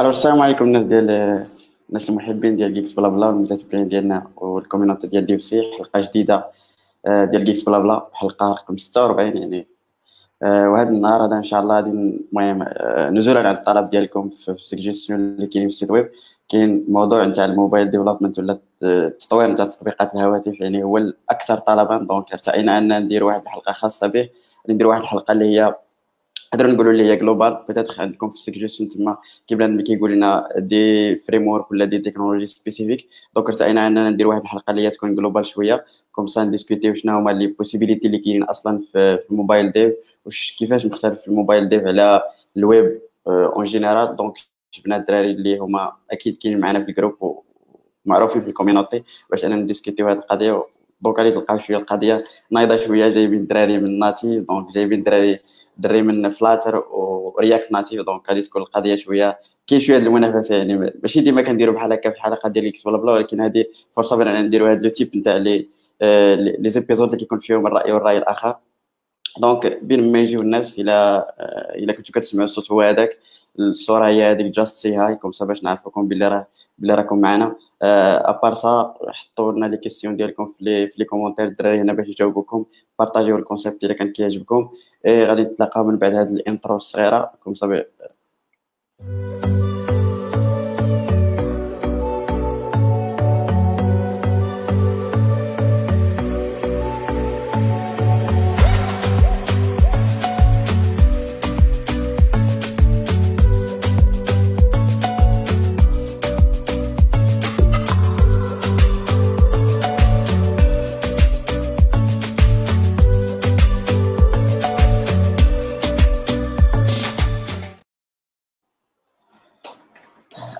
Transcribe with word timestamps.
ألو 0.00 0.08
السلام 0.08 0.40
عليكم 0.40 0.64
الناس 0.64 0.84
ديال 0.84 1.10
الناس 1.88 2.10
المحبين 2.10 2.56
ديال 2.56 2.74
Geeks 2.74 2.92
Blabla 2.92 3.26
والمتابعين 3.26 3.88
ديالنا 3.88 4.26
وال 4.36 4.49
community 4.49 5.06
ديال 5.06 5.26
DC 5.26 5.62
حلقه 5.78 6.00
جديده 6.00 6.46
ديال 7.06 7.44
Geeks 7.44 7.62
Blabla 7.62 8.06
حلقه 8.12 8.52
رقم 8.52 8.76
46 8.76 9.36
يعني 9.36 9.66
وهذا 10.42 10.88
النهار 10.90 11.26
هذا 11.26 11.36
ان 11.36 11.44
شاء 11.44 11.60
الله 11.60 11.74
غادي 11.76 11.90
المهم 11.90 12.64
نزولا 13.16 13.38
على 13.48 13.50
الطلب 13.58 13.90
ديالكم 13.90 14.28
في 14.28 14.50
السجيستيون 14.50 15.20
اللي 15.20 15.46
كاين 15.46 15.62
في 15.68 15.74
ال 15.74 15.77
site 15.77 15.90
web 15.90 16.10
كاين 16.48 16.84
موضوع 16.88 17.24
نتاع 17.24 17.44
ال 17.44 17.51
mobile 17.51 17.90
development 17.90 18.38
ولا 18.38 18.58
التطوير 18.82 19.50
نتاع 19.50 19.64
تطبيقات 19.66 20.14
الهواتف 20.14 20.60
يعني 20.60 20.84
هو 20.84 20.98
الاكثر 20.98 21.58
طلبا 21.58 21.98
donc 21.98 22.32
ارتئينا 22.32 22.78
ان 22.78 23.02
ندير 23.02 23.24
واحد 23.24 23.42
الحلقة 23.42 23.72
خاصه 23.72 24.06
به 24.06 24.28
ندير 24.68 24.86
واحد 24.86 25.00
الحلقة 25.00 25.32
اللي 25.32 25.44
هي 25.44 25.74
نقدروا 26.54 26.72
نقولوا 26.72 26.92
اللي 26.92 27.04
هي 27.04 27.16
global 27.16 27.64
peut-être 27.68 27.94
عندكم 28.02 28.30
في 28.30 28.34
السجيستيون 28.34 28.88
تما 28.88 29.16
كي 29.46 29.54
اللي 29.54 29.82
كيقول 29.82 30.12
لنا 30.12 30.48
des 30.56 31.16
frameworks 31.16 31.70
ولا 31.70 31.84
des 31.84 31.98
technologies 31.98 32.46
spécifiques 32.46 33.08
donc 33.34 33.48
ارتئينا 33.48 33.86
أننا 33.86 34.10
ندير 34.10 34.28
واحد 34.28 34.40
الحلقة 34.40 34.70
اللي 34.70 34.82
هي 34.82 34.90
تكون 34.90 35.14
global 35.14 35.46
شوية 35.46 35.84
comme 36.12 36.26
ça 36.26 36.44
نديسكوتيو 36.44 36.94
شنو 36.94 37.18
هما 37.18 37.30
les 37.30 37.46
possibilités 37.46 38.06
اللي 38.06 38.18
كاينين 38.18 38.42
أصلا 38.42 38.82
في 38.92 39.18
ال 39.30 39.36
mobile 39.36 39.72
dev 39.72 39.94
وش 40.24 40.56
كيفاش 40.58 40.86
مختلف 40.86 41.28
ال 41.28 41.34
mobile 41.34 41.68
dev 41.68 41.82
على 41.86 42.22
ال 42.56 42.67
web 42.67 43.00
en 43.26 43.64
général 43.64 44.16
donc 44.16 44.34
جبنا 44.74 44.96
الدراري 44.96 45.30
اللي 45.30 45.58
هما 45.58 45.92
أكيد 46.10 46.36
كاينين 46.36 46.60
معنا 46.60 46.84
في 46.84 46.88
ال 46.88 46.96
groupe 46.96 47.42
ومعروفين 48.06 48.42
في 48.42 48.48
ال 48.48 48.53
community 48.53 49.02
باش 49.30 49.44
أنا 49.44 49.56
نديسكوتيو 49.56 50.08
هذه 50.08 50.18
القضية 50.18 50.64
donc 51.02 51.18
غادي 51.18 51.30
تلقاو 51.30 51.58
شوية 51.58 51.76
القضية 51.76 52.24
نايضة 52.50 52.76
شوية 52.76 53.08
جايبين 53.08 53.40
الدراري 53.40 53.78
من 53.78 53.98
ناتي 53.98 54.40
دونك 54.40 54.72
جايبين 54.74 54.98
الدراري 54.98 55.38
دري 55.78 56.02
من 56.02 56.30
فلاتر 56.30 56.84
ورياكت 56.90 57.72
ناتيف 57.72 58.02
دونك 58.02 58.28
غادي 58.28 58.42
تكون 58.42 58.62
القضية 58.62 58.94
شوية 58.94 59.38
كاين 59.66 59.80
شوية 59.80 59.98
المنافسة 59.98 60.54
يعني 60.54 60.92
ماشي 61.02 61.20
ديما 61.20 61.42
كنديروا 61.42 61.74
بحال 61.74 61.92
هكا 61.92 62.10
في 62.10 62.16
الحلقة 62.16 62.48
ديال 62.48 62.66
إكس 62.66 62.82
بلا 62.84 62.96
بلا 62.98 63.12
ولكن 63.12 63.40
هذه 63.40 63.64
فرصه 63.92 64.16
بان 64.16 64.44
نديروا 64.46 64.72
هذا 64.72 64.82
لو 64.82 64.88
تيب 64.90 65.16
نتاع 65.16 65.36
لي 65.36 65.68
لي 66.58 66.70
زيبيزود 66.70 67.08
اللي 67.08 67.18
كيكون 67.18 67.38
فيهم 67.38 67.66
الرأي 67.66 67.92
والرأي 67.92 68.18
الآخر. 68.18 68.56
دونك 69.38 69.78
بين 69.82 70.12
ما 70.12 70.18
يجيو 70.20 70.40
الناس 70.40 70.78
إلى 70.78 71.26
إلى 71.74 71.92
كنتو 71.92 72.12
كتسمعوا 72.12 72.44
الصوت 72.44 72.72
هو 72.72 72.80
هذاك 72.80 73.18
الصورة 73.58 74.06
هي 74.06 74.32
هذيك 74.32 74.46
جاست 74.46 74.76
سي 74.76 74.96
هاي 74.96 75.14
كوم 75.14 75.30
باش 75.40 75.64
نعرفوكم 75.64 76.08
بلي 76.08 76.28
راه 76.28 76.46
بلي 76.78 76.94
راكم 76.94 77.20
معنا. 77.20 77.56
à 77.82 77.96
part 77.96 78.54
ça 78.54 78.94
حطوا 79.08 79.52
لنا 79.52 79.66
les 79.66 79.76
questions 79.76 80.16
ديالكم 80.16 80.52
في 80.58 80.90
les 80.98 81.04
commentaires 81.04 81.44
الدراري 81.44 81.80
هنا 81.80 81.92
باش 81.92 82.08
يجاوبوكم 82.08 82.64
بارطاجيو 82.98 83.36
ال 83.36 83.42
concept 83.42 83.84
إلا 83.84 83.94
كان 83.94 84.12
كيعجبكم 84.12 84.70
غادي 85.06 85.42
نتلاقاو 85.42 85.84
من 85.84 85.98
بعد 85.98 86.14
هذه 86.14 86.30
ال 86.30 86.38
intro 86.38 86.76
الصغيرة 86.76 87.32
comme 87.42 87.54
ça 87.54 87.84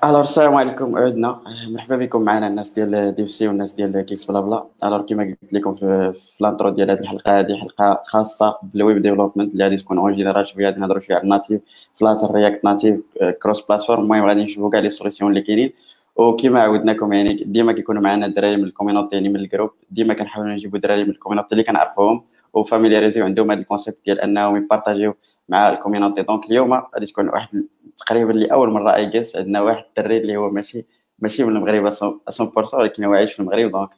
alors 0.05 0.21
السلام 0.21 0.55
عليكم 0.55 0.97
عدنا 0.97 1.41
مرحبا 1.69 1.97
بكم 1.97 2.23
معنا 2.23 2.47
الناس 2.47 2.71
ديال 2.71 3.15
DC 3.15 3.49
والناس 3.49 3.73
ديال 3.73 4.01
Geeks 4.01 4.25
Blabla 4.25 4.65
alors 4.85 5.03
كيما 5.03 5.37
قلت 5.43 5.53
لكم 5.53 5.75
في, 5.75 6.13
في 6.13 6.57
ديال 6.77 6.91
هذه 6.91 7.01
الحلقة 7.01 7.41
هذه 7.41 7.57
حلقة 7.57 8.03
خاصة 8.07 8.59
بال 8.63 8.79
web 8.79 9.03
development 9.03 9.53
اللي 9.53 9.65
غادي 9.65 9.77
تكون 9.77 9.99
en 9.99 10.13
général 10.13 10.49
شوية 10.49 10.67
غادي 10.67 10.81
نهضروا 10.81 11.01
شوية 11.01 11.17
على 11.17 11.25
ال 11.25 11.30
native 11.30 11.61
Flutter 11.95 12.35
React 12.35 12.65
Native 12.65 13.01
cross 13.43 13.61
platform 13.61 14.03
المهم 14.03 14.27
غادي 14.27 14.45
نشوفوا 14.45 14.71
كاع 14.71 14.81
les 14.81 14.89
solutions 14.89 15.31
اللي 15.31 15.43
كاينين. 15.43 15.73
وكما 16.17 16.61
عودناكم 16.61 17.13
يعني 17.13 17.45
ديما 17.47 17.73
كيكونوا 17.73 18.03
معنا 18.03 18.27
الدراري 18.27 18.57
من 18.57 18.65
ال 18.65 18.70
community 18.70 19.17
يعني 19.17 19.29
من 19.29 19.37
ال 19.37 19.42
groupe 19.42 19.71
ديما 19.91 20.15
كنحاولوا 20.15 20.53
نجيبوا 20.53 20.79
دراري 20.79 21.05
من 21.05 21.11
ال 21.11 21.15
community 21.15 21.53
اللي 21.53 21.65
كنعرفوهم 21.65 22.25
و 22.55 22.60
familiarisés 22.60 23.25
عندهم 23.25 23.51
هذا 23.51 23.61
ال 23.61 23.65
concept 23.65 23.99
ديال 24.07 24.21
أنهم 24.21 24.57
يبارطاجيو 24.57 25.15
مع 25.51 25.69
ال 25.69 25.74
community 25.74 26.23
donc 26.23 26.45
اليوم 26.45 26.73
غادي 26.73 27.07
تكون 27.07 27.29
واحد 27.29 27.67
تقريبا 27.97 28.33
لاول 28.33 28.71
مرة 28.71 28.95
I 28.95 29.07
guess 29.07 29.37
عندنا 29.37 29.61
واحد 29.61 29.85
الدري 29.89 30.17
اللي 30.17 30.37
هو 30.37 30.51
ماشي 30.51 30.87
ماشي 31.19 31.45
من 31.45 31.57
المغرب 31.57 31.93
100% 31.93 32.75
ولكن 32.75 33.05
هو 33.05 33.15
عايش 33.15 33.33
في 33.33 33.41
المغرب. 33.41 33.71
donc 33.71 33.91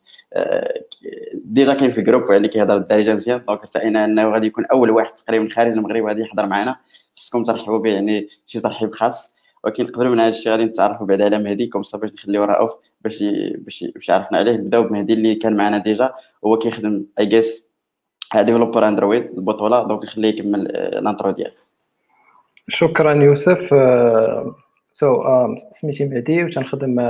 déjà 1.35 1.75
كاين 1.75 1.91
في 1.91 2.03
groupe 2.03 2.31
يعني 2.31 2.49
كيهضر 2.49 2.77
الدارجة 2.77 3.15
مزيان. 3.15 3.45
donc 3.49 3.61
ارتئينا 3.61 4.05
أنه 4.05 4.33
غادي 4.33 4.47
يكون 4.47 4.65
أول 4.67 4.91
واحد 4.91 5.15
تقريبا 5.15 5.49
خارج 5.49 5.73
المغرب 5.73 6.05
غادي 6.07 6.23
يحضر 6.23 6.47
معنا 6.47 6.77
خصكم 7.17 7.45
ترحبوا 7.45 7.79
به 7.79 7.91
يعني 7.91 8.29
شي 8.47 8.61
ترحيب 8.61 8.93
خاص. 8.93 9.35
ولكن 9.65 9.87
قبل 9.87 10.09
من 10.09 10.21
هذا 10.21 10.29
الشيء 10.29 10.53
غادي 10.53 10.65
نتعرفوا 10.65 11.07
بعد 11.07 11.23
على 11.23 11.39
مهدي. 11.39 11.67
comme 11.67 11.83
باش 11.95 12.13
نخليو 12.13 12.45
رؤوف 12.45 12.73
باش 13.01 13.25
باش 13.59 13.85
باش 13.95 14.11
عرفنا 14.11 14.39
عليه 14.39 14.53
نبداو 14.53 14.83
بمهدي 14.83 15.13
اللي 15.13 15.35
كان 15.35 15.57
معنا 15.57 15.79
déjà. 15.79 16.15
هو 16.47 16.59
كيخدم 16.59 17.07
I 17.19 17.27
guess 17.27 17.72
developer 18.37 18.89
Android 18.89 19.23
البطوله 19.37 19.89
donc 19.89 20.05
نخليه 20.05 20.29
يكمل 20.29 20.67
ال 20.77 20.86
intro 20.86 21.31
ديالو 21.31 21.55
شكرا 22.69 23.13
يوسف 23.13 23.75
so 24.93 25.25
سميتي 25.71 26.07
مهدي 26.07 26.45
وتنخدم 26.45 27.01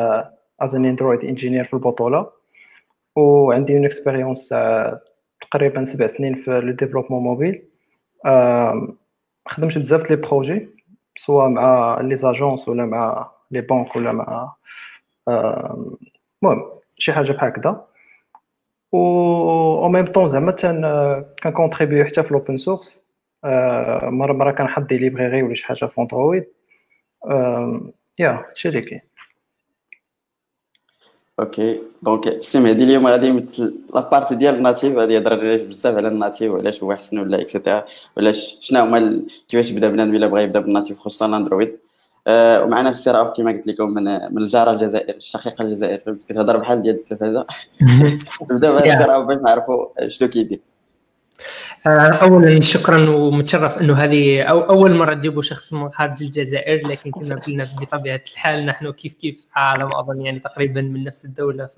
as 0.61 0.75
an 0.75 0.85
Android 0.85 1.25
engineer 1.25 1.65
في 1.65 1.75
البطوله 1.75 2.31
وعندي 3.17 3.77
une 3.77 3.85
expérience 3.85 4.55
تقريبا 5.41 5.85
سبع 5.85 6.07
سنين 6.07 6.35
في 6.35 6.51
le 6.51 6.73
développement 6.73 7.23
mobile 7.23 7.63
خدمت 9.49 9.79
بزاف 9.79 10.11
les 10.11 10.17
projets 10.17 10.69
سواء 11.17 11.49
مع 11.49 12.01
les 12.01 12.17
agences 12.17 12.69
ولا 12.69 12.85
مع 12.87 13.31
les 13.51 13.61
banques 13.61 13.97
ولا 13.97 14.13
مع 14.13 14.53
المهم 15.29 16.63
شي 16.99 17.13
حاجة 17.13 17.33
بحال 17.33 17.49
هكذا 17.49 17.85
و 18.93 18.99
au 19.85 19.89
même 19.89 20.07
temps 20.07 20.29
زعما 20.29 20.57
كن 21.43 21.53
contribuer 21.53 22.05
حتى 22.05 22.23
في 22.23 22.31
ال 22.31 22.36
open 22.36 22.57
source 22.57 23.01
مرة 24.05 24.33
مرة 24.33 24.51
كنحط 24.51 24.83
des 24.83 24.99
librairies 24.99 25.43
ولا 25.43 25.55
شي 25.55 25.67
حاجة 25.67 25.87
في 25.87 26.01
Android 26.01 26.45
يا 28.19 28.45
هادشي 28.49 28.69
اللي 28.69 28.81
كاين 28.81 29.01
OK 31.41 31.81
donc 32.03 32.29
السي 32.29 32.61
مهدي 32.61 32.85
اليوم 32.85 33.07
غادي 33.07 33.27
يمثل 33.27 33.75
la 33.95 34.05
partie 34.05 34.35
ديال 34.35 34.55
ال 34.55 34.61
native 34.61 34.97
غادي 34.97 35.15
يهضر 35.15 35.65
بزاف 35.65 35.97
على 35.97 36.09
ال 36.09 36.15
native 36.15 36.53
وعلاش 36.53 36.83
هو 36.83 36.93
احسن 36.93 37.19
ولا 37.19 37.41
et 37.41 37.52
cetera 37.52 37.85
وعلاش 38.17 38.59
شنو 38.61 38.81
هما 38.81 39.23
كيفاش 39.49 39.71
بدا 39.71 39.89
بنادم 39.89 40.15
إلا 40.15 40.27
بغى 40.27 40.43
يبدا 40.43 40.61
بال 40.61 40.70
native 40.70 40.99
خصوصا 40.99 41.27
ال 41.27 41.32
Android 41.32 41.69
أه 41.69 41.82
ومعنا 42.29 42.89
السي 42.89 43.11
رؤوف 43.11 43.31
كما 43.31 43.53
قلت 43.53 43.67
لكم 43.67 43.89
من 43.89 44.05
من 44.05 44.43
الجارة 44.43 44.71
الجزائر 44.71 45.17
الشقيقة 45.17 45.63
الجزائر. 45.63 46.17
كتهضر 46.29 46.57
بحال 46.57 46.83
ديال 46.83 46.95
التلفازة؟ 46.95 47.47
نبدا 48.51 48.71
بهذا 48.71 48.95
السي 48.95 49.13
رؤوف 49.13 49.27
باش 49.27 49.39
نعرفوا 49.39 50.09
شنو 50.09 50.29
كيدير. 50.29 50.61
اولا 51.87 52.61
شكرا 52.61 53.11
ومتشرف 53.11 53.79
إنه 53.79 53.95
هذه 53.95 54.43
أو 54.43 54.61
أول 54.61 54.95
مرة 54.95 55.15
تجيبوا 55.15 55.43
شخص 55.43 55.73
من 55.73 55.91
خارج 55.91 56.23
الجزائر 56.23 56.89
لكن 56.89 57.11
كما 57.11 57.35
قلنا 57.35 57.69
بطبيعة 57.81 58.21
الحال 58.33 58.67
نحن 58.67 58.93
كيف 58.93 59.15
كيف 59.15 59.47
على 59.55 59.85
ما 59.85 60.01
اظن 60.01 60.21
يعني 60.21 60.39
تقريبا 60.39 60.81
من 60.81 61.05
نفس 61.05 61.25
الدولة 61.25 61.69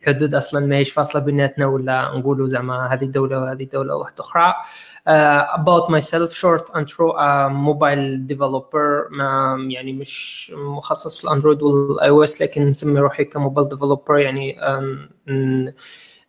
فالحدود 0.00 0.34
أصلا 0.34 0.66
ما 0.66 0.76
هيش 0.76 0.90
فاصلة 0.92 1.22
بيناتنا 1.22 1.66
ولا 1.66 2.12
نقولوا 2.16 2.46
زعما 2.46 2.94
هذه 2.94 3.04
الدولة 3.04 3.40
وهذه 3.40 3.62
الدولة 3.62 3.96
واحدة 3.96 4.14
أخرى. 4.20 4.54
Uh, 5.00 5.44
about 5.58 5.88
myself 5.90 6.32
short 6.32 6.66
intro 6.76 7.12
uh, 7.16 7.48
mobile 7.48 8.18
developer. 8.26 9.08
ما 9.10 9.56
يعني 9.68 9.92
مش 9.92 10.52
مخصص 10.56 11.18
في 11.18 11.24
ال 11.24 11.62
Android 11.62 12.08
وال 12.08 12.24
iOS 12.24 12.42
لكن 12.42 12.66
نسمي 12.66 13.00
روحي 13.00 13.24
ك 13.24 13.30
mobile 13.30 13.68
developer 13.68 14.18
يعني 14.18 14.56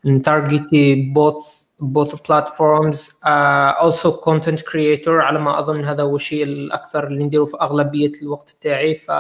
ن 0.06 0.19
target 0.19 1.00
ي 1.00 1.14
both 1.14 1.62
both 1.82 2.12
platforms. 2.12 3.00
Uh, 3.24 3.74
also 3.82 4.12
content 4.12 4.62
creator. 4.66 5.10
على 5.10 5.40
ما 5.40 5.60
أظن 5.60 5.86
هذا 5.86 6.04
هو 6.04 6.16
الشيء 6.16 6.44
الأكثر 6.44 7.08
اللي 7.08 7.24
نديره 7.24 7.46
في 7.46 7.58
أغلبية 7.62 8.12
الوقت 8.22 8.50
تاعي 8.62 8.96
ف 8.96 9.12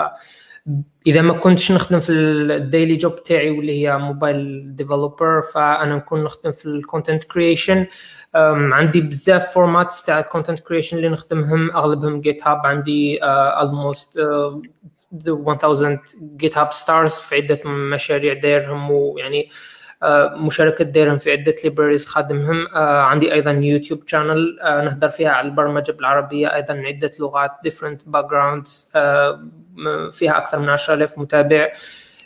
إذا 1.07 1.21
ما 1.21 1.33
كنتش 1.33 1.71
نخدم 1.71 1.99
في 1.99 2.11
ال 2.11 2.25
daily 2.25 2.95
job 2.95 3.23
تاعي 3.23 3.51
واللي 3.51 3.87
هي 3.87 3.97
mobile 3.97 4.75
developer 4.75 5.41
فأنا 5.41 5.95
نكون 5.95 6.23
نخدم 6.23 6.51
في 6.51 6.65
ال 6.65 6.73
content 6.73 7.23
creation 7.23 7.88
عندي 8.35 9.01
بزاف 9.01 9.53
formats 9.53 10.03
تاع 10.03 10.19
ال 10.19 10.24
content 10.24 10.59
creation 10.59 10.97
اللي 10.97 11.09
نخدمهم. 11.09 11.71
أغلبهم 11.71 12.21
GitHub 12.21 12.65
عندي 12.65 13.19
almost 13.61 14.07
uh, 14.17 15.65
1000 15.65 15.99
GitHub 16.35 16.73
stars 16.73 17.13
في 17.13 17.35
عدة 17.35 17.59
مشاريع 17.65 18.33
دايرهم 18.33 18.91
ويعني 18.91 19.49
مشاركة 20.35 20.83
دايرهم 20.83 21.17
في 21.17 21.31
عدة 21.31 21.55
libraries 21.63 22.05
خادمهم. 22.05 22.67
عندي 22.77 23.33
أيضا 23.33 23.51
YouTube 23.51 24.07
channel 24.07 24.59
نهضر 24.63 25.09
فيها 25.09 25.29
على 25.29 25.47
البرمجة 25.47 25.91
بالعربية. 25.91 26.55
أيضا 26.55 26.73
عدة 26.73 27.11
لغات 27.19 27.51
different 27.67 27.99
backgrounds 28.11 28.97
فيها 30.12 30.38
أكثر 30.38 30.59
من 30.59 30.69
10000 30.69 31.19
متابع. 31.19 31.71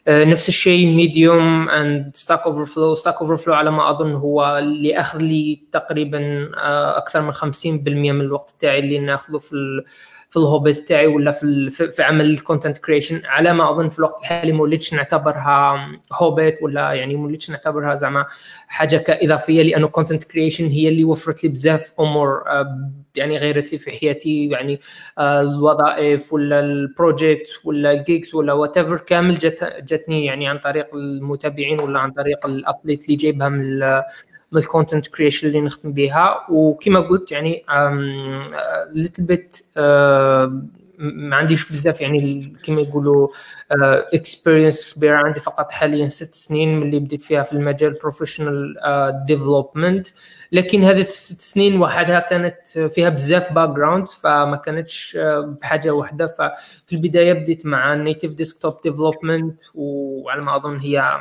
نفس 0.08 0.50
الشيء 0.50 0.96
Medium 0.96 1.70
and 1.70 2.12
Stack 2.16 2.42
Overflow 2.42 2.96
Stack 2.96 3.22
Overflow 3.22 3.54
على 3.54 3.72
ما 3.72 3.90
أظن 3.90 4.14
هو 4.14 4.58
اللي 4.58 5.00
اخذ 5.00 5.20
لي 5.20 5.62
تقريبا 5.72 6.50
أكثر 6.98 7.22
من 7.22 7.34
50% 7.34 7.44
من 7.66 8.22
الوقت 8.22 8.56
تاعي 8.60 8.80
اللي 8.80 9.00
ناخذه 9.00 9.38
في 9.38 9.84
في 10.30 10.38
ال 10.38 10.44
hobbies 10.44 10.86
تاعي 10.86 11.08
ولا 11.08 11.32
في 11.32 11.70
في 11.70 12.04
عمل 12.04 12.26
ال 12.26 12.32
content 12.32 12.78
creation 12.78 13.22
على 13.26 13.54
ما 13.54 13.70
أظن 13.72 13.90
في 13.90 14.00
الوقت 14.00 14.20
الحالي 14.20 14.52
ما 14.52 14.62
وليتش 14.62 14.94
نعتبرها 14.94 15.88
hobby 16.14 16.58
ولا 16.62 16.94
يعني 16.94 17.16
ما 17.16 17.26
وليتش 17.26 17.50
نعتبرها 17.50 17.96
زعما 17.96 18.26
حاجة 18.68 18.98
كإضافية 18.98 19.64
لأنه 19.64 19.88
content 19.88 20.24
creation 20.24 20.68
هي 20.68 20.90
اللي 20.90 21.04
وفرت 21.04 21.44
لي 21.44 21.50
بزاف 21.50 21.92
أمور 22.00 22.44
آه، 22.48 22.92
يعني 23.16 23.38
غيرت 23.38 23.72
لي 23.72 23.78
في 23.78 23.92
حياتي 23.92 24.50
يعني 24.50 24.80
آه، 25.18 25.42
الوظائف 25.42 26.34
ولا 26.34 26.60
ال 26.60 26.71
project 26.71 27.50
ولا 27.64 27.92
ال 27.92 28.01
gigs 28.01 28.36
ولا 28.36 28.54
whatever 28.54 28.98
كامل 28.98 29.36
جت 29.36 29.74
جتني 29.80 30.26
يعني 30.26 30.48
عن 30.48 30.58
طريق 30.60 30.96
المتابعين 30.96 31.80
ولا 31.80 32.00
عن 32.00 32.12
طريق 32.12 32.46
ال 32.46 32.54
update 32.54 33.06
اللي 33.06 33.16
جايبها 33.16 33.50
من 33.50 33.80
من 34.52 34.60
ال 34.60 34.66
content 34.66 35.08
creation 35.08 35.48
اللي 35.48 35.62
نخدم 35.62 35.94
بها 35.94 36.46
وكما 36.50 37.00
قلت 37.00 37.32
يعني 37.32 37.66
little 38.94 39.24
bit 39.24 39.62
ما 41.00 41.36
عنديش 41.36 41.72
بزاف 41.72 42.02
يعني 42.02 42.54
كما 42.64 42.82
يقولوا 42.82 43.28
experience 44.14 44.94
كبيرة 44.94 45.16
عندي 45.16 45.40
فقط 45.40 45.72
حاليا 45.72 46.08
ست 46.08 46.36
سنين 46.36 46.80
من 46.80 46.84
اللي 46.88 47.00
بديت 47.00 47.24
فيها 47.24 47.44
في 47.44 47.54
المجال 47.54 47.94
professional 47.94 48.76
development 49.28 50.08
لكن 50.52 50.84
هذه 50.84 51.02
الست 51.02 51.42
سنين 51.42 51.82
وحدها 51.82 52.20
كانت 52.20 52.68
فيها 52.68 53.10
بزاف 53.10 53.54
background 53.54 54.08
فما 54.08 54.56
كانتش 54.56 55.18
بحاجة 55.62 55.92
واحدة 55.92 56.28
ففي 56.28 56.94
البداية 56.94 57.34
بديت 57.34 57.66
مع 57.66 57.94
ال 57.94 57.99
native 57.99 58.32
desktop 58.32 58.82
development 58.84 59.60
وعلى 59.76 60.42
ما 60.42 60.56
أظن 60.56 60.78
هي 60.78 61.20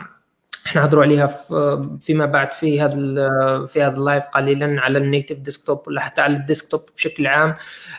إحنا 0.67 0.85
هضروا 0.85 1.03
عليها 1.05 1.27
فيما 2.01 2.27
بعد 2.27 2.53
في 2.53 2.81
هذا 2.81 2.97
في 3.67 3.83
هذا 3.83 3.97
ال 3.97 4.02
live 4.02 4.25
قليلا 4.25 4.81
على 4.81 4.99
ال 4.99 5.04
native 5.04 5.37
desktop 5.37 5.89
ولا 5.89 6.01
حتى 6.01 6.21
على 6.21 6.37
ال 6.37 6.42
desktop 6.42 6.81
بشكل 6.97 7.27
عام. 7.27 7.55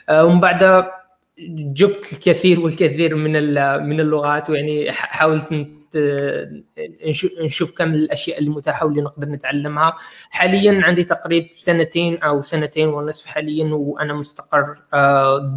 آه، 0.09 0.25
ومن 0.25 0.39
بعد 0.39 0.85
جبت 1.73 2.13
الكثير 2.13 2.59
والكثير 2.59 3.15
من 3.15 3.31
من 3.87 3.99
اللغات 3.99 4.49
ويعني 4.49 4.91
حاولت 4.91 5.47
نشوف 7.43 7.71
كم 7.71 7.93
الأشياء 7.93 8.39
المتاحه 8.39 8.85
واللي 8.85 9.01
نقدر 9.01 9.27
نتعلمها. 9.27 9.95
حاليا 10.29 10.81
عندي 10.83 11.03
تقريبا 11.03 11.49
سنتين 11.57 12.17
أو 12.23 12.41
سنتين 12.41 12.87
ونصف 12.89 13.25
حاليا 13.25 13.73
وأنا 13.73 14.13
مستقر 14.13 14.77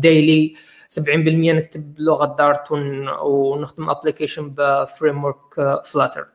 daily 0.00 0.54
آه، 0.56 0.78
70% 0.88 1.52
نكتب 1.52 1.94
لغة 1.98 2.36
Dart 2.38 2.72
ونخدم 3.22 3.90
application 3.90 4.54
ب 4.54 5.24
framework 5.24 5.84
Flutter 5.84 6.26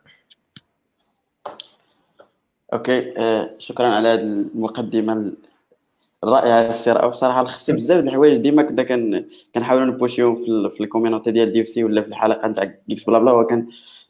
OK 2.73 3.13
آه 3.17 3.55
شكرا 3.57 3.87
على 3.87 4.07
هذه 4.07 4.21
المقدمة. 4.21 5.33
الرائعة 6.23 6.69
السي 6.69 6.83
رؤوف 6.83 7.07
بصراحه 7.07 7.43
لخصتي 7.43 7.73
بزاف 7.73 8.03
د 8.03 8.07
الحوايج. 8.07 8.37
ديما 8.37 8.61
كنا 8.63 8.83
كن 8.83 9.25
كنحاولوا 9.55 9.85
ن 9.85 9.91
push 9.91 10.16
يهم 10.16 10.35
في, 10.35 10.69
في 10.75 10.83
ال 10.83 10.88
community 10.88 11.31
ديال 11.31 11.53
دي 11.53 11.65
سي 11.65 11.83
ولا 11.83 12.01
في 12.01 12.07
الحلقة 12.07 12.47
نتاع 12.47 12.73
GeeksBlabla. 12.89 13.31
وكان 13.31 13.67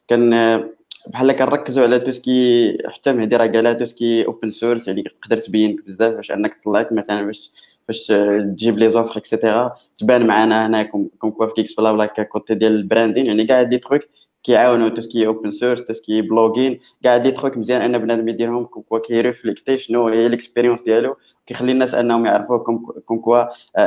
كان 0.07 0.33
آه، 0.33 0.69
بحال 1.07 1.31
كنركزوا 1.31 1.83
على 1.83 1.99
tout 1.99 2.34
ce 2.34 2.51
qui 2.51 2.77
حتى 2.87 3.13
مهدي 3.13 3.35
راه 3.35 3.47
قالها 3.47 3.73
tout 3.73 3.96
ce 3.96 4.08
qui 4.08 4.25
open 4.25 4.49
source 4.49 4.87
يعني 4.87 5.03
تقدر 5.03 5.37
تبين 5.37 5.75
بزاف 5.75 6.13
باش 6.13 6.31
أنك 6.31 6.53
تطلعك 6.61 6.91
مثلا 6.91 7.25
باش 7.25 7.51
باش 7.87 8.07
تجيب 8.07 8.77
les 8.77 8.89
offres 8.89 9.17
et 9.17 9.32
cetera 9.32 9.75
تبان 9.97 10.27
معنا 10.27 10.65
هنا 10.67 10.83
comme 10.83 11.09
quoi 11.19 11.47
في 11.47 11.53
GeeksBlabla 11.53 12.05
côté 12.05 12.55
ديال 12.55 12.71
ال 12.71 12.77
branding. 12.77 13.25
يعني 13.25 13.45
كاع 13.45 13.63
des 13.63 13.77
trucs 13.77 14.01
كيعاونوا 14.43 14.89
tout 14.89 15.01
ce 15.01 15.12
qui 15.12 15.27
open 15.27 15.51
source 15.51 15.83
tout 15.83 15.93
ce 15.93 16.05
qui 16.05 16.21
blogging 16.21 16.79
كاع 17.03 17.17
des 17.17 17.31
trucs 17.31 17.57
مزيان 17.57 17.81
أن 17.81 17.97
بنادم 17.97 18.29
يديرهم 18.29 18.65
comme 18.65 18.83
quoi 18.83 18.99
كي 18.99 19.15
reflect 19.15 19.69
ي 19.69 19.77
شنو 19.77 20.07
هي 20.07 20.25
ال 20.25 20.30
expérience 20.30 20.81
ديالو 20.81 21.15
كيخلي 21.47 21.71
الناس 21.71 21.95
أنهم 21.95 22.25
يعرفوه 22.25 22.59
comme 23.05 23.19
quoi 23.21 23.43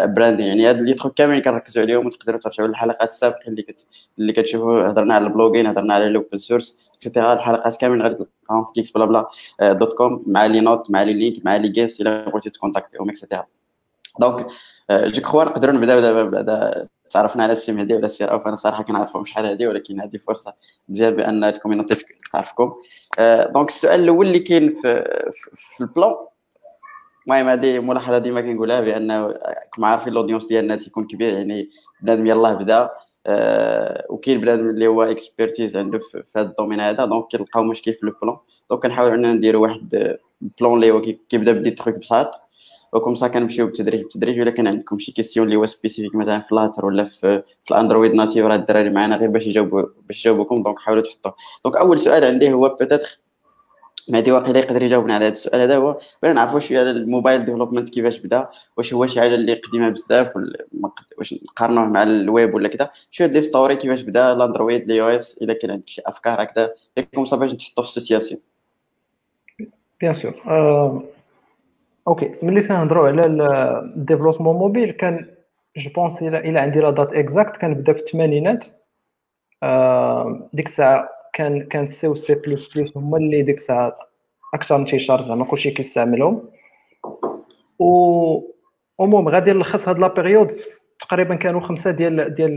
branding 0.07 0.47
يعني 0.47 0.69
هاد 0.69 0.81
les 0.81 0.95
trucs 0.95 1.15
كاملين 1.15 1.43
كنركزوا 1.43 1.83
عليهم 1.83 2.07
وتقدروا 2.07 2.41
ترجعوا 2.41 2.69
للحلقات 2.69 3.09
السابقة 3.09 3.49
اللي 3.49 3.63
كت 3.63 3.87
اللي 4.19 4.33
كتشوفوا 4.33 4.91
هضرنا 4.91 5.15
على 5.15 5.27
ال 5.27 5.31
blogging 5.31 5.67
هضرنا 5.67 5.95
على 5.95 6.07
ال 6.07 6.13
open 6.13 6.39
source 6.39 6.79
et 6.95 7.04
cetera 7.04 7.33
الحلقات 7.33 7.77
كاملين 7.77 8.03
غادي 8.03 8.15
تلقاهم 8.15 8.65
في 8.65 8.73
GeeksBlabla 8.75 9.31
dot 9.73 9.95
com 9.95 10.25
مع 10.27 10.47
les 10.47 10.61
notes 10.61 10.91
مع 10.91 11.03
les 11.03 11.13
links 11.13 11.45
مع 11.47 11.57
les 11.57 11.69
guests 11.69 12.01
إلا 12.01 12.31
بغيتي 12.31 12.51
ت 12.51 12.56
contact 12.56 12.94
يهم 12.94 13.11
et 13.11 13.20
cetera 13.20 13.47
donc 14.21 14.47
je 14.91 15.23
crois 15.23 15.45
نقدروا 15.45 15.75
نبداو 15.75 16.01
دابا 16.01 16.25
بعدا 16.25 16.89
تعرفنا 17.17 17.43
على 17.43 17.53
السي 17.53 17.79
مهدي 17.79 17.95
ولا 17.95 18.05
السي 18.07 18.33
رؤوف 18.33 18.47
أنا 18.47 18.57
صراحة 18.57 18.83
كنعرفهم 18.83 19.25
شحال 19.25 19.47
هذه 19.47 19.67
ولكن 19.67 20.01
هذه 20.01 20.17
فرصة 20.17 20.55
مزيان 20.89 21.17
بأن 21.17 21.45
ال 21.45 21.51
community 21.51 22.05
تعرفكم 22.33 22.73
donc 23.55 23.69
السؤال 23.69 24.01
الأول 24.01 24.27
اللي 24.27 24.39
كاين 24.39 24.75
في, 24.75 25.05
في 25.55 25.81
ال 25.81 25.87
plan 25.87 26.15
المهم 27.27 27.49
هذه 27.49 27.79
ملاحظة 27.79 28.19
ديما 28.19 28.41
كنقولها 28.41 28.81
بأن 28.81 29.35
كما 29.77 29.87
عارفين 29.87 30.13
ال 30.13 30.16
audience 30.16 30.47
ديالنا 30.47 30.77
تيكون 30.77 31.07
كبير 31.07 31.33
يعني 31.33 31.71
بنادم 32.03 32.27
يلاه 32.27 32.55
بدا. 32.55 32.91
أه 33.27 34.07
وكاين 34.11 34.41
بنادم 34.41 34.71
اللي 34.71 34.87
هو 34.87 35.03
expertise 35.03 35.77
عنده 35.77 35.99
في 35.99 36.23
هذا 36.37 36.47
ال 36.47 36.51
domaine 36.51 36.81
هذا 36.81 37.05
donc 37.05 37.29
كيلقاو 37.29 37.63
مشكل 37.63 37.95
في 37.95 38.03
ال 38.03 38.09
plan 38.09 38.37
donc 38.71 38.83
كنحاول 38.83 39.13
أننا 39.13 39.33
نديروا 39.33 39.63
واحد 39.63 40.19
ال 40.43 40.49
plan 40.49 40.75
اللي 40.75 40.91
هو 40.91 41.03
كيبدا 41.29 41.53
ب 41.53 41.57
des 41.57 41.71
trucs 41.71 41.97
بساط. 41.97 42.46
و 42.93 42.96
comme 42.96 43.15
ça 43.15 43.29
كنمشيو 43.29 43.67
بالتدريج 43.67 44.03
بالتدريج 44.03 44.41
ولا 44.41 44.51
كان 44.51 44.67
عندكم 44.67 44.99
شي 44.99 45.13
questions 45.13 45.47
اللي 45.47 45.57
هو 45.57 45.67
spécifique 45.67 46.15
مثلا 46.15 46.41
Flutter 46.41 46.87
ولا 46.87 47.05
في, 47.05 47.43
ال 47.71 47.76
Android 47.76 48.15
native 48.15 48.47
راه 48.47 48.57
الدراري 48.57 48.91
معنا 48.91 49.17
غير 49.17 49.31
باش 49.31 49.47
يجاوبوا 49.47 49.83
باش 50.09 50.21
يجاوبوكم 50.21 50.63
donc 50.63 50.79
حاولوا 50.79 51.03
تحطوا 51.03 51.33
donc 51.65 51.77
أول 51.77 52.01
سؤال 52.01 52.25
عندي 52.25 52.53
هو 52.53 52.77
peut-être 52.81 53.21
مهدي 54.09 54.33
واقيلا 54.33 54.59
يقدر 54.59 54.83
يجاوبنا 54.83 55.15
على 55.15 55.25
هذا 55.25 55.33
السؤال 55.33 55.61
هذا 55.61 55.77
هو 55.77 56.01
بغينا 56.23 56.35
نعرفوا 56.41 56.61
شوية 56.61 56.79
على 56.79 56.91
ال 56.91 56.98
mobile 56.98 57.45
development 57.45 57.89
كيفاش 57.89 58.19
بدأ 58.19 58.49
واش 58.77 58.95
هو 58.95 59.07
شي 59.07 59.21
حاجة 59.21 59.35
اللي 59.35 59.55
قديمة 59.55 59.89
بزاف 59.89 60.33
واش 61.19 61.35
نقارنوه 61.35 61.85
مع 61.85 62.03
الويب 62.03 62.55
ولا 62.55 62.69
كذا 62.69 62.91
شوية 63.11 63.27
d'histoire 63.27 63.77
كيفاش 63.77 64.01
بدأ 64.01 64.33
ال 64.33 64.83
Android 64.83 65.03
ال 65.03 65.09
iOS 65.09 65.39
الا 65.43 65.53
كان 65.53 65.71
عندك 65.71 65.89
شي 65.89 66.03
أفكار 66.07 66.43
هكذا. 66.43 66.75
لكم 66.97 67.25
صافي 67.25 67.41
باش 67.41 67.53
نتحطوا 67.53 67.85
في 67.85 67.89
ال 67.89 67.94
situation 67.94 68.41
bien 70.01 70.15
sûr 70.15 71.16
OK 72.09 72.35
ملي 72.43 72.63
كنهضروا 72.63 73.09
على 73.09 73.27
ال 73.97 74.01
développement 74.01 74.57
mobile 74.57 74.91
كان 74.91 75.27
je 75.77 75.91
pense 75.91 76.23
إلى 76.23 76.39
إلى 76.39 76.59
عندي 76.59 76.79
la 76.79 76.91
date 76.91 77.13
exacte 77.13 77.57
كنبدا 77.57 77.93
في 77.93 77.99
الثمانينات. 78.01 78.65
آه 79.63 80.49
ديك 80.53 80.67
الساعة 80.67 81.09
كان 81.33 81.63
كان 81.63 81.85
سي 81.85 82.09
و 82.09 82.15
سي 82.15 82.35
بلس 82.35 82.79
بلس 82.79 82.97
هما 82.97 83.19
اللي 83.19 83.43
ديك 83.43 83.57
الساعة 83.57 83.97
أكثر 84.55 84.77
انتشار 84.77 85.23
زعما 85.23 85.45
كلشي 85.45 85.71
كيستعملهم. 85.71 86.51
و 87.79 88.41
المهم 89.01 89.29
غادي 89.29 89.53
نلخص 89.53 89.89
هاد 89.89 89.99
la 89.99 90.09
période 90.09 90.57
تقريبا 91.01 91.35
كانوا 91.35 91.61
خمسة 91.61 91.91
ديال 91.91 92.35
ديال 92.35 92.55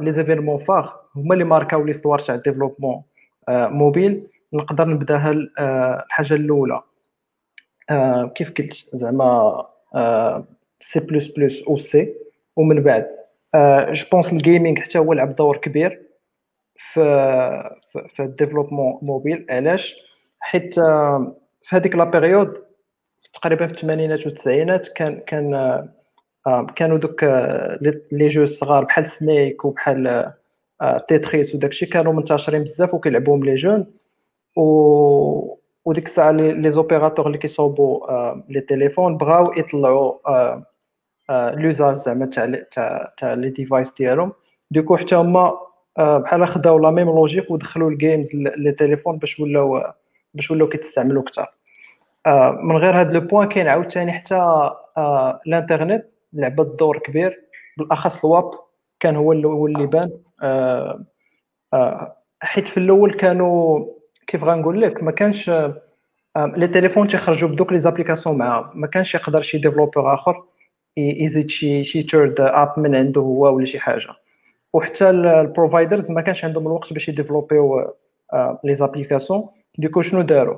les 0.00 0.12
événements 0.12 0.58
phares 0.58 0.90
هما 1.16 1.34
اللي 1.34 1.44
ماركاو 1.44 1.84
l'histoire 1.84 2.18
تاع 2.18 2.34
ال 2.34 2.39
développement 2.39 3.02
آه 3.48 3.68
موبيل 3.68 4.26
نقدر 4.52 4.88
نبداها 4.88 5.34
آه 5.58 6.04
الحاجة 6.06 6.34
الأولى. 6.34 6.80
آه 7.90 8.32
كيف 8.34 8.52
قلت 8.52 8.86
زعما 8.92 9.64
سي 10.80 11.00
بلس 11.00 11.26
بلس 11.28 11.62
أو 11.62 11.76
سي 11.76 12.14
ومن 12.56 12.82
بعد 12.82 13.06
je 13.90 14.04
pense 14.12 14.32
ال 14.32 14.39
gaming 14.39 14.78
حتى 14.78 14.98
هو 14.98 15.12
لعب 15.12 15.36
دور 15.36 15.56
كبير 15.56 16.02
في 16.76 17.00
في 18.16 18.22
ال 18.22 18.27
développement 18.27 18.98
mobile. 19.02 19.46
علاش؟ 19.50 19.96
حيت 20.40 20.78
آه 20.78 21.36
في 21.62 21.76
هذيك 21.76 21.94
la 21.96 22.04
période 22.04 22.64
تقريبا 23.34 23.66
في 23.66 23.72
الثمانينات 23.72 24.26
والتسعينات 24.26 24.88
كان 24.88 25.20
كان 25.26 25.54
آه 26.46 26.66
كانوا 26.76 26.98
دوك 26.98 27.24
les 28.12 28.26
jeux 28.26 28.42
الصغار 28.42 28.84
بحال 28.84 29.06
Snake 29.06 29.64
وبحال 29.64 30.32
Tetris 31.08 31.54
وداكشي 31.54 31.86
كانوا 31.86 32.12
منتشرين 32.12 32.64
بزاف 32.64 32.94
وكيلعبوهم 32.94 33.44
les 33.44 33.54
jeunes. 33.54 33.86
و 34.56 35.56
وديك 35.84 36.04
الساعة 36.04 36.30
les 36.30 36.70
opérateurs 36.70 37.26
اللي 37.26 37.38
كيصوبوا 37.38 38.06
les 38.48 38.60
téléphones 38.60 39.16
بغاو 39.16 39.52
يطلعوا 39.52 40.18
l'usage 41.30 41.94
زعما 41.94 42.26
تاع 42.26 42.62
تاع 42.72 43.12
تاع 43.16 43.34
les 43.34 43.50
devices 43.50 43.94
ديالهم. 43.94 44.32
donc 44.70 44.96
حتى 44.96 45.14
هما 45.16 45.58
بحال 45.98 46.46
خداو 46.46 46.78
la 46.78 46.90
même 46.90 47.08
logique 47.08 47.50
ودخلوا 47.50 47.90
ال 47.90 47.97
games 47.97 48.34
les 48.34 48.72
téléphones 48.72 49.18
باش 49.18 49.40
ولاو 49.40 49.82
باش 50.34 50.50
ولاو 50.50 50.68
كيتستعملوا 50.68 51.22
أكثر. 51.22 51.54
من 52.62 52.76
غير 52.76 53.00
هذا 53.00 53.12
le 53.12 53.20
point 53.20 53.48
كاين 53.48 53.68
عاوتاني 53.68 54.12
حتى 54.12 54.70
الانترنت 55.46 56.06
لعبت 56.32 56.78
دور 56.78 56.98
كبير. 56.98 57.44
بالأخص 57.78 58.24
الواب 58.24 58.50
كان 59.00 59.16
هو 59.16 59.32
اللي 59.32 59.86
بان. 59.86 60.10
حيت 62.42 62.68
في 62.68 62.76
الأول 62.76 63.12
كانوا 63.12 63.86
كيف 64.26 64.44
غنقول 64.44 64.80
لك؟ 64.80 65.02
ما 65.02 65.10
كانش 65.10 65.50
les 66.36 66.68
téléphones 66.68 67.08
تيخرجوا 67.08 67.48
بدوك 67.48 67.72
les 67.72 67.78
applications 67.78 68.38
مع 68.38 68.70
ما 68.74 68.86
كانش 68.86 69.14
يقدر 69.14 69.42
شي 69.42 69.58
developer 69.58 70.14
آخر 70.14 70.42
يزيد 70.96 71.50
شي 71.50 71.84
شي 71.84 72.02
third 72.02 72.40
app 72.40 72.72
من 72.78 72.94
عنده 72.94 73.20
هو 73.20 73.56
ولا 73.56 73.64
شي 73.64 73.78
حاجة. 73.78 74.08
وحتى 74.72 75.10
ال 75.10 75.20
providers 75.20 76.10
ما 76.10 76.20
كانش 76.20 76.44
عندهم 76.44 76.66
الوقت 76.66 76.92
باش 76.92 77.08
يديفلوبيو 77.08 77.94
les 78.64 78.74
applications. 78.74 79.48
donc 79.78 80.02
شنو 80.02 80.22
داروا؟ 80.22 80.56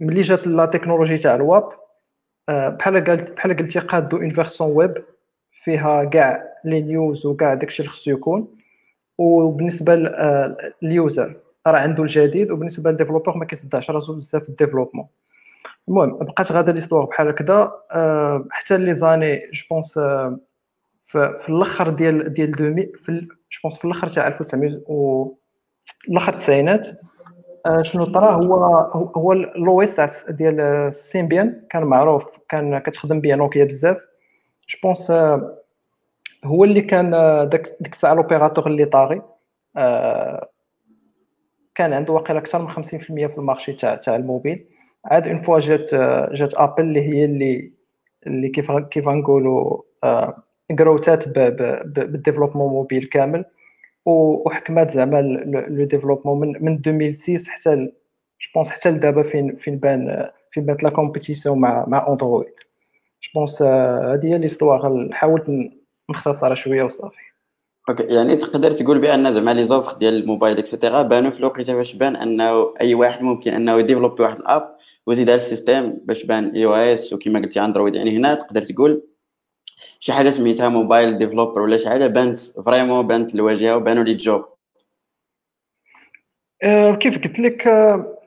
ملي 0.00 0.20
جات 0.20 0.46
la 0.46 0.66
technologie 0.66 1.16
تاع 1.16 1.34
الواب 1.34 1.68
بحال 2.48 3.04
قالت 3.04 3.32
بحال 3.32 3.56
قلتي 3.56 3.78
قادوا 3.78 4.18
une 4.18 4.30
version 4.30 4.76
web 4.76 5.04
فيها 5.52 6.04
كاع 6.04 6.44
les 6.64 6.80
news 6.80 7.26
وكاع 7.26 7.54
داكشي 7.54 7.82
اللي 7.82 7.92
خصو 7.92 8.10
يكون. 8.10 8.48
وبالنسبة 9.18 9.94
لل 10.82 11.00
user 11.00 11.36
راه 11.70 11.78
عنده 11.78 12.02
الجديد 12.02 12.50
وبالنسبة 12.50 12.90
لل 12.90 12.97
développeur 12.97 13.36
ما 13.36 13.44
كيصدعش 13.44 13.90
راسو 13.90 14.14
بزاف 14.14 14.42
في 14.42 14.48
ال 14.48 14.52
développement. 14.52 15.06
المهم 15.88 16.18
بقات 16.18 16.52
غادا 16.52 16.72
l'histoire 16.72 17.04
بحال 17.04 17.28
هكذا. 17.28 17.72
حتى 18.50 18.76
les 18.76 18.94
années 18.94 19.50
je 19.52 19.64
pense 19.70 19.98
في 21.02 21.48
الأخر 21.48 21.88
ديال 21.88 22.32
ديال 22.32 22.48
2000 22.48 22.96
في 22.96 23.12
je 23.20 23.60
pense 23.62 23.78
في 23.78 23.84
الأخر 23.84 24.08
تاع 24.08 24.26
1900 24.26 24.80
و 24.86 25.28
الأخر 26.08 26.32
التسعينات. 26.32 26.88
شنو 27.82 28.04
طرا؟ 28.04 28.44
هو 28.44 28.54
هو 29.16 29.32
ال 29.32 29.82
OS 29.82 30.30
ديال 30.30 30.60
ال 30.60 30.73
Symbian 30.73 31.62
كان 31.70 31.82
معروف 31.84 32.26
كان 32.48 32.78
كتخدم 32.78 33.20
به 33.20 33.34
نوكيا 33.34 33.64
بزاف. 33.64 33.96
je 34.68 34.78
pense 34.82 35.10
هو 36.44 36.64
اللي 36.64 36.80
كان 36.80 37.10
داك 37.48 37.68
ديك 37.80 37.92
الساعة 37.92 38.14
l'opérateur 38.14 38.66
اللي 38.66 38.84
طاغي. 38.84 39.22
كان 41.78 41.92
عنده 41.92 42.12
واقيلا 42.12 42.38
أكثر 42.38 42.58
من 42.58 42.70
50% 42.70 42.80
في 43.26 43.38
ال 43.38 43.43
marché 43.43 43.72
تاع 43.72 43.96
تاع 43.96 44.16
الموبيل. 44.16 44.66
عاد 45.04 45.28
une 45.28 45.42
fois 45.42 45.58
جات 45.58 45.94
جات 46.34 46.54
Apple 46.54 46.82
اللي 46.82 47.02
هي 47.02 47.24
اللي 47.24 47.72
اللي 48.26 48.48
كيف 48.48 48.72
كيف 48.72 49.08
نقولوا 49.08 49.82
كروتات 50.78 51.28
بال 51.28 51.47
développement 51.47 52.70
mobile 52.72 53.04
كامل. 53.04 53.44
وحكمات 54.06 54.90
زعما 54.90 55.22
le 55.68 55.84
développement 55.84 56.40
من 56.40 56.64
من 56.64 56.74
2006 56.86 57.50
حتى 57.52 57.76
je 58.40 58.50
pense 58.54 58.70
حتى 58.70 58.90
لدابا 58.90 59.22
فين 59.22 59.56
فين 59.56 59.78
بان 59.78 60.30
فين 60.52 60.66
بانت 60.66 60.82
la 60.82 60.90
compétition 60.90 61.58
مع 61.58 61.84
مع 61.88 62.08
Android 62.08 62.54
je 63.22 63.30
pense 63.34 63.62
هذه 63.62 64.26
هي 64.26 64.38
l'histoire 64.38 65.12
حاولت 65.12 65.70
نختصرها 66.10 66.54
شوية 66.54 66.82
وصافي. 66.82 67.27
OK 67.88 68.02
يعني 68.02 68.36
تقدر 68.36 68.70
تقول 68.70 68.98
بأن 68.98 69.34
زعما 69.34 69.54
les 69.54 69.64
offres 69.64 69.98
ديال 69.98 70.14
ال 70.14 70.20
mobile 70.20 70.58
et 70.58 70.69
cetera 70.69 71.02
بانوا 71.02 71.30
في 71.30 71.38
الوقت 71.40 71.70
باش 71.70 71.94
بان 71.94 72.16
أنه 72.16 72.74
أي 72.80 72.94
واحد 72.94 73.22
ممكن 73.22 73.52
أنه 73.54 73.78
يديفلوبي 73.78 74.22
واحد 74.22 74.38
ال 74.38 74.48
app 74.48 74.76
ويزيد 75.06 75.30
على 75.30 75.36
ال 75.36 75.45
system 75.45 75.98
باش 76.04 76.24
بان 76.24 76.50
iOS 76.50 77.12
وكما 77.12 77.40
قلتي 77.40 77.60
Android. 77.60 77.94
يعني 77.94 78.16
هنا 78.16 78.34
تقدر 78.34 78.62
تقول 78.62 79.02
شي 80.00 80.12
حاجة 80.12 80.30
سميتها 80.30 80.68
mobile 80.68 81.18
developer 81.18 81.60
ولا 81.60 81.76
شي 81.76 81.88
حاجة 81.88 82.06
بانت 82.06 82.38
vraiment 82.38 83.06
بانت 83.06 83.34
الواجهة 83.34 83.76
وبانوا 83.76 84.04
les 84.04 84.14
jobs 84.14 84.44
أه 86.62 86.94
كيف 86.94 87.14
قلت 87.14 87.38
لك 87.38 87.66
أه 87.66 88.18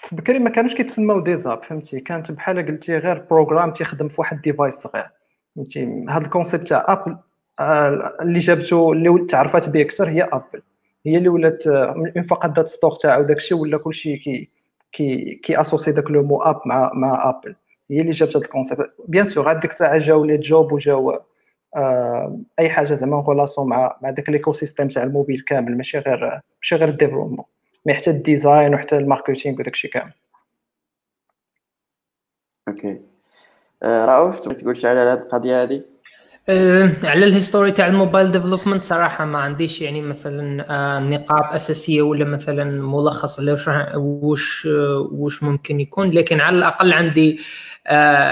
في 0.00 0.16
بكري 0.16 0.38
ما 0.38 0.50
كانوش 0.50 0.74
كيتسماو 0.74 1.20
des 1.20 1.39
apps 1.39 1.64
فهمتي؟ 1.64 2.00
كانت 2.00 2.32
بحال 2.32 2.66
قلتي 2.66 2.98
غير 2.98 3.26
programme 3.30 3.72
تيخدم 3.72 4.08
في 4.08 4.14
واحد 4.18 4.40
device 4.40 4.74
صغير 4.74 5.06
فهمتي؟ 5.56 6.04
هذا 6.08 6.24
ال 6.24 6.29
concept 6.29 6.68
تاع 6.68 6.84
Apple 6.88 7.16
اللي 7.60 8.38
جابته 8.38 8.92
اللي 8.92 9.26
تعرفات 9.26 9.68
به 9.68 9.82
أكثر 9.82 10.08
هي 10.08 10.22
Apple. 10.22 10.62
هي 11.06 11.16
اللي 11.16 11.28
ولات 11.28 11.68
من 12.16 12.22
فقط 12.22 12.50
دات 12.50 12.68
store 12.68 12.92
تاعو 12.96 13.22
داكشي 13.22 13.54
ولا 13.54 13.78
كلشي 13.78 14.16
كي 14.16 14.50
كي 14.92 15.34
كي 15.42 15.60
associer 15.60 15.92
داك 15.92 16.10
le 16.10 16.22
mot 16.22 16.42
app 16.42 16.60
مع 16.66 16.90
مع 16.94 17.28
Apple. 17.30 17.56
هي 17.90 18.00
اللي 18.00 18.12
جابت 18.12 18.36
هذا 18.36 18.44
ال 18.44 18.50
concept 18.50 18.96
bien 19.08 19.30
sûr 19.30 19.50
هاد 19.50 19.60
ديك 19.60 19.70
الساعة 19.70 19.98
جاو 19.98 20.24
les 20.24 20.36
jobs 20.36 20.72
وجاو 20.72 21.20
آه 21.76 22.40
أي 22.58 22.70
حاجة 22.70 22.94
زعما 22.94 23.22
relation 23.22 23.68
مع 23.68 23.98
مع 24.02 24.10
داك 24.10 24.28
l'écosystème 24.28 24.88
تاع 24.88 25.02
الموبيل 25.02 25.40
كامل 25.40 25.76
ماشي 25.76 25.98
غير 25.98 26.40
ماشي 26.62 26.76
غير 26.76 26.88
ال 26.88 26.92
développement 26.92 27.44
mais 27.86 27.94
حتى 27.94 28.10
ال 28.10 28.19
design 28.19 28.74
وحتى 28.74 28.98
ال 28.98 29.04
marketing 29.04 29.60
وداك 29.60 29.72
الشيء 29.74 29.90
كامل. 29.90 30.12
OK. 32.68 33.00
آه 33.82 34.06
رؤوف 34.06 34.40
تبغي 34.40 34.56
تقول 34.56 34.76
شي 34.76 34.88
على 34.88 35.00
هذه 35.00 35.18
القضية 35.18 35.62
هذه 35.62 35.84
على 37.04 37.26
ال 37.26 37.32
history 37.32 37.72
تاع 37.72 37.86
ال 37.86 37.93
mobile 37.93 38.32
development 38.32 38.84
صراحة 38.84 39.24
ما 39.24 39.38
عنديش 39.38 39.82
يعني 39.82 40.00
مثلا 40.02 40.66
أه 40.70 41.00
نقاط 41.00 41.54
أساسية 41.54 42.02
ولا 42.02 42.24
مثلا 42.24 42.64
ملخص 42.82 43.38
على 43.38 43.92
وش 43.96 44.68
وش 45.12 45.42
ممكن 45.42 45.80
يكون 45.80 46.10
لكن 46.10 46.40
على 46.40 46.58
الأقل 46.58 46.92
عندي 46.92 47.40
آه، 47.40 47.40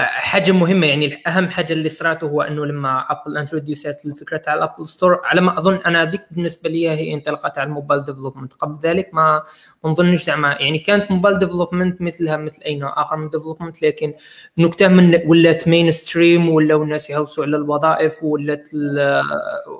حاجة 0.05 0.51
مهمة 0.51 0.87
يعني 0.87 1.21
أهم 1.27 1.49
حاجة 1.49 1.73
اللي 1.73 1.89
صارت 1.89 2.23
هو 2.23 2.41
إنه 2.41 2.65
لما 2.65 3.05
Apple 3.09 3.37
introduce 3.37 3.98
ات 3.98 4.05
الفكرة 4.05 4.37
تاع 4.37 4.53
ال 4.53 4.59
Apple 4.59 4.87
Store 4.87 5.21
على 5.23 5.41
ما 5.41 5.59
أظن 5.59 5.75
أنا 5.75 6.01
هذيك 6.03 6.21
بالنسبة 6.31 6.69
لي 6.69 6.89
هي 6.89 7.13
انطلاقه 7.13 7.49
تاع 7.49 7.63
ال 7.63 7.69
mobile 7.69 8.03
development 8.03 8.53
قبل 8.53 8.87
ذلك 8.89 9.09
ما 9.13 9.43
نظنش 9.85 10.23
زعما 10.23 10.57
يعني 10.59 10.79
كانت 10.79 11.11
mobile 11.11 11.39
development 11.39 12.01
مثلها 12.01 12.37
مثل 12.37 12.61
أي 12.65 12.75
نوع 12.75 13.01
آخر 13.01 13.15
من 13.15 13.29
development 13.29 13.81
لكن 13.81 14.13
نكتة 14.57 14.87
من 14.87 15.21
ولات 15.25 15.67
mainstream 15.67 16.49
ولاو 16.49 16.83
الناس 16.83 17.09
يحوسوا 17.09 17.43
على 17.43 17.57
الوظائف 17.57 18.23
ولات 18.23 18.69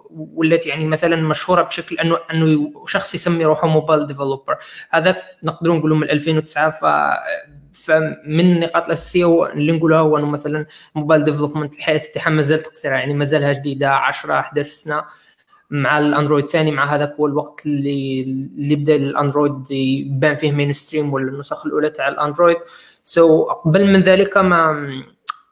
ولات 0.09 0.65
يعني 0.65 0.85
مثلا 0.85 1.15
مشهورة 1.15 1.61
بشكل 1.61 1.99
أنه 1.99 2.17
أنه 2.33 2.71
شخص 2.87 3.15
يسمي 3.15 3.45
روحه 3.45 3.67
mobile 3.67 4.07
developer 4.07 4.57
هذا 4.89 5.17
نقدروا 5.43 5.75
نقولوا 5.75 5.97
من 5.97 6.09
2009 6.09 6.69
ف 6.69 6.85
فمن 7.75 8.39
النقاط 8.39 8.85
الأساسية 8.85 9.45
اللي 9.45 9.71
نقولها 9.71 9.99
هو 9.99 10.17
إنه 10.17 10.25
مثلا 10.29 10.65
mobile 10.95 11.23
development 11.23 11.75
الحياة 11.75 12.01
تاعها 12.13 12.29
مازالت 12.29 12.67
قصيرة 12.67 12.95
يعني 12.95 13.13
مازالها 13.13 13.53
جديدة 13.53 13.89
10 13.89 14.39
11 14.39 14.69
سنة 14.69 15.03
مع 15.69 15.99
ال 15.99 16.05
Android 16.05 16.45
الثاني 16.45 16.71
مع 16.71 16.95
هذاك 16.95 17.13
هو 17.19 17.27
الوقت 17.27 17.65
اللي 17.65 18.21
اللي 18.57 18.75
بدأ 18.75 18.95
ال 18.95 19.05
Android 19.05 19.71
يبان 19.71 20.35
فيه 20.35 20.51
mainstream 20.51 21.13
ولا 21.13 21.31
النسخ 21.31 21.65
الأولى 21.65 21.89
تاع 21.89 22.07
ال 22.07 22.13
Android. 22.13 22.57
so, 23.03 23.51
قبل 23.51 23.85
من 23.85 24.01
ذلك 24.01 24.37
ما 24.37 24.87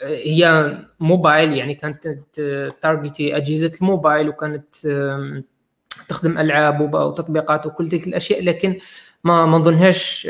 هي 0.02 0.78
موبايل 1.00 1.54
يعني 1.54 1.76
كانت 1.76 2.08
تارجتي 2.82 3.38
أجهزة 3.38 3.72
الموبايل 3.82 4.30
وكانت 4.30 4.66
تخدم 6.10 6.38
ألعاب 6.38 6.82
وتطبيقات 6.82 7.66
وكل 7.66 7.90
تلك 7.90 8.08
الأشياء 8.08 8.44
لكن 8.44 8.78
ما 9.24 9.46
ما 9.46 9.58
نظنهاش 9.58 10.28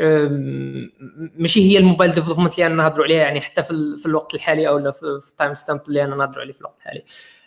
ماشي 1.38 1.70
هي 1.70 1.78
ال 1.78 1.83
mobile 1.83 2.12
development 2.12 2.54
اللي 2.54 2.66
أنا 2.66 2.74
نهضروا 2.74 3.04
عليها 3.04 3.18
يعني 3.18 3.40
حتى 3.40 3.62
في, 3.62 3.96
في 3.98 4.06
الوقت 4.06 4.34
الحالي 4.34 4.68
أو 4.68 4.92
في 4.92 5.02
ال 5.02 5.54
timestamp 5.54 5.80
اللي 5.88 6.04
أنا 6.04 6.16
نهضروا 6.16 6.42
عليه 6.42 6.52
في 6.52 6.60
الوقت 6.60 6.76
الحالي. 6.78 7.04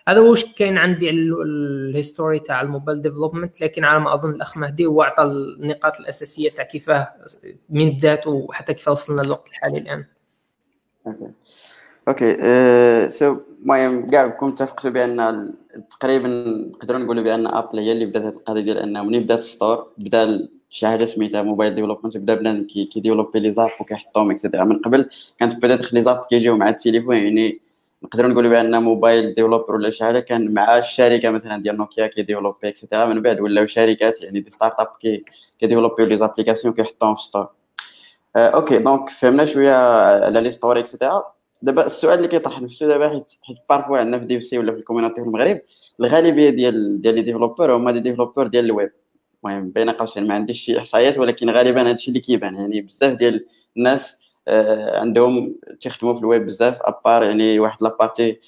هذا 0.08 0.20
واش 0.20 0.46
كاين 0.46 0.78
عندي 0.78 1.10
ال 1.10 1.26
history 1.26 2.40
تاع 2.40 2.62
ال 2.62 2.67
mobile 2.67 3.02
development 3.02 3.62
لكن 3.62 3.84
على 3.84 4.00
ما 4.00 4.14
أظن 4.14 4.30
الأخ 4.30 4.58
مهدي 4.58 4.86
هو 4.86 5.02
أعطى 5.04 5.24
النقاط 5.24 6.00
الأساسية 6.00 6.50
تاع 6.50 6.64
كيفاه 6.64 7.08
من 7.70 7.92
بدات 7.92 8.28
وحتى 8.28 8.74
كيف 8.74 8.88
وصلنا 8.88 9.22
للوقت 9.22 9.48
الحالي 9.50 9.78
الآن. 9.78 10.06
OK. 11.08 11.32
OK 12.08 13.10
so 13.10 13.38
المهم 13.62 14.10
كاع 14.10 14.28
كنت 14.28 14.62
اتفقتوا 14.62 14.90
بأن 14.90 15.54
تقريبا 15.92 16.28
نقدروا 16.74 17.00
نقولوا 17.00 17.24
بأن 17.24 17.48
Apple 17.48 17.80
هي 17.80 17.92
اللي 17.92 18.06
بدأت 18.06 18.34
القضية 18.34 18.62
ديال 18.62 18.78
أنه 18.78 19.04
منين 19.04 19.24
بدأت 19.24 19.40
ال 19.40 19.49
store 19.49 19.92
بدأ 19.98 20.50
شي 20.70 20.88
حاجة 20.88 21.06
سميتها 21.06 21.42
mobile 21.42 21.76
development 21.76 22.18
بدا 22.18 22.36
بنادم 22.36 22.68
كي 22.68 22.80
développer 22.80 23.40
les 23.40 23.52
apps 23.52 23.70
وكيحطهم 23.82 24.32
et 24.32 24.40
cetera 24.40 24.64
من 24.66 24.80
قبل 24.80 25.10
كانت 25.40 25.56
peut-être 25.56 25.90
les 25.94 26.02
apps 26.02 26.26
كيجيو 26.30 26.56
مع 26.58 26.70
التليفون 26.70 27.16
يعني 27.16 27.60
نقدروا 28.04 28.30
نقولوا 28.30 28.50
بأن 28.50 28.84
mobile 28.84 29.36
developer 29.36 29.76
ولا 29.76 29.90
شي 29.90 30.04
حاجة 30.04 30.20
كان 30.20 30.54
مع 30.54 30.78
الشركة 30.78 31.30
مثلا 31.30 31.62
ديال 31.64 31.78
نوكيا 31.78 32.08
كي 32.08 32.18
développer 32.18 32.68
et 32.68 32.77
cetera 32.77 33.06
من 33.06 33.22
بعد 33.22 33.40
ولاو 33.40 33.66
شركات 33.66 34.22
يعني 34.22 34.40
des 34.40 34.50
start-up 34.50 34.88
كي 35.02 35.26
كيديفلوبيو 35.60 36.06
les 36.06 36.18
applications 36.18 36.74
كيحطوهم 36.74 37.16
في 37.16 37.22
store 37.24 37.48
آه 38.36 38.48
ok 38.48 38.78
donc 38.78 39.10
فهمنا 39.10 39.46
شوية 39.46 39.76
على 40.26 40.42
les 40.42 40.52
stores 40.52 40.80
et 40.80 40.91
cetera 40.91 41.24
دابا 41.62 41.86
السؤال 41.86 42.18
اللي 42.18 42.28
كيطرح 42.28 42.62
نفسه 42.62 42.88
دابا 42.88 43.10
حيت 43.10 43.58
parfois 43.70 43.98
عندنا 43.98 44.20
في 44.20 44.26
دي 44.26 44.40
سي 44.42 44.58
ولا 44.58 44.72
في 44.72 44.78
ال 44.78 44.82
community 44.82 45.16
في 45.16 45.22
المغرب 45.22 45.62
الغالبية 46.00 46.50
ديال 46.50 47.02
ديال 47.02 47.16
les 47.16 47.22
développeurs 47.22 47.76
هما 47.76 47.92
des 47.92 48.00
développeurs 48.00 48.48
ديال 48.48 48.66
الويب. 48.66 48.92
المهم 49.46 49.70
بين 49.70 49.90
قوسين 49.90 50.28
ما 50.28 50.34
عنديش 50.34 50.62
شي 50.62 50.78
إحصائيات 50.80 51.18
ولكن 51.18 51.50
غالبا 51.50 51.90
هادشي 51.90 52.08
اللي 52.08 52.20
كيبان. 52.20 52.56
يعني 52.56 52.82
بزاف 52.82 53.18
ديال 53.18 53.46
الناس 53.78 54.18
آه 54.48 55.00
عندهم 55.00 55.56
تيخدموا 55.82 56.14
في 56.14 56.20
الويب 56.20 56.46
بزاف 56.46 56.78
à 56.82 56.90
part 56.90 57.24
يعني 57.24 57.60
واحد 57.60 57.78
la 57.84 57.98
partie 57.98 58.40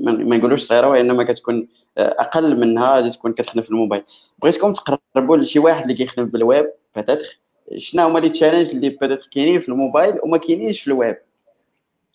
ما 0.00 0.36
نقولوش 0.36 0.62
صغيرة 0.62 0.88
وإنما 0.88 1.24
كتكون 1.24 1.68
أقل 1.98 2.60
منها 2.60 2.98
اللي 2.98 3.10
تكون 3.10 3.32
كتخدم 3.32 3.62
في 3.62 3.70
الموبايل. 3.70 4.02
بغيتكم 4.42 4.72
تقربوا 4.72 5.36
لشي 5.36 5.58
واحد 5.58 5.82
اللي 5.82 5.94
كيخدم 5.94 6.26
بالويب 6.30 6.70
peut-être 6.96 7.40
شنو 7.76 8.06
هما 8.06 8.18
les 8.18 8.28
challenges 8.28 8.70
اللي 8.70 8.88
peut-être 8.88 9.28
كاينين 9.32 9.60
في 9.60 9.68
الموبايل 9.68 10.14
وما 10.24 10.36
كاينينش 10.38 10.80
في 10.80 10.86
الويب؟ 10.88 11.16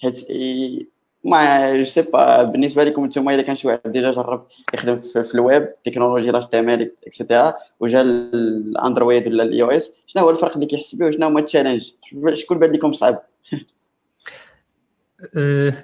حيت 0.02 0.28
mais 1.24 1.78
je 1.78 1.86
sais 1.86 2.02
pas 2.02 2.44
بالنسبة 2.44 2.84
لكم 2.84 3.06
نتوما 3.06 3.36
إذا 3.36 3.42
كان 3.42 3.56
شي 3.56 3.68
واحد 3.68 3.82
déjà 3.86 4.12
جرب 4.12 4.48
يخدم 4.74 5.00
في, 5.00 5.36
ال 5.36 6.92
web 7.08 7.13
technologies 7.13 7.32
l'HTML 7.32 7.41
et 7.41 7.44
cetera 7.44 7.54
وجا 7.80 8.02
ال 8.02 8.18
Android 8.18 9.28
ولا 9.28 9.44
ال 9.44 9.62
iOS 9.62 9.94
شنو 10.08 10.24
هو 10.24 10.30
الفرق 10.30 10.54
اللي 10.54 10.66
كيحس 10.66 10.96
به 10.96 11.06
وشنو 11.06 11.28
هما 11.28 11.40
ال 11.40 11.44
challenges؟ 11.44 11.92
شكون 12.34 12.60
بان 12.60 12.72
لكم 12.72 12.94
صعب 12.94 13.24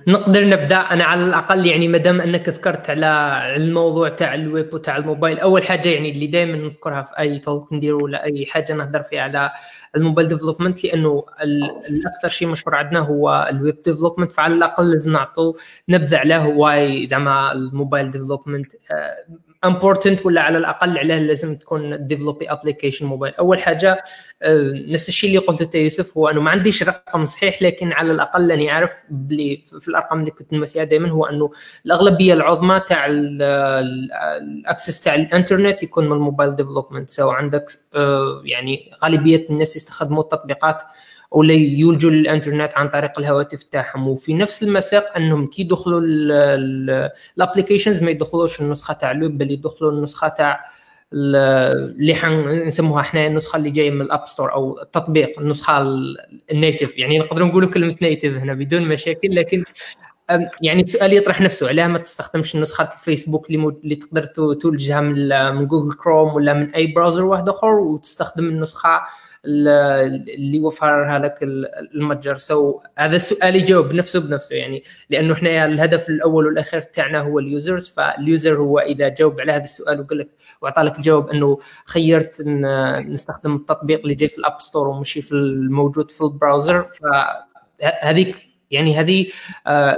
نقدر 0.08 0.48
نبدأ. 0.48 0.75
أنا 0.75 1.04
على 1.04 1.25
الأقل 1.25 1.66
يعني 1.66 1.88
ما 1.88 1.98
دام 1.98 2.22
أنك 2.22 2.50
ذكرت 2.50 2.90
على 2.90 3.08
الموضوع 3.56 4.10
تاع 4.10 4.34
الويب 4.36 4.74
وتاع 4.74 4.98
الموبايل 4.98 5.40
أول 5.40 5.63
حاجة 5.63 5.90
يعني 5.90 6.12
اللي 6.12 6.28
دائما 6.28 6.58
نذكرها 6.58 7.02
في 7.02 7.20
أي 7.20 7.40
talk 7.40 7.74
ندير 7.74 7.96
ولا 7.96 8.24
أي 8.24 8.46
حاجة 8.46 8.74
نهضر 8.74 9.04
فيها 9.04 9.22
على 9.22 9.52
ال 9.96 10.00
mobile 10.00 10.28
development 10.28 10.84
لأنه 10.84 11.25
الاكثر 11.90 12.28
شيء 12.28 12.48
مشهور 12.48 12.75
عندنا 12.75 13.00
هو 13.00 13.48
ال 13.52 13.59
web 13.59 13.82
development 13.82 14.32
فعلى 14.32 14.54
الأقل 14.54 14.92
لازم 14.92 15.12
نعطوا 15.12 15.54
نبذه 15.90 16.18
عليه 16.18 16.46
why 16.46 17.06
زعما 17.06 17.52
ال 17.52 17.60
mobile 17.60 18.12
development 18.12 18.72
important 19.66 20.25
ولا 20.25 20.41
على 20.41 20.58
الأقل 20.58 20.98
عليه 20.98 21.15
لازم 21.15 21.55
تكون 21.55 22.08
développer 22.08 22.52
application 22.52 23.06
mobile 23.06 23.34
أول 23.36 23.62
حاجة 23.62 24.03
آه، 24.41 24.74
نفس 24.88 25.10
الشيء 25.10 25.29
اللي 25.29 25.39
قلته 25.39 25.77
يوسف 25.77 26.17
هو 26.17 26.29
أنه 26.29 26.41
ما 26.41 26.51
عنديش 26.51 26.84
رقم 26.84 27.25
صحيح 27.25 27.62
لكن 27.62 27.91
على 27.93 28.12
الأقل 28.12 28.51
أني 28.51 28.72
أعرف 28.72 28.91
بلي 29.10 29.63
في 29.79 29.88
الأرقام 29.88 30.20
اللي 30.20 30.32
كنت 30.32 30.53
نمسيها 30.53 30.84
دائما 30.84 31.10
هو 31.10 31.25
أنه 31.25 31.51
الأغلبية 31.86 32.34
العظمى 32.34 32.82
تاع 32.88 33.05
ال 33.10 33.37
access 33.37 35.02
تاع 35.01 35.15
الإنترنت 35.15 35.84
يكون 35.84 36.05
من 36.05 36.12
ال 36.12 36.18
mobile 36.18 36.56
development 36.56 37.10
so 37.10 37.30
عندك 37.29 37.65
آه، 37.96 38.41
يعني 38.46 38.91
غالبية 39.03 39.50
الناس 39.50 39.75
يستخدموا 39.75 40.24
التطبيقات 40.24 40.84
ولا 41.34 41.54
يولجوا 41.54 42.12
للانترنت 42.12 42.72
عن 42.75 42.90
طريق 42.90 43.20
الهواتف 43.20 43.63
تاعهم. 43.63 44.08
وفي 44.08 44.34
نفس 44.34 44.63
المساق 44.63 45.18
انهم 45.18 45.48
كي 45.48 45.62
يدخلوا 45.62 46.02
ال 47.38 47.43
applications 47.43 48.04
ما 48.04 48.12
يدخلوش 48.12 48.62
النسخة 48.62 48.94
تاع 48.94 49.12
الويب 49.12 49.38
بل 49.38 49.52
يدخلوا 49.52 49.92
النسخة 49.92 50.28
تاع 50.28 50.66
اللي 51.13 52.66
نسموها 52.68 53.02
إحنا 53.02 53.28
النسخة 53.28 53.58
اللي 53.58 53.70
جاية 53.70 53.92
من 53.92 54.02
ال 54.02 54.08
App 54.08 54.28
Store 54.28 54.54
أو 54.54 54.82
التطبيق 54.82 55.40
النسخة 55.40 55.82
ال 56.52 56.58
native 56.58 56.98
يعني 56.98 57.20
نقدر 57.20 57.44
نقول 57.44 57.74
كلمة 57.74 57.96
native 58.02 58.34
هنا 58.34 58.54
بدون 58.54 58.82
مشاكل 58.82 59.36
لكن 59.36 59.63
يعني 60.62 60.82
السؤال 60.82 61.13
يطرح 61.13 61.42
نفسه. 61.42 61.68
علاه 61.68 61.88
ما 61.88 61.98
تستخدمش 61.98 62.56
نسخه 62.56 62.90
الفيسبوك 62.94 63.50
اللي, 63.50 63.74
اللي 63.84 63.96
تقدر 63.96 64.24
تولجها 64.54 65.02
من 65.52 65.68
Google 65.68 65.94
Chrome 65.94 66.34
ولا 66.34 66.54
من 66.54 66.74
أي 66.75 66.88
browser 66.88 67.25
واحد 67.25 67.50
آخر 67.50 67.68
وتستخدم 67.68 68.46
النسخة 68.46 69.02
اللي 69.46 70.60
وفرها 70.60 71.20
لك 71.20 71.40
المتجر. 71.96 72.34
so 72.34 72.80
هذا 72.98 73.16
السؤال 73.16 73.56
يجاوب 73.56 73.94
نفسه 73.94 74.20
بنفسه 74.20 74.56
يعني 74.56 74.84
لأنه 75.10 75.34
إحنا 75.34 75.66
الهدف 75.66 76.10
الأول 76.10 76.46
والأخير 76.46 76.82
تاعنا 76.82 77.20
هو 77.20 77.40
ال 77.40 77.47
users. 77.47 77.90
فال 77.90 78.12
user 78.12 78.56
هو 78.56 78.80
إذا 78.80 79.10
جاوب 79.10 79.42
على 79.42 79.52
هذا 79.52 79.64
السؤال 79.64 80.00
وقال 80.02 80.18
لك 80.18 80.30
واعطى 80.62 80.82
لك 80.82 80.98
الجواب 80.98 81.30
إنه 81.30 81.60
خيرت 81.86 82.42
نستخدم 83.08 83.56
التطبيق 83.56 84.00
اللي 84.02 84.16
جاي 84.16 84.30
في 84.30 84.38
ال 84.38 84.44
App 84.44 84.62
Store 84.62 84.88
ومشي 84.88 85.22
في 85.22 85.32
الموجود 85.32 86.12
في 86.12 86.22
ال 86.22 86.30
browser 86.30 86.88
فهذيك 87.80 88.53
يعني 88.74 89.00
هذه 89.00 89.27
آه، 89.68 89.98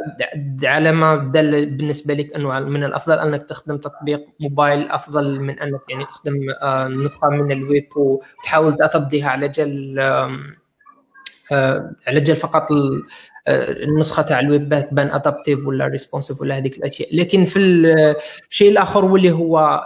علامة 0.64 1.16
تدل 1.16 1.66
بالنسبة 1.66 2.14
لك 2.14 2.34
أنه 2.34 2.60
من 2.60 2.84
الأفضل 2.84 3.20
أنك 3.20 3.44
تخدم 3.44 3.78
تطبيق 3.78 4.24
موبايل 4.40 4.90
أفضل 4.92 5.40
من 5.40 5.60
أنك 5.60 5.82
يعني 5.90 6.06
تخدم 6.06 6.36
آه، 6.62 6.88
نسخة 6.88 7.30
من 7.30 7.52
الويب 7.52 7.88
وتحاول 7.98 8.78
تبديها 8.94 9.30
على 9.30 9.48
جل 9.48 10.00
آه، 11.52 11.92
على 12.08 12.20
جل 12.22 12.36
فقط 12.36 12.68
النسخة 13.48 14.24
تاع 14.24 14.40
الويب 14.40 14.86
تبان 14.90 15.12
adaptive 15.12 15.68
ولا 15.68 15.88
responsive 15.88 16.42
ولا 16.42 16.58
هذيك 16.58 16.78
الأشياء. 16.78 17.16
لكن 17.16 17.46
في 17.46 17.60
الشيء 18.50 18.72
الآخر 18.72 19.06
واللي 19.06 19.32
هو 19.32 19.86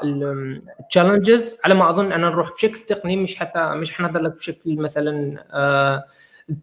ال 0.80 0.87
challenges 0.87 1.58
على 1.66 1.74
ما 1.74 1.90
أظن 1.90 2.12
أنا 2.12 2.30
نروح 2.30 2.52
بشكل 2.54 2.80
تقني 2.80 3.16
مش 3.16 3.36
حتى 3.36 3.70
مش 3.70 3.92
حنهضر 3.92 4.22
لك 4.22 4.36
بشكل 4.36 4.76
مثلا 4.76 5.38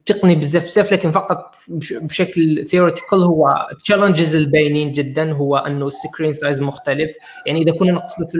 تقني 0.06 0.34
بزاف 0.34 0.64
بزاف 0.64 0.92
لكن 0.92 1.10
فقط 1.10 1.54
بشكل 1.90 2.66
theoretical 2.66 3.22
هو 3.22 3.68
ال 3.72 3.78
challenges 3.78 4.34
الباينين 4.34 4.92
جدا 4.92 5.32
هو 5.32 5.56
أنه 5.56 5.86
ال 5.86 5.93
screen 5.93 6.32
size 6.32 6.62
مختلف. 6.62 7.16
يعني 7.46 7.62
إذا 7.62 7.72
كنا 7.72 7.92
نقصد 7.92 8.28
في 8.30 8.38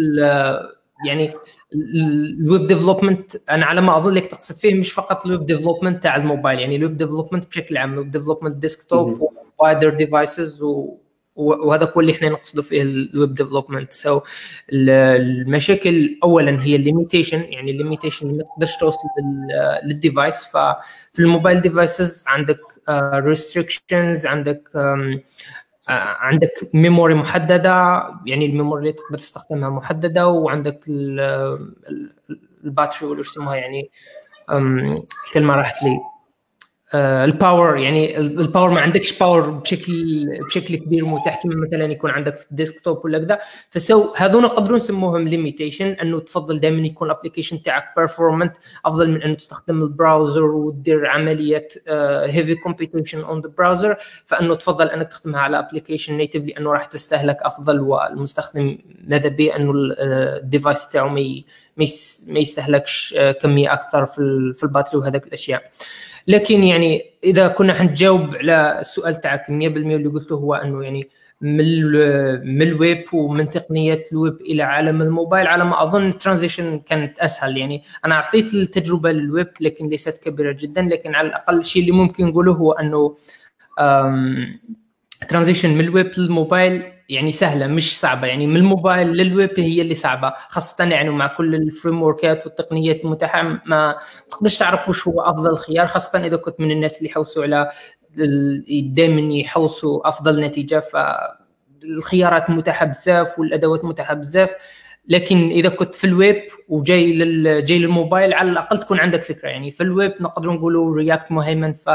يعني 1.06 1.32
ال 1.74 1.97
web 1.97 2.66
development 2.66 3.36
أنا 3.50 3.66
على 3.66 3.80
ما 3.80 3.96
أظن 3.96 4.12
لك 4.14 4.26
تقصد 4.26 4.54
فيه 4.54 4.74
مش 4.74 4.92
فقط 4.92 5.26
ال 5.26 5.31
web 5.31 5.46
development 5.46 6.02
تاع 6.02 6.16
الموبايل 6.16 6.58
يعني 6.60 6.76
ال 6.76 6.81
web 6.81 6.96
development 6.96 7.46
بشكل 7.46 7.76
عام 7.76 7.92
ال 7.92 7.97
web 7.97 8.10
development 8.10 8.56
desktop 8.56 9.30
wider 9.58 9.90
devices 9.90 10.62
وهذا 11.36 11.92
هو 11.96 12.00
اللي 12.00 12.12
إحنا 12.12 12.28
نقصده 12.28 12.62
في 12.62 12.82
ال 12.82 12.95
web 12.95 13.34
development 13.34 13.92
so 13.92 14.20
المشاكل 14.72 16.18
اولا 16.24 16.62
هي 16.62 16.76
ال 16.76 16.83
limitation 16.83 17.44
يعني 17.44 17.70
ال 17.70 17.76
limitation 17.76 18.36
ما 18.36 18.42
تقدرش 18.42 18.76
توصل 18.76 18.98
لل 19.84 19.99
device 19.99 20.44
ففي 20.44 21.18
الموبايل 21.18 21.60
devices 21.60 22.24
عندك 22.26 22.58
restrictions 23.14 24.26
عندك 24.26 24.62
عندك 25.88 26.70
memory 26.74 27.14
محددة 27.14 28.02
يعني 28.26 28.46
ال 28.46 28.51
memory 28.51 28.80
اللي 28.80 28.92
تقدر 28.92 29.18
تستخدمها 29.18 29.70
محددة 29.70 30.28
وعندك 30.28 30.80
ال 32.64 32.70
battery 32.70 33.06
ولا 33.08 33.20
يسموها 33.20 33.56
يعني 33.56 33.90
الكلمة 34.50 35.56
راحت 35.56 35.82
لي. 35.82 35.90
آه، 35.90 36.15
ال 37.24 37.33
power 37.33 37.76
يعني 37.76 38.18
ال 38.18 38.27
power 38.27 38.70
ما 38.70 38.80
عندكش 38.80 39.18
باور 39.18 39.50
بشكل 39.50 40.26
بشكل 40.46 40.76
كبير 40.76 41.04
متاح 41.04 41.42
كما 41.42 41.54
مثلا 41.66 41.84
يكون 41.84 42.10
عندك 42.10 42.36
في 42.36 42.50
ال 42.50 42.57
desktop 42.57 43.04
ولا 43.04 43.18
كذا. 43.18 43.38
ف 43.70 43.85
so 43.85 44.14
هذول 44.16 44.42
نقدروا 44.42 44.76
نسموهم 44.76 45.28
limitation 45.28 45.86
أنه 45.86 46.20
تفضل 46.20 46.60
دائما 46.60 46.86
يكون 46.86 47.10
ال 47.10 47.15
application 47.15 47.62
تاعك 47.62 47.84
performant 47.96 48.56
أفضل 48.84 49.10
من 49.10 49.22
انه 49.22 49.34
تستخدم 49.34 49.82
ال 49.82 49.90
browser 49.90 50.44
وتدير 50.44 51.06
عملية 51.06 51.68
heavy 52.24 52.54
computation 52.54 53.20
on 53.20 53.40
the 53.40 53.50
browser 53.58 53.96
فأنه 54.24 54.54
تفضل 54.54 54.88
أنك 54.88 55.08
تخدمها 55.08 55.40
على 55.40 55.58
application 55.58 56.16
native 56.16 56.40
لأنه 56.40 56.72
راح 56.72 56.84
تستهلك 56.84 57.38
أفضل 57.40 57.80
والمستخدم 57.80 58.78
ماذا 59.04 59.28
به 59.28 59.56
أنه 59.56 59.72
ال 59.76 59.92
device 59.92 60.88
تاعه 60.88 61.08
ما 61.08 62.38
يستهلكش 62.38 63.14
آه، 63.18 63.32
كمية 63.32 63.72
أكثر 63.72 64.06
في 64.06 64.64
ال 64.64 64.69
battery 64.69 65.00
وهذاك 65.00 65.26
الأشياء. 65.26 65.70
لكن 66.26 66.62
يعني 66.62 67.10
إذا 67.24 67.48
كنا 67.48 67.74
حنجاوب 67.74 68.34
على 68.36 68.78
السؤال 68.80 69.20
تاعك 69.20 69.46
100% 69.46 69.50
اللي 69.50 70.08
قلته 70.08 70.34
هو 70.34 70.54
إنه 70.54 70.84
يعني 70.84 71.08
من 71.40 71.82
من 72.56 72.62
الويب 72.62 73.04
ومن 73.12 73.50
تقنيات 73.50 74.12
الويب 74.12 74.40
إلى 74.40 74.62
عالم 74.62 75.02
الموبايل 75.02 75.46
على 75.46 75.64
ما 75.64 75.82
أظن 75.82 76.06
ال 76.06 76.13
transition 76.13 76.78
كانت 76.78 77.18
أسهل. 77.18 77.56
يعني 77.56 77.82
أنا 78.04 78.14
أعطيت 78.14 78.54
التجربة 78.54 79.12
للويب 79.12 79.48
لكن 79.60 79.88
ليست 79.88 80.24
كبيرة 80.24 80.52
جدا 80.52 80.82
لكن 80.82 81.14
على 81.14 81.28
الأقل 81.28 81.58
الشيء 81.58 81.82
اللي 81.82 81.92
ممكن 81.92 82.26
نقوله 82.26 82.52
هو 82.52 82.72
إنه 82.72 83.16
transition 85.28 85.74
من 85.74 85.80
الويب 85.80 86.10
للموبايل 86.18 86.92
يعني 87.08 87.32
سهلة 87.32 87.66
مش 87.66 88.00
صعبة. 88.00 88.26
يعني 88.26 88.46
من 88.46 88.56
الموبايل 88.56 89.08
للويب 89.08 89.60
هي 89.60 89.82
اللي 89.82 89.94
صعبة 89.94 90.34
خاصة 90.48 90.84
يعني 90.84 91.10
مع 91.10 91.26
كل 91.26 91.54
ال 91.54 91.59
framework 91.59 92.02
ات 92.02 92.46
والتقنيات 92.46 93.04
المتاحه 93.04 93.42
ما 93.66 93.96
تقدرش 94.30 94.58
تعرف 94.58 94.88
وش 94.88 95.08
هو 95.08 95.20
أفضل 95.20 95.56
خيار 95.56 95.86
خاصة 95.86 96.26
إذا 96.26 96.36
كنت 96.36 96.60
من 96.60 96.70
الناس 96.70 96.98
اللي 96.98 97.10
يحوسوا 97.10 97.42
على 97.42 97.70
دائما 98.82 99.34
يحوسوا 99.34 100.08
أفضل 100.08 100.40
نتيجة. 100.40 100.82
فالخيارات 101.82 102.50
متاحه 102.50 102.86
بزاف 102.86 103.38
والأدوات 103.38 103.84
متاحه 103.84 104.14
بزاف. 104.14 104.54
لكن 105.08 105.48
إذا 105.48 105.68
كنت 105.68 105.94
في 105.94 106.04
الويب 106.04 106.42
وجاي 106.68 107.12
لل... 107.12 107.64
جاي 107.64 107.78
للموبايل 107.78 108.34
على 108.34 108.50
الأقل 108.50 108.78
تكون 108.78 109.00
عندك 109.00 109.22
فكرة. 109.22 109.48
يعني 109.48 109.70
في 109.70 109.82
الويب 109.82 110.14
نقدر 110.20 110.50
نقولوا 110.50 110.96
React 110.96 111.32
مهيمن 111.32 111.72
ف 111.72 111.88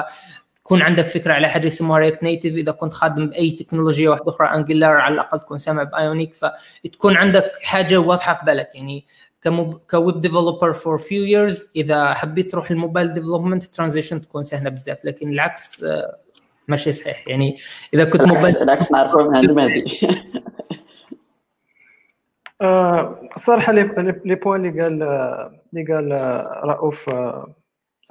تكون 0.71 0.81
عندك 0.81 1.07
فكرة 1.07 1.33
على 1.33 1.49
حاجة 1.49 1.67
اسمها 1.67 1.97
React 1.97 2.23
Native 2.23 2.51
إذا 2.51 2.71
كنت 2.71 2.93
خادم 2.93 3.27
بأي 3.27 3.51
تكنولوجيا 3.51 4.09
واحدة 4.09 4.29
أخرى 4.29 4.47
Angular 4.47 4.91
على 4.91 5.13
الأقل 5.13 5.39
تكون 5.39 5.57
سامع 5.57 5.83
ب 5.83 5.91
Ionic 5.91 6.33
فتكون 6.33 7.17
عندك 7.17 7.51
حاجة 7.63 7.97
واضحة 7.97 8.33
في 8.33 8.45
بالك. 8.45 8.69
يعني 8.75 9.05
ك 9.91 9.99
web 9.99 10.21
developer 10.21 10.73
for 10.73 10.97
few 10.97 11.23
years 11.23 11.73
إذا 11.75 12.13
حبيت 12.13 12.51
تروح 12.51 12.71
ال 12.71 12.77
mobile 12.77 13.13
development 13.13 13.63
transition 13.63 14.21
تكون 14.21 14.43
سهلة 14.43 14.69
بزاف. 14.69 15.05
لكن 15.05 15.29
العكس 15.29 15.83
آه، 15.83 16.17
ماشي 16.67 16.91
صحيح. 16.91 17.27
يعني 17.27 17.57
إذا 17.93 18.03
كنت 18.03 18.23
موبايل 18.23 18.57
العكس 18.57 18.91
نعرفه 18.91 19.29
من 19.29 19.35
عند 19.35 19.51
مهدي 19.51 19.99
الصراحه 23.35 23.73
les 23.73 24.35
points 24.35 24.65
اللي 24.65 24.81
قال 24.81 25.03
اللي 25.73 25.93
قال 25.93 26.11
رؤوف 26.69 27.09
آه، 27.09 27.60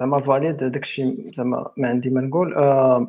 زعما 0.01 0.19
فاليد 0.21 0.57
داكشي 0.57 1.31
زعما 1.37 1.71
ما 1.77 1.87
عندي 1.87 2.09
ما 2.09 2.21
نقول. 2.21 2.53
آه 2.53 3.07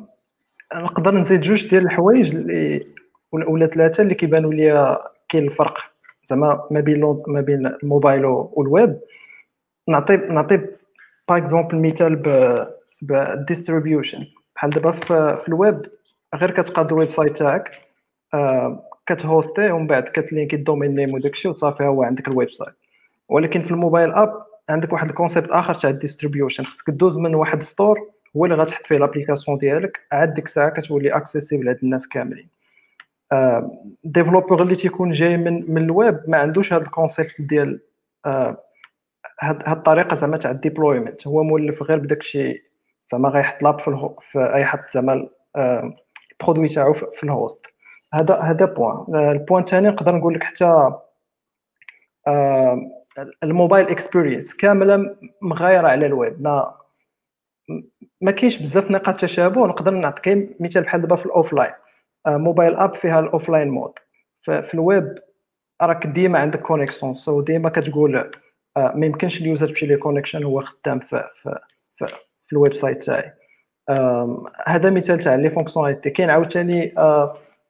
نقدر 0.75 1.15
نزيد 1.15 1.41
جوج 1.41 1.69
ديال 1.69 1.83
الحوايج 1.83 2.35
اللي 2.35 2.85
ولا 3.31 3.67
ثلاثة 3.67 4.03
اللي 4.03 4.15
كيبانوا 4.15 4.53
لي 4.53 4.97
كاين 5.29 5.47
الفرق. 5.47 5.77
زعما 6.23 6.67
ما 6.71 6.79
بين 6.79 7.21
ما 7.27 7.41
بين 7.41 7.65
الموبايل 7.83 8.25
والويب. 8.25 8.99
نعطي 9.87 10.15
نعطي 10.15 10.57
par 11.29 11.37
exemple 11.37 11.77
مثال 11.77 12.15
بال 13.01 13.19
distribution 13.19 14.25
بحال 14.55 14.69
دابا 14.69 14.91
في 15.35 15.47
الويب 15.47 15.81
غير 16.35 16.51
كتقاد 16.51 16.91
ال 16.91 17.11
website 17.11 17.37
تاعك 17.37 17.71
آه 18.33 18.83
كت 19.05 19.21
host 19.21 19.54
يه 19.54 19.71
ومن 19.71 19.87
بعد 19.87 20.03
كت 20.03 20.20
link 20.20 20.55
ي 20.55 20.60
ال 20.60 20.65
domain 20.65 20.95
name 20.95 21.13
وداكشي 21.13 21.47
وصافي 21.49 21.83
هو 21.83 22.03
عندك 22.03 22.27
ال 22.27 22.51
website 22.51 22.73
ولكن 23.29 23.61
في 23.63 23.71
ال 23.71 23.77
mobile 23.77 24.11
app 24.11 24.43
عندك 24.69 24.93
واحد 24.93 25.09
ال 25.09 25.14
concept 25.14 25.49
آخر 25.49 25.73
تاع 25.73 25.89
ال 25.89 25.94
distribution. 25.94 26.63
خصك 26.63 26.89
دوز 26.89 27.17
من 27.17 27.35
واحد 27.35 27.63
store 27.63 28.11
هو 28.37 28.45
اللي 28.45 28.55
غتحط 28.55 28.85
فيه 28.85 28.97
l'application 28.97 29.57
ديالك. 29.57 29.99
عاد 30.11 30.33
ديك 30.33 30.45
الساعة 30.45 30.69
كتولي 30.69 31.17
accessible 31.17 31.65
لهاد 31.65 31.79
الناس 31.83 32.07
كاملين. 32.07 32.49
developer 34.03 34.63
اللي 34.63 34.75
تيكون 34.75 35.11
جاي 35.11 35.37
من 35.37 35.71
من 35.71 35.83
الويب 35.83 36.19
ما 36.27 36.37
عندوش 36.37 36.73
هاد 36.73 36.81
ال 36.81 36.88
concept 36.88 37.41
ديال 37.41 37.79
هاد 38.25 38.57
هاد 39.41 39.77
الطريقة 39.77 40.15
زعما 40.15 40.37
تاع 40.37 40.51
ال 40.51 40.58
deployment 40.58 41.27
هو 41.27 41.43
مولف 41.43 41.83
غير 41.83 41.99
بداك 41.99 42.19
الشيء 42.19 42.63
زعما 43.11 43.29
غيحط 43.29 43.63
l'app 43.63 43.79
في, 43.79 44.09
في 44.21 44.53
اي 44.53 44.65
حد 44.65 44.79
زعما 44.93 45.29
ال 46.41 46.44
produit 46.44 46.67
تاعو 46.67 46.93
في 46.93 47.23
ال 47.23 47.31
host 47.31 47.65
هذا 48.13 48.39
هذا 48.39 48.65
point 48.65 49.15
ال 49.31 49.36
point 49.36 49.63
الثاني 49.63 49.87
نقدر 49.87 50.15
نقول 50.15 50.33
لك 50.33 50.43
حتى 50.43 50.91
ال 53.43 53.49
mobile 53.49 53.87
experience 53.87 54.53
كاملة 54.53 55.15
مغايرة 55.41 55.87
على 55.87 56.05
الويب. 56.05 56.41
ما 56.41 56.75
ما 58.21 58.31
كاينش 58.31 58.57
بزاف 58.57 58.91
نقاط 58.91 59.21
تشابه 59.21 59.67
نقدر 59.67 59.91
نعطيك 59.91 60.55
مثال 60.61 60.83
بحال 60.83 61.01
دابا 61.01 61.15
في 61.15 61.25
ال 61.25 61.30
offline. 61.30 61.73
mobile 62.27 62.75
app 62.75 62.95
فيها 62.95 63.19
ال 63.19 63.25
offline 63.25 63.69
mode. 63.69 63.93
في 64.41 64.73
الويب 64.73 65.15
راك 65.81 66.07
ديما 66.07 66.39
عندك 66.39 66.61
connexion 66.61 67.15
so 67.15 67.41
ديما 67.41 67.69
كتقول 67.69 68.31
ما 68.77 69.05
يمكنش 69.05 69.41
ال 69.41 69.46
user 69.46 69.67
تمشي 69.67 69.85
ليه 69.85 69.95
connection 69.95 70.43
هو 70.43 70.61
خدام 70.61 70.99
في 70.99 71.29
في 71.41 71.59
في, 71.95 72.05
في 72.45 72.53
ال 72.53 72.73
website 72.75 73.03
تاعي 73.03 73.33
هذا 74.67 74.89
مثال 74.89 75.19
تاع 75.19 75.35
les 75.35 75.49
fonctionnalités. 75.49 76.09
كاين 76.09 76.29
عاوتاني 76.29 76.93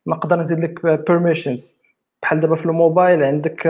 نقدر 0.07 0.39
نزيد 0.39 0.59
لك 0.59 0.85
permissions 0.85 1.77
بحال 2.21 2.39
دابا 2.39 2.55
في 2.55 2.65
الموبايل 2.65 3.23
عندك 3.23 3.67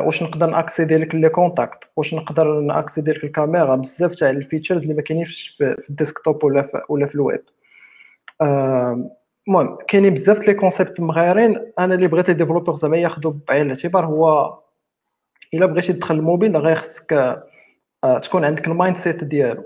واش 0.00 0.22
نقدر 0.22 0.46
n'accéder 0.46 0.96
لك 0.96 1.14
les 1.14 1.28
contacts؟ 1.28 1.78
واش 1.96 2.14
نقدر 2.14 2.60
n'accéder 2.60 3.12
لك 3.12 3.24
الكاميرا؟ 3.24 3.76
بزاف 3.76 4.14
تاع 4.14 4.30
ال 4.30 4.36
features 4.36 4.82
اللي 4.82 4.94
ما 4.94 5.02
كاينينش 5.02 5.54
في 5.58 5.88
ال 5.90 5.97
desktop 5.97 6.44
ولا 6.44 6.62
في 6.62 6.80
ولا 6.88 7.06
في 7.06 7.14
الويب. 7.14 7.40
المهم 9.48 9.78
كاينين 9.88 10.14
بزاف 10.14 10.48
les 10.48 10.54
concepts 10.54 11.00
مغايرين 11.00 11.72
أنا 11.78 11.94
اللي 11.94 12.06
بغيت 12.06 12.28
les 12.28 12.34
developers 12.34 12.74
زعما 12.74 12.96
ياخذوا 12.96 13.32
بعين 13.48 13.62
الاعتبار 13.62 14.06
هو 14.06 14.58
إلا 15.54 15.66
بغيتي 15.66 15.92
تدخل 15.92 16.14
الموبيل 16.14 16.56
غير 16.56 16.76
خصك 16.76 17.42
تكون 18.22 18.44
عندك 18.44 18.66
ال 18.66 18.96
mindset 18.96 19.24
ديالو. 19.24 19.64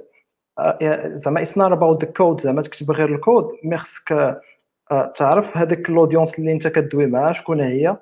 زعما 1.05 1.43
it's 1.43 1.59
not 1.59 1.73
about 1.73 2.05
the 2.05 2.11
code 2.11 2.41
زعما 2.41 2.63
تكتب 2.63 2.91
غير 2.91 3.15
ال 3.15 3.22
code 3.22 3.51
mais 3.65 3.79
خصك 3.79 4.41
تعرف 5.15 5.57
هذاك 5.57 5.91
ال 5.91 5.96
audience 5.96 6.39
اللي 6.39 6.53
انت 6.53 6.69
كدوي 6.69 7.07
معاه 7.07 7.33
شكون 7.33 7.61
هي. 7.61 7.97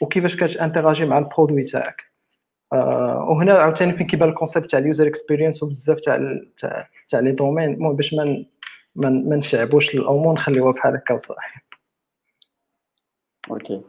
وكيفاش 0.00 0.36
كت 0.36 0.48
interagir 0.48 1.04
مع 1.04 1.18
ال 1.18 1.23
produit 1.23 1.62
تاعك. 1.62 2.14
وهنا 2.72 3.52
عاوتاني 3.52 3.92
فين 3.92 4.06
كيبان 4.06 4.28
ال 4.28 4.33
concept 4.33 4.70
تاع 4.70 4.78
ال 4.78 4.84
user 4.84 5.06
experience 5.06 5.62
وبزاف 5.62 6.00
تاع 6.00 6.18
تاع 6.58 6.88
تاع 7.08 7.20
les 7.20 7.32
domaines 7.32 7.74
المهم 7.74 7.96
باش 7.96 8.14
ما 8.14 8.46
ما 8.96 9.36
نشعبوش 9.36 9.94
الأمور 9.94 10.34
نخليوها 10.34 10.72
بحال 10.72 10.94
هكا 10.94 11.14
وصافي. 11.14 11.40
أوكي 13.50 13.80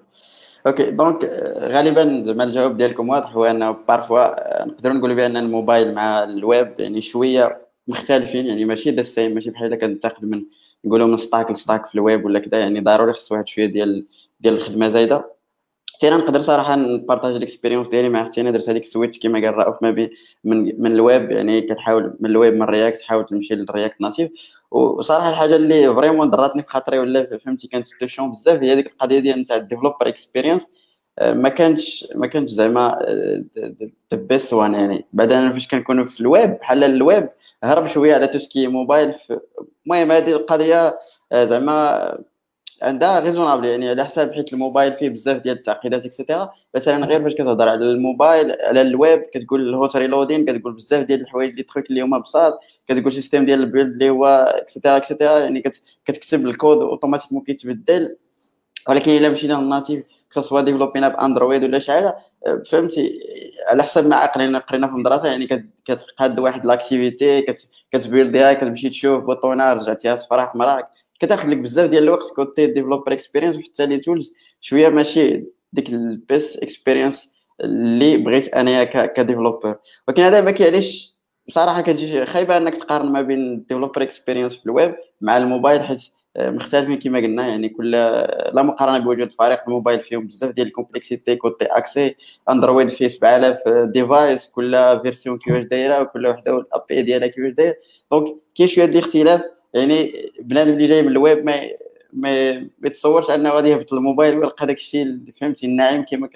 أوكي 0.68 0.92
دونك 0.92 1.24
غالبا 1.60 2.24
زعما 2.26 2.44
الجواب 2.44 2.78
ديالكم 2.78 3.10
واضح 3.10 3.32
هو 3.32 3.46
إنه 3.46 3.72
parfois 3.72 4.66
نقدروا 4.66 4.96
نقولوا 4.96 5.16
بأن 5.16 5.38
الموبايل 5.38 5.94
مع 5.94 6.24
الويب 6.24 6.80
يعني 6.80 7.02
شوية 7.02 7.68
مختلفين 7.88 8.46
يعني 8.46 8.66
ماشي 8.66 8.92
the 8.92 9.02
same 9.02 9.32
ماشي 9.32 9.50
بحال 9.50 9.68
إلا 9.68 9.76
كنتاخذ 9.76 10.26
من 10.26 10.44
نقولوا 10.86 11.08
من 11.08 11.18
stack 11.18 11.52
ل 11.52 11.58
stack 11.58 11.88
في 11.88 11.96
الويب 11.96 12.26
ولا 12.26 12.40
كذا 12.40 12.60
يعني 12.60 12.80
ضروري 12.80 13.14
خص 13.14 13.32
واحد 13.32 13.48
شوية 13.48 13.66
ديال 13.66 14.08
ديال 14.40 14.54
الخدمة 14.54 14.90
زايدة. 14.90 15.35
حتى 15.96 16.08
أنا 16.08 16.18
نقدر 16.18 16.42
صراحة 16.42 16.76
ن 16.76 16.83
partager 16.83 17.38
ال 17.38 17.42
expérience 17.42 17.88
ديالي 17.88 18.10
مع 18.10 18.22
أختي. 18.22 18.42
أنا 18.42 18.52
درت 18.52 18.70
هذيك 18.70 18.84
ال 18.84 18.89
switch 18.89 19.20
كما 19.20 19.40
قال 19.40 19.54
رؤوف 19.54 19.76
ما 19.82 19.92
بين 19.92 20.10
من 20.44 20.82
من 20.82 20.92
الويب 20.92 21.32
يعني 21.32 21.62
كتحاول 21.62 22.18
من 22.20 22.30
الويب 22.30 22.54
من 22.54 22.64
React 22.64 22.98
تحاول 22.98 23.26
تمشي 23.26 23.56
لل 23.56 23.69
React 23.69 24.02
Native 24.02 24.32
وصراحة 24.72 25.30
الحاجة 25.30 25.56
اللي 25.56 25.94
vraiment 25.94 26.30
ضراتني 26.30 26.62
في 26.62 26.68
خاطري 26.68 27.00
ولا 27.00 27.38
فهمتي 27.38 27.68
كانت 27.68 27.86
ستيشن 27.86 28.32
بزاف 28.32 28.64
هي 28.64 28.76
ديك 28.76 28.88
القضية 28.88 29.20
ديال 29.20 29.46
تاع 29.46 29.56
ال 29.56 29.61
developer 29.61 30.08
experience 30.08 30.68
ما 31.22 31.50
كانش 31.50 32.08
ما 32.16 32.28
كانش 32.28 32.50
زعما 32.50 33.00
the 34.12 34.18
best 34.18 34.54
one 34.54 34.74
يعني. 34.74 35.06
بعدا 35.14 35.52
فاش 35.52 35.68
كنكونوا 35.68 36.06
في 36.06 36.22
الويب 36.22 36.50
بحال 36.50 36.84
الويب 36.84 37.30
هرب 37.64 37.88
شوية 37.88 38.16
على 38.16 38.28
توسكي 38.28 38.68
موبايل 38.68 39.14
المهم 39.86 40.12
هذه 40.12 40.32
القضية 40.32 41.00
زعما 41.34 42.18
عندها 42.86 43.20
ريزونابل 43.20 43.66
يعني 43.66 43.90
على 43.90 44.06
حساب 44.06 44.34
حيت 44.34 44.54
الموبايل 44.54 44.94
فيه 44.94 45.10
بزاف 45.10 45.42
ديال 45.42 45.58
التعقيدات 45.58 46.06
اكسيتيرا 46.06 46.54
مثلا 46.76 47.06
غير 47.06 47.24
فاش 47.24 47.34
كتهضر 47.34 47.70
على 47.70 47.86
الموبايل 47.86 48.52
على 48.52 48.82
الويب 48.82 49.22
كتقول 49.22 49.70
الهوت 49.70 49.96
ريلودين 49.96 50.46
كتقول 50.46 50.74
بزاف 50.74 51.06
ديال 51.06 51.22
الحوايج 51.22 51.56
لي 51.56 51.64
تخوك 51.64 51.90
اللي 51.90 52.02
هما 52.02 52.20
بساط. 52.20 52.60
كتقول 52.88 53.14
سيستيم 53.14 53.46
ديال 53.46 53.60
البيلد 53.60 53.92
اللي 53.92 54.10
هو 54.10 54.26
اكسيتيرا 54.26 54.98
اكسيتيرا 54.98 55.40
يعني 55.40 55.62
كتكتب 56.06 56.46
الكود 56.46 56.78
اوتوماتيكمون 56.78 57.44
كيتبدل. 57.44 58.18
ولكن 58.90 59.12
إلا 59.12 59.30
مشينا 59.30 59.54
للناتيف 59.54 60.04
كسوا 60.32 60.62
ديفلوبينا 60.62 61.08
بأندرويد 61.08 61.64
ولا 61.64 61.80
شحال 61.80 62.14
فهمتي؟ 62.72 63.20
على 63.70 63.84
حسب 63.84 64.08
ما 64.08 64.16
عقلنا 64.16 64.60
قرينا 64.60 64.88
في 64.88 64.94
المدرسة 64.94 65.28
يعني 65.28 65.72
كتقاد 65.86 66.40
واحد 66.40 66.66
لاكتيفيتي 66.66 67.46
كتبيلديها 67.92 68.54
كتمشي 68.54 68.90
تشوف 68.90 69.24
بوطونه 69.24 69.74
رجعتيها 69.74 70.16
صفراء 70.16 70.46
حمراء. 70.48 70.92
كتاخذ 71.20 71.50
لك 71.50 71.58
بزاف 71.58 71.90
ديال 71.90 72.04
الوقت 72.04 72.34
كوتي 72.36 72.68
ديفلوبر 72.68 73.14
اكسبيرينس 73.14 73.56
وحتى 73.56 73.86
لي 73.86 73.98
تولز 73.98 74.34
شوية 74.62 74.90
ماشي 74.90 75.46
ديك 75.74 75.90
البيست 75.90 76.64
اكسبيرينس 76.64 77.36
اللي 77.62 78.18
بغيت 78.18 78.54
أنايا 78.54 78.84
كديفلوبر 79.06 79.76
ولكن 80.08 80.22
هذا 80.22 80.42
ما 80.42 80.52
كيعليش 80.52 81.16
بصراحه 81.48 81.82
كتجي 81.82 82.26
خايبة 82.26 82.58
أنك 82.58 82.78
تقارن 82.78 83.12
ما 83.12 83.22
بين 83.22 83.40
الديفلوبر 83.40 84.02
اكسبيرينس 84.02 84.54
في 84.54 84.66
الويب 84.66 84.96
مع 85.22 85.38
الموبايل 85.38 85.84
حيت 85.84 86.02
مختلفين 86.38 87.00
كما 87.00 87.20
قلنا 87.20 87.48
يعني 87.48 87.70
كل 87.70 87.92
لا 87.92 88.64
مقارنة 88.64 89.06
بوجود 89.06 89.32
فريق 89.32 89.64
الموبايل 89.68 90.00
فيهم 90.00 90.28
بزاف 90.28 90.52
ديال 90.52 90.68
الكومبلكسيتي 90.68 91.36
كوتي 91.36 91.66
اكسي 91.66 92.16
اندرويد 92.50 92.90
فيه 92.90 93.08
7000 93.08 93.58
device 93.68 94.48
كل 94.48 95.00
version 95.04 95.38
كيفاش 95.38 95.64
دايرة 95.64 96.02
وكل 96.02 96.28
وحدة 96.28 96.56
وال 96.56 96.74
API 96.74 97.02
ديالها 97.02 97.28
كيفاش 97.28 97.52
داير 97.52 97.76
donc 98.12 98.36
كاين 98.56 98.70
شوية 98.70 98.86
ديال 98.86 99.04
الاختلاف 99.04 99.42
يعني 99.76 100.32
بنادم 100.40 100.74
اللي 100.74 100.88
جاي 100.88 101.02
من 101.02 101.08
الويب 101.08 101.46
ما 101.46 101.70
ما 102.14 102.68
يتصورش 102.86 103.30
انه 103.30 103.50
غادي 103.50 103.70
يهبط 103.70 103.94
الموبايل 103.94 104.38
ويلقى 104.38 104.68
داك 104.68 104.78
الشيء 104.78 105.02
اللي 105.02 105.34
فهمتي 105.42 105.66
الناعم 105.66 106.04
كما 106.04 106.30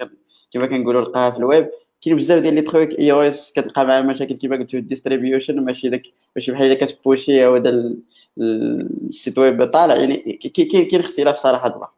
كما 0.52 0.66
كنقولوا 0.66 1.02
لقاها 1.02 1.30
في 1.30 1.38
الويب. 1.38 1.70
كاين 2.02 2.16
بزاف 2.16 2.42
ديال 2.42 2.54
les 2.54 2.62
trucs 2.62 2.98
iOS 2.98 3.52
كتلقى 3.52 3.86
معاه 3.86 4.02
مشاكل 4.02 4.36
كما 4.36 4.56
قلت 4.56 4.74
ال 4.74 4.81
distribution 4.81 5.64
ماشي 5.64 5.88
داك 5.88 6.02
ماشي 6.36 6.52
بحال 6.52 6.66
إلا 6.66 6.86
كت 6.86 7.03
push 7.03 7.37
ي 7.37 7.46
هذا 7.46 7.94
ال 8.38 8.58
site 8.58 9.38
web 9.38 9.64
طالع. 9.64 9.94
يعني 9.94 10.16
كاين 10.16 10.88
كاين 10.88 11.00
اختلاف 11.00 11.36
صراحة 11.36 11.68
دابا. 11.68 11.88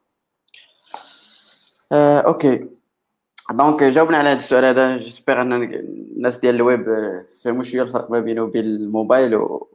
آه، 1.93 2.19
okay. 2.19 2.67
donc 3.51 3.83
جاوبنا 3.85 4.17
على 4.17 4.29
هذا 4.29 4.39
السؤال 4.39 4.65
هذا. 4.65 4.97
j'espère 4.97 5.41
أن 5.43 5.53
الناس 5.53 6.39
ديال 6.39 6.55
الويب 6.55 6.87
فهموا 7.45 7.63
شوية 7.63 7.83
الفرق 7.83 8.11
ما 8.11 8.21
بينه 8.21 8.43
وبين 8.43 8.65
الموبايل 8.65 9.35
و... 9.35 9.72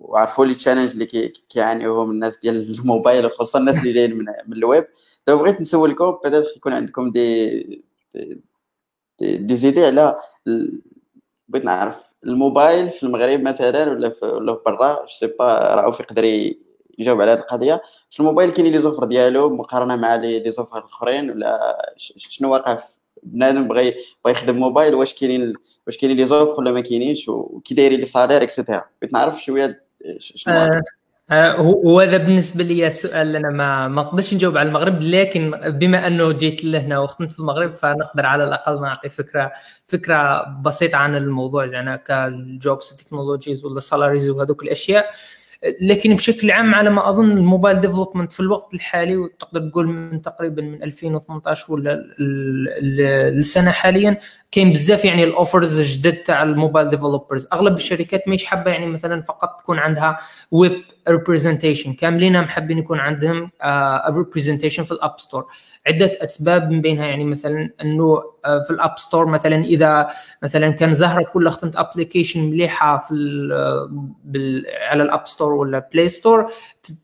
وعرفوا 0.00 0.44
les 0.44 0.52
challenges 0.52 0.90
اللي 0.90 1.06
كيعانيوهم 1.48 2.10
الناس 2.10 2.38
ديال 2.38 2.78
الموبايل 2.80 3.26
وخصوصا 3.26 3.58
الناس 3.58 3.78
اللي 3.78 3.92
جايين 3.92 4.18
من, 4.18 4.24
من 4.46 4.56
الويب. 4.56 4.86
دابا 5.26 5.42
بغيت 5.42 5.60
نسولكم 5.60 6.18
بدات 6.24 6.56
يكون 6.56 6.72
عندكم 6.72 7.10
des 7.10 7.60
des, 9.18 9.36
des 9.36 9.56
idées 9.56 9.84
على 9.86 10.18
بغيت 11.48 11.64
نعرف 11.64 12.14
الموبايل 12.24 12.90
في 12.90 13.02
المغرب 13.02 13.40
مثلا 13.40 13.90
ولا 13.90 14.08
في 14.10 14.26
ولا 14.26 14.52
برا؟ 14.66 15.06
c'est 15.06 15.26
pas 15.26 15.74
رؤوف 15.74 16.00
يقدر 16.00 16.24
يجاوب 16.98 17.20
على 17.20 17.30
هذه 17.30 17.38
القضية. 17.38 17.82
الموبايل 18.20 18.50
كاين 18.50 18.72
les 18.72 18.78
offres 18.78 19.04
ديالو 19.04 19.50
مقارنة 19.50 19.96
مع 19.96 20.14
les 20.14 20.50
offres 20.52 20.78
الأخرين 20.78 21.30
ولا 21.30 21.76
شنو 21.96 22.52
واقع 22.52 22.78
بنادم 23.22 23.68
بغى 23.68 23.94
بغى 24.24 24.32
يخدم 24.32 24.56
موبايل؟ 24.56 24.94
واش 24.94 25.14
كاينين 25.14 25.54
واش 25.86 25.96
كاينين 25.96 26.16
les 26.16 26.26
offres 26.26 26.60
ولا 26.60 26.72
ما 26.72 26.80
كاينينش؟ 26.80 27.28
وكي 27.28 27.74
دايرين 27.74 28.00
les 28.00 28.06
salaires 28.06 28.42
et 28.42 28.52
cetera 28.52 28.84
بغيت 29.02 29.12
نعرف 29.12 29.44
شوية 29.44 29.66
شنو 29.66 29.87
آه 30.48 30.82
آه 31.30 31.52
هو 31.52 32.00
هذا 32.00 32.16
بالنسبة 32.16 32.64
لي 32.64 32.86
السؤال 32.86 33.26
اللي 33.26 33.38
أنا 33.38 33.50
ما 33.50 33.88
ما 33.88 34.02
نقدرش 34.02 34.34
نجاوب 34.34 34.56
على 34.56 34.68
المغرب 34.68 35.02
لكن 35.02 35.50
بما 35.66 36.06
أنه 36.06 36.32
جيت 36.32 36.64
لهنا 36.64 36.98
وخدمت 36.98 37.32
في 37.32 37.38
المغرب 37.40 37.74
فنقدر 37.74 38.26
على 38.26 38.44
الأقل 38.44 38.80
نعطي 38.80 39.08
فكره 39.08 39.52
فكرة 39.86 40.44
بسيطة 40.62 40.96
عن 40.96 41.14
الموضوع 41.16 41.66
يعني 41.66 41.98
كال 41.98 42.29
jobs 42.29 42.92
technologies 42.92 43.64
ولا 43.64 43.80
salaries 43.80 44.30
وهذوك 44.30 44.62
الأشياء. 44.62 45.10
لكن 45.80 46.16
بشكل 46.16 46.50
عام 46.50 46.74
على 46.74 46.90
ما 46.90 47.08
أظن 47.08 47.30
ال 47.30 47.37
mobile 47.37 47.80
development 47.80 48.32
في 48.32 48.40
الوقت 48.40 48.74
الحالي 48.74 49.16
وتقدر 49.16 49.68
تقول 49.70 49.86
من 49.86 50.22
تقريبا 50.22 50.62
من 50.62 50.82
2018 50.82 51.72
ولا 51.72 52.04
السنة 53.38 53.70
حاليا 53.70 54.20
كاين 54.52 54.72
بزاف 54.72 55.04
يعني 55.04 55.24
ال 55.24 55.32
offers 55.32 55.80
جدد 55.80 56.16
تاع 56.16 56.42
ال 56.42 56.49
mobile 56.49 56.90
developers. 56.90 57.48
أغلب 57.52 57.76
الشركات 57.76 58.28
ماهيش 58.28 58.44
حابة 58.44 58.70
يعني 58.70 58.86
مثلا 58.86 59.22
فقط 59.22 59.60
تكون 59.60 59.78
عندها 59.78 60.18
web 60.50 60.72
representation 61.08 61.92
كاملين 61.92 62.48
حابين 62.48 62.78
يكون 62.78 62.98
عندهم 62.98 63.50
representation 64.10 64.84
في 64.84 64.92
ال 64.92 64.99
App 64.99 65.20
Store 65.20 65.46
عدة 65.86 66.12
أسباب 66.24 66.70
من 66.70 66.80
بينها 66.80 67.06
يعني 67.06 67.24
مثلا 67.24 67.70
إنه 67.82 68.22
في 68.66 68.70
ال 68.70 68.77
App 68.77 68.98
Store 68.98 69.26
مثلا 69.26 69.64
إذا 69.64 70.08
مثلا 70.42 70.70
كان 70.70 70.94
زهرة 70.94 71.22
كلها 71.22 71.52
خدمت 71.52 71.76
application 71.76 72.50
مليحة 72.50 72.98
في 72.98 73.14
بال 74.24 74.66
على 74.90 75.02
ال 75.02 75.08
App 75.08 75.26
Store 75.26 75.52
ولا 75.52 75.88
Play 75.92 76.08
Store 76.08 76.52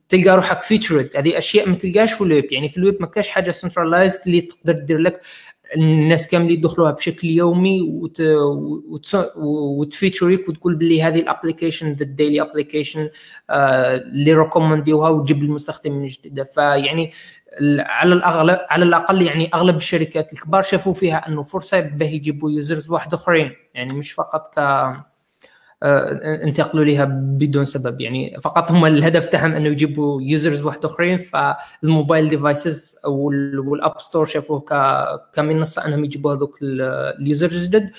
تلقى 0.09 0.37
روحك 0.37 0.62
فيتشرد 0.62 1.11
هذه 1.17 1.38
أشياء 1.38 1.69
ما 1.69 1.75
تلقاش 1.75 2.12
في 2.12 2.21
الويب. 2.21 2.53
يعني 2.53 2.69
في 2.69 2.79
الويب 2.79 2.97
ما 3.01 3.07
كاش 3.07 3.29
حاجة 3.29 3.51
centralized 3.51 4.21
اللي 4.27 4.40
تقدر 4.40 4.73
دير 4.73 4.99
لك 4.99 5.21
الناس 5.77 6.29
كاملين 6.29 6.59
يدخلوها 6.59 6.91
بشكل 6.91 7.29
يومي 7.29 7.81
وت... 7.83 8.21
وت... 8.21 9.33
وت 9.37 9.57
feature 9.57 10.28
يك 10.28 10.49
وتقول 10.49 10.75
باللي 10.75 11.03
هذه 11.03 11.21
ال 11.21 11.27
application 11.27 11.93
the 11.93 12.05
daily 12.05 12.43
application 12.43 13.09
اللي 13.51 14.35
recommend 14.35 14.90
يوها 14.90 15.09
وتجيب 15.09 15.43
المستخدمين 15.43 16.07
جديده 16.07 16.45
فيعني 16.45 17.11
على 17.79 18.15
الاغلب 18.15 18.59
على 18.71 18.85
الأقل 18.85 19.23
يعني 19.23 19.51
أغلب 19.55 19.77
الشركات 19.77 20.33
الكبار 20.33 20.63
شافوا 20.63 20.95
فيها 20.95 21.29
أنه 21.29 21.43
فرصه 21.43 21.81
باه 21.81 22.07
يجيبوا 22.07 22.51
users 22.51 22.90
واحد 22.91 23.15
أخرين. 23.15 23.53
يعني 23.75 23.93
مش 23.93 24.13
فقط 24.13 24.59
ك 24.59 24.59
انتقلوا 25.85 26.85
لها 26.85 27.05
بدون 27.05 27.64
سبب. 27.64 28.01
يعني 28.01 28.38
فقط 28.42 28.70
هم 28.70 28.87
الهدف 28.87 29.27
تاعهم 29.27 29.53
أنه 29.53 29.68
يجيبوا 29.68 30.23
users 30.23 30.62
واحد 30.62 30.85
آخرين 30.85 31.18
فال 31.19 31.46
mobile 31.46 32.29
devices 32.29 32.97
وال 33.05 33.43
App 33.43 34.01
Store 34.01 34.27
شافوه 34.27 34.64
كمنصة 35.33 35.87
أنهم 35.87 36.05
يجيبوا 36.05 36.35
هذوك 36.35 36.59
ال 36.62 36.80
users 36.80 37.67
جدد. 37.66 37.90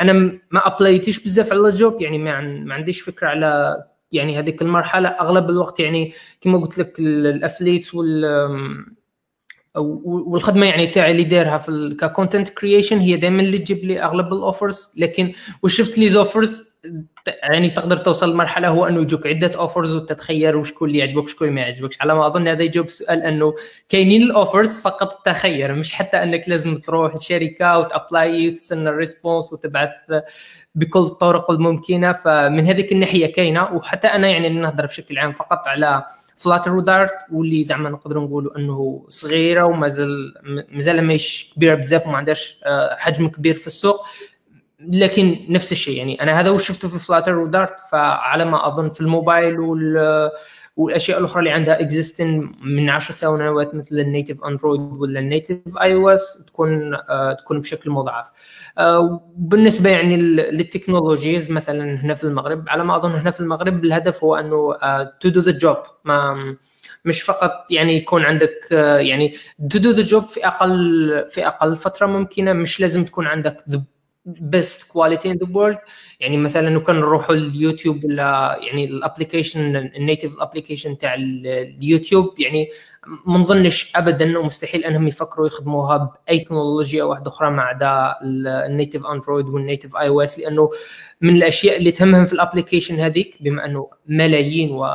أنا 0.00 0.12
ما 0.50 0.66
apply 0.66 1.02
تش 1.02 1.24
بزاف 1.24 1.52
على 1.52 1.68
ال 1.68 1.77
job 1.77 2.02
يعني 2.02 2.18
ما, 2.18 2.74
عنديش 2.74 3.00
فكرة 3.00 3.28
على 3.28 3.76
يعني 4.12 4.38
هذيك 4.38 4.62
المرحلة. 4.62 5.08
أغلب 5.08 5.50
الوقت 5.50 5.80
يعني 5.80 6.12
كما 6.40 6.58
قلت 6.58 6.78
لك 6.78 6.98
ال 6.98 7.07
affiliates 7.07 7.94
وال 7.94 8.24
والخدمة 9.76 10.66
يعني 10.66 10.86
تاعي 10.86 11.10
اللي 11.10 11.24
دايرها 11.24 11.58
في 11.58 11.96
ك 12.00 12.06
content 12.06 12.48
creation 12.48 12.98
هي 12.98 13.16
دائما 13.16 13.42
اللي 13.42 13.58
تجيب 13.58 13.84
لي 13.84 14.02
أغلب 14.02 14.32
ال 14.32 14.41
offers 14.41 14.92
لكن 14.96 15.32
وشفت 15.62 15.98
لي 15.98 16.18
offers 16.18 16.65
يعني 17.42 17.70
تقدر 17.70 17.96
توصل 17.96 18.32
لمرحلة 18.32 18.68
هو 18.68 18.86
أنه 18.86 19.02
يجوك 19.02 19.26
عدة 19.26 19.52
offers 19.58 19.94
وتتخير 19.94 20.56
وشكون 20.56 20.88
اللي 20.88 20.98
يعجبك 20.98 21.24
وشكون 21.24 21.50
ما 21.50 21.60
يعجبكش. 21.60 22.00
على 22.00 22.14
ما 22.14 22.26
أظن 22.26 22.48
هذا 22.48 22.62
يجاوب 22.62 22.88
سؤال 22.90 23.22
أنه 23.22 23.54
كاينين 23.88 24.22
ال 24.22 24.30
offers 24.30 24.80
فقط 24.80 25.26
تخير 25.26 25.74
مش 25.74 25.92
حتى 25.92 26.22
أنك 26.22 26.48
لازم 26.48 26.76
تروح 26.76 27.14
الشركة 27.14 27.78
وت 27.78 27.98
apply 27.98 28.48
وتستنى 28.48 28.88
ال 28.88 28.95
response 28.95 29.52
وتبعث 29.52 29.90
بكل 30.74 31.00
الطرق 31.00 31.50
الممكنة. 31.50 32.12
فمن 32.12 32.66
هذيك 32.66 32.92
الناحية 32.92 33.32
كاينة. 33.32 33.72
وحتى 33.72 34.06
أنا 34.06 34.28
يعني 34.28 34.48
نهضر 34.48 34.86
بشكل 34.86 35.18
عام 35.18 35.32
فقط 35.32 35.62
على 35.66 36.04
Flutter 36.36 36.76
و 36.76 36.84
Dart 36.84 37.14
واللي 37.32 37.64
زعما 37.64 37.90
نقدروا 37.90 38.24
نقولوا 38.24 38.58
أنه 38.58 39.06
صغيرة 39.08 39.64
ومازال 39.64 40.34
مازال 40.68 41.04
ماهيش 41.04 41.52
كبيرة 41.56 41.74
بزاف 41.74 42.06
وما 42.06 42.16
عندهاش 42.16 42.60
آه، 42.64 42.96
حجم 42.96 43.28
كبير 43.28 43.54
في 43.54 43.66
السوق. 43.66 44.06
لكن 44.80 45.46
نفس 45.48 45.72
الشيء 45.72 45.98
يعني 45.98 46.22
أنا 46.22 46.40
هذا 46.40 46.50
وش 46.50 46.68
شفته 46.68 46.88
في 46.88 46.98
Flutter 46.98 47.38
و 47.38 47.46
Dart 47.46 47.76
فعلى 47.92 48.44
ما 48.44 48.68
أظن 48.68 48.90
في 48.90 49.00
الموبايل 49.00 49.60
وال 49.60 50.30
والأشياء 50.76 51.18
الأخرى 51.18 51.38
اللي 51.38 51.50
عندها 51.50 51.80
existence 51.80 52.52
من 52.64 52.90
10 52.90 53.12
سنوات 53.12 53.74
مثل 53.74 53.98
ال 53.98 54.05
native 54.05 54.44
Android 54.44 54.80
ولا 54.80 55.20
ال 55.20 55.25
native 55.25 55.58
iOS 55.80 56.44
تكون 56.46 56.94
آه 56.94 57.32
تكون 57.32 57.60
بشكل 57.60 57.90
مضاعف. 57.90 58.30
آه 58.78 59.32
بالنسبة 59.36 59.90
يعني 59.90 60.16
لل 60.16 60.35
technologies 60.35 61.50
مثلا 61.50 62.04
هنا 62.04 62.14
في 62.14 62.24
المغرب 62.24 62.64
على 62.68 62.84
ما 62.84 62.96
أظن 62.96 63.10
هنا 63.10 63.30
في 63.30 63.40
المغرب 63.40 63.84
الهدف 63.84 64.24
هو 64.24 64.36
أنه 64.36 64.74
to 65.20 65.28
do 65.28 65.40
the 65.40 65.52
job 65.52 65.76
ما 66.04 66.56
مش 67.04 67.22
فقط 67.22 67.66
يعني 67.70 67.96
يكون 67.96 68.22
عندك 68.24 68.68
آه 68.72 68.98
يعني 68.98 69.34
to 69.70 69.78
do 69.78 69.90
the 69.90 70.02
job 70.02 70.28
في 70.28 70.46
أقل 70.46 71.24
في 71.28 71.46
أقل 71.46 71.76
فترة 71.76 72.06
ممكنة 72.06 72.52
مش 72.52 72.80
لازم 72.80 73.04
تكون 73.04 73.26
عندك 73.26 73.64
best 74.26 74.92
quality 74.92 75.30
in 75.30 75.36
the 75.36 75.46
world 75.54 75.78
يعني 76.20 76.36
مثلا 76.36 76.68
لو 76.70 76.82
كان 76.82 76.96
نروحوا 76.96 77.34
اليوتيوب 77.34 78.04
ولا 78.04 78.58
يعني 78.60 78.84
الابلكيشن 78.84 79.76
النيتف 79.76 80.34
الابلكيشن 80.34 80.98
تاع 80.98 81.14
اليوتيوب. 81.14 82.40
يعني 82.40 82.68
ما 83.26 83.38
نظنش 83.38 83.92
ابدا 83.96 84.24
إنه 84.24 84.42
مستحيل 84.42 84.84
أنهم 84.84 85.08
يفكروا 85.08 85.46
يخدموها 85.46 85.96
بأي 85.96 86.40
تكنولوجيا 86.40 87.04
واحدة 87.04 87.30
أخرى 87.30 87.50
ما 87.50 87.62
عدا 87.62 88.14
ال 88.66 89.06
native 89.06 89.46
Android 89.46 89.96
وال 89.96 90.08
native 90.08 90.20
iOS 90.20 90.38
لأنه 90.38 90.70
من 91.20 91.36
الأشياء 91.36 91.76
اللي 91.76 91.90
تهمهم 91.90 92.24
في 92.24 92.32
ال 92.32 92.37
application 92.37 92.94
هذيك 92.94 93.36
بما 93.40 93.64
إنه 93.66 93.90
ملايين 94.06 94.70
و 94.70 94.86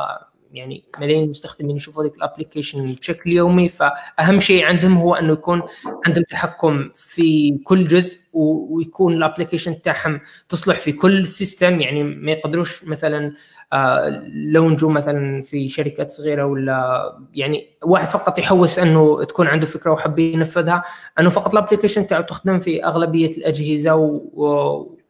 يعني 0.52 0.84
ملايين 0.98 1.24
المستخدمين 1.24 1.76
يشوفوا 1.76 2.02
هذيك 2.02 2.14
ال 2.14 2.20
application 2.20 2.92
بشكل 2.92 3.32
يومي 3.32 3.68
فأهم 3.68 4.40
شيء 4.40 4.64
عندهم 4.64 4.96
هو 4.96 5.14
أنه 5.14 5.32
يكون 5.32 5.62
عندهم 6.06 6.24
تحكم 6.24 6.90
في 6.94 7.58
كل 7.64 7.86
جزء 7.86 8.18
ويكون 8.32 9.12
ال 9.12 9.18
application 9.18 9.82
تاعهم 9.82 10.20
تصلح 10.48 10.78
في 10.78 10.92
كل 10.92 11.26
system 11.26 11.80
يعني 11.80 12.02
ما 12.02 12.32
يقدروش 12.32 12.84
مثلا 12.84 13.32
آه 13.72 14.22
لو 14.34 14.70
نجو 14.70 14.88
مثلا 14.88 15.42
في 15.42 15.68
شركات 15.68 16.10
صغيرة 16.10 16.44
ولا 16.44 17.02
يعني 17.34 17.68
واحد 17.84 18.10
فقط 18.10 18.38
يحوس 18.38 18.78
أنه 18.78 19.24
تكون 19.24 19.46
عنده 19.46 19.66
فكرة 19.66 19.90
وحب 19.90 20.18
ينفذها 20.18 20.82
أنه 21.20 21.30
فقط 21.30 21.52
ال 21.52 21.57
application 21.57 22.06
تاعو 22.06 22.22
تخدم 22.22 22.58
في 22.58 22.84
أغلبية 22.84 23.30
الأجهزة 23.30 23.94
و 23.96 25.01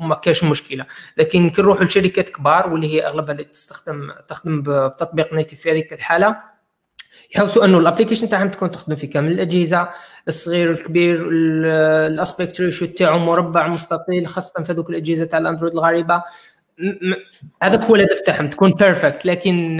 وما 0.00 0.14
كاش 0.14 0.44
مشكلة. 0.44 0.86
لكن 1.16 1.50
كي 1.50 1.62
نروحوا 1.62 1.84
لشركات 1.84 2.28
كبار 2.28 2.72
واللي 2.72 2.94
هي 2.94 3.06
أغلبها 3.06 3.32
اللي 3.32 3.44
تستخدم 3.44 4.12
تخدم 4.28 4.62
بتطبيق 4.62 5.34
native 5.34 5.60
في 5.60 5.70
هذيك 5.70 5.92
الحالة 5.92 6.36
يحوسوا 7.34 7.64
انه 7.64 7.78
ال 7.78 7.82
application 7.82 8.28
تاعهم 8.28 8.48
تكون 8.48 8.70
تخدم 8.70 8.94
في 8.94 9.06
كامل. 9.06 9.32
الأجهزة 9.32 9.88
الصغير 10.28 10.70
الكبير 10.70 11.28
ال 11.30 11.49
aspect 11.49 12.60
ratio 12.60 12.88
تاعو 12.88 13.18
مربع 13.18 13.66
مستطيل 13.66 14.26
خاصة 14.26 14.62
في 14.62 14.72
هذوك 14.72 14.90
الأجهزة 14.90 15.24
تاع 15.24 15.38
ال 15.38 15.42
Android 15.42 15.72
الغريبة. 15.72 16.22
هذا 17.62 17.84
هو 17.84 17.94
الهدف 17.94 18.20
تاعهم 18.20 18.50
تكون 18.50 18.72
perfect 18.72 19.26
لكن 19.26 19.76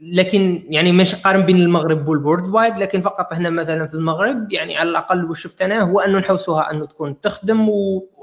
لكن 0.00 0.62
يعني 0.68 0.92
مش 0.92 1.14
قارن 1.14 1.42
بين 1.42 1.56
المغرب 1.56 2.08
وال 2.08 2.48
worldwide 2.48 2.78
لكن 2.78 3.00
فقط 3.00 3.32
هنا 3.32 3.50
مثلا 3.50 3.86
في 3.86 3.94
المغرب 3.94 4.52
يعني 4.52 4.76
على 4.76 4.90
الأقل 4.90 5.24
وش 5.24 5.42
شفت 5.42 5.62
أنا 5.62 5.80
هو 5.80 6.00
أنه 6.00 6.18
نحوسوها 6.18 6.70
أنه 6.70 6.86
تكون 6.86 7.20
تخدم. 7.20 7.68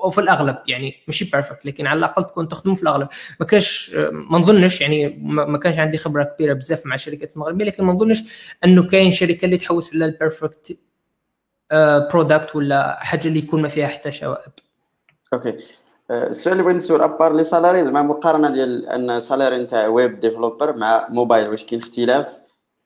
وفي 0.05 0.21
الأغلب 0.21 0.57
يعني 0.67 0.95
ماشي 1.07 1.25
perfect 1.25 1.65
لكن 1.65 1.87
على 1.87 1.97
الأقل 1.97 2.25
تكون 2.25 2.47
تخدم 2.47 2.75
في 2.75 2.83
الأغلب 2.83 3.07
ما 3.39 3.45
كانش 3.45 3.91
ما 4.11 4.39
نظنش 4.39 4.81
يعني 4.81 5.19
ما 5.23 5.57
كانش 5.57 5.79
عندي 5.79 5.97
خبرة 5.97 6.23
كبيرة 6.23 6.53
بزاف 6.53 6.85
مع 6.85 6.95
الشركات 6.95 7.33
المغربيه 7.33 7.65
لكن 7.65 7.83
ما 7.83 7.93
نظنش 7.93 8.23
أنه 8.65 8.87
كاين 8.87 9.11
شركة 9.11 9.45
اللي 9.45 9.57
تحوس 9.57 9.95
على 9.95 10.05
ال 10.05 10.14
perfect 10.14 10.77
product 12.11 12.55
ولا 12.55 12.99
حاجة 13.03 13.27
اللي 13.27 13.39
يكون 13.39 13.61
ما 13.61 13.67
فيها 13.67 13.87
حتى 13.87 14.11
شوائب 14.11 14.51
ok 15.33 15.57
السؤال 16.11 16.53
اللي 16.53 16.63
بغيت 16.63 16.75
نسول 16.77 17.01
à 17.01 17.08
part 17.08 17.35
les 17.35 17.43
salaires 17.43 17.83
زعما 17.83 18.01
مقارنة 18.01 18.49
ديال 18.49 18.89
un 18.89 19.19
salaire 19.19 19.57
نتاع 19.57 19.87
web 19.87 20.19
developer 20.19 20.77
مع 20.77 21.07
موبايل 21.09 21.47
واش 21.47 21.63
كاين 21.63 21.81
اختلاف؟ 21.81 22.27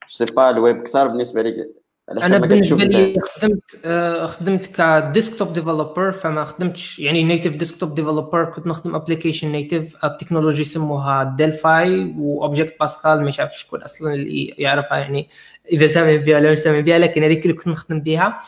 c'est 0.06 0.24
pas 0.24 0.50
ال 0.50 0.58
web 0.58 0.82
كثار 0.82 1.08
بالنسبة 1.08 1.42
لي 1.42 1.68
أنا 2.10 2.38
بالنسبة 2.38 2.84
لي 2.84 3.20
خدمت 3.24 3.62
آه 3.84 4.26
خدمت 4.26 4.66
ك 4.66 4.77
desktop 4.77 5.52
developer 5.52 6.12
فما 6.12 6.44
خدمتش 6.44 6.98
يعني 6.98 7.22
native 7.24 7.56
desktop 7.56 7.94
developer 7.94 8.44
كنت 8.44 8.66
نخدم 8.66 8.94
application 8.94 9.48
native 9.52 10.06
ب 10.06 10.11
technology 10.11 10.62
يسموها 10.62 11.34
Delphi 11.38 12.14
و 12.18 12.26
Object 12.26 12.76
Pascal 12.80 13.24
مش 13.24 13.40
عارف 13.40 13.58
شكون 13.58 13.82
أصلا 13.82 14.14
اللي 14.14 14.46
يعرفها 14.58 14.98
يعني 14.98 15.28
إذا 15.72 15.86
سامع 15.86 16.16
بها 16.16 16.38
ولا 16.38 16.52
مش 16.52 16.58
سامع 16.58 16.80
بها 16.80 16.98
لكن 16.98 17.22
هذيك 17.22 17.42
اللي 17.42 17.52
كنت 17.52 17.68
نخدم 17.68 18.00
بها 18.00 18.38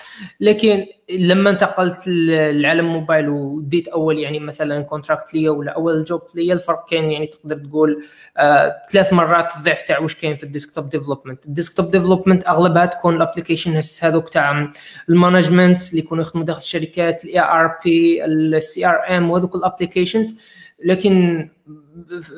لكن 0.41 0.87
لما 1.11 1.51
انتقلت 1.51 2.09
للعالم 2.09 2.85
موبايل 2.85 3.29
وديت 3.29 3.89
أول 3.89 4.19
يعني 4.19 4.41
مثلا 4.41 4.83
contract 4.83 5.35
ليا 5.35 5.51
ولا 5.51 5.73
أول 5.73 6.05
job 6.05 6.23
ليا 6.35 6.55
الفرق 6.55 6.89
كان 6.91 7.11
يعني 7.11 7.27
تقدر 7.27 7.57
تقول 7.57 8.05
آه 8.37 8.77
ثلاث 8.91 9.13
مرات 9.13 9.57
الضعف 9.57 9.83
تاع 9.83 9.99
واش 9.99 10.15
كاين 10.15 10.37
في 10.37 10.45
ال 10.45 10.50
desktop 10.50 10.89
development. 10.89 11.47
ال 11.47 11.52
desktop 11.52 11.91
development 11.91 12.49
أغلبها 12.49 12.87
تكون 12.87 13.17
ال 13.17 13.22
application 13.22 13.81
هذوك 14.03 14.29
تاع 14.29 14.73
ال 15.09 15.16
management 15.16 15.91
اللي 15.91 16.03
يكونوا 16.03 16.25
يخدموا 16.25 16.45
داخل 16.45 16.59
الشركات 16.59 17.25
ال 17.25 17.41
ERP 17.41 18.25
ال 18.25 18.87
CRM 18.87 19.31
وهذوك 19.31 19.55
ال 19.55 19.61
applications. 19.61 20.41
لكن 20.85 21.49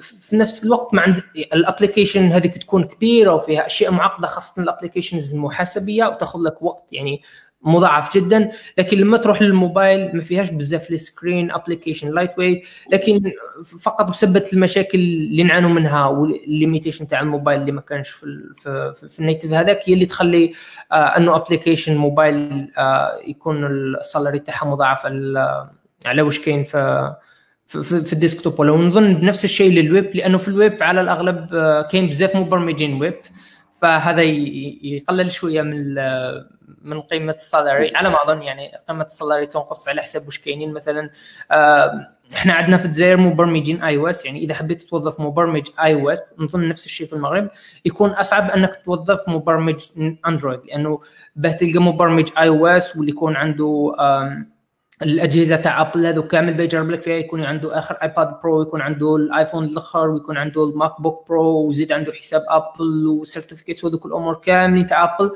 في 0.00 0.36
نفس 0.36 0.64
الوقت 0.64 0.94
ما 0.94 1.02
عند 1.02 1.22
ال 1.36 1.43
application 1.43 2.22
هذيك 2.22 2.58
تكون 2.58 2.84
كبيرة 2.84 3.34
وفيها 3.34 3.66
أشياء 3.66 3.92
معقدة 3.92 4.26
خاصة 4.26 4.62
ال 4.62 4.68
applications 4.68 5.34
المحاسبية 5.34 6.04
وتاخذ 6.04 6.38
لك 6.38 6.62
وقت 6.62 6.92
يعني 6.92 7.22
مضاعف 7.62 8.16
جدا. 8.16 8.50
لكن 8.78 8.96
لما 8.98 9.16
تروح 9.16 9.42
للموبايل 9.42 10.16
ما 10.16 10.20
فيهاش 10.20 10.50
بزاف 10.50 10.90
ال 10.90 11.50
screen 11.50 12.14
application 12.14 12.38
lightweight 12.38 12.66
لكن 12.92 13.32
فقط 13.80 14.10
بسبب 14.10 14.42
المشاكل 14.52 14.98
اللي 14.98 15.42
نعانوا 15.42 15.70
منها 15.70 16.06
وال 16.06 16.23
limitation 16.23 17.08
تاع 17.08 17.20
الموبايل 17.20 17.60
اللي 17.60 17.72
ما 17.72 17.80
كانش 17.80 18.08
في 18.08 18.26
في, 18.54 18.94
في, 19.00 19.08
في 19.08 19.20
ال 19.20 19.25
native 19.25 19.52
هذاك 19.52 19.80
هي 19.84 19.94
اللي 19.94 20.06
تخلي 20.06 20.52
آه 20.92 20.94
أنه 20.94 21.36
application 21.36 21.96
mobile 21.96 22.70
آه 22.78 23.18
يكون 23.26 23.66
ال 23.66 23.77
salary 23.77 24.38
تاعها 24.38 24.66
مضاعف 24.66 25.06
على 26.06 26.22
واش 26.22 26.38
كاين 26.38 26.64
في 26.64 27.14
في, 27.68 27.82
في 28.04 28.12
ال 28.12 28.18
desktop 28.18 28.60
ولو 28.60 28.82
نظن 28.82 29.14
بنفس 29.14 29.44
الشيء 29.44 29.72
للويب 29.72 30.16
لأنه 30.16 30.38
في 30.38 30.48
الويب 30.48 30.82
على 30.82 31.00
الأغلب 31.00 31.54
آه، 31.54 31.82
كاين 31.82 32.08
بزاف 32.08 32.36
مبرمجين 32.36 33.00
ويب 33.00 33.20
فهذا 33.82 34.22
يقلل 34.22 35.32
شوية 35.32 35.62
من 35.62 35.94
من 36.82 37.00
قيمة 37.00 37.32
ال 37.32 37.41
salary 37.41 37.96
على 37.96 38.10
ما 38.10 38.24
أظن 38.24 38.42
يعني 38.42 38.70
قيمة 38.88 39.04
السالاري 39.04 39.46
تنقص 39.46 39.88
على 39.88 40.02
حسب 40.02 40.26
واش 40.26 40.38
كاينين. 40.38 40.72
مثلا 40.72 41.10
إحنا 42.34 42.52
عندنا 42.52 42.76
في 42.76 42.84
الجزائر 42.84 43.16
مبرمجين 43.16 43.82
iOS 43.82 44.24
يعني 44.24 44.38
إذا 44.38 44.54
حبيت 44.54 44.82
توظف 44.82 45.20
مبرمج 45.20 45.68
iOS 45.84 46.32
نظن 46.38 46.68
نفس 46.68 46.86
الشيء 46.86 47.06
في 47.06 47.12
المغرب 47.12 47.50
يكون 47.84 48.10
أصعب 48.10 48.50
أنك 48.50 48.80
توظف 48.84 49.28
مبرمج 49.28 49.84
Android 50.26 50.60
لأنه 50.66 51.00
باه 51.36 51.52
تلقى 51.52 51.78
مبرمج 51.78 52.28
iOS 52.38 52.96
واللي 52.96 53.12
يكون 53.12 53.36
عنده 53.36 53.94
الأجهزة 55.02 55.56
تاع 55.56 55.80
Apple 55.80 56.06
هذو 56.06 56.22
كامل 56.22 56.54
بيجرب 56.54 56.90
لك 56.90 57.02
فيها 57.02 57.16
يكون 57.16 57.44
عنده 57.44 57.78
آخر 57.78 57.94
iPad 57.94 58.40
Pro 58.42 58.62
يكون 58.62 58.80
عنده 58.80 59.16
ال 59.16 59.23
iPhone 59.23 59.64
الأخر 59.64 60.10
ويكون 60.10 60.36
عنده 60.36 60.64
ال 60.64 61.00
MacBook 61.00 61.28
Pro 61.28 61.66
ويزيد 61.66 61.92
عنده 61.92 62.12
حساب 62.12 62.42
Apple 62.48 63.06
و 63.06 63.13
certificate 63.13 63.84
وهذوك 63.84 64.06
الأمور 64.06 64.34
كاملين 64.34 64.86
تاع 64.86 65.04
Apple 65.04 65.30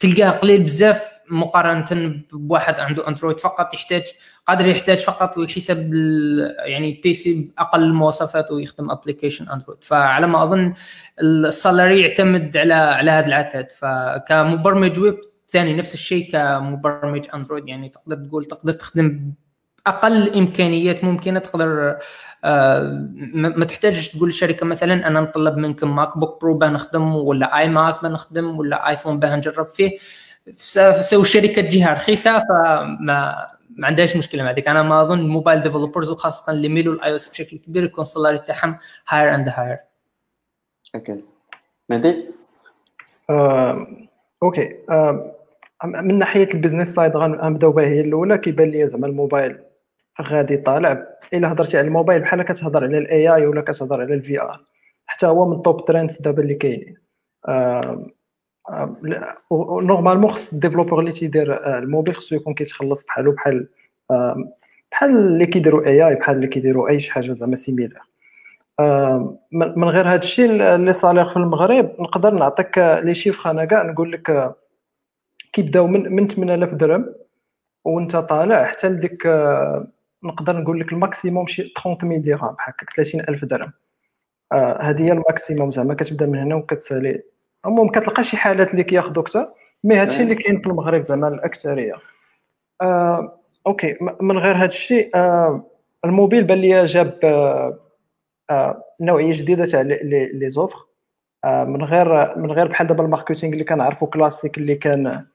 تلقاه 0.00 0.30
قليل 0.30 0.62
بزاف 0.62 1.12
مقارنة 1.30 2.20
بواحد 2.32 2.80
عنده 2.80 3.08
Android 3.08 3.40
فقط 3.40 3.74
يحتاج 3.74 4.02
قادر 4.46 4.66
يحتاج 4.66 4.98
فقط 4.98 5.38
الحساب 5.38 5.94
يعني 6.64 7.00
PC 7.04 7.52
بأقل 7.56 7.82
المواصفات 7.82 8.50
ويخدم 8.50 8.90
application 8.90 9.48
Android 9.48 9.84
فعلى 9.84 10.26
ما 10.26 10.42
أظن 10.42 10.74
ال 11.22 11.33
salary 11.33 12.00
يعتمد 12.00 12.56
على 12.56 12.74
على 12.74 13.10
هذا 13.10 13.26
العتاد 13.26 13.72
فكمبرمج 13.72 14.98
ويب 14.98 15.31
ثاني 15.52 15.74
نفس 15.74 15.94
الشيء 15.94 16.32
كمبرمج 16.32 17.26
Android 17.34 17.68
يعني 17.68 17.88
تقدر 17.88 18.16
تقول 18.16 18.44
تقدر 18.44 18.72
تخدم 18.72 19.32
أقل 19.86 20.36
إمكانيات 20.36 21.04
ممكنة 21.04 21.38
تقدر 21.38 21.98
آه 22.44 23.08
ما 23.34 23.64
تحتاجش 23.64 24.08
تقول 24.08 24.28
للشركه 24.28 24.66
مثلا 24.66 25.06
أنا 25.08 25.20
نطلب 25.20 25.56
منكم 25.56 25.96
MacBook 25.96 26.40
Pro 26.40 26.54
باه 26.54 26.68
نخدم 26.68 27.14
ولا 27.14 27.58
iMac 27.58 28.02
باه 28.02 28.10
نخدم 28.10 28.58
ولا 28.58 28.90
iPhone 28.90 29.18
باه 29.18 29.36
نجرب 29.36 29.66
فيه 29.66 29.90
سوي 31.02 31.22
الشركة 31.22 31.62
تجيها 31.62 31.94
رخيصة 31.94 32.38
فما 32.38 33.46
ما 33.76 33.86
عندهاش 33.86 34.16
مشكلة 34.16 34.44
مع 34.44 34.50
ذلك. 34.50 34.68
أنا 34.68 34.82
ما 34.82 35.02
أظن 35.02 35.18
ال 35.18 35.24
mobile 35.24 35.62
developers 35.62 36.10
وخاصة 36.10 36.52
اللي 36.52 36.66
يميلوا 36.66 36.94
ال 36.94 37.10
iOS 37.10 37.28
بشكل 37.28 37.56
كبير 37.58 37.84
يكون 37.84 38.02
ال 38.02 38.07
salary 38.07 38.38
تاعهم 38.38 38.78
higher 39.08 39.34
and 39.34 39.48
higher 39.48 39.78
okay. 40.94 41.20
مهدي؟ 41.88 42.26
okay. 44.42 44.76
من 45.84 46.18
ناحية 46.18 46.48
ال 46.54 46.58
business 46.58 46.94
side 46.94 47.16
غنبداو 47.16 47.72
بها 47.72 47.84
هي 47.84 48.00
الأولى 48.00 48.38
كيبان 48.38 48.68
لي 48.68 48.86
زعما 48.86 49.06
الموبايل 49.06 49.58
غادي 50.22 50.56
طالع. 50.56 51.06
إلا 51.34 51.52
هضرتي 51.52 51.78
على 51.78 51.86
الموبايل 51.86 52.20
بحال 52.20 52.42
كتهضر 52.42 52.84
على 52.84 52.98
ال 52.98 53.34
AI 53.34 53.46
ولا 53.46 53.60
كتهضر 53.60 54.00
على 54.00 54.14
ال 54.14 54.42
VR 54.42 54.60
حتى 55.06 55.26
هو 55.26 55.48
من 55.48 55.62
top 55.62 55.84
trends 55.84 56.18
دابا 56.20 56.42
اللي 56.42 56.54
كاينين. 56.54 56.96
normalement 59.82 60.30
خص 60.30 60.52
ال 60.52 60.56
développeur 60.56 61.00
اللي 61.00 61.10
تيدير 61.10 61.78
الموبيل 61.78 62.14
خصو 62.14 62.34
يكون 62.36 62.54
كيتخلص 62.54 63.04
بحالو 63.04 63.32
بحال 63.32 63.68
بحال 64.92 65.10
اللي 65.10 65.46
كيديروا 65.46 65.86
AI 65.86 66.14
بحال 66.14 66.36
اللي 66.36 66.46
كيديروا 66.46 66.88
أي 66.88 67.00
شي 67.00 67.12
حاجة 67.12 67.32
زعما 67.32 67.56
similaire 67.56 68.02
من 69.52 69.88
غير 69.88 70.08
هذا 70.08 70.16
الشيء 70.16 70.52
les 70.76 70.92
salaires 70.92 71.28
في 71.28 71.36
المغرب 71.36 71.90
نقدر 72.00 72.34
نعطيك 72.34 72.78
les 72.78 73.14
chiffres 73.14 73.50
أنا 73.50 73.64
كاع 73.64 73.82
نقول 73.82 74.12
لك 74.12 74.54
كيبداو 75.52 75.86
من 75.86 76.12
من 76.12 76.28
8000 76.28 76.74
درهم 76.74 77.14
وانت 77.84 78.16
طالع 78.16 78.64
حتى 78.64 78.88
لديك 78.88 79.26
نقدر 80.24 80.56
نقول 80.56 80.80
لك 80.80 80.92
ال 80.92 80.99
maximum 80.99 81.46
شي 81.46 81.72
30000 81.82 82.22
درهم 82.24 82.56
هكاك 82.60 82.96
30000 82.96 83.44
درهم. 83.44 83.72
هذه 84.80 85.02
هي 85.02 85.12
ال 85.12 85.19
maximum 85.19 85.72
زعما 85.72 85.94
كتبدا 85.94 86.26
من 86.26 86.38
هنا 86.38 86.54
وكتسالي. 86.54 87.22
المهم 87.66 87.88
كتلقى 87.88 88.24
شي 88.24 88.36
حالات 88.36 88.70
اللي 88.72 88.84
كياخذوا 88.84 89.22
أكثر 89.22 89.48
mais 89.84 89.96
هادشي 89.96 90.22
اللي 90.22 90.34
كاين 90.34 90.60
في 90.60 90.66
المغرب 90.66 91.02
زعما 91.02 91.28
الأكثرية. 91.28 91.94
آه، 92.82 93.38
okay 93.66 93.96
من 94.20 94.38
غير 94.38 94.56
هادشي 94.56 95.10
آه، 95.14 95.64
الموبيل 96.04 96.44
بان 96.44 96.58
لي 96.58 96.84
جاب 96.84 97.18
آه، 97.24 97.78
آه، 98.50 98.84
نوعية 99.00 99.32
جديدة 99.32 99.64
تاع 99.66 99.80
les 99.80 100.50
offres. 100.50 100.78
آه، 101.44 101.64
من 101.64 101.84
غير 101.84 102.38
من 102.38 102.52
غير 102.52 102.66
بحال 102.68 102.86
دابا 102.86 103.04
ال 103.04 103.09
marketing 103.09 103.52
اللي 103.52 103.64
كنعرفو 103.64 104.06
كلاسيك 104.06 104.58
اللي 104.58 104.74
كان 104.74 105.06
آه، 105.06 105.26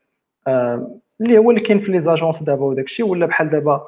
اللي 1.22 1.38
هو 1.38 1.50
اللي 1.52 1.62
كاين 1.62 1.80
في 1.80 1.92
les 1.92 2.02
agences 2.02 2.44
دابا 2.44 2.66
وداك 2.66 2.86
الشيء 2.86 3.06
ولا 3.06 3.26
بحال 3.26 3.50
دابا 3.50 3.88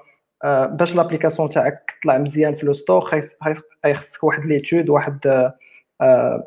باش 0.71 0.95
l'application 0.95 1.49
تاعك 1.49 1.95
تطلع 2.01 2.17
مزيان 2.17 2.55
في 2.55 2.65
le 2.65 2.73
store 2.73 3.01
خاصك 3.01 4.23
واحد 4.23 4.45
l'étude 4.45 4.89
واحد 4.89 5.49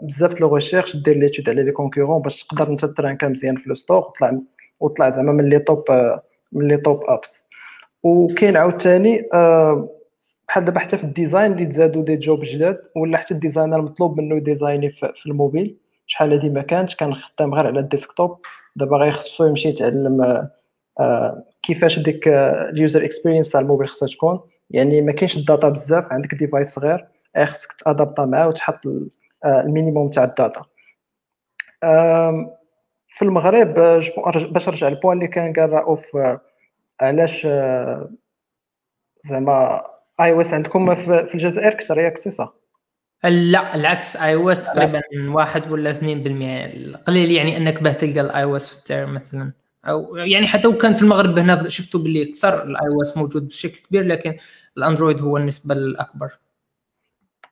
بزاف 0.03 0.41
les 0.41 0.55
recherches 0.55 0.97
دير 0.97 1.17
l'étude 1.17 1.49
على 1.49 1.63
les 1.63 1.73
concurrents 1.73 2.23
باش 2.23 2.45
تقدر 2.45 2.69
انت 2.69 2.85
ترانكا 2.85 3.29
مزيان 3.29 3.57
في 3.57 3.69
le 3.69 3.75
store 3.75 3.99
وتطلع 3.99 4.39
وطلع 4.81 5.09
زعما 5.11 5.33
من 5.33 5.49
les 5.49 5.59
top 5.59 5.85
من 6.53 6.69
les 6.69 6.77
top 6.77 7.03
apps. 7.05 7.43
وكاين 8.03 8.57
عاوتاني 8.57 9.29
بحال 10.49 10.65
دابا 10.65 10.81
حتى 10.81 10.99
في 10.99 11.05
ال 11.05 11.12
design 11.12 11.53
اللي 11.53 11.67
تزادوا 11.67 12.03
des 12.05 12.17
jobs 12.17 12.41
جداد 12.45 12.79
ولا 12.97 13.19
حتى 13.19 13.35
ال 13.35 13.40
designer 13.40 13.83
مطلوب 13.83 14.21
منه 14.21 14.37
يديزايني 14.37 14.91
في 14.91 15.27
الموبيل 15.27 15.77
شحال 16.07 16.33
هادي 16.33 16.49
ما 16.49 16.63
كانش 16.63 16.97
كان 16.97 17.15
خدام 17.15 17.55
غير 17.55 17.67
على 17.67 17.81
ال 17.81 17.87
desktop. 17.87 18.39
دابا 18.77 18.97
غيخصو 18.97 19.47
يمشي 19.47 19.69
يتعلم 19.69 20.49
آه، 21.01 21.45
كيفاش 21.63 21.99
ديك 21.99 22.29
ال 22.29 22.44
user 22.44 23.05
experience 23.05 23.51
تاع 23.51 23.61
الموبيل 23.61 23.89
خصها 23.89 24.09
تكون. 24.09 24.41
يعني 24.71 25.01
ما 25.01 25.13
كاينش 25.13 25.37
ال 25.37 25.43
data 25.43 25.69
بزاف 25.69 26.13
عندك 26.13 26.35
device 26.35 26.75
صغير 26.75 27.07
خصك 27.45 27.73
تأدابتا 27.73 28.25
معاه 28.25 28.49
وتحط 28.49 28.87
آه، 29.45 29.61
ال 29.61 29.67
minimum 29.67 30.11
تاع 30.11 30.25
ال 30.25 30.31
data. 30.31 30.65
في 33.09 33.23
المغرب 33.23 33.75
باش 34.53 34.69
نرجع 34.69 34.89
لل 34.89 34.97
point 34.97 35.17
اللي 35.17 35.29
كان 35.29 35.53
قال 35.53 35.73
رؤوف 35.73 36.17
آه، 36.17 36.41
علاش 37.01 37.47
زعما 39.25 39.83
iOS 40.21 40.53
عندكم 40.53 40.95
في 40.95 41.35
الجزائر 41.35 41.75
كثر 41.75 41.99
ياك 41.99 42.19
سي 42.19 42.31
صح؟ 42.31 42.62
لا 43.25 43.75
العكس 43.75 44.17
iOS 44.17 44.65
تقريبا 44.65 45.03
واحد 45.29 45.71
ولا 45.71 45.93
2% 45.93 46.97
قليل 47.07 47.31
يعني 47.31 47.57
إنك 47.57 47.83
به 47.83 47.93
تلقى 47.93 48.21
ال 48.21 48.43
iOS 48.43 48.85
مثلا. 48.91 49.53
أو 49.85 50.17
يعني 50.17 50.47
حتى 50.47 50.69
وكان 50.69 50.95
في 50.95 51.03
المغرب 51.03 51.39
هنا 51.39 51.69
شفتوا 51.69 52.01
باللي 52.01 52.31
أكثر 52.31 52.63
ال 52.63 52.87
iOS 52.89 53.17
موجود 53.17 53.49
بشكل 53.49 53.81
كبير 53.89 54.05
لكن 54.05 54.37
ال 54.77 54.82
Android 54.82 55.21
هو 55.23 55.37
النسبة 55.37 55.75
الأكبر. 55.75 56.31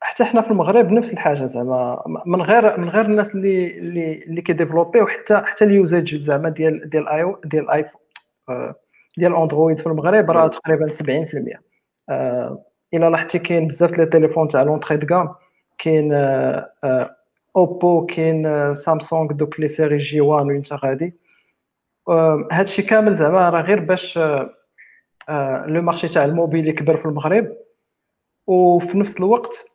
حتى 0.01 0.23
إحنا 0.23 0.41
في 0.41 0.51
المغرب 0.51 0.93
نفس 0.93 1.13
الحاجة 1.13 1.47
زعما 1.47 2.03
من 2.27 2.43
غير 2.43 2.81
من 2.81 2.89
غير 2.89 3.05
الناس 3.05 3.35
اللي 3.35 3.79
اللي 3.79 4.19
اللي 4.19 4.43
كيديفلوبي 4.43 5.01
وحتى 5.01 5.43
حتى 5.45 5.65
ال 5.64 5.73
usage 5.73 6.16
زعما 6.17 6.49
ديال 6.49 6.91
ديال 6.91 7.09
اي 7.09 7.35
ديال 7.45 7.65
ال 7.64 7.70
iPhone 7.70 8.01
ديال 9.17 9.35
Android 9.35 9.79
في 9.79 9.87
المغرب 9.87 10.31
راه 10.31 10.49
تقريبا 10.49 10.89
70% 10.89 11.61
آه، 12.09 12.65
إلى 12.95 13.11
لاحظتي 13.11 13.39
كاين 13.39 13.69
بزاف 13.69 13.99
les 13.99 14.07
téléphones 14.07 14.49
تاع 14.49 14.63
l'entrée 14.62 14.97
de 14.97 15.07
gamme 15.07 15.35
كاين 15.81 16.12
Oppo 17.57 18.07
كاين 18.07 18.75
سامسونج 18.75 19.33
دوك 19.33 19.61
les 19.61 19.69
séries 19.69 20.21
J1 20.21 20.47
وانت 20.47 20.73
غادي. 20.73 21.14
هادشي 22.53 22.83
كامل 22.83 23.14
زعما 23.14 23.51
راه 23.51 23.61
غير 23.61 23.81
باش 23.81 24.19
le 25.66 25.83
marché 25.83 26.09
تاع 26.09 26.25
الموبيل 26.25 26.69
يكبر 26.69 26.97
في 26.97 27.07
المغرب. 27.07 27.57
وفي 28.47 28.99
نفس 28.99 29.16
الوقت 29.16 29.66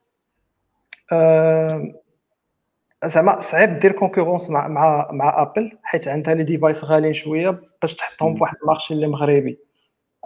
زعما 3.05 3.39
صعيب 3.39 3.79
دير 3.79 3.91
concurrence 3.91 4.49
مع 4.49 4.67
مع 4.67 5.11
مع 5.11 5.41
Apple 5.41 5.77
حيت 5.83 6.07
عندها 6.07 6.33
les 6.33 6.43
devices 6.43 6.83
غاليين 6.83 7.13
شوية 7.13 7.61
باش 7.81 7.95
تحطهم 7.95 8.35
في 8.35 8.41
واحد 8.41 8.55
ال 8.61 8.66
marché 8.66 8.93
اللي 8.93 9.07
مغربي. 9.07 9.59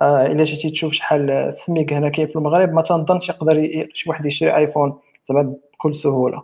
آه 0.01 0.25
إلا 0.25 0.43
جيتي 0.43 0.69
تشوف 0.69 0.93
شحال 0.93 1.29
السميك 1.31 1.93
هنا 1.93 2.09
كاين 2.09 2.27
في 2.27 2.35
المغرب 2.35 2.73
ما 2.73 2.81
تنظنش 2.81 3.29
يقدر 3.29 3.87
شي 3.93 4.09
واحد 4.09 4.25
يشري 4.25 4.55
iPhone 4.55 4.99
زعما 5.23 5.55
بكل 5.79 5.95
سهولة. 5.95 6.43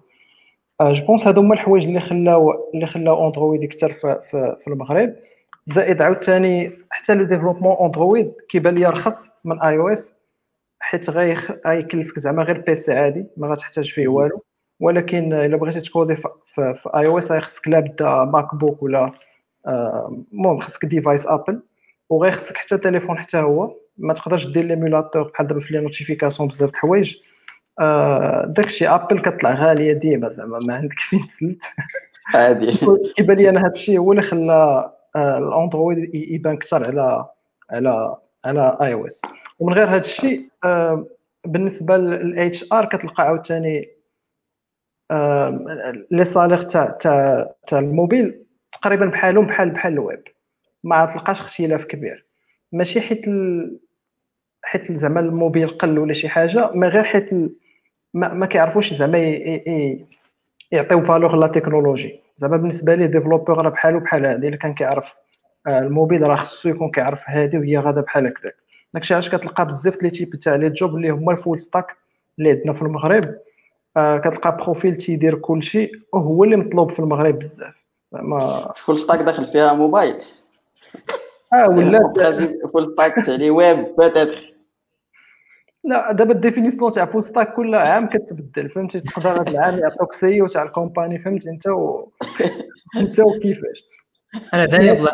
آه 0.81 0.93
je 0.93 1.05
pense 1.05 1.27
هادو 1.27 1.41
هما 1.41 1.53
الحوايج 1.53 1.85
اللي 1.87 1.99
خلاو 1.99 2.71
اللي 2.73 2.87
خلاو 2.87 3.27
Android 3.27 3.63
يكثر 3.63 3.93
في, 3.93 4.19
في, 4.31 4.55
في 4.61 4.67
المغرب. 4.67 5.15
زائد 5.65 6.01
عاوتاني 6.01 6.71
حتى 6.89 7.13
le 7.13 7.23
développement 7.23 7.75
Android 7.81 8.33
كيبان 8.49 8.75
لي 8.75 8.85
رخص 8.85 9.31
من 9.45 9.61
iOS 9.61 10.13
حيت 10.79 11.09
غيكلفك 11.09 12.19
زعما 12.19 12.43
غير 12.43 12.61
PC 12.61 12.93
عادي 12.93 13.25
ما 13.37 13.47
غتحتاج 13.47 13.91
فيه 13.91 14.07
والو. 14.07 14.43
ولكن 14.79 15.33
إلا 15.33 15.57
بغيتي 15.57 15.81
تكودي 15.81 16.15
في, 16.15 16.75
iOS 16.95 17.31
غيخصك 17.31 17.67
لابد 17.67 18.03
MacBook 18.03 18.83
ولا 18.83 19.11
آه، 19.67 20.23
المهم 20.33 20.59
خصك 20.59 20.85
device 20.85 21.27
Apple 21.27 21.61
وغيخصك 22.09 22.57
حتى 22.57 22.77
تليفون 22.77 23.17
حتى 23.17 23.37
هو. 23.37 23.75
ما 23.97 24.13
تقدرش 24.13 24.47
دير 24.47 24.63
l'émulateur 24.63 25.23
بحال 25.23 25.47
دابا 25.47 25.61
في 25.61 25.73
les 25.73 25.79
notifications 25.79 26.49
بزاف 26.49 26.69
د 26.69 26.73
الحوايج. 26.73 27.15
آه 27.15 27.34
داكشي 28.47 28.87
Apple 28.87 29.21
كطلع 29.21 29.53
غالية 29.53 29.93
ديما 29.93 30.29
زعما 30.29 30.59
ما 30.59 30.75
عندك 30.75 30.99
فين 30.99 31.27
تسلت. 31.29 31.63
عادي. 32.33 32.79
كيبان 33.15 33.37
لي 33.37 33.49
أنا 33.49 33.65
هادشي 33.65 33.97
هو 33.97 34.11
اللي 34.11 34.23
خلى 34.23 34.91
آه 35.15 35.37
ال 35.37 35.47
Android 35.47 36.15
يبان 36.15 36.53
أكثر 36.53 36.83
على 36.85 37.25
على 37.71 38.17
على 38.45 38.77
iOS 38.81 39.21
ومن 39.59 39.73
غير 39.73 39.89
هذا 39.89 39.97
الشيء 39.97 40.49
آه 40.63 41.07
بالنسبة 41.45 41.97
لل 41.97 42.65
HR 42.73 42.85
كتلقى 42.85 43.23
عاوتاني 43.23 43.89
les 46.11 46.23
salaires 46.23 46.61
تاع 46.61 46.85
تاع 46.85 47.51
تاع 47.67 47.79
الموبيل 47.79 48.45
تقريبا 48.71 49.05
بحالهم 49.05 49.45
بحال 49.45 49.69
بحال 49.69 49.93
الويب. 49.93 50.23
ما 50.83 51.05
تلقاش 51.05 51.41
اختلاف 51.41 51.85
كبير. 51.85 52.25
ماشي 52.71 53.01
حيت 53.01 53.27
ال... 53.27 53.79
حيت 54.63 54.91
زعما 54.91 55.19
الموبيل 55.19 55.69
قل 55.69 55.99
ولا 55.99 56.13
شي 56.13 56.29
حاجة 56.29 56.71
ما 56.73 56.87
غير 56.87 57.03
حيت 57.03 57.33
ال... 57.33 57.55
ما, 58.15 58.33
ما 58.33 58.45
كيعرفوش 58.45 58.93
زعما. 58.93 59.17
يعطيو 60.71 61.03
valeur 61.03 61.35
la 61.35 61.47
technologie. 61.47 62.19
زعما 62.37 62.57
بالنسبة 62.57 62.95
les 62.95 63.07
développeurs 63.07 63.57
راه 63.57 63.69
بحالو 63.69 63.99
بحال 63.99 64.25
هادي 64.25 64.47
الا 64.47 64.55
كان 64.57 64.73
كيعرف 64.73 65.05
آه، 65.67 65.79
الموبيل 65.79 66.27
راه 66.27 66.35
خصو 66.35 66.69
يكون 66.69 66.91
كيعرف 66.91 67.19
هادي 67.25 67.57
وهي 67.57 67.77
غادا 67.77 68.01
بحال 68.01 68.27
هكذاك. 68.27 68.55
داكشي 68.93 69.13
علاش 69.13 69.29
كتلقى 69.29 69.65
بزاف 69.65 70.03
les 70.03 70.09
types 70.09 70.35
تاع 70.35 70.55
les 70.55 70.69
jobs 70.69 70.95
اللي 70.95 71.09
هما 71.09 71.31
ال 71.31 71.37
full 71.37 71.59
stack 71.59 71.95
اللي 72.39 72.51
عندنا 72.51 72.73
في 72.73 72.81
المغرب 72.81 73.35
آه 73.97 74.17
كتلقى 74.17 74.57
profil 74.57 74.95
تيدير 74.95 75.35
كلشي 75.35 75.91
وهو 76.13 76.43
اللي 76.43 76.55
مطلوب 76.55 76.91
في 76.91 76.99
المغرب 76.99 77.39
بزاف. 77.39 77.73
زعما 78.11 78.71
full 78.75 78.97
stack 78.97 79.19
داخل 79.19 79.45
فيها 79.45 79.73
موبايل. 79.73 80.15
آه 81.53 81.69
ولا 81.69 82.13
full 82.73 82.85
stack 82.93 83.25
تاع 83.25 83.35
les 83.35 83.49
web 83.49 83.77
peut-être 83.99 84.54
لا 85.85 86.11
دابا 86.11 86.31
ال 86.31 86.37
définition 86.37 86.91
تاع 86.91 87.05
full 87.05 87.23
stack 87.23 87.53
كل 87.53 87.75
عام 87.75 88.07
كتبدل 88.07 88.69
فهمتي؟ 88.69 88.99
تقدر 88.99 89.29
هذا 89.29 89.51
العام 89.51 89.79
يعطوك 89.79 90.13
سي 90.13 90.41
وتاع 90.41 90.63
ال 90.63 90.70
company 90.70 91.19
فهمتي؟ 91.19 91.49
انت 91.49 91.67
و... 91.67 92.09
انت 92.99 93.19
وكيفاش؟ 93.19 93.83
أنا 94.53 94.65
ثاني 94.65 95.07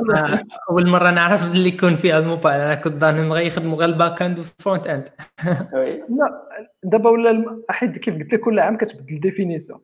أول 0.69 0.89
مرة 0.89 1.11
نعرف 1.11 1.43
اللي 1.43 1.69
يكون 1.69 1.95
فيها 1.95 2.19
الموبايل. 2.19 2.61
أنا 2.61 2.75
كنت 2.75 3.01
ظان 3.01 3.29
بغا 3.29 3.39
يخدموا 3.39 3.77
غير 3.77 3.89
ال 3.89 3.96
back 3.96 4.21
end 4.21 4.37
وال 4.37 4.52
front 4.52 4.87
end. 4.87 5.09
لا 6.17 6.47
دابا 6.83 7.09
ولا 7.09 7.61
حيت 7.69 7.97
كيف 7.97 8.15
قلت 8.15 8.33
لك 8.33 8.39
كل 8.39 8.59
عام 8.59 8.77
كتبدل 8.77 9.15
ال 9.15 9.21
définition. 9.21 9.79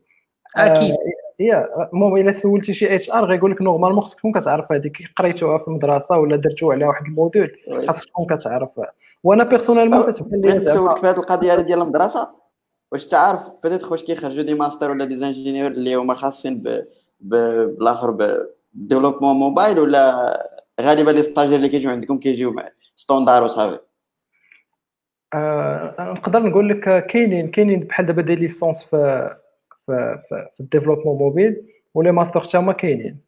أكيد. 0.56 0.96
هي 1.40 1.68
المهم 1.94 2.18
إلا 2.18 2.32
سولتي 2.32 2.74
شي 2.74 2.96
HR 2.96 3.26
غيقول 3.26 3.52
لك 3.52 3.62
normalement 3.62 4.04
خصك 4.04 4.18
تكون 4.18 4.32
كتعرف 4.32 4.72
هذيك 4.72 4.98
قريتوها 5.16 5.58
في 5.58 5.68
المدرسة 5.68 6.18
ولا 6.18 6.36
درتو 6.36 6.72
على 6.72 6.86
واحد 6.86 7.06
ال 7.06 7.13
module 7.13 7.58
خاصك 7.88 8.06
تكون 8.06 8.26
كتعرفها 8.26 8.92
وأنا 9.24 9.44
personnellement 9.44 10.12
كتبان 10.12 10.42
لي 10.42 10.54
نسولك 10.54 10.98
في 10.98 11.08
هذه 11.08 11.18
القضية 11.18 11.56
ديال 11.56 11.82
المدرسة؟ 11.82 12.30
واش 12.92 13.06
تعرف 13.08 13.42
بديت 13.64 13.84
واش 13.84 14.04
كيخرجوا 14.04 14.44
des 14.44 14.54
masters 14.54 14.92
ولا 14.92 15.06
des 15.06 15.16
ingénieurs 15.16 15.72
اللي 15.72 15.96
هما 15.96 16.14
خاصين 16.14 16.64
بالآخر 17.20 18.18
développement 18.74 19.36
mobile 19.36 19.80
ولا 19.80 20.48
غالبا 20.82 21.12
les 21.12 21.24
stagiaires 21.24 21.56
اللي 21.56 21.70
كيجيو 21.70 21.92
عندكم 21.92 22.18
كيجيو 22.20 22.56
standard 22.96 23.44
وصافي؟ 23.44 23.80
آه 25.34 25.96
نقدر 26.00 26.40
نقول 26.40 26.70
لك 26.70 27.06
كاينين 27.06 27.52
كاينين 27.52 27.80
بحال 27.80 28.06
دابا 28.06 28.22
des 28.22 28.36
licences 28.36 28.84
في 28.84 29.36
في 29.86 30.20
في 30.28 30.60
ال 30.60 30.64
développement 30.64 31.18
mobile 31.18 31.68
و 31.94 31.98
les 31.98 32.12
masters 32.12 32.40
حتى 32.40 32.58
هما 32.58 32.74
كاينين. 32.74 33.20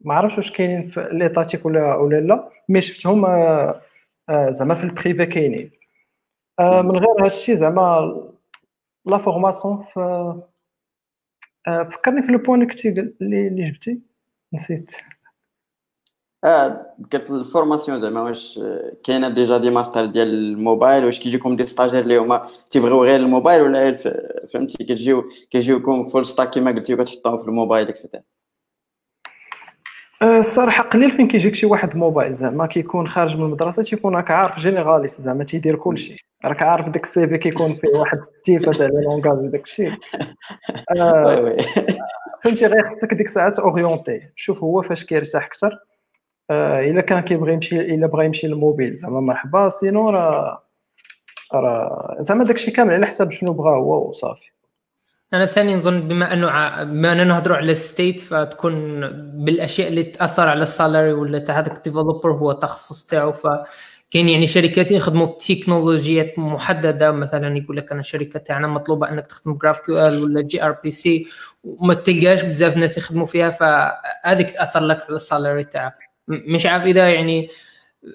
ما 0.00 0.14
عرفتش 0.14 0.36
واش 0.36 0.52
كاينين 0.52 0.86
في 0.86 1.08
l'étatique 1.12 1.66
ولا 1.66 1.94
ولا 1.94 2.20
لا 2.20 2.48
mais 2.68 2.80
شفتهم 2.80 3.24
آه 3.24 3.80
زعما 4.30 4.74
في 4.74 4.84
ال 4.84 4.91
privé 4.91 5.26
كاينين. 5.26 5.70
آه 6.60 6.82
من 6.82 6.90
غير 6.90 7.20
هذا 7.20 7.26
الشيء 7.26 7.56
زعما 7.56 8.14
la 9.06 9.18
formation 9.18 9.84
في 9.94 10.00
آه 11.68 11.82
فكرني 11.82 12.22
في 12.22 12.32
le 12.32 12.38
point 12.38 12.62
اللي 12.62 13.12
اللي 13.20 13.70
جبتي؟ 13.70 14.00
نسيت. 14.52 14.90
آه 16.44 16.94
قلت 17.12 17.30
ال 17.30 17.37
formation 17.37 18.00
زعما 18.00 18.22
واش 18.22 18.60
كاينة 19.04 19.28
déjà 19.28 19.58
des 19.58 19.70
masters 19.70 20.06
ديال 20.06 20.28
الموبايل 20.28 21.04
واش 21.04 21.20
كيجيكم 21.20 21.56
des 21.56 21.66
stagiaires 21.66 22.00
اللي 22.00 22.18
هما 22.18 22.48
تيبغيو 22.70 23.04
غير 23.04 23.16
الموبايل 23.16 23.62
ولا 23.62 23.94
فهمتي؟ 24.52 24.84
كتجيو 24.84 25.30
كيجيوكم 25.50 26.08
full 26.08 26.26
stack 26.26 26.50
كيما 26.50 26.70
قلتي 26.70 26.96
كتحطوهم 26.96 27.38
في 27.38 27.44
ال 27.44 27.50
mobile 27.50 27.88
et 27.88 27.96
cetera 27.96 28.22
الصراحه 30.24 30.82
قليل 30.82 31.10
فين 31.10 31.28
كيجيك 31.28 31.54
شي 31.54 31.66
واحد 31.66 31.96
موبايل 31.96 32.34
زعما 32.34 32.66
كيكون 32.66 33.08
خارج 33.08 33.36
من 33.36 33.42
المدرسة 33.44 33.82
تيكون 33.82 34.16
راك 34.16 34.30
عارف 34.30 34.58
généraliste 34.58 35.20
زعما 35.20 35.44
تيدير 35.44 35.76
كلشي. 35.76 36.26
راك 36.44 36.62
عارف 36.62 36.88
داك 36.88 37.04
ال 37.04 37.28
CV 37.28 37.38
كيكون 37.38 37.74
فيه 37.74 37.88
واحد 37.88 38.18
التيفه 38.18 38.72
تاع 38.72 38.86
les 38.86 39.04
langages 39.04 39.44
وداك 39.44 39.62
الشيء 39.62 39.90
فهمتي 42.44 42.66
غير 42.66 42.90
خصك 42.90 43.14
ديك 43.14 43.26
الساعة 43.26 43.54
orienter 43.58 44.20
شوف 44.36 44.64
هو 44.64 44.82
فاش 44.82 45.04
كيرتاح 45.04 45.46
أكثر. 45.46 45.78
آه 46.50 46.80
إلا 46.80 47.00
كان 47.00 47.20
كيبغي 47.20 47.52
يمشي 47.52 47.80
إلا 47.80 48.06
بغى 48.06 48.26
يمشي 48.26 48.46
للموبيل. 48.46 48.96
زعما 48.96 49.20
مرحبا 49.20 49.68
sinon 49.68 50.10
راه 50.10 50.62
راه 51.54 52.16
زعما 52.20 52.44
داكشي 52.44 52.70
كامل 52.70 52.94
على 52.94 53.06
حساب 53.06 53.30
شنو 53.30 53.52
بغا 53.52 53.70
هو 53.70 54.08
وصافي. 54.08 54.53
أنا 55.34 55.46
ثاني 55.46 55.74
نظن 55.74 56.08
بما 56.08 56.32
أنه 56.32 56.50
ع... 56.50 56.82
بما 56.82 57.12
أننا 57.12 57.24
نهضروا 57.24 57.56
على 57.56 57.72
ال 57.72 57.80
state 57.80 58.20
فتكون 58.20 59.00
بالأشياء 59.44 59.88
اللي 59.88 60.02
تأثر 60.02 60.48
على 60.48 60.62
ال 60.62 60.69
salary 60.69 61.12
ولا 61.12 61.38
تاع 61.38 61.58
هذاك 61.58 61.76
ال 61.76 61.82
developer 61.82 62.32
هو 62.32 62.50
التخصص 62.50 63.06
تاعو. 63.06 63.32
ف 63.32 63.46
كاين 64.10 64.28
يعني 64.28 64.46
شركات 64.46 64.90
يخدموا 64.90 65.26
بتكنولوجيات 65.26 66.38
محددة. 66.38 67.12
مثلا 67.12 67.56
يقول 67.58 67.76
لك 67.76 67.90
أنا 67.92 68.00
الشركة 68.00 68.38
تاعنا 68.38 68.68
مطلوبة 68.68 69.08
أنك 69.08 69.26
تخدم 69.26 69.54
GraphQL 69.54 70.22
ولا 70.24 70.42
gRPC 70.42 71.26
وما 71.64 71.94
تلقاش 71.94 72.42
بزاف 72.42 72.76
ناس 72.76 72.98
يخدموا 72.98 73.26
فيها. 73.26 73.50
فهذيك 73.50 74.50
تأثر 74.50 74.80
لك 74.80 75.02
على 75.02 75.16
ال 75.16 75.23
salary 75.23 75.64
تاعك. 75.64 75.94
مش 76.28 76.66
عارف 76.66 76.84
إذا 76.84 77.08
يعني 77.08 77.48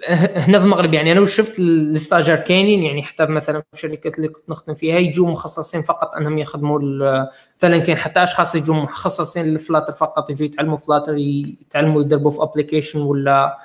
هنا 0.07 0.59
في 0.59 0.65
المغرب 0.65 0.93
يعني 0.93 1.11
أنا 1.11 1.25
شفت 1.25 1.59
ال 1.59 1.66
stagiaires 1.66 2.35
كاينين 2.35 2.83
يعني 2.83 3.03
حتى 3.03 3.25
مثلا 3.25 3.61
في 3.61 3.67
الشركات 3.73 4.17
اللي 4.17 4.27
كنت 4.27 4.49
نخدم 4.49 4.73
فيها 4.73 4.97
يجوا 4.97 5.31
مخصصين 5.31 5.81
فقط 5.81 6.15
أنهم 6.15 6.37
يخدموا 6.37 6.79
مثلا 7.57 7.77
كاين 7.77 7.97
حتى 7.97 8.23
أشخاص 8.23 8.55
يجوا 8.55 8.75
مخصصين 8.75 9.45
لل 9.45 9.56
Flutter 9.56 9.93
فقط 9.93 10.29
يجوا 10.29 10.45
يتعلموا 10.45 10.77
Flutter 10.77 11.15
يتعلموا 11.17 12.01
يدربوا 12.01 12.31
في 12.31 12.43
application 12.43 12.99
ولا 12.99 13.57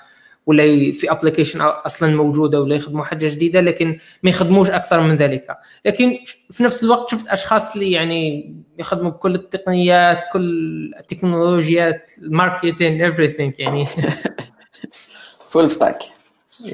ولا 0.47 0.93
في 0.93 1.11
application 1.11 1.61
أصلا 1.61 2.17
موجودة 2.17 2.61
ولا 2.61 2.77
يخدموا 2.77 3.05
حاجة 3.05 3.29
جديدة 3.29 3.61
لكن 3.61 3.99
ما 4.23 4.31
يخدموش 4.31 4.71
أكثر 4.71 5.01
من 5.01 5.17
ذلك. 5.17 5.47
لكن 5.85 6.19
في 6.51 6.63
نفس 6.63 6.85
الوقت 6.85 7.11
شفت 7.11 7.29
أشخاص 7.29 7.75
اللي 7.75 7.93
يعني 7.93 8.55
يخدموا 8.79 9.11
بكل 9.11 9.35
التقنيات 9.35 10.21
كل 10.33 10.95
التكنولوجيات 11.01 12.11
ال 12.19 12.27
marketing 12.27 13.03
everything 13.03 13.53
يعني. 13.59 13.87
full 15.51 15.71
stack 15.71 16.14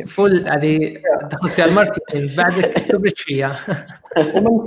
full 0.07 0.48
هذه 0.49 1.03
دخلت 1.22 1.53
فيها 1.53 1.64
ال 1.64 1.72
marketing 1.72 2.36
بعدك 2.37 2.64
تبرج 2.64 3.16
فيها. 3.16 3.59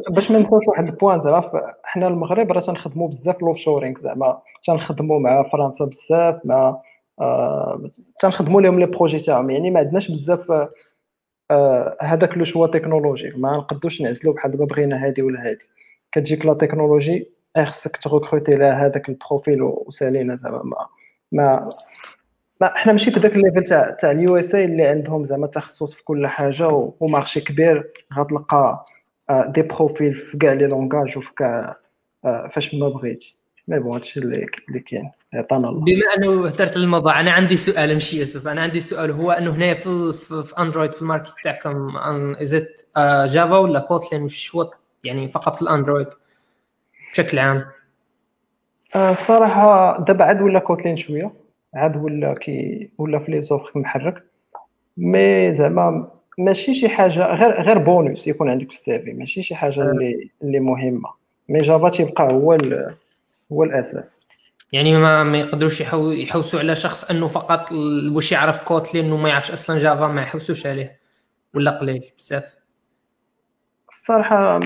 باش 0.09 0.31
ما 0.31 0.37
ننساوش 0.39 0.67
واحد 0.67 0.85
ال 0.85 0.91
point 0.91 1.19
زعما 1.19 1.73
حنا 1.83 2.07
المغرب 2.07 2.51
راه 2.51 2.59
تنخدموا 2.59 3.07
بزاف 3.07 3.41
l'offshoring 3.41 3.99
زعما 3.99 4.41
تنخدموا 4.67 5.19
مع 5.19 5.49
فرنسا 5.49 5.85
بزاف 5.85 6.39
مع 6.45 6.81
آه 7.21 7.89
تنخدموا 8.19 8.61
لهم 8.61 8.79
les 8.79 8.85
projets 8.85 9.19
تاعهم 9.19 9.49
يعني 9.49 9.71
ما 9.71 9.79
عندناش 9.79 10.11
بزاف 10.11 10.69
آه 11.51 11.97
هذاك 12.01 12.37
le 12.37 12.43
choix 12.43 12.67
technologie 12.67 13.33
ما 13.37 13.57
نقدوش 13.57 14.01
نعزلوا 14.01 14.33
بحال 14.33 14.51
دابا 14.51 14.65
بغينا 14.65 15.05
هادي 15.05 15.21
ولا 15.21 15.49
هادي. 15.49 15.65
كتجيك 16.11 16.45
la 16.45 16.53
technologie 16.53 17.29
خصك 17.57 17.97
ت 17.97 18.04
recruter 18.04 18.55
لها 18.55 18.85
هذاك 18.85 19.09
ال 19.09 19.17
profil 19.17 19.61
وسالينا 19.61 20.35
زعما 20.35 20.63
ما 20.63 20.87
ما 21.31 21.69
لا 22.63 22.73
حنا 22.75 22.91
ماشي 22.91 23.11
في 23.11 23.19
ذاك 23.19 23.35
ال 23.35 23.40
level 23.40 23.63
تاع 23.63 23.91
تاع 23.91 24.11
ال 24.11 24.37
USA 24.37 24.65
اللي 24.65 24.83
عندهم 24.85 25.25
زعما 25.25 25.47
تخصص 25.47 25.93
في 25.93 26.03
كل 26.03 26.27
حاجة 26.27 26.67
و 26.99 27.05
marché 27.05 27.41
كبير. 27.41 27.91
غتلقى 28.13 28.83
des 29.47 29.61
profils 29.61 30.13
في 30.13 30.37
كاع 30.37 30.53
les 30.53 30.67
langages 30.67 31.17
وفي 31.17 31.33
كاع 31.37 31.77
فاش 32.23 32.73
ما 32.73 32.89
بغيتي 32.89 33.37
mais 33.67 33.79
bon 33.79 33.93
هادشي 33.93 34.19
اللي 34.19 34.79
كاين. 34.89 35.11
عطانا 35.33 35.69
الله. 35.69 35.81
بما 35.81 36.01
أنه 36.17 36.47
هدرت 36.47 36.71
على 36.71 36.83
الموضوع 36.83 37.19
أنا 37.19 37.31
عندي 37.31 37.57
سؤال 37.57 37.93
ماشي 37.93 38.19
يوسف 38.19 38.47
أنا 38.47 38.61
عندي 38.61 38.81
سؤال 38.81 39.11
هو 39.11 39.31
أنه 39.31 39.51
هنا 39.51 39.73
في, 39.73 40.13
في, 40.13 40.43
في 40.43 40.53
Android 40.59 40.93
في 40.93 41.01
ال 41.01 41.06
market 41.06 41.33
تاعكم 41.43 41.97
is 42.41 42.64
it 42.64 42.87
Java 43.25 43.57
ولا 43.57 43.79
Kotlin 43.79 44.21
مش 44.21 44.55
هو 44.55 44.71
يعني 45.03 45.29
فقط 45.29 45.55
في 45.55 45.61
ال 45.61 45.67
Android 45.67 46.07
بشكل 47.11 47.39
عام. 47.39 47.65
الصراحه 48.95 49.99
دابا 50.03 50.25
عاد 50.25 50.41
ولا 50.41 50.59
Kotlin 50.59 50.97
شوية. 50.97 51.42
عاد 51.75 51.97
ولا 51.97 52.33
كي 52.33 52.89
ولا 52.97 53.19
في 53.19 53.31
les 53.31 53.41
offres 53.41 53.79
محرك. 53.79 54.23
mais 54.97 55.53
زعما 55.53 56.11
ماشي 56.37 56.73
شي 56.73 56.89
حاجة 56.89 57.35
غير 57.35 57.61
غير 57.61 57.77
بونوس 57.77 58.27
يكون 58.27 58.49
عندك 58.49 58.71
في 58.71 58.77
ال 58.77 58.89
CV 58.89 59.13
ماشي 59.13 59.43
شي 59.43 59.55
حاجة 59.55 59.81
اللي 59.81 60.29
اللي 60.43 60.59
مهمة. 60.59 61.09
mais 61.49 61.59
Java 61.59 61.89
تيبقى 61.89 62.23
هو 62.33 62.57
هو 63.51 63.63
الأساس. 63.63 64.19
يعني 64.71 64.97
ما 64.97 65.23
ما 65.23 65.37
يقدروش 65.37 65.81
يحوسوا 65.81 66.59
على 66.59 66.75
شخص 66.75 67.11
أنه 67.11 67.27
فقط 67.27 67.71
واش 68.11 68.31
يعرف 68.31 68.63
Kotlin 68.63 69.05
انه 69.05 69.17
ما 69.17 69.29
يعرفش 69.29 69.51
أصلا 69.51 69.79
Java 69.79 70.07
ما 70.07 70.21
يحوسوش 70.21 70.67
عليه. 70.67 70.99
ولا 71.55 71.71
قليل 71.71 72.03
بزاف. 72.17 72.55
الصراحة 73.89 74.59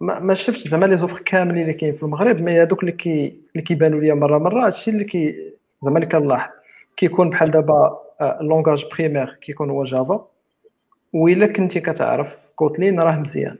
ما, 0.00 0.20
ما 0.20 0.34
شفتش 0.34 0.68
زعما 0.68 0.86
les 0.86 0.98
offres 0.98 1.18
كاملين 1.18 1.62
اللي 1.62 1.74
كاين 1.74 1.92
في 1.92 2.02
المغرب 2.02 2.40
mais 2.40 2.62
هذوك 2.62 2.80
اللي 2.80 2.92
كي 2.92 3.40
اللي 3.52 3.62
كيبانوا 3.66 4.00
ليا 4.00 4.14
مرة 4.14 4.38
مرة 4.38 4.66
هادشي 4.66 4.90
اللي 4.90 5.04
كي 5.04 5.52
زعما 5.80 5.96
اللي 5.96 6.06
كنلاحظ 6.06 6.52
كيكون 6.96 7.30
بحال 7.30 7.50
دابا 7.50 8.00
ال 8.20 8.28
langage 8.28 8.84
premier 8.92 9.38
كيكون 9.40 9.70
هو 9.70 9.82
Java 9.82 10.28
وإلا 11.12 11.46
كنتي 11.46 11.80
كتعرف 11.80 12.38
Kotlin 12.56 13.00
راه 13.00 13.18
مزيان. 13.18 13.58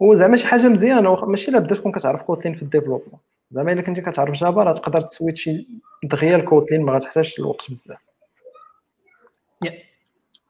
وزعما 0.00 0.36
شي 0.36 0.46
حاجة 0.46 0.68
مزيانة 0.68 1.24
ماشي 1.24 1.50
لا 1.50 1.58
بدا 1.58 1.74
تكون 1.74 1.92
كتعرف 1.92 2.22
Kotlin 2.22 2.54
في 2.54 2.62
ال 2.62 2.66
développement 2.66 3.20
زعما 3.50 3.72
إلا 3.72 3.82
كنتي 3.82 4.00
كتعرف 4.00 4.34
Java 4.34 4.62
راه 4.62 4.72
تقدر 4.72 5.00
ت 5.00 5.07
switcher 5.07 5.66
دغيا 6.04 6.36
ل 6.36 6.66
Kotlin 6.70 6.82
ما 6.82 6.92
غتحتاجش 6.92 7.38
الوقت 7.38 7.70
بزاف. 7.70 7.98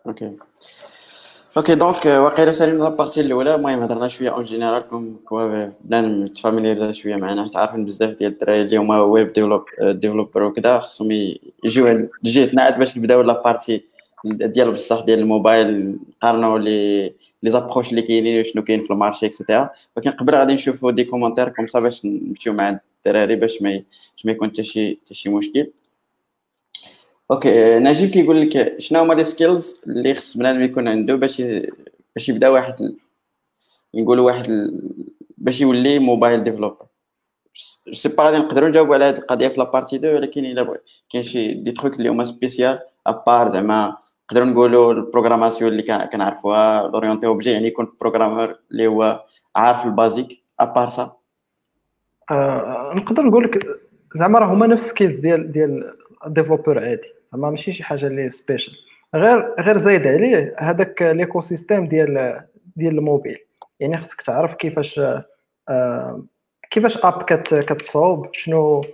okay 0.07 0.37
okay 1.57 1.75
donc 1.75 2.07
واقيلا 2.07 2.53
سالينا 2.53 2.83
la 2.83 2.92
partie 2.92 3.21
الاولى 3.21 3.55
المهم 3.55 3.83
هضرنا 3.83 4.09
شوية 4.09 4.31
en 4.31 4.45
général 4.45 4.89
comme 4.89 5.21
quoi 5.25 5.65
بلا 5.85 6.01
نت 6.01 6.14
familiariser 6.14 6.93
شوية 6.93 7.17
معنا 7.17 7.43
حيت 7.43 7.57
عارفين 7.57 7.85
بزاف 7.85 8.19
ديال 8.19 8.33
الدراري 8.33 8.63
اللي 8.63 8.77
هما 8.77 9.01
web 9.01 9.33
develop 9.33 9.65
developer 9.83 10.43
وكذا 10.43 10.79
خصهم 10.79 11.11
يجيو 11.65 12.09
لجهتنا 12.23 12.63
عاد 12.63 12.79
باش 12.79 12.99
نبداو 12.99 13.23
la 13.23 13.38
partie 13.38 13.85
ديال 14.25 14.73
بصح 14.73 15.01
ديال 15.05 15.19
الموبايل 15.19 15.99
نقارنوا 16.23 16.59
les 16.59 17.07
les 17.43 17.51
approches 17.51 17.91
اللي 17.91 18.03
كاينين 18.03 18.41
وشنو 18.41 18.65
كاين 18.65 18.85
في 18.85 18.91
ال 18.93 18.98
marché 18.98 19.27
et 19.27 19.38
cetera 19.38 19.71
ولكن 19.97 20.11
قبل 20.11 20.35
غادي 20.35 20.55
نشوفوا 20.55 20.91
des 20.91 21.05
commentaires 21.05 21.49
comme 21.49 21.67
ça 21.67 21.81
باش 21.81 22.05
نمشيو 22.05 22.53
مع 22.53 22.81
الدراري 23.07 23.37
باش 23.37 23.63
ما 23.63 23.83
يكون 24.25 24.49
حتى 24.49 24.65
شي 24.65 24.99
حتى 25.05 25.15
شي 25.15 25.29
مشكل 25.29 25.71
okay 27.31 27.79
نجيب 27.79 28.11
كيقول 28.11 28.41
لك 28.41 28.75
شنو 28.79 29.01
هما 29.01 29.15
les 29.15 29.25
skills 29.25 29.83
اللي 29.87 30.15
خص 30.15 30.37
بنادم 30.37 30.63
يكون 30.63 30.89
عنده 30.89 31.15
باش 31.15 31.43
باش 32.15 32.29
يبدأ 32.29 32.49
واحد 32.49 32.97
نقولوا 33.95 34.27
واحد 34.27 34.71
باش 35.39 35.61
يولي 35.61 35.99
mobile 35.99 36.45
developer 36.45 36.87
c'est 37.93 38.09
pas 38.09 38.25
غادي 38.25 38.39
نقدروا 38.39 38.69
نجاوبوا 38.69 38.95
على 38.95 39.05
هذه 39.05 39.19
القضية 39.19 39.49
في 39.49 39.57
la 39.57 39.67
partie 39.67 39.97
2 39.97 40.15
ولكن 40.15 40.45
إلا 40.45 40.79
كاين 41.11 41.25
شي 41.25 41.55
des 41.55 41.73
trucs 41.73 41.95
اللي 41.95 42.09
هما 42.09 42.25
spécial 42.25 42.79
à 43.07 43.15
part 43.15 43.49
زعما 43.53 43.97
نقدروا 44.31 44.47
نقولوا 44.47 44.93
ال 44.93 44.98
programmation 44.98 45.73
اللي 45.73 46.07
كنعرفوها 46.13 46.89
l'orienté 46.89 47.27
objet 47.27 47.51
يعني 47.51 47.67
يكون 47.67 47.93
programmeur 48.01 48.59
اللي 48.71 48.87
هو 48.87 49.25
عارف 49.57 49.87
ال 49.87 49.95
basics 49.95 50.43
à 50.61 50.66
part 50.66 50.89
ça 50.89 51.17
آه 52.31 52.93
نقدر 52.97 53.23
نقول 53.23 53.45
لك 53.45 53.67
زعما 54.15 54.39
راه 54.39 54.47
هما 54.47 54.67
نفس 54.67 54.89
skills 54.89 55.17
ديال 55.17 55.53
ديال 55.53 55.95
developer 56.27 56.85
عادي. 56.85 57.13
زعما 57.33 57.51
ماشي 57.51 57.73
شي 57.73 57.85
حاجة 57.85 58.07
اللي 58.07 58.29
special 58.29 58.75
غير 59.15 59.55
غير 59.61 59.79
زايد 59.79 60.07
عليه 60.07 60.57
هذاك 60.59 61.03
l'écosystème 61.03 61.87
ديال 61.87 62.45
ديال 62.77 62.99
الموبيل. 62.99 63.39
يعني 63.81 63.97
خصك 63.97 64.23
تعرف 64.23 64.55
كيفاش 64.55 65.01
آه 65.69 66.25
كيفاش 66.71 66.99
app 67.05 67.23
كت 67.23 67.55
كتصوب 67.55 68.35
شنو 68.35 68.85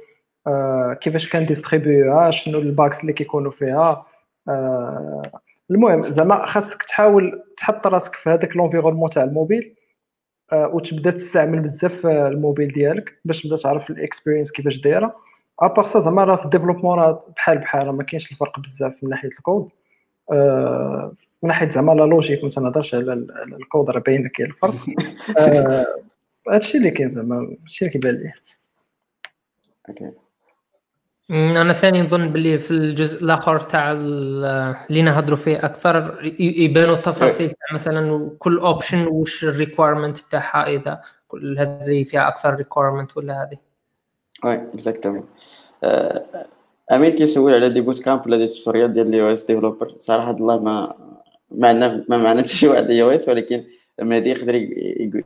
آه 0.47 0.99
كيفاش 1.01 1.29
كان 1.29 1.47
distribuer 1.47 2.23
ها 2.23 2.31
شنو 2.31 2.59
ال 2.59 2.67
bugs 2.67 3.01
اللي 3.01 3.13
كيكونوا 3.13 3.51
فيها. 3.51 4.07
آه 4.49 5.23
المهم 5.71 6.11
زعما 6.11 6.47
خاصك 6.47 6.83
تحاول 6.83 7.43
تحط 7.57 7.87
راسك 7.87 8.15
في 8.15 8.31
هذاك 8.31 8.57
l'environnement 8.57 9.11
تاع 9.11 9.23
الموبيل 9.23 9.75
وتبدا 10.53 11.11
تستعمل 11.11 11.61
بزاف 11.61 12.07
الموبيل 12.07 12.69
ديالك 12.69 13.19
باش 13.25 13.43
تبدا 13.43 13.57
تعرف 13.57 13.91
ال 13.91 13.96
expérience 13.96 14.53
كيفاش 14.53 14.77
دايرة. 14.81 15.17
à 15.65 15.69
part 15.69 15.85
ça 15.85 16.01
زعما 16.01 16.25
راه 16.25 16.37
في 16.37 16.45
ال 16.45 16.49
développement 16.49 16.99
راه 16.99 17.25
بحال 17.37 17.59
بحال 17.59 17.91
ما 17.91 18.03
كاينش 18.03 18.33
الفرق 18.33 18.61
بزاف 18.61 18.95
من 19.03 19.11
ناحية 19.11 19.29
الكود. 19.29 19.69
آه 20.33 21.13
من 21.43 21.49
ناحية 21.49 21.69
زعما 21.69 21.93
la 21.93 22.03
logique 22.03 22.45
ما 22.45 22.51
تنهضرش 22.51 22.95
على 22.95 23.13
الكود 23.61 23.91
راه 23.91 24.01
باين 24.01 24.29
كاين 24.29 24.49
الفرق. 24.49 24.75
آه 25.39 25.87
هادشي 26.51 26.79
اللي 26.79 26.91
كاين 26.91 27.09
زعما 27.09 27.57
هادشي 27.63 27.85
اللي 27.85 27.93
كيبان 27.93 28.15
لي. 28.15 28.33
أنا 31.31 31.73
ثاني 31.73 32.03
نظن 32.03 32.29
باللي 32.29 32.59
في 32.59 32.71
الجزء 32.71 33.25
الآخر 33.25 33.59
تاع 33.59 33.93
اللي 33.93 35.03
نهضروا 35.03 35.37
فيه 35.37 35.65
أكثر 35.65 36.19
يبانوا 36.41 36.95
التفاصيل 36.95 37.51
تاع 37.51 37.75
مثلا 37.75 38.31
كل 38.39 38.59
option 38.59 39.07
واش 39.07 39.45
ال 39.45 39.51
requirement 39.51 40.19
تاعها 40.19 40.67
إذا 40.67 41.03
كل 41.29 41.59
هذه 41.59 42.05
فيها 42.05 42.29
أكثر 42.29 42.55
requirement 42.55 43.17
ولا 43.17 43.43
هذه. 43.43 43.59
Oui 44.45 44.55
exactement 44.75 45.29
امين 46.93 47.11
كيسول 47.11 47.55
على 47.55 47.69
des 47.69 47.81
bootcamps 47.81 48.27
ولا 48.27 48.37
des 48.37 48.47
tutoriels 48.47 48.93
ديال 48.93 49.09
ال 49.09 49.33
iOS 49.33 49.45
developer 49.45 49.95
صراحة 49.99 50.31
الله 50.31 50.59
ما 50.61 50.95
عندنا 51.63 52.05
ما 52.09 52.19
معنا 52.19 52.43
حتى 52.43 52.49
شي 52.49 52.69
واحد 52.69 52.91
iOS 52.91 53.29
ولكن 53.29 53.65
مهدي 54.03 54.31
يقدر 54.31 54.55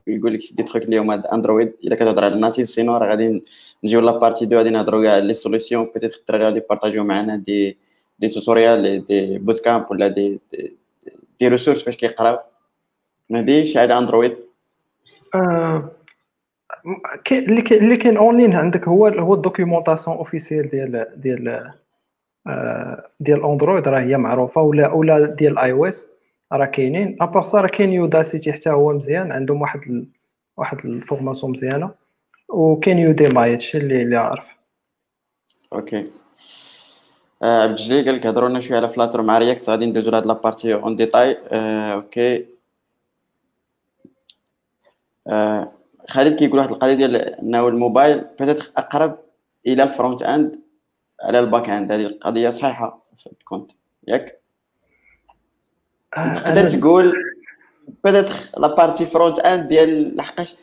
يقول 0.07 0.35
لك 0.35 0.41
دي 0.53 0.63
تخوك 0.63 0.83
اللي 0.83 0.99
هما 0.99 1.35
Android 1.35 1.73
إلا 1.85 1.97
كتهضر 1.97 2.25
على 2.25 2.35
ال 2.35 2.41
natif 2.41 2.69
sinon 2.69 2.97
راه 2.97 3.09
غادي 3.09 3.43
نجيو 3.85 4.01
la 4.01 4.19
partie 4.19 4.47
deux 4.47 4.57
غادي 4.57 4.71
نهضروا 4.71 5.03
كاع 5.05 5.19
les 5.19 5.35
solutions 5.35 5.91
peut-être 5.95 6.17
الدراري 6.17 6.45
غادي 6.45 6.59
يبارطاجيو 6.59 7.05
معنا 7.05 7.37
des 7.37 7.79
des 8.19 8.29
tutoriels 8.29 9.05
des 9.05 9.39
bootcamps 9.39 9.87
ولا 9.91 10.09
des 10.09 10.41
des, 10.53 10.77
des 11.41 11.49
ressources 11.49 11.83
باش 11.83 11.97
كيقراو. 11.97 12.39
مهدي 13.31 13.79
على 13.79 13.99
Android 13.99 14.37
آه 15.35 15.91
اللي 17.73 17.97
كاين 17.97 18.17
أونلاين 18.17 18.57
عندك 18.57 18.89
هو 18.89 19.07
هو 19.07 19.35
ال 19.35 19.41
documentation 19.41 20.17
officielle 20.17 20.71
ديال 20.71 21.07
ديال 21.17 21.73
ديال 23.21 23.45
Android 23.45 23.89
راه 23.89 24.01
هي 24.01 24.17
معروفة 24.17 24.63
ولا 24.63 24.93
ولا 24.93 25.27
ديال 25.27 25.59
iOS 25.59 26.09
راه 26.53 26.67
كاينين. 26.67 27.17
à 27.21 27.25
part 27.25 27.43
ça 27.43 27.61
راه 27.61 27.69
كاين 27.69 27.93
Udacity 27.93 28.53
حتى 28.53 28.71
هو 28.71 28.93
مزيان 28.93 29.33
عندهم 29.33 29.63
واحد 29.63 29.83
ال... 29.83 30.07
واحد 30.57 30.87
ال 30.87 30.93
formation 30.93 31.53
مزيانة. 31.53 31.91
وكاين 32.49 32.99
Udemy 32.99 33.53
هادشي 33.53 33.79
اللي 33.79 34.03
اللي 34.03 34.17
عارف. 34.17 34.47
Ok 35.73 36.05
آه 37.43 37.63
عبد 37.63 37.79
الجليل 37.79 38.05
قال 38.05 38.15
لك 38.15 38.27
هضروا 38.27 38.49
لنا 38.49 38.61
شوية 38.61 38.79
على 38.79 38.89
Flutter 38.89 39.23
مع 39.23 39.39
React 39.39 39.71
غادي 39.71 39.87
ندوزو 39.87 40.11
لهاد 40.11 40.27
la 40.27 40.39
partie 40.39 40.75
en 40.75 40.97
détail 40.97 41.37
آه 41.53 41.93
ok 41.93 42.47
آه 45.27 45.73
خالد 46.09 46.35
كيقول 46.35 46.59
واحد 46.59 46.71
القضية 46.71 46.95
ديال 46.95 47.17
إنه 47.17 47.69
ال 47.69 47.77
mobile 47.77 48.25
peut-être 48.41 48.63
أقرب 48.77 49.19
إلى 49.67 49.83
ال 49.83 50.23
front-end 50.23 50.61
على 51.23 51.41
ال 51.41 51.71
back-end 51.71 51.93
هذه 51.93 52.07
القضية 52.07 52.51
صحيحة 52.51 53.07
في 53.17 53.27
الكونت. 53.27 53.71
ياك؟ 54.09 54.41
تقدر 56.15 56.71
تقول 56.71 57.13
peut-être 58.05 58.29
la 58.59 58.75
partie 58.75 59.07
front-end 59.07 59.69
ديال 59.69 60.17
لحقاش 60.17 60.57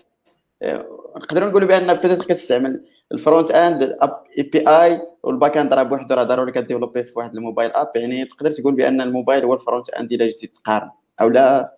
نقدروا 1.16 1.50
نقولوا 1.50 1.68
بأن 1.68 1.94
peut-être 1.94 2.24
كتستعمل 2.24 2.86
ال 3.12 3.16
front-end 3.16 3.52
API 3.52 3.84
وال 4.38 4.70
back-end 4.70 5.74
راه 5.74 5.84
بوحدو 5.84 6.16
راه 6.16 6.24
ضروري 6.24 6.52
كديفلوبي 6.52 7.04
في 7.04 7.14
واحد 7.16 7.36
ال 7.36 7.41
mobile 7.41 7.72
app 7.72 7.92
يعني 7.96 8.26
تقدر 8.26 8.52
تقول 8.52 8.76
بأن 8.76 9.02
الموبايل 9.02 9.44
هو 9.46 9.54
ال 9.54 9.90
front-end 9.90 10.14
إلا 10.14 10.26
جيتي 10.26 10.48
تقارن 10.48 10.90
أو 11.22 11.30
لا؟ 11.30 11.75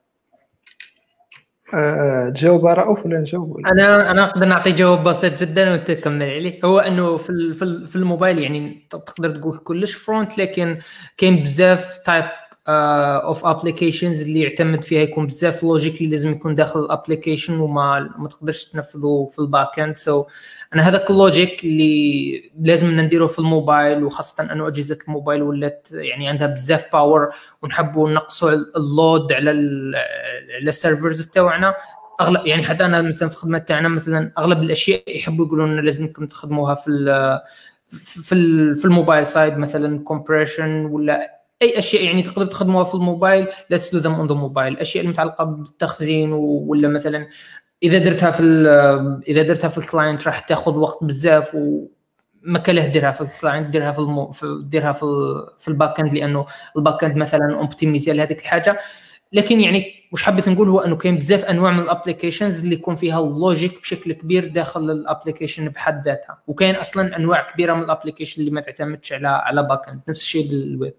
تجاوب 2.35 2.65
رؤوف 2.65 3.05
ولا 3.05 3.19
نجاوب 3.19 3.67
أنا 3.67 4.11
أنا 4.11 4.25
نقدر 4.25 4.45
نعطي 4.45 4.71
جواب 4.71 5.03
بسيط 5.03 5.43
جدا 5.43 5.71
وانت 5.71 5.91
تكمل 5.91 6.23
عليه. 6.29 6.59
هو 6.65 6.79
أنه 6.79 7.17
في 7.17 7.53
في 7.87 7.95
الموبايل 7.95 8.39
يعني 8.39 8.87
تقدر 8.89 9.29
تقول 9.29 9.57
كلش 9.57 9.93
front 9.93 10.37
لكن 10.37 10.77
كاين 11.17 11.43
بزاف 11.43 11.97
type 11.97 12.25
of 12.67 13.45
applications 13.45 14.21
اللي 14.21 14.41
يعتمد 14.41 14.83
فيها 14.83 15.01
يكون 15.01 15.27
بزاف 15.27 15.63
logic 15.63 15.97
اللي 16.01 16.09
لازم 16.09 16.31
يكون 16.31 16.53
داخل 16.53 16.79
ال 16.79 16.86
application 16.86 17.59
وما 17.59 18.09
ما 18.17 18.27
تقدرش 18.27 18.65
تنفذه 18.65 19.29
في 19.31 19.39
ال 19.39 19.79
back-end 19.79 20.23
so 20.23 20.24
so 20.24 20.25
أنا 20.73 20.81
هذاك 20.81 21.09
ال 21.09 21.18
logic 21.18 21.63
اللي 21.63 22.51
لازم 22.61 22.99
نديره 22.99 23.27
في 23.27 23.39
الموبايل 23.39 24.03
وخاصة 24.03 24.51
انه 24.51 24.67
أجهزة 24.67 24.97
الموبايل 25.07 25.41
ولات 25.41 25.87
يعني 25.91 26.27
عندها 26.27 26.47
بزاف 26.47 26.91
power 26.93 27.29
ونحبوا 27.61 28.09
نقصوا 28.09 28.51
ال 28.51 28.68
load 28.68 29.33
على 29.33 29.49
على 30.55 30.69
ال 30.69 30.76
servers 30.76 31.25
تاعنا 31.27 31.75
أغلب 32.21 32.45
يعني 32.45 32.63
حتى 32.63 32.85
أنا 32.85 33.01
مثلا 33.01 33.29
في 33.29 33.35
الخدمه 33.35 33.57
تاعنا 33.57 33.87
مثلا 33.87 34.31
أغلب 34.37 34.61
الأشياء 34.61 35.03
يحبوا 35.07 35.45
يقولوا 35.45 35.67
لنا 35.67 35.81
لازمكم 35.81 36.25
تخدموها 36.25 36.75
في 36.75 36.91
في 37.87 38.75
في 38.75 38.85
ال 38.85 38.91
mobile 38.91 39.27
side 39.27 39.57
مثلا 39.57 39.99
compression 40.03 40.85
ولا 40.85 41.36
أي 41.61 41.79
أشياء 41.79 42.03
يعني 42.03 42.21
تقدر 42.21 42.45
تخدموها 42.45 42.83
في 42.83 42.95
ال 42.95 43.03
mobile 43.03 43.47
let's 43.69 43.95
do 43.95 43.99
them 43.99 44.13
on 44.13 44.27
the 44.27 44.35
mobile 44.35 44.73
الاشياء 44.73 45.03
المتعلقة 45.05 45.43
بالتخزين 45.43 46.31
ولا 46.33 46.87
مثلا 46.87 47.27
إذا 47.83 47.97
درتها 47.97 48.31
في 48.31 48.43
إذا 49.27 49.41
درتها 49.41 49.67
في 49.67 49.77
ال 49.77 49.85
client 49.85 50.27
راح 50.27 50.39
تأخذ 50.39 50.77
وقت 50.77 51.03
بزاف 51.03 51.55
وما 51.55 52.59
كله 52.59 52.87
ديرها 52.87 53.11
في 53.11 53.21
ال 53.21 53.28
client 53.28 53.69
ديرها 53.69 53.91
في 53.91 53.99
المو... 53.99 54.31
ديرها 54.61 54.91
في 54.91 55.03
ال... 55.03 55.47
في 55.59 55.67
ال 55.67 55.99
back-end 55.99 56.13
لأنه 56.13 56.45
ال 56.77 57.03
back-end 57.03 57.17
مثلا 57.17 57.55
optimisé 57.55 58.13
لهذيك 58.13 58.39
الحاجة. 58.41 58.79
لكن 59.33 59.59
يعني 59.59 59.93
واش 60.11 60.23
حبيت 60.23 60.49
نقول 60.49 60.69
هو 60.69 60.79
أنه 60.79 60.95
كاين 60.95 61.17
بزاف 61.17 61.45
أنواع 61.45 61.71
من 61.71 61.79
ال 61.79 61.86
applications 61.86 62.63
اللي 62.63 62.75
يكون 62.75 62.95
فيها 62.95 63.19
ال 63.19 63.30
logic 63.30 63.81
بشكل 63.81 64.13
كبير 64.13 64.45
داخل 64.47 64.91
ال 64.91 64.98
application 64.98 65.69
بحد 65.69 66.07
ذاتها. 66.07 66.41
وكاين 66.47 66.75
أصلا 66.75 67.17
أنواع 67.17 67.51
كبيرة 67.51 67.73
من 67.73 67.83
ال 67.83 67.88
application 67.88 68.41
اللي 68.41 68.51
ما 68.51 68.61
تعتمدش 68.61 69.13
على 69.13 69.27
على 69.27 69.63
back-end 69.63 70.01
نفس 70.09 70.21
الشيء 70.21 70.49
بالويب 70.49 70.93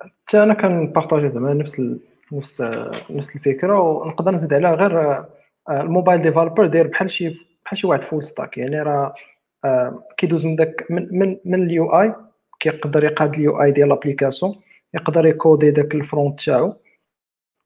حتى 0.00 0.42
أنا 0.42 0.54
كنبارطاجي 0.54 1.28
زعما 1.28 1.54
نفس 1.54 1.78
ال... 1.78 2.00
نفس 2.32 2.62
نفس 3.10 3.36
الفكرة 3.36 3.80
ونقدر 3.80 4.32
نزيد 4.32 4.54
عليها 4.54 4.74
غير 4.74 5.24
ال 5.70 5.77
mobile 5.77 6.22
developer 6.22 6.66
داير 6.66 6.86
بحال 6.86 7.10
شي 7.10 7.28
بحال 7.64 7.78
شي 7.78 7.86
واحد 7.86 8.02
full 8.02 8.24
stack. 8.24 8.58
يعني 8.58 8.82
راه 8.82 9.14
كيدوز 10.16 10.46
من 10.46 10.56
داك 10.56 10.86
من 10.90 11.08
من, 11.18 11.36
من 11.44 11.62
ال 11.62 12.00
UI 12.00 12.14
كيقدر 12.60 13.04
يقاد 13.04 13.34
ال 13.34 13.62
UI 13.62 13.70
ديال 13.70 13.88
l'application 13.88 14.60
يقدر 14.94 15.26
يكودي 15.26 15.70
داك 15.70 15.94
ال 15.94 16.02
front 16.02 16.40
تاعو 16.40 16.74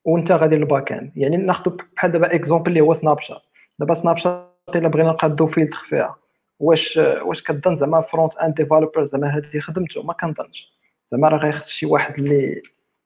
وانت 0.05 0.33
غادي 0.33 0.57
لل 0.57 0.93
back-end 0.93 1.13
يعني 1.17 1.37
ناخذ 1.37 1.77
بحال 1.97 2.13
دابا 2.13 2.35
exemple 2.35 2.69
اللي 2.71 2.81
هو 2.81 2.93
Snapchat 2.93 3.43
دابا 3.79 3.95
Snapchat 3.95 4.53
إلا 4.77 4.89
بغينا 4.89 5.11
نقادو 5.11 5.47
فيلتر 5.47 5.77
فيها 5.77 6.17
واش 6.61 6.97
واش 6.97 7.43
كظن 7.43 7.75
زعما 7.75 8.01
front-end 8.01 8.55
developer 8.55 9.05
زعما 9.05 9.27
هذه 9.29 9.61
خدمته؟ 9.61 10.03
ما 10.03 10.13
كنظنش. 10.13 10.72
زعما 11.13 11.29
راه 11.29 11.39
غيخص 11.39 11.69
شي 11.69 11.87
واحد 11.87 12.19
اللي 12.19 12.63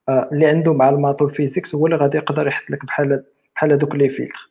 آه، 0.09 0.29
اللي 0.33 0.47
عنده 0.47 0.73
معلومات 0.73 1.23
ال 1.23 1.29
physics 1.29 1.75
هو 1.75 1.87
اللي 1.87 1.97
غادي 1.97 2.19
يقدر 2.19 2.47
يحط 2.47 2.71
لك 2.71 2.85
بحال 2.85 3.25
بحال 3.55 3.73
هذوك 3.73 3.95
les 3.95 4.09
filtres. 4.09 4.51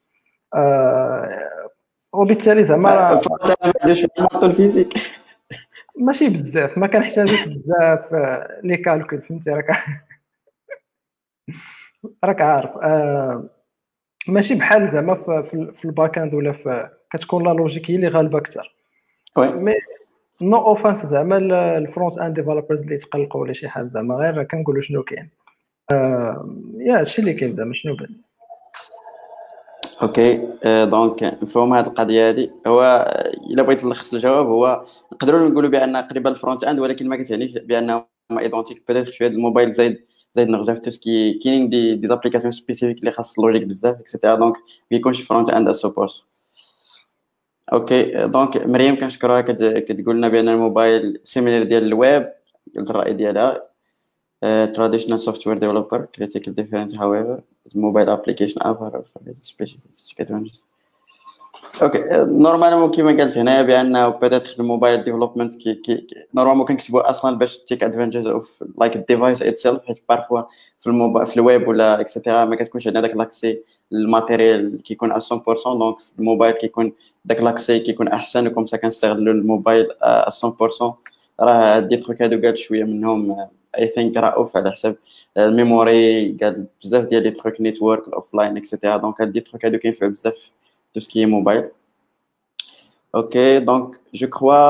آه 0.56 1.70
وبالتالي 2.14 2.64
زعما 2.64 3.22
ال 4.44 4.49
physique. 4.49 4.94
ماشي 6.00 6.30
بزاف 6.30 6.78
ما 6.78 6.88
كنحتاجوش 6.88 7.48
بزاف 7.48 8.14
آه، 8.14 8.62
les 8.64 8.78
calculs 8.78 9.22
فهمتي؟ 9.22 9.50
راك 9.52 9.70
راك 12.24 12.42
عارف. 12.42 12.72
آه 12.78 13.50
ماشي 14.28 14.56
بحال 14.56 14.88
زعما 14.88 15.42
في, 15.42 15.72
في 15.78 15.86
ال 15.86 16.18
back-end 16.18 16.34
ولا 16.34 16.52
في 16.52 16.90
كتكون 17.12 17.44
la 17.48 17.54
logique 17.54 17.92
هي 17.92 17.96
اللي 17.96 18.08
غالبة 18.08 18.38
أكثر. 18.38 18.76
mais 19.38 19.74
no 20.42 20.58
offense 20.58 21.06
زعما 21.06 21.38
ال 21.78 22.18
front-end 22.18 22.36
developers 22.36 22.82
اللي 22.82 22.98
تقلقوا 22.98 23.42
ولا 23.42 23.54
شي 23.54 23.68
حاجة 23.68 23.86
زعما 23.86 24.16
غير 24.16 24.44
كنقولوا 24.44 24.82
شنو 24.82 25.04
كاين. 25.04 25.30
آه 25.92 26.50
يا 26.78 27.00
هادشي 27.00 27.22
اللي 27.22 27.34
كاين 27.34 27.56
زعما 27.56 27.74
شنو 27.74 27.96
بان 27.96 28.16
Ok 30.02 30.38
donc 30.86 31.24
نفهم 31.24 31.74
هذه 31.74 31.88
القضية 31.88 32.30
هذه 32.30 32.50
هو 32.68 33.08
إلا 33.52 33.64
بغيت 33.64 33.86
نلخص 33.86 34.14
الجواب 34.14 34.46
هو 34.48 34.86
نقدروا 35.14 35.50
نقولوا 35.50 35.70
بأن 35.70 35.96
قريبة 35.98 36.30
ال 36.30 36.64
front-end 36.64 36.80
ولكن 36.80 37.10
ما 37.10 37.24
كتعنيش 37.24 37.52
بأنهم 37.58 38.06
identiques 38.40 38.84
peut-être 38.88 39.14
شوية 39.14 39.28
الموبايل 39.28 39.72
زايد 39.72 39.98
زايد 40.36 40.50
نغزا 40.50 40.74
في 40.74 40.80
tout 40.80 41.04
ce 41.04 41.16
qui 41.16 41.34
كاينين 41.34 41.70
des 41.70 41.96
des 41.96 42.08
applications 42.08 42.52
spécifiques 42.52 42.98
اللي 43.00 43.12
خاص 43.12 43.40
ال 43.40 43.43
logique 43.43 43.64
بزاف 43.64 44.00
et 44.00 44.09
cetera 44.09 44.36
donc 44.36 44.56
ما 44.92 44.98
يكونش 44.98 45.22
فرونت 45.22 45.50
اند 45.50 45.72
سبورت 45.72 46.24
أوكي 47.74 48.24
دونك 48.26 48.58
مريم 48.58 48.96
كنشكرها 48.96 49.42
كت... 49.42 49.64
كتقول 49.64 50.18
لنا 50.18 50.28
بان 50.28 50.50
الموبايل 50.50 51.20
سيميلر 51.24 51.64
ديال 51.64 51.84
الويب 51.84 52.32
قلت 52.78 52.90
الراي 52.90 53.14
ديالها 53.14 53.70
تراديشنال 54.66 55.20
سوفتوير 55.22 55.58
ديفلوبر 55.58 56.06
كريتيكال 56.06 56.56
ديفيرنت 56.56 56.98
هاويفر 56.98 57.42
موبايل 57.76 58.10
ابليكيشن 58.10 58.62
افر 58.62 59.04
سبيشال 59.42 59.80
كتبان 60.18 60.50
أوكي 61.82 62.04
نورمالمون 62.12 62.92
كيما 62.92 63.24
قلت 63.24 63.38
هنايا 63.38 63.62
بانه 63.62 64.10
بيتيتر 64.10 64.56
الموبايل 64.60 65.04
ديفلوبمنت 65.04 65.56
كي 65.56 65.74
كي 65.74 66.08
نورمالمون 66.34 66.66
كنكتبوا 66.66 67.10
أصلا 67.10 67.38
باش 67.38 67.58
تيك 67.58 67.84
ادفانتج 67.84 68.28
اوف 68.28 68.64
لايك 68.80 68.96
الديفايس 68.96 69.42
اتسيلف 69.42 69.86
حيت 69.88 70.04
بارفوا 70.10 70.42
في 70.80 70.88
الموبايل 70.88 71.28
في 71.28 71.38
الويب 71.38 71.68
ولا 71.68 72.00
اكسيتيرا 72.02 72.46
ما 72.46 72.56
كتكونش 72.56 72.88
عندنا 72.88 73.08
داك 73.08 73.18
لاكسي 73.18 73.62
الماتيريال 73.94 74.82
كيكون 74.84 75.14
100% 75.14 75.18
دونك 75.66 76.00
في 76.00 76.20
الموبايل 76.20 76.54
كيكون 76.54 76.94
داك 77.26 77.44
لاكسي 77.44 77.80
كيكون 77.80 78.08
أحسن 78.08 78.48
وكم 78.48 78.68
سا 78.68 78.78
كنستغلوا 78.78 79.34
الموبايل 79.34 79.88
100% 80.30 80.94
راه 81.40 81.80
دي 81.80 81.98
تروك 81.98 82.22
هادو 82.22 82.42
قال 82.48 82.58
شوية 82.58 82.84
منهم 82.84 83.48
اي 83.78 83.88
ثينك 83.88 84.18
راه 84.18 84.30
أوف 84.30 84.58
على 84.58 84.72
حساب 84.72 84.96
الميموري 85.38 86.32
قال 86.42 86.66
بزاف 86.84 87.06
ديال 87.06 87.24
لي 87.24 87.32
تروك 87.32 87.62
نيتورك 87.62 88.08
الاوف 88.08 88.34
لاين 88.34 88.58
اكسيتيرا 88.58 88.98
دونك 88.98 89.22
هاد 89.22 89.32
دي 89.32 89.40
تروك 89.40 89.66
هادو 89.66 89.78
كينفعوا 89.78 90.12
بزاف 90.12 90.52
tout 90.96 91.02
ce 91.02 91.10
qui 91.10 91.22
est 91.22 91.26
mobile. 91.26 91.72
Ok, 93.12 93.38
donc 93.70 93.98
je 94.14 94.26
crois 94.26 94.70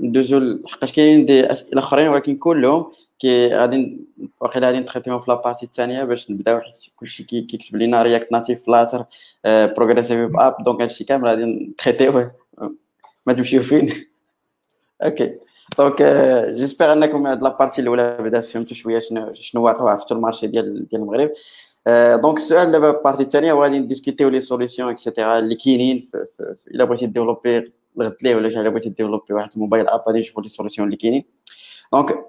ندوزو 0.00 0.38
لحقاش 0.38 0.92
كاينين 0.92 1.26
دي 1.26 1.52
اسئله 1.52 1.78
اخرين 1.78 2.08
ولكن 2.08 2.36
كلهم 2.36 2.92
كي 3.18 3.48
غادي 3.48 4.00
واقيلا 4.40 4.66
غادي 4.66 4.78
نتريتيهم 4.78 5.20
في 5.20 5.30
la 5.30 5.39
partie 5.39 5.66
الثانية 5.66 6.04
باش 6.04 6.30
نبداو 6.30 6.60
حيت 6.60 6.74
كلشي 6.96 7.22
كيكتب 7.22 7.76
لينا 7.76 8.02
React 8.02 8.32
Native 8.32 8.66
Flutter 8.66 9.04
progressive 9.44 10.30
app 10.36 10.56
donc 10.64 10.80
هادشي 10.80 11.04
كامل 11.04 11.28
غادي 11.28 11.44
نتريتيوه 11.44 12.32
ما 13.26 13.32
تمشيو 13.32 13.62
فين 13.62 14.06
ok 15.02 15.34
donc 15.78 16.02
j'espère 16.54 16.92
انكم 16.92 17.26
هاد 17.26 17.42
la 17.42 17.52
partie 17.52 17.82
الاولى 17.82 18.16
بدا 18.20 18.40
فهمتوا 18.40 18.76
شوية 18.76 18.98
شنو 18.98 19.34
شنو 19.34 19.64
واقع 19.64 19.90
عرفتوا 19.90 20.16
ال 20.16 20.20
marché 20.20 20.46
ديال 20.46 20.88
ديال 20.88 21.02
المغرب 21.02 21.30
donc 22.22 22.36
السؤال 22.36 22.72
دابا 22.72 22.90
ال 22.90 22.95
partie 22.95 23.22
الثانية 23.22 23.52
وغادي 23.52 23.78
نديسكوتيو 23.78 24.28
les 24.28 24.40
solutions 24.40 24.90
et 24.90 25.02
cetera 25.02 25.38
اللي 25.38 25.54
كاينين 25.54 26.08
الا 26.68 26.84
بغيتي 26.84 27.06
ديفلوبي 27.06 27.72
ضغط 27.98 28.22
ليه 28.22 28.36
ولا 28.36 28.48
الا 28.48 28.68
بغيتي 28.68 28.88
ديفلوبي 28.88 29.34
واحد 29.34 29.50
ال 29.54 29.59
mobile 29.59 29.88
app 29.88 30.02
غادي 30.08 30.20
نشوفوا 30.20 30.42
les 30.42 30.48
solutions 30.48 30.86
اللي 30.86 30.96
كاينين 30.96 31.24
donc 31.92 32.24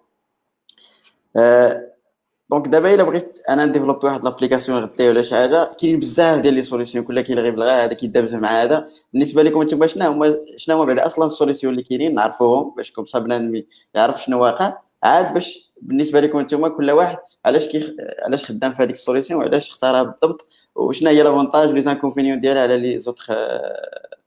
donc 2.50 2.68
دابا 2.68 2.94
الا 2.94 3.04
بغيت 3.04 3.40
أنا 3.50 3.66
ن 3.66 3.70
développer 3.70 4.08
واحد 4.08 4.24
l'application 4.24 4.84
غدت 4.84 5.00
ليه 5.00 5.10
ولا 5.10 5.22
شي 5.22 5.36
حاجة 5.36 5.72
كاين 5.80 6.00
بزاف 6.00 6.42
ديال 6.42 6.54
les 6.54 6.64
solutions 6.64 7.06
كلها 7.06 7.24
كيلغي 7.24 7.52
بالغا 7.52 7.86
هذا 7.86 7.94
كيدابز 7.94 8.36
مع 8.36 8.64
هذا 8.64 8.90
بالنسبة 9.14 9.44
لكم 9.44 9.62
أنتم 9.62 9.88
شنو 9.88 10.12
هما 10.12 10.38
شنو 10.58 10.76
هما 10.76 10.86
بعدا 10.86 11.06
أصلا 11.06 11.26
ال 11.26 11.31
solutions 11.31 11.74
اللي 11.74 11.84
كاينين 11.84 12.14
نعرفوهم 12.14 12.74
باش 12.78 12.92
comme 12.92 13.06
بنادم 13.16 13.64
يعرف 13.94 14.24
شنو 14.24 14.44
واقع 14.44 14.78
عاد 15.04 15.34
باش 15.34 15.74
بالنسبة 15.82 16.20
لكم 16.20 16.38
أنتم 16.38 16.68
كل 16.68 16.92
واحد 16.92 17.18
علاش 17.46 17.68
كي 17.68 17.96
علاش 18.24 18.46
خدام 18.46 18.74
في 18.74 18.84
هذيك 18.84 18.96
ال 18.96 19.01
solution 19.01 19.40
وعلاش 19.40 19.72
اختارها 19.72 20.04
بالضبط؟ 20.04 20.48
وشنو 20.76 21.10
هي 21.10 21.24
l'avantage 21.24 21.70
les 21.70 21.82
inconvénients 21.82 22.42
ديالها 22.42 22.62
على 22.62 22.78
les 22.78 23.00
autres 23.00 23.34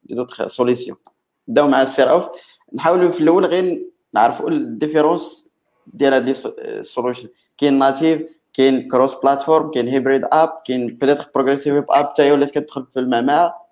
les 0.07 0.17
autres 0.17 0.49
solutions؟ 0.49 0.99
نبداو 1.49 1.69
مع 1.69 1.83
السير 1.83 2.11
اوف 2.11 2.27
نحاولوا 2.75 3.11
في 3.11 3.21
الأول 3.21 3.47
غير 3.47 3.87
نعرفوا 4.15 4.51
ال 4.51 4.60
différence 4.60 5.49
ديال 5.87 6.15
هاد 6.15 6.25
les 6.25 6.35
solutions 6.83 7.29
كاين 7.59 7.79
native 7.79 8.23
كاين 8.55 8.89
cross-platform 8.89 9.71
كاين 9.71 9.89
hybrid 9.89 10.25
app 10.33 10.53
كاين 10.67 10.87
peut-être 10.87 11.31
progressive 11.35 11.77
app 11.77 11.93
حتى 11.93 12.33
ولات 12.33 12.51
كتدخل 12.51 12.87
في 12.87 13.01
المعمعة. 13.01 13.69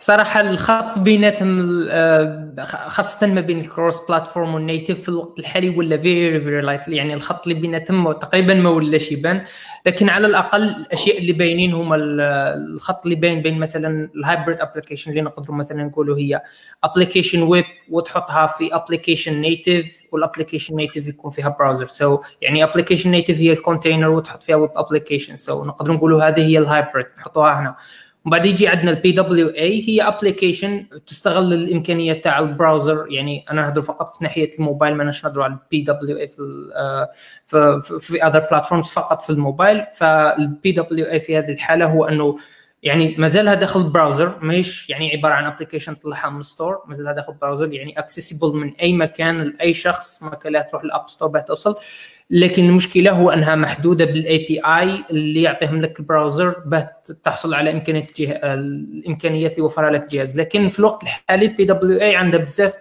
صراحة 0.00 0.40
الخط 0.40 0.98
بيناتهم 0.98 1.84
آه، 1.90 2.54
خاصة 2.64 3.26
ما 3.26 3.40
بين 3.40 3.60
ال 3.60 4.06
cross-platform 4.08 4.54
وال 4.54 4.65
native 4.65 5.00
في 5.00 5.08
الوقت 5.08 5.38
الحالي 5.38 5.68
ولا 5.68 5.98
very 5.98 6.40
very 6.40 6.60
light 6.60 6.88
يعني 6.88 7.14
الخط 7.14 7.48
اللي 7.48 7.60
بيناتهم 7.60 8.12
تقريبا 8.12 8.54
ما 8.54 8.70
ولاش 8.70 9.12
يبان 9.12 9.44
لكن 9.86 10.08
على 10.08 10.26
الأقل 10.26 10.62
الأشياء 10.62 11.18
اللي 11.18 11.32
باينين 11.32 11.72
هما 11.72 11.96
الخط 11.96 13.04
اللي 13.04 13.14
باين 13.14 13.42
بين 13.42 13.58
مثلا 13.58 14.10
ال 14.14 14.21
hybrid 14.21 14.60
application 14.60 15.10
اللي 15.10 15.22
نقدروا 15.22 15.56
مثلا 15.56 15.84
نقولوا 15.84 16.18
هي 16.18 16.42
application 16.84 17.42
web 17.42 17.64
وتحطها 17.90 18.46
في 18.46 18.74
application 18.74 19.40
native 19.40 20.04
وال 20.12 20.22
application 20.22 20.76
native 20.76 21.08
يكون 21.08 21.30
فيها 21.30 21.56
browser 21.58 22.16
so 22.16 22.20
يعني 22.42 22.64
application 22.64 23.10
native 23.10 23.38
هي 23.38 23.52
ال 23.52 23.58
container 23.58 24.08
وتحط 24.08 24.42
فيها 24.42 24.56
web 24.56 24.70
application 24.76 25.64
so 25.64 25.66
نقدر 25.66 25.92
نقولوا 25.92 26.28
هذه 26.28 26.40
هي 26.40 26.58
ال 26.58 26.65
hybrid 26.65 27.06
نحطوها 27.18 27.60
هنا. 27.60 27.76
وبعد 28.26 28.46
يجي 28.46 28.68
عندنا 28.68 28.90
ال 28.90 29.12
PWA 29.12 29.88
هي 29.88 30.02
application 30.02 30.86
تستغل 31.06 31.52
الإمكانية 31.52 32.12
تاع 32.12 32.38
ال 32.38 32.46
browser. 32.46 33.06
يعني 33.10 33.44
أنا 33.50 33.62
نهضر 33.62 33.82
فقط 33.82 34.16
في 34.16 34.24
ناحية 34.24 34.50
الموبايل 34.58 34.94
ما 34.94 35.04
نهضر 35.04 35.42
على 35.42 35.52
ال 35.52 35.80
PWA 35.80 36.28
في 37.46 37.80
في 37.82 37.98
في 38.00 38.26
other 38.26 38.38
platforms 38.38 38.86
فقط 38.86 39.22
في 39.22 39.30
الموبايل. 39.30 39.84
فال 39.96 40.72
PWA 40.72 41.20
في 41.20 41.38
هذه 41.38 41.52
الحالة 41.52 41.86
هو 41.86 42.04
أنه 42.04 42.38
يعني 42.82 43.14
مازالها 43.18 43.54
داخل 43.54 43.80
ال 43.80 43.87
browser 43.87 44.38
ماهيش 44.42 44.90
يعني 44.90 45.16
عبارة 45.16 45.34
عن 45.34 45.44
application 45.44 45.94
طلعها 45.94 46.30
من 46.30 46.42
store 46.42 46.82
مازالها 46.86 47.12
داخل 47.12 47.32
ال 47.32 47.36
browser. 47.36 47.72
يعني 47.72 47.98
accessible 47.98 48.56
من 48.56 48.74
أي 48.74 48.92
مكان 48.92 49.42
لأي 49.42 49.74
شخص 49.74 50.22
ما 50.22 50.30
كان 50.30 50.64
تروح 50.70 50.82
ال 50.82 50.88
App 50.88 51.08
Store 51.08 51.28
باه 51.28 51.40
توصل. 51.40 51.74
لكن 52.30 52.64
المشكلة 52.64 53.10
هو 53.10 53.30
أنها 53.30 53.54
محدودة 53.54 54.04
بال 54.04 54.38
API 54.38 55.04
اللي 55.10 55.42
يعطيهم 55.42 55.82
لك 55.82 56.00
ال 56.00 56.07
browser 56.07 56.58
باه 56.66 56.90
تحصل 57.24 57.54
على 57.54 57.72
إمكانية 57.72 58.02
الإمكانيات 58.20 59.50
اللي 59.50 59.62
يوفرها 59.62 59.90
لك 59.90 60.02
الجهاز 60.02 60.36
لكن 60.40 60.68
في 60.68 60.78
الوقت 60.78 61.02
الحالي 61.02 61.46
ال 61.46 61.64
PWA 61.64 62.16
عندها 62.16 62.40
بزاف 62.40 62.74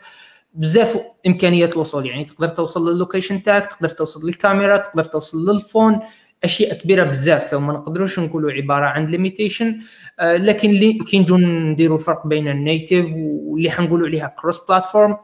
بزاف 0.54 1.00
إمكانيات 1.28 1.74
الوصول. 1.74 2.06
يعني 2.06 2.26
تقدر 2.26 2.48
توصل 2.48 2.94
للوكيشن 2.94 3.44
تاعك 3.44 3.68
تقدر 3.68 3.90
توصل 3.90 4.28
للكاميرا 4.28 4.78
تقدر 4.78 5.04
توصل 5.04 5.50
لل 5.50 5.62
phone. 5.62 6.00
أشياء 6.44 6.78
كبيرة 6.78 7.04
بزاف 7.04 7.44
so 7.44 7.60
ما 7.60 7.74
نقدروش 7.74 8.20
نقولوا 8.20 8.52
عبارة 8.52 8.86
عن 8.86 9.06
limitation 9.06 9.80
آه 10.20 10.38
لكن 10.38 10.70
اللي 10.70 10.94
كي 10.94 11.20
نديروا 11.20 11.98
الفرق 11.98 12.28
بين 12.28 12.48
ال 12.48 12.56
native 12.56 13.06
واللي 13.16 13.72
حنقولوا 13.72 14.08
عليها 14.08 14.36
cross-platform 14.42 15.18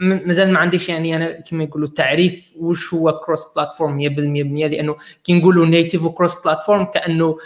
مازال 0.00 0.52
ما 0.52 0.58
عنديش 0.58 0.88
يعني 0.88 1.16
أنا 1.16 1.40
كما 1.40 1.64
يقولوا 1.64 1.88
تعريف 1.88 2.50
وش 2.56 2.94
هو 2.94 3.12
cross-platform 3.12 4.00
100% 4.00 4.70
لأنه 4.70 4.96
كي 5.24 5.38
نقولوا 5.38 5.66
native 5.66 6.04
و 6.04 6.42
cross-platform 6.44 6.84
كأنه 6.84 7.38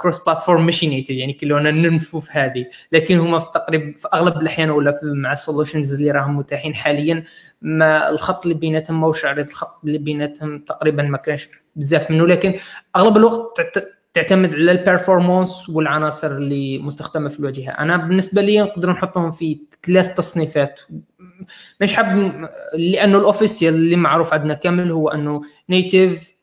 cross-platform 0.00 0.66
ماشي 0.66 0.86
native 0.86 1.16
يعني 1.16 1.32
كلنا 1.32 1.70
ننفوا 1.70 2.20
في 2.20 2.30
هذه. 2.32 2.66
لكن 2.92 3.18
هما 3.18 3.38
في 3.38 3.50
تقريبا 3.54 3.92
في 3.98 4.08
أغلب 4.14 4.36
الأحيان 4.36 4.70
ولا 4.70 4.92
في 4.92 5.06
مع 5.06 5.32
ال 5.32 5.38
solutions 5.38 5.94
اللي 5.94 6.10
راهم 6.10 6.36
متاحين 6.36 6.74
حاليا 6.74 7.24
ما 7.62 8.08
الخط 8.08 8.46
اللي 8.46 8.58
بيناتهم 8.58 9.00
ما 9.00 9.12
عريض 9.24 9.48
الخط 9.48 9.80
اللي 9.84 9.98
بيناتهم 9.98 10.58
تقريبا 10.58 11.02
ما 11.02 11.18
كانش 11.18 11.48
بزاف 11.76 12.10
منه. 12.10 12.26
لكن 12.26 12.54
أغلب 12.96 13.16
الوقت 13.16 13.60
تعتمد 14.14 14.54
على 14.54 14.72
ال 14.72 14.80
performance 14.80 15.68
والعناصر 15.68 16.36
اللي 16.36 16.78
مستخدمة 16.78 17.28
في 17.28 17.40
الواجهة. 17.40 17.70
أنا 17.70 17.96
بالنسبة 17.96 18.42
لي 18.42 18.60
نقدر 18.60 18.90
نحطهم 18.90 19.30
في 19.30 19.60
ثلاث 19.86 20.14
تصنيفات. 20.14 20.80
مش 21.80 21.94
حاب 21.94 22.16
لأنه 22.74 23.18
ال 23.18 23.24
official 23.24 23.74
اللي 23.74 23.96
معروف 23.96 24.32
عندنا 24.32 24.54
كامل 24.54 24.90
هو 24.90 25.08
أنه 25.08 25.42
native 25.70 26.34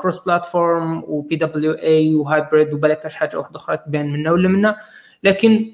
cross-platform 0.00 1.04
و 1.06 1.36
PWA 1.36 1.72
و 1.72 2.14
hybrid 2.14 2.72
وبلا 2.72 2.94
كاش 2.94 3.14
حاجة 3.14 3.38
واحدة 3.38 3.56
أخرى 3.56 3.76
تبان 3.76 4.12
منا 4.12 4.32
ولا 4.32 4.48
منا 4.48 4.76
لكن 5.24 5.72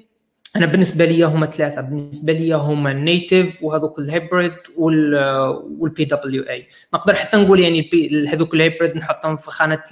أنا 0.55 0.65
بالنسبة 0.65 1.05
لي 1.05 1.23
هما 1.23 1.45
ثلاثة. 1.45 1.81
بالنسبة 1.81 2.33
لي 2.33 2.53
هما 2.55 2.91
ال 2.91 3.01
native 3.01 3.63
وهذوك 3.63 3.99
ال 3.99 4.53
hybrid 4.77 6.05
وال 6.05 6.43
PWA 6.43 6.67
نقدر 6.93 7.15
حتى 7.15 7.37
نقول 7.37 7.59
يعني 7.59 7.89
هذوك 8.33 8.53
ال 8.53 8.59
hybrid 8.59 8.95
نحطهم 8.95 9.37
في 9.37 9.51
خانة 9.51 9.83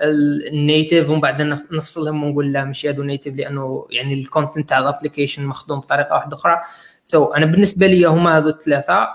ال 0.00 0.16
native 0.16 1.10
ومن 1.10 1.20
بعد 1.20 1.42
نفصلهم 1.72 2.24
ونقول 2.24 2.52
لا 2.52 2.64
مش 2.64 2.86
هذو 2.86 3.02
native 3.02 3.34
لأنه 3.34 3.86
يعني 3.90 4.14
ال 4.14 4.21
content 4.21 4.68
تاع 4.68 4.78
ال 4.78 4.84
application 4.84 5.46
مخدوم 5.46 5.80
بطريقة 5.80 6.14
واحدة 6.14 6.36
أخرى. 6.36 6.60
so 7.04 7.36
أنا 7.36 7.46
بالنسبة 7.46 7.86
لي 7.86 8.04
هما 8.04 8.38
هذو 8.38 8.48
الثلاثة. 8.48 9.08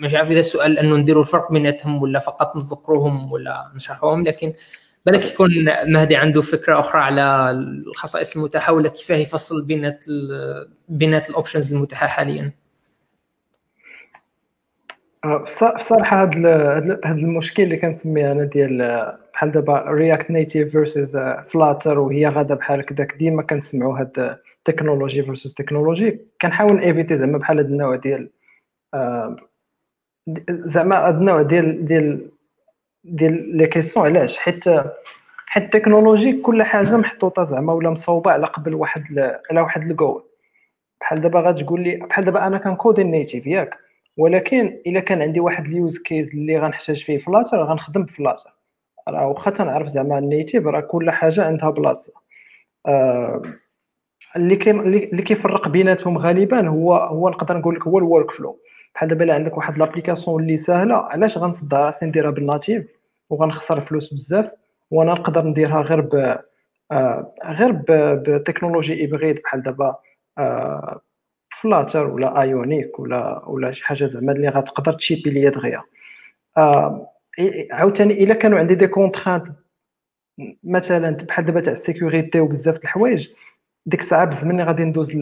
مش 0.00 0.14
عارف 0.14 0.30
إذا 0.30 0.40
السؤال 0.40 0.78
أنه 0.78 0.96
نديروا 0.96 1.22
الفرق 1.22 1.52
بيناتهم 1.52 2.02
ولا 2.02 2.18
فقط 2.18 2.56
نذكروهم 2.56 3.32
ولا 3.32 3.72
نشرحوهم 3.74 4.24
لكن 4.24 4.52
بالك 5.06 5.32
يكون 5.32 5.50
مهدي 5.86 6.16
عنده 6.16 6.42
فكرة 6.42 6.80
أخرى 6.80 7.00
على 7.00 7.50
الخصائص 7.50 8.36
المتاحه 8.36 8.72
ولا 8.72 8.88
كيفاه 8.88 9.16
يفصل 9.16 9.66
بينات 9.66 10.04
بينات 10.88 11.30
ال 11.30 11.36
options 11.36 11.74
المتاحة 11.74 12.06
حاليا؟ 12.06 12.52
بصراحة 15.24 16.24
هذا 17.04 17.20
المشكل 17.20 17.62
اللي 17.62 17.76
كنسميه 17.76 18.32
أنا 18.32 18.44
ديال 18.44 18.78
بحال 19.34 19.50
دابا 19.50 19.84
React 19.88 20.30
Native 20.30 20.72
versus 20.72 21.16
Flutter 21.46 21.98
وهي 21.98 22.28
غادة 22.28 22.54
بحال 22.54 22.80
هكذاك. 22.80 23.14
ديما 23.16 23.42
كنسمعوا 23.42 23.98
هاد 23.98 24.38
technology 24.64 25.22
versus 25.22 25.54
technology 25.54 26.20
كنحاول 26.40 26.80
éviter 26.80 27.16
زعما 27.16 27.38
بحال 27.38 27.58
هاد 27.58 27.66
النوع 27.66 27.96
ديال 27.96 28.30
زعما 30.50 31.08
هاد 31.08 31.14
النوع 31.16 31.42
ديال 31.42 31.84
ديال 31.84 32.31
ديال 33.04 33.56
les 33.56 33.66
questions 33.66 34.06
علاش؟ 34.06 34.38
حيت 34.38 34.64
حيت 35.46 35.64
ال 35.64 35.71
technology 35.71 36.40
كل 36.40 36.62
حاجة 36.62 36.96
محطوطة 36.96 37.44
زعما 37.44 37.72
ولا 37.72 37.90
مصوبة 37.90 38.30
على 38.30 38.46
قبل 38.46 38.74
واحد 38.74 39.10
ل... 39.10 39.38
على 39.50 39.60
واحد 39.60 39.82
الجول 39.82 40.24
بحال 41.00 41.20
دابا 41.20 41.40
غتقول 41.40 41.80
لي 41.80 41.96
بحال 41.96 42.24
دابا 42.24 42.46
أنا 42.46 42.58
كن 42.58 42.71
coder 42.71 43.02
ال 43.02 43.08
native 43.08 43.46
ياك 43.46 43.78
ولكن 44.16 44.78
إلا 44.86 45.00
كان 45.00 45.22
عندي 45.22 45.40
واحد 45.40 45.66
ال 45.66 45.74
use 45.74 45.98
case 45.98 46.34
اللي 46.34 46.58
غنحتاج 46.58 47.04
فيه 47.04 47.18
Flutter 47.18 47.62
غنخدم 47.64 48.02
ب 48.02 48.08
Flutter 48.08 48.50
راه 49.08 49.26
واخا 49.26 49.50
تنعرف 49.50 49.86
زعما 49.86 50.18
ال 50.18 50.25
native 50.25 50.66
راه 50.66 50.80
كل 50.80 51.10
حاجة 51.10 51.44
عندها 51.46 51.70
بلاصه 51.70 52.12
آه 52.86 53.42
اللي 54.36 54.56
كي 54.56 54.70
اللي 54.70 55.22
كيفرق 55.22 55.68
بيناتهم 55.68 56.18
غالبا 56.18 56.68
هو 56.68 56.94
هو 56.94 57.28
نقدر 57.28 57.58
نقول 57.58 57.74
لك 57.74 57.82
هو 57.82 57.98
ال 57.98 58.30
workflow 58.30 58.58
بحال 58.94 59.08
دابا 59.08 59.24
الا 59.24 59.34
عندك 59.34 59.56
واحد 59.56 59.78
l'application 59.78 60.42
اللي 60.42 60.56
ساهله 60.56 60.94
علاش 60.96 61.38
غنصدع 61.38 61.78
راسي 61.78 62.06
نديرها 62.06 62.30
بال 62.30 62.44
native 62.44 62.86
وغنخسر 63.30 63.80
فلوس 63.80 64.14
بزاف؟ 64.14 64.50
وأنا 64.90 65.12
نقدر 65.12 65.44
نديرها 65.44 65.82
غير 65.82 66.00
ب 66.00 66.38
آه 66.92 67.34
غير 67.44 67.72
ب 67.88 67.97
technologie 67.97 69.00
hybride 69.00 69.40
بحال 69.42 69.62
دابا 69.62 69.96
آه 70.38 71.00
Flutter 71.60 72.06
ولا 72.06 72.40
Ionic 72.40 72.98
ولا 72.98 73.42
ولا 73.46 73.72
شي 73.72 73.84
حاجة 73.84 74.04
زعما 74.04 74.32
اللي 74.32 74.48
غتقدر 74.48 74.92
ت 74.92 74.98
ship 74.98 75.24
ي 75.24 75.30
ليا 75.30 75.50
دغيا. 75.50 75.82
آه 76.56 77.08
عاوتاني 77.72 78.24
الا 78.24 78.34
كانوا 78.34 78.58
عندي 78.58 78.74
des 78.74 78.86
contraintes 78.86 79.48
مثلا 80.64 81.10
بحال 81.16 81.44
دابا 81.44 81.60
تاع 81.60 81.72
ال 81.72 81.80
sécurité 81.80 82.40
وبزاف 82.40 82.76
د 82.78 82.82
الحوايج 82.82 83.30
ديك 83.86 84.00
الساعة 84.00 84.24
بزز 84.24 84.42
منك 84.42 84.60
غادي 84.60 84.84
ندوز 84.84 85.12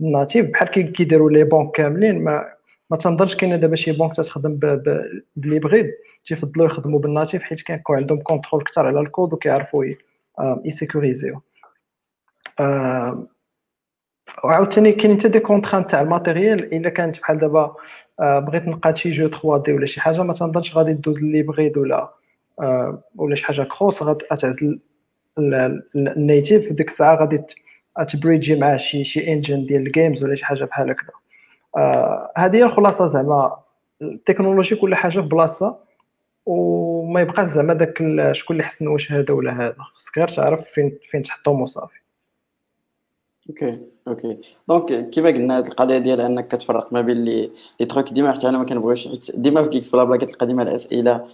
ال 0.00 0.07
native 0.07 0.46
بحال 0.50 0.68
كيديروا 0.68 1.30
les 1.30 1.44
banques 1.44 1.76
كاملين 1.76 2.24
ما 2.24 2.54
ما 2.90 2.96
تنظرش 2.96 3.34
كاينة 3.36 3.56
دابا 3.56 3.76
شي 3.76 3.92
بونك 3.92 4.16
تخدم 4.16 4.58
ب 5.36 5.41
l'hybride 5.41 5.90
تيفضلوا 6.24 6.66
يخدموا 6.66 6.98
بال 6.98 7.09
native 7.09 7.42
حيت 7.42 7.62
كيكون 7.62 7.96
عندهم 7.96 8.20
contrôle 8.20 8.64
كثر 8.64 8.86
على 8.86 9.00
الكود 9.00 9.32
وكيعرفوا 9.32 9.84
ي 10.64 10.70
sécuriser 10.70 11.27
و. 11.27 11.40
وعاوتاني 14.44 14.92
كاين 14.92 15.18
حتى 15.18 15.28
des 15.28 15.40
contraintes 15.40 15.90
تاع 15.90 16.00
ال 16.00 16.08
matériel 16.08 16.74
إلا 16.74 16.88
كانت 16.88 17.20
بحال 17.20 17.38
دابا 17.38 17.74
بغيت 18.20 18.68
نقاد 18.68 18.96
شي 18.96 19.10
jeu 19.10 19.28
3D 19.28 19.72
ولا 19.72 19.86
شي 19.86 20.00
حاجة 20.00 20.22
ما 20.22 20.32
تنظنش 20.32 20.76
غادي 20.76 20.92
دوز 20.92 21.22
l'hybride 21.22 21.78
ولا 21.78 22.14
آه، 22.60 23.02
ولا 23.16 23.34
شي 23.34 23.44
حاجة 23.44 23.62
cross 23.62 24.02
غتعزل 24.02 24.80
ال 25.96 26.07
native 26.07 26.72
ديك 26.72 26.88
الساعة 26.88 27.16
غادي 27.16 27.42
ت 28.04 28.10
bridge 28.10 28.48
ي 28.48 28.54
مع 28.56 28.76
شي 28.76 29.04
شي 29.04 29.32
engine 29.32 29.66
ديال 29.66 29.86
ال 29.86 29.92
games 29.92 30.24
ولا 30.24 30.34
شي 30.34 30.44
حاجة 30.44 30.64
بحال 30.64 30.90
هكذا. 30.90 31.10
آه 31.76 32.32
هذه 32.36 32.56
هي 32.56 32.62
الخلاصة 32.62 33.06
زعما. 33.06 33.56
ال 34.02 34.09
technology 34.09 34.76
كل 34.76 34.94
حاجة 34.94 35.20
في 35.20 35.26
بلاصة 35.26 35.76
وما 36.46 37.20
يبقاش 37.20 37.46
زعما 37.48 37.74
داك 37.74 38.02
شكون 38.32 38.56
اللي 38.56 38.64
حسن 38.64 38.86
واش 38.86 39.12
هذا 39.12 39.34
ولا 39.34 39.52
هذا. 39.52 39.76
خصك 39.94 40.18
غير 40.18 40.28
تعرف 40.28 40.64
فين 40.64 40.98
فين 41.10 41.22
تحطهم 41.22 41.62
وصافي. 41.62 42.00
أوكي 43.50 43.80
أوكي. 44.08 44.38
دونك 44.68 45.10
كيما 45.10 45.28
قلنا 45.28 45.58
هاد 45.58 45.66
القضية 45.66 45.98
ديال 45.98 46.20
أنك 46.20 46.48
كتفرق 46.48 46.92
ما 46.92 47.00
بين 47.00 47.24
les 47.24 47.50
les 47.80 47.86
trucs 47.86 48.12
ديما 48.12 48.32
حتى 48.32 48.48
أنا 48.48 48.58
ما 48.58 48.64
كنبغيش 48.64 49.30
ديما 49.34 49.62
في 49.62 49.68
كيكس 49.68 49.88
بلا 49.88 50.04
بلا 50.04 50.16
كتلقى 50.16 50.46
ديما 50.46 50.62
الأسئلة 50.62 51.28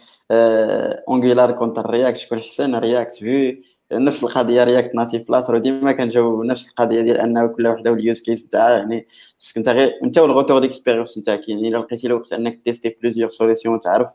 Angular 1.08 1.52
contre 1.52 1.90
React 1.90 2.16
شكون 2.16 2.38
احسن 2.38 2.74
React 2.74 3.14
في 3.14 3.58
نفس 3.92 4.24
القضية 4.24 4.64
React 4.64 4.94
Native 4.94 5.28
Flutter 5.28 5.58
ديما 5.58 5.92
كنجاوب 5.92 6.44
نفس 6.44 6.70
القضية 6.70 7.00
ديال 7.00 7.16
أنه 7.16 7.46
كل 7.46 7.66
وحدة 7.66 7.92
وال 7.92 8.03
use 8.03 8.20
case 8.20 8.48
تاعها 8.48 8.78
يعني 8.78 9.06
خصك 9.40 9.56
انت 9.56 9.68
غير 9.68 9.92
أنت 10.04 10.18
وال 10.18 10.28
retour 10.28 10.58
d'expérience 10.58 11.18
نتاعك 11.18 11.48
يعني 11.48 11.68
إلا 11.68 11.78
لقيتي 11.78 12.06
الوقت 12.06 12.32
أنك 12.32 12.60
tester 12.64 12.96
plusieurs 13.02 13.30
solutions 13.30 13.80
تعرف 13.80 14.08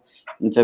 أنت 0.43 0.57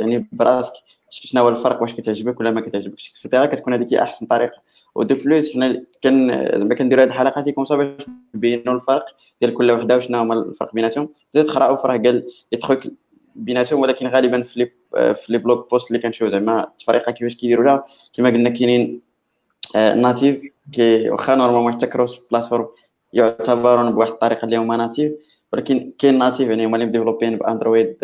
يعني 0.00 0.28
براسك 0.32 0.72
شنو 1.10 1.42
هو 1.42 1.48
الفرق 1.48 1.82
واش 1.82 1.94
كتعجبك 1.94 2.40
ولا 2.40 2.50
ما 2.50 2.60
كتعجبكش 2.60 3.10
et 3.10 3.19
cetera 3.19 3.46
كتكون 3.46 3.72
هذيك 3.74 3.94
أحسن 3.94 4.26
طريقة. 4.26 4.62
و 4.94 5.01
de 5.01 5.14
plus 5.14 5.52
حنا 5.52 5.84
كان 6.02 6.28
زعما 6.58 6.74
كنديروا 6.74 7.04
هاد 7.04 7.08
الحلقات 7.08 7.46
يكون 7.46 7.64
صافي 7.64 7.84
باش 7.84 8.06
نبينوا 8.34 8.74
الفرق 8.74 9.04
ديال 9.40 9.54
كل 9.54 9.70
وحدة 9.70 9.96
وشنو 9.96 10.18
هما 10.18 10.34
الفرق 10.34 10.74
بيناتهم. 10.74 11.08
زيد 11.34 11.48
خرا 11.48 11.76
فرق 11.76 12.06
قال 12.06 12.24
les 12.52 12.58
trucs 12.58 12.78
بيناتهم 13.36 13.80
ولكن 13.80 14.06
غالبا 14.06 14.42
في 14.42 14.58
les 14.58 14.72
في 15.14 15.26
les 15.28 15.38
blog 15.38 15.70
posts 15.70 15.90
اللي 15.90 16.02
كنشوف 16.02 16.28
زعما 16.28 16.64
التفريقة 16.64 17.12
كيفاش 17.12 17.36
كيديروا 17.36 17.64
لها 17.64 17.84
كما 18.12 18.28
قلنا 18.28 18.50
كاينين 18.50 19.00
native 19.74 20.40
كي 20.72 21.10
واخا 21.10 21.34
normalement 21.34 21.72
حتى 21.72 21.86
cross 21.86 22.20
platform 22.30 22.68
يعتبرون 23.12 23.94
بواحد 23.94 24.10
الطريقة 24.10 24.44
اللي 24.44 24.56
هما 24.56 24.76
native 24.76 25.12
ولكن 25.52 25.92
كاين 25.98 26.18
native 26.18 26.48
يعني 26.48 26.66
هما 26.66 26.76
اللي 26.76 26.86
مديفلوبين 26.86 27.38
بأندرويد 27.38 27.96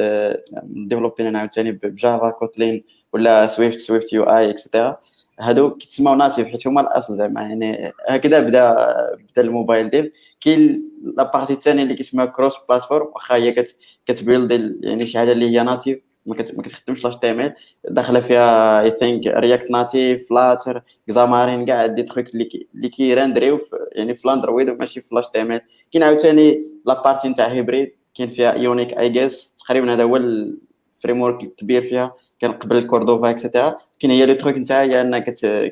مديفلوبين 0.62 1.36
عاوتاني 1.36 1.72
ب 1.72 1.84
Java 1.84 2.30
Kotlin 2.30 2.84
ولا 3.12 3.46
Swift 3.46 3.78
SwiftUI 3.78 4.50
et 4.50 4.62
cetera 4.62 4.96
هادو 5.40 5.70
كيتسموا 5.70 6.14
native 6.14 6.48
حيت 6.48 6.66
هما 6.66 6.80
الأصل 6.80 7.16
زعما 7.16 7.40
يعني 7.40 7.92
هكذا 8.08 8.40
بدا 8.40 8.74
بدا 9.14 9.42
ال 9.42 9.49
mobile 9.49 9.90
dev. 9.90 10.12
كاين 10.40 10.90
la 11.16 11.25
partie 11.25 11.52
الثانية 11.52 11.82
اللي 11.82 11.94
كيسموها 11.94 12.26
cross 12.26 12.54
platform 12.68 13.06
واخا 13.14 13.34
هي 13.34 13.66
كت 14.06 14.27
build 14.27 14.78
يعني 14.84 15.06
شي 15.06 15.18
حاجة 15.18 15.32
اللي 15.32 15.50
هي 15.50 15.62
native 15.62 15.98
ما 16.26 16.62
كتخدمش 16.62 17.04
l'HTML 17.04 17.54
داخلة 17.90 18.20
فيها 18.20 18.80
I 18.82 18.90
think 18.90 19.26
React 19.26 19.70
Native 19.70 20.28
Flutter 20.28 20.82
Xamarin 21.08 21.66
كاع 21.66 21.86
دي 21.86 22.02
تخيك 22.02 22.34
اللي 22.34 22.88
كيرندريو 22.88 23.60
يعني 23.92 24.14
في 24.14 24.24
الاندرويد 24.24 24.68
وماشي 24.68 25.00
في 25.00 25.14
l'HTML 25.14 25.60
كاين 25.92 26.02
عاوتاني 26.02 26.66
la 26.86 26.97
partie 26.97 27.28
نتاع 27.28 27.46
hybride 27.46 27.92
كاين 28.14 28.30
فيها 28.30 28.54
Ionic 28.54 28.98
I 28.98 29.08
guess 29.08 29.54
تقريبا 29.66 29.94
هذا 29.94 30.02
هو 30.02 30.16
ال 30.16 31.20
framework 31.20 31.42
الكبير 31.42 31.82
فيها 31.82 32.14
كان 32.40 32.52
قبل 32.52 32.82
Cordova 32.86 33.30
et 33.30 33.42
cetera 33.42 33.78
كاين 34.00 34.12
هي 34.12 34.26
le 34.26 34.34
truc 34.34 34.54
نتاعها 34.54 34.84
هي 34.84 35.00
انك 35.00 35.24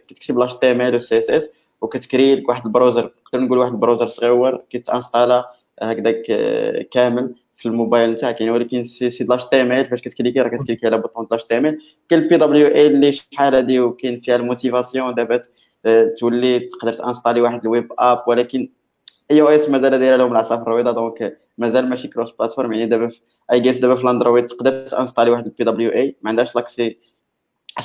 كتكتب 0.09 0.39
لاش 0.39 0.55
تي 0.55 0.71
ام 0.71 0.81
ال 0.81 0.95
والسي 0.95 1.19
اس 1.19 1.31
اس 1.31 1.51
وكت 1.81 2.01
créer 2.01 2.35
لك 2.35 2.49
واحد 2.49 2.67
ال 2.67 2.72
browser 2.72 3.13
نقدر 3.27 3.45
نقول 3.45 3.59
واحد 3.59 3.73
ال 3.73 3.77
browser 3.77 4.07
صغير 4.07 4.57
كيت 4.71 4.91
installer 4.91 5.53
هكذاك 5.83 6.23
كامل 6.91 7.35
في 7.55 7.67
الموبايل 7.67 8.11
نتاعك. 8.11 8.41
يعني 8.41 8.53
ولكن 8.53 8.85
c'est 8.85 9.25
HTML 9.25 9.89
فاش 9.89 10.01
كت 10.01 10.09
cliquer 10.09 10.41
راه 10.41 10.49
كت 10.49 10.57
cliquer 10.57 10.87
على 10.87 10.99
bouton 10.99 11.27
l'HTML 11.31 11.79
كاين 12.09 12.23
ال 12.23 12.37
PWA 12.37 12.87
اللي 12.87 13.13
شحال 13.13 13.55
هادي 13.55 13.81
وكاين 13.81 14.21
فيها 14.21 14.37
ال 14.37 14.44
motivation 14.44 15.15
دابا 15.15 15.43
تولي 16.19 16.61
تقدر 16.61 16.93
ت 16.93 16.97
installer 16.97 17.41
واحد 17.41 17.61
ال 17.65 17.72
web 17.72 17.93
app 17.99 18.25
ولكن 18.27 18.73
iOS 19.31 19.69
مازال 19.69 19.99
دايرة 19.99 20.17
لهم 20.17 20.33
العصافر 20.33 20.73
البيضاء 20.73 20.95
donc 20.95 21.39
مازال 21.59 21.89
ماشي 21.89 22.09
cross 22.09 22.31
platform 22.31 22.73
يعني 22.73 22.87
دابا 22.87 23.11
I 23.53 23.61
guess 23.61 23.79
دابا 23.79 23.95
في 23.95 24.03
الأندرويد 24.03 24.47
تقدر 24.47 24.89
ت 24.89 24.93
installer 24.93 25.31
واحد 25.31 25.47
ال 25.47 25.65
PWA 25.65 26.17
ما 26.23 26.31
عندهاش 26.31 26.57
l'accès 26.57 26.99
100% 27.81 27.83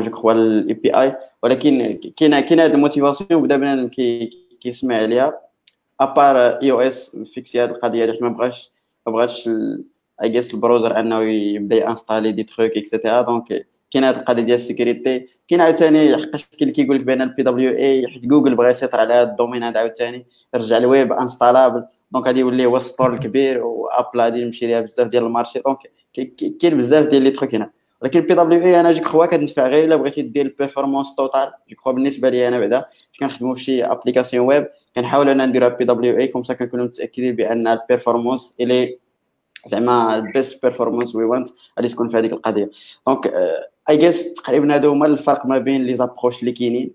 je 0.00 0.10
crois 0.10 0.32
ال 0.32 0.74
API 0.74 1.16
ولكن 1.42 2.00
كاين 2.16 2.40
كاين 2.40 2.60
هاد 2.60 2.74
ال 2.74 2.80
motivation 2.80 3.42
بدا 3.42 3.56
بنادم 3.56 3.88
كيسمع 4.60 4.96
عليها 4.96 5.40
à 6.00 6.07
part 6.07 6.36
iOS 6.36 7.16
فيكسي 7.34 7.60
هاد 7.60 7.70
القضية 7.70 8.04
اللي 8.04 8.16
ما 8.20 8.28
بغاش 8.28 8.70
ما 9.06 9.12
بغاش 9.12 9.48
I 10.22 10.28
guess 10.28 10.54
ال 10.54 10.60
browser 10.60 11.00
انه 11.00 11.20
يبدا 11.22 11.76
ي 11.76 11.82
installer 11.82 12.32
des 12.32 12.42
trucs 12.42 12.70
et 12.70 12.83
cetera 12.83 13.22
donc 13.22 13.66
كاين 13.90 14.04
هاد 14.04 14.16
القضية 14.16 14.42
ديال 14.42 14.56
ال 14.58 14.66
sécurité 14.66 15.26
كاين 15.48 15.60
عاوتاني 15.60 16.16
حقاش 16.16 16.44
كاين 16.44 16.62
اللي 16.62 16.72
كيقول 16.72 16.96
لك 16.96 17.04
بان 17.04 17.22
ال 17.22 17.42
PWA 17.42 18.08
حيت 18.08 18.26
جوجل 18.26 18.54
بغا 18.54 18.70
يسيطر 18.70 19.00
على 19.00 19.14
هاد 19.14 19.28
ال 19.28 19.32
domaine 19.32 19.62
هذا 19.62 19.78
عاوتاني 19.78 20.26
يرجع 20.54 20.76
ال 20.76 20.85
web 20.85 21.12
installable 21.12 21.84
donc 22.12 22.26
غادي 22.26 22.40
يولي 22.40 22.66
هو 22.66 22.76
ال 22.76 22.82
store 22.82 23.14
الكبير 23.14 23.64
و 23.64 23.73
Apple 23.73 24.20
غادي 24.20 24.40
يمشي 24.42 24.66
ليها 24.66 24.80
بزاف 24.80 25.08
ديال 25.08 25.24
ال 25.24 25.29
marché 25.29 25.60
donc 25.60 25.78
كاين 26.60 26.78
بزاف 26.78 27.08
ديال 27.08 27.22
les 27.22 27.30
trucs 27.30 27.54
هنا 27.54 27.70
ولكن 28.02 28.20
PWA 28.20 28.80
أنا 28.80 28.92
je 28.92 29.00
crois 29.00 29.26
كتنفع 29.26 29.66
غير 29.66 29.84
إلا 29.84 29.96
بغيتي 29.96 30.22
دير 30.22 30.46
ال 30.46 30.52
performance 30.52 31.14
totale 31.16 31.52
je 31.70 31.76
crois 31.76 31.92
بالنسبة 31.92 32.28
لي 32.28 32.48
أنا 32.48 32.60
بعدا 32.60 32.84
كنخدموا 33.20 33.54
في 33.54 33.62
شي 33.62 33.84
application 33.84 34.46
web 34.46 34.68
كنحاول 34.96 35.28
أنا 35.28 35.46
نديرها 35.46 35.68
PWA 35.68 35.84
comme 35.84 36.44
ça 36.44 36.54
كنكونوا 36.54 36.84
متأكدين 36.84 37.36
بأن 37.36 37.66
ال 37.68 37.75
performance 37.75 38.56
الي 38.60 38.98
زعما 39.66 40.16
ال 40.16 40.25
best 40.25 40.62
performance 40.62 41.14
oui 41.14 41.24
وانت 41.24 41.48
غادي 41.78 41.88
تكون 41.88 42.08
في 42.08 42.16
هذيك 42.16 42.32
القضية. 42.32 42.70
donc 43.06 43.32
I 43.90 43.96
guess 43.96 44.34
تقريبا 44.34 44.74
هادو 44.74 44.90
هما 44.90 45.06
الفرق 45.06 45.46
ما 45.46 45.58
بين 45.58 45.84
les 45.84 45.96
approches 45.96 46.40
اللي 46.40 46.52
كاينين. 46.52 46.94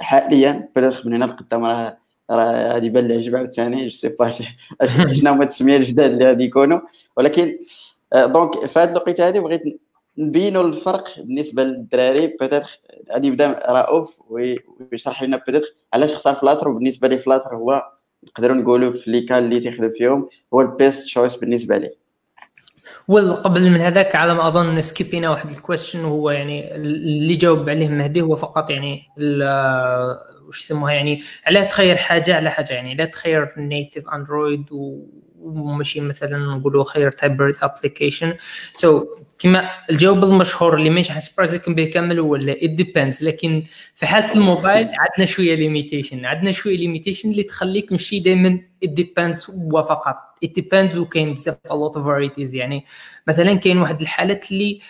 حاليا 0.00 0.68
بلغ 0.76 1.06
من 1.06 1.14
هنا 1.14 1.24
لقدام 1.24 1.64
راه 1.64 1.98
راه 2.30 2.72
غادي 2.72 2.86
يبان 2.86 3.06
العجب 3.06 3.36
عاوتاني 3.36 3.84
je 3.84 3.90
sais 3.90 4.08
pas 4.08 4.30
شنو 5.12 5.32
هما 5.32 5.42
التسمية 5.42 5.76
الجداد 5.76 6.10
اللي 6.10 6.24
غادي 6.24 6.44
يكونوا. 6.44 6.80
ولكن 7.16 7.58
donc 8.14 8.66
في 8.66 8.78
هذه 8.78 8.90
الوقيتة 8.90 9.28
هذه 9.28 9.38
بغيت 9.38 9.62
نبينوا 10.18 10.64
الفرق 10.64 11.08
بالنسبة 11.18 11.64
للدراري. 11.64 12.26
peut-être 12.26 12.80
غادي 13.12 13.28
يبدا 13.28 13.62
رؤوف 13.70 14.20
ويشرح 14.28 15.22
لنا 15.22 15.42
peut-être 15.46 15.74
علاش 15.94 16.14
خسر 16.14 16.34
Flutter 16.34 16.68
وبالنسبه 16.68 17.08
لي 17.08 17.18
Flutter 17.18 17.56
هو 17.56 17.82
نقدروا 18.24 18.56
نقولوا 18.56 18.92
في 18.92 19.10
les 19.10 19.20
cas 19.20 19.44
اللي 19.44 19.60
تيخدم 19.60 19.90
فيهم 19.90 20.28
هو 20.54 20.60
ال 20.60 20.69
best 20.69 21.04
choice 21.04 21.36
بالنسبة 21.36 21.78
لي. 21.78 21.90
وقبل 23.08 23.70
من 23.70 23.80
هذاك 23.80 24.16
على 24.16 24.34
ما 24.34 24.48
اظن 24.48 24.80
skip 24.80 25.13
ينا 25.13 25.30
واحد 25.30 25.50
ال 25.50 25.56
question 25.56 26.04
وهو 26.04 26.30
يعني 26.30 26.74
اللي 26.74 27.34
جاوب 27.34 27.68
عليه 27.68 27.88
مهدي 27.88 28.20
هو 28.20 28.36
فقط 28.36 28.70
يعني 28.70 29.02
وش 30.48 30.60
يسموها 30.60 30.92
يعني 30.92 31.22
علاه 31.46 31.64
تخير 31.64 31.96
حاجة 31.96 32.36
على 32.36 32.50
حاجة 32.50 32.72
يعني 32.72 32.94
لا 32.94 33.04
تخير 33.04 33.52
native 33.56 34.08
أندرويد 34.08 34.66
وماشي 35.40 36.00
مثلا 36.00 36.38
نقولوا 36.38 36.84
خير 36.84 37.10
hybrid 37.22 37.54
application 37.62 38.34
so 38.72 39.06
كما 39.38 39.70
الجواب 39.90 40.24
المشهور 40.24 40.76
اللي 40.76 40.90
ماشي 40.90 41.12
حن 41.12 41.22
surprise 41.22 41.60
يكم 41.60 41.74
به 41.74 41.84
كامل 41.84 42.18
هو 42.18 42.36
it 42.36 42.70
depends 42.70 43.24
لكن 43.24 43.62
في 43.94 44.06
حالة 44.06 44.34
الموبايل 44.34 44.88
عندنا 45.08 45.26
شوية 45.26 45.54
limitation 45.54 46.24
عندنا 46.24 46.52
شوية 46.52 46.76
limitation 46.76 47.30
اللي 47.30 47.42
تخليك 47.42 47.92
ماشي 47.92 48.20
دائما 48.20 48.60
it 48.84 48.88
depends 48.88 49.46
وفقط. 49.50 50.16
it 50.44 50.50
depends 50.50 50.96
وكاين 50.98 51.34
بزاف 51.34 51.56
a 51.70 51.74
lot 51.74 51.98
varieties 51.98 52.54
يعني 52.54 52.84
مثلا 53.28 53.54
كاين 53.54 53.78
واحد 53.78 54.00
الحالات 54.00 54.52
اللي 54.52 54.80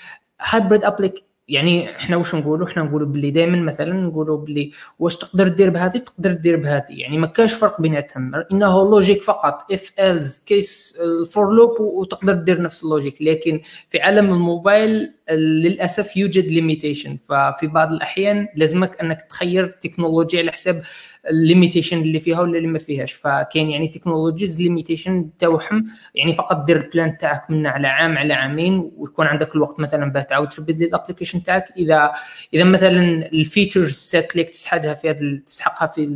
hybrid 0.40 0.84
applic 0.84 1.27
يعني 1.48 1.96
إحنا 1.96 2.16
واش 2.16 2.34
نقولوا 2.34 2.66
إحنا 2.68 2.82
نقولوا 2.82 3.06
باللي 3.06 3.30
دائما 3.30 3.56
مثلا 3.62 3.92
نقولوا 3.92 4.36
باللي 4.36 4.70
واش 4.98 5.16
تقدر 5.16 5.48
دير 5.48 5.70
بهذه 5.70 5.98
تقدر 5.98 6.32
دير 6.32 6.56
بهذه. 6.56 6.84
يعني 6.88 7.18
ما 7.18 7.26
كاش 7.26 7.54
فرق 7.54 7.80
بيناتهم 7.80 8.34
انه 8.52 8.90
logic 8.90 9.22
فقط. 9.22 9.72
if 9.72 9.92
else 9.98 10.38
case 10.46 10.98
for 11.30 11.54
loop 11.54 11.80
وتقدر 11.80 12.34
دير 12.34 12.62
نفس 12.62 12.84
ال 12.84 12.89
logic 12.89 13.16
لكن 13.20 13.60
في 13.88 14.00
عالم 14.00 14.32
الموبايل 14.32 15.14
للأسف 15.30 16.16
يوجد 16.16 16.44
limitation 16.44 17.18
ففي 17.28 17.66
بعض 17.66 17.92
الأحيان 17.92 18.48
لازمك 18.56 19.00
أنك 19.00 19.22
تخير 19.22 19.64
التكنولوجيا 19.64 20.40
على 20.40 20.52
حساب 20.52 20.82
ال 21.30 21.37
limitation 21.37 22.02
اللي 22.02 22.20
فيها 22.20 22.40
ولا 22.40 22.56
اللي 22.58 22.68
ما 22.68 22.78
فيهاش. 22.78 23.12
فكاين 23.12 23.70
يعني 23.70 23.88
technologies 23.88 24.60
limitation 24.60 25.30
تاعهم 25.38 25.86
يعني 26.14 26.34
فقط 26.34 26.64
دير 26.64 26.76
ال 26.76 26.85
plan 26.85 27.18
تاعك 27.18 27.50
من 27.50 27.66
على 27.66 27.88
عام 27.88 28.18
على 28.18 28.34
عامين 28.34 28.90
ويكون 28.96 29.26
عندك 29.26 29.54
الوقت 29.54 29.80
مثلا 29.80 30.12
باه 30.12 30.22
تعاود 30.22 30.48
ت 30.48 30.52
rebuild 30.52 30.78
لي 30.78 30.84
ال 30.84 30.89
application 30.89 31.42
تاعك. 31.42 31.64
إذا 31.76 32.12
إذا 32.54 32.64
مثلا 32.64 33.26
ال 33.32 33.39
features 33.39 33.92
set 33.92 34.32
اللي 34.32 34.44
تسحقها 34.44 34.94
في 34.94 35.10
هذا 35.10 35.38
تسحقها 35.46 35.86
في 35.86 36.06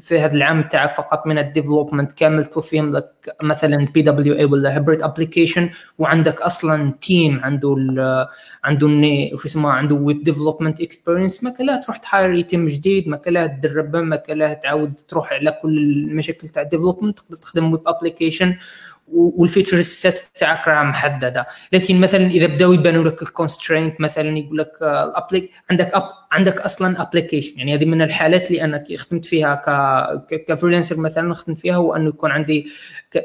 في 0.00 0.18
هذا 0.18 0.34
العام 0.34 0.62
تاعك 0.62 0.94
فقط 0.94 1.26
من 1.26 1.38
ال 1.38 1.44
development 1.44 2.12
كامل 2.12 2.44
توفيهم 2.44 2.92
لك 2.92 3.36
مثلا 3.42 3.86
PWA 3.86 4.44
ولا 4.44 4.74
hybrid 4.76 5.02
application 5.02 5.70
وعندك 5.98 6.40
أصلا 6.42 6.92
team 7.00 7.40
عنده 7.40 7.76
عنده 8.64 8.86
وش 9.34 9.44
اسمه 9.44 9.70
عنده 9.70 9.94
web 9.94 10.22
development 10.24 10.80
experience 10.80 11.44
ما 11.44 11.50
كان 11.50 11.80
تروح 11.80 11.96
تحاير 11.96 12.40
team 12.40 12.66
جديد 12.66 13.08
ما 13.08 13.16
كان 13.16 13.60
تدربه 13.60 14.00
ما 14.00 14.16
كان 14.16 14.60
تعاود 14.60 14.94
تروح 15.08 15.32
على 15.32 15.58
كل 15.62 15.78
المشاكل 15.78 16.48
تاع 16.48 16.62
ال 16.62 16.67
development 16.67 17.18
تقدر 17.18 17.36
تخدم 17.36 17.72
web 17.72 17.82
application 17.86 18.56
وال 19.12 19.27
feature 19.27 19.80
set 19.80 20.20
تاعك 20.34 20.68
راه 20.68 20.82
محددة. 20.82 21.46
لكن 21.72 22.00
مثلا 22.00 22.26
إذا 22.26 22.46
بداو 22.46 22.72
يبانوا 22.72 23.04
لك 23.04 23.22
ال 23.22 23.29
constraint 23.29 24.00
مثلا 24.00 24.38
يقول 24.38 24.58
لك 24.58 24.72
ال 24.82 24.92
applic 24.92 25.50
عندك 25.70 25.90
app 25.94 26.02
عندك 26.32 26.60
أصلا 26.60 27.02
application 27.02 27.58
يعني 27.58 27.74
هذه 27.74 27.84
من 27.84 28.02
الحالات 28.02 28.50
اللي 28.50 28.64
أنا 28.64 28.84
خدمت 28.96 29.26
فيها 29.26 29.54
ك 29.54 30.44
ك 30.48 30.52
freelancer 30.52 30.96
مثلا 30.96 31.34
خدمت 31.34 31.58
فيها 31.58 31.74
هو 31.74 31.96
انه 31.96 32.08
يكون 32.08 32.30
عندي 32.30 32.66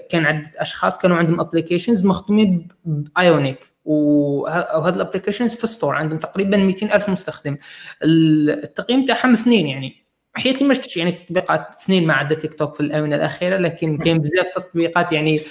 كان 0.10 0.26
عدة 0.26 0.52
أشخاص 0.58 0.98
كانوا 0.98 1.18
عندهم 1.18 1.40
applications 1.40 2.06
مخدومين 2.06 2.68
ب 2.86 3.01
Ionic 3.01 3.74
وهذا 3.86 4.96
ال 4.96 5.00
applications 5.00 5.56
في 5.56 5.68
store 5.68 5.96
عندهم 5.96 6.20
تقريبا 6.20 6.58
200 6.58 6.96
ألف 6.96 7.10
مستخدم. 7.10 7.58
التقييم 8.04 9.06
تاعهم 9.06 9.34
اثنين 9.34 9.68
يعني. 9.68 10.03
حياتي 10.36 10.64
ما 10.66 10.74
شفتش 10.74 10.98
يعني 10.98 11.12
تطبيقات 11.12 11.68
اثنين 11.82 12.08
ما 12.08 12.14
عدا 12.14 12.36
تيك 12.36 12.54
توك 12.54 12.76
في 12.76 12.80
الآونة 12.80 13.16
الأخيرة 13.16 13.58
لكن 13.58 13.98
كاين 13.98 14.20
بزاف 14.20 14.48
تطبيقات 14.56 15.12
يعني 15.12 15.42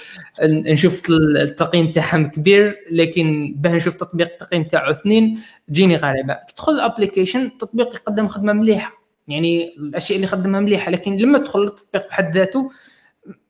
نشوف 0.41 1.01
التقييم 1.09 1.91
تاعهم 1.91 2.29
كبير 2.29 2.75
لكن 2.91 3.53
باه 3.57 3.75
نشوف 3.75 3.95
تطبيق 3.95 4.27
التقييم 4.31 4.63
تاعو 4.63 4.91
اثنين 4.91 5.39
تجيني 5.67 5.95
غريبة. 5.95 6.33
تدخل 6.33 6.71
ال 6.71 6.77
application 6.77 7.41
التطبيق 7.41 7.95
يقدم 7.95 8.27
خدمة 8.27 8.53
مليحة. 8.53 8.93
يعني 9.27 9.75
الأشياء 9.77 10.15
اللي 10.15 10.27
خدمها 10.27 10.59
مليحة 10.59 10.91
لكن 10.91 11.17
لما 11.17 11.37
تدخل 11.37 11.63
التطبيق 11.63 12.07
بحد 12.09 12.37
ذاته 12.37 12.69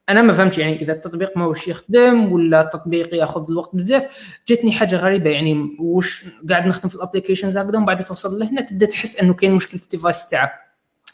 أنا 0.09 0.21
ما 0.21 0.33
فهمتش 0.33 0.57
يعني 0.57 0.81
إذا 0.81 0.93
التطبيق 0.93 1.37
ما 1.37 1.45
وش 1.45 1.67
يخدم 1.67 2.31
ولا 2.31 2.61
التطبيق 2.61 3.15
يأخذ 3.15 3.45
الوقت 3.49 3.75
بزاف. 3.75 4.37
جاتني 4.47 4.71
حاجة 4.71 4.95
غريبة 4.95 5.29
يعني 5.29 5.77
وش 5.79 6.25
قاعد 6.49 6.67
نخدم 6.67 6.89
في 6.89 6.95
ال 6.95 7.00
applications 7.00 7.57
هكذا 7.57 7.77
ومن 7.77 7.85
بعد 7.85 8.03
توصل 8.03 8.39
لهنا 8.39 8.61
تبدأ 8.61 8.85
تحس 8.85 9.19
إنه 9.19 9.33
كاين 9.33 9.51
مشكل 9.53 9.77
في 9.77 9.83
ال 9.83 9.90
device 9.90 10.27
تاعك. 10.27 10.62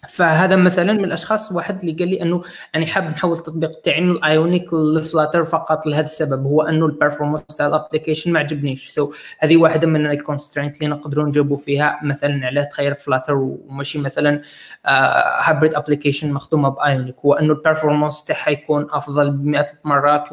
فهذا 0.08 0.56
مثلا 0.56 0.94
من 0.94 1.06
الأشخاص 1.06 1.52
واحد 1.52 1.80
اللي 1.80 1.92
قال 1.92 2.08
لي 2.08 2.22
أنه 2.22 2.42
يعني 2.74 2.86
حاب 2.86 3.04
نحول 3.04 3.38
التطبيق 3.38 3.82
تاعي 3.82 4.02
من 4.02 4.12
ال 4.12 4.22
Ionic 4.22 4.74
ل 4.74 4.83
Flutter 4.83 5.46
فقط 5.46 5.88
لهذا 5.88 6.06
السبب 6.06 6.46
هو 6.46 6.62
أنه 6.62 6.86
ال 6.86 6.91
performance 6.91 7.46
تاع 7.46 7.68
ال 7.68 7.73
application 7.73 8.32
ما 8.32 8.40
عجبنيش. 8.40 8.90
so 8.90 9.16
هذه 9.40 9.58
واحدة 9.58 9.88
من 9.88 10.06
ال 10.06 10.12
constraint 10.12 10.76
اللي 10.76 10.88
نقدروا 10.88 11.28
نجاوبوا 11.28 11.58
فيها 11.58 12.00
مثلا 12.04 12.46
على 12.46 12.66
تخير 12.66 12.94
Flutter 12.94 13.36
وماشي 13.36 14.00
مثلا 14.00 14.42
hybrid 14.86 15.74
uh, 15.74 15.78
application 15.78 16.34
مخدومة 16.34 16.70
ب 16.70 16.78
Ionic 16.78 17.16
هو 17.26 17.34
أنه 17.34 17.54
ال 17.54 17.60
performance 17.60 18.24
تاعها 18.24 18.50
يكون 18.50 18.88
أفضل 18.92 19.32
ب 19.32 19.66
مرات 19.86 20.24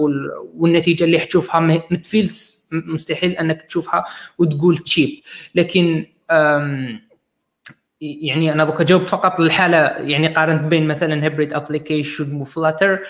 والنتيجة 0.57 1.05
اللي 1.05 1.19
حتشوفها 1.19 1.61
متفيلز 1.61 2.69
مستحيل 2.73 3.33
أنك 3.33 3.63
تشوفها 3.63 4.05
وتقول 4.39 4.79
cheap 4.79 5.11
لكن 5.55 6.07
um, 6.33 7.06
يعني 8.01 8.53
أنا 8.53 8.65
دوكا 8.65 8.85
جاوبت 8.85 9.09
فقط 9.09 9.41
الحاله 9.41 9.79
يعني 9.99 10.29
قارنت 10.29 10.63
بين 10.63 10.89
مثلا 10.89 11.25
hybrid 11.25 11.53
application 11.53 12.41
و 12.41 12.48
Flutter 12.48 13.01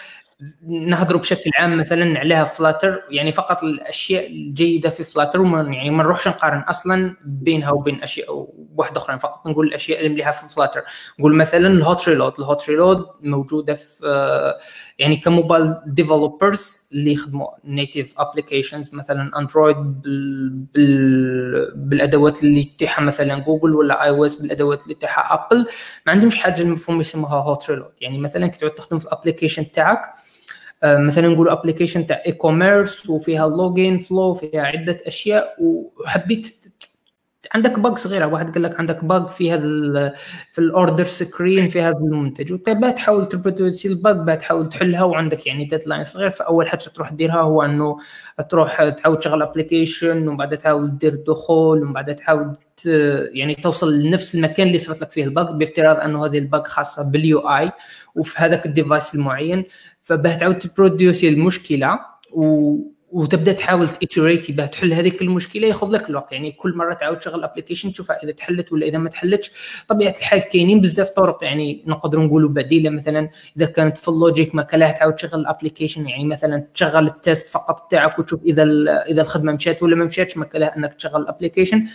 نهضروا 0.67 1.21
بشكل 1.21 1.51
عام 1.55 1.77
مثلا 1.79 2.19
عليها 2.19 2.45
Flutter 2.45 3.03
يعني 3.11 3.33
فقط 3.33 3.63
الأشياء 3.65 4.27
الجيدة 4.27 4.91
في 4.91 5.05
Flutter 5.05 5.41
وما 5.41 5.63
يعني 5.63 5.91
ما 5.91 6.03
نروحش 6.03 6.29
نقارن 6.29 6.59
أصلا 6.59 7.17
بينها 7.25 7.71
وبين 7.71 8.03
أشياء 8.03 8.49
واحدة 8.77 9.01
أخرى 9.01 9.19
فقط 9.19 9.47
نقول 9.47 9.67
الأشياء 9.67 9.99
اللي 9.99 10.09
مليحه 10.09 10.33
في 10.33 10.55
Flutter 10.55 10.83
نقول 11.19 11.35
مثلا 11.37 11.67
ال 11.67 11.77
hot 11.77 12.09
reload 12.09 12.33
ال 12.39 12.47
hot 12.47 12.71
reload 12.71 13.07
موجودة 13.23 13.75
في 13.75 14.55
يعني 14.99 15.17
ك 15.17 15.25
mobile 15.25 15.75
developers 15.87 16.89
اللي 16.93 17.13
يخدموا 17.13 17.49
native 17.65 18.15
applications 18.19 18.95
مثلا 18.95 19.39
اندرويد 19.39 19.77
بالأدوات 21.75 22.43
اللي 22.43 22.65
تتيحها 22.65 23.05
مثلا 23.05 23.39
جوجل 23.39 23.75
ولا 23.75 24.05
iOS 24.05 24.35
بالأدوات 24.43 24.83
اللي 24.83 24.95
تتيحها 24.95 25.47
ابل 25.47 25.67
ما 26.07 26.13
عندهمش 26.13 26.37
حاجة 26.37 26.63
المفهوم 26.63 27.01
يسموها 27.01 27.37
hot 27.37 27.71
reload 27.71 27.93
يعني 28.01 28.19
مثلا 28.19 28.47
كي 28.47 28.59
تعود 28.59 28.73
تخدم 28.73 28.99
في 28.99 29.05
ال 29.07 29.12
application 29.12 29.73
تاعك 29.73 30.15
مثلا 30.85 31.29
نقول 31.29 31.49
application 31.49 32.07
تاع 32.07 32.23
e-commerce 32.27 33.11
وفيها 33.11 33.49
login 33.49 33.99
flow 33.99 34.35
فيها 34.35 34.63
عدة 34.63 34.99
أشياء 35.07 35.57
وحبيت 35.59 36.57
عندك 37.55 37.79
bug 37.79 37.97
صغيره 37.99 38.27
واحد 38.27 38.55
قال 38.55 38.63
لك 38.63 38.81
عندك 38.81 39.05
bug 39.05 39.29
في 39.29 39.53
هذا 39.53 40.15
في 40.53 40.59
ال 40.59 40.66
order 40.66 41.05
screen 41.05 41.69
في 41.69 41.83
هذا 41.83 41.97
المنتج. 41.97 42.53
وانت 42.53 42.97
تحاول 42.97 43.27
تربرودوسي 43.27 43.89
ال 43.89 44.01
bug 44.01 44.39
تحاول 44.39 44.69
تحلها 44.69 45.03
وعندك 45.03 45.47
يعني 45.47 45.65
deadline 45.65 46.05
صغير 46.05 46.31
فأول 46.31 46.69
حاجة 46.69 46.81
تروح 46.95 47.13
ديرها 47.13 47.41
هو 47.41 47.63
إنه 47.63 47.99
تروح 48.51 48.89
تعاود 48.89 49.19
تشغل 49.19 49.43
application 49.43 50.29
ومن 50.29 50.37
بعد 50.37 50.59
تحاول 50.59 50.99
دير 50.99 51.15
دخول 51.15 51.83
ومن 51.83 51.93
بعد 51.93 52.17
تحاول 52.17 52.57
يعني 53.33 53.55
توصل 53.55 53.99
لنفس 53.99 54.35
المكان 54.35 54.67
اللي 54.67 54.79
صارت 54.79 55.01
لك 55.01 55.11
فيه 55.11 55.25
ال 55.25 55.30
bug 55.30 55.47
بافتراض 55.47 55.97
إنه 55.97 56.27
هذه 56.27 56.39
ال 56.39 56.46
bug 56.46 56.67
خاصة 56.67 57.11
بال 57.11 57.39
UI 57.39 57.73
وفي 58.15 58.39
هذاك 58.39 58.67
ال 58.67 58.74
device 58.74 59.15
المعين. 59.15 59.65
فباه 60.03 60.35
تعاود 60.37 60.59
تبروديوسي 60.59 61.29
المشكلة 61.29 61.99
و 62.33 62.77
وتبدأ 63.13 63.53
تحاول 63.53 63.89
تيتريتي 63.89 64.53
بها 64.53 64.67
تحل 64.67 64.93
هذيك 64.93 65.23
المشكلة 65.23 65.69
ياخذ 65.69 65.91
لك 65.91 66.11
الوقت. 66.11 66.33
يعني 66.33 66.53
كل 66.53 66.77
مرة 66.77 66.95
تعاود 66.95 67.19
تشغل 67.19 67.45
application 67.45 67.93
تشوفها 67.93 68.23
إذا 68.23 68.33
تحلت 68.33 68.73
ولا 68.73 68.87
إذا 68.87 68.99
ما 68.99 69.09
تحلتش. 69.09 69.51
طبيعة 69.89 70.11
الحال 70.11 70.41
كاينين 70.41 70.81
بزاف 70.81 71.09
طرق 71.09 71.45
يعني 71.45 71.83
نقدروا 71.87 72.25
نقولوا 72.25 72.51
بديلة 72.51 72.91
مثلا 72.91 73.31
إذا 73.57 73.67
كانت 73.67 73.99
في 73.99 74.09
ال 74.09 74.16
logic 74.16 74.55
ما 74.55 74.63
كلها 74.63 74.93
تعاود 74.93 75.15
تشغل 75.15 75.41
ال 75.41 75.46
application 75.46 76.09
يعني 76.09 76.25
مثلا 76.25 76.67
تشغل 76.75 77.07
ال 77.07 77.15
test 77.15 77.49
فقط 77.49 77.91
تاعك 77.91 78.19
وتشوف 78.19 78.43
إذا 78.43 78.63
إذا 79.09 79.23
الخدمة 79.23 79.53
مشات 79.53 79.83
ولا 79.83 79.97
ما 79.97 80.05
مشاتش 80.05 80.37
ما 80.37 80.45
كلها 80.45 80.77
إنك 80.77 80.95
تشغل 80.95 81.23
ال 81.23 81.28
application 81.28 81.87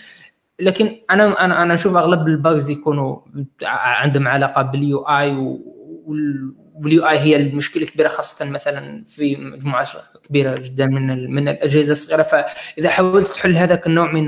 لكن 0.59 0.95
أنا 1.11 1.45
أنا 1.45 1.61
أنا 1.63 1.73
أشوف 1.73 1.95
أغلب 1.95 2.27
ال 2.27 2.36
bugs 2.36 2.69
يكونوا 2.69 3.19
عندهم 3.63 4.27
علاقة 4.27 4.61
بال 4.61 4.99
UI 4.99 5.57
وال 6.75 7.07
UI 7.07 7.19
هي 7.19 7.35
المشكلة 7.35 7.83
الكبيرة 7.83 8.07
خاصة 8.07 8.45
مثلا 8.45 9.03
في 9.03 9.35
مجموعة 9.35 9.87
كبيرة 10.29 10.57
جدا 10.57 10.85
من 10.85 11.31
من 11.35 11.47
الأجهزة 11.47 11.91
الصغيرة. 11.91 12.23
فإذا 12.23 12.89
حاولت 12.89 13.27
تحل 13.27 13.57
هذاك 13.57 13.87
النوع 13.87 14.11
من 14.11 14.27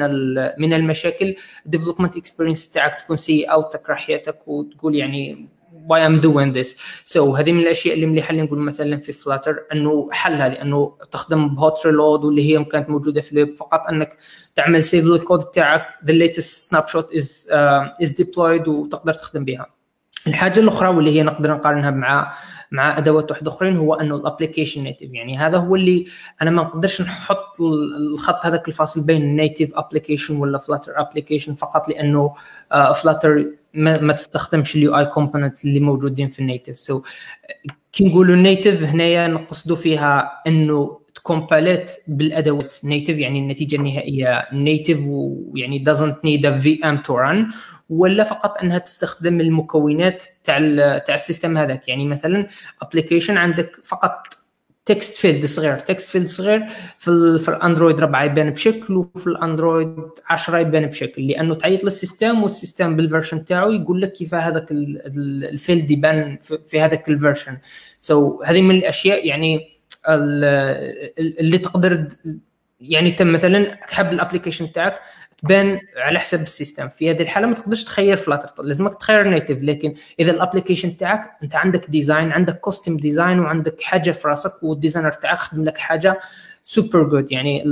من 0.58 0.74
المشاكل 0.74 1.36
ال 1.66 1.70
development 1.70 2.18
experience 2.18 2.72
تاعك 2.72 3.02
تكون 3.02 3.18
سيئة 3.18 3.50
أو 3.50 3.62
تكره 3.62 3.96
حياتك 3.96 4.48
وتقول 4.48 4.96
يعني 4.96 5.50
why 5.88 6.00
I'm 6.00 6.20
doing 6.22 6.54
this. 6.54 6.76
So 7.06 7.18
هذه 7.18 7.52
من 7.52 7.60
الأشياء 7.60 7.96
اللي 7.96 8.06
مليحة 8.06 8.32
اللي 8.32 8.42
نقول 8.42 8.60
مثلا 8.60 8.98
في 8.98 9.14
Flutter 9.14 9.64
أنه 9.74 10.10
حلها 10.12 10.50
لأنه 10.50 10.98
تخدم 11.12 11.56
ب 11.56 11.63
hot 11.63 11.86
reload 11.86 12.26
واللي 12.26 12.50
هي 12.50 12.64
كانت 12.64 12.90
موجودة 12.90 13.22
في 13.22 13.32
الويب. 13.32 13.58
فقط 13.58 13.80
أنك 13.90 14.18
تعمل 14.56 14.84
save 14.84 15.06
لل 15.06 15.17
code 15.17 15.40
تاعك 15.40 15.90
the 16.06 16.14
latest 16.14 16.70
snapshot 16.70 17.06
is 17.14 17.50
uh, 17.52 18.06
is 18.06 18.10
deployed 18.10 18.68
وتقدر 18.68 19.14
تخدم 19.14 19.46
بها. 19.46 19.83
الحاجة 20.28 20.60
الأخرى 20.60 20.90
واللي 20.90 21.20
هي 21.20 21.24
نقدر 21.24 21.52
نقارنها 21.52 21.92
مع 21.92 22.34
مع 22.72 22.98
أدوات 22.98 23.32
واحدة 23.32 23.52
أخرين 23.52 23.78
هو 23.78 23.94
أنه 23.94 24.16
ال 24.16 24.21
application 24.21 24.84
native 24.84 25.08
يعني 25.12 25.38
هذا 25.38 25.58
هو 25.58 25.76
اللي 25.76 26.06
أنا 26.42 26.52
ما 26.52 26.64
نقدرش 26.64 27.02
نحط 27.02 27.62
الخط 27.62 28.46
هذاك 28.46 28.68
الفاصل 28.68 29.02
بين 29.06 29.22
ال 29.22 29.29
native 29.29 29.70
application 29.76 30.36
ولا 30.36 30.58
Flutter 30.58 30.94
application 30.96 31.56
فقط 31.56 31.90
لأنه 31.90 32.34
Flutter 33.02 33.46
ما, 33.74 34.02
ما 34.02 34.14
تستخدمش 34.14 34.76
ال 34.76 34.98
UI 34.98 35.06
component 35.06 35.66
اللي 35.66 35.80
موجودين 35.80 36.28
في 36.28 36.40
ال 36.40 36.45
native 36.45 36.80
so, 36.80 37.04
كي 37.92 38.04
نقولوا 38.04 38.36
native 38.36 38.84
هنايا 38.84 39.28
نقصدوا 39.28 39.76
فيها 39.76 40.42
إنه 40.48 41.00
تكومباليت 41.24 41.92
بالأدوات 42.08 42.76
native 42.84 43.18
يعني 43.18 43.40
النتيجة 43.40 43.76
النهائية 43.76 44.48
native 44.54 45.00
ويعني 45.08 45.86
doesn't 45.86 46.16
need 46.26 46.46
a 46.46 46.64
VM 46.64 46.98
to 47.08 47.14
run 47.14 47.54
ولا 47.90 48.24
فقط 48.24 48.58
أنها 48.58 48.78
تستخدم 48.78 49.42
المكونات 49.42 50.24
تاع 50.44 50.58
تاع 50.98 51.16
ال 51.16 51.22
system 51.22 51.58
هذاك. 51.58 51.88
يعني 51.88 52.08
مثلا 52.08 52.48
application 52.82 53.38
عندك 53.38 53.80
فقط 53.84 54.24
text 54.86 55.16
field 55.16 55.46
صغير. 55.46 55.80
text 55.80 56.10
field 56.10 56.28
صغير 56.28 56.64
في, 57.00 57.38
في 57.38 57.50
الأندرويد 57.50 58.00
4 58.00 58.24
يبان 58.24 58.50
بشكل 58.50 58.96
وفي 58.96 59.28
الأندرويد 59.28 59.96
10 60.30 60.58
يبان 60.58 60.86
بشكل 60.86 61.28
لأنه 61.28 61.56
تعيط 61.56 61.84
لل 61.84 61.99
system 61.99 62.44
وال 62.44 62.57
system 62.57 62.96
بال 62.96 63.07
version 63.07 63.46
تاعو 63.46 63.72
يقول 63.72 64.02
لك 64.02 64.14
كيف 64.14 64.36
هذاك 64.36 64.68
ال 64.72 64.92
field 64.92 65.92
يبان 65.92 66.38
في 66.68 66.82
هذاك 66.82 67.10
ال 67.10 67.16
version 67.16 67.58
so 68.00 68.48
هذه 68.48 68.62
من 68.62 68.76
الأشياء 68.76 69.28
يعني 69.28 69.73
اللي 70.08 71.58
تقدر 71.58 72.08
يعني 72.82 73.12
تم 73.12 73.32
مثلا 73.32 73.78
حب 73.82 74.14
ال 74.14 74.19
application 74.19 74.72
تاعك 74.72 75.00
تبان 75.38 75.80
على 75.98 76.20
حسب 76.20 76.42
ال 76.42 76.48
system. 76.48 76.90
في 76.90 77.12
هذه 77.12 77.22
الحالة 77.22 77.48
ما 77.48 77.56
تقدرش 77.56 77.84
تخير 77.84 78.18
Flutter 78.18 78.64
لازمك 78.64 78.94
تخير 78.94 79.30
native 79.30 79.58
لكن 79.62 79.94
إذا 80.20 80.32
ال 80.32 80.37
application 80.37 80.98
تاعك 80.98 81.32
أنت 81.44 81.56
عندك 81.56 81.90
design 81.90 82.32
عندك 82.32 82.60
custom 82.60 82.98
design 82.98 83.40
وعندك 83.40 83.82
حاجة 83.82 84.12
في 84.12 84.28
راسك 84.28 84.64
وال 84.64 84.73
designer 84.73 85.12
تاعك 85.12 85.38
خدم 85.38 85.64
لك 85.64 85.78
حاجة 85.78 86.20
super 86.64 87.04
good 87.04 87.32
يعني 87.32 87.64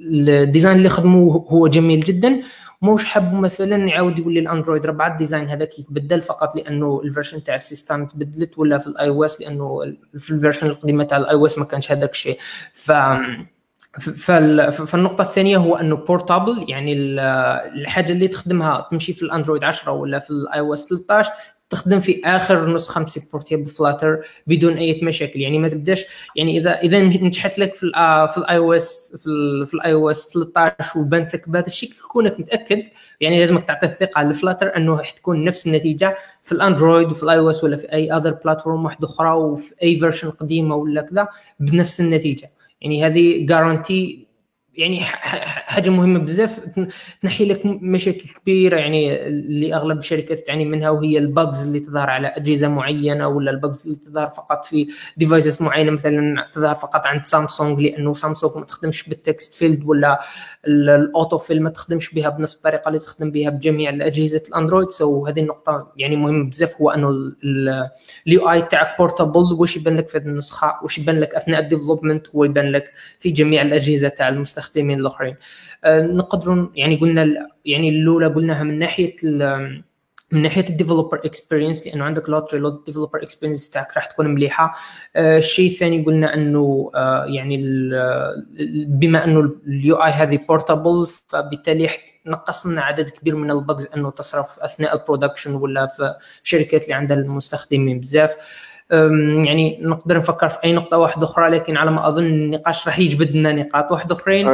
ال 0.00 0.11
design 0.11 0.76
اللي 0.76 0.88
خدموه 0.88 1.46
هو 1.48 1.68
جميل 1.68 2.00
جدا. 2.00 2.40
موش 2.82 3.04
حب 3.04 3.34
مثلا 3.34 3.76
يعاود 3.76 4.18
يقول 4.18 4.34
لي 4.34 4.40
الاندرويد 4.40 4.86
ربعة 4.86 5.12
ال 5.12 5.17
design 5.17 5.48
هذاك 5.48 5.78
يتبدل 5.78 6.22
فقط 6.22 6.56
لأنه 6.56 7.00
ال 7.04 7.09
version 7.09 7.44
تاع 7.44 7.54
ال 7.54 7.61
system 7.61 8.06
تبدلت 8.06 8.58
ولا 8.58 8.78
في 8.78 8.86
ال 8.86 9.08
iOS؟ 9.08 9.40
لأنه 9.40 9.96
في 10.18 10.30
ال 10.30 10.34
version 10.34 10.66
القديمة 10.66 11.04
تاع 11.04 11.18
ال 11.18 11.34
iOS 11.34 11.58
ما 11.58 11.64
كانش 11.64 11.92
هذاك 11.92 12.10
الشيء. 12.10 12.38
ف 12.72 12.92
فالنقطة 14.00 15.22
الثانية 15.22 15.56
هو 15.56 15.76
أنه 15.76 15.96
portable 15.96 16.64
يعني 16.68 16.94
الحاجة 16.94 18.12
اللي 18.12 18.28
تخدمها 18.28 18.88
تمشي 18.90 19.12
في 19.12 19.22
الأندرويد 19.22 19.64
10 19.64 19.92
ولا 19.92 20.18
في 20.18 20.30
ال 20.30 20.60
iOS 20.60 20.88
13 20.88 21.30
تخدم 21.70 22.00
في 22.00 22.20
آخر 22.24 22.74
نسخة 22.74 23.00
مسبورتيها 23.00 23.58
ب 23.58 23.66
Flutter 23.66 24.20
بدون 24.46 24.76
أي 24.76 25.00
مشاكل. 25.02 25.40
يعني 25.40 25.58
ما 25.58 25.68
تبداش 25.68 26.04
يعني 26.36 26.58
إذا 26.58 26.70
إذا 26.80 27.00
نجحت 27.00 27.58
لك 27.58 27.74
في 27.74 27.90
في 28.34 28.38
ال 28.38 28.56
iOS 28.56 29.16
في 29.66 29.74
ال 29.74 29.92
iOS 29.92 30.28
13 30.34 30.98
وبانت 30.98 31.34
لك 31.34 31.48
بهذا 31.48 31.66
الشكل 31.66 31.94
كونك 32.12 32.40
متأكد 32.40 32.82
يعني 33.20 33.40
لازمك 33.40 33.64
تعطي 33.64 33.86
الثقة 33.86 34.22
ل 34.22 34.29
Flutter 34.29 34.76
أنه 34.76 35.02
حتكون 35.02 35.44
نفس 35.44 35.66
النتيجة 35.66 36.16
في 36.42 36.52
الاندرويد 36.52 37.10
وفي 37.10 37.22
ال 37.22 37.38
iOS 37.38 37.64
ولا 37.64 37.76
في 37.76 37.92
أي 37.92 38.12
other 38.12 38.30
platform 38.30 38.84
واحدة 38.84 39.06
أخرى 39.08 39.32
وفي 39.32 39.74
أي 39.82 40.00
version 40.00 40.30
قديمة 40.30 40.76
ولا 40.76 41.02
كذا 41.02 41.28
بنفس 41.60 42.00
النتيجة. 42.00 42.50
يعني 42.80 43.06
هذه 43.06 43.46
guarantee 43.46 44.25
يعني 44.76 45.00
حاجة 45.00 45.90
مهمة 45.90 46.18
بزاف. 46.18 46.60
تنحي 47.22 47.44
لك 47.44 47.60
مشاكل 47.66 48.28
كبيرة 48.42 48.76
يعني 48.76 49.26
اللي 49.26 49.74
أغلب 49.74 49.98
الشركات 49.98 50.40
تعاني 50.40 50.64
منها 50.64 50.90
وهي 50.90 51.18
ال 51.18 51.27
bugs 51.27 51.62
اللي 51.62 51.80
تظهر 51.80 52.10
على 52.10 52.28
أجهزة 52.28 52.68
معينة 52.68 53.28
ولا 53.28 53.50
ال 53.50 53.56
bugs 53.56 53.82
اللي 53.86 53.96
تظهر 53.96 54.26
فقط 54.26 54.64
في 54.64 54.88
devices 55.16 55.62
معينة. 55.62 55.90
مثلا 55.90 56.48
تظهر 56.52 56.74
فقط 56.74 57.06
عند 57.06 57.26
سامسونج 57.26 57.80
لأنه 57.80 58.14
سامسونج 58.14 58.56
ما 58.56 58.64
تخدمش 58.64 59.08
بال 59.08 59.23
text 59.23 59.54
field 59.54 59.84
ولا 59.84 60.20
ال 60.66 61.38
autofill 61.38 61.62
ما 61.62 61.70
تخدمش 61.70 62.14
بها 62.14 62.28
بنفس 62.28 62.56
الطريقة 62.56 62.88
اللي 62.88 62.98
تخدم 62.98 63.30
بها 63.30 63.50
بجميع 63.50 63.90
الأجهزة 63.90 64.42
الأندرويد. 64.48 64.90
so 64.90 65.26
هذه 65.26 65.40
النقطة 65.40 65.92
يعني 65.96 66.16
مهمه 66.16 66.50
بزاف 66.50 66.80
هو 66.80 66.90
أنه 66.90 67.08
ال 68.26 68.50
UI 68.50 68.62
تاعك 68.62 68.98
portable 68.98 69.52
واش 69.58 69.76
يبان 69.76 69.96
لك 69.96 70.08
في 70.08 70.18
هذه 70.18 70.24
النسخة؟ 70.26 70.74
واش 70.82 70.98
يبان 70.98 71.20
لك 71.20 71.34
أثناء 71.34 71.60
ال 71.60 71.65
development 71.65 72.26
هو 72.28 72.44
يبان 72.44 72.72
لك 72.72 72.92
في 73.20 73.30
جميع 73.30 73.62
الأجهزة 73.62 74.08
تاع 74.08 74.28
المستخدمين 74.28 75.00
الأخرين. 75.00 75.36
أه 75.84 76.02
نقدروا 76.02 76.68
يعني 76.74 76.96
قلنا 76.96 77.48
يعني 77.64 77.88
الأولى 77.88 78.26
قلناها 78.26 78.64
من 78.64 78.78
ناحية 78.78 79.16
من 80.36 80.42
ناحية 80.42 80.68
ال 80.68 80.73
developer 80.73 81.20
experience 81.24 81.86
لأنه 81.86 82.04
عندك 82.04 82.28
ال 82.28 82.34
hot 82.34 82.54
reload 82.54 82.84
developer 82.84 83.22
experience 83.22 83.70
تاعك 83.70 83.96
راح 83.96 84.06
تكون 84.06 84.26
مليحة. 84.34 84.74
آه 85.16 85.38
الشيء 85.38 85.70
الثاني 85.70 86.04
قلنا 86.04 86.34
إنه 86.34 86.90
آه 86.94 87.24
يعني 87.24 87.56
بما 88.88 89.24
إنه 89.24 89.50
ال 89.66 89.96
UI 89.96 90.10
هذه 90.10 90.38
portable 90.48 91.06
فبالتالي 91.28 91.88
نقص 92.26 92.66
لنا 92.66 92.82
عدد 92.82 93.10
كبير 93.10 93.36
من 93.36 93.50
ال 93.50 93.58
bugs 93.58 93.88
إنه 93.96 94.10
تصرف 94.10 94.60
أثناء 94.60 94.96
ال 94.96 95.01
production 95.01 95.54
ولا 95.54 95.86
في 95.86 96.14
الشركات 96.42 96.84
اللي 96.84 96.94
عندها 96.94 97.16
المستخدمين 97.16 98.00
بزاف. 98.00 98.36
يعني 98.90 99.78
نقدر 99.82 100.18
نفكر 100.18 100.48
في 100.48 100.58
أي 100.64 100.72
نقطة 100.72 100.98
واحدة 100.98 101.26
أخرى 101.26 101.50
لكن 101.50 101.76
على 101.76 101.90
ما 101.90 102.08
أظن 102.08 102.24
النقاش 102.24 102.86
راح 102.86 102.98
يجبد 102.98 103.30
لنا 103.30 103.52
نقاط 103.52 103.92
واحدة 103.92 104.14
أخرين. 104.14 104.46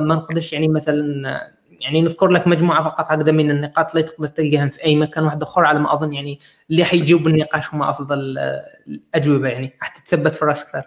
ما 0.00 0.14
نقدرش 0.14 0.52
يعني 0.52 0.68
مثلا 0.68 1.55
يعني 1.86 2.02
نذكر 2.02 2.28
لك 2.28 2.46
مجموعة 2.46 2.84
فقط 2.84 3.06
هكذا 3.08 3.32
من 3.32 3.50
النقاط 3.50 3.90
اللي 3.90 4.02
تقدر 4.02 4.28
تلقاهم 4.28 4.68
في 4.68 4.84
أي 4.84 4.96
مكان 4.96 5.24
واحد 5.24 5.42
آخر 5.42 5.64
على 5.64 5.78
ما 5.78 5.94
أظن 5.94 6.12
يعني 6.12 6.38
اللي 6.70 6.84
حيجيوب 6.84 7.26
النقاش 7.26 7.74
هم 7.74 7.82
أفضل 7.82 8.38
الأجوبة 8.88 9.48
يعني. 9.48 9.72
حتى 9.80 10.02
تثبت 10.02 10.34
في 10.34 10.42
الراس 10.42 10.62
أكثر. 10.62 10.82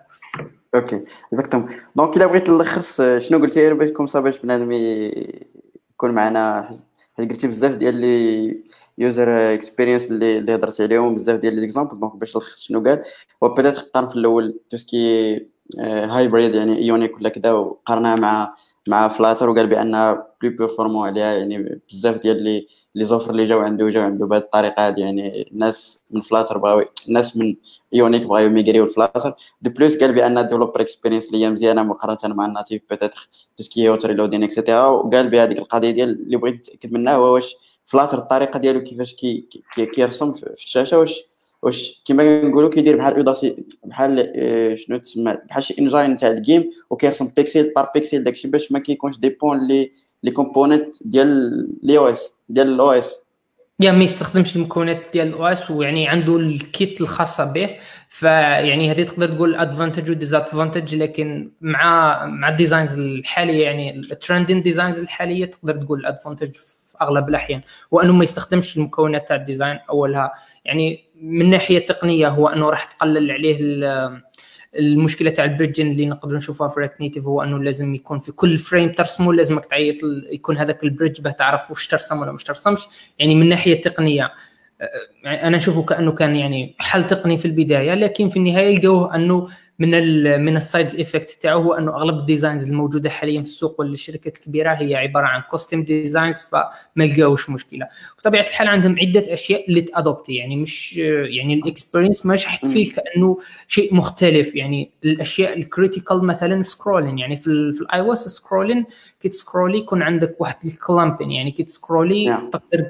okay 0.76 1.02
exactement 1.34 1.70
donc 1.96 2.18
إلا 2.18 2.26
بغيت 2.26 2.50
نلخص 2.50 3.02
شنو 3.02 3.40
قلتي 3.40 3.74
باش 3.74 3.90
comme 3.90 4.06
باش 4.16 4.40
بنادم 4.40 4.72
يكون 4.72 6.12
معنا؟ 6.12 6.70
حيت 7.18 7.32
قلتي 7.32 7.48
بزاف 7.48 7.72
ديال 7.72 7.96
les 7.96 8.64
user 8.98 9.54
experience 9.54 10.12
اللي 10.12 10.38
اللي 10.38 10.56
هضرت 10.56 10.82
عليهم 10.82 11.16
بزاف 11.16 11.40
ديال 11.40 11.56
les 11.56 11.62
exemples 11.62 12.00
donc 12.00 12.16
باش 12.16 12.36
نلخص 12.36 12.62
شنو 12.62 12.84
قال. 12.84 13.04
هو 13.44 13.50
peut-être 13.50 13.78
قارن 13.78 14.08
في 14.10 14.16
الأول 14.16 14.60
tout 14.70 14.99
ce 14.99 15.14
qui 15.14 15.36
hybride 15.80 16.56
يعني 16.56 16.78
Ionic 16.78 17.18
ولا 17.18 17.30
كذا 17.30 17.52
وقارنها 17.52 18.16
مع 18.16 18.56
مع 18.88 19.08
Flutter 19.08 19.50
وقال 19.50 19.68
بأن 19.68 20.18
plus 20.42 20.58
performant 20.58 21.08
عليها 21.08 21.34
يعني 21.34 21.82
بزاف 21.92 22.22
ديال 22.22 22.44
les 22.44 22.68
les 22.96 23.06
offres 23.06 23.32
اللي 23.32 23.46
جاو 23.46 23.60
عنده 23.60 23.90
جاو 23.90 24.04
عنده 24.04 24.26
بهذه 24.26 24.42
الطريقة 24.42 24.88
هذه 24.88 25.00
يعني 25.00 25.48
الناس 25.52 26.00
من 26.12 26.22
Flutter 26.22 26.58
بغاو 26.58 26.86
الناس 27.08 27.38
من 27.38 27.56
Ionic 27.94 28.22
بغاو 28.24 28.46
يميغريو 28.46 28.86
ل 28.86 28.92
Flutter 28.92 29.34
de 29.62 29.70
plus 29.70 29.98
قال 29.98 30.14
بأن 30.14 30.48
developer 30.48 30.82
experience 30.82 31.28
اللي 31.28 31.46
هي 31.46 31.50
مزيانة 31.50 31.84
مقارنة 31.84 32.36
مع 32.36 32.46
الناتيف 32.46 32.82
بيتيتر 32.90 33.30
توسكي 33.58 33.90
اوتر 33.90 34.12
لودين 34.14 34.44
اكسيتيرا 34.44 34.86
وقال 34.86 35.30
بهذيك 35.30 35.60
القضية 35.60 35.92
ديال 35.92 36.10
اللي 36.10 36.38
بغيت 36.38 36.56
نتأكد 36.56 36.94
منها 36.94 37.16
هو 37.16 37.34
واش 37.34 37.56
Flutter 37.86 38.18
الطريقة 38.18 38.60
ديالو 38.60 38.84
كيفاش 38.84 39.14
كي 39.14 39.48
كيرسم 39.96 40.34
في 40.34 40.54
الشاشة 40.54 41.00
واش 41.00 41.24
واش 41.62 42.02
كيما 42.06 42.42
كنقولوا 42.42 42.70
كيدير 42.70 42.98
بحال 42.98 43.16
audacity 43.16 43.64
بحال 43.84 44.34
شنو 44.80 44.98
تسمى 44.98 45.38
بحال 45.50 45.64
شي 45.64 45.76
engine 45.80 46.18
تاع 46.18 46.30
ال 46.30 46.38
game 46.38 46.72
وكيرسم 46.90 47.32
pixel 47.36 47.74
par 47.76 47.90
pixel 47.94 48.24
داكشي 48.24 48.48
باش 48.48 48.72
ما 48.72 48.80
كيكونش 48.80 49.18
dépend 49.18 49.68
les 49.68 49.92
les 50.24 50.32
components 50.32 50.96
ديال 51.02 51.68
les 51.84 51.98
OS 51.98 52.34
ديال 52.50 52.68
ال 52.68 52.92
OS. 52.92 53.24
يا 53.80 53.92
ما 53.92 54.04
يستخدمش 54.04 54.56
المكونات 54.56 55.04
ديال 55.14 55.28
ال 55.28 55.48
OS 55.48 55.72
ويعني 55.72 56.08
عنده 56.08 56.38
ال 56.38 56.54
kit 56.54 57.02
الخاصة 57.02 57.54
به. 57.54 57.76
فيعني 58.10 58.92
هذه 58.92 59.04
تقدر 59.04 59.30
تقول 59.30 59.56
advantage 59.56 60.12
و 60.12 60.18
disadvantage 60.18 60.96
لكن 60.96 61.52
مع 61.62 62.26
مع 62.26 62.50
ال 62.50 62.56
designs 62.56 63.00
الحالية 63.00 63.64
يعني 63.64 63.96
ال 64.00 64.07
trending 64.07 64.62
designs 64.62 65.00
الحالية 65.00 65.46
تقدر 65.46 65.76
تقول 65.76 66.00
ال 66.00 66.06
advantage 66.06 66.56
في 66.56 66.98
أغلب 67.02 67.30
الأحيان. 67.30 67.62
هو 67.94 68.00
انه 68.02 68.14
ما 68.14 68.24
يستخدمش 68.24 68.78
المكونات 68.78 69.28
تاع 69.28 69.36
ال 69.36 69.42
design 69.42 69.80
أولها. 69.90 70.32
يعني 70.66 71.04
من 71.22 71.50
ناحية 71.50 71.86
تقنية 71.86 72.28
هو 72.28 72.48
أنه 72.48 72.70
راح 72.70 72.86
تقلل 72.86 73.32
عليه 73.32 73.58
المشكلة 74.76 75.30
تاع 75.30 75.46
ال 75.46 75.51
bridging 75.51 75.92
اللي 75.92 76.06
نقدر 76.06 76.36
نشوفها 76.36 76.68
في 76.68 76.80
React 76.80 77.02
Native 77.02 77.26
هو 77.26 77.44
أنه 77.44 77.64
لازم 77.64 77.96
يكون 77.96 78.20
في 78.20 78.32
كل 78.32 78.58
frame 78.58 78.92
ترسمه 78.92 79.34
لازمك 79.34 79.66
تعيط 79.66 79.96
يكون 80.34 80.58
هذاك 80.58 80.84
ال 80.84 80.89
bridge 80.89 81.22
باه 81.22 81.32
تعرف 81.32 81.72
واش 81.72 81.88
ترسم 81.88 82.20
ولا 82.20 82.32
مش 82.32 82.44
ترسمش 82.44 82.88
يعني 83.20 83.36
من 83.36 83.50
ناحية 83.50 83.82
تقنية. 83.82 84.32
أنا 85.26 85.58
أشوفه 85.58 85.84
كأنه 85.84 86.12
كان 86.12 86.36
يعني 86.36 86.76
حل 86.80 87.08
تقني 87.08 87.38
في 87.38 87.46
البداية 87.46 87.94
لكن 87.94 88.30
في 88.30 88.38
النهاية 88.38 88.80
لقوه 88.80 89.16
أنه 89.16 89.48
من 89.80 89.90
من 90.42 90.58
ال 90.58 90.66
side 90.66 91.00
effects 91.00 91.38
تاعو 91.42 91.62
هو 91.62 91.74
أنه 91.74 91.96
أغلب 91.96 92.18
ال 92.20 92.26
designs 92.26 92.70
الموجودة 92.70 93.10
حاليا 93.10 93.42
في 93.42 93.48
السوق 93.48 93.80
والشركات 93.80 94.38
الكبيرة 94.38 94.74
هي 94.74 94.96
عبارة 94.96 95.26
عن 95.26 95.42
custom 95.42 95.84
designs 95.84 96.40
فما 96.40 96.70
لقاوش 97.06 97.50
مشكلة. 97.50 97.88
بطبيعة 98.20 98.44
الحال 98.44 98.68
عندهم 98.68 99.00
عدة 99.00 99.34
أشياء 99.34 99.70
اللي 99.70 99.82
تأدابتي. 99.82 100.34
يعني 100.34 100.56
مش 100.56 100.98
يعني 100.98 101.54
ال 101.54 101.60
experience 101.60 102.26
ما 102.26 102.34
راح 102.34 102.66
فيه 102.66 102.92
كأنه 102.92 103.40
شيء 103.68 103.96
مختلف. 103.96 104.56
يعني 104.56 104.92
الأشياء 105.04 105.58
ال 105.58 105.66
critical 105.66 106.26
مثلا 106.26 106.62
scrolling 106.62 107.18
يعني 107.18 107.38
في, 107.38 107.48
ال 107.82 108.00
iOS 108.00 108.28
scrolling 108.28 108.86
كي 109.20 109.30
تسكرولي 109.30 109.78
يكون 109.78 110.02
عندك 110.02 110.36
واحد 110.40 110.66
ال 110.66 110.73
clamping 110.73 111.32
يعني 111.32 111.52
كي 111.52 111.64
تسكرولي. 111.64 112.50
تقدر 112.52 112.90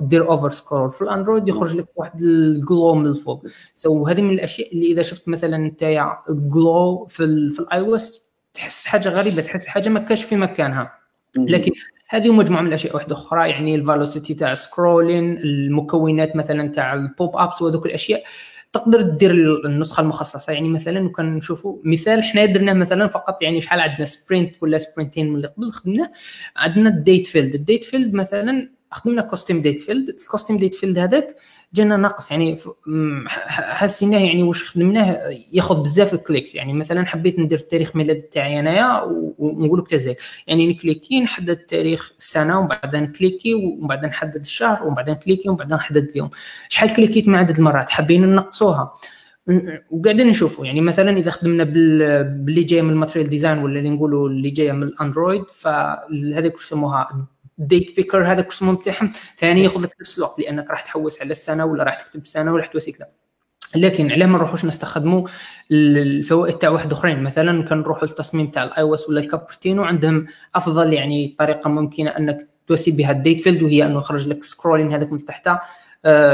دير 0.00 0.28
over 0.28 0.50
scroll 0.50 0.92
في 0.92 1.02
ال 1.02 1.08
Android 1.08 1.48
يخرج 1.48 1.76
لك 1.76 1.86
واحد 1.96 2.20
ال 2.20 2.35
glow 2.35 2.94
من 2.94 3.06
الفوق 3.06 3.46
so 3.74 4.06
هذه 4.06 4.22
من 4.22 4.34
الأشياء 4.34 4.72
اللي 4.72 4.86
إذا 4.86 5.02
شفت 5.02 5.28
مثلا 5.28 5.56
أنت 5.56 5.84
glow 6.28 7.06
في 7.06 7.50
في 7.50 7.60
ال 7.60 7.80
iOS 7.80 8.28
تحس 8.54 8.86
حاجة 8.86 9.08
غريبة. 9.08 9.42
تحس 9.42 9.66
حاجة 9.66 9.88
ما 9.88 10.00
كاش 10.00 10.24
في 10.24 10.36
مكانها. 10.36 10.92
لكن 11.36 11.72
هذه 12.08 12.32
مجموعة 12.32 12.60
من 12.60 12.68
الأشياء 12.68 12.94
واحدة 12.94 13.14
أخرى 13.14 13.50
يعني 13.50 13.74
ال 13.74 13.81
velocity 13.81 14.34
تاع 14.34 14.54
scrolling 14.54 15.38
المكونات 15.38 16.36
مثلا 16.36 16.68
تاع 16.68 16.94
ال 16.94 17.36
pop-ups 17.36 17.62
وهذوك 17.62 17.86
الأشياء. 17.86 18.22
تقدر 18.72 19.00
دير 19.00 19.30
النسخة 19.66 20.00
المخصصة. 20.00 20.52
يعني 20.52 20.68
مثلا 20.68 21.12
كان 21.12 21.36
نشوفوا 21.36 21.78
مثال 21.84 22.22
حنا 22.24 22.44
درناه 22.44 22.72
مثلا 22.72 23.08
فقط 23.08 23.42
يعني 23.42 23.60
شحال 23.60 23.80
عندنا 23.80 24.06
sprint 24.06 24.54
ولا 24.62 24.78
سبرينتين 24.78 25.30
من 25.30 25.36
اللي 25.36 25.48
قبل 25.48 25.70
خدمناه 25.70 26.10
عندنا 26.56 26.88
ال 26.88 26.96
date 26.96 27.26
field 27.26 27.54
ال 27.54 27.60
date 27.60 27.84
field 27.84 28.14
مثلا 28.14 28.70
خدمنا 28.90 29.22
custom 29.22 29.62
date 29.62 29.80
field 29.80 30.08
ال 30.08 30.15
custom 30.15 30.58
date 30.58 30.74
field 30.74 30.98
هذاك 30.98 31.36
جانا 31.72 31.96
ناقص 31.96 32.30
يعني 32.30 32.58
حسيناه 33.46 34.18
يعني 34.18 34.42
واش 34.42 34.64
خدمناه 34.64 35.20
ياخذ 35.52 35.82
بزاف 35.82 36.14
ال 36.14 36.19
clicks. 36.19 36.54
يعني 36.54 36.72
مثلا 36.72 37.06
حبيت 37.06 37.38
ندير 37.38 37.58
تاريخ 37.58 37.96
ميلاد 37.96 38.20
تاعي 38.20 38.60
أنايا 38.60 39.02
ونقول 39.38 39.78
لك 39.78 39.88
تزايد 39.88 40.16
يعني 40.46 40.66
نكليكي 40.66 41.20
نحدد 41.20 41.56
تاريخ 41.56 42.12
السنة 42.18 42.58
ومن 42.58 42.68
بعد 42.68 42.96
نكليكي 42.96 43.54
ومن 43.54 43.88
بعد 43.88 44.04
نحدد 44.04 44.40
الشهر 44.40 44.84
ومن 44.84 44.94
بعد 44.94 45.10
نكليكي 45.10 45.48
ومن 45.48 45.58
بعد 45.58 45.72
نحدد 45.72 46.10
اليوم. 46.10 46.30
شحال 46.68 46.94
clickات 46.94 47.28
مع 47.28 47.38
عدد 47.38 47.56
المرات؟ 47.58 47.90
حابين 47.90 48.26
ننقصوها. 48.26 48.94
وقاعدين 49.90 50.26
نشوفوا. 50.26 50.66
يعني 50.66 50.80
مثلا 50.80 51.16
إذا 51.16 51.30
خدمنا 51.30 51.64
باللي 51.64 52.62
جاية 52.62 52.82
من 52.82 52.90
ال 52.90 52.94
Material 52.94 53.28
Design 53.28 53.58
ولا 53.58 53.78
اللي 53.78 53.90
نقولوا 53.90 54.28
اللي 54.28 54.50
جاية 54.50 54.72
من 54.72 54.82
ال 54.82 54.90
Android 54.90 55.50
فهذيك 55.50 56.54
يسموها 56.54 57.28
date 57.58 57.96
picker 57.96 58.32
هذا 58.32 58.48
اسمه 58.48 58.74
تاعهم 58.76 59.10
ثاني 59.38 59.64
ياخذ 59.64 59.80
لك 59.80 59.96
نفس 60.00 60.18
الوقت 60.18 60.40
لأنك 60.40 60.70
راح 60.70 60.80
تحوس 60.80 61.20
على 61.20 61.30
السنة 61.30 61.64
ولا 61.64 61.84
راح 61.84 61.94
تكتب 61.94 62.26
سنة 62.26 62.52
ولا 62.52 62.66
توسي 62.66 62.92
كذا 62.92 63.06
لكن 63.76 64.12
علاه 64.12 64.26
ما 64.26 64.38
نروحوش 64.38 64.64
نستخدموا 64.64 65.28
الفوائد 65.70 66.54
تاع 66.54 66.68
واحد 66.68 66.92
أخرين. 66.92 67.22
مثلا 67.22 67.62
كان 67.62 67.78
نروحوا 67.78 68.08
للتصميم 68.08 68.46
تاع 68.46 68.64
ال 68.64 68.82
iOS 68.82 69.08
ولا 69.08 69.20
ال 69.20 69.26
Cupertino 69.26 69.84
عندهم 69.84 70.26
أفضل 70.54 70.92
يعني 70.92 71.36
طريقة 71.38 71.70
ممكنة 71.70 72.10
أنك 72.10 72.48
توسي 72.66 72.90
بها 72.90 73.10
ال 73.10 73.16
date 73.16 73.40
field 73.40 73.62
وهي 73.62 73.86
إنه 73.86 73.98
يخرج 73.98 74.28
لك 74.28 74.44
scrolling 74.44 74.92
هذاك 74.92 75.12
من 75.12 75.24
تحت 75.24 75.48
آه، 75.48 75.60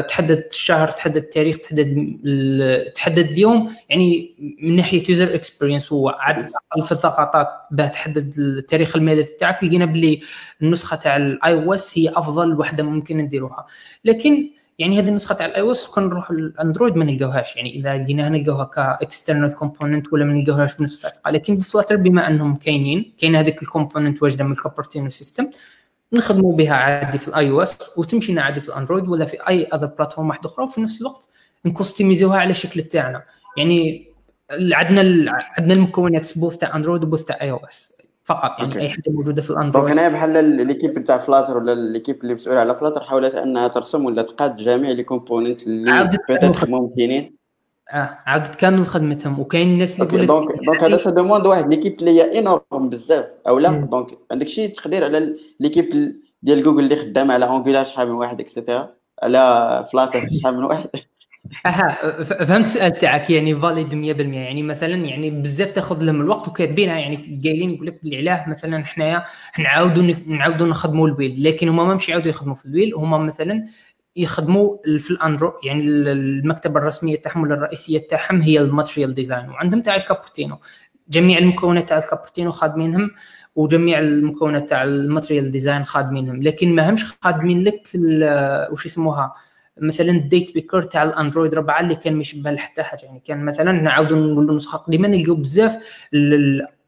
تحدد 0.08 0.44
الشهر 0.50 0.90
تحدد 0.90 1.16
التاريخ 1.16 1.58
تحدد 1.58 2.92
تحدد 2.94 3.28
اليوم. 3.28 3.74
يعني 3.88 4.34
من 4.62 4.76
ناحية 4.76 5.02
user 5.08 5.34
experience 5.34 5.92
هو 5.92 6.08
عاد 6.08 6.46
في 6.84 6.92
الضغطات 6.92 7.48
باه 7.70 7.88
تحدد 7.88 8.34
التاريخ 8.38 8.96
الميلادي 8.96 9.28
تاعك. 9.40 9.64
لقينا 9.64 9.84
باللي 9.84 10.20
النسخة 10.62 10.96
تاع 10.96 11.16
ال 11.16 11.54
iOS 11.54 11.98
هي 11.98 12.08
أفضل 12.08 12.60
وحدة 12.60 12.82
ممكن 12.82 13.18
نديروها. 13.18 13.66
لكن 14.04 14.50
يعني 14.78 14.98
هذه 14.98 15.08
النسخة 15.08 15.34
تاع 15.34 15.46
ال 15.46 15.60
iOS 15.60 15.86
كون 15.86 16.04
نروح 16.08 16.30
ال 16.30 16.38
Android 16.38 16.96
ما 16.96 17.04
نلقاوهاش. 17.04 17.56
يعني 17.56 17.74
إذا 17.76 17.98
لقيناها 17.98 18.28
نلقاوها 18.28 18.64
ك 18.64 18.74
external 18.74 19.54
component 19.54 20.12
ولا 20.12 20.24
ما 20.24 20.32
نلقاوهاش 20.32 20.76
بنفس 20.76 20.96
الطريقة 20.96 21.30
لكن 21.30 21.56
ب 21.56 21.61
Flutter 21.61 21.96
بما 21.96 22.28
أنهم 22.28 22.56
كاينين 22.56 23.12
كاين 23.18 23.36
هذيك 23.36 23.62
ال 23.62 23.68
component 23.68 24.22
واجدة 24.22 24.44
من 24.44 24.52
ال 24.52 24.58
Cupertino 24.58 25.10
system 25.10 25.50
نخدموا 26.12 26.56
بها 26.56 26.74
عادي 26.74 27.18
في 27.18 27.28
ال 27.28 27.50
iOS 27.50 27.78
وتمشينا 27.96 28.42
عادي 28.42 28.60
في 28.60 28.68
ال 28.68 28.73
Android 28.73 29.08
ولا 29.08 29.24
في 29.24 29.48
أي 29.48 29.64
other 29.64 29.86
platform 29.86 30.28
واحدة 30.28 30.48
أخرى 30.48 30.64
وفي 30.64 30.80
نفس 30.80 31.00
الوقت 31.00 31.28
نكوستميزوها 31.66 32.38
على 32.38 32.50
الشكل 32.50 32.82
تاعنا. 32.82 33.22
يعني 33.56 34.08
عندنا 34.50 35.32
عندنا 35.58 35.74
المكونات 35.74 36.38
both 36.38 36.56
تاع 36.56 36.76
Android 36.76 37.04
و 37.04 37.08
both 37.08 37.24
تاع 37.24 37.38
iOS 37.42 37.94
فقط 38.24 38.58
يعني 38.58 38.72
okay. 38.72 38.80
أي 38.80 38.88
حاجة 38.88 39.02
موجودة 39.06 39.42
في 39.42 39.50
ال 39.50 39.55
Android 39.55 39.88
donc 39.88 39.98
هنا 39.98 40.08
بحال 40.08 40.66
l'équipe 40.66 41.04
تاع 41.04 41.18
Flutter 41.18 41.56
ولا 41.56 41.74
l'équipe 41.74 42.22
اللي 42.22 42.34
مسؤوله 42.34 42.60
على 42.60 42.74
Flutter 42.74 43.00
حاولت 43.00 43.34
أنها 43.34 43.68
ترسم 43.68 44.04
ولا 44.04 44.22
تقاد 44.22 44.56
جميع 44.56 44.90
les 44.90 45.02
components 45.02 45.62
اللي 45.62 45.90
ممكنين. 46.68 47.43
آه 47.92 48.18
عاودت 48.26 48.54
كامل 48.54 48.86
خدمتهم 48.86 49.40
وكاين 49.40 49.68
الناس 49.68 50.00
اللي 50.00 50.14
يقول 50.14 50.26
donc 50.26 50.64
donc 50.66 50.84
هذا 50.84 50.96
ça 50.96 51.10
demande 51.10 51.46
واحد 51.46 51.74
l'équipe 51.74 52.00
اللي 52.00 52.10
هي 52.10 52.38
énorme 52.38 52.90
بزاف 52.90 53.24
أو 53.48 53.58
لا 53.58 53.70
donc 53.70 54.18
عندك 54.32 54.48
شي 54.48 54.68
تقدير 54.68 55.04
على 55.04 55.36
l'équipe 55.60 56.14
ديال 56.42 56.62
جوجل 56.62 56.84
اللي 56.84 56.96
خدام 56.96 57.30
على 57.30 57.50
Angular 57.50 57.84
شحال 57.84 58.08
من 58.08 58.14
واحد 58.14 58.40
et 58.40 58.53
cetera 58.53 58.90
على 59.22 59.86
Flutter 59.92 60.28
شحال 60.32 60.56
من 60.56 60.64
واحد؟ 60.64 60.90
أها 61.66 62.22
فهمت 62.22 62.64
السؤال 62.64 62.92
تاعك 62.98 63.30
يعني 63.30 63.54
valide 63.54 63.88
100% 63.90 64.20
يعني 64.20 64.62
مثلا 64.62 64.94
يعني 64.94 65.30
بزاف 65.30 65.72
تاخذ 65.72 66.02
لهم 66.02 66.20
الوقت 66.20 66.48
وكاتبينها 66.48 66.98
يعني 66.98 67.40
قايلين 67.44 67.70
يقول 67.70 67.86
لك 67.86 68.00
باللي 68.02 68.18
علاه 68.18 68.48
مثلا 68.48 68.84
حنايا 68.84 69.24
نعاودوا 69.58 70.02
نعاودوا 70.26 70.66
نخدموا 70.66 71.08
ال 71.08 71.13
wheel. 71.13 71.44
لكن 71.44 71.68
هما 71.68 71.84
ما 71.84 71.94
مش 71.94 72.08
يعاودوا 72.08 72.28
يخدموا 72.28 72.54
في 72.54 72.66
ال 72.66 72.71
wheel 72.71 72.94
هما 72.94 73.18
مثلا 73.18 73.66
يخدموا 74.16 74.76
في 74.98 75.10
الاندرو 75.10 75.52
يعني 75.64 75.82
المكتبة 75.82 76.80
الرسمية 76.80 77.16
تاعهم 77.16 77.42
ولا 77.42 77.54
الرئيسية 77.54 77.98
تاعهم 77.98 78.42
هي 78.42 78.60
ال 78.60 78.66
Material 78.66 79.14
Design 79.14 79.50
وعندهم 79.50 79.82
تاع 79.82 79.96
ال 79.96 80.02
Cupertino 80.02 80.58
جميع 81.08 81.38
المكونات 81.38 81.88
تاع 81.88 81.98
ال 81.98 82.03
Cupertino 82.03 82.52
خادمينهم 82.52 83.10
وجميع 83.56 83.98
المكونات 83.98 84.70
تاع 84.70 84.82
ال 84.82 84.90
Material 84.90 85.50
Design 85.50 85.84
خادمينهم. 85.84 86.42
لكن 86.42 86.74
ما 86.74 86.90
همش 86.90 87.04
خادمين 87.22 87.64
لك 87.64 87.88
وش 88.72 88.86
يسموها 88.86 89.34
مثلا 89.78 90.10
ال 90.10 90.19
date 90.19 90.54
picker 90.54 90.82
تاع 90.82 91.02
ال 91.02 91.09
Android 91.09 91.54
4 91.54 91.80
اللي 91.80 91.94
كان 91.94 92.14
ما 92.14 92.20
يشبه 92.20 92.56
حتى 92.56 92.82
حاجة. 92.82 93.04
يعني 93.04 93.20
كان 93.24 93.44
مثلا 93.44 93.72
نعاودوا 93.72 94.16
نقولوا 94.16 94.56
نسخة 94.56 94.78
قديمة 94.78 95.08
نلقاو 95.08 95.34
بزاف 95.34 96.06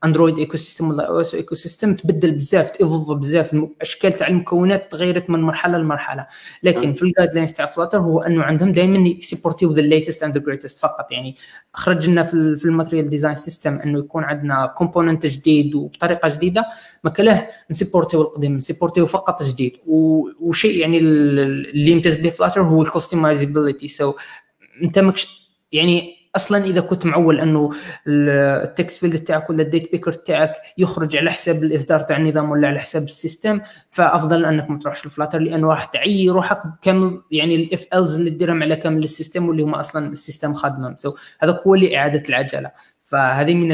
Android 0.07 0.39
ecosystem 0.39 0.91
ولا 0.91 1.09
OS 1.09 1.35
ecosystem 1.35 1.95
تبدل 1.95 2.31
بزاف 2.31 2.71
t'évolue 2.71 3.13
بزاف 3.19 3.55
الاشكال 3.55 4.13
تاع 4.13 4.27
المكونات 4.29 4.93
تغيرت 4.93 5.31
من 5.31 5.41
مرحلة 5.41 5.79
لمرحلة. 5.79 6.27
لكن 6.63 6.93
في 6.93 7.03
ال 7.03 7.33
guidelines 7.35 7.53
تاع 7.53 7.67
Flutter 7.67 7.99
هو 7.99 8.21
أنه 8.21 8.43
عندهم 8.43 8.73
دائما 8.73 9.09
يسبورتيو 9.09 9.73
the 9.73 9.81
latest 9.81 10.23
and 10.23 10.39
the 10.39 10.45
greatest 10.45 10.79
فقط. 10.79 11.13
يعني 11.13 11.37
خرج 11.73 12.09
لنا 12.09 12.23
في, 12.23 12.57
في 12.57 12.65
ال 12.65 12.70
Material 12.70 13.11
Design 13.11 13.35
system 13.35 13.75
أنه 13.75 13.99
يكون 13.99 14.25
عندنا 14.25 14.67
component 14.67 15.27
جديد 15.27 15.75
وبطريقة 15.75 16.29
جديدة 16.29 16.67
ما 17.05 17.11
كلاه 17.11 17.49
نسبورتيو 17.71 18.23
القديم 18.23 18.57
نسبورتيو 18.57 19.07
فقط 19.07 19.43
جديد. 19.43 19.77
وشيء 19.87 20.81
يعني 20.81 20.99
اللي 20.99 21.91
يمتاز 21.91 22.17
به 22.17 22.31
Flutter 22.31 22.63
هو 22.63 22.83
ال 22.83 22.89
customizability 22.89 23.89
so 23.89 24.15
أنت 24.83 24.99
مكش 24.99 25.47
يعني 25.73 26.16
أصلا 26.37 26.65
إذا 26.65 26.81
كنت 26.81 27.07
معول 27.07 27.41
أنه 27.41 27.71
ال 28.07 28.25
text 28.25 28.99
field 28.99 29.19
تاعك 29.19 29.51
ولا 29.51 29.63
ال 29.63 29.69
date 29.69 29.93
picker 29.93 30.13
تاعك 30.13 30.53
يخرج 30.79 31.17
على 31.17 31.31
حساب 31.31 31.63
الإصدار 31.63 32.01
تاع 32.01 32.17
النظام 32.17 32.51
ولا 32.51 32.69
على 32.69 32.81
حساب 32.81 33.03
ال 33.03 33.11
system 33.11 33.61
فأفضل 33.91 34.45
أنك 34.45 34.71
ما 34.71 34.79
تروحش 34.79 35.07
لفلاتر 35.07 35.39
لأنه 35.39 35.69
راح 35.71 35.85
تعي 35.85 36.29
روحك 36.29 36.63
كامل 36.83 37.23
يعني 37.31 37.55
ال 37.55 37.65
if 37.65 37.87
else 37.95 38.17
اللي 38.17 38.31
ديرهم 38.31 38.63
على 38.63 38.77
كامل 38.77 39.05
ال 39.05 39.11
system 39.11 39.49
واللي 39.49 39.63
هما 39.63 39.81
أصلا 39.81 40.09
ال 40.13 40.19
system 40.19 40.55
خادمهم. 40.55 40.97
so 40.97 41.15
هذاك 41.39 41.61
هو 41.67 41.75
اللي 41.75 41.97
إعادة 41.97 42.23
العجلة. 42.29 42.71
فهذه 43.03 43.55
من 43.55 43.73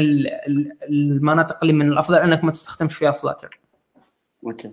المناطق 0.89 1.57
اللي 1.61 1.73
من 1.73 1.87
الأفضل 1.91 2.17
أنك 2.17 2.43
ما 2.43 2.51
تستخدمش 2.51 2.95
فيها 2.95 3.11
فلاتر. 3.11 3.59
OK. 4.45 4.71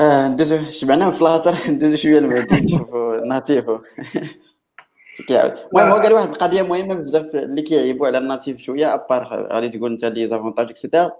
آه 0.00 0.28
ندوزو 0.28 0.70
شبعنا 0.70 1.10
فلاتر 1.10 1.54
ندوزو 1.70 1.96
شوية 1.96 2.20
لبعدين 2.20 2.64
نشوفوا 2.64 3.26
native 3.26 3.71
و 3.71 3.78
كيعاود. 5.28 5.54
المهم 5.74 5.88
هو 5.88 5.96
قال 5.96 6.12
واحد 6.12 6.28
القضية 6.28 6.62
مهمة 6.62 6.94
بزاف 6.94 7.34
اللي 7.34 7.62
كيعيبوا 7.62 8.06
على 8.06 8.18
ال 8.18 8.24
native 8.24 8.58
شوية 8.58 8.94
à 8.94 9.05
part 9.05 9.48
غادي 9.52 9.68
تقول 9.68 9.92
أنت 9.92 10.04
les 10.04 10.28
avantages 10.28 10.70
et 10.70 10.80
cetera 10.80 11.10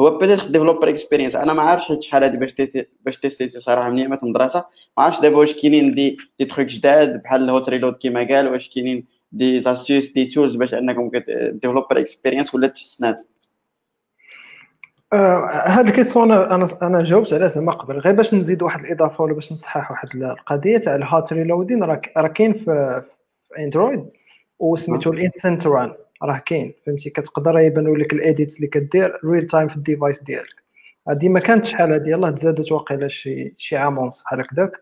هو 0.00 0.18
peut-être 0.18 0.48
developer 0.48 0.88
experience 0.88 1.36
أنا 1.36 1.52
ما 1.54 1.62
عارفش 1.62 1.84
حيت 1.84 2.02
شحال 2.02 2.24
هادي 2.24 2.36
باش 2.36 2.54
تيتي 2.54 2.86
باش 3.00 3.18
testé 3.18 3.48
تي 3.48 3.60
صراحة 3.60 3.88
من 3.90 3.98
ايامات 3.98 4.22
المدرسة 4.22 4.64
ما 4.98 5.04
عرفتش 5.04 5.20
دابا 5.20 5.36
واش 5.36 5.52
كاينين 5.62 5.94
دي 5.94 6.16
دي 6.38 6.44
تخيك 6.44 6.66
جداد 6.66 7.22
بحال 7.22 7.42
ال 7.44 7.50
hot 7.50 7.68
reload 7.68 7.96
كيما 7.96 8.28
قال 8.28 8.48
واش 8.48 8.68
كاينين 8.68 9.06
des 9.32 9.60
astuces 9.60 10.08
des 10.08 10.26
tools 10.26 10.56
باش 10.56 10.74
أنكم 10.74 11.10
developer 11.52 11.98
experience 11.98 12.54
ولا 12.54 12.66
تحسنات. 12.66 13.22
هاد 15.12 15.86
ال 15.86 15.91
question 15.91 16.32
أنا 16.32 16.68
أنا 16.82 16.98
جاوبت 17.04 17.32
على 17.32 17.48
زعما 17.48 17.72
قبل. 17.72 17.98
غير 17.98 18.14
باش 18.14 18.34
نزيد 18.34 18.62
واحد 18.62 18.80
الإضافة 18.84 19.24
ولا 19.24 19.34
باش 19.34 19.52
نصحح 19.52 19.90
واحد 19.90 20.08
القضية 20.14 20.78
تاع 20.78 20.96
ال 20.96 21.05
hot 21.05 21.32
reloading 21.32 21.84
راه 21.84 22.28
كاين 22.34 22.52
في 22.52 23.02
Android 23.58 24.10
وسميتو 24.58 25.12
ال 25.12 25.19
instant 25.19 25.66
run 25.66 25.94
راه 26.22 26.38
كاين 26.38 26.74
فهمتي؟ 26.86 27.10
كتقدر 27.10 27.58
يبانوا 27.58 27.96
لك 27.96 28.12
ال 28.12 28.21
edit 28.21 28.56
اللي 28.56 28.66
كدير 28.66 29.20
real 29.24 29.46
time 29.46 29.68
في 29.68 29.76
ال 29.76 29.83
device 29.83 30.22
ديالك. 30.22 30.62
هادي 31.08 31.28
ما 31.28 31.40
كانتش 31.40 31.70
شحال 31.70 31.92
هادي 31.92 32.10
يلاه 32.10 32.30
تزادت 32.30 32.72
واقيلا 32.72 33.08
شي 33.08 33.54
شي 33.58 33.76
عام 33.76 33.98
ونص 33.98 34.22
بحال 34.22 34.40
هكذاك 34.40 34.72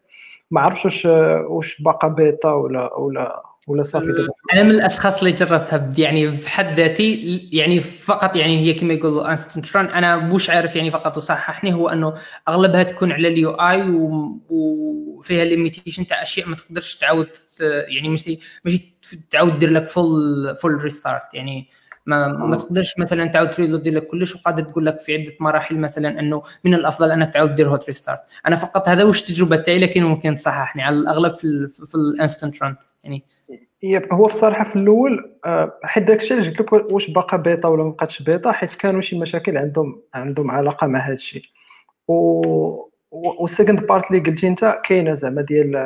ما 0.50 0.60
عرفتش 0.60 0.84
واش 0.84 1.06
واش 1.48 1.82
باقا 1.82 2.08
بيتا 2.08 2.52
ولا 2.52 2.94
ولا 2.94 3.42
ولا 3.66 3.82
صافي 3.82 4.06
دابا 4.06 4.28
أنا 4.52 4.62
من 4.62 4.70
الأشخاص 4.70 5.18
اللي 5.18 5.32
جربتها 5.32 5.92
يعني 5.98 6.26
بحد 6.26 6.76
ذاتي 6.76 7.36
يعني 7.52 7.80
فقط 7.80 8.36
يعني 8.36 8.58
هي 8.58 8.74
كما 8.74 8.94
يقولوا 8.94 9.30
instant 9.30 9.76
run 9.76 9.86
أنا 9.86 10.16
بوش 10.16 10.50
عارف 10.50 10.76
يعني 10.76 10.90
فقط 10.90 11.16
وصححني 11.16 11.74
هو 11.74 11.88
أنه 11.88 12.14
أغلبها 12.48 12.82
تكون 12.82 13.12
على 13.12 13.28
ال 13.28 13.50
UI 13.50 13.82
وفيها 14.50 15.44
limitation 15.44 16.06
تاع 16.06 16.22
أشياء 16.22 16.48
ما 16.48 16.56
تقدرش 16.56 16.96
تعاود 16.96 17.28
يعني 17.60 18.08
ماشي 18.08 18.38
ماشي 18.64 18.94
تعاود 19.30 19.58
دير 19.58 19.70
لك 19.70 19.88
full 19.88 20.56
full 20.60 20.82
restart 20.82 21.34
يعني 21.34 21.68
ما 22.06 22.28
ما 22.28 22.56
تقدرش 22.56 22.94
مثلا 22.98 23.26
تعاود 23.26 23.50
ت 23.50 23.55
reload 23.55 23.82
دير 23.82 23.94
لك 23.94 24.06
كلش 24.06 24.34
وقادر 24.34 24.62
تقول 24.62 24.86
لك 24.86 25.00
في 25.00 25.14
عدة 25.14 25.32
مراحل 25.40 25.78
مثلا 25.78 26.20
أنه 26.20 26.42
من 26.64 26.74
الأفضل 26.74 27.10
أنك 27.10 27.32
تعاود 27.32 27.54
دير 27.54 27.68
hot 27.68 27.86
restart 27.86 28.20
أنا 28.46 28.56
فقط 28.56 28.88
هذا 28.88 29.04
واش 29.04 29.20
التجربه 29.20 29.56
تاعي 29.56 29.78
لكن 29.78 30.04
ممكن 30.04 30.36
تصححني 30.36 30.82
على 30.82 30.96
الأغلب 30.96 31.34
في 31.34 31.68
في 31.86 31.94
ال 31.94 32.03
instant 32.03 32.62
run 32.62 32.76
يعني 33.06 33.24
yep 33.82 34.12
هو 34.12 34.22
بصراحه 34.22 34.64
في 34.64 34.76
الأول 34.76 35.38
آه، 35.46 35.78
حيت 35.84 36.04
داك 36.04 36.22
الشيء 36.22 36.38
اللي 36.38 36.48
قلت 36.48 36.60
لك 36.60 36.72
واش 36.72 37.10
باقا 37.10 37.36
بيتا 37.36 37.68
ولا 37.68 37.84
ما 37.84 37.90
بقاتش 37.90 38.22
بيتا 38.22 38.52
حيت 38.52 38.74
كانوا 38.74 39.00
شي 39.00 39.18
مشاكل 39.18 39.56
عندهم 39.56 40.02
عندهم 40.14 40.50
علاقة 40.50 40.86
مع 40.86 40.98
هذا 40.98 41.14
الشيء 41.14 41.42
و 42.08 42.16
وال 43.10 43.29
second 43.29 43.86
part 43.86 44.10
اللي 44.10 44.22
قلتي 44.22 44.48
انت 44.48 44.80
كاينة 44.84 45.14
زعما 45.14 45.42
ديال 45.42 45.76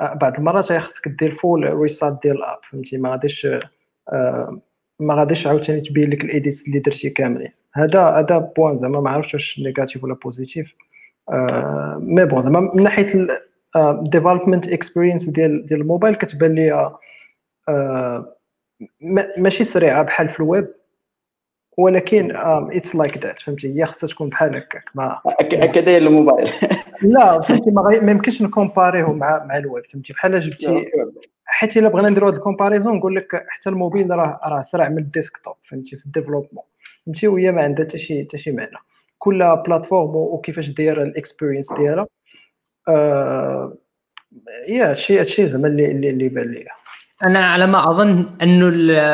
آه، 0.00 0.14
بعض 0.14 0.36
المرات 0.36 0.72
خصك 0.72 1.08
دير 1.08 1.34
full 1.34 1.74
reset 1.74 2.18
ديال 2.22 2.36
ال 2.36 2.41
app 2.41 2.58
فهمتي؟ 2.70 2.96
ما 2.96 3.10
غاديش 3.10 3.46
آه، 4.12 4.60
ما 5.00 5.14
غاديش 5.14 5.46
عاوتاني 5.46 5.80
تبين 5.80 6.10
لك 6.10 6.24
ال 6.24 6.31
edits 6.31 6.68
اللي 6.68 6.78
درتي 6.78 7.10
كاملين. 7.10 7.52
هذا 7.74 8.00
هذا 8.00 8.38
point 8.38 8.76
زعما 8.76 9.00
ما 9.00 9.10
عرفتش 9.10 9.34
واش 9.34 9.60
negative 9.60 10.04
ولا 10.04 10.14
positive 10.14 10.74
mais 11.98 12.24
bon 12.24 12.42
زعما 12.42 12.60
من 12.60 12.82
ناحية 12.82 13.06
development 14.02 14.68
experience 14.68 15.28
ديال 15.28 15.66
ديال 15.66 15.80
الموبايل 15.80 16.14
كتبان 16.14 16.54
لي 16.54 16.90
آه، 17.68 18.36
ماشي 19.38 19.64
سريعة 19.64 20.02
بحال 20.02 20.28
في 20.28 20.40
الويب 20.40 20.74
ولكن 21.76 22.36
it's 22.36 22.94
like 22.94 23.18
that 23.18 23.40
فهمتي؟ 23.40 23.80
هي 23.80 23.86
خصها 23.86 24.08
تكون 24.08 24.28
بحال 24.28 24.56
هكاك 24.56 24.90
ما 24.94 25.20
هكا 25.42 25.80
داير 25.80 26.02
الموبايل 26.02 26.48
لا 27.02 27.40
فهمتي؟ 27.40 27.70
ما, 27.70 28.10
يمكنش 28.10 28.42
ن 28.42 28.50
comparer 28.50 29.12
مع 29.12 29.44
مع 29.44 29.56
الويب 29.56 29.84
فهمتي؟ 29.86 30.12
بحال 30.12 30.40
جبتي 30.40 30.90
حيت 31.44 31.76
الا 31.76 31.88
بغينا 31.88 32.10
نديرو 32.10 32.26
هاد 32.26 32.34
ال 32.34 32.39
comparaison 32.39 32.96
نقول 32.96 33.16
لك 33.16 33.44
حتى 33.48 33.70
الموبيل 33.70 34.10
راه 34.10 34.40
راه 34.44 34.60
سرع 34.60 34.88
من 34.88 34.98
ال 34.98 35.05
desktop 35.05 35.54
فهمتي؟ 35.64 35.96
في 35.96 36.06
ال 36.06 36.10
développement. 36.10 36.64
فهمتي؟ 37.06 37.28
وهي 37.28 37.52
ما 37.52 37.62
عندها 37.62 37.84
حتى 37.84 37.98
شي 37.98 38.24
حتى 38.24 38.38
شي 38.38 38.52
معنى. 38.52 38.76
كل 39.18 39.56
platform 39.66 40.16
وكيفاش 40.16 40.68
دايرة 40.68 41.02
ال 41.02 41.08
experience 41.08 41.72
ديالها. 41.72 42.02
آه 42.02 42.08
يا 44.68 44.90
هادشي 44.90 45.20
هادشي 45.20 45.48
زعما 45.48 45.68
اللي 45.68 46.10
اللي 46.10 46.28
بان 46.28 46.52
ليا 46.52 46.70
أنا 47.22 47.38
على 47.38 47.66
ما 47.66 47.90
أظن 47.90 48.26
أنه 48.42 48.66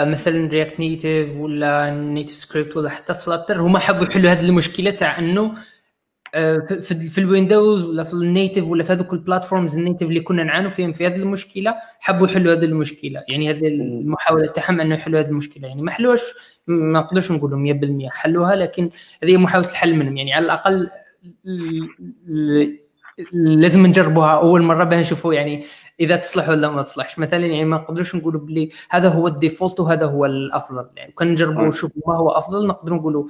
مثلا 0.05 0.49
React 0.49 0.81
Native 0.81 1.37
ولا 1.37 1.91
NativeScript 1.91 2.77
ولا 2.77 2.91
حتى 2.91 3.15
فلاتر 3.15 3.61
هما 3.61 3.79
حبوا 3.79 4.05
يحلوا 4.05 4.31
هذه 4.31 4.49
المشكلة 4.49 4.91
تاع 4.91 5.19
أنه 5.19 5.55
آه، 6.35 6.59
في, 6.59 6.95
في 6.95 7.19
ال 7.19 7.27
Windows 7.27 7.85
ولا 7.85 8.05
في 8.05 8.15
ال 8.15 8.22
native 8.22 8.65
ولا 8.65 8.83
في 8.83 8.93
هذوك 8.93 9.13
ال 9.13 9.19
platforms 9.19 9.77
ال 9.77 9.82
native 9.82 10.09
اللي 10.09 10.21
كنا 10.21 10.45
نعانوا 10.45 10.71
فيهم 10.71 10.93
في 10.93 11.07
هذه 11.07 11.17
المشكلة 11.17 11.75
حبوا 12.01 12.27
يحلوا 12.27 12.55
هذه 12.55 12.65
المشكلة. 12.65 13.23
يعني 13.29 13.51
هذه 13.51 13.67
المحاولة 13.69 14.47
تاعهم 14.53 14.81
أنه 14.81 14.95
يحلوا 14.95 15.21
هذه 15.21 15.29
المشكلة. 15.29 15.69
يعني 15.69 15.83
ما 15.83 15.91
حلوش 15.91 16.21
ما 16.67 17.01
نقدرش 17.01 17.31
نقولوا 17.33 17.75
100% 18.07 18.09
حلوها 18.11 18.57
لكن 18.57 18.91
هذه 19.23 19.37
محاولة 19.37 19.69
الحل 19.69 19.95
منهم. 19.95 20.17
يعني 20.17 20.35
على 20.35 20.45
الأقل 20.45 20.91
لازم 23.33 23.87
نجربوها 23.87 24.35
أول 24.35 24.63
مرة 24.63 24.85
باش 24.85 25.01
نشوفوا 25.01 25.35
يعني 25.35 25.65
إذا 26.01 26.17
تصلح 26.17 26.49
ولا 26.49 26.71
ما 26.71 26.83
تصلحش. 26.83 27.19
مثلا 27.19 27.47
يعني 27.47 27.65
ما 27.65 27.77
نقدروش 27.77 28.15
نقولوا 28.15 28.41
بلي 28.41 28.71
هذا 28.91 29.09
هو 29.09 29.27
ال 29.27 29.34
default 29.34 29.81
وهذا 29.81 30.07
هو 30.07 30.27
الأفضل. 30.27 30.87
يعني 30.97 31.13
كان 31.19 31.29
نجربوا 31.33 31.63
ونشوفوا 31.63 32.03
ما 32.07 32.17
هو 32.17 32.31
أفضل 32.31 32.67
نقدروا 32.67 32.99
نقولوا 32.99 33.25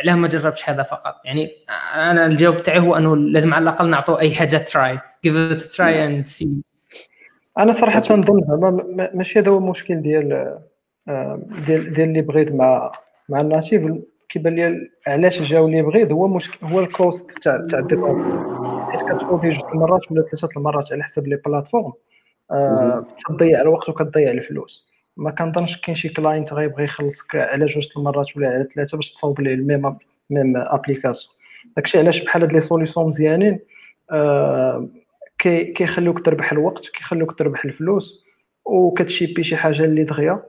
علاه 0.00 0.14
ما 0.14 0.28
جربش 0.28 0.70
هذا 0.70 0.82
فقط. 0.82 1.14
يعني 1.24 1.50
أنا 1.94 2.26
الجواب 2.26 2.62
تاعي 2.62 2.78
هو 2.78 2.96
أنه 2.96 3.16
لازم 3.16 3.54
على 3.54 3.62
الأقل 3.62 3.90
نعطوا 3.90 4.20
أي 4.20 4.34
حاجة 4.34 4.56
try 4.56 4.98
give 5.24 5.36
it 5.36 5.60
try 5.60 6.06
and 6.06 6.26
see 6.26 6.50
أنا 7.58 7.72
صراحة 7.72 8.02
نظن 8.10 8.40
ماشي 9.14 9.38
هذا 9.38 9.50
هو 9.50 9.58
المشكل 9.58 10.00
ديال 10.00 10.58
آه، 11.08 11.42
ديال 11.66 11.92
ديال 11.92 12.08
ال 12.08 12.20
hybride 12.20 12.52
مع 12.52 12.92
مع 13.28 13.40
ال 13.40 13.47
native 13.47 13.92
كيبان 14.30 14.54
لي 14.54 14.90
علاش 15.06 15.42
جاو 15.42 15.66
ال 15.66 15.82
hybride. 15.82 16.12
هو 16.12 16.28
مشكل 16.28 16.66
هو 16.66 16.80
ال 16.80 16.90
cost 16.90 17.30
تاع 17.30 17.62
تاع 17.70 17.80
حيت 18.90 19.00
كتوفي 19.02 19.50
جوج 19.50 19.70
المرات 19.74 20.12
ولا 20.12 20.22
ثلاثة 20.22 20.48
المرات 20.56 20.92
على 20.92 21.02
حسب 21.02 21.26
les 21.26 21.36
plateformes 21.36 21.92
آه 22.50 23.06
كتضيع 23.26 23.60
الوقت 23.60 23.88
وكتضيع 23.88 24.30
الفلوس. 24.30 24.90
ما 25.16 25.30
كنظنش 25.30 25.80
كاين 25.80 25.94
شي 25.94 26.08
client 26.08 26.52
غيبغي 26.52 26.84
يخلصك 26.84 27.36
على 27.36 27.66
جوج 27.66 27.88
المرات 27.96 28.36
ولا 28.36 28.48
على 28.48 28.64
ثلاثة 28.74 28.96
باش 28.96 29.12
تصاوب 29.12 29.40
ليه 29.40 29.54
ال 29.54 29.62
même 29.62 29.96
même 30.30 30.56
application 30.56 31.34
داكشي 31.76 31.98
علاش 31.98 32.20
بحال 32.20 32.42
هاد 32.42 32.52
les 32.52 32.60
solutions 32.60 33.08
مزيانين 33.08 33.58
آه 34.10 34.88
كيخليوك 35.38 36.20
تربح 36.20 36.52
الوقت 36.52 36.88
كيخليوك 36.88 37.32
تربح 37.32 37.64
الفلوس 37.64 38.24
وكت 38.64 38.90
shippi 38.90 39.42
شي 39.42 39.56
حاجة 39.56 39.84
اللي 39.84 40.04
دغيا 40.04 40.42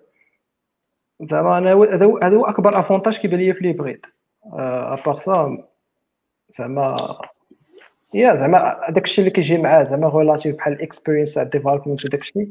زعما 1.22 1.58
أنا 1.58 1.74
هذا 2.24 2.36
هو 2.36 2.46
أكبر 2.46 2.80
avantage 2.80 3.18
كيبان 3.18 3.40
ليا 3.40 3.54
في 3.54 3.60
l'hybride. 3.64 4.06
à 4.54 4.66
part 4.66 5.16
ça 5.16 5.58
زعما 6.60 7.18
يا 8.14 8.36
زعما 8.36 8.80
داك 8.90 9.04
الشيء 9.04 9.20
اللي 9.20 9.32
كيجي 9.32 9.58
معاه 9.58 9.84
زعما 9.84 10.08
relatif 10.08 10.56
بحال 10.56 10.74
ال 10.74 10.79
experience 10.79 11.34
تاع 11.34 11.44
ال 11.44 11.49
development 11.49 12.06
وداك 12.06 12.22
الشيء. 12.22 12.50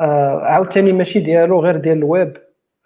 آه 0.00 0.40
عاوتاني 0.42 0.92
ماشي 0.92 1.20
ديالو 1.20 1.60
غير 1.60 1.76
ديال 1.76 1.98
الويب. 1.98 2.36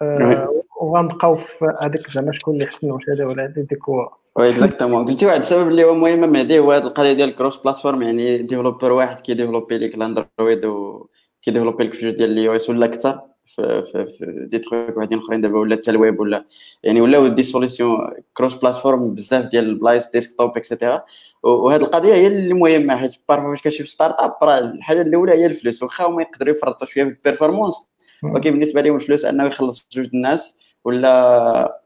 آه 0.01 0.63
وغنبقاو 0.81 1.35
في 1.35 1.65
هذاك 1.81 2.11
زعما 2.11 2.31
شكون 2.31 2.53
اللي 2.53 2.65
حسن 2.65 2.91
واش 2.91 3.03
هذا 3.09 3.25
ولا 3.25 3.43
هذا 3.43 3.61
ديك 3.61 3.89
هو 3.89 4.09
oui 4.35 4.45
exactement 4.45 5.05
قلتي 5.05 5.25
واحد 5.25 5.39
السبب 5.39 5.67
اللي 5.67 5.83
هو 5.83 5.93
مهم 5.93 6.31
مهدي 6.31 6.59
هو 6.59 6.71
هذه 6.71 6.83
القضية 6.83 7.13
ديال 7.13 7.29
ال 7.29 7.34
cross 7.34 7.57
platform 7.57 8.01
يعني 8.01 8.37
developer 8.37 8.91
واحد 8.91 9.19
كي 9.19 9.29
développer 9.29 9.77
لك 9.77 9.95
ال 9.95 10.04
Android 10.04 10.65
وكي 10.65 10.92
développer 10.92 11.83
لك 11.83 11.93
في 11.93 12.01
جوج 12.01 12.15
ديال 12.15 12.31
ال 12.31 12.55
OS 12.55 12.69
ولا 12.69 12.85
أكثر. 12.85 13.21
في, 13.47 13.83
في, 13.91 14.05
في 14.17 14.47
دي 14.51 14.59
تخوك 14.59 14.97
وحدين 14.97 15.19
اخرين 15.19 15.41
دابا 15.41 15.59
ولا 15.59 15.75
حتى 15.75 15.91
الويب 15.91 16.19
ولا 16.19 16.45
يعني 16.83 17.01
ولاو 17.01 17.27
des 17.27 17.43
solutions 17.43 17.97
cross 18.33 18.53
platform 18.53 19.15
بزاف 19.15 19.45
ديال 19.45 19.65
البلايص 19.65 20.09
desktop 20.09 20.57
et 20.57 20.68
cetera 20.68 21.03
وهذه 21.43 21.81
القضية 21.81 22.13
هي 22.13 22.27
اللي 22.27 22.53
مهمة 22.53 22.95
حيت 22.95 23.11
parfois 23.29 23.49
فاش 23.49 23.61
كتشوف 23.61 23.87
startup 23.87 24.33
راه 24.43 24.59
الحاجة 24.59 25.01
الأولى 25.01 25.31
هي 25.31 25.45
الفلوس 25.45 25.83
واخا 25.83 26.07
هما 26.07 26.21
يقدروا 26.21 26.55
يفرطوا 26.55 26.87
شوية 26.87 27.03
في 27.03 27.09
ال 27.09 27.14
performance 27.14 27.75
ولكن 28.23 28.51
بالنسبة 28.51 28.81
لهم 28.81 28.95
الفلوس 28.95 29.25
أنه 29.25 29.47
يخلص 29.47 29.87
جوج 29.91 30.09
الناس 30.13 30.55
ولا 30.83 31.81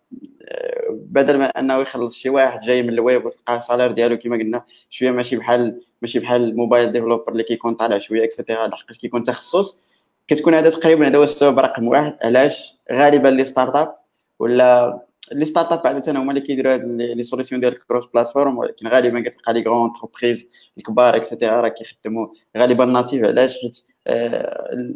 بدل 0.92 1.38
ما 1.38 1.46
أنه 1.46 1.78
يخلص 1.78 2.16
شي 2.16 2.30
واحد 2.30 2.62
جاي 2.62 2.82
من 2.82 2.90
الويب 2.90 3.26
وتلقاه 3.26 3.58
ال 3.58 3.62
salaire 3.62 3.92
ديالو 3.92 4.18
كما 4.18 4.38
قلنا 4.38 4.64
شوية 4.90 5.12
ماشي 5.12 5.36
بحال 5.36 5.82
ماشي 6.02 6.20
بحال 6.20 6.44
ال 6.44 6.50
mobile 6.50 6.92
developer 6.92 7.32
اللي 7.32 7.44
كيكون 7.44 7.74
طالع 7.74 7.98
شوية 7.98 8.24
et 8.24 8.35
cetera 8.35 8.68
لحقاش 8.68 8.98
كيكون 8.98 9.24
تخصص. 9.24 9.78
كتكون 10.28 10.54
هذا 10.54 10.70
تقريبا 10.70 11.08
هذا 11.08 11.18
هو 11.18 11.24
السبب 11.24 11.60
رقم 11.60 11.88
واحد. 11.88 12.16
علاش؟ 12.24 12.76
غالبا 12.92 13.28
les 13.28 13.46
startups 13.46 13.96
ولا 14.40 15.00
les 15.32 15.46
startups 15.46 15.88
عادة 15.88 16.12
هما 16.12 16.30
اللي 16.30 16.42
كيديروا 16.42 16.74
هاد 16.74 16.86
les 16.86 17.24
solutions 17.24 17.62
ديال 17.62 17.74
ال 17.74 17.79
cross 17.79 18.06
platform 18.06 18.58
ولكن 18.58 18.88
غالبا 18.88 19.22
كتلقى 19.22 19.54
les 19.54 19.62
grandes 19.62 19.90
entreprises 19.90 20.48
الكبار 20.78 21.16
et 21.16 21.27
cetera 21.27 21.62
راه 21.62 21.70
كيخدموا 21.70 22.28
غالبا 22.58 22.86
native 22.86 23.26
علاش؟ 23.26 23.58
حيت 23.62 23.78
آه 24.08 24.96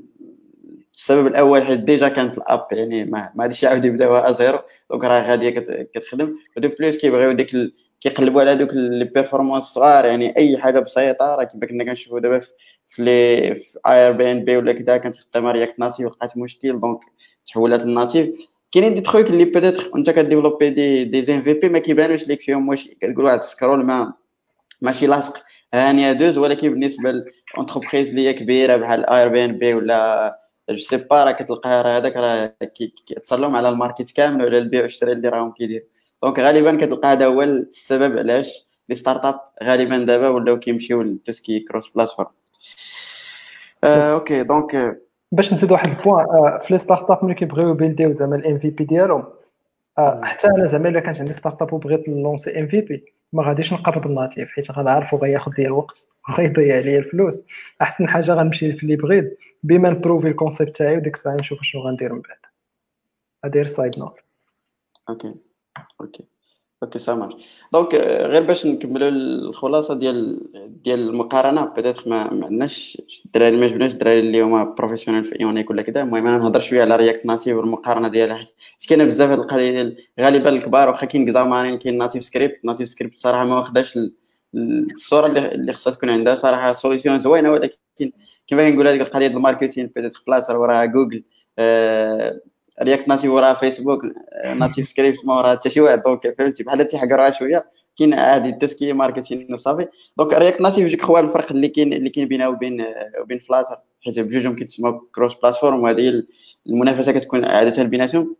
السبب 0.95 1.27
الأول 1.27 1.63
حيت 1.63 1.79
déjà 1.79 2.07
كانت 2.07 2.37
ال 2.37 2.45
app 2.45 2.67
يعني 2.71 3.05
ما 3.05 3.31
غاديش 3.41 3.63
يعاود 3.63 3.85
يبداوها 3.85 4.29
à 4.29 4.35
zéro 4.35 4.59
donc 4.89 5.03
راه 5.03 5.21
غاديه 5.31 5.49
كتخدم. 5.93 6.37
و 6.57 6.61
de 6.61 6.69
plus 6.79 6.97
كيبغيو 6.97 7.31
ديك 7.31 7.51
كيقلبوا 8.01 8.41
على 8.41 8.55
دوك 8.55 8.69
les 8.73 9.05
performances 9.05 9.63
صغار 9.63 10.05
يعني 10.05 10.37
أي 10.37 10.57
حاجة 10.57 10.79
بسيطة 10.79 11.35
راه 11.35 11.43
كيما 11.43 11.65
كنا 11.65 11.83
كنشوفوا 11.83 12.19
دابا 12.19 12.39
في 12.39 12.49
لي 12.99 13.55
في 13.55 13.79
Airbnb 13.87 14.57
ولا 14.57 14.73
كذا 14.73 14.97
كانت 14.97 15.17
خدامه 15.17 15.51
React 15.51 15.79
Native 15.79 16.05
وقعت 16.05 16.37
مشكل 16.37 16.79
donc 16.79 16.99
تحولات 17.45 17.83
لل 17.83 17.95
native 17.95 18.29
كاينين 18.71 18.93
دي 18.93 19.01
تخويك 19.01 19.27
اللي 19.29 19.45
peut-être 19.45 19.91
انت 19.95 20.09
كديفلوبي 20.09 20.69
des 20.69 21.03
des 21.03 21.41
MVP 21.41 21.69
ما 21.69 21.79
كيبانوش 21.79 22.27
ليك 22.27 22.41
فيهم 22.41 22.69
واش 22.69 22.87
كتقول 22.87 23.25
واحد 23.25 23.39
ال 23.39 23.46
scroll 23.46 23.85
ما 23.85 24.13
ماشي 24.81 25.07
لاصق. 25.07 25.43
هانيه 25.73 26.11
دوز 26.13 26.37
ولكن 26.37 26.69
بالنسبة 26.69 27.23
l'entreprise 27.57 28.07
اللي 28.09 28.27
هي 28.27 28.33
كبيرة 28.33 28.75
بحال 28.77 29.09
Airbnb 29.09 29.73
ولا 29.73 30.39
je 30.69 30.75
sais 30.75 30.97
pas 30.97 31.23
راه 31.23 31.31
كتلقى 31.31 31.83
راه 31.83 31.97
هذاك 31.97 32.15
راه 32.15 32.55
كيتصل 33.07 33.41
لهم 33.41 33.55
على 33.55 33.69
ال 33.69 33.75
market 33.75 34.11
كامل 34.11 34.43
وعلى 34.43 34.57
البيع 34.57 34.81
والشراء 34.81 35.13
اللي 35.13 35.29
راهم 35.29 35.51
كيدير. 35.51 35.87
donc 36.23 36.39
غالبا 36.39 36.77
كتلقى 36.85 37.07
هذا 37.07 37.25
هو 37.25 37.41
السبب 37.41 38.17
علاش 38.17 38.67
les 38.89 38.95
startups 38.95 39.39
غالبا 39.63 39.97
دابا 39.97 40.29
ولاو 40.29 40.59
كيمشيو 40.59 41.01
ل 41.01 41.07
tout 41.07 41.30
ce 41.30 41.42
qui 41.42 41.59
cross-platform 41.59 42.29
OK 43.83 44.43
donc 44.43 45.01
باش 45.31 45.53
نزيد 45.53 45.71
واحد 45.71 45.89
ال 45.89 45.95
point 45.95 46.25
آه، 46.25 46.61
في 46.63 46.73
les 46.73 46.77
startups 46.77 47.25
ملي 47.25 47.33
كيبغيو 47.35 47.71
يبيلديو 47.71 48.13
زعما 48.13 48.35
ال 48.35 48.59
MVP 48.59 48.83
ديالهم 48.83 49.23
آه، 49.97 50.21
حتى 50.23 50.47
أنا 50.47 50.65
زعما 50.65 50.89
إلا 50.89 50.99
كانت 50.99 51.19
عندي 51.19 51.33
startup 51.33 51.73
وبغيت 51.73 52.09
نلونسي 52.09 52.59
MVP 52.59 53.13
ما 53.33 53.43
غاديش 53.43 53.73
نقرب 53.73 54.05
ال 54.05 54.11
native 54.11 54.49
حيت 54.49 54.71
غنعرفو 54.71 55.17
غياخذ 55.17 55.51
ليا 55.57 55.67
الوقت 55.67 56.07
وغيضيع 56.29 56.79
ليا 56.79 56.99
الفلوس. 56.99 57.45
أحسن 57.81 58.07
حاجة 58.07 58.31
غنمشي 58.31 58.73
في 58.73 58.83
اللي 58.83 58.95
بغيت 58.95 59.37
بما 59.63 59.89
نبروفي 59.89 60.27
ال 60.27 60.33
concept 60.33 60.77
تاعي 60.77 60.97
وديك 60.97 61.13
الساعة 61.13 61.35
نشوف 61.35 61.59
شنو 61.61 61.81
غندير 61.81 62.13
من 62.13 62.21
بعد. 62.21 62.37
هادي 63.45 63.63
side 63.63 63.99
note 63.99 64.15
OK 65.09 65.35
OK 66.01 66.23
OK 66.83 66.99
ça 66.99 67.15
marche 67.15 67.33
donc 67.73 67.95
غير 67.95 68.43
باش 68.43 68.65
نكملوا 68.65 69.09
الخلاصة 69.09 69.93
ديال 69.93 70.39
ديال 70.83 70.99
المقارنة 70.99 71.65
peut-être 71.65 72.03
ما 72.09 72.21
عندناش 72.21 73.01
الدراري 73.25 73.57
ما 73.57 73.67
جبناش 73.67 73.91
الدراري 73.93 74.19
اللي 74.19 74.41
هما 74.41 74.63
professionnels 74.63 75.25
في 75.25 75.39
Ionic 75.39 75.69
ولا 75.69 75.81
كذا 75.81 76.01
المهم 76.03 76.27
أنا 76.27 76.37
نهضر 76.37 76.59
شوية 76.59 76.81
على 76.81 76.95
React 76.95 77.25
Native 77.25 77.57
والمقارنة 77.57 78.07
ديالها 78.07 78.35
حيت 78.37 78.49
كاينة 78.89 79.03
بزاف 79.05 79.29
هاد 79.29 79.39
القضية 79.39 79.71
ديال 79.71 79.97
غالبا 80.19 80.49
الكبار 80.49 80.89
واخا 80.89 81.05
كاين 81.05 81.25
Xamarin 81.27 81.77
كاين 81.77 81.97
NativeScript 81.97 82.65
NativeScript 82.65 83.19
صراحة 83.19 83.45
ما 83.45 83.55
واخداش 83.55 83.99
الصورة 84.55 85.27
اللي 85.27 85.51
اللي 85.51 85.73
خصها 85.73 85.93
تكون 85.93 86.09
عندها. 86.09 86.35
صراحة 86.35 86.73
solution 86.73 87.19
زوينة 87.19 87.51
ولكن 87.51 87.77
كيما 88.47 88.69
كنقول 88.69 88.87
هذيك 88.87 89.01
القضية 89.01 89.27
ديال 89.27 89.37
ال 89.37 89.43
marketing 89.43 89.91
peut-être 89.95 90.23
Flutter 90.27 90.57
وراها 90.57 90.85
جوجل 90.85 91.23
آه 91.59 92.41
React 92.83 93.07
Native 93.07 93.31
وراها 93.31 93.53
Facebook 93.53 94.01
NativeScript 94.55 95.25
ما 95.25 95.37
وراها 95.37 95.55
حتى 95.55 95.69
شي 95.69 95.81
واحد 95.81 96.03
donc 96.03 96.35
فهمتي؟ 96.37 96.63
بحال 96.63 96.87
تيحقروها 96.87 97.31
شوية 97.31 97.65
كاين 97.97 98.13
هذه 98.13 98.49
التسكيه 98.49 98.93
ماركتين 98.93 99.53
وصافي 99.53 99.87
donc 100.17 100.33
React 100.33 100.61
Native 100.61 100.87
je 100.87 101.01
crois 101.01 101.23
الفرق 101.23 101.51
اللي 101.51 101.67
كاين 101.67 101.93
اللي 101.93 102.09
كاين 102.09 102.27
بينها 102.27 102.47
وبين 102.47 102.85
وبين 103.21 103.39
Flutter 103.39 103.77
حيت 104.05 104.19
بجوجهم 104.19 104.55
كيتسموا 104.55 104.99
cross-platform 105.15 105.83
وهذه 105.83 106.23
المنافسة 106.67 107.11
كتكون 107.11 107.45
عادة 107.45 107.83
بيناتهم. 107.83 108.35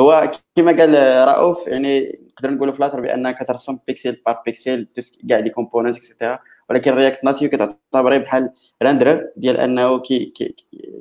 هو 0.00 0.30
كما 0.56 0.72
قال 0.72 0.94
رؤوف 1.28 1.66
يعني 1.66 2.18
نقدر 2.32 2.50
نقولوا 2.50 2.74
Flutter 2.74 3.00
بانها 3.00 3.32
كترسم 3.32 3.78
pixel 3.86 4.22
par 4.26 4.42
pixel 4.46 4.86
كاع 5.28 5.38
les 5.38 5.50
components 5.50 5.96
et 5.96 6.06
cetera 6.06 6.38
ولكن 6.70 6.94
React 6.94 7.24
Native 7.24 7.50
كتعتبر 7.50 8.18
بحال 8.18 8.50
renderer 8.82 9.26
ديال 9.36 9.56
أنه 9.56 9.98
كي, 9.98 10.24
كي 10.24 10.54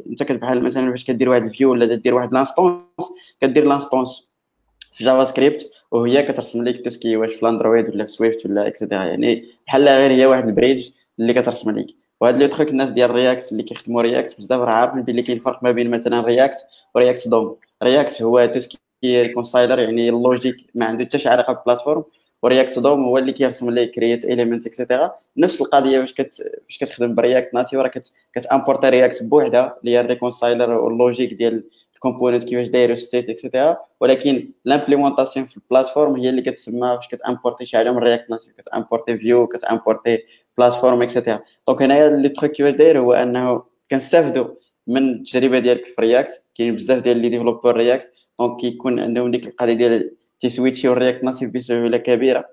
أنت 0.10 0.32
بحال 0.32 0.64
مثلا 0.64 0.92
فاش 0.92 1.04
كدير 1.04 1.30
واحد 1.30 1.44
الفيو 1.44 1.72
ولا 1.72 1.96
دير 1.96 2.16
واحد 2.16 2.34
l'instance 2.34 2.84
كدير 3.42 3.66
l'instance 3.66 4.30
في 4.94 5.04
JavaScript 5.04 5.72
وهي 5.92 6.24
كترسم 6.24 6.64
لك 6.64 6.86
tout 6.86 7.00
ce 7.00 7.07
qui 7.07 7.18
واش 7.18 7.34
في 7.34 7.44
الأندرويد 7.44 7.90
ولا 7.90 8.06
في 8.06 8.12
Swift 8.12 8.46
ولا 8.46 8.68
et 8.68 8.77
cetera 8.77 9.04
يعني 9.04 9.46
بحال 9.68 9.88
غير 9.88 10.12
هي 10.12 10.26
واحد 10.26 10.48
ال 10.48 10.54
bridge 10.54 10.90
اللي 11.20 11.34
كترسم 11.34 11.72
لك 11.72 11.88
وهاد 12.22 12.38
les 12.38 12.48
trucs 12.48 12.68
الناس 12.68 12.90
ديال 12.90 13.12
React 13.12 13.52
اللي 13.52 13.64
كيخدموا 13.64 14.02
React 14.02 14.38
بزاف 14.38 14.62
راه 14.62 14.72
عارفين 14.72 15.04
بلي 15.04 15.22
كاين 15.22 15.40
فرق 15.40 15.64
ما 15.64 15.72
بين 15.72 15.92
مثلا 15.92 16.22
React 16.22 16.58
و 16.96 17.01
React 17.01 17.28
DOM 17.28 17.58
React 17.84 18.22
هو 18.22 18.46
tout 18.46 18.60
ce 18.60 18.67
qui 18.67 18.78
reconciler 19.06 19.80
يعني 19.80 20.10
ال 20.10 20.15
logique 20.15 20.56
ما 20.76 20.86
عنده 20.86 21.06
حتى 21.06 21.20
شي 21.20 21.30
علاقة 21.30 21.54
بال 21.54 21.64
platform 21.64 22.04
و 22.44 22.50
React 22.50 22.80
DOM 22.80 23.04
هو 23.04 23.18
اللي 23.18 23.32
كيرسم 23.32 23.70
les 23.70 23.86
createElement 23.86 24.26
et 24.26 24.68
cetera 24.68 25.16
نفس 25.38 25.62
القضية 25.62 26.00
فاش 26.00 26.14
كت 26.14 26.36
فاش 26.68 26.78
كتخدم 26.78 27.16
ب 27.16 27.22
React 27.22 27.54
Native 27.54 27.80
راه 27.80 27.88
كت 27.88 28.12
كتامبورتي 28.36 28.90
React 28.90 29.24
بوحدها 29.24 29.78
اللي 29.82 29.92
هي 29.92 30.00
ال 30.00 30.06
reconciler 30.06 30.72
وال 30.72 30.86
logique 30.86 31.34
ديال 31.34 31.64
ال 31.96 32.01
component 32.01 32.44
كيفاش 32.44 32.68
داير 32.68 32.96
state 32.96 33.30
et 33.30 33.42
cetera 33.42 33.78
ولكن 34.00 34.52
l'implémentation 34.66 35.46
في 35.46 35.58
ال 35.58 35.64
platform 35.64 36.16
هي 36.16 36.30
اللي 36.30 36.42
كتسمى 36.42 36.98
فاش 36.98 37.08
كتامبورتي 37.08 37.66
شي 37.66 37.78
حاجة 37.78 37.92
من 37.92 37.98
React 37.98 38.30
Native 38.30 38.54
كتامبورتي 38.58 39.18
view 39.18 39.48
كتامبورتي 39.48 40.20
platform 40.58 41.02
et 41.02 41.11
cetera 41.11 41.40
donc 41.68 41.82
هنايا 41.82 42.08
les 42.08 42.30
trucs 42.30 42.52
كيفاش 42.52 42.74
داير 42.74 43.00
هو 43.00 43.14
أنه 43.14 43.64
كنستافدوا 43.92 44.48
من 44.88 45.12
التجربة 45.12 45.60
ديالك 45.60 45.86
في 45.86 46.02
React 46.02 46.44
كاين 46.56 46.76
بزاف 46.76 47.04
ديال 47.04 47.18
les 47.18 47.30
développeurs 47.30 47.78
React 47.78 48.12
donc 48.40 48.60
كيكون 48.62 49.00
عندهم 49.00 49.32
ديك 49.32 49.48
القضية 49.48 49.74
ديال 49.74 50.16
تيسويتشيو 50.40 50.94
React 50.94 51.24
Native 51.24 51.50
بسهوله 51.50 51.98
كبيرة 51.98 52.46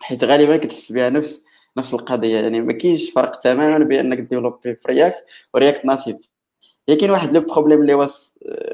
حيت 0.00 0.24
غالبا 0.24 0.56
كتحس 0.56 0.92
بها 0.92 1.10
نفس 1.10 1.44
نفس 1.76 1.94
القضية. 1.94 2.36
يعني 2.36 2.60
ما 2.60 2.72
كاينش 2.72 3.10
فرق 3.10 3.38
تماما 3.38 3.84
بأنك 3.84 4.18
ديفلوبي 4.18 4.74
في 4.74 4.88
React 4.88 5.24
و 5.54 5.59
React 5.59 5.84
Native 5.84 6.16
هي 6.88 6.96
كاين 6.96 7.10
واحد 7.10 7.32
le 7.32 7.40
problème 7.40 7.80
اللي 7.80 7.94
هو 7.94 8.08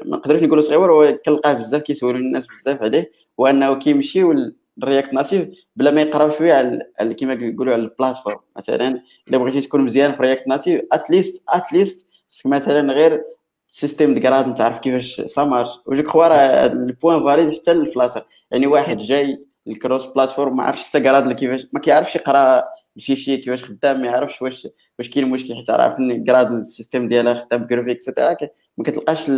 ما 0.05 0.17
نقدرش 0.17 0.43
نقولوا 0.43 0.63
صغير 0.63 0.91
هو 0.91 1.17
كنلقاه 1.25 1.53
بزاف 1.53 1.81
كيسولوا 1.81 2.19
الناس 2.19 2.47
بزاف 2.47 2.81
عليه 2.81 3.11
هو 3.39 3.47
أنه 3.47 3.79
كيمشيو 3.79 4.51
ال 4.83 4.88
React 4.88 5.13
Native 5.13 5.49
بلا 5.75 5.91
ما 5.91 6.01
يقراو 6.01 6.29
شوية 6.29 6.53
على 6.99 7.13
كيما 7.13 7.35
كيقولوا 7.35 7.73
على 7.73 7.81
ال 7.81 7.87
platform 7.87 8.37
مثلا 8.57 9.03
إلا 9.27 9.37
بغيتي 9.37 9.61
تكون 9.61 9.81
مزيان 9.81 10.13
في 10.13 10.21
React 10.21 10.47
Native 10.47 10.81
at 10.91 11.06
least 11.06 11.43
at 11.49 11.66
least 11.66 12.07
خصك 12.31 12.45
مثلا 12.45 12.93
غير 12.93 13.23
système 13.71 14.15
د 14.15 14.21
Gradle 14.21 14.55
تعرف 14.55 14.79
كيفاش 14.79 15.21
ça 15.21 15.43
marche 15.43 15.69
و 15.85 15.91
je 15.91 16.03
crois 16.03 16.27
راه 16.27 16.65
ال 16.65 16.75
point 16.75 17.23
valide 17.23 17.57
حتى 17.57 17.71
ال 17.71 17.78
Flutter 17.78 18.25
يعني 18.51 18.67
واحد 18.67 18.97
جاي 18.97 19.45
ال 19.67 20.05
cross-platform 20.05 20.57
ما 20.57 20.63
عرفش 20.63 20.83
حتى 20.85 20.99
Gradle 20.99 21.33
كيفاش 21.33 21.67
ما 21.73 21.79
كيعرفش 21.79 22.15
يقرأ 22.15 22.63
ال 22.97 23.02
fichier 23.02 23.37
كيفاش 23.37 23.63
خدام 23.63 24.01
ما 24.01 24.07
يعرفش 24.07 24.41
واش 24.41 24.67
واش 24.99 25.09
كاين 25.09 25.29
مشكل. 25.29 25.55
حيت 25.55 25.69
عارف 25.69 25.95
Gradle 26.27 26.51
ال 26.51 26.58
système 26.58 27.09
ديالها 27.09 27.45
خدام 27.45 27.63
ب 27.63 27.67
Groovy 27.67 27.91
et 27.91 28.02
cetera 28.02 28.37
ما 28.77 28.83
كتلقاش 28.83 29.31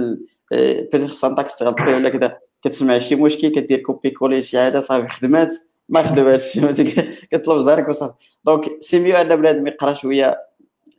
peut-être 0.52 0.96
ال 0.96 1.03
syntaxe 1.03 1.56
تغلط 1.56 1.82
فيه 1.82 1.96
ولا 1.96 2.10
كذا 2.10 2.40
كتسمع 2.64 3.00
شي 3.00 3.16
مشكل 3.16 3.48
كدير 3.48 3.80
copier 3.80 4.10
coller 4.10 4.42
شي 4.42 4.58
حاجة 4.60 4.80
صافي 4.80 5.08
خدمات 5.08 5.50
ما 5.90 6.04
خدماتش. 6.04 6.60
كطلب 7.32 7.62
زهرك 7.62 7.90
وصافي. 7.90 8.14
donc 8.46 8.66
c'est 8.80 9.00
mieux 9.00 9.16
أن 9.18 9.36
بنادم 9.36 9.68
يقرأ 9.68 9.94
شوية 9.94 10.38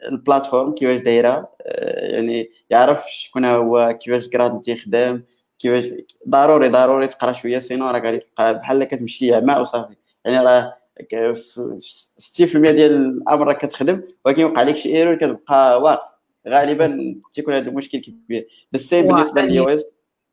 ال 0.09 0.16
platform 0.16 0.74
كيفاش 0.74 1.01
دايرة 1.01 1.48
يعني 1.97 2.51
يعرف 2.70 3.05
شكون 3.09 3.44
هو 3.44 3.98
كيفاش 4.01 4.28
Gradle 4.28 4.60
تيخدم 4.60 5.22
كيفاش 5.59 5.85
ضروري 6.28 6.68
ضروري 6.68 7.06
تقرا 7.06 7.32
شوية 7.32 7.59
sinon 7.59 7.90
راه 7.90 7.98
غادي 7.98 8.18
تلقى 8.18 8.59
بحال 8.59 8.85
كتمشي 8.85 9.35
عماء 9.35 9.60
وصافي. 9.60 9.94
يعني 10.24 10.47
راه 10.47 10.76
60% 11.02 12.56
ديال 12.56 12.94
الأمر 12.94 13.47
راك 13.47 13.59
كتخدم 13.59 14.02
ولكن 14.24 14.40
يوقع 14.40 14.62
لك 14.62 14.76
شي 14.76 14.97
error 14.97 15.14
كتبقى 15.14 15.82
واقف. 15.82 16.09
غالبا 16.48 17.20
تيكون 17.32 17.55
هذا 17.55 17.68
المشكل 17.68 17.98
كبير. 17.98 18.47
ال 18.74 18.81
same 18.81 19.06
بالنسبة 19.06 19.43
لل 19.43 19.59
iOS. 19.59 19.85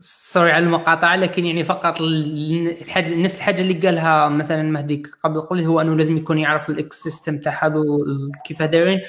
sorry 0.03 0.51
على 0.51 0.65
المقاطعة 0.65 1.15
لكن 1.15 1.45
يعني 1.45 1.63
فقط 1.63 2.01
الحاجة 2.01 3.15
نفس 3.15 3.37
الحاجة 3.37 3.61
اللي 3.61 3.73
قالها 3.73 4.29
مثلا 4.29 4.63
مهدي 4.63 5.03
قبل 5.23 5.41
قليل 5.41 5.65
هو 5.65 5.81
أنه 5.81 5.95
لازم 5.95 6.17
يكون 6.17 6.37
يعرف 6.37 6.69
ال 6.69 6.95
ecosystem 6.95 7.37
تاع 7.37 7.65
هذو 7.65 7.83
كيف 8.45 8.63
دايرين. 8.63 9.01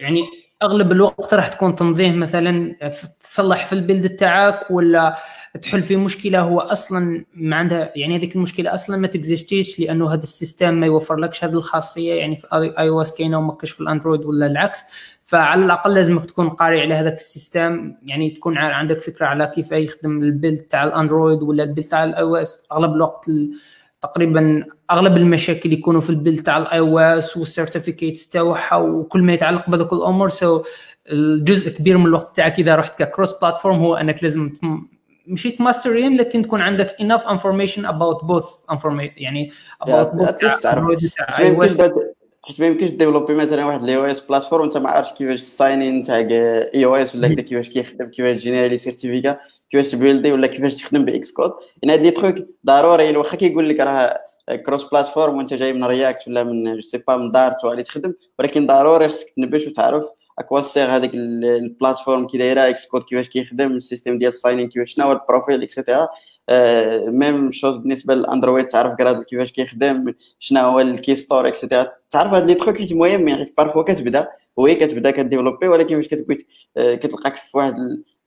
يعني 0.00 0.24
أغلب 0.62 0.92
الوقت 0.92 1.34
راح 1.34 1.48
تكون 1.48 1.74
تمضيه 1.74 2.12
مثلا 2.12 2.76
تصلح 3.20 3.66
في 3.66 3.72
ال 3.72 3.79
build 3.79 4.16
تاعك 4.16 4.70
ولا 4.70 5.16
تحل 5.62 5.82
في 5.82 5.96
مشكلة 5.96 6.40
هو 6.40 6.60
أصلا 6.60 7.24
ما 7.34 7.56
عندها 7.56 7.92
يعني 7.96 8.16
هذيك 8.16 8.36
المشكلة 8.36 8.74
أصلا 8.74 8.96
ما 8.96 9.06
تكزيستيش 9.06 9.80
لأنه 9.80 10.12
هذا 10.12 10.22
ال 10.22 10.29
system 10.29 10.74
ما 10.74 10.86
يوفر 10.86 11.16
لكش 11.16 11.44
هذه 11.44 11.52
الخاصية 11.52 12.14
يعني 12.14 12.36
في 12.36 12.46
iOS 12.52 13.14
كاينة 13.14 13.38
وما 13.38 13.58
في 13.64 13.80
الأندرويد 13.80 14.24
ولا 14.24 14.46
العكس. 14.46 14.84
فعلى 15.24 15.64
الأقل 15.64 15.94
لازمك 15.94 16.26
تكون 16.26 16.48
قاري 16.50 16.80
على 16.80 16.94
هذاك 16.94 17.14
ال 17.14 17.25
system 17.25 17.94
يعني 18.02 18.30
تكون 18.30 18.58
عندك 18.58 19.00
فكرة 19.00 19.26
على 19.26 19.52
كيف 19.54 19.72
يخدم 19.72 20.22
ال 20.22 20.28
build 20.28 20.58
تاع 20.58 20.84
الأندرويد 20.84 21.42
ولا 21.42 21.64
ال 21.64 21.68
build 21.68 21.88
تاع 21.88 22.04
ال 22.04 22.20
iOS 22.20 22.66
أغلب 22.72 22.92
الوقت 22.92 23.30
تقريبا 24.06 24.64
أغلب 24.90 25.16
المشاكل 25.16 25.72
يكونوا 25.72 26.00
في 26.00 26.10
ال 26.10 26.15
build 26.15 26.42
تاع 26.42 26.56
ال 26.56 26.78
iOS 26.78 26.98
وال 26.98 27.36
certificate 27.36 28.20
تاعها 28.20 28.76
وكل 28.76 29.22
ما 29.22 29.32
يتعلق 29.32 29.70
بهذوك 29.70 29.92
الأمور 29.92 30.28
so 30.28 30.62
الجزء 31.10 31.70
كبير 31.70 31.98
من 31.98 32.06
الوقت 32.06 32.36
تاعك 32.36 32.58
إذا 32.58 32.76
رحت 32.76 33.02
ك 33.02 33.38
cross-platform 33.38 33.76
هو 33.76 33.96
أنك 33.96 34.22
لازم 34.22 34.52
مشي 35.26 35.50
تماسترين 35.50 36.16
لكن 36.16 36.42
تكون 36.42 36.60
عندك 36.60 36.88
enough 36.88 37.22
information 37.22 37.80
about 37.80 38.26
both 38.26 38.74
information 38.74 39.12
يعني 39.16 39.50
about 39.82 40.06
both 40.06 40.42
حيت 42.44 42.60
ما 42.60 42.66
يمكنش 42.66 42.90
ديفلوبي 42.90 43.34
مثلا 43.34 43.64
واحد 43.64 43.82
ال 43.82 43.96
iOS 43.96 44.20
platform 44.20 44.62
وانت 44.62 44.76
ما 44.76 44.88
عارفش 44.88 45.12
كيفاش 45.12 45.40
ال 45.40 45.52
sign 45.52 46.02
تاع 46.02 46.16
iOS 46.16 47.16
ولا 47.16 47.28
كذا 47.28 47.42
كيفاش 47.42 47.68
كيخدم 47.68 48.06
كيفاش 48.06 48.36
générer 48.36 48.76
les 48.76 48.89
certificats 48.89 49.38
كيفاش 49.70 49.90
تبيلدي 49.90 50.32
ولا 50.32 50.46
كيفاش 50.46 50.74
تخدم 50.74 51.04
ب 51.04 51.32
Xcode 51.32 51.52
يعني 51.82 51.94
هاد 51.94 52.02
les 52.02 52.10
trucs 52.10 52.34
ضروري 52.66 53.16
واخا 53.16 53.36
كيقول 53.36 53.68
لك 53.68 53.80
راه 53.80 54.20
cross-platform 54.66 55.36
وانت 55.36 55.54
جاي 55.54 55.72
من 55.72 55.84
React 55.84 56.28
ولا 56.28 56.42
من 56.42 56.74
je 56.74 56.80
sais 56.80 56.98
pas 56.98 57.16
من 57.16 57.32
Dart 57.32 57.64
وغادي 57.64 57.82
تخدم 57.82 58.12
ولكن 58.38 58.66
ضروري 58.66 59.08
خصك 59.08 59.26
تنبش 59.36 59.66
وتعرف 59.66 60.04
à 60.38 60.42
quoi 60.42 60.60
sert 60.60 60.86
هذيك 60.96 61.10
ال 61.14 61.26
platform 61.26 62.26
كي 62.26 62.38
دايرة 62.38 62.68
Xcode 62.68 63.02
كيفاش 63.02 63.28
كيخدم 63.28 63.66
ال 63.66 63.73
system 63.73 64.18
ديال 64.18 64.28
ال 64.28 64.33
signing 64.33 64.68
كيفاش 64.68 64.94
شنو 64.94 65.06
هو 65.06 65.12
ال 65.12 65.18
profile 65.18 65.62
et 65.62 65.74
cetera 65.74 66.08
même 67.12 67.52
chose 67.52 67.76
بالنسبة 67.76 68.14
للأندرويد 68.14 68.66
تعرف 68.66 68.96
Gradle 68.98 69.24
كيفاش 69.24 69.52
كيخدم 69.52 70.14
شنو 70.38 70.60
هو 70.60 70.80
ال 70.80 71.16
keystore 71.16 71.48
et 71.48 71.59
cetera 71.59 71.92
تعرف 72.10 72.34
هاد 72.34 72.46
les 72.46 72.54
trucs 72.54 72.78
حيت 72.78 72.92
مهم 72.92 73.28
يعني 73.28 73.44
حيت 73.44 73.56
parfois 73.56 73.82
كتبدا 73.82 74.28
وهي 74.56 74.74
كتبدا 74.74 75.10
كديفلوبي 75.10 75.68
ولكن 75.68 75.96
فاش 75.96 76.08
كتبغي 76.08 76.38
كتلقاك 76.76 77.34
في 77.34 77.58
واحد 77.58 77.74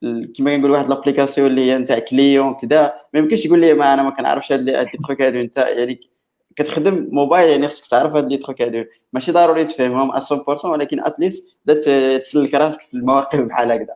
كيما 0.01 0.55
كنقول 0.55 0.71
واحد 0.71 0.89
l'application 0.89 1.47
اللي 1.47 1.71
هي 1.71 1.77
نتاع 1.77 1.99
client 1.99 2.53
كذا 2.53 2.93
ما 3.13 3.19
يمكنش 3.19 3.43
تقول 3.43 3.59
لي 3.59 3.73
ما 3.73 3.93
أنا 3.93 4.03
ما 4.03 4.09
كنعرفش 4.09 4.51
هاد 4.51 4.61
les 4.61 4.85
trucs 5.07 5.21
هادو. 5.21 5.39
أنت 5.39 5.57
يعني 5.57 5.99
كتخدم 6.55 7.09
موبايل 7.11 7.49
يعني 7.49 7.67
خصك 7.67 7.87
تعرف 7.87 8.15
هاد 8.15 8.29
les 8.29 8.37
trucs 8.37 8.61
هادو. 8.61 8.83
ماشي 9.13 9.31
ضروري 9.31 9.65
تفهمهم 9.65 10.11
100% 10.19 10.65
ولكن 10.65 10.99
at 10.99 11.13
least 11.13 11.47
تسلك 12.23 12.53
راسك 12.53 12.81
في 12.81 12.93
المواقف 12.93 13.39
بحال 13.39 13.71
هكذا 13.71 13.95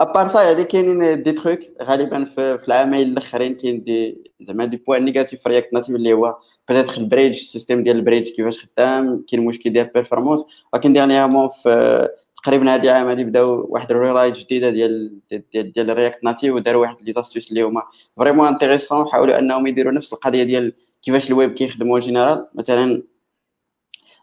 à 0.00 0.06
part 0.06 0.28
ça 0.28 0.42
يعني 0.42 0.64
كاينين 0.64 1.22
des 1.22 1.32
trucs 1.32 1.58
غالبا 1.82 2.24
في, 2.24 2.58
في 2.58 2.68
العامين 2.68 3.08
الآخرين 3.08 3.54
كاين 3.54 3.84
des 3.84 4.18
زعما 4.40 4.64
des 4.64 4.76
points 4.76 5.04
négatifs 5.04 5.42
في 5.42 5.48
React 5.48 5.74
Native 5.74 5.96
اللي 5.96 6.12
هو 6.12 6.36
peut-être 6.68 6.96
ال 6.96 7.02
bridge 7.02 7.38
ال 7.38 7.44
système 7.44 7.84
ديال 7.84 7.96
ال 7.96 8.01
bridge 8.01 8.28
كيفاش 8.28 8.64
خدام 8.64 9.24
كاين 9.28 9.44
مشكل 9.44 9.72
ديال 9.72 9.86
performance 9.86 10.40
ولكن 10.72 10.92
dernièrement 10.92 11.48
في 11.48 12.08
تقريبا 12.44 12.74
هذه 12.74 12.90
عام 12.90 13.08
هذه 13.08 13.24
بداو 13.24 13.66
واحد 13.70 13.90
ال 13.90 13.96
rewrite 13.96 14.36
جديدة 14.36 14.70
ديال 14.70 15.18
ديال 15.52 15.72
ديال 15.72 15.90
ال 15.90 15.96
React 15.96 16.24
Native 16.24 16.54
وداروا 16.54 16.82
واحد 16.82 16.96
les 17.02 17.12
astuces 17.12 17.50
اللي 17.50 17.62
هما 17.62 17.82
vraiment 18.16 18.46
intéressants 18.48 19.06
حاولوا 19.12 19.38
أنهم 19.38 19.66
يديروا 19.66 19.92
نفس 19.92 20.12
القضية 20.12 20.42
ديال 20.42 20.72
كيفاش 21.02 21.30
الويب 21.30 21.52
كيخدموا 21.52 22.00
général 22.00 22.46
مثلا 22.54 23.02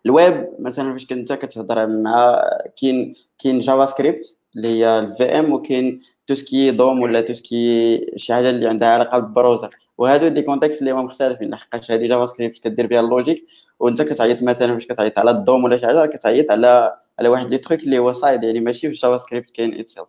الويب 0.06 0.50
مثلا 0.60 0.94
فاش 0.94 1.06
كنت 1.06 1.34
كتهضر 1.34 1.88
مع 1.88 2.42
كاين 2.82 3.16
كاين 3.44 3.60
JavaScript 3.60 4.38
اللي 4.56 4.68
هي 4.68 5.00
ال 5.00 5.24
VM 5.24 5.54
وكاين 5.54 6.02
tout 6.28 6.36
ce 6.36 6.50
qui 6.50 6.72
est 6.72 6.87
DOM 6.87 7.02
ولا 7.02 7.22
tout 7.22 7.34
ce 7.34 7.50
qui 7.50 7.75
est 7.75 8.00
شي 8.16 8.34
حاجة 8.34 8.50
اللي 8.50 8.70
عندها 8.70 8.90
علاقة 8.94 9.20
بال 9.20 9.31
browser. 9.31 9.76
وهادو 9.98 10.28
des 10.28 10.42
contextes 10.42 10.80
اللي 10.82 10.92
هما 10.92 11.04
مختلفين. 11.04 11.50
لحقاش 11.50 11.92
هادي 11.92 12.08
JavaScript 12.08 12.64
كدير 12.64 12.88
بها 12.88 13.00
ال 13.00 13.05
logique 13.05 13.46
وأنت 13.80 14.02
كتعيط 14.02 14.44
مثلا 14.44 14.74
فاش 14.74 14.88
كتعيط 14.88 15.20
على 15.20 15.32
ال 15.32 15.40
DOM 15.40 15.64
ولا 15.64 15.78
شي 15.78 15.88
حاجة 15.88 16.06
كتعيط 16.06 16.52
على 16.52 16.96
على 17.22 17.30
واحد 17.30 17.50
les 17.50 17.58
trucs 17.58 17.84
اللي 17.84 18.00
هو 18.00 18.14
side 18.14 18.44
يعني 18.44 18.60
ماشي 18.60 18.88
في 18.88 18.94
JavaScript 18.94 19.50
كاين 19.52 19.80
itself 19.80 20.08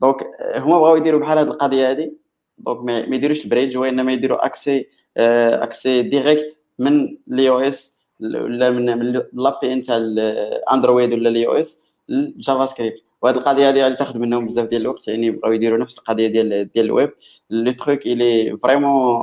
donc 0.00 0.16
هما 0.56 0.78
بغاو 0.78 0.96
يديروا 0.96 1.20
بحال 1.20 1.38
هاد 1.38 1.46
القضية 1.46 1.90
هادي. 1.90 2.12
donc 2.58 2.84
ما 2.84 3.16
يديروش 3.16 3.44
ال 3.44 3.49
bridge 3.49 3.76
وإنما 3.76 4.12
يديروا 4.12 4.46
accès 4.46 4.88
accès 5.16 6.02
direct 6.02 6.56
من 6.78 7.16
ال 7.28 7.48
iOS 7.48 7.98
ولا 8.20 8.70
من 8.70 8.86
l'API 9.32 9.82
تاع 9.82 9.96
ال 9.96 10.10
Android 10.10 11.12
ولا 11.12 11.28
ال 11.28 11.46
iOS 11.46 11.80
لل 12.08 12.66
JavaScript 12.66 13.02
وهاد 13.22 13.36
القضية 13.36 13.68
هذه 13.70 13.86
اللي 13.86 13.96
تاخذ 13.96 14.18
منهم 14.18 14.46
بزاف 14.46 14.68
ديال 14.68 14.82
الوقت 14.82 15.08
يعني 15.08 15.30
بغاو 15.30 15.52
يديروا 15.52 15.78
نفس 15.78 15.98
القضية 15.98 16.26
ديال 16.26 16.70
ديال 16.72 16.84
ال 16.84 16.89
web. 16.89 17.10
le 17.50 17.72
truc 17.72 18.06
إلي 18.06 18.56
vraiment 18.62 19.20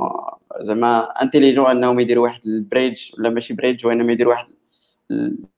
زعما 0.60 1.22
intelligent 1.22 1.66
إنهم 1.66 2.00
يديروا 2.00 2.24
واحد 2.24 2.40
ال 2.46 2.55
bridge 2.55 3.10
ولا 3.18 3.30
ماشي 3.30 3.54
bridge 3.54 3.86
وإنما 3.86 4.12
يديروا 4.12 4.32
واحد 4.32 4.46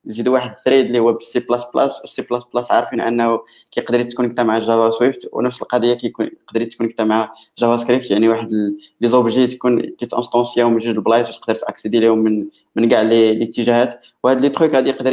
يزيدوا 0.04 0.34
واحد 0.34 0.50
ال 0.50 0.55
thread 0.55 0.86
اللي 0.86 0.98
هو 0.98 1.12
بال 1.12 1.31
C 1.31 1.40
plus 1.40 1.64
plus 1.74 2.00
وال 2.00 2.15
C 2.15 2.22
plus 2.22 2.42
plus 2.54 2.72
عارفين 2.72 3.00
أنه 3.00 3.40
كيقدر 3.70 4.00
يت 4.00 4.09
connecta 4.09 4.42
مع 4.42 4.58
Java 4.58 4.90
Swift 4.90 5.28
ونفس 5.32 5.62
القضية 5.62 5.94
كيكون 5.94 6.26
يقدر 6.26 6.62
يت 6.62 6.70
connecta 6.70 7.04
مع 7.04 7.32
JavaScript. 7.58 8.10
يعني 8.10 8.28
واحد 8.28 8.52
les 9.00 9.08
objets 9.08 9.46
تكون 9.46 9.80
كيت 9.80 9.99
instancier 9.99 10.64
او 10.64 10.70
من 10.70 10.78
جوج 10.78 10.96
البلايص 10.96 11.28
وتقدر 11.28 11.54
ت 11.54 11.60
accéder 11.60 12.00
لهم 12.00 12.18
من 12.18 12.46
من 12.76 12.88
كاع 12.88 13.02
الاتجاهات 13.02 14.00
وهاد 14.24 14.40
les 14.40 14.48
trucs 14.48 14.74
هادي 14.74 14.90
يقدر 14.90 15.12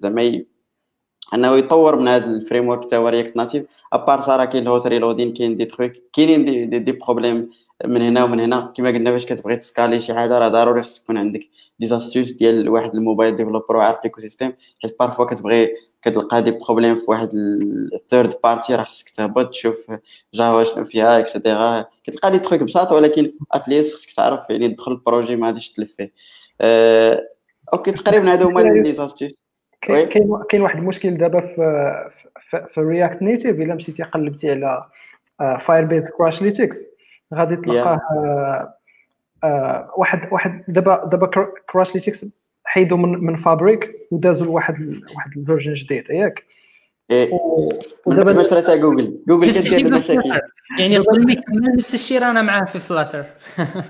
زعما 0.00 0.42
أنه 1.34 1.56
يطور 1.56 1.96
من 1.96 2.08
هذا 2.08 2.26
ال 2.26 2.68
framework 2.68 2.90
تاع 2.90 3.10
React 3.10 3.36
Native 3.36 3.66
à 3.92 3.98
part 3.98 4.20
ça 4.20 4.44
كاين 4.44 4.62
ال 4.62 4.68
hot 4.68 4.86
reloading 4.86 5.34
كاين 5.34 5.56
des 5.56 5.64
trucs 5.64 5.92
كاينين 6.12 6.44
des, 6.44 6.66
des, 6.66 6.78
des 6.78 6.92
problèmes 6.92 7.50
من 7.84 8.02
هنا 8.02 8.24
ومن 8.24 8.40
هنا. 8.40 8.72
كما 8.76 8.88
قلنا 8.88 9.10
فاش 9.10 9.26
كتبغي 9.26 9.56
ت 9.56 9.62
scaler 9.62 10.00
شي 10.00 10.14
حاجة 10.14 10.38
راه 10.38 10.48
ضروري 10.48 10.82
خصك 10.82 11.02
يكون 11.02 11.16
عندك 11.16 11.48
des 11.78 11.86
astuces 11.86 12.32
ديال 12.32 12.68
واحد 12.68 12.94
ال 12.94 13.00
mobile 13.00 13.36
developer 13.36 13.76
وعارف 13.76 14.04
l'écosystème 14.04 14.52
حيت 14.82 14.98
parfois 14.98 15.24
كتبغي 15.24 15.68
كتلقى 16.02 16.42
des 16.42 16.50
problèmes 16.50 16.94
في 16.94 17.04
واحد 17.08 17.28
ال 17.94 18.01
third 18.01 18.34
party 18.44 18.74
راه 18.74 18.84
خصك 18.84 19.10
تهبط 19.10 19.50
تشوف 19.50 19.90
Java 20.34 20.64
شنو 20.64 20.84
فيها 20.84 21.18
et 21.18 21.35
cetera 21.35 21.86
كتلقى 22.04 22.30
des 22.30 22.38
trucs 22.38 22.62
بساط 22.62 22.92
ولكن 22.92 23.32
at 23.52 23.64
least 23.64 23.94
خصك 23.94 24.12
تعرف 24.12 24.50
يعني 24.50 24.68
تدخل 24.68 24.92
ال 24.92 24.98
projet 24.98 25.36
ما 25.36 25.46
غاديش 25.46 25.72
تلف 25.72 25.92
فيه. 25.96 26.12
أه 26.60 27.28
ok 27.72 27.92
تقريبا 27.92 28.32
هادو 28.32 28.48
هما 28.48 28.60
les 28.82 28.92
astuces 28.92 29.34
كاين 29.80 30.08
كاين 30.48 30.62
واحد 30.62 30.78
المشكل 30.78 31.16
دابا 31.16 31.40
في 31.40 32.10
في, 32.50 32.66
في 32.70 32.80
React 32.80 33.22
Native 33.22 33.60
إلا 33.60 33.74
مشيتي 33.74 34.02
قلبتي 34.02 34.50
على 34.50 34.86
Firebase 35.60 36.10
Crashlytics 36.10 36.95
غادي 37.34 37.56
تلقاه 37.56 38.00
آه 39.44 39.92
واحد 39.96 40.32
واحد 40.32 40.64
دابا 40.68 41.06
دابا 41.06 41.26
Crashlytics 41.72 42.26
حيدوا 42.64 42.98
من 42.98 43.24
من 43.24 43.36
Fabric 43.36 43.96
ودازوا 44.10 44.46
لواحد 44.46 45.02
واحد 45.16 45.30
ال 45.36 45.40
version 45.40 45.72
جديد 45.72 46.10
ياك؟ 46.10 46.44
إيه. 47.10 47.30
ودابا 48.06 48.30
المشروع 48.30 48.60
تاع 48.60 48.76
Google 48.76 49.24
Google 49.28 49.52
كدير 49.52 49.86
المشاكل 49.86 50.40
يعني 50.78 50.96
الظلمي 50.96 51.34
كمل 51.34 51.76
نفس 51.76 51.94
الشيء 51.94 52.18
رانا 52.18 52.42
معاه 52.42 52.64
في 52.64 52.78
Flutter 52.78 53.24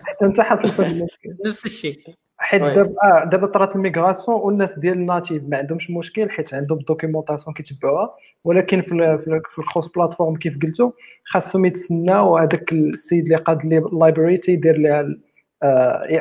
حتى 0.05 0.25
انت 0.25 0.41
المشكل. 0.81 1.37
نفس 1.47 1.67
الشيء. 1.67 1.99
حيت 2.47 2.63
دابا 2.63 2.95
آه 3.03 3.25
دابا 3.25 3.47
طرات 3.47 3.77
ال 3.77 3.83
migration 3.83 4.41
والناس 4.41 4.79
ديال 4.79 4.95
ال 4.95 5.02
native 5.02 5.43
ما 5.49 5.57
عندهمش 5.57 5.91
مشكل 5.91 6.31
حيت 6.31 6.55
عندهم 6.55 6.79
ال 6.79 6.84
documentation 6.84 7.55
كيتبعوها. 7.55 8.15
ولكن 8.45 8.83
في 8.83 9.19
في 9.55 9.59
ال 9.59 9.64
cross 9.64 9.89
platform 9.89 10.37
كيف 10.37 10.59
قلتوا 10.63 10.91
خاصهم 11.25 11.65
يتسناو 11.65 12.39
هذاك 12.39 12.73
السيد 12.73 13.25
اللي 13.25 13.37
قاد 13.37 13.73
ال 13.73 13.81
library 13.81 14.37
تيدير 14.37 14.79
لها 14.79 15.17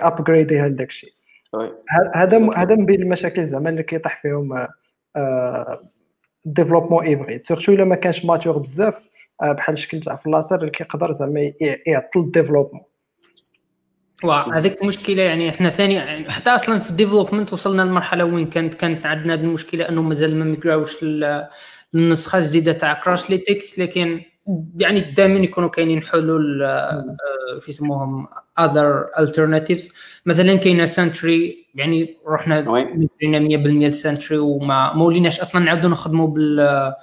upgrade 0.07 0.54
يها 0.54 0.67
لداك 0.67 0.87
الشيء 0.87 1.13
هذا 2.13 2.49
هذا 2.55 2.75
من 2.75 2.85
بين 2.85 3.01
المشاكل 3.01 3.45
زعما 3.45 3.69
اللي 3.69 3.83
كيطيح 3.83 4.21
فيهم 4.21 4.67
ال 6.45 6.50
développement 6.50 7.05
hybride 7.05 7.47
surtout 7.47 7.73
إلا 7.73 7.83
ما 7.83 7.95
كانش 7.95 8.25
mature 8.25 8.57
بزاف 8.57 8.93
بحال 9.41 9.73
الشكل 9.73 9.99
تاع 9.99 10.15
Flutter 10.15 10.59
اللي 10.59 10.71
كيقدر 10.71 11.11
زعما 11.11 11.51
يعطل 11.87 12.19
الديفلوبمون 12.19 12.83
وهذيك 14.23 14.81
المشكلة 14.81 15.21
يعني 15.21 15.49
إحنا 15.49 15.69
ثاني 15.69 16.29
حتى 16.31 16.49
أصلا 16.49 16.79
في 16.79 16.89
ال 16.89 16.95
development 16.95 17.53
وصلنا 17.53 17.81
لمرحلة 17.81 18.25
وين 18.25 18.45
كانت 18.47 18.73
كانت 18.73 19.05
عندنا 19.05 19.33
هذه 19.33 19.39
المشكلة 19.41 19.89
انه 19.89 20.01
مازال 20.01 20.35
ما 20.39 20.45
migra 20.45 20.81
وش 20.82 21.03
للنسخه 21.93 22.37
الجديدة 22.39 22.71
تاع 22.73 22.93
Crashlytics 22.93 23.79
لكن 23.79 24.21
يعني 24.77 25.01
دائما 25.01 25.39
يكونوا 25.39 25.69
كاينين 25.69 26.01
حلول 26.03 26.59
في 27.59 27.69
اسمهم 27.69 28.27
other 28.59 29.05
alternatives. 29.19 29.93
مثلا 30.25 30.55
كاينة 30.55 30.85
Sentry 30.85 31.67
يعني 31.75 32.17
رحنا 32.27 32.61
مشينا 32.61 33.39
100% 33.39 33.87
ل 33.87 33.94
Sentry 33.94 34.37
وما 34.37 34.93
ما 34.93 35.03
وليناش 35.03 35.39
أصلا 35.39 35.61
نعاودوا 35.65 35.89
نخدموا 35.89 36.27
بال 36.27 36.93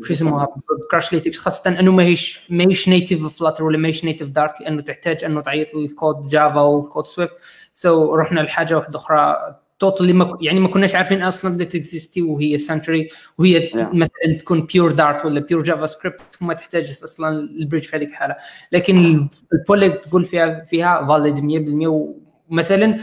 شو 0.00 0.12
اسمها 0.12 0.48
Crashlytics 0.90 1.38
خاصة 1.38 1.80
أنه 1.80 1.92
ماهيش 1.92 2.40
ماهيش 2.50 2.88
native 2.88 3.38
Flutter 3.38 3.64
ولا 3.64 3.78
ماهيش 3.78 4.04
native 4.04 4.28
Dart 4.28 4.60
لأنه 4.60 4.82
تحتاج 4.82 5.24
أنه 5.24 5.40
تعيط 5.40 5.74
ال 5.74 5.84
code 5.84 6.26
Java 6.26 6.60
وال 6.60 6.75
code 6.75 7.06
Swift 7.06 8.14
so 8.14 8.18
رحنا 8.18 8.40
لحاجة 8.40 8.76
واحدة 8.76 8.98
أخرى 8.98 9.36
totally 9.82 10.12
ما 10.12 10.38
يعني 10.40 10.60
ما 10.60 10.68
كناش 10.68 10.94
عارفين 10.94 11.22
أصلا 11.22 11.54
بدات 11.54 11.72
تكزيستي 11.72 12.22
وهي 12.22 12.58
Sentry 12.58 13.08
وهي 13.38 13.68
yeah. 13.68 13.74
مثلا 13.74 14.38
تكون 14.38 14.66
pure 14.66 14.92
Dart 14.92 15.24
ولا 15.24 15.40
pure 15.40 15.62
JavaScript 15.62 16.20
وما 16.40 16.54
تحتاج 16.54 16.90
أصلا 17.04 17.28
ال 17.40 17.46
bridge 17.46 17.84
في 17.84 17.96
هذيك 17.96 18.08
الحالة. 18.08 18.36
لكن 18.72 19.28
ال 19.52 19.58
pull 19.58 19.84
اللي 19.84 19.96
تقول 19.96 20.24
فيها 20.24 20.64
فيها 20.64 21.06
valid 21.06 21.36
100% 21.36 22.21
مثلا 22.52 22.98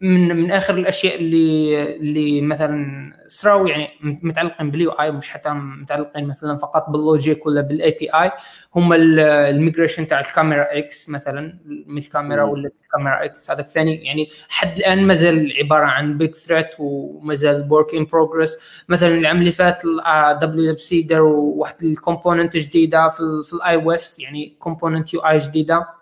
من 0.00 0.36
من 0.36 0.50
آخر 0.52 0.74
الأشياء 0.74 1.14
اللي 1.16 1.82
اللي 1.96 2.40
مثلا 2.40 3.12
صراو 3.26 3.66
يعني 3.66 3.88
متعلقين 4.02 4.70
بال 4.70 4.90
UI 4.90 5.12
مش 5.12 5.30
حتى 5.30 5.50
متعلقين 5.50 6.28
مثلا 6.28 6.56
فقط 6.58 6.90
بال 6.90 7.06
logic 7.06 7.46
ولا 7.46 7.60
بال 7.60 7.96
API 8.00 8.30
هم 8.76 8.92
ال 8.92 9.03
migration 9.03 10.06
تاع 10.08 10.20
ال 10.20 10.78
CameraX 10.78 11.08
مثلا 11.08 11.58
من 11.86 11.98
الكاميرا 11.98 12.42
ولا 12.42 12.70
ال 12.84 13.24
CameraX 13.24 13.50
هذا 13.50 13.60
الثاني. 13.60 14.04
يعني 14.04 14.28
حد 14.48 14.78
الآن 14.78 15.06
مازال 15.06 15.52
عبارة 15.58 15.84
عن 15.86 16.18
big 16.18 16.34
thread 16.34 16.68
ومازال 16.78 17.66
work 17.72 17.94
in 17.94 18.04
progress 18.04 18.84
مثلا 18.88 19.08
العام 19.18 19.38
اللي 19.40 19.52
فات 19.52 19.82
WWDC 19.82 21.02
داروا 21.02 21.54
واحد 21.60 21.82
ال 21.82 21.89
component 21.89 22.56
جديدة 22.56 23.08
في 23.08 23.52
ال 23.54 23.74
iOS 23.74 24.20
يعني 24.20 24.56
component 24.58 25.14
UI 25.14 25.38
جديدة. 25.38 25.99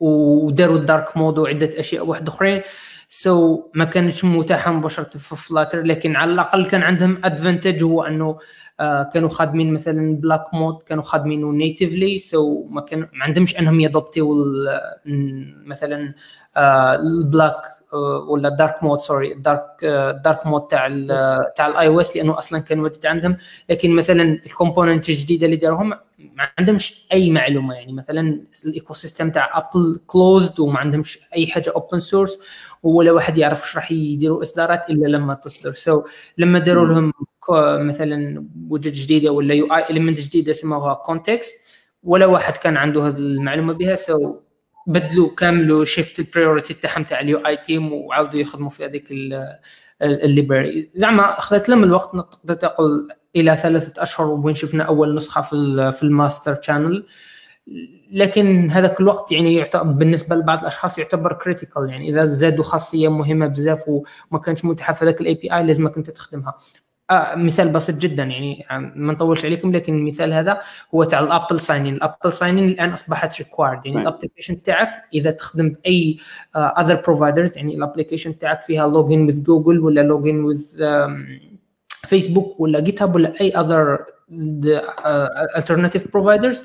وداروا 0.00 0.76
ال 0.76 0.84
dark 0.84 1.16
mode 1.16 1.38
وعده 1.38 1.80
أشياء 1.80 2.06
واحد 2.06 2.28
أخرين. 2.28 2.62
so 3.08 3.60
ما 3.74 3.84
كانتش 3.84 4.24
متاحة 4.24 4.72
مباشرة 4.72 5.18
في 5.18 5.36
Flutter 5.36 5.82
لكن 5.82 6.16
على 6.16 6.32
الأقل 6.32 6.66
كان 6.66 6.82
عندهم 6.82 7.20
advantage 7.24 7.82
هو 7.84 8.02
أنه 8.02 8.38
آه 8.80 9.02
كانوا 9.02 9.28
خادمين 9.28 9.72
مثلا 9.72 10.16
black 10.16 10.54
mode 10.54 10.82
كانوا 10.82 11.02
خادمينه 11.02 11.52
natively 11.52 12.64
so 12.68 12.72
ما 12.72 12.80
كان 12.80 13.00
ما 13.00 13.24
عندهمش 13.24 13.58
أنهم 13.58 13.80
يضبطوا 13.80 14.34
مثلا 15.66 16.14
آه 16.56 16.94
ال 16.94 17.05
black 17.05 17.62
آه 17.92 18.26
ولا 18.28 18.48
dark 18.48 18.82
mode 18.82 18.98
sorry 18.98 19.34
dark 19.34 19.84
dark 20.24 20.46
mode 20.46 20.66
تاع 20.66 20.88
تاع 21.56 21.66
ال 21.66 21.86
iOS 21.86 22.16
لأنه 22.16 22.38
أصلا 22.38 22.58
كان 22.58 22.78
موجود 22.78 23.06
عندهم. 23.06 23.36
لكن 23.70 23.90
مثلا 23.90 24.22
ال 24.46 24.52
component 24.52 25.08
الجديدة 25.08 25.46
اللي 25.46 25.56
داروهم 25.56 25.94
ما 26.36 26.48
عندهمش 26.58 27.06
أي 27.12 27.30
معلومة. 27.30 27.74
يعني 27.74 27.92
مثلا 27.92 28.40
ال 28.64 28.94
ecosystem 28.94 29.30
تاع 29.30 29.58
Apple 29.58 30.00
closed 30.06 30.60
وما 30.60 30.78
عندهمش 30.78 31.18
أي 31.36 31.46
حاجة 31.46 31.72
open 31.76 32.00
source 32.00 32.38
ولا 32.82 33.12
واحد 33.12 33.38
يعرف 33.38 33.64
إيش 33.64 33.76
راح 33.76 33.92
يديروا 33.92 34.42
إصدارات 34.42 34.90
إلا 34.90 35.06
لما 35.06 35.34
تصدر. 35.34 35.72
so, 35.72 36.04
لما 36.38 36.58
داروا 36.58 36.86
لهم 36.86 37.12
مثلا 37.86 38.46
وجد 38.68 38.92
جديدة 38.92 39.30
ولا 39.30 39.54
UI 39.54 39.74
element 39.74 40.20
جديدة 40.20 40.52
سموها 40.52 40.94
context 40.94 41.54
ولا 42.02 42.26
واحد 42.26 42.56
كان 42.56 42.76
عنده 42.76 43.08
هذه 43.08 43.16
المعلومة 43.16 43.72
بها 43.72 43.94
so, 43.94 44.32
بدلوا 44.86 45.34
كاملوا 45.34 45.84
shift 45.84 46.18
ال 46.18 46.24
priority 46.24 46.74
تاعهم 46.74 47.04
تاع 47.04 47.20
ال 47.20 47.38
UI 47.38 47.56
team 47.56 47.92
وعاودوا 47.92 48.40
يخدموا 48.40 48.70
في 48.70 48.84
هذيك 48.84 49.08
ال 50.02 50.12
library. 50.12 50.90
زعما 50.94 51.38
أخذت 51.38 51.68
لهم 51.68 51.84
الوقت 51.84 52.10
تقدر 52.12 52.54
تقول 52.54 53.08
إلى 53.36 53.56
ثلاثة 53.56 54.02
أشهر 54.02 54.26
وين 54.26 54.54
شفنا 54.54 54.84
أول 54.84 55.14
نسخة 55.14 55.40
في 55.40 55.92
في 55.92 56.02
ال 56.02 56.11
master 56.11 56.62
channel 56.62 57.06
لكن 58.12 58.70
هذاك 58.70 59.00
الوقت 59.00 59.32
يعني 59.32 59.54
يعتبر 59.54 59.82
بالنسبة 59.82 60.36
لبعض 60.36 60.60
الأشخاص 60.60 60.98
يعتبر 60.98 61.32
critical 61.32 61.90
يعني 61.90 62.08
إذا 62.08 62.26
زادوا 62.26 62.64
خاصية 62.64 63.08
مهمة 63.08 63.46
بزاف 63.46 63.84
وما 63.88 64.40
كانتش 64.44 64.64
متاحة 64.64 64.92
في 64.92 65.04
هذاك 65.04 65.20
ال 65.20 65.34
API 65.34 65.62
لازمك 65.62 65.96
انت 65.96 66.10
تخدمها. 66.10 66.54
آه 67.10 67.34
مثال 67.34 67.68
بسيط 67.68 67.96
جدا 67.96 68.22
يعني 68.22 68.64
ما 68.70 69.12
نطولش 69.12 69.44
عليكم 69.44 69.72
لكن 69.72 69.98
المثال 69.98 70.32
هذا 70.32 70.60
هو 70.94 71.04
تاع 71.04 71.20
الابل 71.20 71.60
ساينين 71.60 71.94
الابل 71.94 72.32
ساينين 72.32 72.64
الآن 72.64 72.90
أصبحت 72.90 73.38
required 73.38 73.86
يعني 73.86 74.00
ال 74.00 74.05
application 74.05 74.62
تاعك 74.62 74.92
إذا 75.14 75.30
تخدم 75.30 75.76
by 75.84 76.18
other 76.56 76.94
providers 76.94 77.56
يعني 77.56 77.74
ال 77.76 77.81
application 77.81 78.38
تاعك 78.38 78.62
فيها 78.62 78.88
login 78.88 79.26
with 79.26 79.42
Google 79.42 79.80
ولا 79.80 80.00
login 80.00 80.44
with 80.44 80.62
فيسبوك 82.06 82.60
ولا 82.60 82.80
جيت 82.80 83.02
هاب 83.02 83.14
ولا 83.14 83.40
أي 83.40 83.50
اذر 83.56 83.98
alternative 85.58 86.10
بروفايدرز 86.12 86.62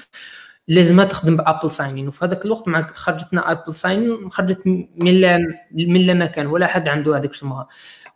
لازم 0.67 1.03
تخدم 1.03 1.37
بأبل 1.37 1.71
ساينين 1.71 2.07
وفي 2.07 2.25
هذاك 2.25 2.45
الوقت 2.45 2.67
مع 2.67 2.87
خرجتنا 2.93 3.51
أبل 3.51 3.73
ساين 3.73 4.29
خرجت 4.29 4.67
من 4.97 5.21
لا 5.21 5.37
من 5.71 6.01
لا 6.05 6.13
مكان 6.13 6.47
ولا 6.47 6.67
حد 6.67 6.87
عنده 6.87 7.17
هذيك 7.17 7.31
اسمها 7.31 7.67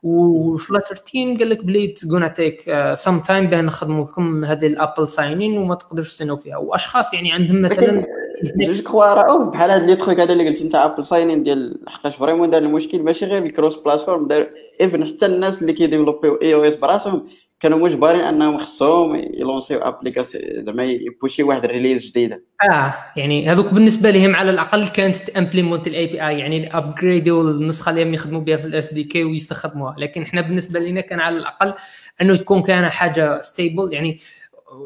وفلاتر 0.03 0.95
تيم 0.95 1.38
قال 1.38 1.49
لك 1.49 1.65
بلي 1.65 1.95
غونا 2.11 2.27
تيك 2.27 2.73
سم 2.93 3.19
تايم 3.19 3.49
باه 3.49 3.61
نخدموا 3.61 4.06
لكم 4.06 4.45
هذه 4.45 4.68
الابل 4.68 5.10
ساينين 5.10 5.57
وما 5.57 5.76
تقدرش 5.76 6.10
تستناو 6.10 6.35
فيها. 6.35 6.57
وأشخاص 6.57 7.14
يعني 7.14 7.31
عندهم 7.31 7.61
مثلا 7.61 8.03
جو 8.44 8.84
كخوا 8.84 9.14
راه 9.14 9.38
بحال 9.38 9.72
هاد 9.72 9.84
لي 9.84 9.95
تخوك 9.95 10.20
هذا 10.20 10.34
اللي 10.34 10.48
قلت 10.48 10.62
انت 10.62 10.76
ابل 10.76 11.06
ساينين 11.06 11.44
ديال 11.44 11.80
حقاش 11.88 12.16
فريمون 12.16 12.49
دار 12.49 12.62
المشكل 12.62 13.02
ماشي 13.02 13.26
غير 13.26 13.44
الكروس 13.44 13.76
بلاتفورم 13.76 14.28
دار 14.28 14.48
even 14.82 15.06
حتى 15.06 15.26
الناس 15.26 15.62
اللي 15.62 15.74
كي 15.73 15.84
développiو 15.84 16.36
iOS 16.36 16.76
براسهم 16.76 17.28
كانوا 17.60 17.80
مجبرين 17.80 18.20
انهم 18.22 18.57
خصهم 18.57 19.16
ي 19.15 19.25
lanciو 19.25 19.80
application 19.80 20.65
زعما 20.66 20.84
ي 20.84 20.94
pushي 20.94 21.44
واحد 21.44 21.64
ال 21.64 21.69
release 21.69 22.06
جديده 22.06 22.44
آه 22.72 22.94
يعني 23.16 23.49
هذوك 23.49 23.74
بالنسبة 23.74 24.10
لهم 24.10 24.36
على 24.36 24.52
الأقل 24.52 24.88
كانت 24.88 25.16
t'implémente 25.15 25.88
ال 25.88 26.07
API 26.07 26.40
يعني 26.40 26.78
upgradeوا 26.77 27.44
النسخة 27.52 27.90
اللي 27.90 28.14
يخدموا 28.14 28.41
بها 28.41 28.57
في 28.57 28.66
ال 28.65 28.94
SDK 28.94 29.23
ويستخدموها. 29.24 29.95
لكن 29.98 30.22
إحنا 30.22 30.41
بالنسبة 30.41 30.80
لنا 30.80 31.02
كان 31.02 31.20
على 31.20 31.38
الأقل 31.38 31.74
إنه 32.22 32.36
تكون 32.36 32.64
كان 32.64 32.90
حاجة 32.90 33.41
stable 33.41 33.94
يعني 33.94 34.20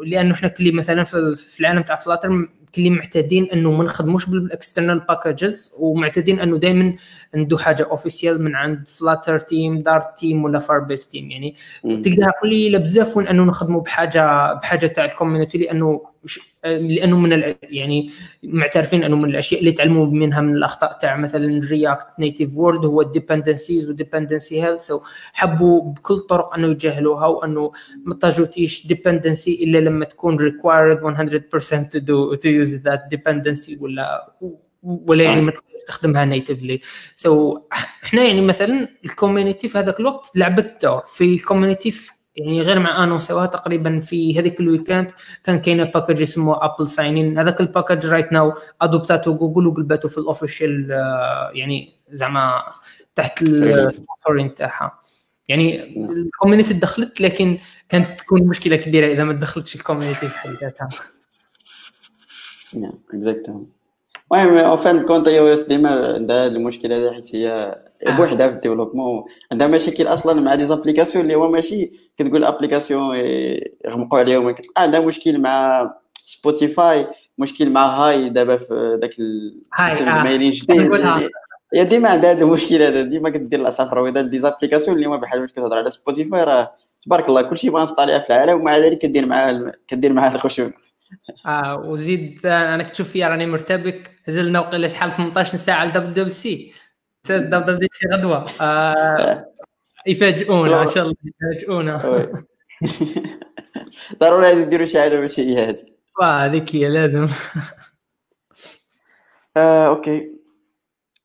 لأنه 0.05 0.33
إحنا 0.33 0.47
كلي 0.47 0.71
مثلا 0.71 1.03
في 1.03 1.59
العالم 1.59 1.81
تاع 1.81 1.95
Flutter 1.95 2.47
كلي 2.75 2.89
معتادين 2.89 3.51
أنه 3.51 3.71
ما 3.71 3.83
نخدموش 3.83 4.29
بال 4.29 4.43
external 4.43 4.99
packages 4.99 5.73
ومعتادين 5.79 6.39
أنه 6.39 6.57
دائما 6.57 6.95
عنده 7.33 7.57
حاجة 7.57 7.83
officielle 7.83 8.43
من 8.43 8.55
عند 8.55 8.87
Flutter 8.87 9.39
team 9.39 9.81
Dart 9.81 10.19
team 10.19 10.43
ولا 10.43 10.59
Firebase 10.59 11.09
team 11.09 11.31
يعني 11.31 11.55
تلقاها 11.83 12.31
قليله 12.41 12.79
بزاف 12.79 13.17
وين 13.17 13.27
أنه 13.27 13.43
نخدموا 13.43 13.81
بحاجه 13.81 14.53
بحاجة 14.53 14.87
تاع 14.87 15.05
ال 15.05 15.11
community 15.11 15.57
لأنه 15.57 16.01
لأنه 16.63 17.19
من 17.19 17.55
يعني 17.63 18.11
معترفين 18.43 19.03
أنه 19.03 19.15
من 19.15 19.29
الأشياء 19.29 19.59
اللي 19.59 19.71
تعلموا 19.71 20.05
منها 20.05 20.41
من 20.41 20.55
الأخطاء 20.55 20.97
تاع 21.01 21.17
مثلا 21.17 21.61
React 21.69 22.07
Native 22.19 22.57
وورد 22.57 22.85
هو 22.85 23.01
ال 23.01 23.08
dependencies 23.08 23.87
وال 23.87 24.00
dependency 24.00 24.63
hell 24.63 24.91
حبوا 25.33 25.93
بكل 25.93 26.13
الطرق 26.13 26.53
أنه 26.53 26.67
يجهلوها 26.67 27.25
وأنه 27.25 27.71
ما 28.05 28.15
تجوتيش 28.15 28.87
dependency 28.87 29.63
إلا 29.63 29.77
لما 29.77 30.05
تكون 30.05 30.35
required 30.35 30.99
100% 30.99 31.89
to 31.89 31.99
do 31.99 32.33
to 32.33 32.49
use 32.49 32.75
that 32.75 33.03
dependency 33.09 33.77
ولا 33.81 34.33
ولا 34.83 35.23
يعني 35.23 35.41
ما 35.41 35.51
تقدرش 35.51 35.83
تخدمها 35.87 36.25
natively 36.25 36.81
so 37.15 37.57
so, 37.57 37.61
إحنا 38.03 38.23
يعني 38.23 38.41
مثلا 38.41 38.89
ال 39.05 39.12
community 39.12 39.67
في 39.67 39.77
هذاك 39.77 39.99
الوقت 39.99 40.31
لعبت 40.35 40.77
دور. 40.83 41.01
في 41.07 41.23
ال 41.23 41.30
community 41.30 41.91
يعني 42.35 42.61
غير 42.61 42.79
مع 42.79 43.03
annonceوها 43.03 43.45
تقريبا 43.45 43.99
في 43.99 44.39
هذيك 44.39 44.59
ال 44.59 44.66
weekend 44.66 45.11
كان 45.43 45.59
كاينة 45.59 45.83
package 45.83 46.21
اسمه 46.21 46.65
Apple 46.65 46.87
Sign 46.87 47.22
In 47.22 47.39
هذاك 47.39 47.61
ال 47.61 47.67
package 47.67 48.05
right 48.05 48.31
now 48.31 48.53
adoptatو 48.81 49.37
Google 49.37 49.67
وقلبته 49.67 50.09
في 50.09 50.17
ال 50.17 50.25
official 50.25 50.89
يعني 51.53 51.93
زعما 52.11 52.63
تحت 53.15 53.41
ال 53.41 53.52
sponsoring 53.52 54.55
تاعها. 54.55 54.99
يعني 55.47 55.87
ال 55.97 56.05
community 56.05 56.73
دخلت 56.73 57.21
لكن 57.21 57.57
كانت 57.89 58.19
تكون 58.19 58.47
مشكلة 58.47 58.75
كبيرة 58.75 59.07
إذا 59.07 59.23
ما 59.23 59.33
دخلتش 59.33 59.75
ال 59.75 59.81
community 59.81 60.27
في 60.27 60.39
حد 60.39 60.49
ذاتها. 60.49 60.89
نعم 62.73 62.91
اكزاكتومون 63.13 63.69
المهم 64.33 64.57
أو 64.57 64.77
فان 64.77 65.05
كونت 65.05 65.27
اي 65.27 65.39
أو 65.39 65.47
اس 65.47 65.63
ديما 65.63 66.13
عندها 66.13 66.47
المشكلة 66.47 66.97
هذه 66.97 67.13
حيت 67.13 67.35
هي 67.35 67.75
بوحدها 68.07 68.47
في 68.47 68.53
الديفلوبمون. 68.53 69.23
عندها 69.51 69.67
مشاكل 69.67 70.07
أصلا 70.07 70.41
مع 70.41 70.55
دي 70.55 70.65
زابليكاسيون 70.65 71.23
اللي 71.23 71.35
هو 71.35 71.49
ماشي 71.51 71.91
كتقول 72.17 72.43
أبليكاسيون 72.43 73.15
يغمقوا 73.85 74.19
عليهم. 74.19 74.51
كتلقى 74.51 74.81
عندها 74.83 74.99
مشكل 74.99 75.41
مع 75.41 75.89
سبوتيفاي 76.29 77.07
مشكل 77.37 77.69
مع 77.69 77.85
هاي 77.85 78.29
دابا 78.29 78.57
في 78.57 78.99
ذاك 79.01 79.11
السيستم 79.19 80.09
المايلين 80.09 80.51
جديد 80.51 80.91
هي 81.73 81.83
ديما 81.85 82.09
عندها 82.09 82.31
هذا 82.31 82.43
المشكل 82.43 82.81
هذا 82.81 83.01
ديما 83.01 83.29
كدير 83.29 83.61
الاسعار 83.61 83.93
رويضه 83.93 84.21
دي 84.21 84.39
زابليكاسيون 84.39 84.95
اللي 84.97 85.07
هما 85.07 85.17
بحال 85.17 85.41
واش 85.41 85.51
كتهضر 85.51 85.77
على 85.77 85.91
سبوتيفاي 85.91 86.43
راه 86.43 86.75
تبارك 87.05 87.29
الله 87.29 87.41
كلشي 87.41 87.69
بغا 87.69 87.83
نسطاليها 87.83 88.19
في 88.19 88.29
العالم 88.29 88.61
ومع 88.61 88.77
ذلك 88.77 88.97
كدير 88.97 89.25
معاه 89.25 89.71
كدير 89.87 90.13
معاه 90.13 90.35
الخشونه 90.35 90.73
آه 91.45 91.83
وزيد 91.85 92.45
أنا 92.45 92.83
كنت 92.83 93.01
فيها 93.01 93.27
راني 93.27 93.45
مرتبك 93.45 94.11
زلنا 94.27 94.59
وقيله 94.59 94.87
شحال 94.87 95.11
18 95.11 95.57
ساعة 95.57 95.85
لدبليو 95.85 96.09
دبليو 96.09 96.29
سي. 96.29 96.73
دبليو 97.31 97.59
دبليو 97.59 97.89
سي 97.93 98.07
غدوة. 98.13 98.45
آه 98.61 99.45
يفاجئونا 100.07 100.81
إن 100.81 100.87
شاء 100.87 101.03
الله 101.03 101.15
يفاجئونا. 101.23 102.01
ضروري 104.19 104.41
لازم 104.41 104.61
يديروا 104.61 104.85
شي 104.85 104.99
حاجة 104.99 105.21
ماشي 105.21 105.41
هي 105.41 105.69
هذه. 105.69 105.85
هذيك 106.21 106.75
هي 106.75 106.87
لازم. 106.89 107.27
آه، 109.57 109.87
OK. 109.87 110.31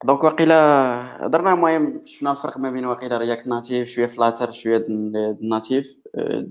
donc 0.04 0.24
واقيلا 0.24 0.56
هضرنا 1.26 1.52
المهم 1.52 2.02
شفنا 2.06 2.32
الفرق 2.32 2.58
ما 2.58 2.70
بين 2.70 2.84
واقيلا 2.84 3.18
React 3.18 3.46
Native 3.46 3.88
شوية 3.88 4.06
Flutter 4.06 4.52
شوية 4.52 4.86
ناتيف. 5.42 5.96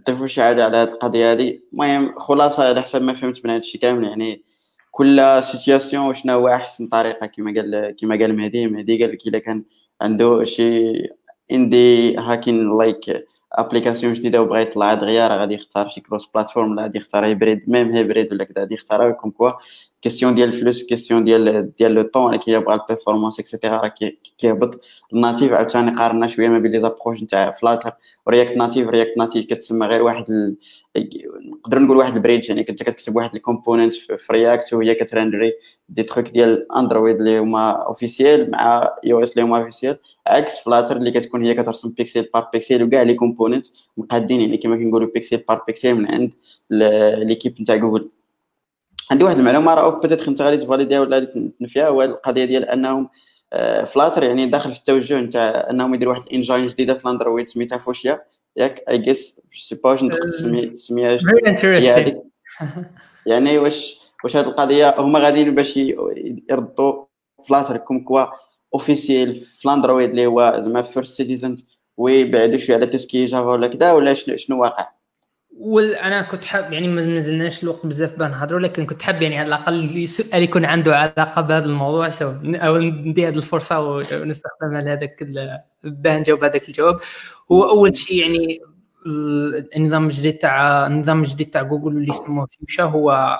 ضيفوا 0.07 0.27
شي 0.27 0.41
حاجة 0.41 0.65
على 0.65 0.77
هذه 0.77 0.89
القضية 0.89 1.31
هذه 1.31 1.59
المهم 1.73 2.19
خلاصة 2.19 2.67
على 2.69 2.81
حسب 2.81 3.01
ما 3.01 3.13
فهمت 3.13 3.45
من 3.45 3.51
هذا 3.51 3.59
الشيء 3.59 3.81
كامل 3.81 4.03
يعني 4.03 4.43
كل 4.93 5.43
سيتياسيون 5.43 6.09
وشنا 6.09 6.33
هو 6.33 6.47
احسن 6.47 6.87
طريقة 6.87 7.27
كما 7.27 7.53
قال 7.55 7.95
كما 8.01 8.15
قال 8.15 8.37
مهدي. 8.37 8.67
مهدي 8.67 9.03
قال 9.03 9.11
لك 9.11 9.27
إذا 9.27 9.39
كان 9.39 9.63
عنده 10.01 10.43
شي 10.43 10.93
اندي 11.51 12.17
هاكين 12.17 12.77
لايك 12.77 13.25
ابليكاسيون 13.53 14.13
جديدة 14.13 14.41
وبغى 14.41 14.61
يطلع 14.61 14.93
دغيا 14.93 15.27
راه 15.27 15.37
غادي 15.37 15.53
يختار 15.53 15.87
شي 15.87 16.01
كروس 16.01 16.27
بلاتفورم 16.27 16.75
لا 16.75 16.81
غادي 16.81 16.97
يختار 16.97 17.25
هيبريد 17.25 17.69
ميم 17.69 17.91
هيبريد 17.91 18.33
ولا 18.33 18.43
كذا 18.43 18.59
غادي 18.61 18.73
يختار 18.75 19.11
كوم 19.11 19.31
كوا 19.31 19.51
كيستيون 20.01 20.35
ديال 20.35 20.49
الفلوس 20.49 20.83
كيستيون 20.83 21.23
ديال 21.23 21.75
ديال 21.77 21.91
لو 21.93 22.01
طون 22.01 22.25
اللي 22.25 22.37
كيبغى 22.37 22.75
البيرفورمانس 22.75 23.39
اكسيتيرا 23.39 23.77
راه 23.81 23.93
كيهبط. 24.37 24.81
ال 25.13 25.19
native 25.19 25.53
عاوتاني 25.53 25.95
قارنا 25.95 26.27
شوية 26.27 26.49
ما 26.49 26.59
بين 26.59 26.71
les 26.71 26.79
approches 26.79 27.23
نتاع 27.23 27.51
Flutter 27.51 27.91
و 28.27 28.32
React 28.32 28.57
Native 28.57 28.89
React 28.89 29.17
Native 29.17 29.45
كتسمى 29.45 29.87
غير 29.87 30.01
واحد. 30.03 30.55
نقدر 30.97 31.79
نقول 31.79 31.97
واحد 31.97 32.15
ال 32.15 32.20
bridge 32.20 32.49
يعني 32.49 32.63
كنت 32.63 32.83
كتكتب 32.83 33.15
واحد 33.15 33.35
ال 33.35 33.41
component 33.41 33.95
في 33.95 34.33
React 34.33 34.73
وهي 34.73 34.95
كت 34.95 35.10
rendري 35.10 35.53
des 35.89 36.03
trucs 36.03 36.29
ديال 36.29 36.71
Android 36.77 37.15
اللي 37.15 37.39
هما 37.39 37.71
officiels 37.71 38.51
مع 38.51 38.89
iOS 39.05 39.31
اللي 39.31 39.43
هما 39.43 39.57
officiels 39.57 39.97
عكس 40.27 40.59
Flutter 40.59 40.97
اللي 40.97 41.11
كتكون 41.11 41.45
هي 41.45 41.53
كترسم 41.53 41.89
pixel 41.89 42.29
par 42.33 42.49
pixel 42.53 42.83
وكاع 42.83 43.01
les 43.01 43.13
components 43.13 43.65
مقادين 43.97 44.41
يعني 44.41 44.57
كما 44.57 44.75
كنقولوا 44.75 45.09
pixel 45.13 45.43
par 45.47 45.63
pixel 45.67 45.95
من 45.95 46.11
عند 46.11 46.31
l'équipe 47.27 47.61
نتاع 47.61 47.75
جوجل 47.75 48.09
عندي 49.11 49.23
واحد 49.23 49.37
المعلومة 49.37 49.73
راه 49.73 49.99
peut-être 49.99 50.27
انت 50.27 50.41
غادي 50.41 50.65
ت 50.65 50.69
validيها 50.70 50.99
ولا 50.99 51.19
تنفيها 51.59 51.87
هو 51.87 52.03
القضية 52.03 52.45
ديال 52.45 52.65
أنهم 52.65 53.09
فلاتر 53.85 54.23
يعني 54.23 54.45
داخل 54.45 54.73
في 54.73 54.79
التوجه 54.79 55.21
نتاع 55.21 55.67
أنهم 55.71 55.93
يديروا 55.93 56.13
واحد 56.13 56.25
الانجين 56.27 56.67
جديدة 56.67 56.93
في 56.93 57.05
الاندرويد 57.05 57.49
سميتها 57.49 57.77
فوشيا 57.77 58.21
ياك 58.55 58.83
اي 58.89 58.97
جيس 58.97 59.41
سي 59.53 59.75
با 59.75 59.93
السميه 59.93 61.09
هذيك. 61.09 62.17
يعني 63.25 63.57
واش 63.57 63.99
واش 64.23 64.37
هذه 64.37 64.45
القضية؟ 64.45 64.95
هما 64.97 65.19
غاديين 65.19 65.55
باش 65.55 65.77
يردوا 66.49 67.05
فلاتر 67.47 67.77
كوم 67.77 68.03
كوا 68.03 68.25
اوفيسيال 68.73 69.33
في 69.33 69.65
الاندرويد 69.65 70.09
اللي 70.09 70.25
هو 70.25 70.61
زعما 70.65 70.81
فيرست 70.81 71.17
سيتيزن 71.17 71.57
ويبعدوا 71.97 72.57
شوية 72.57 72.75
على 72.75 72.85
توسكي 72.85 73.25
جافا 73.25 73.45
ولا 73.45 73.67
كذا 73.67 73.91
ولا 73.91 74.13
شنو 74.13 74.61
واقع؟ 74.61 74.87
وأنا 75.57 76.21
كنت 76.21 76.45
حاب 76.45 76.73
يعني 76.73 76.87
ما 76.87 77.05
نزلناش 77.05 77.63
الوقت 77.63 77.85
بزاف 77.85 78.15
بنهضروا 78.15 78.59
لكن 78.59 78.85
كنت 78.85 79.01
حاب 79.01 79.21
يعني 79.21 79.37
على 79.37 79.47
الأقل 79.47 80.07
سؤال 80.07 80.43
يكون 80.43 80.65
عنده 80.65 80.97
علاقة 80.97 81.41
بهذا 81.41 81.65
الموضوع 81.65 82.09
سو 82.09 82.33
أو 82.45 82.77
ندي 82.77 83.27
هذه 83.27 83.37
الفرصة 83.37 83.79
ونستخدمها 83.79 84.81
لهذاك 84.81 85.23
باه 85.83 86.19
نجاوب 86.19 86.43
هذاك 86.43 86.67
الجواب. 86.67 86.99
هو 87.51 87.69
أول 87.69 87.95
شيء 87.95 88.17
يعني 88.17 88.61
النظام 89.75 90.05
الجديد 90.05 90.37
تاع 90.37 90.87
النظام 90.87 91.21
الجديد 91.21 91.49
تاع 91.49 91.61
جوجل 91.61 91.97
اللي 91.97 92.09
يسموه 92.09 92.47
فيوشا 92.51 92.83
هو 92.83 93.37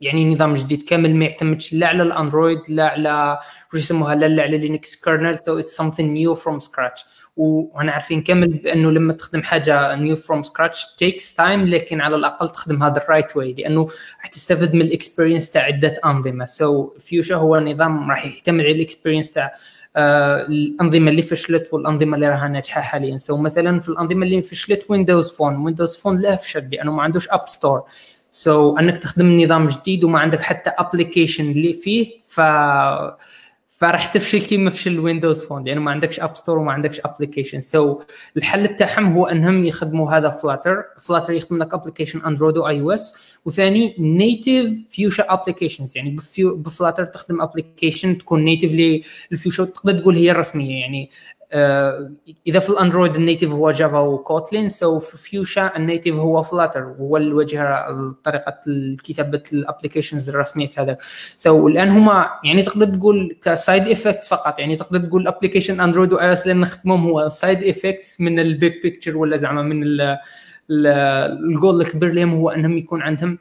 يعني 0.00 0.34
نظام 0.34 0.54
جديد 0.54 0.82
كامل 0.82 1.16
ما 1.16 1.24
يعتمدش 1.24 1.72
لا 1.72 1.86
على 1.86 2.02
ال 2.02 2.09
Android 2.09 2.58
لا 2.68 2.88
على 2.88 3.38
يسموها 3.74 4.14
لا, 4.14 4.42
على 4.42 4.58
Linux 4.58 5.04
kernel 5.04 5.38
so 5.38 5.58
it's 5.58 5.82
something 5.82 6.00
new 6.00 6.34
from 6.34 6.58
scratch 6.58 7.04
وأنا 7.36 7.92
عارفين 7.92 8.22
كامل 8.22 8.48
بأنه 8.48 8.90
لما 8.90 9.12
تخدم 9.12 9.42
حاجة 9.42 9.94
new 9.94 10.16
from 10.16 10.42
scratch 10.42 10.86
takes 10.98 11.34
time 11.34 11.66
لكن 11.66 12.00
على 12.00 12.16
الأقل 12.16 12.50
تخدمها 12.50 12.94
the 12.94 13.06
right 13.08 13.36
way 13.36 13.54
لأنه 13.58 13.88
راح 14.18 14.26
تستفد 14.26 14.74
من 14.74 14.80
ال 14.80 14.86
experience 14.86 15.50
تاع 15.50 15.62
عدة 15.62 16.00
أنظمة. 16.04 16.44
so 16.44 17.00
so 17.00 17.08
Fuchsia 17.08 17.34
هو 17.34 17.60
نظام 17.60 18.10
راح 18.10 18.26
يعتمد 18.26 18.64
على 18.64 18.72
ال 18.72 18.78
experience 18.78 19.32
تاع 19.32 19.52
الأنظمة 19.96 21.10
اللي 21.10 21.22
فشلت 21.22 21.68
والأنظمة 21.72 22.14
اللي 22.14 22.28
راها 22.28 22.48
ناجحة 22.48 22.80
حاليا. 22.80 23.18
so 23.18 23.36
so 23.36 23.40
مثلا 23.40 23.80
في 23.80 23.88
الأنظمة 23.88 24.26
اللي 24.26 24.42
فشلت 24.42 24.86
Windows 24.88 25.30
Phone 25.30 25.56
Windows 25.56 25.96
Phone 25.96 26.18
لا 26.18 26.36
فشل 26.36 26.68
لأنه 26.72 26.92
ما 26.92 27.02
عندوش 27.02 27.28
app 27.28 27.48
store 27.48 28.76
so 28.76 28.77
so 28.77 28.78
أنك 28.78 28.98
تخدم 28.98 29.40
نظام 29.40 29.68
جديد 29.68 30.04
وما 30.04 30.18
عندك 30.18 30.40
حتى 30.40 30.70
application 30.78 31.50
اللي 31.50 31.72
فيه 31.72 32.22
ف 32.26 32.40
فراح 33.82 34.06
تفشل 34.06 34.42
كيما 34.42 34.70
فشل 34.70 34.98
Windows 35.00 35.44
Phone 35.44 35.64
لأنه 35.64 35.80
ما 35.80 35.90
عندكش 35.90 36.20
app 36.20 36.36
store 36.36 36.58
وما 36.58 36.72
عندكش 36.72 37.00
application 37.04 37.60
so 37.60 38.00
so, 38.00 38.04
الحل 38.36 38.76
تاعهم 38.76 39.12
هو 39.12 39.26
أنهم 39.26 39.64
يخدموا 39.64 40.10
هذا 40.10 40.30
Flutter 40.30 40.84
Flutter 41.00 41.32
يخدم 41.32 41.58
لك 41.58 41.74
application 41.74 42.20
Android 42.26 42.56
و 42.56 42.80
iOS 42.80 43.14
وثاني 43.44 43.94
native 43.98 44.72
Fuchsia 44.88 45.24
applications 45.28 45.96
يعني 45.96 46.16
ب 46.38 46.46
Flutter 46.46 47.04
تخدم 47.04 47.42
application 47.42 48.18
تكون 48.18 48.44
native 48.44 48.72
للفيوشا 49.30 49.64
تقدر 49.64 50.00
تقول 50.00 50.16
هي 50.16 50.30
الرسمية. 50.30 50.80
يعني 50.80 51.10
آه، 51.54 52.12
إذا 52.46 52.58
في 52.58 52.70
ال 52.70 52.76
Android 52.76 53.16
ال 53.16 53.21
native 53.21 53.50
هو 53.50 53.70
Java 53.70 53.98
و 53.98 54.08
Kotlin 54.08 54.68
so 54.68 54.98
في 54.98 55.18
Fuchsia 55.18 55.76
ال 55.76 55.81
native 55.81 56.14
هو 56.14 56.42
Flutter. 56.42 56.82
هو 56.82 57.16
الواجهه 57.16 57.86
طريقة 58.24 58.54
كتابه 59.04 59.42
ال 59.52 59.58
applications 59.58 60.28
الرسمية 60.28 60.66
في 60.66 60.80
هذا. 60.80 60.96
so 61.36 61.68
الآن 61.68 61.88
هما 61.88 62.30
يعني 62.44 62.62
تقدر 62.62 62.86
تقول 62.86 63.36
ك 63.42 63.51
side 63.51 63.88
effect 63.88 64.24
فقط. 64.24 64.58
يعني 64.58 64.76
تقدر 64.76 64.98
تقول 65.00 65.22
ال 65.22 65.27
application 65.27 65.80
Android 65.80 66.12
و 66.12 66.32
iOS 66.32 66.42
اللي 66.42 66.54
نخدمهم 66.54 67.04
هو 67.04 67.28
side 67.28 67.62
effects 67.62 68.20
من 68.20 68.38
ال 68.38 68.47
big 68.47 68.72
picture 68.82 69.16
ولا 69.16 69.36
زعما 69.36 69.62
من 69.62 69.82
الجول 70.70 71.80
الكبير 71.80 72.12
لهم 72.12 72.30
هو 72.34 72.50
أنهم 72.50 72.78
يكون 72.78 73.02
عندهم 73.02 73.38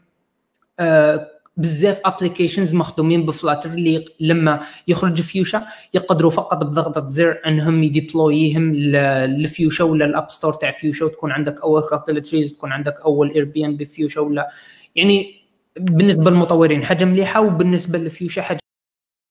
آه، 0.80 1.27
بزاف 1.57 2.02
applications 2.05 2.73
مخدومين 2.73 3.26
ب 3.25 3.31
Flutter 3.31 3.69
اللي 3.69 4.06
لما 4.19 4.60
يخرج 4.88 5.22
فيوشا 5.22 5.65
يقدروا 5.93 6.31
فقط 6.31 6.64
بضغطة 6.64 7.07
زر 7.07 7.41
أنهم 7.48 7.84
ي 7.83 7.93
deploy 7.93 8.48
يهم 8.48 8.75
لفيوشا 8.76 9.84
ولا 9.84 10.06
ال 10.05 10.11
app 10.11 10.29
store 10.29 10.53
تاع 10.53 10.72
فيوشا 10.72 11.06
وتكون 11.06 11.31
عندك 11.31 11.61
أول 11.61 11.84
calculator 11.89 12.53
تكون 12.53 12.72
عندك 12.72 13.02
أول 13.06 13.31
ERPM 13.31 13.77
بفيوشا 13.77 14.22
ولا 14.22 14.49
يعني 14.95 15.41
بالنسبة 15.80 16.31
للمطورين 16.31 16.85
حاجة 16.85 17.06
مليحة 17.06 17.41
وبالنسبة 17.41 17.99
لفيوشا 17.99 18.41
حاجة 18.41 18.60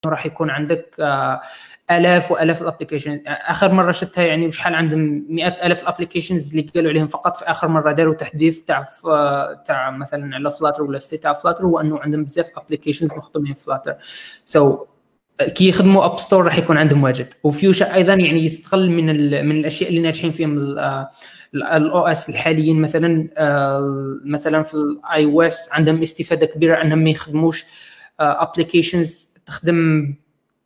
راح 0.06 0.26
يكون 0.26 0.50
عندك 0.50 0.96
آه 1.00 1.40
آلاف 1.90 2.30
وآلاف 2.30 2.62
ال 2.62 2.67
application 2.67 3.20
آخر 3.26 3.72
مرة 3.72 3.92
شفتها 3.92 4.24
يعني 4.24 4.46
وشحال 4.46 4.74
عندهم 4.74 5.26
مئات 5.28 5.64
آلاف 5.64 5.82
ال 5.82 5.87
applications 5.87 6.50
اللي 6.50 6.70
قالوا 6.74 6.90
عليهم 6.90 7.08
فقط 7.08 7.36
في 7.36 7.44
آخر 7.44 7.68
مرة 7.68 7.92
داروا 7.92 8.14
تحديث 8.14 8.60
تاع 8.60 8.84
تاع 9.66 9.90
مثلا 9.90 10.34
على 10.34 10.52
Flutter 10.52 10.82
ولا 10.82 10.98
state 10.98 11.22
تاع 11.22 11.32
Flutter 11.32 11.64
هو 11.64 11.80
إنه 11.80 11.98
عندهم 11.98 12.24
بزاف 12.24 12.50
applications 12.56 13.14
مخدومين 13.14 13.54
Flutter 13.54 13.94
so 14.44 14.76
so, 14.76 14.90
كي 15.44 15.68
يخدموا 15.68 16.04
app 16.04 16.18
store 16.18 16.44
راح 16.44 16.58
يكون 16.58 16.78
عندهم 16.78 17.02
واجد. 17.02 17.28
وفيوشا 17.44 17.94
أيضا 17.94 18.14
يعني 18.14 18.44
يستغل 18.44 18.90
من 18.90 19.06
من 19.46 19.60
الأشياء 19.60 19.90
اللي 19.90 20.00
ناجحين 20.00 20.32
فيهم 20.32 20.58
ال 21.54 22.06
OS 22.06 22.28
الحاليين 22.28 22.80
مثلا 22.80 23.28
مثلا 24.24 24.62
في 24.62 24.74
ال 24.74 25.24
iOS 25.24 25.68
عندهم 25.72 26.02
استفادة 26.02 26.46
كبيرة 26.46 26.82
إنهم 26.82 26.98
ما 26.98 27.10
يخدموش 27.10 27.64
applications 28.20 29.34
تخدم 29.46 30.14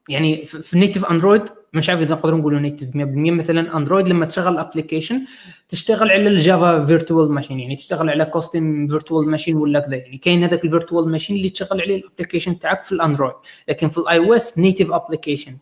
يعني 0.08 0.46
في 0.46 0.74
ال 0.74 0.79
native 0.79 1.04
Android 1.04 1.42
مش 1.74 1.88
عارف 1.88 2.00
إذا 2.00 2.14
نقدر 2.14 2.34
نقولوا 2.34 2.60
native 2.60 2.88
100% 2.90 2.92
مثلا 3.30 3.76
Android 3.76 4.08
لما 4.08 4.26
تشغل 4.26 4.58
application 4.58 5.24
تشتغل 5.68 6.10
على 6.10 6.28
ال 6.28 6.39
Java 6.39 6.84
virtual 6.84 7.32
machine 7.32 7.60
يعني 7.60 7.76
تشتغل 7.76 8.10
على 8.10 8.24
custom 8.24 8.88
virtual 8.88 9.28
machine 9.28 9.56
ولا 9.56 9.80
كذا. 9.80 9.96
يعني 9.96 10.18
كاين 10.18 10.44
هذاك 10.44 10.64
ال 10.64 10.70
virtual 10.70 11.08
machine 11.08 11.36
اللي 11.36 11.48
تشغل 11.50 11.80
عليه 11.80 11.96
ال 11.96 12.01
application 12.01 12.58
تاعك 12.58 12.84
في 12.84 12.92
الأندرويد. 12.92 13.34
لكن 13.68 13.88
في 13.88 13.98
ال 13.98 14.18
iOS 14.18 14.58
native 14.58 14.92
application 14.92 15.56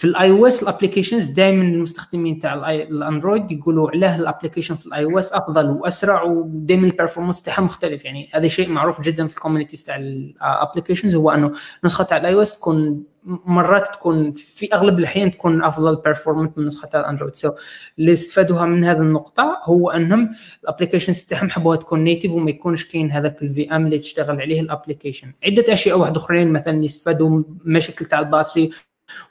في 0.00 0.06
ال 0.06 0.30
iOS 0.30 0.46
ال 0.46 0.62
applications 0.62 1.26
دائما 1.26 1.64
المستخدمين 1.64 2.38
تاع 2.38 2.72
الاندرويد 2.72 3.50
يقولوا 3.50 3.90
علاه 3.90 4.16
ال 4.16 4.21
application 4.21 4.74
في 4.74 4.86
ال 4.86 5.04
iOS 5.04 5.32
أفضل 5.32 5.70
وأسرع 5.70 6.22
ودائما 6.22 6.86
ال 6.86 6.91
performance 6.91 7.42
تاعها 7.42 7.60
مختلف. 7.60 8.04
يعني 8.04 8.28
هذا 8.34 8.48
شيء 8.48 8.70
معروف 8.70 9.00
جدا 9.00 9.26
في 9.26 9.36
ال 9.36 9.40
communities 9.40 9.84
تاع 9.84 9.96
ال 9.96 10.05
applications 10.05 11.14
هو 11.14 11.30
أنه 11.30 11.52
نسخه 11.84 12.04
تاع 12.04 12.16
ال 12.16 12.34
iOS 12.34 12.58
تكون 12.58 13.04
مرات 13.24 13.94
تكون 13.94 14.30
في 14.30 14.74
أغلب 14.74 14.98
الأحيان 14.98 15.30
تكون 15.30 15.64
أفضل 15.64 15.96
performant 15.96 16.58
من 16.58 16.66
نسخة 16.66 17.00
الاندرويد 17.00 17.34
so 17.34 17.48
so, 17.48 17.52
اللي 17.98 18.12
استفادوها 18.12 18.66
من 18.66 18.84
هذه 18.84 18.98
النقطة 18.98 19.60
هو 19.64 19.90
أنهم 19.90 20.30
ال 20.64 20.69
applications 20.69 21.24
تاعهم 21.24 21.50
حبوها 21.50 21.76
تكون 21.76 22.04
native 22.04 22.32
وما 22.32 22.50
يكونش 22.50 22.84
كاين 22.84 23.10
هذاك 23.10 23.42
ال 23.42 23.76
VM 23.76 23.86
اللي 23.86 23.98
تشتغل 23.98 24.40
عليه 24.40 24.60
ال 24.60 24.66
application 24.66 25.32
عدة 25.44 25.72
أشياء 25.72 25.98
واحد 25.98 26.16
أخرين 26.16 26.52
مثلا 26.52 26.84
يستفادوا 26.84 27.42
مشاكل 27.64 28.04
تاع 28.04 28.18
ال 28.18 28.24
battery 28.24 28.70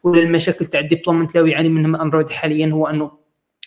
ولا 0.03 0.21
المشاكل 0.21 0.65
تاع 0.65 0.79
ال 0.79 0.84
deployment 0.84 1.35
اللي 1.35 1.51
يعاني 1.51 1.69
منهم 1.69 1.95
اندرويد 1.95 2.29
حاليا 2.29 2.67
هو 2.67 2.87
أنه 2.87 3.19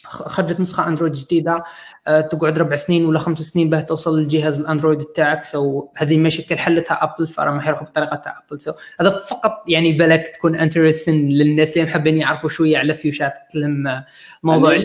خرجت 0.05 0.60
نسخة 0.60 0.89
اندرويد 0.89 1.12
جديدة 1.12 1.62
أه 2.06 2.20
تقعد 2.20 2.59
ربع 2.59 2.76
سنين 2.76 3.06
ولا 3.06 3.18
خمس 3.18 3.39
سنين 3.39 3.70
باه 3.70 3.80
توصل 3.80 4.18
للجهاز 4.18 4.60
الأندرويد 4.60 4.98
تاعك. 4.98 5.44
so 5.44 5.89
هذه 5.94 6.14
المشاكل 6.14 6.59
حلتها 6.59 6.98
ابل 7.05 7.26
فراه 7.27 7.51
ما 7.51 7.60
حيروحوا 7.60 7.84
بالطريقة 7.84 8.16
تاع 8.16 8.43
ابل 8.47 8.60
so 8.60 8.73
هذا 9.01 9.10
فقط 9.10 9.64
يعني 9.68 9.93
بالك 9.93 10.28
تكون 10.28 10.56
interesting 10.56 11.28
للناس 11.28 11.76
اللي 11.76 11.89
محبين 11.89 12.18
يعرفوا 12.18 12.48
شوية 12.48 12.78
على 12.78 12.94
فيوشات 12.94 13.34
لهم 13.55 14.02
موضوع. 14.43 14.82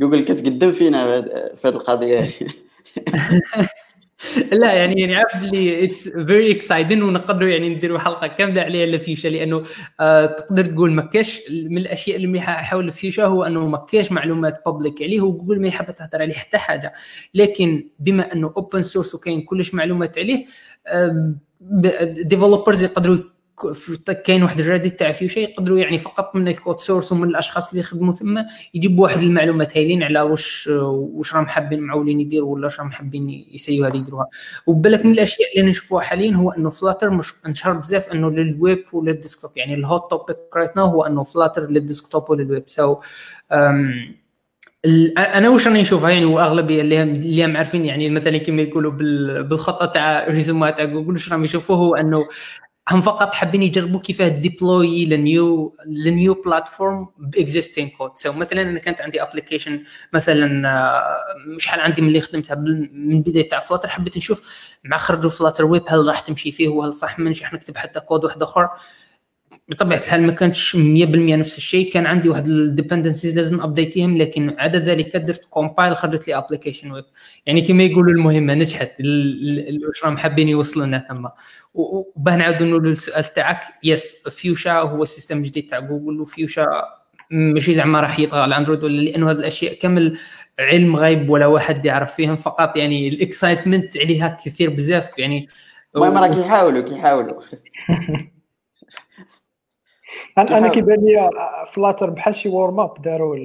جوجل 0.00 0.20
كتقدم 0.20 0.72
فينا 0.72 1.22
في 1.56 1.68
هذه 1.68 1.74
القضية. 1.74 2.28
لا 4.52 4.72
يعني 4.72 5.00
يعني 5.00 5.16
عارف 5.16 5.44
اللي 5.44 5.84
it's 5.84 6.08
very 6.08 6.52
exciting 6.52 7.02
ونقدروا 7.02 7.48
يعني 7.48 7.68
نديروا 7.68 7.98
حلقة 7.98 8.26
كاملة 8.26 8.62
عليها 8.62 8.86
لفيوشا 8.86 9.28
لأنه 9.28 9.62
آه 10.00 10.26
تقدر 10.26 10.66
تقول 10.66 10.92
ما 10.92 11.02
كاش 11.02 11.40
من 11.50 11.78
الأشياء 11.78 12.16
اللي 12.16 12.40
حول 12.40 12.90
فيوشا 12.90 13.24
هو 13.24 13.44
إنه 13.44 13.66
ما 13.66 13.78
كاش 13.78 14.12
معلومات 14.12 14.62
public 14.66 15.02
عليه 15.02 15.20
وجوجل 15.20 15.60
ما 15.60 15.68
يحب 15.68 15.90
تهضر 15.90 16.22
عليه 16.22 16.34
حتى 16.34 16.58
حاجة. 16.58 16.92
لكن 17.34 17.88
بما 17.98 18.32
إنه 18.32 18.52
open 18.56 18.82
source 18.82 19.14
وكاين 19.14 19.42
كلش 19.42 19.74
معلومات 19.74 20.18
عليه 20.18 20.46
آه 20.86 21.34
developers 22.22 22.82
يقدروا 22.82 23.16
كاين 24.26 24.42
واحد 24.42 24.60
ال 24.60 24.65
Reddit 24.65 24.98
تاع 24.98 25.12
فيوشا 25.12 25.40
يقدروا 25.40 25.78
يعني 25.78 25.98
فقط 25.98 26.36
من 26.36 26.48
ال 26.48 26.54
code 26.54 26.80
source 26.80 27.12
ومن 27.12 27.28
الأشخاص 27.28 27.68
اللي 27.68 27.80
يخدموا 27.80 28.12
ثم 28.12 28.42
يجيبوا 28.74 29.04
واحد 29.04 29.22
المعلومات 29.22 29.76
هايلين 29.76 30.02
على 30.02 30.20
واش 30.20 30.66
واش 30.72 31.34
راهم 31.34 31.46
حابين 31.46 31.80
معولين 31.80 32.20
يديروا 32.20 32.54
ولا 32.54 32.64
واش 32.64 32.80
راهم 32.80 32.90
حابين 32.90 33.28
يسييو 33.28 33.84
هذه 33.84 33.96
يديروها. 33.96 34.26
وبالك 34.66 35.04
من 35.04 35.12
الأشياء 35.12 35.58
اللي 35.58 35.70
نشوفوها 35.70 36.02
حاليا 36.02 36.34
هو 36.34 36.50
إنه 36.50 36.70
Flutter 36.70 37.10
مش 37.10 37.32
انشهر 37.46 37.72
بزاف 37.72 38.08
إنه 38.08 38.30
لل 38.30 38.52
web 38.52 38.84
ولل 38.92 39.09
desktop 39.09 39.50
يعني 39.56 39.74
ال 39.74 39.83
hot 39.83 40.10
topic 40.10 40.36
right 40.56 40.78
هو 40.78 41.06
إنه 41.06 41.24
Flutter 41.24 41.70
لل 41.70 41.83
desktop 41.83 42.30
ولل 42.30 42.46
web 42.46 42.62
so 42.66 43.00
أنا 45.18 45.48
واش 45.48 45.66
راني 45.68 45.82
نشوفها 45.82 46.10
يعني 46.10 46.24
وأغلبية 46.24 46.80
اللي 46.80 47.02
اللي 47.02 47.58
عارفين 47.58 47.84
يعني 47.84 48.10
مثلا 48.10 48.38
كما 48.38 48.62
يقولوا 48.62 48.92
بالخطه 49.42 49.86
تاع 49.86 50.26
ريزومات 50.28 50.76
تاع 50.76 50.84
جوجل 50.84 51.12
واش 51.12 51.32
راهم 51.32 51.44
يشوفوه 51.44 51.76
هو 51.76 51.96
إنه 51.96 52.28
هم 52.90 53.00
فقط 53.02 53.34
حابين 53.34 53.62
يجربوا 53.62 54.00
كيفاه 54.00 54.28
deploy 54.28 55.06
ل 55.06 55.24
new 55.24 55.76
ل 55.86 55.98
new 55.98 56.34
platform 56.34 57.08
ب 57.18 57.26
existing 57.26 57.88
code 57.88 58.10
so 58.16 58.32
مثلا 58.32 58.62
أنا 58.62 58.78
كانت 58.78 59.00
عندي 59.00 59.22
application 59.22 59.84
مثلا 60.12 60.68
آه، 60.68 61.58
شحال 61.58 61.80
عندي 61.80 62.02
من 62.02 62.08
اللي 62.08 62.20
خدمتها 62.20 62.54
من 62.54 63.22
بداية 63.22 63.48
تاع 63.48 63.60
Flutter 63.60 63.88
حبيت 63.88 64.16
نشوف 64.16 64.42
مع 64.84 64.96
خرجوا 64.96 65.30
Flutter 65.30 65.64
web 65.64 65.82
هل 65.88 66.06
راح 66.06 66.20
تمشي 66.20 66.52
فيه 66.52 66.68
وهل 66.68 66.94
صح؟ 66.94 67.18
ما 67.18 67.32
راح 67.42 67.52
نكتب 67.52 67.76
حتى 67.76 68.00
كود 68.00 68.24
واحد 68.24 68.42
آخر. 68.42 68.68
بطبيعة 69.68 69.98
الحال 69.98 70.22
ما 70.22 70.32
كانتش 70.32 70.76
100% 70.76 70.78
نفس 70.78 71.58
الشيء. 71.58 71.92
كان 71.92 72.06
عندي 72.06 72.28
واحد 72.28 72.46
ال 72.46 72.53
dependencies 72.53 73.36
لازم 73.36 73.60
update 73.60 73.97
يهم 73.97 74.16
لكن 74.16 74.54
عدا 74.58 74.78
ذلك 74.78 75.16
درت 75.16 75.44
compile 75.44 75.96
خرجت 75.96 76.28
لي 76.28 76.38
application 76.38 76.92
web 76.92 77.04
يعني 77.46 77.60
كما 77.60 77.82
يقولوا 77.82 78.12
المهمة 78.12 78.54
نجحت 78.54 78.90
واش 79.88 80.04
راهم 80.04 80.16
حابين 80.16 80.48
يوصلوا 80.48 80.86
لنا 80.86 81.06
ثم 81.08 81.28
وباه 81.74 82.36
نعاودوا 82.36 82.66
نقولوا 82.66 82.90
للسؤال 82.90 83.24
تاعك. 83.24 83.60
yes 83.84 84.16
Fuchsia 84.30 84.72
هو 84.72 85.02
ال 85.02 85.07
system 85.07 85.38
الجديد 85.38 85.66
تاع 85.66 85.78
جوجل 85.78 86.20
وفيوشا 86.20 86.66
ماشي 87.30 87.74
زعما 87.74 88.00
راح 88.00 88.18
يطغى 88.18 88.40
على 88.40 88.56
اندرويد 88.56 88.84
ولا 88.84 89.00
لأنه 89.02 89.30
هذه 89.30 89.36
الأشياء 89.36 89.74
كامل 89.74 90.18
علم 90.58 90.96
غيب 90.96 91.30
ولا 91.30 91.46
واحد 91.46 91.84
يعرف 91.84 92.14
فيهم. 92.14 92.36
فقط 92.36 92.76
يعني 92.76 93.08
ال 93.08 93.16
excitement 93.16 93.98
عليها 93.98 94.38
كثير 94.44 94.70
بزاف 94.70 95.18
يعني 95.18 95.48
المهم 95.96 96.18
راه 96.18 96.34
كيحاولوا 96.34 96.82
كيحاولوا. 96.82 97.42
أنا 100.38 100.58
أنا 100.58 100.68
كيبان 100.68 101.04
لي 101.04 101.30
Flutter 101.72 102.10
بحال 102.10 102.34
شي 102.34 102.48
warm 102.48 102.80
up 102.80 103.02
داروا 103.02 103.36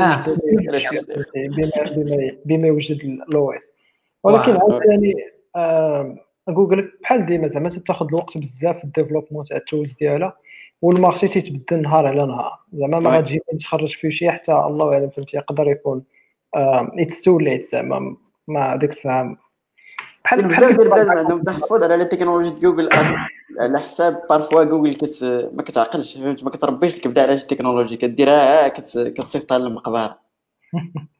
آه. 0.00 0.26
بما 1.36 2.36
بما 2.44 2.68
يوجد 2.68 3.04
ال 3.04 3.52
OS 3.52 3.72
ولكن 4.22 4.56
عاوتاني 4.56 5.14
جوجل 6.48 6.92
بحال 7.02 7.26
ديما 7.26 7.48
زعما 7.48 7.68
تاخذ 7.68 8.06
الوقت 8.06 8.38
بزاف 8.38 8.78
في 8.78 8.84
ال 8.84 8.88
fr: 8.88 8.98
développement 8.98 9.44
تاع 9.44 9.56
ال 9.56 9.62
tools 9.62 9.92
ديالها 9.92 10.36
وال 10.82 10.93
marché 10.93 11.28
تيتبدل 11.28 11.82
نهار 11.82 12.06
على 12.06 12.26
نهار. 12.26 12.58
زعما 12.72 13.00
ما 13.00 13.10
غاتجي 13.10 13.40
تخرج 13.60 13.96
فيه 13.96 14.10
شي 14.10 14.30
حتى 14.30 14.52
الله 14.52 14.92
اعلم 14.92 15.10
فهمتي؟ 15.10 15.36
يقدر 15.36 15.68
يكون 15.68 16.04
it's 16.54 17.22
too 17.22 17.38
late 17.38 17.62
زعما 17.64 18.16
ما 18.48 18.76
ديك 18.76 18.90
الساعة 18.90 19.36
بحال 20.36 20.48
بزاف 20.48 20.70
ديال 20.70 20.82
البلاد 20.82 21.08
عندهم 21.08 21.42
تحفظ 21.42 21.82
على 21.82 22.04
تكنولوجيا 22.04 22.58
جوجل. 22.58 22.88
على 23.60 23.78
حساب 23.80 24.22
parfois 24.30 24.64
جوجل 24.64 24.94
كت 24.94 25.24
ما 25.52 25.62
كتعقلش 25.62 26.14
فهمت؟ 26.14 26.44
ما 26.44 26.50
كتربيش 26.50 26.96
الكبده 26.96 27.22
على 27.22 27.32
التكنولوجيا 27.32 27.96
كديرها 27.96 28.68
كتصيفطها 28.68 29.58
للمقبره 29.58 30.18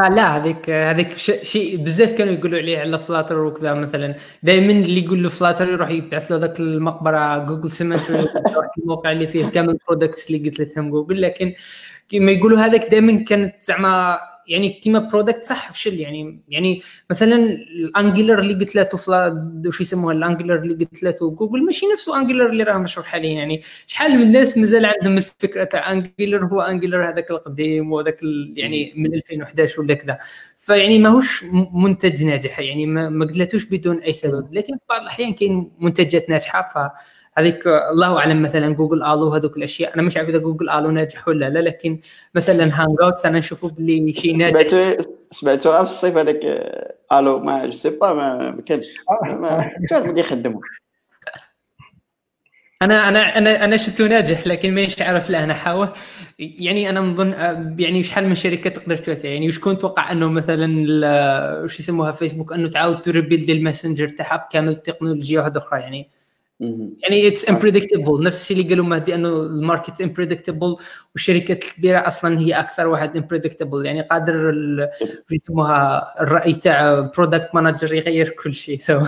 آه 0.00 0.08
لا 0.08 0.36
هذيك 0.36 0.70
هذيك 0.70 1.16
شيء 1.42 1.76
بزاف 1.76 2.12
كانوا 2.12 2.32
يقولوا 2.32 2.58
عليه 2.58 2.78
على 2.78 2.98
Flutter 2.98 3.38
وكذا 3.38 3.74
مثلا. 3.74 4.16
دائما 4.42 4.72
اللي 4.72 5.04
يقول 5.04 5.22
له 5.22 5.28
Flutter 5.28 5.68
يروح 5.68 5.90
يبعث 5.90 6.32
له 6.32 6.36
ذاك 6.36 6.60
المقبرة 6.60 7.38
Google 7.38 7.70
cemetery 7.70 8.28
الموقع 8.78 9.12
اللي 9.12 9.26
فيه 9.26 9.46
كامل 9.48 9.70
ال 9.70 9.77
products 9.77 10.30
اللي 10.30 10.50
قتلتهم 10.50 10.90
جوجل 10.90 11.20
لكن 11.22 11.54
كما 12.08 12.32
يقولوا 12.32 12.58
هذاك 12.58 12.86
دائما 12.90 13.24
كانت 13.24 13.54
زعما 13.62 14.18
يعني 14.48 14.68
كيما 14.68 14.98
product 14.98 15.44
صح 15.44 15.72
فشل 15.72 15.94
يعني 15.94 16.40
يعني 16.48 16.80
مثلا 17.10 17.36
ال 17.36 17.49
Angular 17.49 18.38
اللي 18.38 18.54
قتلته 18.54 18.88
وش 19.66 19.80
يسموها 19.80 20.14
ال 20.14 20.19
Angular 20.19 20.56
اللي 20.56 20.84
قتلته 20.84 21.30
جوجل 21.30 21.64
ماشي 21.64 21.86
نفسه 21.92 22.18
Angular 22.20 22.46
اللي 22.46 22.62
راه 22.62 22.78
مشهور 22.78 23.06
حاليا 23.06 23.32
يعني 23.32 23.60
شحال 23.86 24.16
من 24.16 24.22
الناس 24.22 24.58
مازال 24.58 24.86
عندهم 24.86 25.18
الفكرة 25.18 25.64
تاع 25.64 25.92
Angular 25.92 26.44
هو 26.44 26.60
Angular 26.60 27.08
هذاك 27.08 27.30
القديم 27.30 27.92
وهذاك 27.92 28.20
يعني 28.56 28.92
من 28.96 29.14
2011 29.14 29.80
ولا 29.80 29.94
كذا. 29.94 30.18
فيعني 30.58 30.98
ماهوش 30.98 31.44
منتج 31.72 32.24
ناجح 32.24 32.60
يعني 32.60 32.86
ما 32.86 33.26
قتلتوش 33.26 33.64
بدون 33.64 33.98
أي 33.98 34.12
سبب. 34.12 34.54
لكن 34.54 34.74
في 34.74 34.80
بعض 34.88 35.02
الأحيان 35.02 35.32
كاين 35.32 35.70
منتجات 35.80 36.30
ناجحة 36.30 36.62
ف 36.74 36.78
هذيك 37.38 37.66
الله 37.66 38.18
أعلم 38.18 38.42
مثلا 38.42 38.74
Google 38.74 39.02
Allo 39.02 39.34
هذوك 39.34 39.56
الأشياء. 39.56 39.94
أنا 39.94 40.02
مش 40.02 40.16
عارف 40.16 40.28
إذا 40.28 40.38
Google 40.38 40.70
Allo 40.70 40.90
ناجح 40.90 41.28
ولا 41.28 41.50
لا 41.50 41.58
لكن 41.58 41.98
مثلا 42.34 42.64
Hangouts 42.64 43.26
أنا 43.26 43.38
نشوفه 43.38 43.68
باللي 43.68 44.12
شيء 44.12 44.36
ناجح. 44.36 44.50
سمعتوا 44.50 45.04
سمعتوا 45.30 45.84
في 45.84 45.90
الصيف 45.90 46.16
هذاك 46.16 46.40
آلو؟ 47.12 47.38
ما 47.38 47.66
جو 47.66 47.72
سي 47.72 47.90
با 47.90 48.14
ما 48.14 48.62
كانش 48.66 48.86
ما 49.22 49.70
كان 49.90 50.18
يخدموا 50.18 50.60
أنا 52.82 53.08
أنا 53.08 53.38
أنا 53.38 53.64
أنا 53.64 53.76
شفته 53.76 54.06
ناجح 54.06 54.46
لكن 54.46 54.74
مانيش 54.74 55.02
عارف 55.02 55.30
له 55.30 55.44
نحاوه 55.44 55.92
يعني 56.38 56.90
أنا 56.90 57.00
نظن 57.00 57.32
يعني 57.78 58.02
شحال 58.02 58.28
من 58.28 58.34
شركة 58.34 58.70
تقدر 58.70 58.96
توسع؟ 58.96 59.28
يعني 59.28 59.48
وشكون 59.48 59.78
توقع 59.78 60.12
أنه 60.12 60.28
مثلا 60.28 60.66
وش 61.64 61.80
يسموها 61.80 62.12
فيسبوك 62.12 62.52
أنه 62.52 62.68
تعاود 62.68 63.00
تريبيلد 63.00 63.50
الماسنجر 63.50 64.08
تاعها 64.08 64.36
بكامل 64.36 64.68
التكنولوجيا 64.68 65.40
واحدة 65.40 65.60
أخرى 65.60 65.80
يعني 65.80 66.08
يعني 66.60 67.28
اتس 67.28 67.50
امبريدكتبل 67.50 68.22
نفس 68.22 68.42
الشيء 68.42 68.56
اللي 68.56 68.68
قالوا 68.68 68.84
مهدي 68.84 69.14
إنه 69.14 69.28
الماركت 69.28 70.00
امبريدكتبل 70.00 70.76
والشركات 71.14 71.64
الكبيرة 71.64 72.06
أصلا 72.06 72.38
هي 72.38 72.52
أكثر 72.52 72.86
واحد 72.86 73.16
unpredictable 73.16 73.86
يعني 73.86 74.00
قادر 74.02 74.54
يسموها 75.30 76.14
الرأي 76.22 76.54
تاع 76.54 77.00
product 77.00 77.54
manager 77.54 77.94
يغير 77.94 78.28
كل 78.28 78.54
شيء. 78.54 78.78
So 78.78 79.04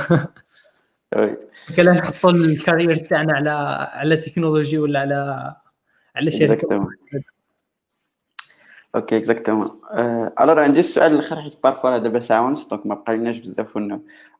كلا 1.76 1.92
نحطوا 1.92 2.30
ال 2.30 2.40
career 2.40 2.96
تاعنا 2.96 3.32
على 3.32 3.50
على 3.92 4.16
تكنولوجي 4.16 4.78
ولا 4.78 5.00
على 5.00 5.52
على 6.16 6.30
شركة. 6.30 6.88
OK 8.94 9.16
exactement 9.16 9.80
alors 10.40 10.60
عندي 10.60 10.80
السؤال 10.80 11.12
الآخر 11.12 11.40
حيت 11.40 11.54
parfois 11.64 11.98
دابا 11.98 12.18
ساعه 12.18 12.46
ونص 12.46 12.68
donc 12.68 12.86
ما 12.86 12.94
بقيناش 12.94 13.38
بزاف 13.38 13.78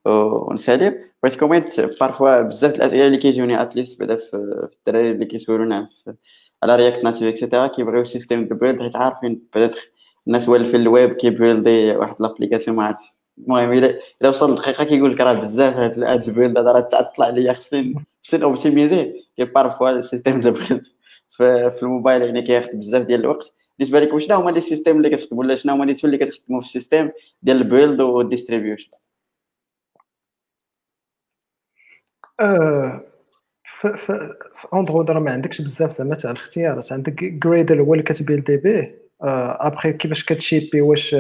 ونسالي 0.07 1.05
بغيت 1.23 1.41
comment 1.41 1.81
parfois 1.81 2.41
بزاف 2.43 2.75
الأسئلة 2.75 3.07
اللي 3.07 3.17
كيجوني 3.17 3.63
at 3.63 3.74
least 3.74 4.01
بعدا 4.01 4.17
في 4.17 4.37
الدراري 4.73 5.11
اللي 5.11 5.25
كيسولونا 5.27 5.89
على 6.63 6.77
React 6.77 7.05
Native 7.05 7.23
et 7.23 7.34
cetera 7.34 7.67
كيبغيو 7.67 8.05
système 8.05 8.49
de 8.49 8.55
build 8.55 8.83
حيت 8.83 8.97
عارفين 8.97 9.43
بدات 9.55 9.77
الناس 10.27 10.51
في 10.51 10.77
الويب 10.77 11.13
كيبيلدي 11.13 11.97
واحد 11.97 12.15
l'application 12.21 12.77
ما 12.77 12.85
عرفتش 12.85 13.13
المهم 13.39 13.73
الا 13.73 14.29
وصل 14.29 14.53
لدقيقه 14.53 14.85
كيقول 14.85 15.13
لك 15.13 15.21
راه 15.21 15.33
بزاف 15.33 15.77
هاد 15.77 16.03
هاد 16.03 16.29
ال 16.29 16.34
build 16.34 16.59
هذا 16.59 16.73
راه 16.73 16.81
تعطل 16.81 17.23
عليا 17.23 17.53
خصني 17.53 17.95
خصني 18.25 18.45
اوبتيميزي 18.45 19.13
كي 19.37 19.45
parfois 19.45 19.91
ال 19.91 19.97
système 19.97 20.41
de 20.41 20.51
build 20.51 20.87
في 21.71 21.83
الموبايل 21.83 22.23
يعني 22.23 22.43
كياخذ 22.43 22.73
بزاف 22.73 23.03
ديال 23.03 23.21
الوقت. 23.21 23.53
بالنسبة 23.81 24.01
لك 24.01 24.19
شنو 24.19 24.37
هما 24.37 24.51
les 24.51 24.61
systèmes 24.61 24.97
اللي 24.97 25.11
كتخدموا 25.11 25.45
ولا 25.45 25.57
شنو 25.57 25.73
هما 25.75 25.85
les 25.85 25.95
tools 25.95 26.15
اللي 26.15 26.27
كتخدموا 26.27 26.61
في 26.61 26.67
ال 26.67 26.72
système 26.72 27.11
ديال 27.43 27.57
ال 27.57 27.64
build 27.64 28.01
وال 28.01 28.14
distribution 28.14 28.91
في 33.65 33.97
في 33.97 34.69
Android 34.75 35.11
راه 35.11 35.21
ما 35.21 35.31
عندكش 35.31 35.61
بزاف 35.61 35.93
زعما 35.93 36.15
تاع 36.15 36.31
الاختيارات. 36.31 36.93
عندك 36.93 37.25
Gradle 37.25 37.81
هو 37.81 37.95
اللي 37.95 38.05
كتبيلدي 38.05 38.57
به 38.57 38.95
ابخي 39.21 39.93
كيفاش 39.93 40.25
كتشيبي 40.25 40.81
واش 40.81 41.17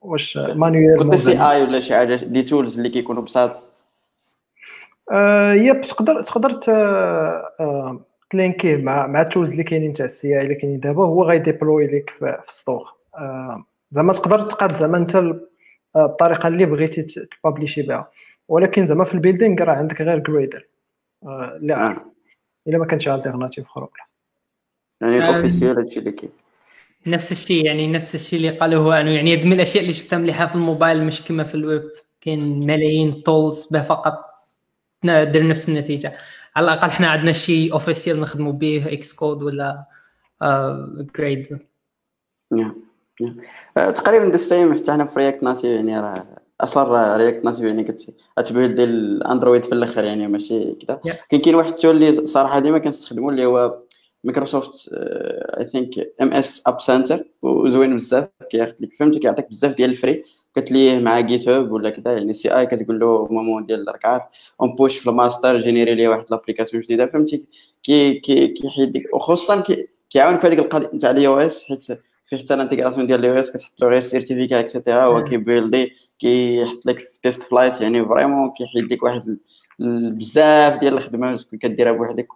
واش 0.00 0.36
مانويل 0.36 0.98
قلت 0.98 1.14
سي 1.14 1.50
اي 1.50 1.62
ولا 1.62 1.80
شي 1.80 1.94
حاجة؟ 1.94 2.16
des 2.16 2.42
tools 2.42 2.76
اللي 2.76 2.88
كيكونوا 2.88 3.22
بساط؟ 3.22 3.62
Yep 5.52 5.80
تقدر 5.80 6.22
تقدر 6.22 6.60
تلينكيه 8.34 8.76
مع 8.76 9.06
مع 9.06 9.22
ال 9.22 9.27
tools 9.27 9.50
اللي 9.50 9.62
كاينين 9.64 9.92
تاع 9.92 10.04
ال 10.04 10.38
CI 10.38 10.42
اللي 10.42 10.54
كاينين 10.54 10.80
دابا 10.80 11.04
هو 11.04 11.24
غيديبلوي 11.24 11.86
لك 11.86 12.10
في 12.18 12.42
ال 12.48 12.55
store 12.55 12.92
زعما 13.90 14.12
تقدر 14.12 14.42
تقاد 14.42 14.76
زعما 14.76 14.98
انت 14.98 15.24
الطريقة 15.96 16.48
اللي 16.48 16.66
بغيتي 16.66 17.02
تبابليشي 17.02 17.82
بها. 17.82 18.10
ولكن 18.48 18.86
زعما 18.86 19.04
في 19.04 19.14
ال 19.14 19.19
building 19.19 19.62
راه 19.62 19.74
عندك 19.74 20.02
غير 20.02 20.18
Gradle 20.18 20.66
آه 21.24 21.58
لا. 21.62 21.90
آه. 21.90 22.04
إلا 22.68 22.78
ما 22.78 22.86
كانش 22.86 23.08
alternative 23.08 23.64
أخرى 23.64 23.88
يعني 25.00 25.18
ال 25.18 25.25
officiel 25.25 25.78
هادشي 25.78 25.98
اللي 26.00 26.12
كاين. 26.12 26.30
نفس 27.06 27.32
الشيء 27.32 27.66
يعني 27.66 27.92
نفس 27.92 28.14
الشيء 28.14 28.38
اللي 28.38 28.50
قالوا 28.50 28.84
هو 28.84 28.92
انه 28.92 29.10
يعني 29.10 29.44
من 29.44 29.52
الأشياء 29.52 29.82
اللي 29.82 29.94
شفتها 29.94 30.18
مليحة 30.18 30.46
في 30.46 30.54
الموبايل 30.54 31.04
مش 31.04 31.22
كما 31.22 31.44
في 31.44 31.54
الويب. 31.54 31.82
كاين 32.20 32.66
ملايين 32.66 33.22
tools 33.22 33.68
به 33.72 33.82
فقط. 33.82 34.24
دير 35.04 35.48
نفس 35.48 35.68
النتيجة. 35.68 36.14
على 36.56 36.64
الأقل 36.64 36.88
إحنا 36.88 37.08
عندنا 37.08 37.32
شيء 37.32 37.72
officiel 37.72 38.20
نخدموا 38.20 38.52
به 38.52 38.92
Xcode 38.92 39.42
ولا 39.42 39.84
Gradle 41.18 41.58
نعم 42.52 42.74
تقريبا 43.74 44.24
ذا 44.24 44.36
سيم 44.36 44.74
حتى 44.74 44.92
حنا 44.92 45.04
في 45.04 45.18
رياكت 45.18 45.42
ناسيف 45.42 45.64
يعني 45.64 46.00
راه 46.00 46.26
أصلا 46.60 47.16
رياكت 47.16 47.44
ناسيف 47.44 47.64
يعني 47.66 47.84
كتبيل 48.36 48.74
ديال 48.74 48.88
الاندرويد 48.88 49.64
في 49.64 49.72
الآخر 49.72 50.04
يعني 50.04 50.26
ماشي 50.26 50.72
كذا. 50.72 51.00
كاين 51.30 51.42
كاين 51.42 51.54
واحد 51.54 51.68
التول 51.68 51.96
اللي 51.96 52.12
صراحة 52.12 52.58
ديما 52.58 52.78
كنستخدمو 52.78 53.30
اللي 53.30 53.46
هو 53.46 53.78
مايكروسوفت 54.24 54.90
اي 54.92 55.68
ثينك 55.68 55.90
ام 56.22 56.32
اس 56.32 56.62
اب 56.66 56.80
سنتر 56.80 57.24
وزوين 57.42 57.96
بزاف 57.96 58.28
لك 58.54 58.94
فهمتي 58.98 59.18
كيعطيك 59.18 59.50
بزاف 59.50 59.76
ديال 59.76 59.90
الفري 59.90 60.24
كتليه 60.54 60.98
مع 60.98 61.20
جيت 61.20 61.48
هاب 61.48 61.72
ولا 61.72 61.90
كذا 61.90 62.12
يعني 62.12 62.32
سي 62.34 62.58
اي 62.58 62.66
كتقول 62.66 63.00
له 63.00 63.28
مومون 63.30 63.66
ديال 63.66 63.88
الركعات 63.88 64.22
اون 64.62 64.74
بوش 64.74 64.98
في 64.98 65.10
الماستر 65.10 65.60
جينيري 65.60 65.94
لي 65.94 66.08
واحد 66.08 66.24
لابليكاسيون 66.30 66.82
جديدة 66.82 67.06
فهمتي؟ 67.06 67.46
كي 67.82 68.14
كي 68.14 68.48
كيحيد 68.48 68.96
لك 68.96 69.14
وخصوصا 69.14 69.64
كيعاون 70.10 70.36
في 70.38 70.46
هذيك 70.46 70.58
القضية 70.58 70.90
نتاع 70.94 71.10
الاي 71.10 71.26
أو 71.26 71.38
اس 71.38 71.64
حيت 71.64 71.84
فيه 72.26 72.36
حتى 72.36 72.54
الانتيغراسيون 72.54 73.06
ديال 73.06 73.20
الاي 73.20 73.30
أو 73.30 73.40
اس 73.40 73.50
كتحط 73.50 73.80
له 73.82 73.88
غير 73.88 74.00
سيرتيفيكا 74.00 74.60
اكسيتيرا 74.60 75.04
هو 75.04 75.24
كيبيلدي 75.24 75.92
كيحط 76.18 76.86
لك 76.86 76.98
في 76.98 77.20
تيست 77.22 77.42
فلايت 77.42 77.80
يعني 77.80 78.04
فريمون 78.04 78.50
كيحيد 78.50 78.92
لك 78.92 79.02
واحد 79.02 79.38
بزاف 79.78 80.80
ديال 80.80 80.94
الخدمة 80.94 81.38
كديرها 81.60 81.92
بوحدك 81.92 82.28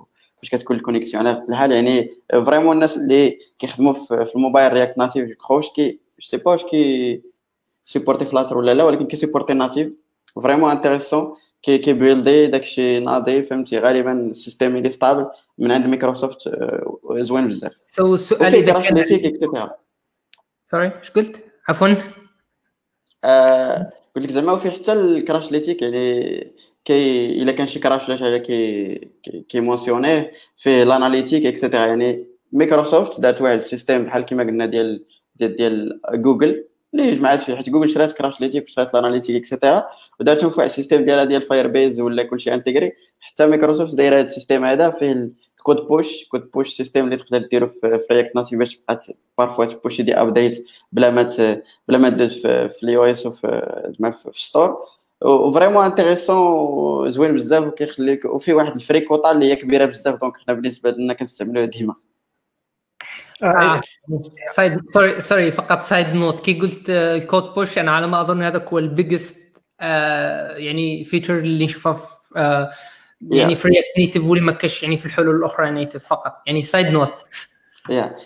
باش 0.43 0.51
كتكون 0.51 0.77
الكونيكسيون 0.77 1.27
على 1.27 1.45
الحال 1.49 1.73
يعني 1.73 2.11
فريمون 2.31 2.75
الناس 2.75 2.97
اللي 2.97 3.39
كيخدموا 3.59 3.93
في 3.93 4.33
الموبايل 4.37 4.73
رياكت 4.73 4.99
ناتيف 4.99 5.37
كروش 5.47 5.71
كي 5.71 6.01
سي 6.21 6.37
با 6.37 6.51
واش 6.51 6.65
كي 6.65 7.23
سيبورتي 7.89 8.27
فلاتر 8.27 8.59
ولا 8.59 8.75
لا 8.75 8.85
ولكن 8.85 9.07
كي 9.07 9.17
سيبورتي 9.17 9.53
ناتيف 9.53 9.93
فريمون 10.43 10.71
انتريسون 10.71 11.37
كي 11.63 11.79
كي 11.79 11.93
بيلدي 11.93 12.47
داكشي 12.47 13.01
ناضي 13.01 13.43
فهمتي 13.43 13.79
غالبا 13.79 14.13
السيستيم 14.13 14.77
اللي 14.77 14.91
ستابل 14.91 15.27
من 15.59 15.73
عند 15.73 15.87
مايكروسوفت 15.87 16.51
زوين 17.13 17.49
بزاف 17.49 17.73
سو 17.87 18.15
السؤال 18.15 18.53
ليتيك 18.95 19.25
اكسيتيرا 19.25 19.71
سوري 20.65 20.93
اش 21.03 21.11
قلت 21.11 21.45
عفوا 21.69 21.89
قلت 24.17 24.25
لك 24.25 24.31
زعما 24.31 24.53
وفي 24.53 24.71
حتى 24.71 24.93
الكراش 24.93 25.53
ليتيك 25.53 25.83
يعني 25.83 26.53
كي 26.85 27.27
إلا 27.43 27.53
كان 27.53 27.67
شي 27.67 27.81
كراش 27.81 28.09
ولا 28.09 28.17
شي 28.17 28.25
حاجة 28.25 28.37
كي 28.37 28.95
كي 29.49 29.61
مونسيونيه 29.61 30.31
فيه 30.57 30.85
لاناليتيك 30.85 31.47
اكسيتيرا 31.47 31.87
يعني 31.87 32.27
مايكروسوفت 32.53 33.21
دارت 33.21 33.43
واحد 33.43 33.59
السيستيم 33.59 34.05
بحال 34.05 34.25
كيما 34.25 34.43
قلنا 34.43 34.67
ديال 34.67 35.05
ديال 35.37 35.57
ديال 35.57 36.01
جوجل 36.15 36.68
اللي 36.95 37.11
جمعات 37.15 37.41
فيه 37.41 37.55
حيت 37.55 37.71
جوجل 37.71 37.91
شرات 37.91 38.13
كراش 38.13 38.41
ليتيك 38.41 38.65
وشرات 38.65 38.95
الاناليتيك 38.95 39.37
اكسيتيرا 39.37 39.87
ودارتهم 40.21 40.49
واحد 40.51 40.61
السيستيم 40.69 41.05
ديالها 41.05 41.25
ديال 41.25 41.43
فاير 41.43 41.67
بيز 41.67 42.01
ولا 42.01 42.23
كلشي 42.23 42.55
انتيغري. 42.55 42.93
حتى 43.21 43.47
مايكروسوفت 43.47 43.95
دايرة 43.95 44.15
هذا 44.15 44.25
ال 44.25 44.30
système 44.30 44.65
هذا 44.65 44.91
فيه 44.91 45.29
ال 45.59 45.77
CodePush 45.77 46.25
CodePush 46.25 46.77
système 46.77 47.05
اللي 47.05 47.17
تقدر 47.17 47.39
ديرو 47.39 47.69
في 47.69 48.01
React 48.11 48.37
Native 48.37 48.59
باش 48.59 48.77
تبقى 48.77 49.01
parfois 49.39 49.65
تبوشي 49.65 50.03
des 50.03 50.15
updates 50.15 50.67
بلا 50.93 51.11
ما 51.11 51.23
بلا 51.89 51.99
ما 51.99 52.09
دوز 52.09 52.35
في 52.47 52.79
ال 52.83 53.05
iOS 53.05 53.27
وفي 53.27 53.63
في 54.33 54.43
store 54.45 54.77
و 55.23 55.30
vraiment 55.30 55.85
intéressant 55.85 57.11
زوين 57.11 57.35
بزاف 57.35 57.67
وكيخليك 57.67 58.25
وفي 58.25 58.53
واحد 58.53 58.75
free 58.75 59.01
quota 59.01 59.33
اللي 59.33 59.53
هي 59.53 59.57
كبيرة 59.57 59.85
بزاف 59.85 60.21
donc 60.21 60.37
حنا 60.37 60.55
بالنسبة 60.55 60.91
لنا 60.91 61.15
كنستعملوه 61.15 61.65
ديما. 61.65 61.95
آه. 63.43 63.81
side 64.55 64.91
sorry 64.91 65.21
sorry 65.21 65.53
فقط 65.53 65.83
side 65.83 66.15
note 66.15 66.45
كي 66.45 66.61
قلت 66.61 66.91
ال 66.91 67.43
CodePush 67.43 67.79
أنا 67.79 67.91
على 67.91 68.07
ما 68.07 68.21
أظن 68.21 68.43
هذا 68.43 68.65
هو 68.69 68.79
ال 68.79 68.86
biggest 68.86 69.37
آه 69.81 70.57
يعني 70.57 71.05
فيتشر 71.05 71.39
اللي 71.39 71.65
نشوفها 71.65 71.93
في 71.93 72.07
آه 72.37 72.71
يعني 73.31 73.55
في 73.55 73.69
رياكت 73.69 73.99
نيتف 73.99 74.25
واللي 74.25 74.45
ما 74.45 74.53
كاش 74.53 74.83
يعني 74.83 74.97
في 74.97 75.07
الحلول 75.07 75.37
الأخرى 75.37 75.71
نيتف 75.71 76.07
فقط. 76.07 76.43
يعني 76.47 76.65
سايد 76.65 76.87
نوت 76.87 77.15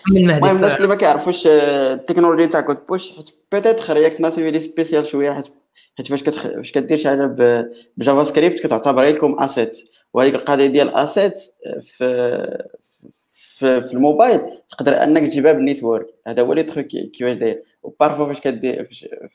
المهم 0.09 0.57
الناس 0.57 0.77
اللي 0.77 0.89
ما 0.89 0.95
كيعرفوش 0.95 1.47
التكنولوجيا 1.47 2.47
تاع 2.47 2.61
كود 2.61 2.87
بوش 2.89 3.17
حيت 3.17 3.31
بيتيتر 3.53 3.95
رياكت 3.95 4.21
ناتيف 4.21 4.47
اللي 4.47 4.61
سبيسيال 4.61 5.07
شوية 5.07 5.33
حيت 5.33 5.47
حيت 5.99 6.07
فاش 6.07 6.23
كتخ... 6.23 6.43
فاش 6.43 6.73
كدير 6.73 6.97
شي 6.97 7.09
حاجة 7.09 7.27
بجافا 7.97 8.25
سكريبت 8.25 8.61
كتعتبر 8.61 9.03
لكم 9.03 9.37
اسيت 9.39 9.79
وهذيك 10.13 10.35
القضية 10.35 10.67
ديال 10.67 10.95
اسيت 10.95 11.41
في 11.83 12.65
في, 13.59 13.93
الموبايل 13.93 14.41
تقدر 14.69 15.03
أنك 15.03 15.23
تجيبها 15.23 15.53
بالنيتورك. 15.53 16.07
هذا 16.27 16.43
هو 16.43 16.53
لي 16.53 16.63
تخوك 16.63 16.85
كيفاش 16.87 17.37
داير. 17.37 17.63
وبارفو 17.83 18.27
فاش 18.27 18.41
كدير 18.41 18.89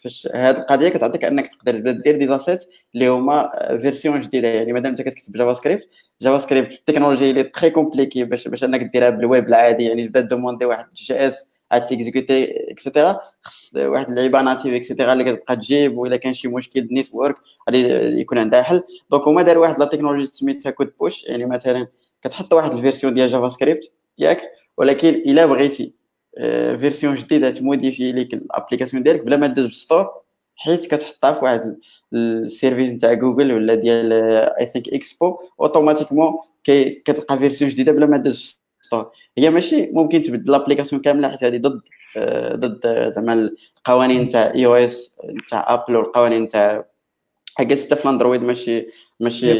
فاش, 0.04 0.30
هذه 0.36 0.58
القضية 0.58 0.90
كتعطيك 0.90 1.26
أنك 1.26 1.48
تقدر 1.48 1.92
دير 1.92 2.18
des 2.18 2.28
assets 2.28 2.66
اللي 2.96 3.08
هما 3.08 3.52
version 3.82 4.20
جديدة. 4.20 4.48
يعني 4.48 4.74
مادام 4.74 4.92
أنت 4.92 5.02
كتكتب 5.02 5.34
JavaScript 5.34 5.84
JavaScript 6.22 6.72
التكنولوجيا 6.72 7.30
اللي 7.30 7.44
très 7.44 7.70
compliquée 7.70 8.24
باش 8.24 8.48
باش 8.48 8.64
أنك 8.64 8.84
ديرها 8.84 9.10
بالويب 9.10 9.48
العادي. 9.48 9.84
يعني 9.84 10.06
تبدا 10.08 10.22
دوموندي 10.22 10.66
واحد 10.66 10.86
JS 10.94 11.48
تيكزيكوتي 11.88 12.72
et 12.72 12.84
cetera 12.84 13.20
خص 13.42 13.76
واحد 13.76 14.10
اللعيبة 14.10 14.42
native 14.42 14.74
et 14.74 14.84
cetera 14.84 15.14
اللي 15.14 15.24
كتبقى 15.24 15.56
تجيب. 15.56 15.98
والا 15.98 16.18
كان 16.18 16.34
شي 16.34 16.48
مشكل 16.48 16.82
بال 16.82 16.94
network 16.94 17.36
غادي 17.70 17.80
يكون 18.20 18.38
عندها 18.38 18.62
حل. 18.62 18.84
donc 19.12 19.28
هما 19.28 19.42
داروا 19.42 19.62
واحد 19.68 19.80
la 19.80 19.86
technologie 19.86 20.28
سميتها 20.28 20.70
CodePush 20.70 21.24
يعني 21.24 21.46
مثلا 21.46 21.88
كتحط 22.22 22.54
واحد 22.54 22.74
ال 22.74 22.79
version 22.79 23.14
ديال 23.14 23.30
JavaScript 23.30 23.92
ياك 24.20 24.52
ولكن 24.78 25.10
إلا 25.10 25.46
بغيتي 25.46 25.94
version 26.78 27.16
جديدة 27.16 27.50
تموديفي 27.50 28.12
ليك 28.12 28.34
ال 28.34 28.40
application 28.40 29.04
ديالك 29.04 29.26
بلا 29.26 29.38
ما 29.38 29.48
دوز 29.48 29.66
بال 29.66 29.78
store 29.78 30.10
حيت 30.56 30.86
كتحطها 30.86 31.34
في 31.34 31.46
واحد 31.46 31.78
service 32.14 32.92
نتاع 32.92 33.14
جوجل 33.14 33.52
ولا 33.54 33.76
ديال 33.76 34.14
I 34.60 34.66
think 34.66 34.90
Expo 34.90 35.38
automatiquement 35.62 36.34
كتلقى 36.64 37.38
version 37.38 37.70
جديدة 37.72 37.92
بلا 37.92 38.06
ما 38.06 38.18
دوز 38.18 38.64
store 38.82 39.12
هي 39.38 39.50
ماشي 39.50 39.90
ممكن 39.92 40.22
تبدل 40.22 40.52
l'application 40.52 41.02
كاملة 41.02 41.30
حيت 41.30 41.44
هذه 41.44 41.58
ضد 41.58 41.82
ضد 42.56 43.12
زعما 43.16 43.52
القوانين 43.80 44.28
تاع 44.30 44.54
iOS 44.56 45.16
تاع 45.50 45.74
Apple 45.74 45.96
والقوانين 45.96 46.48
تاع 46.48 46.86
حاجة 47.56 47.76
حتى 47.76 47.96
في 47.96 48.06
ال 48.06 48.10
Android 48.11 48.44
ماشي 48.44 48.88
ماشي 49.20 49.54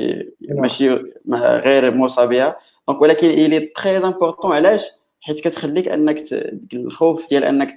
ماشي 0.50 0.90
غير 1.34 1.94
موصى 1.94 2.28
بها. 2.28 2.58
donc 2.88 3.02
ولكن 3.02 3.28
اللي 3.30 3.60
très 3.60 3.98
important 3.98 4.52
علاش؟ 4.52 4.86
حيت 5.22 5.40
كتخليك 5.40 5.88
أنك 5.88 6.24
الخوف 6.74 7.30
ديال 7.30 7.44
أنك 7.44 7.76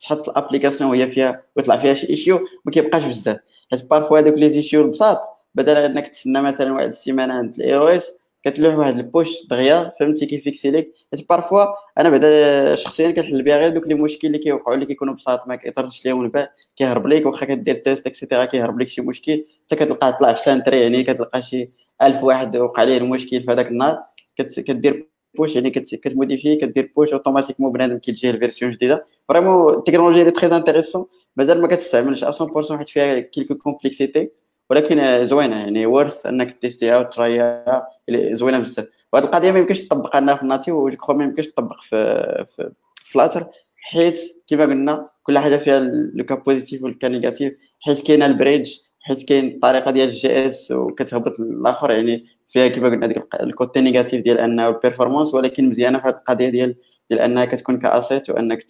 تحط 0.00 0.28
ال 0.28 0.33
application 0.33 0.90
وهي 0.90 1.10
فيها 1.10 1.42
ويطلع 1.56 1.76
فيها 1.76 1.94
شي 1.94 2.08
issue 2.08 2.46
ما 2.64 2.72
كيبقاش 2.72 3.04
بزاف. 3.04 3.38
حيت 3.70 3.90
parfois 3.90 4.18
هذوك 4.18 4.34
les 4.34 4.46
issues 4.46 4.82
البساط 4.82 5.18
بدل 5.54 5.76
أنك 5.76 6.08
تسنى 6.08 6.42
مثلا 6.42 6.72
واحد 6.72 6.88
السيمانة 6.88 7.34
عند 7.34 7.54
ال 7.54 7.76
iOS 7.76 8.12
كتلوح 8.44 8.74
واحد 8.74 8.98
push 8.98 9.46
دغيا 9.50 9.92
فهمتي 10.00 10.26
كيفيكسي 10.26 10.70
لك 10.70 10.92
حيت 11.12 11.28
parfois 11.28 11.64
أنا 11.98 12.10
بعدا 12.10 12.74
شخصيا 12.74 13.10
كنحل 13.10 13.42
بها 13.42 13.56
غير 13.56 13.70
دوك 13.70 13.86
لي 13.86 13.94
مشكل 13.94 14.26
اللي 14.26 14.38
كيوقعوا 14.38 14.74
اللي 14.74 14.86
كيكونوا 14.86 15.14
بساط 15.14 15.48
ما 15.48 15.56
كيطرش 15.56 16.06
ليهم 16.06 16.24
البال 16.24 16.48
كيهرب 16.76 17.06
ليك 17.06 17.26
واخا 17.26 17.46
كدير 17.46 17.74
test 17.74 18.06
et 18.06 18.15
cetera 18.15 18.44
كيهرب 18.44 18.80
لك 18.80 18.88
شي 18.88 19.00
مشكل 19.02 19.44
حتى 19.66 19.76
كتلقاه 19.76 20.10
طلع 20.10 20.32
في 20.32 20.42
Sentry 20.42 20.80
يعني 20.82 21.04
كتلقى 21.04 21.42
شي 21.42 21.70
ألف 22.02 22.24
واحد 22.24 22.56
وقع 22.56 22.82
عليه 22.82 22.96
المشكل 22.96 23.40
في 23.42 23.52
هذاك 23.52 23.68
النهار. 23.68 24.02
كدير 24.42 25.08
push 25.36 25.54
يعني 25.54 25.70
كتموديفي 25.70 26.56
كدير 26.56 26.92
push 26.96 27.12
automatiquement 27.12 27.72
بنادم 27.72 27.98
كيتجيه 27.98 28.30
ال 28.30 28.35
version 28.35 28.70
جديده 28.70 29.06
vraiment 29.28 29.74
التكنولوجيا 29.74 30.20
اللي 30.20 30.30
très 30.30 30.56
intéressante 30.56 31.06
مازال 31.36 31.60
ما 31.60 31.68
كتستعملش 31.68 32.24
100% 32.24 32.28
حيت 32.76 32.88
فيها 32.88 33.20
quelques 33.20 33.54
complexités 33.54 34.30
ولكن 34.70 35.26
زوينة 35.26 35.56
يعني 35.56 35.86
ورث 35.86 36.26
إنك 36.26 36.58
تيستيها 36.60 36.98
وترايها 36.98 37.88
زوينة 38.30 38.58
بزاف. 38.58 38.86
وهذه 39.12 39.24
القضية 39.24 39.50
ما 39.52 39.58
يمكنش 39.58 39.80
تطبق 39.80 40.16
عندنا 40.16 40.36
في 40.36 40.42
ال 40.42 40.46
native 40.46 40.72
وجو 40.72 41.14
ما 41.14 41.24
يمكنش 41.24 41.48
تطبق 41.48 41.80
في 41.80 41.96
في 42.46 42.72
Flutter 43.04 43.46
حيت 43.76 44.20
كما 44.46 44.64
قلنا 44.64 45.08
كل 45.22 45.38
حاجة 45.38 45.56
فيها 45.56 45.80
le 46.14 46.24
côté 46.24 46.34
positif 46.34 46.82
وال 46.82 46.91
côté 46.91 47.08
négatif 47.08 47.52
حيت 47.80 48.06
كاينة 48.06 48.26
ال 48.26 48.33
bridge 48.33 48.74
حيت 49.06 49.28
كاين 49.28 49.46
الطريقة 49.46 49.90
ديال 49.90 50.08
ال 50.08 50.48
JS 50.48 50.72
وكتهبط 50.72 51.40
الآخر 51.40 51.90
يعني 51.90 52.26
فيها 52.48 52.68
كما 52.68 52.88
قلنا 52.88 53.06
ديك 53.06 53.34
ال 53.40 53.48
côté 53.48 53.80
négatif 53.80 54.24
ديال 54.24 54.38
أنه 54.38 54.68
ال 54.68 54.74
performance 54.74 55.34
ولكن 55.34 55.70
مزيانة 55.70 55.98
في 55.98 56.08
هذه 56.08 56.14
القضية 56.14 56.48
ديال 56.48 56.76
ديال 57.10 57.20
أنها 57.20 57.44
كتكون 57.44 57.78
ك 57.78 57.87
asset 57.87 58.30
وأنك 58.30 58.64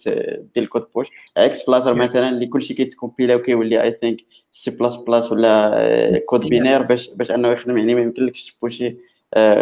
دير 0.55 0.63
ال 0.63 0.67
code 0.67 0.85
push 0.95 1.07
عكس 1.37 1.65
Flutter 1.65 1.93
مثلا 1.93 2.29
اللي 2.29 2.45
كلشي 2.45 2.73
كيتكومبيلا 2.73 3.35
وكيولي 3.35 3.81
I 3.81 3.91
think 3.91 4.17
C++ 4.51 5.31
ولا 5.31 6.21
code 6.25 6.41
binaire 6.41 6.81
باش 6.81 7.09
باش 7.09 7.31
أنه 7.31 7.47
يخدم 7.47 7.77
يعني 7.77 7.95
ما 7.95 8.01
يمكنلكش 8.01 8.53
تبوشي 8.53 8.97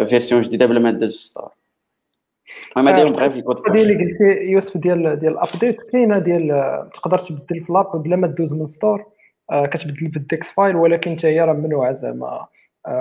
version 0.08 0.42
جديدة 0.42 0.66
بلا 0.66 0.80
ما 0.80 0.90
دوز 0.90 1.16
store 1.16 1.50
المهم 2.76 2.94
هذه 2.94 3.10
بغيت 3.10 3.32
في 3.32 3.38
ال 3.38 3.42
code 3.42 3.56
push 3.56 3.80
اللي 3.80 3.94
قلتي 3.94 4.24
يوسف 4.24 4.76
ديال 4.76 5.18
ديال 5.18 5.32
ال 5.32 5.38
update 5.38 5.76
كاينة 5.92 6.18
ديال 6.18 6.48
تقدر 6.94 7.18
تبدل 7.18 7.64
في 7.64 7.72
l'app 7.72 8.02
بلا 8.02 8.16
ما 8.16 8.26
دوز 8.26 8.52
من 8.52 8.66
store 8.66 9.15
كتبدل 9.50 10.10
في 10.10 10.16
ال 10.16 10.24
dex 10.24 10.50
file 10.50 10.76
ولكن 10.76 11.16
حتى 11.18 11.26
هي 11.26 11.40
راه 11.40 11.52
ممنوعه 11.52 11.92
زعما. 11.92 12.46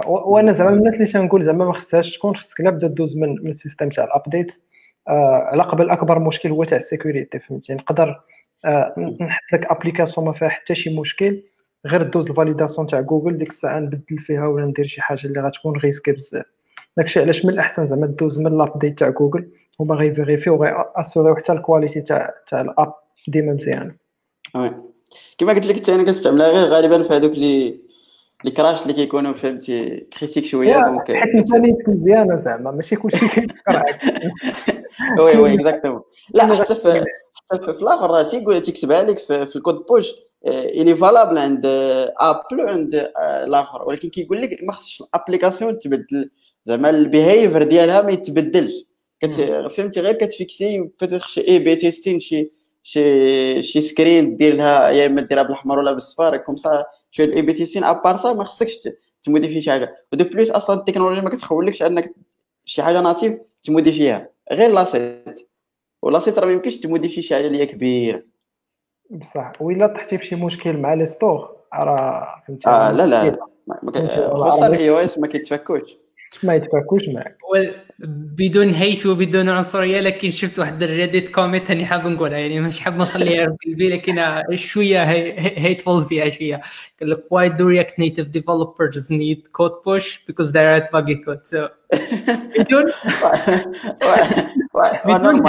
وأنا 0.07 0.51
زعما 0.51 0.71
من 0.71 0.77
الناس 0.77 0.93
اللي 0.93 1.05
تنقول 1.05 1.43
زعما 1.43 1.65
ما 1.65 1.73
خصهاش 1.73 2.17
تكون 2.17 2.35
خصك 2.35 2.61
لابد 2.61 2.87
دوز 2.87 3.17
من 3.17 3.29
من 3.43 3.49
ال 3.49 3.55
system 3.55 3.89
تاع 3.89 4.03
ال 4.03 4.12
update 4.12 4.63
آه، 5.07 5.43
على 5.51 5.63
قبل 5.63 5.89
أكبر 5.89 6.19
مشكل 6.19 6.49
هو 6.49 6.63
تاع 6.63 6.77
ال 6.77 6.84
sécurité 6.84 7.39
فهمتي؟ 7.39 7.73
نقدر 7.73 8.21
آه، 8.65 8.95
نحط 9.21 9.53
لك 9.53 9.65
application 9.65 10.27
ما 10.27 10.33
فيها 10.33 10.49
حتى 10.49 10.75
شي 10.75 10.99
مشكل 10.99 11.43
غير 11.85 12.03
دوز 12.03 12.29
ال 12.29 12.35
validation 12.35 12.87
تاع 12.87 13.01
جوجل 13.01 13.37
ديك 13.37 13.49
الساعة 13.49 13.79
نبدل 13.79 14.17
فيها 14.17 14.47
ولا 14.47 14.65
ندير 14.65 14.85
شي 14.85 15.01
حاجة 15.01 15.27
اللي 15.27 15.41
غتكون 15.41 15.77
risqué 15.77 16.11
بزاف. 16.11 16.45
داكشي 16.97 17.19
علاش 17.21 17.45
من 17.45 17.53
الأحسن 17.53 17.85
زعما 17.85 18.07
دوز 18.07 18.39
من 18.39 18.47
ال 18.47 18.55
update 18.55 18.99
تاع 18.99 19.09
جوجل 19.09 19.51
هما 19.79 19.95
غيفيريفيو 19.95 20.53
وغيأسيوريو 20.53 21.35
حتى 21.35 21.51
ال 21.51 21.57
qualité 21.57 22.01
تاع 22.01 22.33
تاع 22.47 22.61
ال 22.61 22.69
app 22.69 22.93
ديما 23.27 23.53
مزيانه 23.53 23.95
كما 25.37 25.53
قلت 25.53 25.65
لك 25.65 25.89
أنا 25.89 26.03
كنستعملها 26.03 26.47
غير 26.47 26.65
غالبا 26.65 27.03
في 27.03 27.13
هذوك 27.13 27.33
اللي 27.33 27.79
les 28.43 28.51
crashes 28.51 28.81
اللي 28.81 28.93
كيكونوا 28.93 29.33
فهمتي 29.33 30.07
critiques 30.19 30.45
شوية 30.45 30.85
donc 30.87 31.11
حيت 31.11 31.53
أنت 31.53 31.89
مزيانة 31.89 32.41
زعما 32.45 32.71
ماشي 32.71 32.95
كلشي 32.95 33.27
كيفكر 33.27 33.83
oui 35.23 35.37
oui 35.37 35.53
exactement 35.53 36.01
لا 36.33 36.55
حتى 36.55 36.75
في 36.75 37.05
حتى 37.51 37.73
في 37.73 37.81
الآخر 37.81 38.11
راه 38.11 38.23
تيقول 38.23 38.61
تيكتبها 38.61 39.03
لك 39.03 39.19
في, 39.19 39.45
في 39.45 39.55
ال 39.55 39.59
code 39.59 39.75
push 39.75 40.11
est 40.47 40.95
valable 40.95 41.37
عند 41.37 41.65
Apple 42.19 42.61
وعند 42.61 43.11
الآخر. 43.43 43.87
ولكن 43.87 44.09
كيقول 44.09 44.41
لك 44.41 44.57
ما 44.63 44.73
خصش 44.73 45.01
ال 45.01 45.08
application 45.08 45.79
تبدل. 45.79 46.31
زعما 46.63 46.89
ال 46.89 46.97
behavior 46.97 47.63
ديالها 47.63 48.01
ما 48.01 48.11
يتبدلش. 48.11 48.85
فهمتي 49.69 49.99
غير 49.99 50.13
كتفيكسي 50.13 50.79
peut-être 50.81 51.19
شي 51.19 51.47
A/B 51.47 51.75
testing 51.75 52.19
شي 52.19 52.51
شي 52.85 53.63
شي 53.63 53.81
screen 53.81 54.35
دير 54.35 54.55
لها 54.55 54.89
يا 54.89 55.05
إما 55.05 55.21
ديرها 55.21 55.43
بالاحمر 55.43 55.79
ولا 55.79 55.91
بالصفار 55.91 56.37
comme 56.37 56.57
ça 56.57 56.85
شوية 57.11 57.27
ال 57.27 57.41
A/B 57.41 57.53
testing 57.53 57.65
à 57.65 57.83
part 57.83 58.17
ça 58.17 58.33
ما 58.33 58.43
خصكش 58.43 58.89
تموديفي 59.23 59.61
شي 59.61 59.71
حاجة. 59.71 59.95
و 60.13 60.16
de 60.16 60.23
plus 60.23 60.51
أصلا 60.51 60.79
التكنولوجيا 60.79 61.21
ما 61.21 61.29
كتخولكش 61.29 61.83
أنك 61.83 62.15
شي 62.65 62.83
حاجة 62.83 63.01
native 63.01 63.39
تموديفيها. 63.63 64.29
غير 64.51 64.71
l'asset. 64.71 65.49
و 66.01 66.06
l'asset 66.06 66.39
راه 66.39 66.45
ما 66.45 66.51
يمكنش 66.51 66.77
تموديفي 66.77 67.21
شي 67.21 67.35
حاجة 67.35 67.47
اللي 67.47 67.59
هي 67.59 67.65
كبيرة. 67.65 68.23
بصح. 69.09 69.51
وإلا 69.59 69.87
طحتي 69.87 70.17
بشي 70.17 70.35
مشكل 70.35 70.77
مع 70.77 70.93
les 70.93 71.05
stores 71.05 71.57
راه 71.73 72.43
فهمتي. 72.47 72.69
آه 72.69 72.91
لا 72.91 73.07
لا. 73.07 73.37
خصوصا 74.33 74.67
ال 74.67 74.89
iOS 74.89 75.17
ما 75.17 75.27
كيتفكوش. 75.27 75.97
ما 76.43 76.55
يتفكوش 76.55 77.09
معك 77.09 77.37
بدون 77.99 78.69
hate 78.69 79.05
وبدون 79.05 79.49
عنصرية 79.49 79.99
لكن 79.99 80.31
شفت 80.31 80.59
واحد 80.59 80.83
ال 80.83 80.91
Reddit 80.91 81.35
comment 81.35 81.71
اني 81.71 81.85
حاب 81.85 82.07
نقولها. 82.07 82.37
يعني 82.37 82.59
مش 82.59 82.79
حاب 82.79 82.97
نخليها 82.97 83.45
في 83.45 83.69
قلبي 83.69 83.89
لكن 83.89 84.43
شوية 84.55 85.03
hateful 85.03 86.05
فيها 86.05 86.29
شوية. 86.29 86.61
قال 86.99 87.09
لك 87.09 87.23
why 87.33 87.49
do 87.57 87.63
React 87.63 87.95
Native 88.03 88.31
developers 88.31 89.09
need 89.09 89.39
code 89.57 89.83
push? 89.83 90.19
Because 90.27 90.51
they 90.51 90.65
write 90.65 90.91
buggy 90.91 91.15
code 91.25 91.47
so 91.47 91.69
بدون 92.59 92.91
بدون 95.05 95.43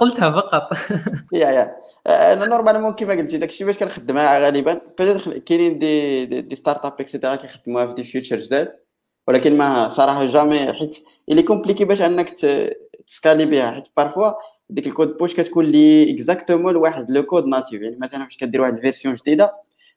قلتها 0.00 0.30
فقط. 0.30 0.76
yeah 1.32 1.50
yeah. 1.50 1.76
أنا 2.06 2.46
normalement 2.46 2.92
كيما 2.94 3.14
قلتي 3.14 3.38
داكشي 3.38 3.64
باش 3.64 3.78
كنخدمها 3.78 4.38
غالبا. 4.38 4.80
كاينين 5.46 5.78
des 5.78 6.26
des, 6.26 6.40
des 6.40 6.56
start-up 6.56 6.84
et 6.84 6.92
cetera 7.00 7.36
كيخدموها 7.36 7.86
في 7.86 7.92
des 7.92 8.04
features 8.04 8.36
جداد. 8.36 8.72
ولكن 9.28 9.56
ما 9.56 9.88
صراحة 9.88 10.24
jamais 10.24 10.72
حيت 10.72 11.04
elle 11.30 11.42
est 11.42 11.52
compliquée 11.52 11.84
باش 11.84 12.02
أنك 12.02 12.30
تسكالي 13.06 13.46
بها 13.46 13.70
حيت 13.70 13.84
parfois 13.96 14.32
ديك 14.70 14.86
ال 14.86 14.92
code 14.92 15.16
push 15.16 15.34
كتكون 15.34 15.64
liée 15.64 16.14
exactement 16.14 16.74
لواحد 16.74 17.10
le 17.10 17.22
code 17.22 17.46
natif. 17.46 17.82
يعني 17.82 17.96
مثلا 18.00 18.24
فاش 18.24 18.36
كدير 18.36 18.60
واحد 18.60 18.74
الفيرسيون 18.74 19.14
جديدة 19.14 19.52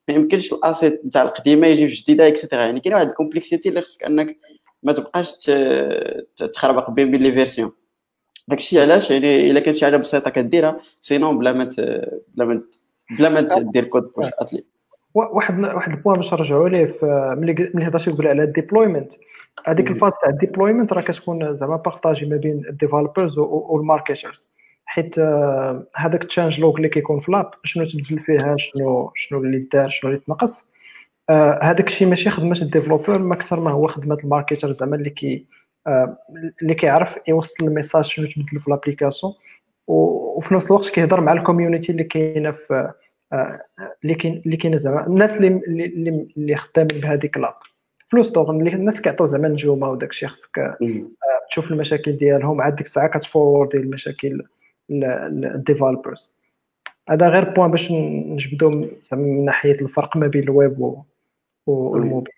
ما 0.08 0.16
يمكنش 0.16 0.54
ال 0.54 0.61
assets 0.61 1.06
نتاع 1.06 1.22
القديمة 1.22 1.68
يجي 1.68 1.88
في 1.88 1.94
الجديده 1.94 2.28
et 2.28 2.36
cetera 2.36 2.62
يعني 2.62 2.80
كاين 2.80 2.94
واحد 2.94 3.08
ال 3.08 3.13
complexité 3.13 3.70
اللي 3.70 3.82
خصك 3.82 4.04
أنك 4.04 4.38
ما 4.84 4.94
تبقاش 4.94 5.32
تخربق 6.54 6.90
بين 6.90 7.12
بين 7.12 7.22
لي 7.22 7.32
version. 7.32 7.72
داكشي 8.48 8.82
علاش؟ 8.82 9.12
يعني 9.12 9.52
إلا 9.52 9.60
كانت 9.60 9.78
شي 9.78 9.86
حاجة 9.86 9.98
بسيطة 9.98 10.30
كديرها 10.30 10.80
sinon 11.00 11.38
بلا 11.38 11.54
ما 11.54 11.70
بلا 12.36 12.46
ما 12.46 12.64
بلا 13.20 13.30
ما 13.30 13.42
دير 13.60 13.84
code 13.84 14.04
push 14.04 14.26
اتلي 14.40 14.64
واحد 15.14 15.60
واحد 15.60 15.92
ال 15.92 15.96
point 15.96 16.18
باش 16.18 16.34
نرجعوا 16.34 16.70
ليه 16.70 16.98
ملي 17.36 17.88
هضرتي 17.88 18.12
تقول 18.12 18.28
على 18.28 18.44
ال 18.44 18.50
deployment 18.50 19.14
هذيك 19.66 19.88
ال 19.88 19.92
phase 19.92 20.12
تاع 20.22 20.30
ال 20.30 20.35
deployment 20.35 20.94
راه 20.94 21.02
كتكون 21.02 21.56
زعما 21.56 21.76
partagé 21.76 22.26
ما 22.26 22.38
بين 22.38 22.62
ال 22.70 22.76
developers 22.76 23.38
وال 23.38 23.58
marketers 23.58 24.50
حيت 24.88 25.20
آه، 25.20 25.88
هذاك 25.96 26.22
ال 26.22 26.60
changelog 26.60 26.78
اللي 26.78 26.90
كيكون 26.90 27.20
في 27.20 27.32
l'app 27.32 27.52
شنو 27.64 27.86
تبدل 27.86 28.20
فيها 28.20 28.56
شنو 28.58 29.12
شنو 29.16 29.40
اللي 29.40 29.60
دار 29.60 29.90
شنو 29.90 30.10
اللي 30.12 30.22
تنقص. 30.22 30.72
آه، 31.30 31.60
هذاك 31.62 31.88
الشيء 31.88 32.08
ماشي 32.08 32.30
خدمة 32.30 32.62
ال 32.62 32.67
developer 32.67 33.20
ما 33.20 33.36
أكثر 33.36 33.60
ما 33.60 33.72
هو 33.72 33.88
خدمة 33.88 34.18
ال 34.24 34.29
marketer 34.29 34.72
زعما 34.72 34.96
اللي 34.96 35.10
كي 35.10 35.46
آه، 35.88 36.18
اللي 36.62 36.76
كيعرف 36.76 37.18
يوصل 37.28 37.66
ال 37.66 37.70
message 37.70 38.04
شنو 38.04 38.26
تبدل 38.26 38.60
في 38.60 38.72
l'application 38.72 39.34
وفي 39.88 40.54
نفس 40.54 40.72
الوقت 40.72 40.90
كيهضر 40.90 41.22
مع 41.22 41.32
ال 41.32 41.38
community 41.38 41.92
اللي 41.92 42.04
كاينة 42.04 42.52
في 42.52 42.94
اللي 44.04 44.16
كاين 44.16 44.42
اللي 44.46 44.58
كاينة 44.58 44.78
زعما 44.78 45.08
الناس 45.08 45.32
اللي 45.32 45.48
اللي 45.48 46.28
اللي 46.38 46.56
خدامين 46.56 47.02
بهذيك 47.02 47.38
l'app 47.38 47.54
فلوس 48.12 48.28
دوغ 48.28 48.52
اللي 48.52 48.74
الناس 48.74 49.02
كيعطيو 49.02 49.28
زعما 49.28 49.48
نجومه 49.48 49.90
وداك 49.90 50.10
الشيء 50.10 50.30
خصك 50.30 50.78
تشوف 51.50 51.72
المشاكل 51.72 52.12
ديالهم 52.12 52.62
عاد 52.62 52.76
ديك 52.76 52.86
الساعة 52.86 53.08
كتفوردي 53.08 53.78
المشاكل 53.78 54.44
ال 54.92 55.04
developers 55.04 56.32
هذا 57.10 57.30
غير 57.30 57.50
point 57.54 57.72
باش 57.72 57.92
نجبدو 57.92 58.88
زعما 59.04 59.24
من 59.24 59.46
ناحية 59.46 59.82
الفرق 59.82 60.18
ما 60.18 60.28
بين 60.28 60.44
ال 60.44 60.59
web 60.59 61.04
وال 61.68 61.84
mobile 61.84 62.34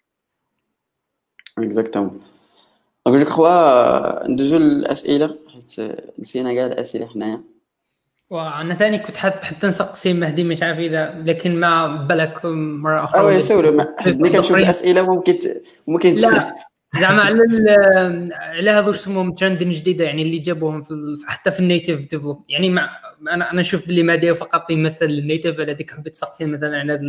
exactement 1.57 2.21
donc 3.07 3.19
je 3.19 3.25
crois 3.25 4.27
ندوزو 4.27 4.57
للأسئلة 4.57 5.37
حيت 5.47 5.91
نسينا 6.19 6.53
كاع 6.53 6.65
الأسئلة 6.65 7.07
حنايا. 7.07 7.43
وأنا 8.29 8.75
ثاني 8.75 8.99
كنت 8.99 9.17
حاب 9.17 9.33
حتى 9.33 9.67
نسقسي 9.67 10.13
مهدي 10.13 10.43
مش 10.43 10.63
عارف 10.63 10.79
إذا 10.79 11.23
لكن 11.25 11.59
ما 11.59 11.87
بالك 11.95 12.45
مرة 12.45 13.03
أخرى. 13.03 13.21
آه 13.21 13.31
يسولوا 13.31 13.83
ملي 14.05 14.29
كنشوف 14.29 14.57
الاسئله 14.57 15.01
ممكن 15.01 15.37
ممكن 15.87 16.15
لا 16.15 16.55
زعما 16.99 17.21
على 17.21 17.43
على 18.31 18.69
هذو 18.69 18.91
اسمهم 18.91 19.31
trending 19.31 19.71
جديدة 19.71 20.05
يعني 20.05 20.21
اللي 20.21 20.39
جابوهم 20.39 20.81
في 20.81 20.93
حتى 21.27 21.51
في 21.51 21.59
ال 21.59 21.66
native 21.66 22.09
develop 22.09 22.45
يعني 22.49 22.69
مع 22.69 22.89
أنا 23.31 23.51
أنا 23.51 23.61
نشوف 23.61 23.85
باللي 23.85 24.03
مادي 24.03 24.35
فقط 24.35 24.71
يمثل 24.71 25.05
ال 25.05 25.13
native 25.13 25.59
على 25.59 25.71
هذيك 25.71 25.91
حبيت 25.91 26.13
تسقسي 26.13 26.45
مثلا 26.45 26.77
على 26.77 26.99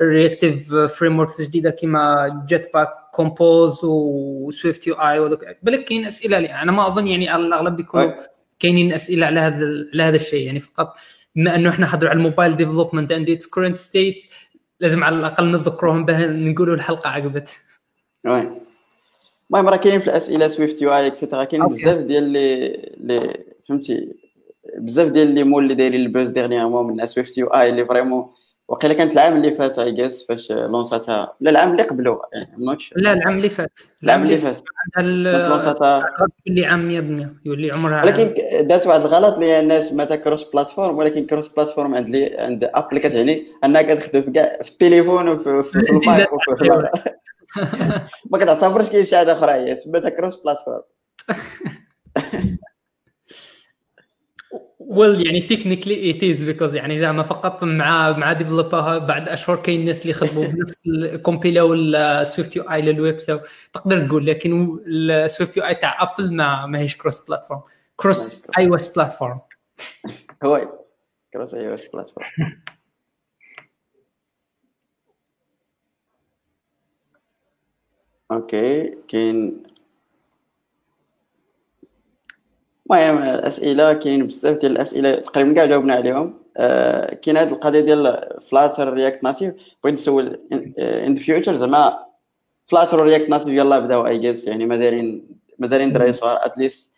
ال 0.00 0.74
reactive 0.74 1.18
frameworks 1.18 1.42
جديدة 1.42 1.70
كيما 1.70 2.44
Jetpack 2.48 2.88
Compose 3.12 3.72
و 3.72 3.80
SwiftUI 3.84 5.36
بالك 5.62 5.84
كاين 5.84 6.04
أسئلة 6.04 6.62
أنا 6.62 6.72
ما 6.72 6.86
أظن 6.86 7.06
يعني 7.06 7.36
الأغلب 7.36 7.76
بيكونوا 7.76 8.12
كاينين 8.58 8.92
أسئلة 8.92 9.26
على 9.26 9.40
هذا 9.40 9.56
على 9.92 10.02
هذا 10.02 10.16
الشيء. 10.16 10.46
يعني 10.46 10.60
فقط 10.60 10.94
بما 11.36 11.54
أنه 11.54 11.70
إحنا 11.70 11.86
حضروا 11.86 12.10
على 12.10 12.18
ال 12.18 12.23
mobile 12.23 12.56
development 12.56 13.12
and 13.12 13.30
its 13.30 13.46
current 13.46 13.76
state 13.76 14.24
لازم 14.80 15.04
على 15.04 15.16
الأقل 15.16 15.50
نذكروهم 15.50 16.04
به 16.04 16.26
نقولوا 16.26 16.74
الحلقة 16.74 17.10
عقبت. 17.10 17.56
oui 18.24 18.66
المهم 19.50 19.68
راه 19.68 19.76
كاينين 19.76 20.00
في 20.00 20.06
الأسئلة 20.06 20.48
SwiftUI 20.48 20.74
et 20.74 20.82
cetera 20.82 21.44
كاين 21.44 21.66
بزاف 21.66 21.98
ديال 21.98 22.24
لي 22.24 22.68
لي 22.96 23.36
فهمتي؟ 23.68 24.14
بزاف 24.78 25.08
ديال 25.08 25.34
لي 25.34 25.44
مول 25.44 25.62
اللي 25.62 25.74
دايرين 25.74 26.00
ال 26.00 26.06
buzz 26.06 26.30
dernièrement 26.30 26.86
من 26.96 27.06
SwiftUI 27.06 27.68
اللي 27.68 27.84
vraiment 27.84 28.32
وقيلا 28.68 28.94
كانت 28.94 29.12
العام 29.12 29.36
اللي 29.36 29.50
فات 29.50 29.78
اي 29.78 29.92
جيس 29.92 30.26
فاش 30.28 30.52
لونساتها. 30.52 31.36
لا 31.40 31.50
العام 31.50 31.72
اللي 31.72 31.82
قبله 31.82 32.20
يعني 32.32 32.56
لا 32.96 33.12
العام 33.12 33.36
اللي 33.36 33.48
فات. 33.48 33.72
العام 34.04 34.22
اللي 34.22 34.36
فات. 34.36 34.62
لونساتها. 34.98 36.04
اللي 36.46 36.66
عام 36.66 36.90
100% 37.42 37.46
يولي 37.46 37.70
عمرها 37.72 38.04
ولكن 38.04 38.34
دات 38.66 38.86
واحد 38.86 39.00
الغلط 39.00 39.34
اللي 39.34 39.60
الناس 39.60 39.92
متى 39.92 40.16
cross-platform 40.16 40.98
ولكن 40.98 41.26
cross-platform 41.26 41.94
عند 41.94 42.08
لي 42.08 42.36
عند 42.38 42.70
Apple 42.74 42.98
كتعني 42.98 43.46
أنها 43.64 43.82
كتخدم 43.82 44.22
في 44.22 44.30
كاع 44.30 44.62
في 44.62 44.70
التليفون 44.70 45.28
وفي 45.28 45.62
في 45.62 45.78
ال 45.90 45.99
Mac 45.99 46.28
وفي 46.32 46.88
ما 48.30 48.38
كتعتبرش 48.38 48.90
كاين 48.90 49.04
شي 49.04 49.16
حاجة 49.16 49.32
أخرى 49.32 49.52
هي 49.52 49.76
سميتها 49.76 50.10
cross-platform 50.10 50.82
well 54.88 55.26
يعني 55.26 55.40
technically 55.40 56.10
it 56.10 56.22
is 56.24 56.42
because 56.44 56.74
يعني 56.74 57.00
زعما 57.00 57.22
فقط 57.22 57.64
مع 57.64 58.12
مع 58.12 58.32
developer 58.32 58.98
بعد 58.98 59.28
أشهر 59.28 59.56
كاين 59.56 59.80
الناس 59.80 60.00
اللي 60.00 60.10
يخدموا 60.10 60.44
بنفس 60.46 60.80
الكومبيلاو 60.86 61.74
ال 61.74 62.56
SwiftUI 62.56 62.62
لل 62.62 62.82
web 62.82 63.18
so 63.18 63.38
تقدر 63.72 64.06
تقول 64.06 64.26
لكن 64.26 64.78
ال 64.86 65.56
SwiftUI 65.56 65.74
تاع 65.74 66.02
Apple 66.02 66.34
ما 66.36 66.66
ماهيش 66.66 66.96
cross 66.96 67.26
platform 67.26 67.60
cross 67.96 68.50
iOS 68.58 68.94
platform 68.94 69.40
هو 70.44 70.78
cross 71.32 71.54
iOS 71.54 71.88
platform 71.88 72.26
okay 78.32 78.96
كاين 79.08 79.62
المهم 82.90 83.22
الأسئلة 83.22 83.92
كاين 83.92 84.26
بزاف 84.26 84.58
ديال 84.58 84.72
الأسئلة 84.72 85.14
تقريبا 85.14 85.52
كاع 85.52 85.64
جاوبنا 85.64 85.94
عليهم. 85.94 86.38
آه 86.56 87.14
كاين 87.14 87.36
هذه 87.36 87.48
القضية 87.52 87.80
ديال 87.80 88.28
Flutter 88.50 88.92
React 88.92 89.24
Native 89.24 89.54
بغيت 89.84 89.94
نسول 89.94 90.40
in 90.52 91.14
the 91.14 91.20
future 91.20 91.56
زعما 91.56 91.98
Flutter 92.66 93.00
و 93.00 93.05
React 93.05 93.30
Native 93.30 93.48
يلاه 93.48 93.78
بداو 93.78 94.06
I 94.06 94.18
guess 94.18 94.46
يعني 94.46 94.66
ما 94.66 94.76
دايرين 94.76 95.26
ما 95.58 95.66
دايرين 95.66 95.92
دراري 95.92 96.12
صغار. 96.12 96.38
at 96.46 96.59
least 96.59 96.92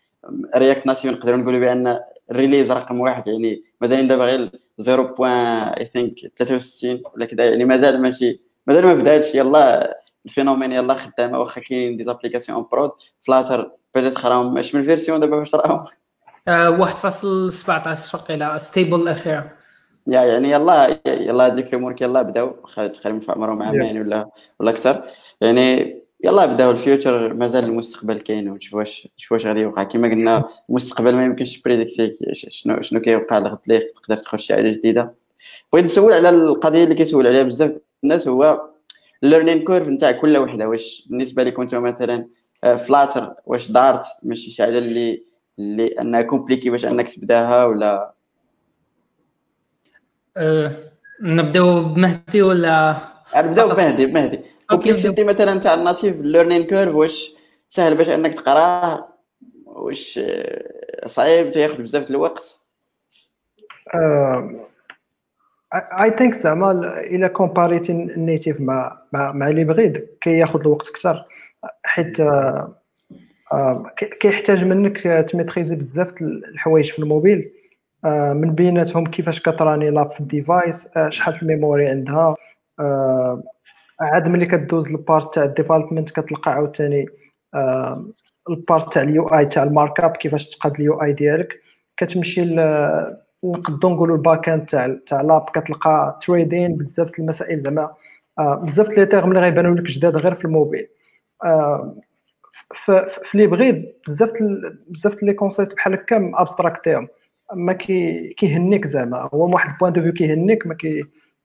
React 0.57 0.87
Native 0.87 1.13
نقدروا 1.13 1.37
نقولوا 1.37 1.61
بأن 1.61 1.99
ال 2.31 2.36
release 2.36 2.73
رقم 2.73 3.01
واحد. 3.01 3.29
يعني 3.29 3.63
مازالين 3.81 4.09
دابا 4.09 4.25
غير 4.25 4.51
0. 4.81 5.15
I 5.25 5.85
think 5.85 6.15
63 6.37 7.03
ولا 7.15 7.25
كذا 7.25 7.45
يعني 7.45 7.65
مازال 7.65 8.03
ماشي 8.03 8.41
مازال 8.67 8.87
ما 8.87 8.95
بداتش. 8.95 9.35
يلا 9.35 9.97
ال 10.27 10.31
phénomène 10.31 10.73
يلا 10.73 10.95
خدامة. 10.95 11.39
واخا 11.39 11.61
كاينين 11.61 11.97
des 11.97 12.05
applications 12.05 12.67
prod 12.73 13.13
Flutter 13.21 13.78
بدات 13.95 14.27
راهم 14.27 14.59
اش 14.59 14.75
من 14.75 14.85
version 14.85 15.21
دابا 15.21 15.37
واش 15.37 15.55
راهم 15.55 15.85
1.17 16.49 18.15
وقيلا 18.15 18.59
stable 18.59 19.01
الأخيرة. 19.01 19.51
يا 20.07 20.23
يعني 20.23 20.51
يلا 20.51 20.99
يلا 21.07 21.47
هاد 21.47 21.57
les 21.57 21.63
frameworks 21.63 22.01
يلا 22.01 22.23
بداو 22.23 22.51
تقريبا 22.77 23.21
في 23.21 23.33
عمرهم 23.33 23.63
عامين 23.63 24.01
ولا 24.01 24.29
ولا 24.61 24.71
أكثر 24.71 25.05
يعني 25.41 25.99
يلا 26.25 26.47
بداو 26.47 26.71
ال 26.71 26.80
future 26.80 27.35
مازال 27.35 27.65
المستقبل 27.65 28.21
كاين 28.21 28.49
ونشوف 28.49 28.75
واش 28.75 29.09
نشوف 29.19 29.33
واش 29.33 29.47
غادي 29.47 29.61
يوقع. 29.61 29.83
كما 29.83 30.09
قلنا 30.09 30.45
المستقبل 30.71 31.15
ما 31.15 31.25
يمكنش 31.25 31.63
prédicter 31.63 32.17
شنو 32.33 32.81
شنو 32.81 33.01
كيوقع 33.01 33.39
لغد 33.39 33.59
ليه 33.69 33.89
تقدر 33.95 34.17
تخرج 34.17 34.41
شي 34.41 34.55
حاجة 34.55 34.71
جديدة. 34.71 35.15
بغيت 35.73 35.85
نسول 35.85 36.13
على 36.13 36.29
القضية 36.29 36.85
اللي 36.85 36.95
كيسول 36.95 37.27
عليها 37.27 37.43
بزاف 37.43 37.73
الناس 38.05 38.29
هو 38.29 38.69
ال 39.25 39.29
learning 39.29 39.65
curve 39.65 39.89
نتاع 39.89 40.13
كل 40.13 40.37
وحدة 40.37 40.69
واش 40.69 41.07
بالنسبة 41.11 41.45
لكم 41.45 41.63
أنتم 41.63 41.83
مثلا 41.83 42.29
Flutter 42.63 43.23
آه، 43.23 43.37
واش 43.47 43.71
دارت 43.71 44.05
ماشي 44.23 44.51
شي 44.51 44.63
حاجة 44.63 44.79
اللي 44.79 45.25
اللي 45.59 45.87
أنها 45.87 46.23
compliqué 46.23 46.71
باش 46.71 46.85
أنك 46.85 47.11
تبداها 47.11 47.65
ولا؟ 47.65 48.13
أه 50.37 50.77
نبداو 51.23 51.85
بمهدي 51.85 52.43
ولا؟ 52.43 52.97
نبداو 53.37 53.69
بمهدي 53.69 54.07
بمهدي. 54.07 54.41
complexité 54.71 55.25
مثلا 55.25 55.61
تاع 55.61 55.75
ال 55.75 55.81
native 55.81 56.17
learning 56.17 56.63
curve 56.63 56.95
واش 56.95 57.35
سهل 57.69 57.95
باش 57.95 58.09
أنك 58.09 58.35
تقراه 58.35 59.09
واش 59.67 60.21
آه، 60.23 61.07
صعيب 61.07 61.53
تاخذ 61.53 61.83
بزاف 61.83 62.11
الوقت؟ 62.11 62.61
I 65.75 66.11
think 66.19 66.35
زعما 66.35 67.01
إلى 67.01 67.29
كومباريتي 67.29 67.93
ال 67.93 68.03
native 68.03 68.61
مع 68.61 69.03
مع 69.13 69.33
مع 69.33 69.49
les 69.49 69.65
hybrides 69.65 70.09
كياخذ 70.21 70.61
الوقت 70.61 70.89
أكثر. 70.89 71.25
حيت 71.85 72.21
آه، 72.21 72.75
آه، 73.53 73.91
كيحتاج 74.21 74.65
منك 74.65 74.99
ت 75.01 75.09
maîtriser 75.09 75.77
بزاف 75.77 76.23
الحوايج 76.23 76.91
في 76.93 76.99
الموبيل. 76.99 77.53
آه، 78.05 78.33
من 78.33 78.55
بيناتهم 78.55 79.07
كيفاش 79.07 79.41
كتراني 79.41 79.91
l'app 79.91 80.13
في 80.13 80.21
ال 80.21 80.31
device 80.31 80.89
شحال 81.09 81.39
ال 81.43 81.49
memory 81.49 81.89
عندها 81.89 82.35
عاد 84.01 84.29
ملي 84.29 84.47
كدوز 84.47 84.89
ال 84.89 84.98
part 84.98 85.35
تاع 85.35 85.45
ال 85.45 85.50
development 85.50 86.11
كتلقى 86.11 86.53
عاوتاني 86.53 87.07
ال 88.51 88.60
part 88.60 88.95
تاع 88.95 89.03
ال 89.03 89.27
UI 89.27 89.47
تاع 89.47 89.63
ال 89.63 90.01
markup 90.01 90.11
كيفاش 90.17 90.49
تقاد 90.49 90.75
ال 90.75 91.03
UI 91.03 91.13
ديالك. 91.13 91.61
كتمشي 91.97 92.45
نقدروا 93.45 93.93
نقولوا 93.93 94.17
ال 94.17 94.49
backend 94.49 94.67
تاع 94.67 94.99
تاع 95.07 95.21
l'app 95.21 95.51
كتلقى 95.55 96.19
threading 96.23 96.77
بزاف 96.77 97.19
المسائل 97.19 97.59
زعما 97.59 97.95
آه، 98.39 98.55
بزاف 98.55 98.99
les 98.99 99.07
termes 99.07 99.29
اللي 99.29 99.41
غيبانوا 99.41 99.75
لك 99.75 99.83
جداد 99.83 100.17
غير 100.17 100.35
في 100.35 100.45
الموبيل. 100.45 100.81
آه، 100.83 100.98
في 103.25 103.39
les 103.39 103.47
hybrides 103.47 103.93
بزاف 104.09 104.33
بزاف 104.89 105.23
les 105.23 105.33
concepts 105.33 105.75
بحال 105.75 105.95
هكا 105.95 106.33
ابستراكتيهم 106.35 107.09
ما 107.55 107.73
كي 107.73 108.29
كيهنيك 108.35 108.87
زعما. 108.87 109.31
هو 109.35 109.47
من 109.47 109.55
واحد 109.55 109.71
ال 109.73 109.76
point 109.76 109.93
de 109.93 110.03
vue 110.03 110.13
كيهنيك 110.13 110.67
ما 110.67 110.75
كي 110.75 111.05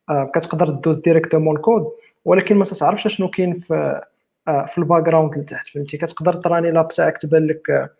آه، 0.09 0.31
كتقدر 0.35 0.69
دوز 0.69 0.99
directement 0.99 1.55
ال 1.55 1.62
code 1.62 1.91
ولكن 2.25 2.55
ما 2.55 2.65
تعرفش 2.65 3.07
شنو 3.07 3.29
كاين 3.29 3.59
في 3.59 4.01
في 4.45 4.77
ال 4.77 5.03
background 5.03 5.37
لتحت 5.37 5.67
فهمتي؟ 5.67 5.97
كتقدر 5.97 6.33
تراني 6.33 6.71
l'app 6.71 6.87
تاعك 6.87 7.17
تبان 7.17 7.47
لك 7.47 7.91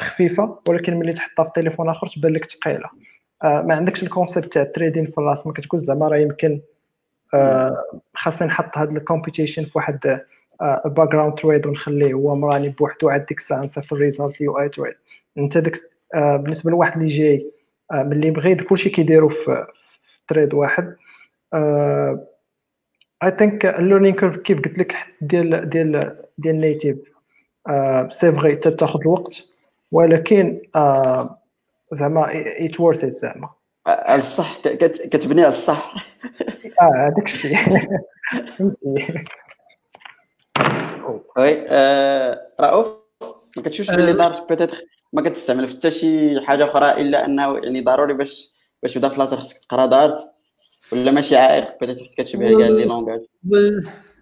خفيفة 0.00 0.58
ولكن 0.68 0.96
ملي 0.96 1.12
تحطها 1.12 1.44
في 1.44 1.50
تليفون 1.54 1.88
آخر 1.88 2.08
تبان 2.08 2.32
لك 2.32 2.44
ثقيله 2.44 2.90
ما 3.42 3.74
عندكش 3.74 4.02
ال 4.02 4.08
concept 4.08 4.52
تاع 4.52 4.62
ال 4.62 4.66
threading 4.66 5.06
في 5.06 5.18
الراس 5.18 5.46
ما 5.46 5.52
كتقول 5.52 5.80
زعما 5.80 6.08
راه 6.08 6.16
يمكن 6.16 6.60
خاصني 8.14 8.48
نحط 8.48 8.78
هاد 8.78 8.96
ال 8.96 9.02
computation 9.02 9.64
في 9.64 9.72
واحد 9.74 10.20
background 10.84 11.34
thread 11.34 11.66
ونخليه 11.66 12.12
هو 12.14 12.34
مراني 12.36 12.68
بوحدو 12.68 13.08
عاد 13.08 13.26
ديك 13.26 13.38
الساعة 13.38 13.64
نصيفط 13.64 13.92
ال 13.92 14.40
result 14.40 14.58
UI 14.60 14.68
thread 14.68 14.94
انت 15.38 15.58
ديك 15.58 15.74
بالنسبة 16.14 16.70
لواحد 16.70 17.00
اللي 17.00 17.18
جاي 17.18 17.50
من 17.92 18.12
les 18.12 18.30
hybrides 18.30 18.62
كلشي 18.62 18.90
كيديرو 18.90 19.28
في, 19.28 19.66
thread 20.28 20.54
واحد 20.54 20.96
I 23.22 23.30
think 23.38 23.66
ال 23.66 23.72
learning 23.72 24.16
curve 24.16 24.36
كيف 24.36 24.58
قلت 24.58 24.78
لك 24.78 24.96
ديال 25.20 25.68
ديال 25.68 26.16
ديال 26.38 26.60
native 26.60 26.96
c'est 28.10 28.32
vrai 28.32 28.56
تاخذ 28.56 29.00
الوقت 29.00 29.42
ولكن 29.92 30.60
زعما 31.92 32.26
it's 32.64 32.80
worth 32.80 33.04
زعما. 33.04 33.48
الصح 33.88 34.58
كتبني 35.10 35.42
على 35.42 35.48
الصح. 35.48 35.94
آه 36.80 37.06
هذاك 37.06 37.24
الشيء. 37.24 37.56
فهمتي؟ 38.58 39.24
oui 41.36 41.64
آه، 41.68 42.48
رؤوف 42.60 42.88
ما 43.56 43.62
كتشوفش 43.62 43.90
بلي 43.90 44.10
آه. 44.10 44.14
Dart 44.14 44.48
peut-être 44.48 44.84
ما 45.12 45.22
كتستعمل 45.22 45.68
في 45.68 45.74
حتى 45.74 45.90
شي 45.90 46.40
حاجة 46.40 46.64
أخرى 46.64 47.02
إلا 47.02 47.26
أنه 47.26 47.58
يعني 47.58 47.80
ضروري 47.80 48.14
باش 48.14 48.54
باش 48.82 48.94
تبدا 48.94 49.08
Flutter 49.08 49.36
خصك 49.36 49.58
تقرا 49.58 49.86
Dart 49.86 50.18
ولا 50.92 51.10
ماشي 51.10 51.36
عائق؟ 51.36 51.80
peut-être 51.80 52.04
خصك 52.04 52.22
تشبه 52.22 52.58
كاع 52.58 52.68
les 52.68 52.84
langages. 52.84 53.20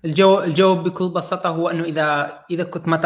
الجواب 0.05 0.45
الجواب 0.45 0.85
بكل 0.85 1.09
بساطة 1.09 1.49
هو 1.49 1.69
أنه 1.69 1.85
إذا 1.85 2.39
إذا 2.51 2.65
كنت 2.65 2.89
ما 2.89 2.97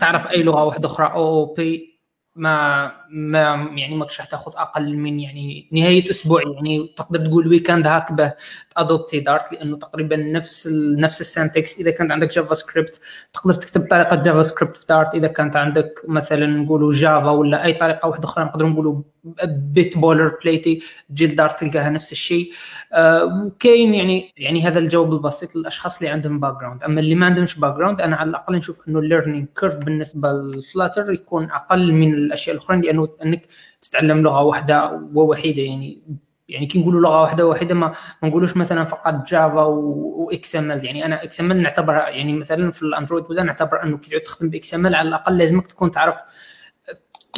تعرف 0.00 0.30
أي 0.30 0.42
لغة 0.42 0.64
واحدة 0.64 0.88
أخرى 0.88 1.06
OOP 1.06 1.93
ما 2.36 2.90
ما 3.10 3.68
يعني 3.76 3.96
ماكش 3.96 4.20
راح 4.20 4.28
تاخذ 4.28 4.52
أقل 4.56 4.96
من 4.96 5.20
يعني 5.20 5.68
نهاية 5.72 6.10
أسبوع 6.10 6.42
يعني 6.42 6.94
تقدر 6.96 7.26
تقول 7.26 7.48
week-end 7.48 7.86
هكذا 7.86 8.34
adopter 8.76 9.20
Dart 9.20 9.52
لأنه 9.52 9.76
تقريبا 9.76 10.16
نفس 10.16 10.66
ال 10.66 11.00
نفس 11.00 11.20
ال 11.20 11.29
syntax 11.29 11.80
إذا 11.80 11.90
كانت 11.90 12.12
عندك 12.12 12.34
JavaScript 12.34 13.00
تقدر 13.32 13.54
تكتب 13.54 13.88
طريقة 13.90 14.16
JavaScript 14.16 14.76
في 14.76 14.86
Dart 14.88 15.14
إذا 15.14 15.26
كانت 15.28 15.56
عندك 15.56 16.02
مثلا 16.08 16.46
نقولوا 16.46 16.92
Java 16.92 17.30
ولا 17.30 17.64
أي 17.64 17.72
طريقة 17.72 18.08
واحدة 18.08 18.24
أخرى 18.24 18.44
نقدر 18.44 18.66
نقولوا 18.66 19.02
بيت 19.46 19.98
بولر 19.98 20.38
بليتي 20.44 20.82
Dart 21.08 21.60
تلقاها 21.60 21.90
نفس 21.90 22.12
الشيء. 22.12 22.52
آه 22.92 23.24
وكاين 23.24 23.94
يعني 23.94 24.32
يعني 24.36 24.62
هذا 24.62 24.78
الجواب 24.78 25.12
البسيط 25.12 25.56
للأشخاص 25.56 25.98
اللي 25.98 26.08
عندهم 26.08 26.40
background 26.40 26.84
أما 26.84 27.00
اللي 27.00 27.14
ما 27.14 27.26
عندهمش 27.26 27.58
background 27.58 28.00
أنا 28.00 28.16
على 28.16 28.30
الأقل 28.30 28.56
نشوف 28.56 28.88
أنه 28.88 28.98
ال 28.98 29.03
learning 29.03 29.46
curve 29.60 29.76
بالنسبة 29.76 30.32
لل 30.32 30.50
Flutter 30.50 31.12
يكون 31.12 31.50
أقل 31.50 31.92
من 31.92 32.14
الأشياء 32.14 32.56
الأخرى 32.56 32.80
لأنه 32.80 33.08
أنك 33.24 33.46
تتعلم 33.82 34.22
لغة 34.22 34.42
واحدة 34.42 35.00
ووحيدة. 35.14 35.62
يعني 35.62 36.02
يعني 36.48 36.66
كي 36.66 36.80
نقولوا 36.80 37.00
لغة 37.00 37.22
واحدة 37.22 37.46
واحدة 37.46 37.74
ما 37.74 37.92
ما 38.22 38.28
نقولوش 38.28 38.56
مثلا 38.56 38.84
فقط 38.84 39.28
Java 39.28 39.55
و 39.55 39.62
XML 39.62 40.84
يعني 40.84 41.04
أنا 41.06 41.22
XML 41.24 41.62
نعتبرها 41.62 42.08
يعني 42.08 42.32
مثلا 42.32 42.70
في 42.70 42.82
ال 42.82 42.87
Android 42.87 43.24
ولا 43.30 43.42
نعتبر 43.42 43.82
أنه 43.82 43.98
كي 43.98 44.10
تعود 44.10 44.22
تخدم 44.22 44.50
ب 44.50 44.74
XML 44.74 44.94
على 44.94 45.08
الأقل 45.08 45.38
لازمك 45.38 45.66
تكون 45.66 45.90
تعرف 45.90 46.16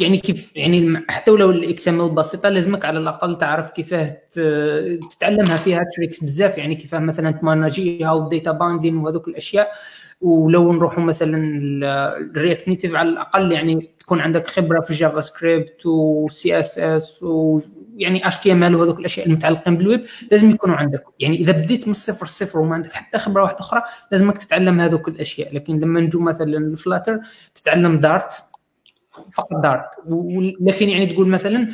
يعني 0.01 0.17
كيف 0.17 0.51
يعني 0.55 1.03
حتى 1.09 1.31
ولو 1.31 1.49
ال 1.51 1.87
XML 1.87 2.09
بسيطة 2.09 2.49
لازمك 2.49 2.85
على 2.85 2.99
الأقل 2.99 3.37
تعرف 3.37 3.71
كيفاه 3.71 4.17
تتعلمها 5.11 5.57
فيها 5.57 5.85
tricks 5.97 6.23
بزاف. 6.23 6.57
يعني 6.57 6.75
كيفاه 6.75 6.99
مثلا 6.99 7.31
تمانجيها 7.31 8.11
وال 8.11 8.24
data 8.24 8.51
binding 8.51 8.97
وهذوك 8.97 9.27
الأشياء. 9.27 9.71
ولو 10.21 10.73
نروحوا 10.73 11.03
مثلا 11.03 11.37
ال 12.35 12.40
React 12.40 12.67
Native 12.67 12.95
على 12.95 13.09
الأقل 13.09 13.51
يعني 13.51 13.89
تكون 13.99 14.19
عندك 14.21 14.47
خبرة 14.47 14.81
في 14.81 14.93
JavaScript 14.93 15.85
و 15.85 16.59
CSS 16.59 17.23
ويعني 17.23 18.27
HTML 18.27 18.75
وهذوك 18.75 18.99
الأشياء 18.99 19.27
المتعلقين 19.27 19.77
بالويب 19.77 20.05
لازم 20.31 20.51
يكونوا 20.51 20.75
عندك. 20.75 21.03
يعني 21.19 21.37
إذا 21.37 21.51
بديت 21.51 21.83
من 21.83 21.91
الصفر 21.91 22.25
صفر 22.25 22.59
وما 22.59 22.75
عندك 22.75 22.91
حتى 22.91 23.17
خبرة 23.17 23.43
واحدة 23.43 23.59
أخرى 23.59 23.81
لازمك 24.11 24.37
تتعلم 24.37 24.79
هذوك 24.79 25.07
الأشياء. 25.07 25.55
لكن 25.55 25.79
لما 25.79 25.99
نجو 25.99 26.19
مثلا 26.19 26.57
ال 26.57 26.65
Flutter 26.65 27.19
تتعلم 27.55 27.99
Dart 27.99 28.33
فقط 29.33 29.61
Dart. 29.63 29.85
لكن 30.61 30.89
يعني 30.89 31.05
تقول 31.05 31.27
مثلا 31.27 31.67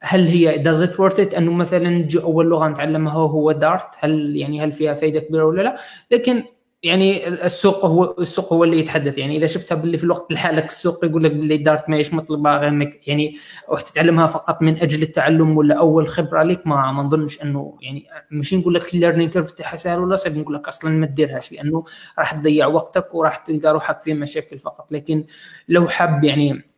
هل 0.00 0.26
هي 0.26 0.58
does 0.58 0.82
it 0.82 1.00
worth 1.00 1.20
it 1.20 1.34
أنه 1.34 1.52
مثلا 1.52 2.08
أول 2.16 2.46
لغة 2.46 2.68
نتعلمها 2.68 3.12
هو 3.14 3.52
Dart؟ 3.52 3.94
هل 3.98 4.36
يعني 4.36 4.60
هل 4.64 4.72
فيها 4.72 4.94
فائده 4.94 5.20
كبيرة 5.20 5.44
ولا 5.44 5.62
لا؟ 5.62 5.76
لكن 6.10 6.42
يعني 6.82 7.28
السوق 7.28 7.84
هو 7.86 8.14
السوق 8.18 8.52
هو 8.52 8.64
اللي 8.64 8.78
يتحدث. 8.78 9.18
يعني 9.18 9.36
إذا 9.36 9.46
شفتها 9.46 9.74
باللي 9.74 9.98
في 9.98 10.04
الوقت 10.04 10.32
الحالي 10.32 10.64
السوق 10.64 11.04
يقول 11.04 11.24
لك 11.24 11.30
باللي 11.32 11.56
Dart 11.56 11.88
ماهيش 11.90 12.14
مطلبة 12.14 12.56
غير 12.56 13.00
يعني 13.06 13.36
راح 13.68 13.80
تتعلمها 13.80 14.26
فقط 14.26 14.62
من 14.62 14.78
أجل 14.78 15.02
التعلم 15.02 15.56
ولا 15.56 15.74
أول 15.78 16.08
خبرة 16.08 16.42
لك؟ 16.42 16.66
ما 16.66 16.92
ما 16.92 17.02
نظنش 17.02 17.42
أنه 17.42 17.78
يعني 17.80 18.06
ماشي 18.30 18.56
نقول 18.56 18.74
لك 18.74 18.94
ال 18.94 18.98
learning 18.98 19.32
curve 19.32 19.50
تاعها 19.50 19.76
سهل 19.76 19.98
ولا 20.00 20.16
صعب 20.16 20.36
نقول 20.36 20.54
لك 20.54 20.68
أصلا 20.68 20.90
ما 20.90 21.06
ديرهاش 21.06 21.52
لأنه 21.52 21.84
راح 22.18 22.32
تضيع 22.32 22.66
وقتك 22.66 23.14
وراح 23.14 23.36
تلقى 23.36 23.72
روحك 23.72 24.00
في 24.02 24.14
مشاكل 24.14 24.58
فقط. 24.58 24.92
لكن 24.92 25.24
لو 25.68 25.88
حاب 25.88 26.24
يعني 26.24 26.71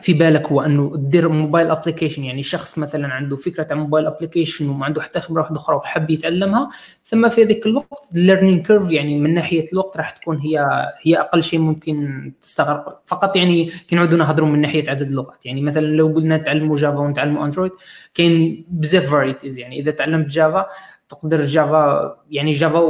في 0.00 0.12
بالك 0.12 0.46
هو 0.46 0.60
أنه 0.60 0.96
تدير 0.96 1.28
mobile 1.28 1.70
application 1.70 2.24
يعني 2.24 2.42
شخص 2.42 2.78
مثلا 2.78 3.08
عنده 3.08 3.36
فكرة 3.36 3.66
عن 3.70 3.78
mobile 3.78 4.06
application 4.06 4.68
وما 4.68 4.86
عنده 4.86 5.02
حتى 5.02 5.20
خبرة 5.20 5.40
واحدة 5.40 5.56
أخرى 5.56 5.76
وحب 5.76 6.10
يتعلمها 6.10 6.68
ثم 7.04 7.28
في 7.28 7.44
ذاك 7.44 7.66
الوقت 7.66 8.10
ال 8.14 8.20
learning 8.20 8.66
curve 8.66 8.90
يعني 8.90 9.20
من 9.20 9.34
ناحية 9.34 9.64
الوقت 9.72 9.96
راح 9.96 10.10
تكون 10.10 10.38
هي 10.38 10.66
هي 11.02 11.20
أقل 11.20 11.42
شيء 11.42 11.60
ممكن 11.60 12.32
تستغرق. 12.40 13.02
فقط 13.04 13.36
يعني 13.36 13.64
كي 13.64 13.96
نعودوا 13.96 14.18
نهضروا 14.18 14.48
من 14.48 14.60
ناحية 14.60 14.90
عدد 14.90 15.06
اللغات. 15.06 15.46
يعني 15.46 15.60
مثلا 15.60 15.86
لو 15.86 16.06
قلنا 16.06 16.36
تعلموا 16.36 16.76
جافا 16.76 16.98
ونتعلموا 16.98 17.44
اندرويد 17.44 17.72
كاين 18.14 18.64
بزاف 18.68 19.10
varieties 19.10 19.58
يعني 19.58 19.80
إذا 19.80 19.90
تعلمت 19.90 20.26
جافا 20.26 20.66
تقدر 21.08 21.44
جافا 21.44 22.16
يعني 22.30 22.52
جافا 22.52 22.80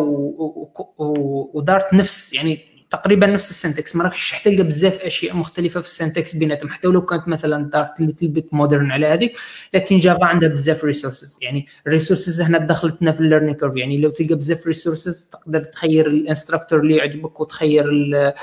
ودارت 1.54 1.94
نفس 1.94 2.34
يعني 2.34 2.77
تقريبا 2.90 3.26
نفس 3.26 3.50
ال 3.50 3.56
syntax. 3.56 3.96
ما 3.96 4.04
راكش 4.04 4.34
تلقى 4.44 4.62
بزاف 4.62 5.00
أشياء 5.04 5.36
مختلفة 5.36 5.80
في 5.80 5.86
ال 5.86 5.93
syntax 5.93 6.36
بيناتهم. 6.36 6.70
حتى 6.70 6.88
ولو 6.88 7.02
كانت 7.02 7.28
مثلا 7.28 7.70
دارت 7.70 8.00
اللي 8.00 8.12
تلبت 8.12 8.54
modern 8.54 8.90
على 8.90 9.06
هذيك 9.06 9.36
لكن 9.74 9.98
جافا 9.98 10.24
عندها 10.24 10.48
بزاف 10.48 10.84
resources 10.84 11.38
يعني 11.42 11.66
ال 11.86 11.92
resources 11.92 12.40
هنا 12.40 12.58
دخلتنا 12.58 13.12
في 13.12 13.20
ال 13.20 13.24
learning 13.24 13.56
curve 13.56 13.76
يعني 13.76 13.98
لو 14.00 14.10
تلقى 14.10 14.34
بزاف 14.34 14.66
resources 14.66 15.24
تقدر 15.32 15.64
تخير 15.64 16.06
ال 16.06 16.13
instructor 16.13 16.80
اللي 16.80 16.96
يعجبك 16.96 17.40
وتخير 17.40 17.88
اللغة 17.88 18.34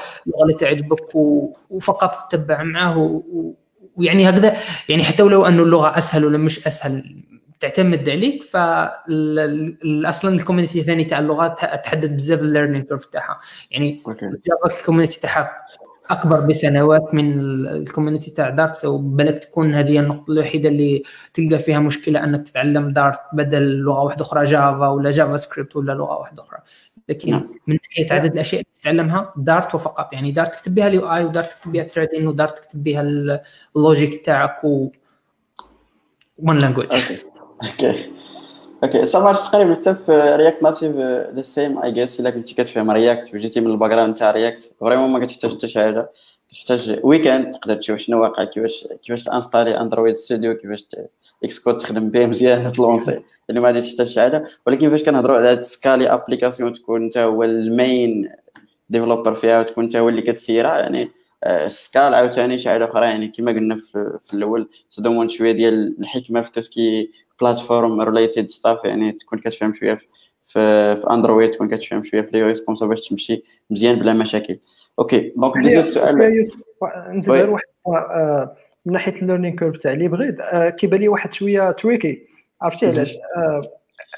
اللي 0.44 0.54
تعجبك 0.60 1.16
وفقط 1.70 2.16
تتبع 2.32 2.64
معاه 2.64 3.24
ويعني 3.96 4.30
هكذا. 4.30 4.58
يعني 4.90 5.04
حتى 5.04 5.24
ولو 5.24 5.46
أنه 5.46 5.64
اللغة 5.64 5.98
أسهل 5.98 6.26
ولا 6.26 6.38
مش 6.38 6.68
أسهل 6.68 7.16
تعتمد 7.60 8.10
عليك 8.10 8.44
أصلا 10.06 10.36
ال 10.36 10.40
community 10.40 10.80
الثاني 10.80 11.06
تاع 11.06 11.19
اللغات 11.19 11.60
تحدد 11.60 12.15
بزاف 12.15 12.40
ال 12.41 12.46
learning 12.46 12.86
curve 12.86 13.06
تاعها. 13.06 13.40
يعني 13.72 14.02
جافا 14.22 14.80
ال 14.80 14.84
community 14.84 15.20
تاعها 15.19 15.52
أكبر 16.10 16.40
بسنوات 16.40 17.14
من 17.14 17.40
ال 17.68 17.74
community 17.74 18.32
تاع 18.32 18.49
دارت 18.49 18.86
وبالك 18.86 19.44
تكون 19.44 19.76
هذه 19.76 19.99
النقطة 19.99 20.32
الوحيدة 20.32 20.69
اللي 20.69 21.03
تلقى 21.34 21.60
فيها 21.60 21.80
مشكلة 21.80 22.23
أنك 22.23 22.48
تتعلم 22.48 22.94
دارت 22.94 23.19
بدل 23.34 23.64
لغة 23.64 24.02
واحدة 24.02 24.22
أخرى 24.22 24.44
جافا 24.44 24.88
ولا 24.88 25.11
جافا 25.11 25.38
سكريبت 25.38 25.76
ولا 25.76 25.91
لغة 25.94 26.18
واحدة 26.18 26.44
أخرى. 26.44 26.60
لكن 27.10 27.32
نعم. 27.32 27.49
من 27.68 27.77
ناحية 27.84 28.14
عدد 28.14 28.34
الأشياء 28.34 28.61
اللي 28.61 28.72
تتعلمها 28.82 29.34
دارت 29.38 29.76
وفقط. 29.76 30.14
يعني 30.14 30.32
دارت 30.32 30.56
تكتب 30.56 30.76
بها 30.76 30.88
ال 30.88 31.14
UI 31.14 31.26
ودارت 31.26 31.53
تكتب 31.53 31.72
بها 31.72 31.84
threading 31.84 32.28
ودارت 32.27 32.57
تكتب 32.57 32.84
بها 32.84 33.02
ال 33.76 33.84
logic 33.84 34.26
تاعك 34.26 34.64
و 34.64 34.90
one 36.38 36.60
language 36.60 36.90
okay 37.64 38.12
okay 38.84 39.06
صافي 39.06 39.52
تقريبا 39.52 39.76
حتى 39.76 39.95
في 40.06 40.36
رياكت 40.36 40.64
ناتيف 40.64 40.95
the 41.36 41.41
same 41.41 41.80
I 41.80 41.91
guess 41.91 42.20
الا 42.19 42.30
كنتي 42.30 42.53
كتفهم 42.56 42.91
رياكت 42.91 43.34
وجيتي 43.34 43.60
من 43.60 43.72
ال 43.72 43.91
background 43.91 44.16
تاع 44.15 44.32
رياكت 44.32 44.76
vraiment 44.80 45.10
ما 45.10 45.26
كتحتاج 45.26 45.52
حتى 45.52 45.68
شي 45.68 45.80
حاجة 45.80 46.11
كتحتاج 46.49 46.99
weekend 47.03 47.52
تقدر 47.52 47.76
تشوف 47.76 47.98
شنو 47.99 48.22
واقع 48.22 48.44
كيفاش 48.44 48.88
كيفاش 49.03 49.23
t'installer 49.24 49.82
اندرويد 49.82 50.15
ستوديو 50.15 50.56
كيفاش 50.56 50.86
إكس 51.44 51.60
كود 51.60 51.77
تخدم 51.77 52.10
به 52.10 52.26
مزيان 52.26 52.72
تلانسي 52.74 53.20
يعني 53.49 53.61
ما 53.61 53.68
غاديش 53.68 53.90
تحتاج 53.90 54.07
شي 54.07 54.22
حاجة 54.22 54.48
ولكن 54.68 54.90
فاش 54.90 55.03
كنهضروا 55.03 55.38
على 55.38 55.48
هاد 55.48 55.61
scaler 55.62 56.07
application 56.07 56.74
تكون 56.73 57.03
انت 57.03 57.18
هو 57.18 57.44
ال 57.44 57.61
main 57.61 58.30
developer 58.90 59.34
فيها 59.34 59.60
وتكون 59.60 59.84
انت 59.84 59.95
هو 59.95 60.10
اللي 60.10 60.22
كتسيرها 60.22 60.80
يعني 60.80 61.11
scale 61.68 62.14
عاوتاني 62.14 62.60
شي 62.60 62.69
حاجة 62.69 62.86
أخرى 62.86 63.06
يعني 63.06 63.27
كما 63.27 63.52
قلنا 63.52 63.76
في, 63.76 64.34
الأول 64.34 64.69
تضمن 64.91 65.30
شوية 65.30 65.52
ديال 65.52 65.99
الحكمه 65.99 66.41
في 66.41 66.52
tout 66.52 66.78
ce 66.78 66.91
qui 66.91 67.12
platform 67.41 68.02
related 68.02 68.49
stuff 68.49 68.86
يعني 68.86 69.12
تكون 69.12 69.40
كتفهم 69.40 69.74
شوية 69.74 69.94
في 69.94 70.07
في, 70.95 71.07
اندرويد 71.12 71.52
تكون 71.52 71.70
كتفهم 71.70 72.03
شوية 72.03 72.22
في 72.22 72.30
ال 72.30 72.44
iOS 72.44 72.62
comme 72.62 72.90
باش 72.90 73.07
تمشي 73.07 73.44
مزيان 73.70 73.99
بلا 73.99 74.14
مشاكل. 74.14 74.57
okay 74.99 75.34
donc 75.38 75.57
ندوزو 75.57 75.80
السؤال 75.80 76.48
نزيد 77.10 77.49
واحد. 77.49 77.64
آه، 77.88 78.56
من 78.86 78.94
ناحية 78.94 79.22
ال 79.22 79.25
learning 79.25 79.56
curve 79.56 79.78
تاع 79.78 79.94
les 79.94 80.07
bridges 80.07 80.41
آه، 80.41 80.70
كيبان 80.70 80.99
لي 80.99 81.07
واحد 81.07 81.34
شوية 81.34 81.72
tricky 81.72 82.28
عرفتي 82.62 82.86
علاش؟ 82.88 83.16
آه، 83.38 83.62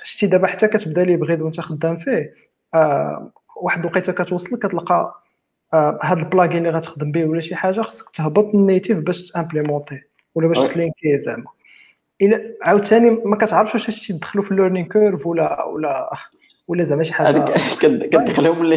شتي 0.04 0.28
دابا 0.28 0.48
حتى 0.48 0.68
كتبدا 0.68 1.04
les 1.04 1.16
bridges 1.16 1.42
وانت 1.42 1.62
خدام 1.62 1.98
فيه. 1.98 2.34
واحد 3.62 3.80
الوقيته 3.80 4.14
كتوصل 4.14 4.60
كتلقى 4.60 5.24
هاد 5.74 6.18
ال 6.18 6.23
plugin 6.23 6.58
اللي 6.58 6.70
غتخدم 6.70 7.12
به 7.12 7.26
ولا 7.26 7.42
شي 7.42 7.56
حاجة 7.56 7.82
خصك 7.82 8.10
تهبط 8.10 8.56
ال 8.56 8.62
native 8.62 8.98
باش 8.98 9.32
تامبليمونتي 9.32 10.02
ولا 10.36 10.48
باش 10.48 10.74
تلينكي 10.74 11.18
زعما. 11.18 11.57
إلا 12.22 12.58
عاوتاني 12.62 13.10
ما 13.10 13.38
كتعرفش 13.38 13.74
واش 13.74 13.90
هادشي 13.90 14.14
تدخلوا 14.14 14.44
في 14.44 14.52
ال 14.52 14.56
learning 14.56 14.88
curve 14.88 15.28
ولا 15.28 15.64
ولا 15.64 16.10
ولا 16.68 16.84
زعما 16.84 17.04
شي 17.04 17.14
حاجة. 17.14 17.46
كتدخلهم 17.82 18.70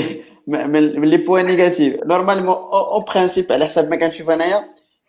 من 0.46 0.70
من 1.00 1.08
les 1.08 1.16
points 1.16 1.46
négatifs 1.46 2.04
normalement 2.04 2.54
au 2.54 3.00
principe 3.00 3.52
على 3.52 3.64
حساب 3.64 3.90
ما 3.90 3.96
كنشوف 3.96 4.30
أنايا 4.30 4.64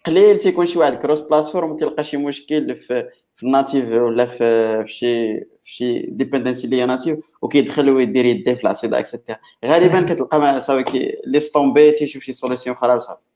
قليل 0.06 0.38
تيكون 0.38 0.66
شي 0.66 0.80
واحد 0.80 0.94
cross 0.94 1.20
platform 1.20 1.72
وكيلقى 1.72 2.04
شي 2.04 2.18
مشكل 2.18 2.76
في 2.76 3.10
في 3.36 3.44
ال 3.44 3.51
native 3.51 3.92
ولا 3.92 4.26
في 4.26 4.84
شي 4.88 5.40
في 5.40 5.74
شي 5.74 6.00
dependency 6.00 6.66
اللي 6.66 6.82
هي 6.82 6.86
native 6.86 7.20
وكيدخل 7.42 7.90
ويدير 7.90 8.26
يديه 8.26 8.54
في 8.54 8.64
العصيده 8.64 9.00
et 9.00 9.09
cetera 9.09 9.38
غالبا 9.66 10.02
كتلقى 10.02 10.62
صافي 10.62 11.18
ليسا 11.28 11.40
تومبي 11.40 11.92
تيشوف 11.92 12.24
شي 12.24 12.32
solution 12.32 12.76
أخرى 12.76 12.96
وصافي 12.96 13.31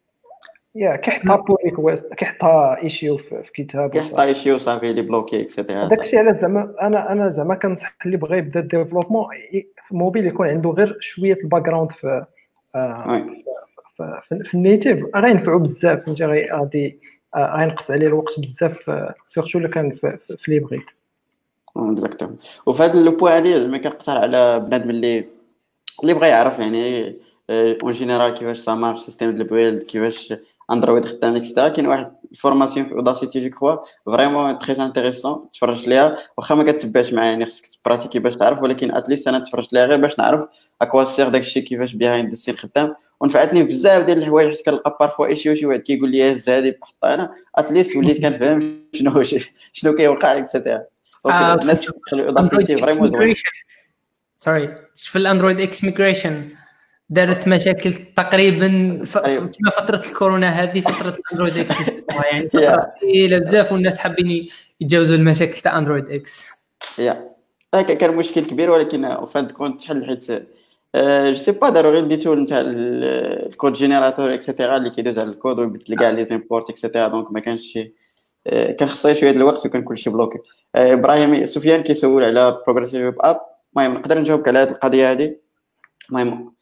يا 0.76 0.96
كيحطها 0.96 1.36
pull 1.36 1.58
request 1.66 2.14
كيحطها 2.14 2.84
issue 2.84 3.18
في 3.18 3.44
GitHub 3.54 3.90
كيحطها 3.90 4.24
issue 4.24 4.58
صافي 4.58 4.94
les 4.94 5.02
bloqués 5.02 5.42
et 5.42 5.53
cetera 5.53 5.88
داكشي 5.88 6.18
علاش 6.18 6.36
زعما 6.36 6.74
أنا 6.82 7.12
أنا 7.12 7.30
زعما 7.30 7.56
كنصح 7.56 7.96
اللي 8.06 8.18
بغى 8.18 8.38
يبدا 8.38 8.60
développement 8.60 9.26
في 9.88 9.96
موبيل 9.96 10.26
يكون 10.26 10.48
عنده 10.48 10.70
غير 10.70 10.98
شوية 11.00 11.38
ال 11.44 11.62
background 11.62 11.92
في 11.92 12.26
آه 12.76 13.26
في, 13.98 14.44
في 14.44 14.54
ال 14.54 14.60
native. 14.60 15.06
غينفعو 15.16 15.60
بزاف 15.60 16.06
فهمتي؟ 16.06 16.26
غادي 16.26 17.00
آه، 17.36 17.58
غينقص 17.58 17.92
عليه 17.92 18.08
الوقت 18.08 18.40
بزاف 18.40 18.78
surtout 19.30 19.60
الا 19.60 19.68
كان 19.68 19.92
في, 19.92 20.18
في 20.38 20.52
les 20.52 20.60
bridges. 20.60 20.86
exactement 21.78 22.38
وفي 22.66 22.84
هذا 22.84 23.02
le 23.02 23.12
point 23.12 23.34
هذه 23.34 23.60
زعما 23.60 23.78
كنقترح 23.78 24.16
على 24.16 24.60
بنادم 24.60 24.90
اللي 24.90 25.26
اللي 26.04 26.14
بغى 26.14 26.28
يعرف 26.28 26.60
يعني 26.60 27.16
en 27.50 27.92
général 27.92 28.34
كيفاش 28.34 28.58
ça 28.58 28.74
marche 28.74 29.00
système 29.00 29.30
ديال 29.30 29.42
ال 29.42 29.49
build 29.49 29.84
كيفاش 29.84 30.34
اندرويد 30.72 31.06
خدام 31.06 31.36
et 31.36 31.44
cetera 31.44 31.68
كاين 31.68 31.88
واحد 31.88 32.16
ال 32.32 32.37
formation 32.37 32.86
في 32.86 32.94
Udacity 32.94 33.40
je 33.40 33.50
crois 33.50 33.76
vraiment 34.06 34.60
très 34.60 34.86
intéressante 34.86 35.50
تفرجت 35.54 35.88
ليها. 35.88 36.18
واخا 36.38 36.56
ما 36.56 36.72
كتبعش 36.72 37.14
معايا 37.14 37.32
يعني 37.32 37.46
خصك 37.46 37.66
تبراتيكي 37.68 38.20
باش 38.20 38.36
تعرف. 38.36 38.62
ولكن 38.62 38.96
at 38.96 39.05
least 39.05 39.28
أنا 39.28 39.40
تفرجت 39.40 39.74
ليها. 39.74 39.86
غير 39.86 39.98
باش 40.02 40.20
نعرف 40.20 40.46
à 40.82 40.86
quoi 40.86 41.04
sert 41.04 41.30
داكشي 41.30 41.62
كيفاش 41.62 41.94
behind 41.94 42.32
the 42.32 42.41
scene 42.42 42.58
خدام. 42.58 42.96
ونفعتني 43.22 43.64
بزاف 43.64 44.06
ديال 44.06 44.18
الحوايج. 44.18 44.48
حيت 44.48 44.66
كنلقى 44.66 44.98
parfois 45.00 45.26
اي 45.26 45.36
شي 45.36 45.66
واحد 45.66 45.80
كيقول 45.80 46.12
لي 46.12 46.32
هز 46.32 46.50
هادي 46.50 46.72
بحطها 46.72 47.14
أنا. 47.14 47.36
at 47.56 47.67
least 47.67 47.96
وليت 47.96 48.22
كنفهم 48.22 48.80
شنو 48.94 49.24
شنو 49.74 49.96
كيوقع 49.96 50.38
et 50.38 50.49
cetera 50.49 50.84
الناس 51.26 51.82
تدخل 51.82 52.20
Udacity 52.20 52.82
vraiment 52.82 53.12
زوين. 53.12 53.36
sorry 54.38 54.76
في 54.96 55.16
الاندرويد 55.16 55.60
إكس 55.60 55.84
migration 55.84 56.50
دارت 57.10 57.48
مشاكل 57.48 57.94
تقريبا 57.94 58.66
أيوه. 59.26 59.48
كما 59.48 59.70
فترة 59.78 60.02
الكورونا 60.10 60.50
هذه 60.50 60.82
فترة 60.82 61.18
الاندرويد 61.20 61.58
إكس 61.58 61.76
يعني 62.32 62.50
فترة 62.50 62.94
طويله 63.02 63.38
بزاف 63.38 63.72
والناس 63.72 64.00
حابين 64.00 64.50
يتجاوزوا 64.82 65.16
المشاكل 65.16 65.54
تاع 65.54 65.78
اندرويد 65.78 66.12
إكس 66.12 66.52
yeah 67.00 67.36
كان 67.74 68.16
مشكل 68.16 68.46
كبير 68.46 68.70
ولكن 68.70 69.26
fin 69.26 69.48
de 69.48 69.56
compte 69.56 69.82
تحل 69.82 70.06
حيت 70.06 70.32
je 70.96 71.36
sais 71.36 71.52
pas 71.52 71.70
داروا 71.70 71.92
غير 71.92 72.06
des 72.06 72.18
tools 72.18 72.42
نتاع 72.42 72.62
ال 72.66 72.87
code 72.87 73.74
generator 73.74 74.34
et 74.34 74.45
cetera 74.45 74.78
اللي 74.78 74.90
كيدوز 74.90 75.20
على 75.20 75.30
الكود 75.30 75.60
ويبدل 75.60 75.96
كاع 75.96 76.10
les 76.10 76.26
imports 76.26 76.70
et 76.70 76.79
cetera 76.79 77.08
donc 77.08 77.32
ما 77.32 77.40
كانش 77.40 77.62
شي 77.62 77.94
كان 78.46 78.90
خصها 78.90 79.14
شوية 79.14 79.32
الوقت 79.32 79.66
وكان 79.66 79.84
كلشي 79.84 80.10
bloqué 80.10 80.40
إبراهيم 80.76 81.46
سفيان 81.46 81.84
كيسول 81.84 82.24
على 82.24 82.62
progressive 82.66 83.02
web 83.02 83.16
app 83.20 83.40
المهم 83.78 83.94
نقدر 83.94 84.20
نجاوبك 84.20 84.48
على 84.48 84.60
هذه 84.60 84.70
القضية 84.70 85.12
هذه 85.12 85.36
المهم 86.10 86.55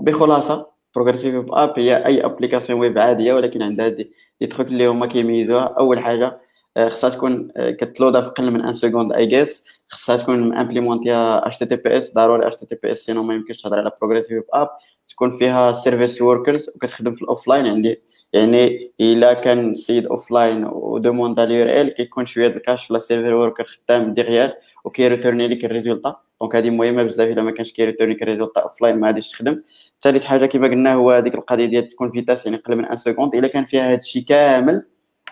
بخلاصة 0.00 0.70
progressive 0.94 1.44
app 1.50 1.78
هي 1.78 2.06
أي 2.06 2.24
application 2.24 2.80
web 2.80 2.98
عادية 2.98 3.34
ولكن 3.34 3.62
عندها 3.62 3.88
des 3.88 4.46
trucs 4.50 4.68
اللي 4.68 4.86
هما 4.86 5.06
كيميزوها. 5.06 5.74
أول 5.78 5.98
حاجة 5.98 6.40
خصها 6.88 7.10
تكون 7.10 7.52
كتلودا 7.56 8.20
في 8.20 8.28
أقل 8.28 8.50
من 8.50 8.60
one 8.60 8.72
second 8.72 9.12
I 9.12 9.26
guess 9.26 9.64
خصها 9.88 10.16
تكون 10.16 10.56
امبليمونتيها 10.56 11.46
اتش 11.46 11.58
تي 11.58 11.66
تي 11.66 11.76
بي 11.76 11.98
اس 11.98 12.14
ضروري 12.14 12.46
اتش 12.46 12.56
تي 12.56 12.66
تي 12.66 12.74
بي 12.82 12.92
اس 12.92 12.98
سينو 12.98 13.22
ما 13.22 13.34
يمكنش 13.34 13.62
تهضر 13.62 13.78
على 13.78 13.92
progressive 14.00 14.44
app 14.52 14.68
تكون 15.08 15.38
فيها 15.38 15.72
service 15.72 16.22
workers 16.22 16.68
وكتخدم 16.76 17.14
في 17.14 17.22
ال 17.22 17.27
offline 17.27 17.66
عندي. 17.66 18.02
يعني 18.32 18.92
إلا 19.00 19.32
كان 19.34 19.70
السيد 19.70 20.06
offline 20.06 20.64
ودوموند 20.72 21.38
ال 21.38 21.62
URL 21.62 21.88
كيكون 21.88 22.26
شوية 22.26 22.46
ال 22.46 22.53
cache 22.53 22.90
ولا 22.90 22.98
service 22.98 23.34
worker 23.34 23.64
خدام 23.64 24.14
derrière 24.14 24.54
وكيريتورني 24.84 25.48
لك 25.48 25.64
الريزولتا. 25.64 26.16
donc 26.40 26.56
هذه 26.56 26.70
مهمة 26.70 27.02
بزاف 27.02 27.28
إلا 27.28 27.42
ما 27.42 27.50
كانش 27.50 27.72
كيريتورني 27.72 28.14
لك 28.14 28.22
الريزولتا 28.22 28.60
offline 28.60 28.96
ما 28.96 29.06
غاديش 29.06 29.28
تخدم. 29.28 29.62
ثالث 30.02 30.24
حاجة 30.24 30.46
كما 30.46 30.68
قلنا 30.68 30.94
هو 30.94 31.10
هذيك 31.10 31.34
القضية 31.34 31.66
ديال 31.66 31.88
تكون 31.88 32.12
vitesse 32.12 32.46
يعني 32.46 32.58
قل 32.58 32.76
من 32.76 32.84
one 32.84 32.96
second 32.96 33.36
إلا 33.36 33.48
كان 33.48 33.64
فيها 33.64 33.88
هذا 33.88 33.98
الشيء 33.98 34.22
كامل 34.22 34.82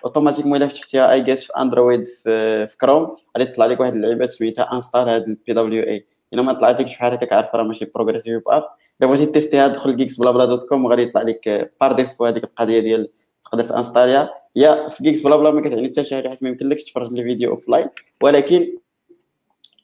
automatiquement 0.05 0.57
إلا 0.57 0.67
فتحتيها 0.69 1.13
I 1.13 1.21
guess 1.21 1.45
في 1.45 1.53
اندرويد 1.53 2.05
في, 2.05 2.67
في 2.67 2.77
كروم 2.77 3.17
غادي 3.39 3.51
تطلع 3.51 3.67
لك 3.67 3.81
واحد 3.81 3.95
اللعيبة 3.95 4.27
سميتها 4.27 4.73
install 4.73 5.09
هذا 5.09 5.25
ال 5.27 5.53
PWA 5.53 6.07
إلا 6.33 6.43
ما 6.43 6.53
طلعتلكش 6.53 6.93
بحال 6.93 7.13
هكاك 7.13 7.33
عارف 7.33 7.55
راه 7.55 7.63
ماشي 7.63 7.85
progressive 7.85 8.43
app 8.49 8.63
إلا 9.01 9.11
بغيتي 9.11 9.27
تيستيها 9.27 9.69
دخل 9.69 9.97
جيكس 9.97 10.17
بلا 10.17 10.31
بلا 10.31 10.45
dot 10.45 10.69
com 10.69 10.85
وغادي 10.85 11.03
يطلع 11.03 11.23
لك 11.23 11.73
par 11.81 11.93
défaut 11.93 12.27
هذيك 12.27 12.45
القضية 12.45 12.81
ديال 12.81 13.09
تقدر 13.45 13.65
تانستاليها. 13.65 14.31
yeah 14.57 14.89
في 14.89 15.05
جيكس 15.05 15.21
بلا 15.21 15.37
بلا 15.37 15.51
ما 15.51 15.61
كتعني 15.61 15.89
حتى 15.89 16.05
شي 16.05 16.15
حاجة 16.15 16.29
حيت 16.29 16.43
ما 16.43 16.49
يمكنلكش 16.49 16.85
تفرج 16.85 17.13
les 17.13 17.23
vidéos 17.23 17.51
offline 17.51 17.89
ولكن 18.23 18.79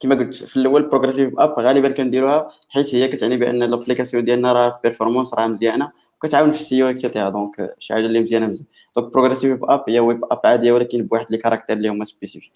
كما 0.02 0.14
قلت 0.14 0.34
في 0.34 0.56
الأول 0.56 0.88
progressive 0.88 1.38
app 1.38 1.54
غالبا 1.60 1.88
كنديروها 1.88 2.48
حيت 2.68 2.94
هي 2.94 3.08
كتعني 3.08 3.36
بأن 3.36 3.62
ال 3.62 3.67
application 3.67 4.22
ديالنا 4.22 4.52
راه 4.52 4.80
performance 4.82 5.34
راه 5.34 5.46
مزيانة 5.46 5.92
وكتعاون 6.16 6.52
في 6.52 6.60
ال 6.60 6.68
SEO 6.68 6.90
et 6.90 7.00
cetera 7.00 7.30
donc 7.30 7.74
شي 7.78 7.94
حاجة 7.94 8.06
اللي 8.06 8.20
مزيانة 8.20 8.46
بزاف. 8.46 8.66
donc 8.96 9.12
progressive 9.12 9.64
app 9.64 9.84
هي 9.88 10.00
web 10.00 10.24
app 10.24 10.40
عادية 10.44 10.72
ولكن 10.72 11.06
بواحد 11.06 11.26
les 11.30 11.36
caractères 11.36 11.76
اللي 11.76 11.88
هما 11.88 12.04
spécifiques 12.04 12.52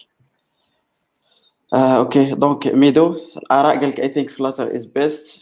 آه 1.73 1.97
okay 1.97 2.31
donc 2.31 2.67
ميدو 2.67 3.15
الاراء 3.37 3.77
قال 3.79 3.89
لك 3.89 3.99
I 3.99 4.09
think 4.09 4.29
Flutter 4.29 4.75
is 4.75 4.85
best 4.85 5.41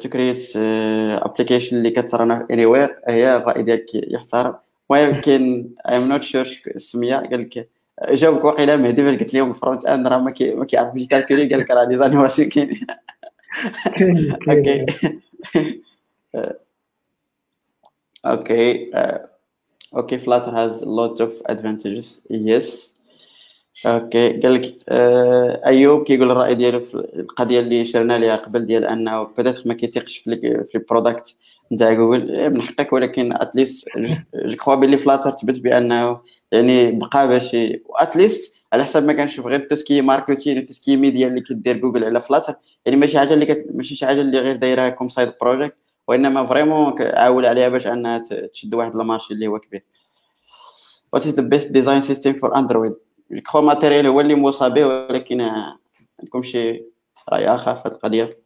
to 0.00 0.08
create 0.08 0.56
application 0.56 1.76
اللي 1.76 1.90
كت 1.90 2.30
run 2.30 2.66
anywhere 2.66 2.98
هي 3.08 3.36
الرأي 3.36 3.62
ديالك 3.62 3.94
يحترم. 3.94 4.54
المهم 4.90 5.20
كاين 5.20 5.74
اي 5.88 5.96
ام 5.96 6.08
نوت 6.08 6.22
شور 6.22 6.46
السمية 6.66 7.16
قال 7.16 7.40
لك 7.40 7.68
جاوبك 8.10 8.44
واقيلا 8.44 8.76
مهدي 8.76 9.02
فاش 9.04 9.18
قلت 9.18 9.34
لهم 9.34 9.54
فرونت 9.54 9.86
أند 9.86 10.06
راه 10.06 10.18
ما 10.18 10.30
كيعرفوش 10.64 11.00
يكالكولي 11.00 11.48
قال 11.48 11.58
لك 11.60 11.70
راه 11.70 11.84
لي 11.84 11.96
زانيماسيون 11.96 12.48
كاينين 12.48 12.86
أوكي. 14.50 14.86
أوكي 18.26 18.90
أوكي 19.96 20.18
فلاتر 20.18 20.50
هاز 20.50 20.84
لوت 20.84 21.20
اوف 21.20 21.42
ادفانتجز 21.46 22.22
يس 22.30 22.95
أوكي. 23.86 24.40
قال 24.40 24.54
لك 24.54 24.72
آه 24.88 25.62
ايوب 25.66 26.04
كيقول 26.04 26.30
الرأي 26.30 26.54
ديالو 26.54 26.80
في 26.80 26.94
القضية 26.94 27.60
اللي 27.60 27.84
شرنا 27.84 28.18
ليها 28.18 28.36
قبل 28.36 28.66
ديال 28.66 28.84
أنه 28.84 29.22
بيتيتر 29.22 29.62
ما 29.66 29.74
كيتيقش 29.74 30.16
في 30.18 30.64
في 30.64 30.74
البرودكت 30.74 31.36
نتاع 31.72 31.92
جوجل 31.92 32.50
من 32.54 32.62
حقك 32.62 32.92
ولكن 32.92 33.32
اتليست 33.32 33.88
جو 34.44 34.56
كخوا 34.56 34.74
بلي 34.74 34.96
فلاتر 34.96 35.32
تبت 35.32 35.60
بأنه 35.60 36.20
يعني 36.52 36.90
بقى 36.90 37.28
باش 37.28 37.56
اتليست 37.96 38.56
على 38.72 38.84
حسب 38.84 39.04
ما 39.04 39.12
كنشوف 39.12 39.46
غير 39.46 39.60
تسكي 39.60 40.00
ماركتين 40.00 40.58
وتسكي 40.58 40.96
ميديا 40.96 41.26
اللي 41.28 41.40
كدير 41.40 41.76
جوجل 41.76 42.04
على 42.04 42.20
فلاتر 42.20 42.54
يعني 42.86 42.98
ماشي 42.98 43.18
حاجة 43.18 43.34
اللي 43.34 43.46
كت... 43.46 43.66
ماشي 43.74 43.94
شي 43.94 44.06
حاجة 44.06 44.20
اللي 44.20 44.38
غير 44.38 44.56
دايره 44.56 44.88
كوم 44.88 45.08
سايد 45.08 45.32
بروجيكت 45.40 45.78
وإنما 46.08 46.46
فريمون 46.46 46.94
عاول 47.02 47.46
عليها 47.46 47.68
باش 47.68 47.86
أنها 47.86 48.24
تشد 48.52 48.74
واحد 48.74 48.96
المارشي 48.96 49.34
اللي 49.34 49.46
هو 49.46 49.58
كبير. 49.58 49.84
What 51.16 51.20
is 51.22 51.32
the 51.32 51.42
best 51.42 51.66
design 51.72 52.02
system 52.10 52.32
for 52.40 52.50
Android 52.56 52.92
جو 53.30 53.60
ماتيريال 53.60 54.06
هو 54.06 54.20
اللي 54.20 54.34
موصى 54.34 54.70
به 54.70 54.86
ولكن 54.86 55.40
عندكم 56.20 56.42
شي 56.42 56.84
رأي 57.28 57.48
آخر 57.48 57.76
في 57.76 57.82
هذه 57.88 57.94
القضية؟ 57.94 58.38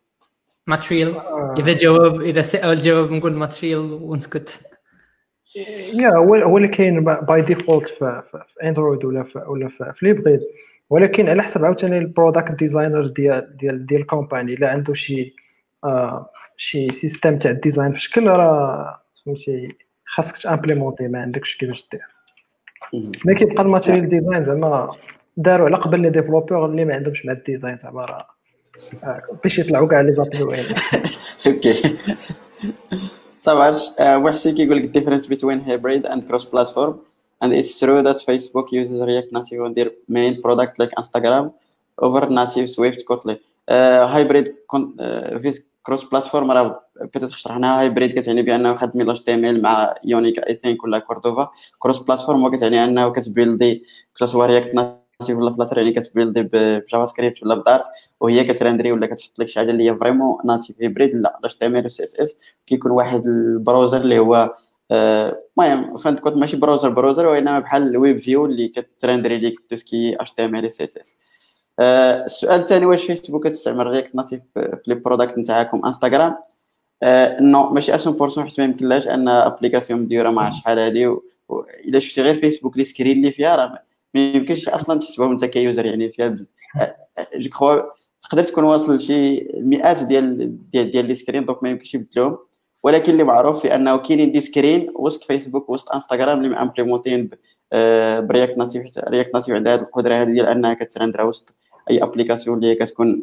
Material. 0.67 1.17
إذا 1.59 1.73
جواب 1.73 2.21
إذا 2.21 2.43
سأل 2.43 2.73
الجواب 2.73 3.13
نقول 3.13 3.33
Material 3.33 3.93
ونسكت. 3.93 4.61
يا 5.95 6.17
هو 6.17 6.35
هو 6.35 6.57
اللي 6.57 6.69
كاين 6.69 7.05
by 7.05 7.43
default 7.43 7.89
في, 7.89 8.23
Android 8.63 9.05
ولا 9.05 9.23
في 9.23 9.39
ولا 9.39 9.69
في, 9.69 9.93
l'hybride 10.03 10.41
ولكن 10.91 11.29
على 11.29 11.43
حسب 11.43 11.65
عاوتاني 11.65 11.99
ال 11.99 12.05
product 12.06 12.53
designer 12.53 13.07
ديال 13.07 13.57
ديال 13.57 13.87
ديال 13.87 14.01
ال 14.01 14.07
company 14.07 14.55
إلا 14.55 14.71
عنده 14.71 14.95
شي 14.95 15.35
آه 15.85 16.31
شي 16.57 16.93
système 16.93 17.39
تاع 17.39 17.51
ال 17.51 17.57
design 17.57 17.93
في 17.93 18.01
شكل 18.01 18.27
راه 18.27 19.01
فهمتي 19.27 19.77
خاصك 20.05 20.39
تimplémenter 20.39 21.09
ما 21.09 21.23
عندكش 21.23 21.57
كيفاش 21.57 21.89
دير. 21.93 22.07
ما 23.25 23.35
كيبقى 23.35 23.63
ال 23.65 23.69
Material 23.69 24.05
يعني. 24.05 24.21
design 24.21 24.45
زعما 24.45 24.91
داروا 25.37 25.67
على 25.67 25.77
قبل 25.77 26.01
لي 26.01 26.11
ديفلوبور 26.11 26.67
اللي 26.67 26.85
ما 26.85 26.95
عندهمش 26.95 27.27
مع 27.27 27.33
الديزاين 27.33 27.77
زعما 27.77 28.03
راه 28.03 28.27
آه، 29.05 29.23
باش 29.43 29.59
يطلعوا 29.59 29.89
كاع 29.89 30.01
لي 30.01 30.13
زابيو 30.13 30.53
أوكي 31.47 31.97
صافارش 33.39 33.89
وحسي 34.01 34.53
كيقول 34.53 34.77
لك 34.77 34.85
الديفرنس 34.85 35.27
بين 35.27 35.61
هيبريد 35.61 36.07
اند 36.07 36.25
كروس 36.25 36.45
بلاتفورم 36.45 36.99
and 37.45 37.53
it's 37.53 37.79
true 37.81 38.03
that 38.03 38.19
facebook 38.31 38.67
uses 38.71 39.01
react 39.01 39.31
native 39.33 39.61
on 39.67 39.75
their 39.75 39.91
main 40.09 40.43
product 40.43 40.79
like 40.79 40.93
instagram 41.01 41.53
over 42.01 42.27
native 42.31 42.69
swift 42.71 43.05
kotlin. 43.07 43.39
Uh, 43.69 44.07
hybrid 44.07 44.55
con- 44.69 44.97
uh, 44.99 45.39
with 45.43 45.59
بيتيت 47.01 47.31
شرحناها 47.31 47.81
هايبريد 47.81 48.19
كتعني 48.19 48.43
بانه 48.43 48.75
خدمي 48.75 49.05
لاش 49.05 49.21
تي 49.21 49.35
ام 49.35 49.45
ال 49.45 49.63
مع 49.63 49.95
يونيك 50.05 50.39
اي 50.39 50.61
ثينك 50.63 50.85
ولا 50.85 50.99
كوردوفا 50.99 51.51
cross-platform 51.79 52.57
كتعني 52.57 52.85
انه 52.85 53.13
كتbuildي 53.13 53.85
soit 54.15 54.47
React 54.47 54.75
Native 54.75 55.37
ولا 55.37 55.55
Flutter 55.55 55.79
يعني 55.79 55.93
كتبيلدي 55.93 56.43
بجافا 56.43 57.05
سكريبت 57.05 57.43
ولا 57.43 57.55
بدارت 57.55 57.85
وهي 58.21 58.45
كترندري 58.45 58.93
ولا 58.93 59.07
كتحط 59.07 59.39
لك 59.39 59.49
شي 59.49 59.59
حاجة 59.59 59.71
اللي 59.71 59.91
هي 59.91 59.97
فريمون 59.97 60.39
ناتيف 60.45 60.77
هيبريد 60.81 61.15
لا 61.15 61.39
لاش 61.43 61.55
تي 61.55 61.67
ام 61.67 61.77
ال 61.77 61.91
سي 61.91 62.05
اس 62.05 62.15
اس 62.15 62.37
كيكون 62.67 62.91
واحد 62.93 63.27
ال 63.27 63.36
browser 63.36 64.01
اللي 64.01 64.19
هو 64.19 64.55
المهم 64.93 65.97
فهمت 65.97 66.21
كنت 66.21 66.37
ماشي 66.37 66.57
browser 66.57 66.89
browser 66.89 67.27
وانما 67.27 67.59
بحال 67.59 67.83
ال 67.83 67.92
web 67.92 68.19
view 68.19 68.47
اللي 68.47 68.69
كترenderي 68.69 69.39
ليك 69.39 69.61
tout 69.69 69.90
ce 69.90 70.01
qui 70.01 70.17
HTML 70.21 70.73
CSS 70.73 71.17
السؤال 72.25 72.61
الثاني 72.61 72.87
واش 72.87 73.05
فيسبوك 73.05 73.47
كتستعمل 73.47 73.87
React 73.87 74.15
Native 74.15 74.41
في 74.55 74.79
les 74.87 74.95
products 74.95 75.39
نتاعكم 75.39 75.87
انستغرام 75.87 76.37
non 77.41 77.71
ماشي 77.71 77.93
100% 77.93 78.39
حيت 78.39 78.59
ما 78.59 78.65
يمكنلاش 78.65 79.09
أن 79.09 79.29
application 79.29 80.03
مديره 80.03 80.31
مع 80.31 80.51
شحال 80.51 80.79
هادي 80.79 81.17
إلا 81.89 81.99
شفتي 81.99 82.23
غير 82.23 82.35
فيسبوك 82.35 82.79
les 82.79 82.85
screens 82.85 83.17
اللي 83.17 83.33
فيها 83.33 83.57
راه 83.57 83.83
ما 84.15 84.33
يمكنش 84.33 84.69
أصلا 84.69 85.01
تحسبهم 85.01 85.33
أنت 85.33 85.45
ك 85.45 85.53
user 85.53 85.87
يعني 85.87 86.13
فيها 86.13 86.29
je 86.29 86.45
آه، 86.81 87.49
crois 87.49 87.81
تقدر 88.23 88.43
تكون 88.43 88.65
واصل 88.65 88.97
لشي 88.97 89.49
مئات 89.55 90.03
ديال 90.03 90.59
ديال 90.71 90.91
ديال 90.91 91.05
les 91.05 91.15
screens 91.15 91.45
donc 91.45 91.63
ما 91.63 91.71
يمكنش 91.71 91.95
يبدلوهم 91.95 92.39
ولكن 92.83 93.13
اللي 93.13 93.25
معروف 93.25 93.63
في 93.63 93.75
أنه 93.75 93.97
كاينين 93.97 94.33
des 94.33 94.41
screens 94.41 94.93
وسط 94.95 95.25
فيسبوك 95.25 95.71
وسط 95.71 95.93
انستغرام 95.93 96.39
اللي 96.39 96.49
مimplémentين 96.49 97.31
ب 98.27 98.32
React 98.32 98.59
Native 98.59 98.99
React 98.99 99.35
Native 99.35 99.55
عندها 99.55 99.75
هذه 99.75 99.81
القدرة 99.81 100.15
هذه 100.15 100.31
ديال 100.33 100.47
أنها 100.47 100.75
كترenderا 100.75 101.23
وسط 101.23 101.55
أي 101.91 102.03
application 102.03 102.57
اللي 102.57 102.67
هي 102.71 102.75
كتكون 102.75 103.23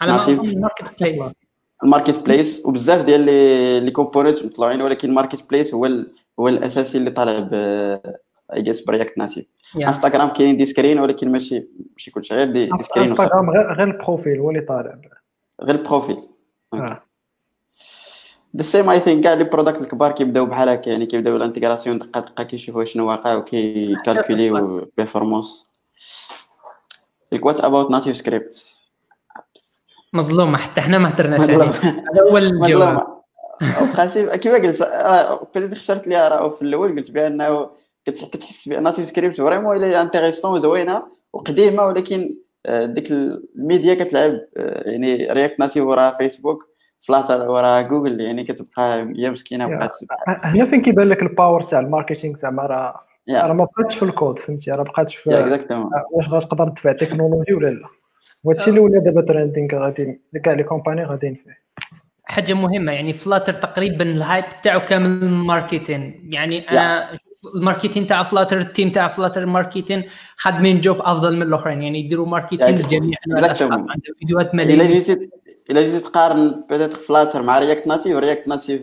على 0.00 0.28
الماركت 0.28 1.00
بليس 1.00 1.32
الماركت 1.84 2.18
بليس 2.18 2.66
وبزاف 2.66 3.04
ديال 3.04 3.20
لي 3.84 3.90
كومبوننت 3.90 4.44
مطلوعين 4.44 4.82
ولكن 4.82 5.08
الماركت 5.08 5.48
بليس 5.50 5.74
هو 5.74 5.86
هو 6.40 6.48
الأساسي 6.48 6.98
اللي 6.98 7.10
طالع 7.10 7.38
ب 7.38 7.54
اي 8.54 8.62
جيس 8.62 8.80
برياكت 8.80 9.18
ناتيف 9.18 9.46
انستغرام 9.76 10.28
كاينين 10.28 10.56
دي 10.56 10.66
سكرين 10.66 10.98
ولكن 10.98 11.32
ماشي 11.32 11.68
ماشي 11.92 12.10
كلشي 12.10 12.34
غير 12.34 12.46
دي, 12.46 12.66
دي 12.66 12.82
سكرين 12.82 13.10
انستغرام 13.10 13.50
غير 13.50 13.72
غير 13.72 13.90
البروفيل 13.90 14.38
هو 14.38 14.50
اللي 14.50 14.60
طالع. 14.60 14.98
غير 15.62 15.74
البروفيل. 15.74 16.28
ذا 18.56 18.62
سيم 18.62 18.90
اي 18.90 19.00
ثينك 19.00 19.24
كاع 19.24 19.34
لي 19.34 19.44
برودكت 19.44 19.80
الكبار 19.80 20.12
كيبداو 20.12 20.46
بحال 20.46 20.68
هكا 20.68 20.90
يعني 20.90 21.06
كيبداو 21.06 21.36
الانتيغراسيون 21.36 21.98
دقة 21.98 22.20
دقة 22.20 22.44
كيشوفوا 22.44 22.84
شنو 22.84 23.08
واقع 23.08 23.34
وكيكالكوليو 23.34 24.90
بيرفورمانس 24.96 25.70
what 27.42 27.60
about 27.60 27.90
NativeScript 27.90 28.77
مظلومة 30.12 30.58
حتى 30.58 30.80
إحنا 30.80 30.98
ما 30.98 31.08
هدرناش 31.08 31.50
عليه 31.50 31.64
هذا 31.64 32.30
هو 32.30 32.38
الجواب. 32.38 33.18
قاسم 33.96 34.34
كيما 34.34 34.54
قلت 34.54 34.88
بديت 35.54 35.72
اخترت 35.72 36.08
ليها 36.08 36.28
راه 36.28 36.48
في 36.48 36.62
الأول 36.62 36.96
قلت 36.96 37.10
بأنه 37.10 37.70
كتحس 38.06 38.68
بأن 38.68 38.82
NativeScript 38.82 39.06
vraiment 39.06 39.40
elle 39.40 39.76
est 39.76 40.00
intéressante 40.00 40.52
وزوينه 40.52 41.02
وقديمة 41.32 41.86
ولكن 41.86 42.36
آه، 42.66 42.84
ديك 42.84 43.10
الميديا 43.10 43.94
كتلعب 43.94 44.40
آه، 44.56 44.90
يعني 44.90 45.32
React 45.32 45.60
Native 45.60 45.84
وراها 45.84 46.16
Facebook 46.18 46.68
Flutter 47.00 47.50
وراها 47.50 47.82
جوجل 47.82 48.20
يعني 48.20 48.44
كتبقى 48.44 49.12
هي 49.18 49.30
مسكينة 49.30 49.66
بقات 49.76 49.90
هنا 50.28 50.66
فين 50.66 50.82
كيبان 50.82 51.08
لك 51.08 51.22
ال 51.22 51.29
power 51.29 51.62
تاع 51.62 51.80
ال 51.80 51.85
marketing 51.85 52.34
زعما؟ 52.34 52.62
راه 52.62 53.00
راه 53.30 53.52
ما 53.52 53.64
بقاتش 53.64 53.96
في 53.96 54.04
الكود 54.04 54.38
فهمتي؟ 54.38 54.70
راه 54.70 54.82
بقات 54.82 55.10
في 55.10 55.30
واش 56.12 56.28
غتقدر 56.28 56.68
تدفع 56.68 56.92
technology 56.92 57.54
ولا 57.54 57.68
لا؟ 57.70 57.97
وهادشي 58.44 58.70
اللي 58.70 58.80
ولا 58.80 58.98
دابا 58.98 59.20
trending 59.20 59.74
غادي 59.74 60.20
كاع 60.44 60.54
les 60.54 60.62
companies 60.62 61.04
غاديين 61.04 61.34
فيه. 61.34 61.68
حاجة 62.24 62.54
مهمة 62.54 62.92
يعني 62.92 63.12
Flutter 63.12 63.52
تقريبا 63.52 64.04
ال 64.04 64.12
hype 64.12 64.44
تاعو 64.62 64.80
كامل 64.80 65.30
marketing 65.30 66.28
يعني 66.32 66.70
أنا 66.70 67.18
ال 67.54 67.59
marketing 67.59 68.06
تاع 68.06 68.22
Flutter 68.22 68.58
ال 68.58 68.64
team 68.64 68.90
تاع 68.90 69.08
Flutter 69.08 69.46
marketing 69.46 70.04
خادمين 70.36 70.80
job 70.80 70.96
أفضل 71.00 71.36
من 71.36 71.42
الأخرين. 71.42 71.82
يعني 71.82 71.98
يديروا 71.98 72.26
marketing 72.26 72.76
للجميع. 72.76 73.18
عندهم 73.32 73.86
فيديوهات 74.18 74.54
ملايين. 74.54 74.80
إلا 74.80 74.90
جيتي 74.90 75.30
إلا 75.70 75.82
جيتي 75.82 76.00
تقارن 76.00 76.64
peut-être 76.70 76.92
Flutter 76.92 77.42
مع 77.42 77.58
React 77.58 77.86
Native 77.86 78.16
React 78.16 78.48
Native 78.48 78.82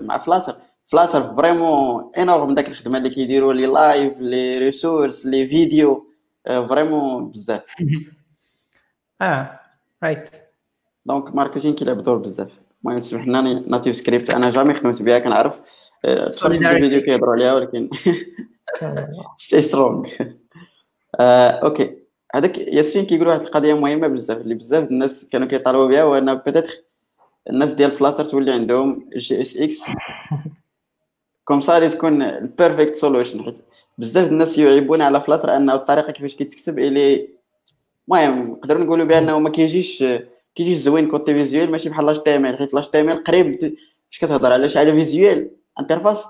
مع 0.00 0.18
Flutter 0.18 0.56
Flutter 0.86 1.34
vraiment 1.36 2.10
énorme 2.18 2.54
داك 2.54 2.68
الخدمة 2.68 2.98
اللي 2.98 3.10
كيديروا 3.10 3.52
les 3.52 3.66
lives 3.66 4.12
les 4.18 4.58
ressources 4.58 5.26
les 5.26 5.48
vidéos 5.48 6.06
vraiment 6.46 7.30
بزاف. 7.30 7.62
آه 9.20 9.60
right 10.02 10.30
donc 11.06 11.34
marketing 11.36 11.74
كيلعب 11.74 12.02
دور 12.02 12.16
بزاف 12.16 12.50
المهم 12.84 13.00
تسمح 13.00 13.26
لنا 13.26 13.68
NativeScript 13.68 14.30
أنا 14.30 14.50
jamais 14.50 14.74
خدمت 14.74 15.02
بها 15.02 15.18
كنعرف 15.18 15.60
تفرجت 16.04 16.62
الفيديو 16.62 17.00
كيهضروا 17.00 17.32
عليها 17.32 17.54
ولكن 17.54 17.90
still 19.36 19.62
strong 19.62 20.08
okay 21.20 21.96
هذاك 22.34 22.58
ياسين 22.58 23.06
كيقول 23.06 23.28
واحد 23.28 23.42
القضية 23.42 23.74
مهمه 23.74 24.06
بزاف 24.06 24.38
اللي 24.38 24.54
بزاف 24.54 24.88
الناس 24.88 25.26
كانوا 25.32 25.46
كيطالبوا 25.46 25.86
بها 25.88 26.02
هو 26.02 26.14
ان 26.18 26.34
peut-être 26.34 26.82
الناس 27.50 27.72
ديال 27.72 27.90
Flutter 27.90 28.24
تولي 28.24 28.52
عندهم 28.52 29.08
JSX 29.16 29.56
comme 29.56 29.82
ça 31.44 31.88
تكون 31.88 32.22
ال 32.22 32.31
perfect 32.31 32.96
solution 32.96 33.44
حيت 33.44 33.58
بزاف 33.98 34.28
الناس 34.28 34.58
يعيبون 34.58 35.02
على 35.02 35.20
Flutter 35.20 35.56
انه 35.56 35.74
الطريقة 35.74 36.12
كيفاش 36.12 36.34
كيتكتب 36.34 36.78
الي 36.78 37.35
المهم 38.08 38.50
نقدروا 38.50 38.84
نقولوا 38.84 39.04
بأنه 39.04 39.38
ما 39.38 39.50
كيجيش 39.50 40.04
كيجيش 40.54 40.78
زوين 40.78 41.08
côté 41.08 41.34
visuel 41.34 41.70
ماشي 41.70 41.88
بحال 41.88 42.06
لاش 42.06 42.18
تي 42.18 42.36
ام 42.36 42.46
ال 42.46 42.58
حيت 42.58 42.74
لاش 42.74 42.88
تي 42.88 43.00
ام 43.00 43.10
ال 43.10 43.24
قريب. 43.24 43.76
اش 44.12 44.18
كتهضر 44.18 44.52
على 44.52 44.68
حاجة 44.68 44.90
فيزيوال 44.90 45.50
انترفاس. 45.80 46.24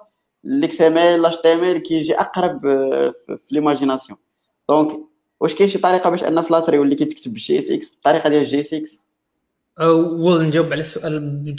ليكس 0.44 0.80
ام 0.80 0.98
ال 0.98 1.22
لاش 1.22 1.36
تي 1.36 1.52
ام 1.52 1.64
ال 1.64 1.78
كيجي 1.78 2.14
أقرب 2.14 2.60
في 3.26 3.38
l'imagination 3.50 4.18
donc 4.68 5.00
واش 5.40 5.54
كاين 5.54 5.68
شي 5.70 5.78
طريقة 5.78 6.10
باش 6.10 6.24
أن 6.24 6.42
Flutter 6.42 6.74
يولي 6.74 6.94
كيتكتب 6.94 7.32
بال 7.32 7.70
JSX 7.70 7.88
بالطريقة 7.88 8.28
ديال 8.28 8.42
ال 8.42 8.74
JSX 8.74 9.00
ونجاوب 9.80 10.66
على 10.72 10.80
السؤال 10.80 11.54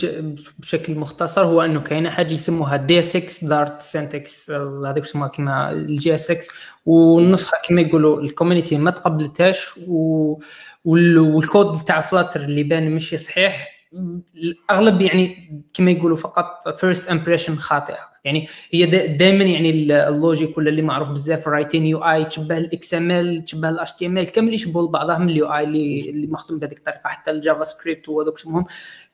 بشكل 0.59 0.95
مختصر 0.95 1.45
هو 1.45 1.61
إنه 1.61 1.79
كاينة 1.81 2.09
حاجة 2.09 2.33
يسموها 2.33 2.77
دي 2.77 2.99
اس 2.99 3.15
إكس 3.15 3.43
دارت 3.43 3.81
سينتكس 3.81 4.51
هذيك 4.85 5.03
يسموها 5.03 5.27
كما 5.29 5.71
الجي 5.71 6.15
اس 6.15 6.31
إكس 6.31 6.47
والنسخة 6.85 7.57
كما 7.67 7.81
يقولوا 7.81 8.21
الكوميونيتي 8.21 8.77
ما 8.77 8.91
تقبلتهاش 8.91 9.79
والكود 10.85 11.75
تاع 11.85 12.01
فلاتر 12.01 12.39
اللي 12.39 12.63
بان 12.63 12.91
ماشي 12.91 13.17
صحيح 13.17 13.67
الأغلب 14.35 15.01
يعني 15.01 15.51
كما 15.73 15.91
يقولوا 15.91 16.17
فقط 16.17 16.69
فيرست 16.79 17.09
امبريشن 17.09 17.55
خاطئة. 17.55 18.16
يعني 18.27 18.47
هي 18.71 18.85
دائما 19.17 19.43
يعني 19.43 19.69
اللوجيك 20.07 20.57
ولا 20.57 20.69
اللي 20.69 20.81
معروف 20.81 21.09
بزاف 21.09 21.47
رايتين 21.47 21.85
يو 21.85 21.97
اي 21.97 22.25
تشبه 22.25 22.57
الاكس 22.57 22.93
ام 22.93 23.11
ال 23.11 23.45
تشبه 23.45 23.69
الاتش 23.69 23.91
تي 23.91 24.05
ام 24.05 24.17
ال 24.17 24.31
كامل 24.31 24.53
يشبهوا 24.53 24.87
لبعضهم 24.87 25.29
اليو 25.29 25.45
اي 25.53 25.63
اللي 25.63 26.09
اللي 26.09 26.27
مخدوم 26.27 26.59
بهذيك 26.59 26.77
الطريقة. 26.77 27.09
حتى 27.09 27.31
الجافا 27.31 27.63
سكريبت 27.63 28.09
وهذوك 28.09 28.39
اسمهم 28.39 28.65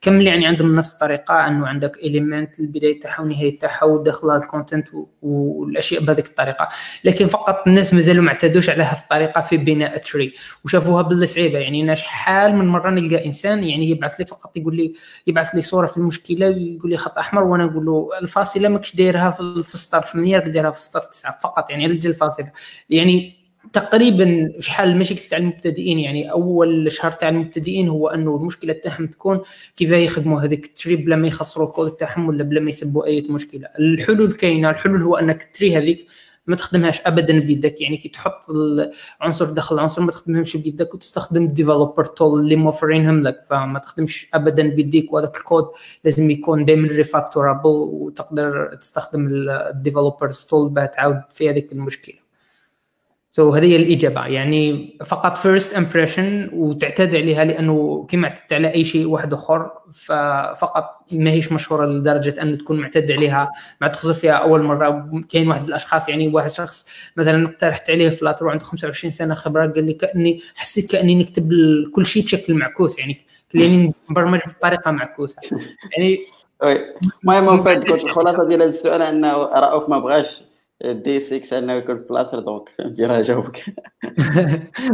كامل 0.01 0.27
يعني 0.27 0.47
عندهم 0.47 0.75
نفس 0.75 0.93
الطريقة 0.93 1.47
إنه 1.47 1.67
عندك 1.67 1.97
element 1.97 2.59
البداية 2.59 2.99
تاعها 2.99 3.21
والنهايه 3.21 3.59
تاعها 3.59 3.83
وداخلها 3.83 4.37
ال 4.37 4.43
content 4.43 4.87
والأشياء 5.21 6.03
بهذيك 6.03 6.27
الطريقة. 6.27 6.69
لكن 7.03 7.27
فقط 7.27 7.67
الناس 7.67 7.93
مازالوا 7.93 8.23
ما 8.23 8.29
اعتادوش 8.29 8.69
على 8.69 8.83
هذه 8.83 8.99
الطريقة 9.01 9.41
في 9.41 9.57
بناء 9.57 9.97
tree 9.97 10.33
وشافوها 10.65 11.01
بالله 11.01 11.25
صعيبه 11.25 11.59
يعني 11.59 11.83
أنا 11.83 11.95
شحال 11.95 12.55
من 12.55 12.67
مرة 12.67 12.89
نلقى 12.89 13.25
إنسان 13.25 13.63
يعني 13.63 13.89
يبعث 13.89 14.19
لي 14.19 14.25
فقط 14.25 14.57
يقول 14.57 14.75
لي 14.77 14.93
يبعث 15.27 15.55
لي 15.55 15.61
صورة 15.61 15.85
في 15.85 15.97
المشكلة 15.97 16.47
ويقول 16.49 16.91
لي 16.91 16.97
خط 16.97 17.17
أحمر 17.17 17.43
وأنا 17.43 17.65
نقول 17.65 17.85
له 17.85 18.09
الفاصلة 18.21 18.69
ماكش 18.69 18.95
دايرها 19.03 19.31
في 19.61 19.73
السطر 19.73 20.01
8 20.01 20.37
دايرها 20.37 20.71
في 20.71 20.77
السطر 20.77 20.99
9 20.99 21.39
فقط 21.43 21.69
يعني 21.69 21.83
على 21.83 21.93
الفاصله 21.93 22.51
يعني 22.89 23.43
تقريبا 23.73 24.53
شحال 24.59 24.89
المشاكل 24.89 25.21
تاع 25.21 25.37
المبتدئين 25.37 25.99
يعني 25.99 26.31
أول 26.31 26.91
شهر 26.91 27.11
تاع 27.11 27.29
المبتدئين 27.29 27.89
هو 27.89 28.07
أنه 28.07 28.35
المشكلة 28.35 28.73
تاعهم 28.73 29.07
تكون 29.07 29.41
كيف 29.75 29.91
يخدموا 29.91 30.41
هذيك 30.41 30.65
ال 30.65 30.71
tree 30.71 30.95
بلا 30.95 31.15
ما 31.15 31.27
يخسروا 31.27 31.67
الكود 31.67 31.91
تاعهم 31.91 32.27
ولا 32.27 32.43
بلا 32.43 32.61
ما 32.61 32.69
يسبوا 32.69 33.05
أي 33.05 33.21
مشكلة. 33.29 33.67
الحلول 33.79 34.33
كاينة 34.33 34.69
الحلول 34.69 35.01
هو 35.03 35.15
أنك 35.15 35.43
ال 35.43 35.50
tree 35.50 35.77
هذيك 35.77 36.07
ما 36.47 36.55
تخدمهاش 36.55 37.01
ابدا 37.05 37.39
بيدك. 37.39 37.81
يعني 37.81 37.97
كي 37.97 38.09
تحط 38.09 38.49
العنصر 39.21 39.45
داخل 39.45 39.75
العنصر 39.75 40.01
ما 40.01 40.11
تخدمهمش 40.11 40.57
بيدك 40.57 40.93
وتستخدم 40.93 41.43
ال 41.43 41.49
developer 41.49 42.05
tool 42.05 42.39
اللي 42.39 42.55
موفرينهم 42.55 43.23
لك. 43.23 43.41
فما 43.49 43.79
تخدمش 43.79 44.29
ابدا 44.33 44.67
بيديك 44.67 45.13
وهذاك 45.13 45.37
الكود 45.37 45.65
لازم 46.03 46.31
يكون 46.31 46.65
دائما 46.65 46.87
refactorable 46.87 47.69
وتقدر 47.69 48.75
تستخدم 48.75 49.27
ال 49.49 49.57
developer 49.57 50.31
tool 50.31 50.69
باه 50.69 50.85
تعاود 50.85 51.21
في 51.31 51.49
هذيك 51.49 51.71
المشكلة. 51.71 52.22
so 53.35 53.51
so, 53.51 53.55
هذه 53.55 53.65
هي 53.65 53.75
الإجابة. 53.75 54.25
يعني 54.25 54.97
فقط 55.05 55.37
first 55.37 55.73
impression 55.73 56.49
وتعتاد 56.53 57.15
عليها 57.15 57.43
لأنه 57.43 58.05
كما 58.09 58.27
اعتدت 58.27 58.53
على 58.53 58.73
أي 58.73 58.83
شيء 58.83 59.07
واحد 59.07 59.33
آخر 59.33 59.71
ففقط 59.93 61.05
ما 61.11 61.31
هيش 61.31 61.51
مشهورة 61.51 61.85
لدرجة 61.85 62.41
أن 62.41 62.57
تكون 62.57 62.79
معتاد 62.79 63.11
عليها. 63.11 63.51
ما 63.81 63.87
تخزر 63.87 64.13
فيها 64.13 64.31
أول 64.31 64.63
مرة. 64.63 65.09
كاين 65.29 65.47
واحد 65.47 65.67
الأشخاص 65.67 66.09
يعني 66.09 66.27
واحد 66.27 66.49
شخص 66.49 66.87
مثلا 67.17 67.49
اقترحت 67.49 67.89
عليه 67.89 68.09
فلاتر 68.09 68.45
وعنده 68.45 68.63
25 68.63 69.11
سنة 69.11 69.35
خبرة 69.35 69.67
قال 69.67 69.85
لي 69.85 69.93
كأني 69.93 70.41
حسيت 70.55 70.91
كأني 70.91 71.15
نكتب 71.15 71.49
كل 71.95 72.05
شيء 72.05 72.23
بشكل 72.23 72.53
معكوس. 72.53 72.99
يعني 72.99 73.17
كاني 73.53 73.93
نبرمج 74.09 74.39
بطريقة 74.47 74.91
معكوسة. 74.91 75.41
يعني 75.97 76.19
المهم 77.23 77.63
كنت 77.63 77.89
الخلاصه 78.03 78.47
ديال 78.47 78.61
هذا 78.61 78.69
السؤال 78.69 79.01
انه 79.01 79.33
رؤوف 79.33 79.89
ما 79.89 79.99
بغاش. 79.99 80.52
déçu 80.85 81.59
انه 81.59 81.73
يكون 81.73 82.05
فلاتر 82.09 82.39
donc 82.39 82.69
راه 82.99 83.21
جاوبك 83.21 83.65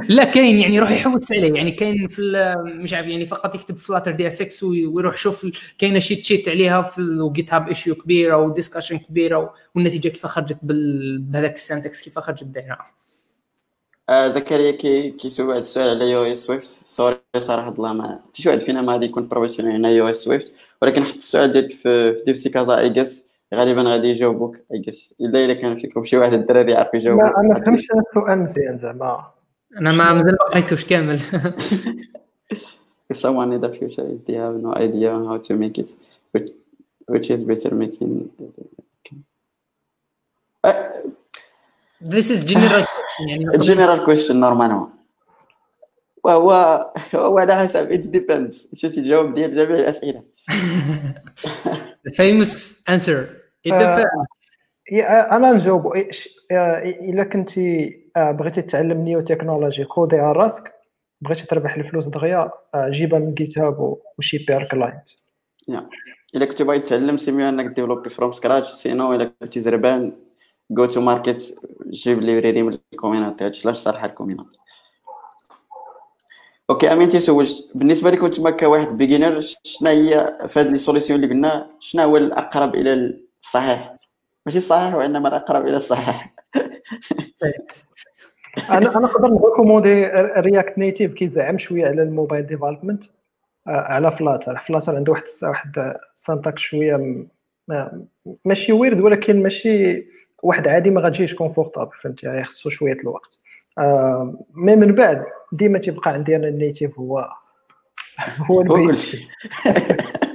لا 0.10 0.24
كاين 0.24 0.60
يعني 0.60 0.76
يروح 0.76 0.92
يحوس 0.92 1.32
عليه. 1.32 1.54
يعني 1.54 1.72
كاين 1.72 2.08
في 2.08 2.56
مش 2.66 2.94
عارف 2.94 3.08
يعني 3.08 3.26
فقط 3.26 3.56
يكتب 3.56 3.78
فلاتر 3.78 4.12
déçu 4.12 4.68
ويروح 4.68 5.14
يشوف 5.14 5.46
كاينة 5.78 6.00
شي 6.00 6.16
تشات 6.16 6.50
عليها 6.50 6.82
في 6.82 7.00
الجيت 7.00 7.54
هاب 7.54 7.68
issue 7.68 7.96
كبيرة 7.96 8.38
و 8.38 8.43
discussion 8.43 8.98
كبيرة 8.98 9.54
والنتيجة 9.76 10.08
كيف 10.08 10.26
خرجت 10.26 10.58
بهذاك 10.64 11.56
ال 11.56 11.62
syntax 11.62 12.02
كيف 12.02 12.20
خرجت 12.20 12.44
دايرة. 12.44 12.78
آه 14.10 14.28
زكريا 14.28 14.72
كي 14.72 15.12
كيسول 15.12 15.48
واحد 15.48 15.60
السؤال 15.60 15.90
على 15.90 16.12
iOS 16.12 16.38
Swift 16.38 16.68
sorry 16.86 17.18
صراحة 17.38 17.70
الله 17.70 17.94
ما 17.94 18.20
حتى 18.28 18.42
شي 18.42 18.50
واحد 18.50 18.60
فينا 18.60 18.82
ما 18.82 18.94
غادي 18.94 19.06
يكون 19.06 19.28
professionnel 19.28 19.76
هنا 19.76 19.90
iOS 19.90 20.18
Swift 20.18 20.52
ولكن 20.82 21.04
حتى 21.04 21.18
السؤال 21.18 21.54
ديالك 21.54 21.72
في 21.72 22.22
DevC 22.26 22.50
Casa 22.50 22.80
اي 22.80 22.90
غالبا 23.54 23.82
غادي 23.82 24.08
يجاوبوك 24.08 24.58
I 24.74 24.80
guess 24.80 25.16
إلا 25.22 25.46
إلا 25.46 25.54
كان 25.54 25.80
فيكم 25.80 26.06
شي 26.06 26.18
واحد 26.18 26.34
الدراري 26.34 26.72
يعرف 26.72 26.94
يجاوب. 26.94 27.20
لا 27.20 27.34
أنا 27.38 27.64
فهمت 27.66 27.80
السؤال 27.80 28.40
مزيان 28.40 28.78
زعما. 28.78 29.32
أنا 29.78 29.92
ما 29.92 30.14
مازال 30.14 30.32
ما 30.32 30.46
قريتوش 30.52 30.86
كامل. 30.86 31.20
If 33.12 33.18
someone 33.18 33.52
in 33.54 33.62
the 33.62 33.70
future 33.70 34.08
if 34.16 34.26
they 34.28 34.34
have 34.34 34.56
no 34.56 34.76
idea 34.76 35.12
on 35.12 35.26
how 35.26 35.38
to 35.48 35.56
make 35.56 35.80
it 35.80 35.90
which, 36.32 36.50
which 37.08 37.32
is 37.32 37.44
better 37.44 37.74
making 37.74 38.30
uh, 40.64 40.74
this 42.00 42.30
is 42.30 42.44
general 42.44 42.86
يعني 43.20 43.58
general 43.70 44.06
question 44.06 44.40
normalement. 44.40 44.90
وهو 46.24 46.52
هو 47.16 47.40
على 47.40 47.56
حسب 47.56 47.92
it 47.92 48.12
depends. 48.12 48.68
شو 48.74 48.88
تجاوب 48.90 49.34
ديال 49.34 49.56
جميع 49.56 49.80
الاسئله 49.80 50.24
the 52.08 52.12
famous 52.12 52.84
answer. 52.88 53.39
It 53.68 53.72
depends 53.72 54.06
أنا 55.32 55.52
نجاوب. 55.52 55.94
إلا 56.52 57.24
كنتي 57.24 58.00
بغيتي 58.18 58.62
تعلم 58.62 59.02
نيو 59.02 59.22
تكنولوجي 59.22 59.86
خذي 59.86 60.20
على 60.20 60.32
راسك 60.32 60.74
بغيتي 61.22 61.46
تربح 61.46 61.76
الفلوس 61.76 62.08
دغيا 62.08 62.52
جيبها 62.76 63.20
من 63.20 63.34
جيت 63.34 63.58
هاب 63.58 63.98
و 64.18 64.21
charge 64.21 64.38
per 64.38 64.68
client. 64.72 65.04
إلا 66.36 66.46
كنتي 66.46 66.64
باغي 66.64 66.80
تعلم 66.80 67.18
c'est 67.18 67.32
mieux 67.32 67.50
أنك 67.50 67.66
développer 67.66 68.10
from 68.10 68.32
scratch 68.32 68.68
sinon 68.68 69.14
إلا 69.14 69.32
كنتي 69.42 69.60
زربان 69.60 70.16
go 70.72 70.86
to 70.86 71.02
market 71.02 71.56
جيب 71.90 72.20
library 72.20 72.64
من 72.64 72.78
ال 72.94 72.99
community 72.99 73.44
هادشي 73.44 73.68
علاش 73.68 73.78
صالحه 73.78 74.06
ال 74.06 74.10
community 74.10 74.46
okay 76.70 76.94
أمين 76.94 77.10
تيسول 77.10 77.48
بالنسبة 77.76 78.12
لك 78.12 78.24
انت 78.24 78.48
كواحد 78.48 78.98
beginner 78.98 79.42
شنو 79.42 79.90
هي 79.90 80.38
في 80.48 80.60
هذه 80.60 80.72
ال 80.72 80.78
solution 80.78 81.24
اللي 81.24 81.34
قلنا؟ 81.34 81.70
شنو 81.80 82.04
هو 82.04 82.18
الأقرب 82.18 82.76
إلى 82.76 83.20
الصحيح 83.42 83.96
ماشي 84.46 84.58
الصحيح 84.58 84.96
وإنما 84.96 85.28
الأقرب 85.28 85.68
إلى 85.68 85.78
الصحيح. 85.78 86.34
أنا 88.70 88.78
أنا 88.98 89.00
نقدر 89.00 89.28
ن 89.28 89.34
recommander 89.34 90.06
React 90.38 90.78
Native 90.78 91.14
كيزعم 91.14 91.58
شوية 91.58 91.86
على 91.86 92.04
ال 92.04 92.10
mobile 92.10 92.48
development. 92.48 93.04
على 93.68 94.12
Flutter 94.12 94.58
Flutter 94.58 94.96
عنده 94.96 95.12
واحد 95.12 95.26
واحد 95.44 95.94
syntaxe 96.14 96.60
شوية 96.60 97.26
ماشي 98.46 98.72
weird 98.72 99.02
ولكن 99.02 99.44
ماشي 99.44 100.06
واحد 100.44 100.68
عادي 100.68 100.90
ما 100.90 101.02
غاتجيش 101.02 101.36
confortable 101.36 101.92
فهمتي؟ 102.02 102.44
خصو 102.44 102.70
شوية 102.70 102.98
الوقت. 103.04 103.40
mais 104.54 104.76
من 104.76 104.96
بعد 104.96 105.26
ديما 105.52 105.80
تيبقى 105.80 106.12
عندي 106.12 106.36
أنا 106.36 106.48
ال 106.48 106.55
native 106.55 107.00
هو 107.00 107.30
هو 108.38 108.62
البيت. 108.62 109.00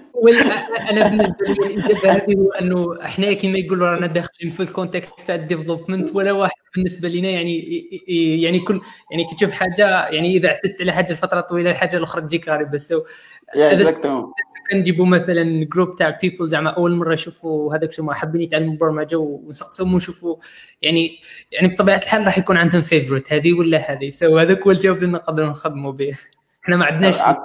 أنا 0.91 1.09
بالنسبة 1.09 1.45
لي 1.49 1.75
الاجابه 1.75 2.13
هذه 2.13 2.35
هو 2.35 2.51
أنه 2.53 3.05
إحنا 3.05 3.33
كما 3.33 3.59
يقولوا 3.59 3.89
رانا 3.89 4.07
داخلين 4.07 4.51
في 4.51 4.61
ال 4.61 4.68
context 4.68 5.21
تاع 5.27 5.35
ال 5.35 5.41
development 5.41 6.17
ولا 6.17 6.33
واحد 6.33 6.55
بالنسبة 6.75 7.09
لنا 7.09 7.29
يعني 7.29 7.85
يعني 8.43 8.61
كل 8.61 8.81
يعني 9.11 9.25
كي 9.25 9.35
تشوف 9.37 9.51
حاجة 9.51 10.09
يعني 10.09 10.37
إذا 10.37 10.49
اعتدت 10.49 10.81
على 10.81 10.93
حاجة 10.93 11.13
لفتره 11.13 11.41
طويله 11.41 11.71
الحاجة 11.71 11.97
الأخرى 11.97 12.23
تجيك 12.23 12.49
غريبة. 12.49 12.79
so 12.79 13.03
كنجيبوا 14.71 15.07
مثلا 15.07 15.65
group 15.65 15.97
تاع 15.97 16.19
people 16.23 16.49
زعما 16.49 16.71
أول 16.71 16.95
مرة 16.97 17.15
يشوفوا 17.15 17.77
هذاك 17.77 17.93
شو 17.93 18.13
حابين 18.13 18.43
يتعلموا 18.43 18.73
البرمجه 18.73 19.17
ونسقسوهم 19.17 19.95
ونشوفوا 19.95 20.37
يعني 20.83 21.21
يعني 21.53 21.69
بطبيعة 21.69 21.97
الحال 21.99 22.27
راح 22.27 22.39
يكون 22.39 22.57
عندهم 22.57 22.83
favorite 22.83 23.33
هذه 23.33 23.53
ولا 23.53 23.93
هذه. 23.93 24.09
so 24.11 24.39
هذاك 24.39 24.63
هو 24.63 24.71
الجواب 24.71 24.97
اللي 24.97 25.13
نقدروا 25.13 25.49
نخدموا 25.49 25.93
به. 25.93 26.19
إحنا 26.65 26.77
ما 26.77 26.85
عندناش 26.85 27.21
راه 27.21 27.45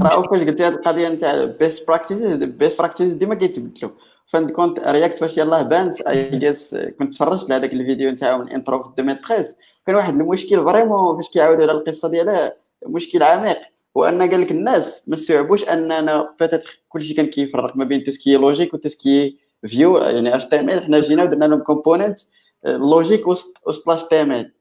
فاش 0.00 0.12
قلتي 0.12 0.64
هذه 0.64 0.74
القضية 0.74 1.08
نتاع 1.08 1.44
best 1.44 1.88
practice 1.88 2.18
best 2.36 2.78
practice 2.78 3.12
ديما 3.12 3.34
كيتبدلوا 3.34 3.90
فان 4.26 4.48
كونت 4.48 4.80
React 4.80 5.18
فاش 5.18 5.38
يلاه 5.38 5.62
بانت 5.62 6.00
I 6.00 6.38
guess 6.38 6.76
كنت 6.98 7.14
تفرجت 7.14 7.50
لهذاك 7.50 7.72
الفيديو 7.72 8.10
نتاعو 8.10 8.38
من 8.38 8.48
intro 8.48 8.82
في 8.82 8.88
2013 8.88 9.54
كان 9.86 9.96
واحد 9.96 10.14
المشكل 10.14 10.64
vraiment 10.64 11.16
فاش 11.16 11.30
كيعاودوا 11.30 11.62
على 11.62 11.72
القصة 11.72 12.08
ديالها 12.08 12.56
مشكل 12.86 13.22
عميق. 13.22 13.58
هو 13.96 14.04
ان 14.04 14.30
قال 14.30 14.40
لك 14.40 14.50
الناس 14.50 15.08
ما 15.08 15.14
استوعبوش 15.14 15.68
أننا 15.68 16.34
peut-être 16.40 16.80
كلشي 16.88 17.14
كان 17.14 17.26
كيفرق 17.26 17.76
ما 17.76 17.84
بين 17.84 18.04
tout 18.04 18.18
ce 18.18 18.25
qui 18.25 18.36
logique 18.36 18.74
و 18.74 18.80
tout 18.80 19.06
ce 19.06 19.19
qui 19.19 19.38
view 19.66 19.98
يعني 19.98 20.36
HTML 20.36 20.84
حنا 20.84 21.00
جينا 21.00 21.22
ودرنا 21.22 21.44
لهم 21.44 21.60
component 21.60 22.18
logic 22.64 23.26
وسط 23.28 23.54
وسط 23.66 23.88
ال 23.88 24.04
HTML 24.04 24.52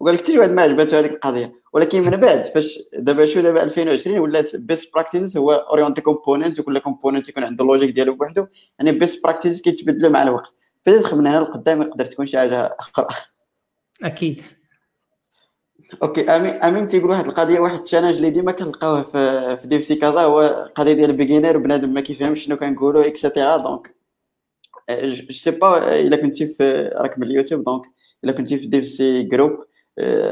وقال 0.00 0.14
لك 0.14 0.20
حتى 0.20 0.38
واحد 0.38 0.50
ما 0.50 0.62
عجباتو 0.62 0.96
هذيك 0.96 1.12
القضية. 1.12 1.52
ولكن 1.72 2.00
من 2.02 2.16
بعد 2.16 2.44
فاش 2.54 2.78
دابا 2.92 3.26
شو 3.26 3.40
دابا 3.40 3.62
2020 3.62 4.18
ولات 4.18 4.56
best 4.56 4.94
practice 4.94 5.36
هو 5.36 5.52
orienté 5.52 6.00
component 6.00 6.60
وكل 6.60 6.78
component 6.78 7.28
يكون 7.28 7.44
عنده 7.44 7.64
ال 7.64 7.68
logic 7.68 7.90
ديالو 7.90 8.14
بوحدو. 8.14 8.46
يعني 8.78 8.92
best 8.92 9.24
practice 9.24 9.62
كيتبدلوا 9.62 10.10
مع 10.10 10.22
الوقت. 10.22 10.54
بدات 10.86 11.14
من 11.14 11.26
هنا 11.26 11.40
لقدام 11.40 11.82
يقدر 11.82 12.06
تكون 12.06 12.26
شي 12.26 12.38
حاجة 12.38 12.76
أخرى. 12.80 13.06
أكيد. 14.04 14.42
okay 16.02 16.30
امين 16.30 16.54
امين 16.54 16.88
تيقول 16.88 17.10
واحد 17.10 17.26
القضية 17.26 17.60
واحد 17.60 17.74
ال 17.74 17.78
challenge 17.78 18.16
اللي 18.16 18.30
ديما 18.30 18.52
كنلقاوه 18.52 19.02
في 19.02 19.56
في 19.56 19.68
DevC 19.68 19.94
Casa 19.94 20.20
هو 20.20 20.42
القضية 20.66 20.92
ديال 20.92 21.10
ال 21.10 21.15
beginner 21.15 21.58
بنادم 21.58 21.94
ما 21.94 22.00
كيفهمش 22.00 22.44
شنو 22.44 22.56
كنقولوا 22.56 23.06
et 23.06 23.18
cetera 23.18 23.56
donc 23.56 23.94
je 24.90 25.32
sais 25.32 25.50
pas 25.50 26.00
إلا 26.00 26.16
كنتي 26.16 26.46
في 26.46 26.90
راك 26.94 27.18
من 27.18 27.26
اليوتيوب 27.26 27.64
donc 27.64 27.82
إلا 28.24 28.32
كنتي 28.32 28.58
في 28.58 28.66
DevC 28.66 28.86
group 28.86 29.64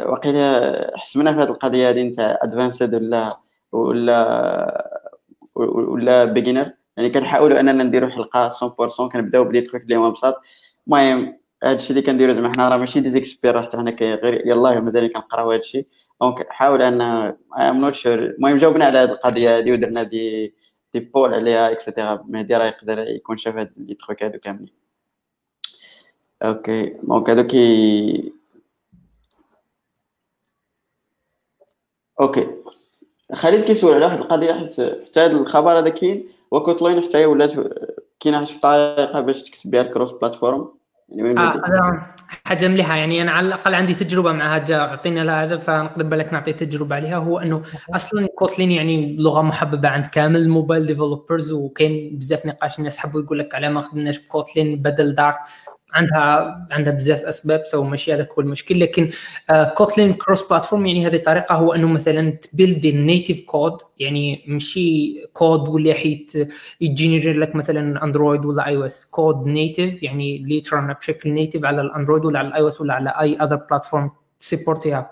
وقيلا 0.07 0.93
حسبنا 0.99 1.33
في 1.33 1.39
هذه 1.39 1.49
القضية 1.49 1.91
هذه 1.91 2.03
نتاع 2.03 2.39
advanced 2.43 2.95
ولا 2.95 3.39
ولا 3.73 5.09
ولا 5.55 6.25
beginner 6.25 6.73
يعني 6.97 7.11
كنحاولوا 7.11 7.61
أننا 7.61 7.85
نديروا 7.85 8.11
حلقة 8.11 8.49
100% 8.49 9.09
كنبداو 9.13 9.45
ب 9.45 9.49
des 9.49 9.61
trucs 9.61 9.83
اللي 9.83 9.97
هما 9.97 10.09
بساط 10.11 10.41
المهم 10.87 11.39
هادشي 11.65 11.91
اللي 11.91 12.03
كنديرو 12.03 12.33
زعما 12.35 12.53
حنا 12.53 12.69
راه 12.69 12.77
ماشي 12.77 13.01
دي 13.01 13.11
زيكسبير 13.11 13.63
حتى 13.63 13.77
حنا 13.79 13.91
غير 14.01 14.47
يلاه 14.47 14.81
مازال 14.81 15.13
كنقراو 15.13 15.53
هادشي. 15.53 15.87
donc 16.21 16.47
حاول 16.51 16.83
I'm 16.83 17.81
not 17.81 17.95
sure 17.95 18.15
المهم 18.19 18.57
جاوبنا 18.59 18.85
على 18.85 18.99
هاد 18.99 19.11
القضية 19.11 19.57
هادي 19.57 19.73
ودرنا 19.73 20.03
des 20.03 20.55
des 20.95 21.01
polls 21.01 21.35
عليها 21.35 21.71
et 21.73 21.86
cetera 21.86 22.25
مهدي 22.29 22.57
راه 22.57 22.65
يقدر 22.67 22.99
يكون 22.99 23.37
شاف 23.39 23.57
هاد 23.57 23.73
les 23.77 23.95
trucs 23.95 24.23
هادو 24.23 24.39
كاملين. 24.39 24.69
okay 26.43 26.97
donc 27.03 27.31
هادو 27.31 27.47
كي 27.47 28.33
okay. 32.21 32.47
خالد 33.35 33.65
كيسول 33.65 33.95
على 33.95 34.05
واحد 34.05 34.19
القضية 34.19 34.53
حيت 34.53 34.73
حتى 34.81 35.21
هذا 35.21 35.33
الخبر 35.33 35.79
هذا 35.79 35.89
كاين 35.89 36.29
و 36.51 36.58
Kotlin 36.58 37.03
حتى 37.03 37.19
هي 37.19 37.27
ولات 37.27 37.53
كاينة 38.21 38.45
شي 38.45 38.61
طريقة 38.61 39.21
باش 39.21 39.43
تكتب 39.43 39.71
بها 39.71 39.83
ال 39.83 40.11
cross-platform. 40.11 40.69
يعني 41.09 41.41
آه 41.41 41.63
هذا 41.67 42.07
حاجة 42.45 42.69
مليحه 42.69 42.97
يعني 42.97 43.23
أنا 43.23 43.31
على 43.31 43.47
الأقل 43.47 43.75
عندي 43.75 43.95
تجربة 43.95 44.33
مع 44.33 44.57
هذا 44.57 44.81
عطينا 44.81 45.21
لها 45.21 45.45
هذا 45.45 45.59
فنقدر 45.59 46.05
بالك 46.05 46.33
نعطي 46.33 46.53
تجربة 46.53 46.97
عليها. 46.97 47.17
هو 47.17 47.39
إنه 47.39 47.63
أصلا 47.95 48.27
Kotlin 48.27 48.71
يعني 48.71 49.17
لغة 49.17 49.43
محببة 49.43 49.89
عند 49.89 50.07
كامل 50.07 50.41
ال 50.41 50.48
mobile 50.48 50.87
developers 50.87 51.53
وكاين 51.53 52.19
بزاف 52.19 52.47
نقاش 52.47 52.79
الناس 52.79 52.99
حبوا 52.99 53.21
يقول 53.21 53.39
لك 53.39 53.55
على 53.55 53.71
ما 53.71 53.81
خدمناش 53.81 54.19
ب 54.19 54.28
Kotlin 54.28 54.83
بدل 54.83 55.15
Dart 55.15 55.39
عندها 55.93 56.69
عندها 56.71 56.93
بزاف 56.93 57.23
أسباب 57.23 57.65
so 57.65 57.83
ماشي 57.85 58.15
هذاك 58.15 58.33
هو 58.33 58.41
المشكل 58.41 58.81
لكن 58.81 59.11
Kotlin 59.77 60.13
cross-platform 60.15 60.87
يعني 60.87 61.07
هذه 61.07 61.17
طريقه 61.17 61.55
هو 61.55 61.73
أنه 61.73 61.89
مثلا 61.89 62.31
ت 62.31 62.40
build 62.40 62.85
ال 62.85 62.94
native 62.94 63.45
code 63.45 63.79
يعني 63.99 64.45
ماشي 64.47 65.15
كود 65.33 65.69
ولا 65.69 65.95
حيت 65.95 66.33
ي 66.81 66.88
générer 66.88 67.39
لك 67.39 67.55
مثلا 67.55 68.05
Android 68.05 68.45
ولا 68.45 68.67
iOS 68.67 69.07
code 69.07 69.47
native 69.47 70.03
يعني 70.03 70.37
اللي 70.37 70.63
بشكل 70.73 71.31
native 71.31 71.65
على 71.65 71.81
ال 71.81 71.86
Android 71.86 72.25
ولا 72.25 72.39
على 72.39 72.49
ال 72.49 72.61
iOS 72.61 72.81
ولا 72.81 72.95
على 72.95 73.11
أي 73.11 73.37
other 73.37 73.57
platform 73.57 74.11
supporté 74.39 75.11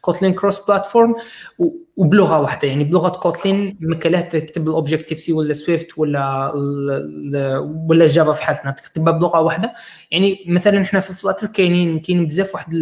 ها 0.00 0.05
Kotlin 0.05 0.34
cross 0.34 0.66
platform 0.66 1.14
وبلغة 1.96 2.40
واحدة 2.40 2.68
يعني 2.68 2.84
بلغة 2.84 3.08
Kotlin 3.08 3.76
ما 3.80 3.96
تكتب 4.20 4.68
ال 4.68 5.18
Objective-C 5.18 5.32
ولا 5.32 5.52
Swift 5.52 5.98
ولا 5.98 6.52
ولا 7.88 8.06
Java 8.06 8.32
في 8.32 8.42
حالتنا 8.42 8.70
تكتبها 8.70 9.12
بلغة 9.12 9.40
واحدة. 9.40 9.74
يعني 10.10 10.44
مثلا 10.48 10.82
إحنا 10.82 11.00
في 11.00 11.12
Flutter 11.14 11.46
كاينين 11.46 11.98
كاين 12.00 12.26
بزاف 12.26 12.54
واحد 12.54 12.74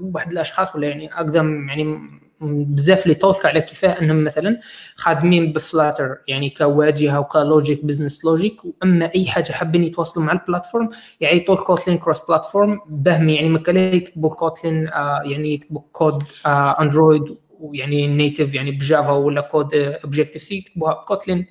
واحد 0.00 0.32
الأشخاص 0.32 0.74
ولا 0.74 0.88
يعني 0.88 1.14
أقدم 1.14 1.68
يعني 1.68 1.98
بزاف 2.40 3.02
اللي 3.02 3.14
تولك 3.14 3.46
على 3.46 3.60
كيفاه 3.60 4.00
انهم 4.00 4.24
مثلا 4.24 4.60
خادمين 4.96 5.52
ب 5.52 5.60
Flutter 5.60 6.18
يعني 6.28 6.50
كواجهه 6.50 7.20
وك 7.20 7.38
logic 7.38 7.84
business 7.84 8.24
logic 8.24 8.64
واما 8.64 9.10
أي 9.14 9.26
حاجة 9.26 9.52
حابين 9.52 9.84
يتواصلوا 9.84 10.26
مع 10.26 10.32
ال 10.32 10.38
platform 10.38 10.88
يعيطوا 11.20 11.54
ال 11.54 11.60
Kotlin 11.60 11.98
cross 11.98 12.20
platform 12.28 12.80
بهم 12.88 13.28
يعني 13.28 13.48
ما 13.48 13.58
كان 13.58 13.76
يكتبوا 13.76 14.30
Kotlin 14.30 14.88
آه 14.88 15.22
يعني 15.24 15.54
يكتبوا 15.54 15.82
كود 15.92 16.22
آه 16.46 16.82
Android 16.82 17.36
ويعني 17.60 18.06
native 18.06 18.54
يعني 18.54 18.70
ب 18.70 18.78
Java 18.78 19.12
ولا 19.12 19.40
code 19.40 19.74
Objective-C 19.74 20.54
يكتبوها 20.54 20.92
ب 20.94 21.01
Kotlin 21.01 21.46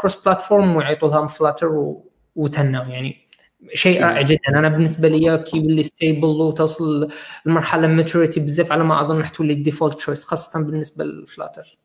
cross 0.00 0.24
platform 0.24 0.76
ويعيطوا 0.76 1.08
لها 1.08 1.26
Flutter 1.26 1.94
وتهنوا 2.36 2.84
يعني 2.84 3.27
شيء 3.74 4.04
رائع 4.04 4.22
جدا. 4.22 4.40
أنا 4.48 4.68
بالنسبة 4.68 5.08
لي 5.08 5.38
كي 5.38 5.56
يولي 5.56 5.82
stable 5.82 6.26
وتوصل 6.26 7.08
لمرحلة 7.46 7.86
maturity 7.88 8.40
بزاف 8.40 8.72
على 8.72 8.84
ما 8.84 9.00
أظن 9.00 9.26
تولي 9.26 9.52
ال 9.52 9.57
default 9.57 9.94
choice 9.94 10.24
خاصة 10.24 10.64
بالنسبة 10.64 11.04
لل 11.04 11.20
Flutter 11.20 11.78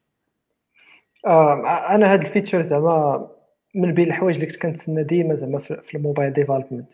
آه 1.28 1.64
أنا 1.90 2.14
هاد 2.14 2.26
ال 2.26 2.30
feature 2.30 2.62
زعما 2.62 3.28
من 3.76 3.94
بين 3.94 4.08
الحوايج 4.08 4.36
اللي 4.36 4.48
كنت 4.48 4.62
كنتسنى 4.62 5.04
ديما 5.04 5.36
زعما 5.36 5.60
في 5.60 5.96
ال 5.96 6.01
mobile 6.01 6.34
development 6.34 6.92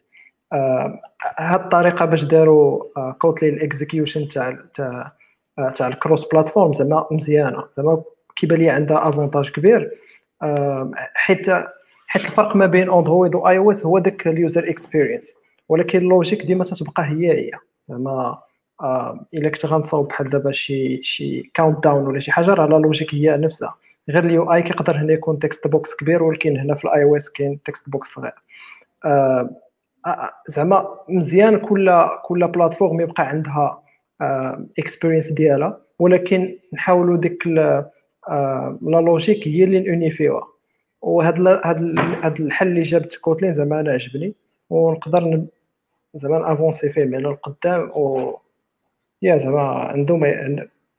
آه 0.53 1.01
هاد 1.37 1.59
الطريقة 1.59 2.05
باش 2.05 2.23
داروا 2.23 2.83
آه 2.97 3.11
Kotlin 3.11 3.49
ال 3.49 3.57
execution 3.57 4.27
تاع 4.27 4.59
تاع 4.73 5.13
تاع 5.75 5.87
ال 5.87 5.93
cross 5.93 6.25
platform 6.25 6.73
زعما 6.73 7.07
مزيانة. 7.11 7.63
زعما 7.71 8.03
كيبان 8.35 8.59
لي 8.59 8.69
عندها 8.69 9.09
avantage 9.09 9.49
كبير 9.49 9.91
آه 10.41 10.91
حيت 10.95 11.49
حيت 12.11 12.25
الفرق 12.25 12.55
ما 12.55 12.65
بين 12.65 12.91
Android 12.91 13.35
و 13.35 13.47
iOS 13.47 13.85
هو 13.85 13.99
داك 13.99 14.27
ال 14.27 14.36
user 14.36 14.69
experience 14.69 15.33
ولكن 15.69 15.99
ال 15.99 16.04
logique 16.05 16.41
ديما 16.45 16.63
تتبقى 16.63 17.03
هي 17.05 17.31
هي. 17.31 17.51
زعما 17.83 18.39
آه 18.81 19.25
إلا 19.33 19.49
كنت 19.49 19.65
غنصاوب 19.65 20.07
بحال 20.07 20.29
دابا 20.29 20.51
شي 20.51 21.03
شي 21.03 21.51
countdown 21.53 22.07
ولا 22.07 22.19
شي 22.19 22.31
حاجة 22.31 22.53
راه 22.53 22.65
la 22.67 22.75
logique 22.75 23.15
هي 23.15 23.37
نفسها. 23.37 23.75
غير 24.09 24.23
ال 24.25 24.53
UI 24.53 24.61
كيقدر 24.61 24.97
هنا 24.97 25.13
يكون 25.13 25.39
text 25.39 25.67
box 25.67 25.95
كبير 25.95 26.23
ولكن 26.23 26.57
هنا 26.57 26.75
في 26.75 26.85
ال 26.85 27.03
iOS 27.03 27.29
كاين 27.29 27.63
text 27.63 27.89
box 27.89 28.13
صغير. 28.13 28.33
آه 29.05 29.49
زعما 30.47 30.87
مزيان 31.09 31.59
كل 31.59 32.07
كل 32.25 32.47
platform 32.47 33.01
يبقى 33.01 33.27
عندها 33.27 33.83
experience 34.79 35.31
ديالها. 35.31 35.81
ولكن 35.99 36.57
نحاولوا 36.73 37.17
ديك 37.17 37.47
la 37.47 37.89
logique 38.81 39.47
هي 39.47 39.63
اللي 39.63 39.79
ن 39.79 39.86
unifier 39.86 40.34
وها 40.34 40.47
وهذا 41.01 41.61
هذا 42.23 42.35
الحل 42.39 42.67
اللي 42.67 42.81
جابت 42.81 43.15
Kotlin 43.15 43.53
زعما 43.53 43.79
أنا 43.79 43.91
عجبني 43.91 44.33
ونقدر 44.69 45.45
زعما 46.15 46.39
ن 46.39 46.45
avancer 46.45 46.89
فيه 46.89 47.05
معنا 47.05 47.29
القدام 47.29 47.91
و 47.95 48.35
يا 49.21 49.37
زعما 49.37 49.61
عنده 49.61 50.19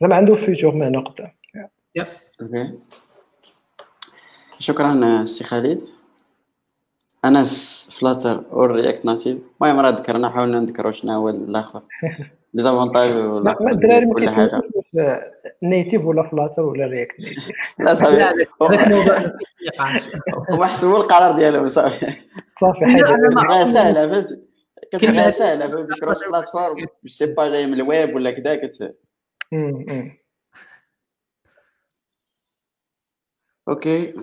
زعما 0.01 0.17
عنده 0.17 0.35
futur 0.35 0.75
معنا 0.75 1.01
قدام 1.01 1.31
Okay. 2.43 2.79
شكرا 4.59 5.25
سي 5.25 5.45
خالد. 5.45 5.81
انس 7.25 7.89
Flutter 8.01 8.45
أو 8.53 8.65
React 8.65 9.05
Native 9.05 9.39
المهم 9.63 9.81
راه 9.81 9.91
ذكرنا 9.91 10.29
حاولنا 10.29 10.61
نذكروا 10.61 10.93
شنو 10.93 11.13
هو 11.13 11.29
الآخر. 11.29 11.83
désavantages 12.55 13.13
ولا 13.17 13.57
الدراري 13.73 14.07
كل 14.07 14.31
حاجة. 14.31 14.63
native 15.63 16.05
ولا 16.05 16.31
Flutter 16.31 16.63
ولا 16.63 16.87
React. 16.87 17.21
Native 17.21 17.49
لا 17.79 17.95
صافي 17.95 18.47
هما 20.51 20.67
حسبوا 20.67 20.97
القرار 20.97 21.37
ديالهم 21.37 21.69
صافي. 21.69 22.07
صافي 22.61 22.87
حاجة. 22.87 23.65
سهلة 23.65 24.13
فهمتي 24.13 24.47
كتبقى 24.93 25.33
سهلة 25.33 25.69
فهمتي 25.69 26.01
كروس 26.01 26.25
بلاتفورم 26.29 26.87
مش 27.03 27.17
سي 27.17 27.27
با 27.27 27.49
جاي 27.49 27.67
من 27.67 27.75
الويب 27.75 28.15
ولا 28.15 28.31
كذا 28.31 28.57
كت 28.57 28.97
أوكي. 33.69 34.15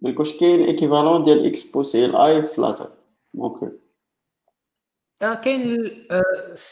بالكوش 0.00 0.40
كاين 0.40 0.62
إيكيفالون 0.64 1.24
ديال 1.24 1.46
اكسبوسي 1.46 2.04
الاي 2.04 2.42
فلاتر. 2.42 2.92
آه 3.38 3.83
كاين 5.32 5.90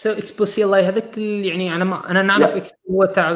اكسبو 0.07 0.45
سي 0.45 0.65
الله 0.65 0.89
هذاك 0.89 1.19
يعني 1.19 1.75
أنا 1.77 1.85
ما 1.85 2.11
أنا 2.11 2.23
نعرف 2.23 2.57
اكسبو 2.57 2.77
هو 2.91 3.05
تاع 3.05 3.31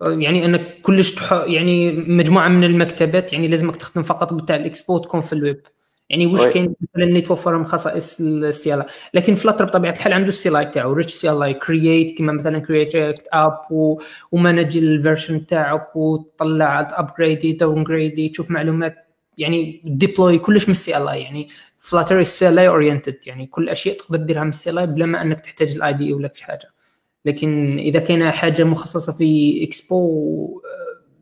يعني 0.00 0.44
انك 0.44 0.80
كلش 0.82 1.14
يعني 1.32 1.92
مجموعة 1.92 2.48
من 2.48 2.64
المكتبات 2.64 3.32
يعني 3.32 3.48
لازمك 3.48 3.76
تخدم 3.76 4.02
فقط 4.02 4.32
بتاع 4.32 4.56
الاكسبو 4.56 4.98
تكون 4.98 5.20
في 5.20 5.32
الويب. 5.32 5.62
يعني 6.10 6.26
واش 6.26 6.52
كاين 6.52 6.74
مثلا 6.80 7.08
اللي 7.08 7.20
توفر 7.20 7.58
من 7.58 7.66
خصائص 7.66 8.20
ال 8.20 8.74
CLI 8.74 8.84
لكن 9.14 9.34
Flutter 9.34 9.64
بطبيعة 9.64 9.92
الحال 9.92 10.12
عنده 10.12 10.28
ال 10.28 10.48
CLI 10.48 10.70
تاعو 10.70 10.92
rich 10.92 11.12
CLI 11.14 11.58
create 11.58 12.18
كما 12.18 12.32
مثلا 12.32 12.58
create 12.58 12.94
React 12.96 13.28
app 13.32 13.58
و 14.32 14.39
manage 14.39 14.78
ال 14.78 14.86
version 14.86 15.46
تاعك 15.46 15.96
وتطلع 15.96 16.88
upgrade 16.92 17.52
downgrade 17.52 18.28
تشوف 18.28 18.50
معلومات 18.50 19.11
يعني 19.38 19.82
deploy 19.84 20.38
كلش 20.38 20.64
من 20.68 20.72
ال 20.72 20.96
CLI 20.96 21.08
يعني 21.08 21.48
Flutter 21.78 22.48
ال 22.48 22.58
CLI 22.58 22.74
oriented 22.74 23.18
يعني 23.26 23.46
كل 23.46 23.62
الاشياء 23.62 23.96
تقدر 23.96 24.18
ديرها 24.18 24.44
من 24.44 24.48
ال 24.48 24.70
CLI 24.70 24.86
بلا 24.86 25.06
ما 25.06 25.22
أنك 25.22 25.40
تحتاج 25.40 25.74
ال 25.74 25.92
IDE 25.92 26.12
ولا 26.12 26.30
شي 26.34 26.44
حاجة. 26.44 26.70
لكن 27.24 27.78
إذا 27.78 28.00
كاين 28.00 28.30
حاجة 28.30 28.64
مخصصة 28.64 29.12
في 29.12 29.64
اكسبو 29.64 30.62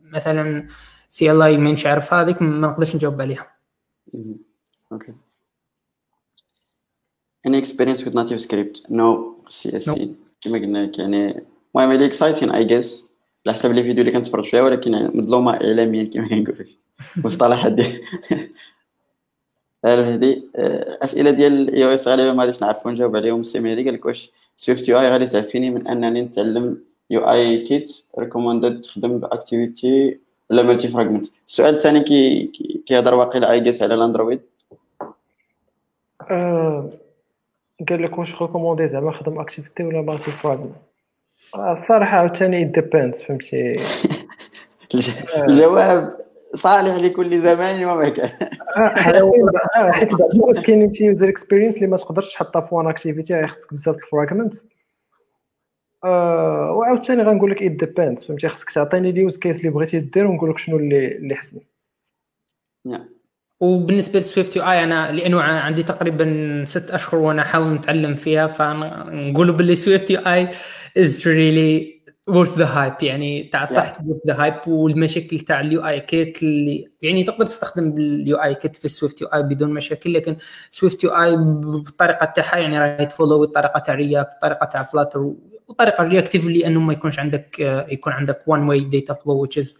مثلا 0.03 0.67
سي 1.09 1.31
ال 1.31 1.41
اي 1.41 1.57
مانيش 1.57 1.85
عارف 1.85 2.13
هذيك 2.13 2.41
ما 2.41 2.67
نقدرش 2.67 2.95
نجاوب 2.95 3.21
عليها. 3.21 3.51
أوكي. 4.91 5.13
Any 7.47 7.61
experience 7.63 8.01
with 8.05 8.13
native 8.13 8.41
script 8.41 8.91
no. 8.91 9.31
CSC 9.49 9.99
كما 10.41 10.57
قلنا 10.57 10.85
لك 10.85 10.99
يعني 10.99 11.43
المهم 11.75 11.91
اللي 11.91 12.05
اكسايتين 12.05 12.51
اي 12.51 12.63
جيس 12.65 13.07
على 13.47 13.53
حسب 13.53 13.71
لي 13.71 13.83
فيديو 13.83 14.03
اللي 14.03 14.19
كنتفرج 14.19 14.45
فيها 14.45 14.61
ولكن 14.61 14.93
يعني 14.93 15.07
مظلومة 15.13 15.53
اعلاميا 15.53 16.03
كما 16.03 16.27
كنقولوا 16.27 16.65
مصطلحات 17.17 17.71
ديال 17.71 18.01
هذه 19.85 20.41
أسئلة 21.03 21.31
ديال 21.31 21.53
الاي 21.53 21.85
أو 21.85 21.89
اس 21.89 22.07
غالبا 22.07 22.33
ما 22.33 22.43
غاديش 22.43 22.61
نعرفوا 22.61 22.91
نجاوب 22.91 23.15
عليهم 23.15 23.41
السي 23.41 23.59
مهدي 23.59 23.83
قال 23.83 23.93
لك 23.93 24.05
واش 24.05 24.31
سويفت 24.57 24.89
يو 24.89 24.99
اي 24.99 25.09
غادي 25.09 25.25
تعفيني 25.27 25.69
من 25.69 25.87
أنني 25.87 26.21
نتعلم 26.21 26.83
UIKit 27.09 28.03
recommended 28.19 28.81
تخدم 28.81 29.19
ب 29.19 29.30
activity 29.30 30.19
ولا 30.49 30.63
multi 30.63 30.87
fragment 30.87 31.27
السؤال 31.47 31.75
الثاني 31.75 32.03
كي 32.03 32.47
كيهضر 32.85 33.15
واقيلا 33.15 33.51
I 33.51 33.59
guess 33.59 33.83
على 33.83 33.93
ال 33.93 33.98
Android. 33.98 34.41
قال 37.89 38.03
لك 38.03 38.17
واش 38.17 38.41
recommander 38.41 38.87
زعما 38.87 39.09
نخدم 39.09 39.39
activity 39.39 39.83
ولا 39.83 40.01
multi 40.01 40.31
fragment 40.31 40.75
الصراحه 41.55 42.17
عاوتاني 42.17 42.63
depends 42.63 43.21
فهمتي؟ 43.21 43.73
الجواب 45.47 46.17
صالح 46.55 46.95
لكل 46.95 47.39
زمان 47.39 47.85
ومكان 47.85 48.29
حيت 49.91 50.13
بعض 50.13 50.31
المرات 50.33 50.57
كاينين 50.59 50.93
شي 50.93 51.05
user 51.05 51.29
experience 51.29 51.75
اللي 51.75 51.87
ما 51.87 51.97
تقدرش 51.97 52.33
تحطها 52.33 52.61
في 52.61 52.75
one 52.75 52.87
activity 52.87 53.47
خصك 53.47 53.73
بزاف 53.73 53.95
ال 53.95 54.01
fragment 54.01 54.53
وعاوتاني 56.03 57.23
غنقول 57.23 57.51
لك 57.51 57.63
it 57.63 57.71
depends 57.71 58.23
فهمتي 58.23 58.47
خصك 58.47 58.69
تعطيني 58.71 59.09
ال 59.09 59.16
use 59.16 59.37
case 59.37 59.57
اللي 59.57 59.69
بغيتي 59.69 59.99
دير 59.99 60.27
ونقول 60.27 60.49
لك 60.49 60.57
شنو 60.57 60.77
اللي 60.77 61.07
اللي 61.07 61.35
حسن 61.35 61.59
وبالنسبة 63.59 64.19
ل 64.19 64.55
SwiftUI 64.55 64.83
أنا 64.83 65.11
لأنه 65.11 65.41
عندي 65.41 65.83
تقريبا 65.83 66.65
ست 66.67 66.91
أشهر 66.91 67.21
وأنا 67.21 67.41
أحاول 67.41 67.73
نتعلم 67.73 68.15
فيها 68.15 68.47
فنقول 68.47 69.51
باللي 69.51 69.75
SwiftUI 69.75 70.11
is 70.11 71.27
really 71.27 72.00
worth 72.29 72.57
the 72.57 72.65
hype 72.65 72.93
يعني 73.01 73.43
تاع 73.43 73.65
صح 73.65 73.93
worth 73.93 74.27
the 74.27 74.43
hype 74.43 74.67
والمشاكل 74.67 75.39
تاع 75.39 75.61
ال 75.61 75.87
UIKit 75.87 76.43
اللي 76.43 76.91
يعني 77.01 77.23
تقدر 77.23 77.45
تستخدم 77.45 77.97
ال 77.97 78.37
UIKit 78.37 78.75
في 78.75 78.87
SwiftUI 78.87 79.43
بدون 79.43 79.73
مشاكل 79.73 80.13
لكن 80.13 80.35
SwiftUI 80.71 81.35
بالطريقة 81.37 82.25
تاعها 82.25 82.57
يعني 82.57 82.79
راهي 82.79 83.05
ت 83.05 83.10
follow 83.10 83.43
الطريقة 83.43 83.79
تاع 83.79 83.95
React 83.95 84.33
الطريقة 84.33 84.65
تاع 84.65 84.83
Flutter 84.83 85.33
والطريقة 85.67 86.03
رياكتيف 86.03 86.45
لأنه 86.45 86.79
ما 86.79 86.93
يكونش 86.93 87.19
عندك 87.19 87.59
يكون 87.89 88.13
عندك 88.13 88.43
وان 88.47 88.67
واي 88.67 88.79
داتا 88.79 89.13
فلو 89.13 89.47
which 89.47 89.63
is 89.63 89.77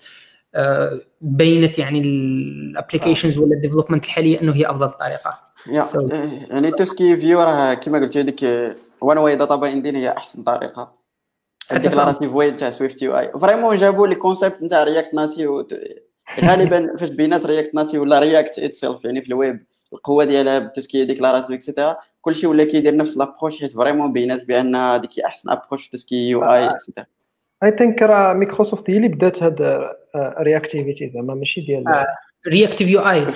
بينت 1.21 1.79
يعني 1.79 2.01
الابلكيشنز 2.01 3.37
ولا 3.37 3.53
الديفلوبمنت 3.53 4.05
الحالية 4.05 4.41
أنه 4.41 4.55
هي 4.55 4.69
أفضل 4.69 4.89
طريقة. 4.89 5.39
يعني 6.49 6.71
توسكي 6.71 7.17
فيو 7.17 7.41
راه 7.41 7.73
كما 7.73 7.99
قلت 7.99 8.17
لك 8.17 8.75
وان 9.01 9.17
واي 9.17 9.35
داتا 9.35 9.55
بايندين 9.55 9.95
هي 9.95 10.09
أحسن 10.09 10.43
طريقة. 10.43 11.00
الديكلاراتيف 11.75 12.33
واي 12.33 12.51
تاع 12.51 12.69
سويفت 12.69 13.01
يو 13.01 13.17
اي 13.17 13.31
فريمون 13.41 13.75
جابوا 13.75 14.07
لي 14.07 14.15
كونسيبت 14.15 14.63
نتاع 14.63 14.83
رياكت 14.83 15.13
ناتيف 15.13 15.49
غالبا 16.39 16.87
فاش 16.99 17.09
بينات 17.09 17.45
رياكت 17.45 17.75
ناتيف 17.75 18.01
ولا 18.01 18.19
رياكت 18.19 18.59
اتسيلف 18.59 19.05
يعني 19.05 19.21
في 19.21 19.27
الويب 19.27 19.65
القوة 19.93 20.23
ديالها 20.23 20.59
بالتسكيه 20.59 21.03
ديكلاراتيف 21.03 21.51
اكسيتيرا 21.51 21.97
كلشي 22.21 22.47
ولا 22.47 22.63
كيدير 22.63 22.95
نفس 22.95 23.17
لابروش 23.17 23.59
حيت 23.59 23.71
فريمون 23.71 24.13
بينات 24.13 24.45
بأن 24.45 24.75
هذيك 24.75 25.19
أحسن 25.19 25.49
ابروش 25.49 25.83
في 25.83 25.89
تسكي 25.89 26.29
يو 26.29 26.43
اي 26.43 26.69
اكسيتيرا 26.69 27.05
اي 27.63 27.71
ثينك 27.71 28.01
راه 28.01 28.33
مايكروسوفت 28.33 28.89
هي 28.89 28.97
اللي 28.97 29.07
بدات 29.07 29.43
هاد 29.43 29.89
رياكتيفيتي 30.39 31.09
زعما 31.09 31.33
ماشي 31.33 31.61
ديال 31.61 32.05
رياكتيف 32.47 32.87
يو 32.87 32.99
اي 32.99 33.27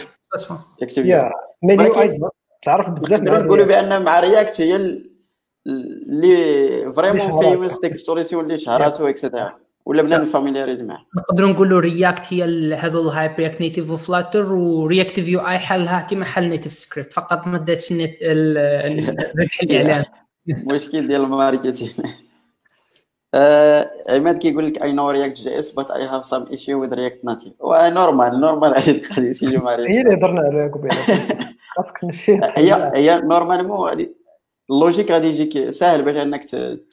يا 0.97 1.31
مي 1.63 1.73
يو 1.73 2.01
اي 2.01 2.19
تعرف 2.63 2.89
بزاف 2.89 3.21
نقولوا 3.21 3.65
بأن 3.65 4.01
مع 4.01 4.19
رياكت 4.19 4.61
هي 4.61 5.01
اللي 5.67 6.93
فريمون 6.93 7.41
فيموس 7.41 7.79
ديك 7.79 7.91
السوليسيون 7.91 8.43
اللي 8.43 8.59
شهراتو 8.59 9.07
اكسيتيرا 9.07 9.55
ولا 9.85 10.01
بدا 10.01 10.17
نفاميلياريز 10.17 10.81
معاه. 10.81 11.05
نقدروا 11.17 11.49
نقولوا 11.49 11.79
رياكت 11.79 12.33
هي 12.33 12.43
هذو 12.73 13.01
الهايب 13.01 13.31
رياكت 13.39 13.61
نيتيف 13.61 13.91
وفلاتر 13.91 14.53
ورياكتيف 14.53 15.27
يو 15.27 15.39
اي 15.39 15.59
حلها 15.59 16.01
كما 16.01 16.25
حل 16.25 16.49
نيتيف 16.49 16.73
سكريبت 16.73 17.13
فقط 17.13 17.47
ما 17.47 17.57
داتش 17.57 17.91
الإعلان. 19.63 20.03
مشكل 20.47 21.07
ديال 21.07 21.21
marketing 21.21 21.91
آه، 23.37 23.89
عماد 24.09 24.37
كيقول 24.37 24.67
لك 24.67 24.83
I 24.83 24.91
know 24.91 25.09
React 25.09 25.37
JS 25.37 25.71
but 25.71 25.91
I 25.91 26.03
have 26.05 26.25
some 26.25 26.45
issue 26.51 26.81
with 26.81 26.93
React 26.93 27.25
Native 27.25 27.53
normal 27.63 28.39
normal 28.39 28.77
هذه 28.77 28.91
القضية 28.91 29.33
هي 29.41 30.01
اللي 30.01 30.15
هضرنا 30.15 30.41
عليها 30.41 30.67
قبيلة. 30.67 30.95
خاصك 31.75 32.03
نمشي 32.03 32.39
هي 32.43 32.91
هي 32.95 33.21
normalement 33.21 33.89
هذه 33.89 34.07
ال 34.71 34.76
logique 34.76 35.11
غادي 35.11 35.27
يجيك 35.27 35.69
ساهل 35.69 36.01
باش 36.01 36.15
انك 36.17 36.43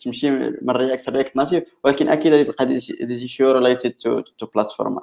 تمشي 0.04 0.30
من 0.30 0.70
React 0.70 1.08
React 1.08 1.36
Native 1.36 1.64
ولكن 1.84 2.08
أكيد 2.08 2.32
غادي 2.32 2.44
تلقى 2.44 2.66
des 2.66 3.14
issues 3.14 3.52
related 3.52 3.90
to 3.90 4.20
to 4.20 4.46
platform 4.46 4.98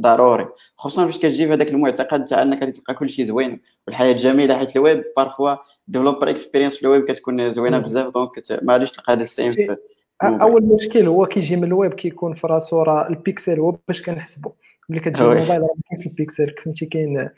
ضروري. 0.00 0.48
خصوصا 0.76 1.06
فاش 1.06 1.18
كتجي 1.18 1.46
في 1.46 1.52
هذاك 1.52 1.68
المعتقد 1.68 2.24
تاع 2.24 2.42
أنك 2.42 2.60
غادي 2.60 2.72
تلقى 2.72 2.94
كل 2.94 3.10
شيء 3.10 3.24
زوين 3.24 3.60
والحياة 3.86 4.12
جميلة 4.12 4.58
حيت 4.58 4.76
ال 4.76 4.83
web 4.83 5.04
parfois 5.16 5.56
developer 5.88 6.30
experience 6.30 6.76
في 6.76 6.82
الويب 6.82 7.04
كتكون 7.04 7.52
زوينة 7.52 7.78
بزاف 7.78 8.14
donc 8.14 8.30
ما 8.62 8.72
غاديش 8.72 8.90
تلقى 8.90 9.12
هذا 9.12 9.22
ال 9.22 9.28
same 9.28 9.52
في 9.52 9.76
أول 10.22 10.62
مشكل 10.62 11.06
هو 11.06 11.26
كيجي 11.26 11.56
من 11.56 11.64
الويب 11.64 11.94
كيكون 11.94 12.34
في 12.34 12.46
راسو 12.46 12.82
راه 12.82 13.08
البيكسل 13.08 13.60
هو 13.60 13.76
باش 13.88 14.02
كنحسبوا 14.02 14.52
ملي 14.88 15.00
كتجي 15.00 15.22
الموبايل 15.22 15.60
راه 15.62 15.74
كاين 15.90 16.00
في 16.00 16.06
البيكسل 16.06 16.54
فهمتي 16.64 16.86
كاين 16.86 17.28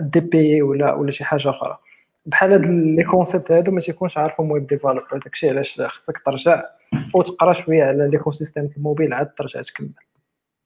dp 0.00 0.62
ولا 0.62 0.94
ولا 0.94 1.10
شي 1.10 1.24
حاجة 1.24 1.50
أخرى. 1.50 1.78
بحال 2.26 2.52
هاد 2.52 2.64
les 2.64 3.04
concepts 3.04 3.52
هادو 3.52 3.72
ما 3.72 3.80
تيكونش 3.80 4.18
عارفهم 4.18 4.50
web 4.50 4.66
developer 4.66 5.20
داكشي 5.24 5.50
علاش 5.50 5.80
خصك 5.80 6.18
ترجع 6.18 6.64
وتقرا 7.14 7.52
شوية 7.52 7.84
على 7.84 8.08
l'écosystème 8.08 8.70
mobile 8.76 9.12
عاد 9.12 9.34
ترجع 9.34 9.62
تكمل. 9.62 9.90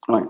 oui 0.08 0.26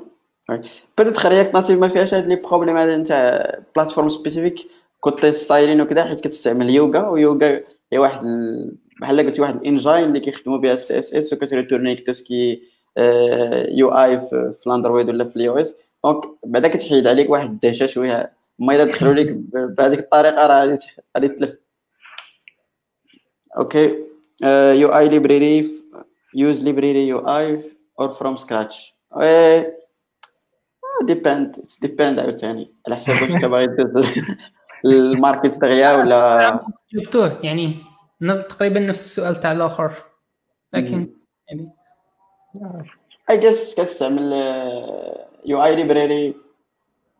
oui. 0.50 0.60
peut-être 0.98 1.26
React 1.26 1.54
Native 1.54 1.80
ما 1.80 1.88
فيهاش 1.88 2.14
هاد 2.14 2.26
les 2.26 2.36
problèmes 2.36 2.76
هذا 2.76 2.96
نتاع 2.96 3.54
platform 3.76 4.08
specific 4.08 4.58
côté 5.00 5.32
styling 5.32 5.80
وكذا 5.80 6.04
حيت 6.04 6.20
كتستعمل 6.20 6.70
Yoga 6.70 7.08
و 7.08 7.19
Yoga 7.19 7.60
هي 7.92 7.98
واحد 7.98 8.20
بحال 9.00 9.20
قلتي 9.20 9.42
واحد 9.42 9.54
ال 9.54 9.60
engine 9.60 9.92
اللي 9.92 10.20
كيخدموا 10.20 10.58
بها 10.58 10.74
ال 10.74 10.98
CSS 10.98 11.32
وك 11.32 11.44
تretourni 11.44 11.94
لك 11.96 12.62
UI 13.68 14.18
في 14.20 14.66
ال 14.66 14.72
Android 14.72 15.08
ولا 15.08 15.24
في 15.24 15.36
ال 15.36 15.58
iOS 15.58 15.76
donc 16.04 16.24
بعدا 16.44 16.68
كتحيد 16.68 17.06
عليك 17.06 17.30
واحد 17.30 17.50
الدهشه 17.50 17.86
شوية 17.86 18.35
ما 18.58 18.74
الا 18.74 18.84
دخلوا 18.84 19.14
لك 19.14 19.26
بهذيك 19.52 19.98
الطريقة 19.98 20.46
راه 20.46 20.60
غادي 20.60 20.78
غادي 21.16 21.28
تلف. 21.28 21.58
أوكي. 23.58 24.06
UI 24.80 24.88
library 24.88 25.70
use 26.34 26.64
library 26.64 27.08
UI 27.08 27.18
or 27.18 28.08
from 28.08 28.36
scratch 28.36 28.94
dépend 31.02 31.56
dépend 31.82 32.18
عاوتاني. 32.18 32.74
على 32.86 32.96
حسب 32.96 33.12
واش 33.12 33.32
كباغي 33.42 33.66
دوز 33.76 34.06
ال 34.84 34.95
market 34.95 35.58
دغيا 35.58 35.96
ولا 35.96 36.60
جبتوه 36.94 37.40
يعني 37.42 37.76
تقريبا 38.48 38.80
نفس 38.80 39.04
السؤال 39.04 39.36
تاع 39.40 39.52
الآخر. 39.52 39.92
لكن 40.72 41.16
يعني 41.48 41.72
I 43.30 43.40
guess 43.40 43.74
كتستعمل 43.74 44.32
UI 45.44 45.64
library 45.64 46.45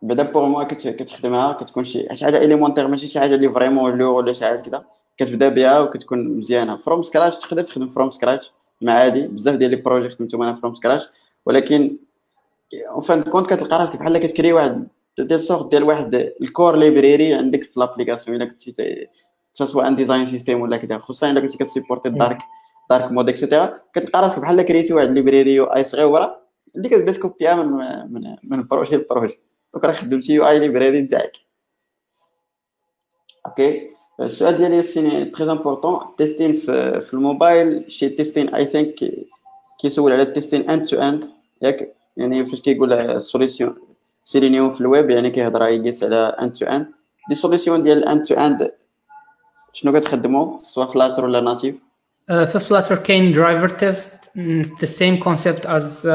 بعدا 0.07 0.23
pour 0.23 0.49
moi 0.49 0.65
كتخدمها 0.65 1.53
كتكون 1.53 1.85
شي 1.85 2.09
حاجة 2.25 2.37
élémentaire 2.45 2.89
ماشي 2.89 3.09
شي 3.09 3.21
حاجة 3.21 3.35
اللي 3.35 3.49
vraiment 3.49 3.99
low 3.99 4.17
ولا 4.17 4.33
شي 4.33 4.45
حاجة 4.45 4.61
كذا 4.61 4.85
كتبدا 5.17 5.49
بها 5.49 5.81
وكتكون 5.81 6.39
مزيانة. 6.39 6.77
from 6.77 7.03
scratch 7.03 7.37
تقدر 7.37 7.63
تخدم 7.63 7.89
from 7.89 8.11
scratch 8.11 8.53
مع 8.83 8.93
عادي 8.93 9.27
بزاف 9.27 9.55
ديال 9.55 9.71
les 9.71 9.77
projets 9.77 10.09
خدمتهم 10.09 10.43
أنا 10.43 10.55
from 10.55 10.75
scratch 10.75 11.09
ولكن 11.47 11.97
en 12.91 13.03
fin 13.03 13.23
de 13.23 13.29
compte 13.29 13.47
كتلقى 13.47 13.79
راسك 13.79 13.97
بحال 13.97 14.19
كت 14.19 14.30
crée 14.30 14.53
واحد 14.53 14.89
ديال 15.19 15.41
sorte 15.41 15.71
ديال 15.71 15.83
واحد 15.83 16.15
ال 16.15 16.27
core 16.27 16.77
library 16.77 17.35
عندك 17.35 17.63
في 17.63 17.81
l'application 17.81 18.37
إلا 18.37 18.45
كنتي 18.45 19.09
سواء 19.55 19.89
un 19.89 19.97
design 19.97 20.27
system 20.27 20.61
ولا 20.61 20.77
كذا 20.77 20.99
خصوصا 20.99 21.31
إلا 21.31 21.41
كنتي 21.41 21.59
كت 21.59 21.68
supporter 21.68 22.09
ال 22.09 22.15
dark 22.15 22.39
dark 22.91 23.13
mode 23.13 23.29
et 23.29 23.41
cetera 23.41 23.79
كتلقى 23.95 24.23
راسك 24.23 24.39
بحال 24.39 24.63
créé 24.63 24.83
تي 24.83 24.93
واحد 24.93 25.11
library 25.11 25.55
UI 25.55 25.85
صغيرة 25.85 26.41
اللي 26.77 26.89
كتبدا 26.89 27.13
ت 27.13 27.19
copier 27.19 27.56
ها 27.56 27.63
من 27.63 28.13
من 28.13 28.37
من 28.45 28.67
projet 28.67 28.97
ل 28.97 29.02
projet 29.02 29.37
donc 29.75 29.85
راه 29.85 29.93
خدمتي 29.93 30.35
UI 30.35 30.49
library 30.49 31.03
نتاعك 31.03 31.33
ok 33.47 33.91
السؤال 34.21 34.57
ديالي 34.57 34.83
c'est 34.83 35.25
très 35.25 35.53
important 35.53 36.01
testing 36.19 36.57
في, 36.57 37.01
في 37.01 37.15
الموبايل 37.15 37.85
شي 37.91 38.09
testing 38.09 38.55
I 38.55 38.65
think 38.65 38.95
كيسول 39.81 40.13
على 40.13 40.23
ال 40.23 40.29
testing 40.29 40.71
end 40.71 40.85
to 40.85 40.97
end 40.97 41.31
ياك 41.63 41.95
يعني 42.17 42.47
فاش 42.47 42.61
كيقول 42.61 42.93
ال 42.93 43.02
solution 43.02 43.77
Selenium 44.25 44.75
في 44.75 44.81
الويب 44.81 45.11
يعني 45.11 45.31
كيهضر 45.31 45.69
يقيس 45.69 46.05
على 46.05 46.37
end 46.41 46.53
to 46.53 46.67
end 46.67 46.87
des 47.29 47.35
solutions 47.35 47.83
ديال 47.83 48.09
end 48.09 48.23
to 48.23 48.35
end 48.35 48.71
شنو 49.73 49.93
كتخدموا 49.93 50.59
سواء 50.63 50.93
Flutter 50.93 51.25
ولا 51.25 51.41
native 51.41 51.75
في 52.27 52.59
Flutter 52.59 52.97
كاين 52.97 53.33
driver 53.33 53.69
test 53.69 54.31
the 54.81 54.87
same 54.87 55.17
concept 55.17 55.67
as 55.67 56.09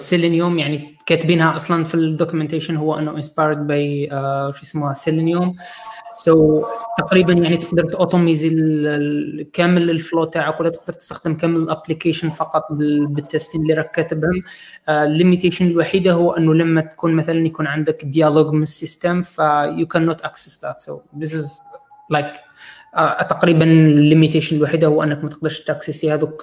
Selenium 0.00 0.58
يعني 0.58 0.95
كاتبينها 1.06 1.56
أصلا 1.56 1.84
في 1.84 1.94
ال 1.94 2.00
documentation 2.00 2.76
هو 2.76 2.98
إنه 2.98 3.10
inspired 3.10 3.66
by 3.66 4.08
شو 4.54 4.62
اسمها 4.62 4.94
Selenium 4.94 5.56
so 6.16 6.62
so, 6.62 6.66
تقريبا 6.98 7.32
يعني 7.32 7.56
تقدر 7.56 7.82
ت 7.92 7.97
automatiser 7.97 8.48
كامل 9.52 9.90
ال 9.90 9.97
flow 9.97 10.24
تاعك 10.24 10.60
ولا 10.60 10.68
تقدر 10.68 10.92
تستخدم 10.92 11.34
كامل 11.34 11.56
ال 11.56 11.62
application 11.62 12.30
فقط 12.30 12.66
بال 13.08 13.20
testing 13.20 13.62
اللي 13.62 13.74
راك 13.74 13.90
كاتبهم. 13.90 14.42
ال 14.88 14.95
limitation 14.95 15.66
الوحيدة 15.66 16.12
هو 16.12 16.32
إنه 16.32 16.54
لما 16.54 16.80
تكون 16.80 17.12
مثلا 17.12 17.46
يكون 17.46 17.66
عندك 17.66 18.04
dialog 18.04 18.52
من 18.52 18.62
السيستم 18.62 19.22
ف 19.22 19.38
يو 19.78 19.86
كان 19.86 20.06
نوت 20.06 20.20
اكسس 20.20 20.64
ذات 20.64 20.80
سو 20.80 21.00
ذيس 21.18 21.34
از 21.34 21.60
لايك 22.10 22.45
تقريبا 23.28 23.64
ال 23.64 23.72
limitation 23.72 24.56
الوحيدة 24.56 24.86
هو 24.86 25.02
أنك 25.02 25.24
ما 25.24 25.30
تقدرش 25.30 25.64
ت 25.64 25.70
accessي 25.70 26.12
هذوك 26.12 26.42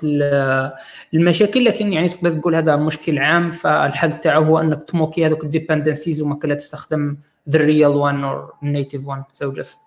المشاكل 1.14 1.65
لكن 1.65 1.93
يعني 1.93 2.09
تقدر 2.09 2.40
تقول 2.40 2.56
هذا 2.56 2.75
مشكل 2.75 3.19
عام 3.19 3.51
فالحل 3.51 4.19
تاعه 4.19 4.40
هو 4.40 4.59
أنك 4.59 4.83
ت 4.83 4.91
mockي 4.91 5.25
هذوك 5.25 5.43
ال 5.43 5.50
dependencies 5.50 6.22
وما 6.22 6.35
كلا 6.35 6.56
تستخدم 6.56 7.17
the 7.49 7.59
real 7.59 7.99
one 7.99 8.23
or 8.23 8.53
native 8.61 9.06
one. 9.06 9.23
So 9.33 9.51
just 9.51 9.80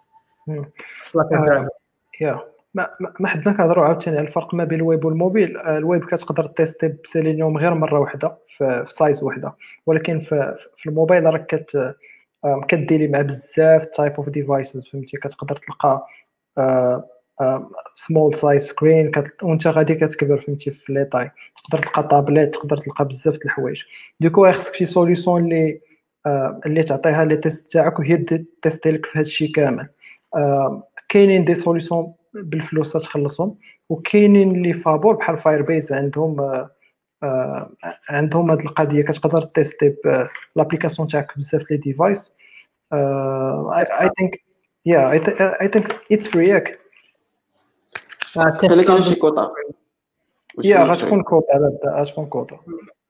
yeah. 2.21 2.41
ما 2.75 2.91
ما 3.21 3.29
حدنا 3.29 3.55
كنهضروا 3.57 3.85
عاوتاني 3.85 4.19
على 4.19 4.27
الفرق 4.27 4.55
ما 4.55 4.65
بين 4.65 4.79
ال 4.79 4.85
web 4.85 5.05
وال 5.05 5.17
mobile. 5.17 5.59
ال 5.59 5.70
web 5.70 6.05
كتقدر 6.05 6.47
تيستي 6.47 6.89
بسيلينيوم 7.05 7.59
غير 7.59 7.75
مرة 7.75 8.01
واحدة 8.01 8.37
في 8.49 8.87
size 8.89 9.23
واحدة. 9.23 9.53
ولكن 9.87 10.21
في, 10.21 10.57
في 10.77 10.89
الموبايل 10.89 11.25
راك 11.25 11.47
كت 11.47 11.95
كديري 12.69 13.09
مع 13.09 13.21
بزاف 13.21 13.87
type 13.87 14.13
of 14.13 14.29
devices 14.29 14.87
فهمتي؟ 14.93 15.17
كتقدر 15.17 15.57
تلقى 15.57 16.07
small 17.95 18.35
size 18.35 18.67
screen 18.67 19.13
وانت 19.43 19.67
غادي 19.67 19.95
كتكبر 19.95 20.41
فهمتي 20.41 20.71
في 20.71 20.93
les 20.93 21.05
tailles. 21.05 21.31
تقدر 21.65 21.79
تلقى 21.83 22.03
طابليت 22.03 22.55
تقدر 22.55 22.77
تلقى 22.77 23.09
بزاف 23.09 23.35
د 23.35 23.41
الحوايج. 23.45 23.83
donc 24.21 24.53
خصك 24.53 24.75
شي 24.75 24.87
solution 24.87 25.37
اللي 25.37 25.81
اللي 26.67 26.83
تعطيها 26.83 27.25
les 27.25 27.37
tests 27.37 27.73
تاعك 27.73 27.99
وهي 27.99 28.17
tester 28.63 28.91
لك 28.91 29.07
في 29.07 29.19
هادشي 29.19 29.49
كامل. 29.49 29.89
كاينين 31.09 31.45
des 31.45 31.55
solutions 31.55 32.13
بالفلوس 32.35 32.93
تخلصهم 32.93 33.59
وكاينين 33.89 34.57
اللي 34.57 34.73
فابور 34.73 35.15
بحال 35.15 35.39
Firebase 35.39 35.93
عندهم 35.93 36.67
عندهم 38.11 38.51
هاد 38.51 38.61
القضية. 38.61 39.03
كتقدر 39.03 39.43
tester 39.43 39.95
l'application 40.57 41.09
تاعك 41.09 41.39
بزاف 41.39 41.71
les 41.71 41.77
devices 41.77 42.33
I 42.93 44.11
think 44.19 44.46
yeah 44.87 45.13
I 45.13 45.19
think 45.69 46.01
it's 46.13 46.29
free 46.29 46.49
ياك 46.49 46.79
كاين 48.61 49.03
شي 49.03 49.15
كوطا 49.15 49.53
هي 50.65 50.75
غتكون 50.75 51.25
على 51.55 51.79
غتكون 51.87 52.27
كود 52.27 52.51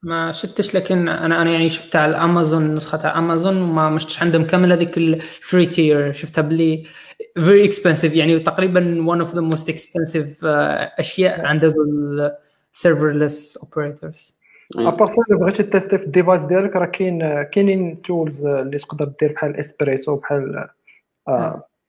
ما 0.03 0.31
شفتش 0.31 0.75
لكن 0.75 1.07
أنا 1.07 1.41
أنا 1.41 1.51
يعني 1.51 1.69
شفتها 1.69 2.01
على 2.01 2.17
امازون 2.17 2.75
نسخة 2.75 3.07
على 3.07 3.17
امازون 3.17 3.61
وما 3.61 3.89
ما 3.89 3.99
شفتش 3.99 4.23
عندهم 4.23 4.43
كامل 4.43 4.71
هذيك 4.71 4.97
ال 4.97 5.11
free 5.11 5.65
tier 5.65 6.13
شفتها 6.13 6.41
بلي 6.41 6.83
very 7.35 7.65
expensive 7.65 8.15
يعني 8.15 8.39
تقريبا 8.39 9.09
one 9.09 9.19
of 9.19 9.35
the 9.35 9.41
most 9.41 9.69
expensive 9.69 10.45
أشياء 10.45 11.45
عند 11.45 11.73
ال 12.73 12.81
serverless 12.81 13.57
operators 13.57 14.37
à 14.75 14.81
part 14.81 15.07
ça 15.07 15.35
بغيتي 15.35 15.63
tester 15.63 15.97
في 15.97 16.03
ال 16.03 16.08
device 16.08 16.41
ديالك 16.41 16.75
راه 16.75 16.85
كاين 16.85 17.43
كاينين 17.43 18.01
tools 18.01 18.45
اللي 18.45 18.77
تقدر 18.77 19.11
دير 19.19 19.31
بحال 19.31 19.55
اسبريسو 19.55 20.15
بحال 20.15 20.67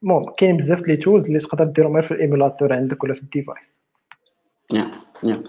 المهم 0.02 0.22
كاين 0.38 0.56
بزاف 0.56 0.80
les 0.80 0.96
tools 0.96 1.26
اللي 1.26 1.38
تقدر 1.38 1.64
ديرهم 1.64 1.94
غير 1.94 2.02
في 2.02 2.14
ال 2.14 2.20
émulateur 2.20 2.72
عندك 2.72 3.04
ولا 3.04 3.14
في 3.14 3.22
ال 3.22 3.30
device 3.30 3.74
yeah 4.72 4.90
yeah 5.24 5.42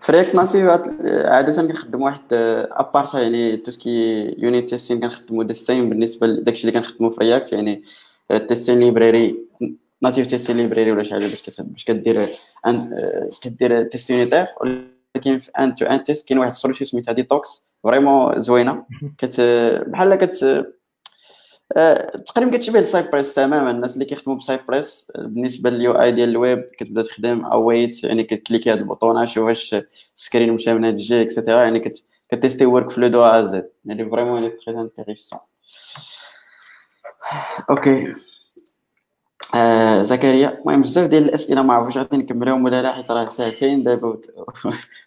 في 0.00 0.12
React 0.12 0.34
Native 0.34 0.68
عادة 1.08 1.66
كنخدم 1.66 2.02
واحد 2.02 2.20
à 2.32 2.47
part 2.47 3.06
يعني 3.14 3.56
tout 3.56 3.86
ce 3.86 4.01
qui 4.01 4.24
unit 4.38 4.68
testing 4.68 5.00
كنخدمو 5.00 5.42
the 5.42 5.52
same 5.52 5.88
بالنسبة 5.88 6.26
لداكشي 6.26 6.68
اللي 6.68 6.80
كنخدمو 6.80 7.10
في 7.10 7.20
React 7.20 7.52
يعني 7.52 7.82
testing 8.48 8.78
library 8.78 9.38
native 10.02 10.26
testing 10.26 10.56
library 10.56 10.92
ولا 10.92 11.02
شي 11.02 11.10
حاجة 11.10 11.26
باش 11.26 11.60
باش 11.60 11.84
كدير 11.84 12.26
كدير 13.42 13.82
test 13.82 14.10
unitaire 14.10 14.46
ولكن 14.60 15.38
في 15.38 15.50
end 15.58 15.74
to 15.74 15.86
end 15.86 16.04
test 16.04 16.28
كاين 16.28 16.38
واحد 16.38 16.50
ال 16.50 16.54
solution 16.54 16.84
سميتها 16.84 17.12
Detox 17.12 17.64
vraiment 17.82 18.40
زوينة 18.40 18.84
كت 19.18 19.40
بحال 19.86 20.14
كت 20.14 20.66
تقريبا 22.26 22.56
كتشبه 22.56 22.78
ال 22.78 22.85
Cypress 22.85 23.34
تماما. 23.34 23.70
الناس 23.70 23.94
اللي 23.94 24.04
كيخدموا 24.04 24.36
ب 24.38 24.47
Cypress 24.47 25.12
بالنسبة 25.18 25.70
لل 25.70 25.92
UI 25.92 26.12
ديال 26.12 26.28
الويب 26.28 26.70
كتبدا 26.78 27.02
تخدم 27.02 27.44
await 27.44 28.04
يعني 28.04 28.22
كت 28.24 28.35
cliquer 28.35 28.72
هاد 28.72 28.78
ال 28.78 28.84
bouton 28.84 29.18
ه 29.18 29.24
شوف 29.24 29.44
واش 29.44 29.76
ال 30.16 30.21
screen 30.21 30.52
مشى 30.52 30.74
من 30.74 30.84
هاد 30.84 30.92
الجهة 30.94 31.22
et 31.22 31.32
cetera 31.32 31.62
يعني 31.62 31.92
ك 32.32 32.37
tester 32.37 32.66
workflow 32.66 33.06
de 33.08 33.22
A 33.24 33.42
à 33.42 33.56
Z 33.56 33.70
يعني 33.84 34.10
vraiment 34.10 34.42
يعني 34.42 34.56
très 34.66 34.80
intéressant 34.80 35.38
ok 37.70 38.06
آه 39.54 40.02
زكريا 40.02 40.58
المهم 40.60 40.82
بزاف 40.82 41.08
ديال 41.10 41.22
الأسئلة 41.24 41.62
ما 41.62 41.74
عرفتش 41.74 41.98
غادي 41.98 42.16
نكملهم 42.16 42.64
ولا 42.64 42.82
لا 42.82 42.92
حيت 42.92 43.10
راه 43.10 43.24
ساعتين 43.24 43.82
دابا 43.84 44.20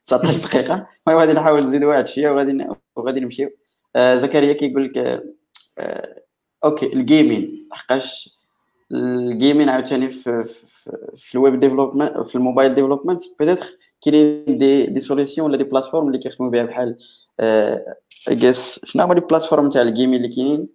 19 0.06 0.40
دقيقة. 0.48 0.88
المهم 1.08 1.20
غادي 1.22 1.34
نحاول 1.34 1.64
نزيد 1.66 1.84
واحد 1.84 2.08
شوية 2.08 2.30
وغادي 2.32 2.68
وغادي 2.96 3.20
نمشيو. 3.20 3.50
آه 3.96 4.16
زكريا 4.16 4.54
كيقول 4.54 4.86
لك 4.86 4.98
آه 5.78 6.22
ok 6.64 6.94
ال 6.94 7.03
gaming. 7.03 7.68
لحقاش 7.72 8.38
ال 8.92 9.03
gaming 9.03 9.70
عاوتاني 9.70 10.08
في, 10.10 10.44
في, 10.44 10.98
في 11.18 11.36
ال 11.36 11.42
web 11.42 11.60
development 11.60 12.20
في 12.20 12.36
ال 12.36 12.41
mobile 12.41 12.76
development. 12.76 13.22
peut-être 13.40 13.78
كاينين 14.02 14.58
des 14.58 14.86
des 14.86 15.00
solutions 15.00 15.50
ولا 15.50 15.58
des 15.58 15.64
plateformes 15.64 16.08
اللي 16.08 16.18
كيخدموا 16.18 16.52
بها 16.52 16.64
بحال 16.64 16.98
اجيس 18.28 18.80
آه، 18.84 18.88
شنو 18.88 19.04
هما 19.04 19.14
les 19.14 19.22
plateformes 19.22 19.70
تاع 19.70 19.82
ال 19.82 19.88
gaming 19.88 20.24
اللي 20.24 20.36
كاينين؟ 20.36 20.68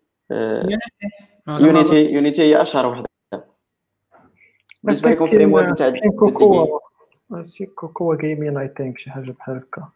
يونيتي 1.48 2.12
يونيتي 2.12 2.42
هي 2.42 2.62
أشهر 2.62 2.86
وحدة. 2.86 3.08
بالنسبة 4.82 5.10
لكم 5.10 5.26
framework 5.26 5.78
تاع 5.78 5.92
كوكو. 6.18 6.80
كوكو 7.74 8.14
جيمين 8.14 8.58
اي 8.58 8.70
ثينك 8.78 8.98
شي 8.98 9.10
حاجة 9.10 9.30
بحال 9.30 9.56
هكا. 9.56 9.88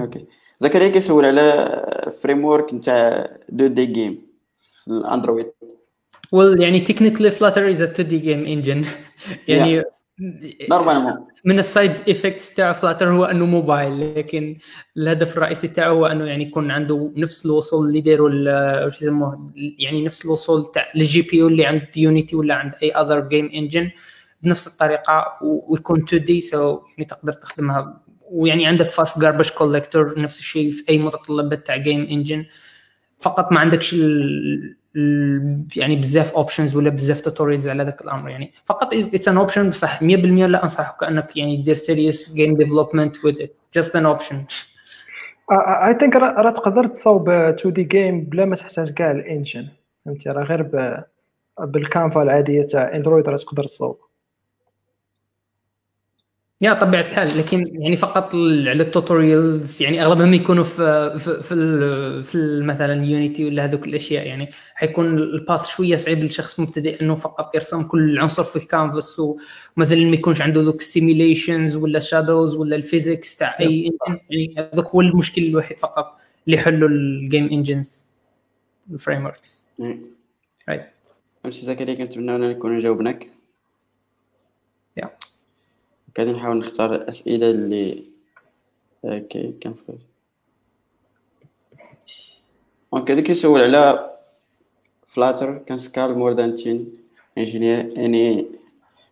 OK. 0.00 0.26
زكريا 0.58 0.88
كيسول 0.88 1.24
على 1.24 2.12
framework 2.22 2.74
نتاع 2.74 3.36
2D 3.48 3.86
game 3.86 4.25
في 4.86 4.92
ال 4.92 4.98
Android. 4.98 5.46
Well 6.36 6.60
يعني 6.60 6.80
technically 6.80 7.30
Flutter 7.30 7.70
is 7.70 7.82
a 7.82 7.84
2D 7.84 8.18
game 8.18 8.46
engine 8.46 8.84
يعني 9.48 9.82
normalement 10.70 11.26
من 11.44 11.58
ال 11.58 11.67
side 11.67 12.02
effects 12.08 12.54
تاع 12.54 12.72
Flutter 12.72 13.08
هو 13.08 13.24
إنه 13.24 13.46
موبايل 13.46 14.14
لكن 14.18 14.58
الهدف 14.96 15.36
الرئيسي 15.36 15.68
تاعه 15.68 15.88
هو 15.88 16.06
إنه 16.06 16.24
يعني 16.24 16.44
يكون 16.44 16.70
عنده 16.70 17.12
نفس 17.16 17.46
الوصول 17.46 17.86
اللي 17.86 18.00
داروا 18.00 18.30
واش 18.84 19.02
يسموه 19.02 19.52
يعني 19.78 20.04
نفس 20.04 20.24
الوصول 20.24 20.72
تاع 20.72 20.86
ال 20.96 21.22
GPU 21.22 21.48
اللي 21.48 21.66
عند 21.66 21.96
Unity 21.96 22.36
ولا 22.36 22.54
عند 22.54 22.74
أي 22.82 22.90
other 22.90 23.20
game 23.20 23.50
engine 23.54 23.90
بنفس 24.42 24.66
الطريقة 24.66 25.38
ويكون 25.42 26.02
2D 26.02 26.40
so 26.40 26.80
يعني 26.88 27.04
تقدر 27.04 27.32
تخدمها. 27.32 28.02
ويعني 28.30 28.66
عندك 28.66 28.90
fast 28.90 29.18
garbage 29.18 29.50
collector 29.50 30.20
نفس 30.20 30.38
الشيء 30.38 30.70
في 30.70 30.84
أي 30.88 30.98
متطلبات 30.98 31.66
تاع 31.66 31.76
game 31.76 32.06
engine 32.10 32.44
فقط 33.20 33.52
ما 33.52 33.60
عندكش 33.60 33.94
ال 33.94 34.76
يعني 35.76 35.96
بزاف 35.96 36.34
options 36.34 36.76
ولا 36.76 36.90
بزاف 36.90 37.20
tutorials 37.20 37.68
على 37.68 37.84
ذاك 37.84 38.02
الأمر. 38.02 38.30
يعني 38.30 38.52
فقط 38.64 38.94
it's 38.94 39.28
an 39.28 39.36
option 39.36 39.70
بصح 39.70 40.00
100% 40.00 40.04
لا 40.04 40.62
أنصحك 40.64 41.04
انك 41.04 41.36
يعني 41.36 41.56
دير 41.62 41.74
serious 41.74 42.34
game 42.34 42.56
development 42.56 43.24
with 43.24 43.42
it 43.42 43.54
just 43.74 43.96
an 43.96 44.06
option 44.06 44.44
I 45.52 45.98
think 46.00 46.16
راه 46.16 46.50
تقدر 46.50 46.86
تصاوب 46.86 47.28
2D 47.28 47.82
game 47.82 48.24
بلا 48.24 48.44
ما 48.44 48.56
تحتاج 48.56 48.90
كاع 48.94 49.10
ال 49.10 49.18
engine 49.18 49.68
فهمتي؟ 50.04 50.30
راه 50.30 50.44
غير 50.44 50.62
بال 51.60 51.78
canva 51.78 52.22
العادية 52.22 52.62
تاع 52.62 52.96
Android 52.96 53.28
راه 53.28 53.36
تقدر 53.36 53.64
تصاوب. 53.64 53.98
yeah 56.60 56.74
طبيعة 56.74 57.00
الحال 57.00 57.38
لكن 57.38 57.82
يعني 57.82 57.96
فقط 57.96 58.34
على 58.34 58.82
ال 58.82 58.92
tutorials 58.92 59.82
يعني 59.82 60.04
أغلبهم 60.04 60.34
يكونوا 60.34 60.64
في 60.64 61.18
في 61.18 61.42
في, 61.42 62.22
في 62.22 62.60
مثلا 62.60 63.04
Unity 63.04 63.44
ولا 63.44 63.64
هذوك 63.64 63.86
الأشياء 63.86 64.26
يعني 64.26 64.50
حيكون 64.74 65.18
ال 65.18 65.28
path 65.28 65.66
شوية 65.66 65.96
صعيب 65.96 66.18
للشخص 66.18 66.60
مبتدئ 66.60 67.02
إنه 67.02 67.14
فقط 67.14 67.54
يرسم 67.54 67.82
كل 67.82 68.18
عنصر 68.18 68.44
في 68.44 68.56
الكانفاس 68.56 69.20
ومثلا 69.20 70.04
ما 70.04 70.14
يكونش 70.14 70.40
عنده 70.40 70.60
ذوك 70.60 70.80
ال 70.80 70.88
simulations 70.88 71.76
ولا 71.76 71.98
shadows 71.98 72.54
ولا 72.54 72.76
ال 72.76 72.84
physics 72.84 73.36
تاع 73.36 73.56
أي 73.60 73.92
يعني 74.08 74.54
هذاك 74.58 74.86
هو 74.86 75.00
المشكل 75.00 75.42
الوحيد 75.42 75.78
فقط 75.78 76.18
اللي 76.46 76.56
يحلوا 76.56 76.88
ال 76.88 77.00
game 77.00 77.48
engines 77.48 77.99
ال 77.99 78.06
frameworks 78.92 79.66
right 80.68 80.86
أ 81.46 81.53
سي 81.53 81.66
زكريا 81.66 81.94
كنتمنى 81.94 82.48
نكون 82.48 82.78
جاوبناك. 82.78 83.30
yeah. 84.96 85.10
قاعدين 86.16 86.34
نحاول 86.34 86.58
نختار 86.58 86.94
الأسئلة 86.94 87.50
اللي 87.50 88.04
OK 89.04 89.54
كان 89.60 89.74
في 89.74 89.92
donc 92.92 93.10
هذا 93.10 93.20
كيسول 93.20 93.60
على 93.60 94.12
Flutter 95.16 95.60
can 95.66 95.78
scale 95.78 96.14
more 96.14 96.34
than 96.34 96.56
10 96.56 96.86
engineer 97.36 97.88
any 97.96 98.46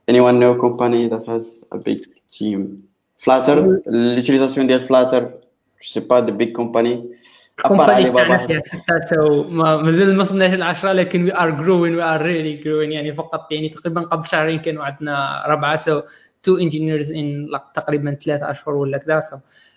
anyone 0.07 0.39
know 0.39 0.55
company 0.55 1.08
that 1.08 1.24
has 1.26 1.65
a 1.73 1.78
big 1.78 2.00
team. 2.28 2.76
Flutter 3.16 3.57
l'utilisation 3.86 4.66
ديال 4.66 4.86
Flutter 4.86 5.33
je 5.81 5.89
sais 5.89 6.07
pas 6.08 6.20
the 6.23 6.33
big 6.33 6.52
company. 6.55 7.05
company 7.62 8.62
ستة 8.65 9.42
ما 9.49 9.76
مازال 9.76 10.16
ما 10.16 10.24
صلناش 10.24 10.55
العشرة 10.55 10.92
لكن 10.92 11.24
we 11.25 11.36
are 11.36 11.51
growing 11.51 11.94
we 11.94 12.03
are 12.03 12.23
really 12.23 12.57
growing 12.57 12.93
يعني 12.92 13.12
فقط 13.12 13.52
يعني 13.52 13.68
تقريبا 13.68 14.00
قبل 14.00 14.28
شهرين 14.28 14.58
كانوا 14.58 14.84
عندنا 14.84 15.44
ربعة 15.47 15.76
so 15.77 16.03
two 16.44 16.59
engineers 16.59 17.12
in 17.12 17.49
تقريبا 17.75 18.15
ثلاثة 18.25 18.51
أشهر 18.51 18.75
ولا 18.75 18.99
كذا. 18.99 19.23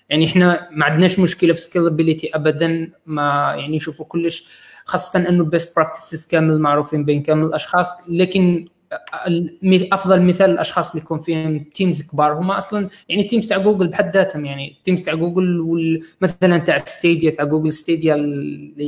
يعني 0.09 0.25
إحنا 0.25 0.69
ما 0.71 0.85
عندناش 0.85 1.19
مشكلة 1.19 1.53
في 1.53 1.59
scalability 1.59 2.35
ابدا 2.35 2.91
ما 3.05 3.53
يعني 3.57 3.79
شوفوا 3.79 4.05
كلش 4.05 4.47
خاصة 4.85 5.19
إنه 5.19 5.29
ال 5.29 5.38
best 5.38 5.75
practices 5.75 6.27
كامل 6.27 6.59
معروفين 6.59 7.05
بين 7.05 7.23
كامل 7.23 7.45
الأشخاص. 7.45 7.87
لكن 8.09 8.65
أفضل 9.91 10.21
مثال 10.21 10.49
الأشخاص 10.49 10.91
اللي 10.91 11.03
يكون 11.03 11.19
فيهم 11.19 11.59
teams 11.59 12.01
كبار 12.01 12.33
هما 12.33 12.57
أصلا 12.57 12.89
يعني 13.09 13.23
teams 13.23 13.47
تاع 13.47 13.57
جوجل 13.57 13.87
بحد 13.87 14.17
ذاتهم. 14.17 14.45
يعني 14.45 14.81
teams 14.83 15.03
تاع 15.03 15.13
جوجل 15.13 16.03
مثلا 16.21 16.57
تاع 16.57 16.85
Stadia 16.85 17.31
تاع 17.31 17.45
Google 17.45 17.71
Stadia 17.71 18.15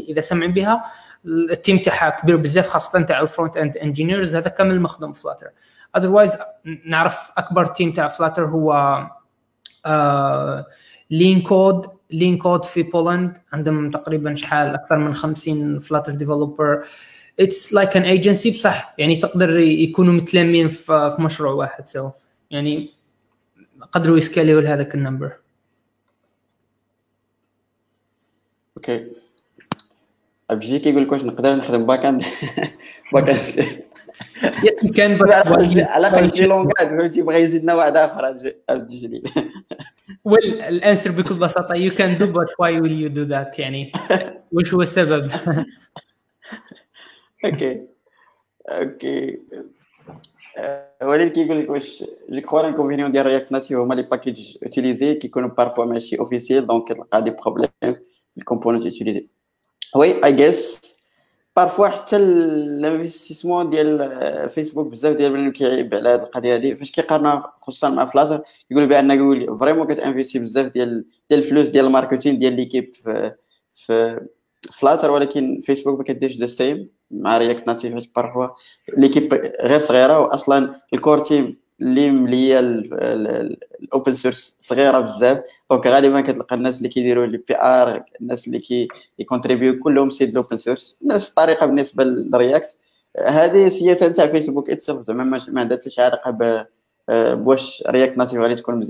إذا 0.09 0.21
سمعوا 0.21 0.51
بها 0.51 0.83
ال 1.25 1.36
team 1.36 1.77
تاعها 1.77 2.09
كبير 2.09 2.37
بزاف 2.37 2.67
خاصة 2.67 3.01
تاع 3.01 3.21
ال 3.21 3.27
front 3.27 3.57
end 3.57 3.77
engineers 3.77 4.35
هذا 4.35 4.49
كامل 4.49 4.81
مخدوم 4.81 5.13
Flutter 5.13 5.47
otherwise 5.97 6.37
نعرف 6.85 7.31
أكبر 7.37 7.65
team 7.65 7.93
تاع 7.93 8.07
Flutter 8.07 8.45
هو 8.45 8.99
LeanCode 11.11 11.85
LeanCode 12.11 12.65
في 12.65 12.83
Poland 12.83 13.37
عندهم 13.53 13.91
تقريبا 13.91 14.35
شحال؟ 14.35 14.73
أكثر 14.73 14.97
من 14.97 15.15
50 15.15 15.79
Flutter 15.79 16.11
developer 16.11 16.83
it's 17.39 17.73
like 17.73 17.97
an 17.97 18.03
agency 18.03 18.51
بصح 18.51 18.95
يعني 18.97 19.15
تقدر 19.15 19.59
يكونوا 19.59 20.13
متلامين 20.13 20.69
في 20.69 21.15
مشروع 21.19 21.53
واحد. 21.53 21.89
so 21.89 22.11
يعني 22.51 22.89
قدروا 23.91 24.17
يسكاليو 24.17 24.59
لهذاك 24.59 24.95
ال 24.95 25.00
number. 25.00 25.33
OK 28.77 29.07
أبجي 30.49 30.79
كيقول 30.79 31.03
لك 31.03 31.11
واش 31.11 31.23
نقدر 31.23 31.55
نخدم 31.55 31.85
back 31.85 32.05
end 32.05 32.23
back 33.13 33.29
end 33.29 33.39
yes 34.63 34.91
كان 34.91 35.17
على 35.21 36.07
الأقل 36.07 36.37
شي 36.37 36.45
langage 36.45 36.87
فهمتي 36.87 37.21
بغى 37.21 37.41
يزيدنا 37.41 37.73
واحد 37.73 37.97
آخر 37.97 38.25
عبد 38.25 38.91
الجليل 38.91 39.23
well 40.23 40.61
ال 40.61 40.69
answer 40.69 41.11
بكل 41.11 41.35
بساطة 41.35 41.75
you 41.75 41.91
can 41.91 42.17
do 42.17 42.27
but 42.27 42.47
why 42.59 42.81
will 42.81 42.91
you 42.91 43.09
do 43.09 43.21
that 43.23 43.59
يعني 43.59 43.91
وش 44.53 44.73
هو 44.73 44.81
السبب؟ 44.81 45.31
OK. 47.45 47.81
OK. 48.69 49.39
ولكن 51.03 51.29
كيقول 51.29 51.59
لك 51.59 51.69
واش 51.69 52.03
je 52.29 52.41
crois 52.41 52.59
l'inconvénient 52.61 53.11
ديال 53.11 53.25
React 53.25 53.51
Native 53.51 53.77
هما 53.77 53.93
les 53.93 54.01
packages 54.01 54.57
utilisés 54.63 55.15
كيكونوا 55.15 55.49
parfois 55.49 55.85
ماشي 55.85 56.19
officiels 56.19 56.67
donc 56.67 56.91
كتلقى 56.93 57.23
des 57.23 57.31
problèmes 57.31 57.69
ال 58.37 58.42
component 58.42 58.85
utilisé 58.85 59.27
oui 59.95 60.25
et 60.25 60.31
j'ai 60.31 60.81
parfois 61.55 61.87
حتى 61.87 62.15
l'investissement 62.15 63.69
ديال 63.69 64.49
فيسبوك 64.49 64.87
بزاف 64.87 65.15
ديال 65.17 65.31
البنات 65.35 65.53
كيعيب 65.53 65.95
على 65.95 66.09
هذه 66.09 66.23
القضية 66.23 66.55
هذه 66.55 66.73
فاش 66.73 66.91
كيقارنها 66.91 67.53
خصوصا 67.61 67.89
مع 67.89 68.05
Flutter 68.05 68.41
يقول 68.71 68.87
بان 68.87 69.11
يقول 69.11 69.59
vraiment 69.59 69.87
كت 69.87 69.98
investir 69.98 70.39
بزاف 70.39 70.73
ديال 70.73 71.05
ديال 71.29 71.39
الفلوس 71.39 71.67
ديال 71.67 71.85
ال 71.85 71.91
marketing 71.91 72.39
ديال 72.39 72.53
l'équipe 72.53 72.95
في, 73.03 73.35
في 73.75 74.25
Flutter 74.73 75.11
ولكن 75.11 75.61
فيسبوك 75.65 75.97
ما 75.97 76.03
كديرش 76.03 76.37
the 76.37 76.45
same 76.45 76.89
مع 77.11 77.37
React 77.37 77.67
Native 77.67 77.93
حيت 77.93 78.15
parfois 78.15 78.47
l'équipe 78.97 79.33
غير 79.61 79.79
صغيرة 79.79 80.19
واصلا 80.19 80.81
ال 80.93 80.99
core 80.99 81.19
team 81.19 81.57
اللي 81.81 82.11
مليه 82.11 82.59
ال 82.59 82.90
open 82.90 84.13
source 84.13 84.57
صغيرة 84.59 84.99
بزاف. 84.99 85.41
donc 85.71 85.87
غالبا 85.87 86.21
كتلقى 86.21 86.55
الناس 86.55 86.77
اللي 86.77 86.89
كيديروا 86.89 87.25
les 87.25 87.37
PR 87.37 88.03
الناس 88.21 88.47
اللي 88.47 88.59
كي 88.59 88.87
contribuer 89.25 89.79
كلهم 89.79 90.09
سيد 90.09 90.29
ال 90.29 90.35
open 90.35 90.57
source 90.57 90.97
نفس 91.05 91.29
الطريقة 91.29 91.65
بالنسبة 91.65 92.03
لل 92.03 92.25
React 92.25 92.77
هذه 93.25 93.69
سياسة 93.69 94.07
تاع 94.07 94.27
Facebook 94.27 94.69
itself 94.69 95.07
زعما 95.07 95.41
ما 95.47 95.61
عندها 95.61 95.77
حتى 95.77 95.89
شي 95.89 96.01
علاقة 96.01 96.67
بواش 97.09 97.83
React 97.87 98.17
Native 98.17 98.39
غادي 98.39 98.55
تكون 98.55 98.87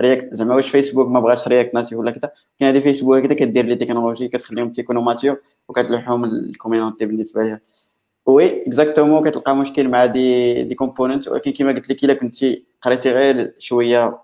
React 0.00 0.34
زعما 0.34 0.54
واش 0.54 0.68
فيسبوك 0.68 1.08
ما 1.08 1.20
بغاش 1.20 1.48
React 1.48 1.74
Native 1.74 1.98
ولا 1.98 2.10
كذا 2.10 2.30
كاين 2.60 2.74
هذه 2.74 2.82
فيسبوك 2.82 3.16
هكذا 3.16 3.34
كدير 3.34 3.64
les 3.64 3.74
technologies 3.74 4.28
كتخليهم 4.28 4.72
تيكونوا 4.72 5.02
matures 5.02 5.40
وكتلوحهم 5.68 6.24
ال 6.24 6.32
community 6.32 7.06
بالنسبة 7.06 7.42
ليها. 7.42 7.60
oui 8.26 8.66
exactement 8.66 9.28
كتلقى 9.30 9.56
مشكل 9.56 9.88
مع 9.88 10.06
des 10.06 10.62
des 10.64 10.74
components 10.74 11.28
ولكن 11.28 11.52
كما 11.52 11.72
قلت 11.72 11.90
لك 11.90 12.04
إلا 12.04 12.14
كنتي 12.14 12.64
قريتي 12.82 13.10
غير 13.10 13.52
شوية 13.58 14.18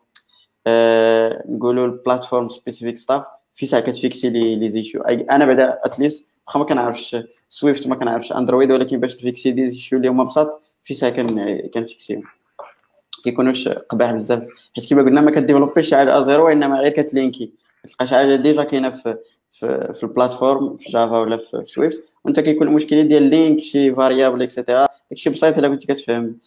آه 0.66 1.44
نقولوا 1.48 1.86
ال 1.86 1.93
platform 1.93 2.48
specific 2.48 2.98
stuff 2.98 3.22
في 3.54 3.66
ساعة 3.66 3.82
كتفيكسي 3.82 4.30
les 4.30 4.56
les 4.56 4.68
issues 4.68 5.00
أنا 5.00 5.46
بعدا 5.46 5.78
at 5.84 5.97
least 5.97 6.28
واخا 6.46 6.58
ما 6.58 6.64
كنعرفش 6.64 7.16
Swift 7.48 7.86
ما 7.86 7.94
كنعرفش 7.94 8.32
Android 8.32 8.72
ولكن 8.72 9.00
باش 9.00 9.14
تفيكسي 9.14 9.50
des 9.50 9.66
issues 9.66 9.96
اللي 9.96 10.08
هما 10.08 10.24
بساط 10.24 10.62
في 10.84 10.94
ساعة 10.94 11.22
كنفيكسيهم. 11.74 12.22
كيكونوش 13.24 13.68
قباح 13.68 14.12
بزاف. 14.12 14.42
حيت 14.76 14.90
كما 14.90 15.02
قلنا 15.02 15.20
ما 15.20 15.30
كديفلوبيش 15.30 15.94
على 15.94 16.20
à 16.20 16.26
zéro 16.26 16.46
وإنما 16.46 16.80
غير 16.80 16.92
كتلينكي. 16.92 17.52
ما 17.84 17.90
تلقاش 17.90 18.10
حاجة 18.10 18.36
déjà 18.36 18.62
كاينة 18.64 18.90
في 18.90 19.16
في, 19.52 19.92
في 19.94 20.02
ال 20.02 20.11
platform 20.11 20.76
في 20.76 20.90
Java 20.90 21.18
ولا 21.18 21.36
في 21.36 21.62
Swift 21.64 22.02
وانت 22.28 22.40
كيكون 22.40 22.68
المشكل 22.68 23.08
ديال 23.08 23.22
link 23.22 23.60
شي 23.60 23.94
variable 23.94 24.42
et 24.42 24.53
cetera 24.53 24.86
داكشي 25.10 25.30
بسيط 25.30 25.58
الا 25.58 25.68
كنت 25.68 25.92
كتفهم. 25.92 26.38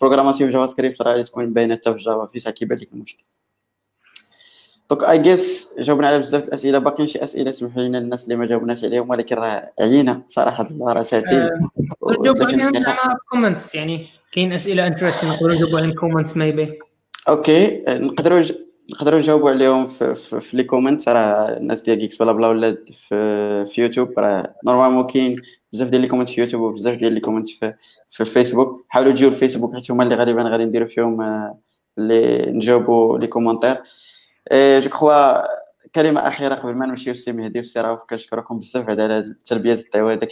programmation 0.00 0.50
JavaScript 0.50 1.02
راه 1.02 1.22
تكون 1.22 1.52
باينة 1.52 1.74
حتى 1.74 1.92
في 1.92 1.98
Java 1.98 2.26
في 2.26 2.40
ساعه 2.40 2.54
كيبان 2.54 2.78
لك 2.78 2.92
المشكل. 2.92 3.24
donc 4.90 5.04
I 5.04 5.18
guess 5.18 5.74
جاوبنا 5.78 6.06
على 6.08 6.18
بزاف 6.18 6.48
الأسئلة. 6.48 6.78
باقيين 6.78 7.08
شي 7.08 7.24
أسئلة 7.24 7.50
سمحوا 7.50 7.82
لنا 7.82 7.98
الناس 7.98 8.24
اللي 8.24 8.36
ما 8.36 8.46
جاوبناش 8.46 8.84
عليهم 8.84 9.10
ولكن 9.10 9.36
راه 9.36 9.72
عيينا 9.80 10.22
صراحة 10.26 10.68
راه 10.80 11.02
ساعتين 11.02 11.50
عليهم 12.20 12.72
comments 13.30 13.74
يعني 13.74 14.06
كاين 14.32 14.52
أسئلة 14.52 14.86
interesting 14.86 15.28
نقدروا 15.28 15.54
نجاوبوا 15.54 15.78
عليهم 15.78 15.92
comments 15.94 16.36
maybe 16.36 16.78
OK 17.28 17.84
نقدروا 17.88 18.42
نقدروا 18.90 19.18
نجاوبوا 19.18 19.50
عليهم 19.50 19.86
في, 19.86 20.14
في, 20.14 20.40
في 20.40 20.56
les 20.56 20.64
comments. 20.64 21.08
راه 21.08 21.56
الناس 21.56 21.82
ديال 21.82 21.98
geeks 21.98 22.16
blabla 22.16 22.48
ولا 22.48 22.76
في, 22.92 23.66
في 23.66 23.82
يوتيوب. 23.82 24.18
راه 24.18 24.54
normalement 24.66 25.06
كاين 25.06 25.36
بزاف 25.72 25.88
ديال 25.88 26.02
les 26.02 26.08
comments 26.08 26.28
في 26.28 26.40
يوتيوب 26.40 26.62
وبزاف 26.62 26.96
ديال 26.98 27.12
les 27.12 27.20
comments 27.20 27.48
في, 27.48 27.74
في 28.10 28.20
الفيسبوك. 28.20 28.84
حاولوا 28.88 29.12
تجيو 29.12 29.28
الفيسبوك 29.28 29.74
حيت 29.74 29.90
هما 29.90 30.04
اللي 30.04 30.14
غالبا 30.14 30.42
غادي 30.42 30.64
نديروا 30.64 30.88
فيهم 30.88 31.22
اللي 31.98 32.50
نجاوبوا 32.52 33.18
les 33.18 33.26
commentaires 33.26 33.82
je 34.52 34.90
crois 34.90 35.57
كلمة 35.94 36.20
أخيرة 36.20 36.54
قبل 36.54 36.74
ما 36.74 36.86
نمشيو 36.86 37.12
السي 37.12 37.32
مهدي 37.32 37.58
والسي 37.58 37.80
راوف 37.80 38.00
كنشكركم 38.10 38.60
بزاف 38.60 38.88
على 38.90 39.02
هذه 39.02 39.18
التلبية 39.18 39.74
الدعوه 39.74 40.14
داك 40.14 40.30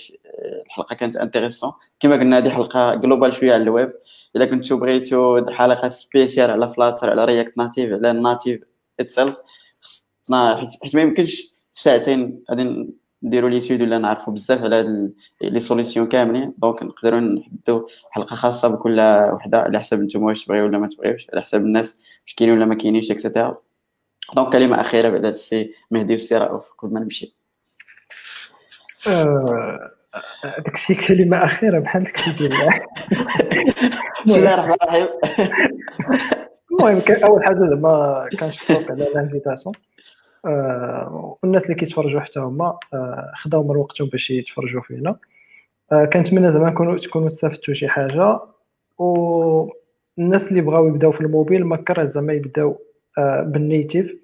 الحلقة 0.67 0.95
كانت 0.95 1.17
intéressante. 1.17 1.73
كما 2.01 2.17
قلنا 2.17 2.39
هذه 2.39 2.51
حلقة 2.51 2.95
globale 2.95 3.35
شوية 3.35 3.53
على 3.53 3.63
الويب. 3.63 3.93
الا 4.37 4.45
كنتو 4.45 4.77
بغيتو 4.77 5.47
حلقة 5.51 5.89
spéciale 5.89 6.51
على 6.51 6.75
Flutter 6.75 7.11
على 7.11 7.25
React 7.25 7.59
Native 7.59 7.93
على 7.93 8.11
ال 8.11 8.18
native 8.18 8.61
itself 9.01 9.37
خصنا 9.81 10.57
حيت 10.83 10.95
ما 10.95 11.03
يمكنش 11.03 11.55
في 11.75 11.83
ساعتين 11.83 12.45
غادي 12.51 12.95
نديروا 13.23 13.51
لي 13.51 13.61
سيد 13.61 13.83
ولا 13.83 13.99
نعرفوا 13.99 14.33
بزاف 14.33 14.63
على 14.63 14.77
هاد 14.77 15.15
les 15.41 15.61
solutions 15.61 16.07
كاملين. 16.07 16.55
donc 16.59 16.83
نقدروا 16.83 17.21
نحدوا 17.21 17.89
حلقة 18.11 18.37
خاصة 18.37 18.69
بكل 18.69 19.01
وحده 19.33 19.61
على 19.61 19.81
حسب 19.81 20.01
نتوما 20.01 20.27
واش 20.27 20.45
تبغيو 20.45 20.65
ولا 20.65 20.79
ما 20.79 20.89
تبغيوش 20.89 21.27
على 21.33 21.41
حسب 21.43 21.61
الناس 21.61 21.99
واش 22.23 22.35
كاينين 22.35 22.57
ولا 22.57 22.67
ما 22.67 22.75
كاينينش 22.75 23.11
et 23.11 23.23
cetera 23.23 23.59
donc 24.35 24.53
كلمة 24.53 24.81
أخيرة 24.81 25.09
بعد 25.09 25.25
السي 25.25 25.75
مهدي 25.91 26.13
والسي 26.13 26.39
رؤوف 26.39 26.73
قبل 26.79 26.93
ما 26.93 27.01
نمشي. 27.01 27.37
داكشي 30.45 30.95
كلمة 30.95 31.45
أخيرة 31.45 31.79
بحال 31.79 32.05
داكشي 32.05 32.31
ديال 32.39 32.53
بسم 34.27 34.41
الله 34.41 34.55
الرحمن 34.55 34.77
الرحيم. 34.83 35.07
المهم 36.71 37.03
أول 37.25 37.45
حاجة 37.45 37.55
زعما 37.55 38.29
كنشكرك 38.41 38.91
على 38.91 39.09
ال 39.09 39.15
invitation 39.15 39.75
والناس 41.43 41.65
اللي 41.65 41.75
كيتفرجوا 41.75 42.21
حتى 42.21 42.41
هما 42.41 42.79
خداو 43.35 43.63
من 43.63 43.77
وقتهم 43.77 44.09
باش 44.09 44.31
يتفرجوا 44.31 44.83
فينا. 44.83 45.17
كنتمنى 46.13 46.51
زعما 46.51 46.71
نكونوا 46.71 46.99
تكونوا 46.99 47.27
استفدتوا 47.27 47.75
شي 47.75 47.89
حاجة. 47.89 48.41
والناس 48.99 50.49
اللي 50.49 50.61
بغاو 50.61 50.87
يبداو 50.87 51.13
في 51.13 51.21
الموبيل 51.21 51.65
ما 51.65 51.77
كره 51.77 52.05
زعما 52.05 52.33
يبداو 52.33 52.79
بال 53.19 53.43
native 53.43 54.15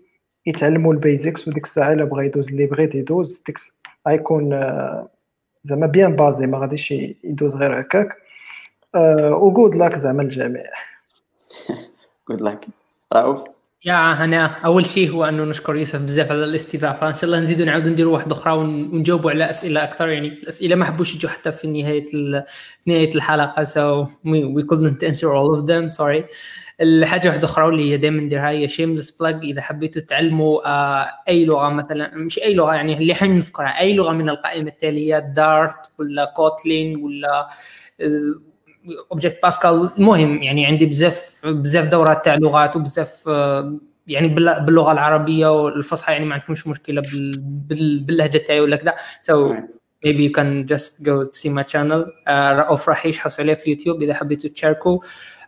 يتعلموا 0.47 0.93
ال 0.93 1.01
basics 1.01 1.49
وديك 1.49 1.65
الساعة 1.65 1.93
إلا 1.93 2.05
بغى 2.05 2.27
يدوز 2.27 2.49
اللي 2.49 2.67
بغيت 2.67 2.95
يدوز 2.95 3.43
ديك 3.47 3.59
غيكون 4.09 4.51
زعما 5.65 5.87
bien 5.87 6.17
basé 6.17 6.47
ما 6.47 6.59
غاديش 6.59 6.91
يدوز 7.25 7.57
غير 7.57 7.81
هكاك. 7.81 8.17
و 9.17 9.29
good 9.29 9.77
luck 9.77 9.99
زعما 9.99 10.23
الجميع 10.23 10.65
good 12.31 12.43
luck 12.43 12.67
رؤوف 13.15 13.45
يا 13.85 14.25
أنا 14.25 14.47
أول 14.47 14.87
شيء 14.87 15.11
هو 15.11 15.25
أنه 15.25 15.45
نشكر 15.45 15.77
يوسف 15.77 16.03
بزاف 16.03 16.31
على 16.31 16.45
الاستضافة. 16.45 17.09
إن 17.09 17.15
شاء 17.15 17.25
الله 17.25 17.41
نزيدوا 17.41 17.67
نعاودوا 17.67 17.91
نديروا 17.91 18.13
واحدة 18.13 18.33
أخرى 18.33 18.53
ونجاوبوا 18.53 19.31
على 19.31 19.51
أسئلة 19.51 19.85
أكثر. 19.85 20.09
يعني 20.09 20.29
الأسئلة 20.29 20.77
ما 20.77 20.85
حبوش 20.85 21.15
يجوا 21.15 21.31
حتى 21.31 21.53
في 21.53 21.69
نهاية 21.69 22.07
في 22.07 22.45
نهاية 22.87 23.15
الحلقة. 23.15 23.65
So 23.65 24.09
we, 24.25 24.45
we 24.45 24.63
couldn't 24.63 25.03
answer 25.03 25.35
all 25.35 25.55
of 25.55 25.67
them. 25.67 25.91
Sorry. 25.91 26.25
الحاجة 26.81 27.29
واحدة 27.29 27.45
أخرى 27.45 27.69
اللي 27.69 27.93
هي 27.93 27.97
دائما 27.97 28.21
نديرها 28.21 28.51
هي 28.51 28.69
shameless 28.69 29.11
plug 29.11 29.45
إذا 29.45 29.63
حبيتوا 29.63 30.03
تعلموا 30.03 30.69
آه 30.69 31.11
أي 31.29 31.45
لغة 31.45 31.69
مثلا 31.69 32.15
مش 32.15 32.39
أي 32.39 32.55
لغة 32.55 32.75
يعني 32.75 32.99
اللي 32.99 33.15
حين 33.15 33.31
نذكرها 33.31 33.81
أي 33.81 33.95
لغة 33.95 34.13
من 34.13 34.29
القائمة 34.29 34.69
التالية 34.69 35.19
Dart 35.19 35.77
ولا 35.99 36.25
Kotlin 36.25 36.97
ولا 36.97 37.49
Object 39.13 39.39
Pascal 39.43 39.91
المهم 39.99 40.43
يعني 40.43 40.67
عندي 40.67 40.87
بزاف 40.87 41.41
بزاف 41.45 41.89
دورات 41.89 42.25
تاع 42.25 42.35
لغات 42.35 42.77
وبزاف 42.77 43.25
آه 43.29 43.79
يعني 44.07 44.29
باللغة 44.29 44.93
العربية 44.93 45.63
والفصحى 45.63 46.13
يعني 46.13 46.25
ما 46.25 46.35
عندكمش 46.35 46.67
مشكلة 46.67 47.03
باللهجة 47.69 48.39
تاعي 48.39 48.61
ولا 48.61 48.77
كذا. 48.77 48.95
Maybe 50.07 50.23
you 50.27 50.33
can 50.39 50.67
just 50.67 51.05
go 51.05 51.23
see 51.31 51.49
my 51.49 51.63
channel. 51.63 52.03
uh, 52.27 52.31
رؤوف 52.31 52.89
رحيش 52.89 53.19
حوسوا 53.19 53.45
عليه 53.45 53.55
في 53.55 53.65
اليوتيوب. 53.65 54.03
إذا 54.03 54.15
حبيتوا 54.15 54.51
تشاركوا 54.51 54.99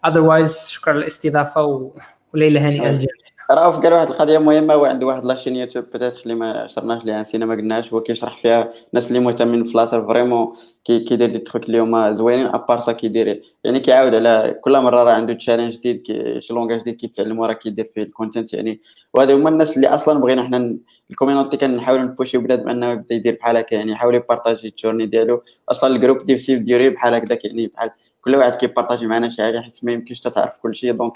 otherwise 0.06 0.68
شكرا 0.68 0.92
للاستضافه 0.92 1.92
وليله 2.34 2.68
هانئه 2.68 2.88
للجميع 2.88 3.23
رؤوف 3.50 3.78
قال 3.78 3.92
واحد 3.92 4.08
القضية 4.08 4.38
مهمة 4.38 4.74
هو 4.74 4.84
عنده 4.84 5.06
واحد 5.06 5.24
la 5.24 5.32
chaîne 5.32 5.56
YouTube 5.56 5.84
peut-être 5.92 6.22
اللي 6.22 6.34
ما 6.34 6.66
شرناش 6.66 7.04
ليها 7.04 7.20
نسينا 7.20 7.46
ما 7.46 7.54
قلناش 7.54 7.92
هو 7.92 8.00
كيشرح 8.00 8.36
فيها 8.36 8.72
الناس 8.88 9.08
اللي 9.08 9.18
مهتمين 9.20 9.64
Flutter 9.64 10.06
vraiment 10.06 10.52
كيدير 10.84 11.30
دي 11.30 11.38
تخوك 11.38 11.64
اللي 11.64 11.78
هما 11.78 12.12
زوينين 12.12 12.46
à 12.46 12.53
part 12.53 12.80
ça 12.80 12.92
كيدير. 12.92 13.42
يعني 13.64 13.80
كيعاود 13.80 14.14
على 14.14 14.58
كل 14.60 14.80
مرة 14.80 15.02
راه 15.02 15.12
عنده 15.12 15.32
challenge 15.32 15.72
جديد 15.74 16.02
شي 16.38 16.54
langage 16.54 16.80
جديد 16.80 16.96
كيتعلم 16.96 17.38
وراه 17.38 17.52
كيدير 17.52 17.84
فيه 17.84 18.02
ال 18.02 18.09
content 18.09 18.54
يعني. 18.54 18.80
وهذا 19.14 19.34
هما 19.34 19.48
الناس 19.50 19.76
اللي 19.76 19.88
أصلا 19.88 20.20
بغينا 20.20 20.42
حنا 20.42 20.78
ال 21.10 21.15
community 21.15 21.56
كنحاولوا 21.56 22.04
نبوشيو 22.04 22.40
بنادم 22.40 22.68
أنه 22.68 22.90
يبدأ 22.90 23.14
يدير 23.14 23.38
بحال 23.40 23.56
هكا 23.56 23.74
يعني 23.74 23.92
يحاول 23.92 24.14
يبارطاجي 24.14 24.68
ال 24.68 24.73
journey 24.73 25.06
ديالو. 25.06 25.42
أصلا 25.68 25.94
ال 25.96 26.01
group 26.01 26.26
ديال 26.26 26.40
سيف 26.40 26.60
ديوري 26.60 26.90
بحال 26.90 27.14
هكذاك 27.14 27.44
يعني 27.44 27.66
بحال 27.66 27.90
كل 28.20 28.36
واحد 28.36 28.52
كيبارطاجي 28.54 29.06
معنا 29.06 29.28
شي 29.28 29.42
حاجة 29.42 29.60
حيت 29.60 29.78
ما 29.82 29.92
يمكنش 29.92 30.20
تعرف 30.20 30.58
كل 30.58 30.74
شيء 30.74 30.92
donc 30.92 31.12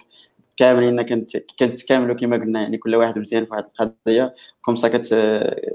كاملين 0.58 1.02
كنتكاملوا 1.58 2.14
كما 2.14 2.36
قلنا 2.36 2.62
يعني 2.62 2.78
كل 2.78 2.96
واحد 2.96 3.18
مزيان 3.18 3.44
في 3.44 3.50
واحد 3.50 3.64
القضية. 3.64 4.34
comme 4.62 4.76
ça 4.76 4.88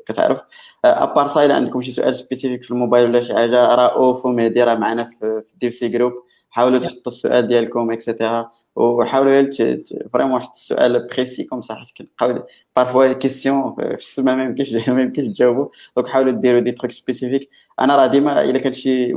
كتعرف. 0.07 0.41
أبار 0.85 1.27
سا 1.27 1.45
الا 1.45 1.55
عندكم 1.55 1.81
شي 1.81 1.91
سؤال 1.91 2.15
سبيسيفيك 2.15 2.63
في 2.63 2.71
الموبايل 2.71 3.09
ولا 3.09 3.21
شي 3.21 3.33
حاجة؟ 3.33 3.75
راه 3.75 3.87
أوف 3.95 4.25
ومهدي 4.25 4.63
راه 4.63 4.75
معنا 4.75 5.03
في 5.03 5.43
الديف 5.53 5.73
سي 5.73 5.87
جروب 5.87 6.13
حاولوا 6.49 6.79
تحطوا 6.79 7.11
السؤال 7.11 7.47
ديالكم 7.47 7.91
اكسيتيرا 7.91 8.51
وحاولوا 8.75 9.43
فريمون 10.13 10.33
واحد 10.33 10.49
السؤال 10.53 11.07
بريسي 11.07 11.43
كوم 11.43 11.61
صح 11.61 11.83
كنبقاو 11.97 12.43
بارفوا 12.75 13.13
كيسيون 13.13 13.75
في 13.75 13.93
السما 13.95 14.35
ما 14.35 14.43
يمكنش 14.43 14.73
ما 14.89 15.01
يمكنش 15.01 15.27
تجاوبوا. 15.27 15.67
دونك 15.95 16.07
حاولوا 16.07 16.31
ديروا 16.31 16.59
دي 16.59 16.71
تروك 16.71 16.91
سبيسيفيك 16.91 17.49
أنا 17.79 17.95
راه 17.95 18.07
ديما 18.07 18.43
إلا 18.43 18.59
كان 18.59 18.73
شي 18.73 19.13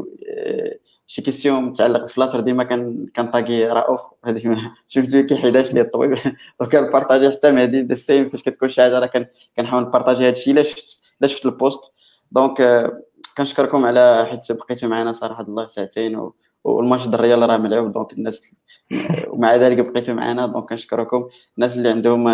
شي 1.06 1.22
كيسيون 1.22 1.64
متعلق 1.64 2.02
بفلاتر 2.02 2.40
ديما 2.40 2.64
كان 2.64 3.06
كنطاقي 3.16 3.66
رؤوف. 3.66 4.00
هذه 4.24 4.72
شفت 4.88 5.16
كي 5.16 5.36
حيداش 5.36 5.74
لي 5.74 5.80
الطبيب. 5.80 6.18
دونك 6.60 6.72
كنبارطاجي 6.76 7.30
حتى 7.30 7.50
مهدي 7.52 7.82
ذا 7.82 7.94
سيم 7.94 8.30
فاش 8.30 8.42
كتكون 8.42 8.68
شي 8.68 8.82
حاجة 8.82 8.98
راه 8.98 9.10
كنحاول 9.56 9.82
نبارطاجي 9.82 10.24
هذا 10.24 10.32
الشيء 10.32 10.52
الا 10.52 10.62
شفت 10.62 11.00
الا 11.20 11.28
شفت 11.28 11.46
ال 11.46 11.52
post. 11.52 11.80
donc 12.32 12.90
كنشكركم 13.38 13.86
على 13.86 14.26
حيت 14.30 14.52
بقيتوا 14.52 14.88
معنا 14.88 15.12
صراحة 15.12 15.42
الله 15.42 15.66
ساعتين 15.66 16.16
و... 16.16 16.34
والماتش 16.64 17.06
الريال 17.06 17.50
راه 17.50 17.56
ملعوب. 17.56 17.92
donc 17.92 18.12
الناس 18.12 18.40
ومع 19.28 19.56
ذلك 19.56 19.78
بقيتوا 19.78 20.14
معنا. 20.14 20.46
donc 20.46 20.68
كنشكركم. 20.68 21.28
الناس 21.56 21.76
اللي 21.76 21.88
عندهم 21.88 22.24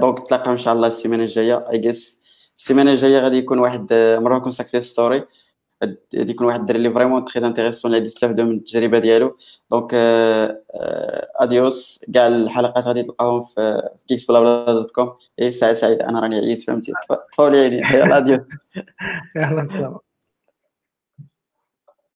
donc 0.00 0.28
تلاقاو 0.28 0.52
إن 0.52 0.58
شاء 0.58 0.74
الله 0.74 0.88
السيمانة 0.88 1.24
الجاية. 1.24 1.70
I 1.70 1.78
guess 1.78 2.22
السيمانة 2.56 2.92
الجاية 2.92 3.18
غادي 3.18 3.36
يكون 3.36 3.58
واحد 3.58 3.92
مرة 4.22 4.38
نكون 4.38 4.52
success 4.52 4.90
story 4.90 5.24
غادي 5.82 6.30
يكون 6.32 6.46
واحد 6.46 6.60
الدري 6.60 6.78
اللي 6.78 6.92
vraiment 6.92 7.24
très 7.24 7.46
intéressant 7.46 7.94
اللي 7.94 8.06
يستافدوا 8.06 8.44
من 8.44 8.56
التجربة 8.56 8.98
ديالو. 8.98 9.36
donc 9.70 9.94
أديوس 11.36 12.04
كاع 12.14 12.26
الحلقات 12.26 12.86
غادي 12.86 13.02
تلقاهم 13.02 13.42
في 13.42 13.88
كيكس 14.08 14.24
بلا 14.24 14.64
دوت 14.66 14.90
كوم 14.90 15.12
اي 15.40 15.52
سعيد 15.52 15.76
سعيد 15.76 16.00
أنا 16.00 16.20
راني 16.20 16.36
عييت 16.36 16.60
فهمتي؟ 16.60 16.92
طفولي 17.32 17.58
يعني 17.58 17.96
يلا 17.98 18.16
أديوس. 18.16 18.40
يلا 19.36 19.66
سلام. 19.68 20.11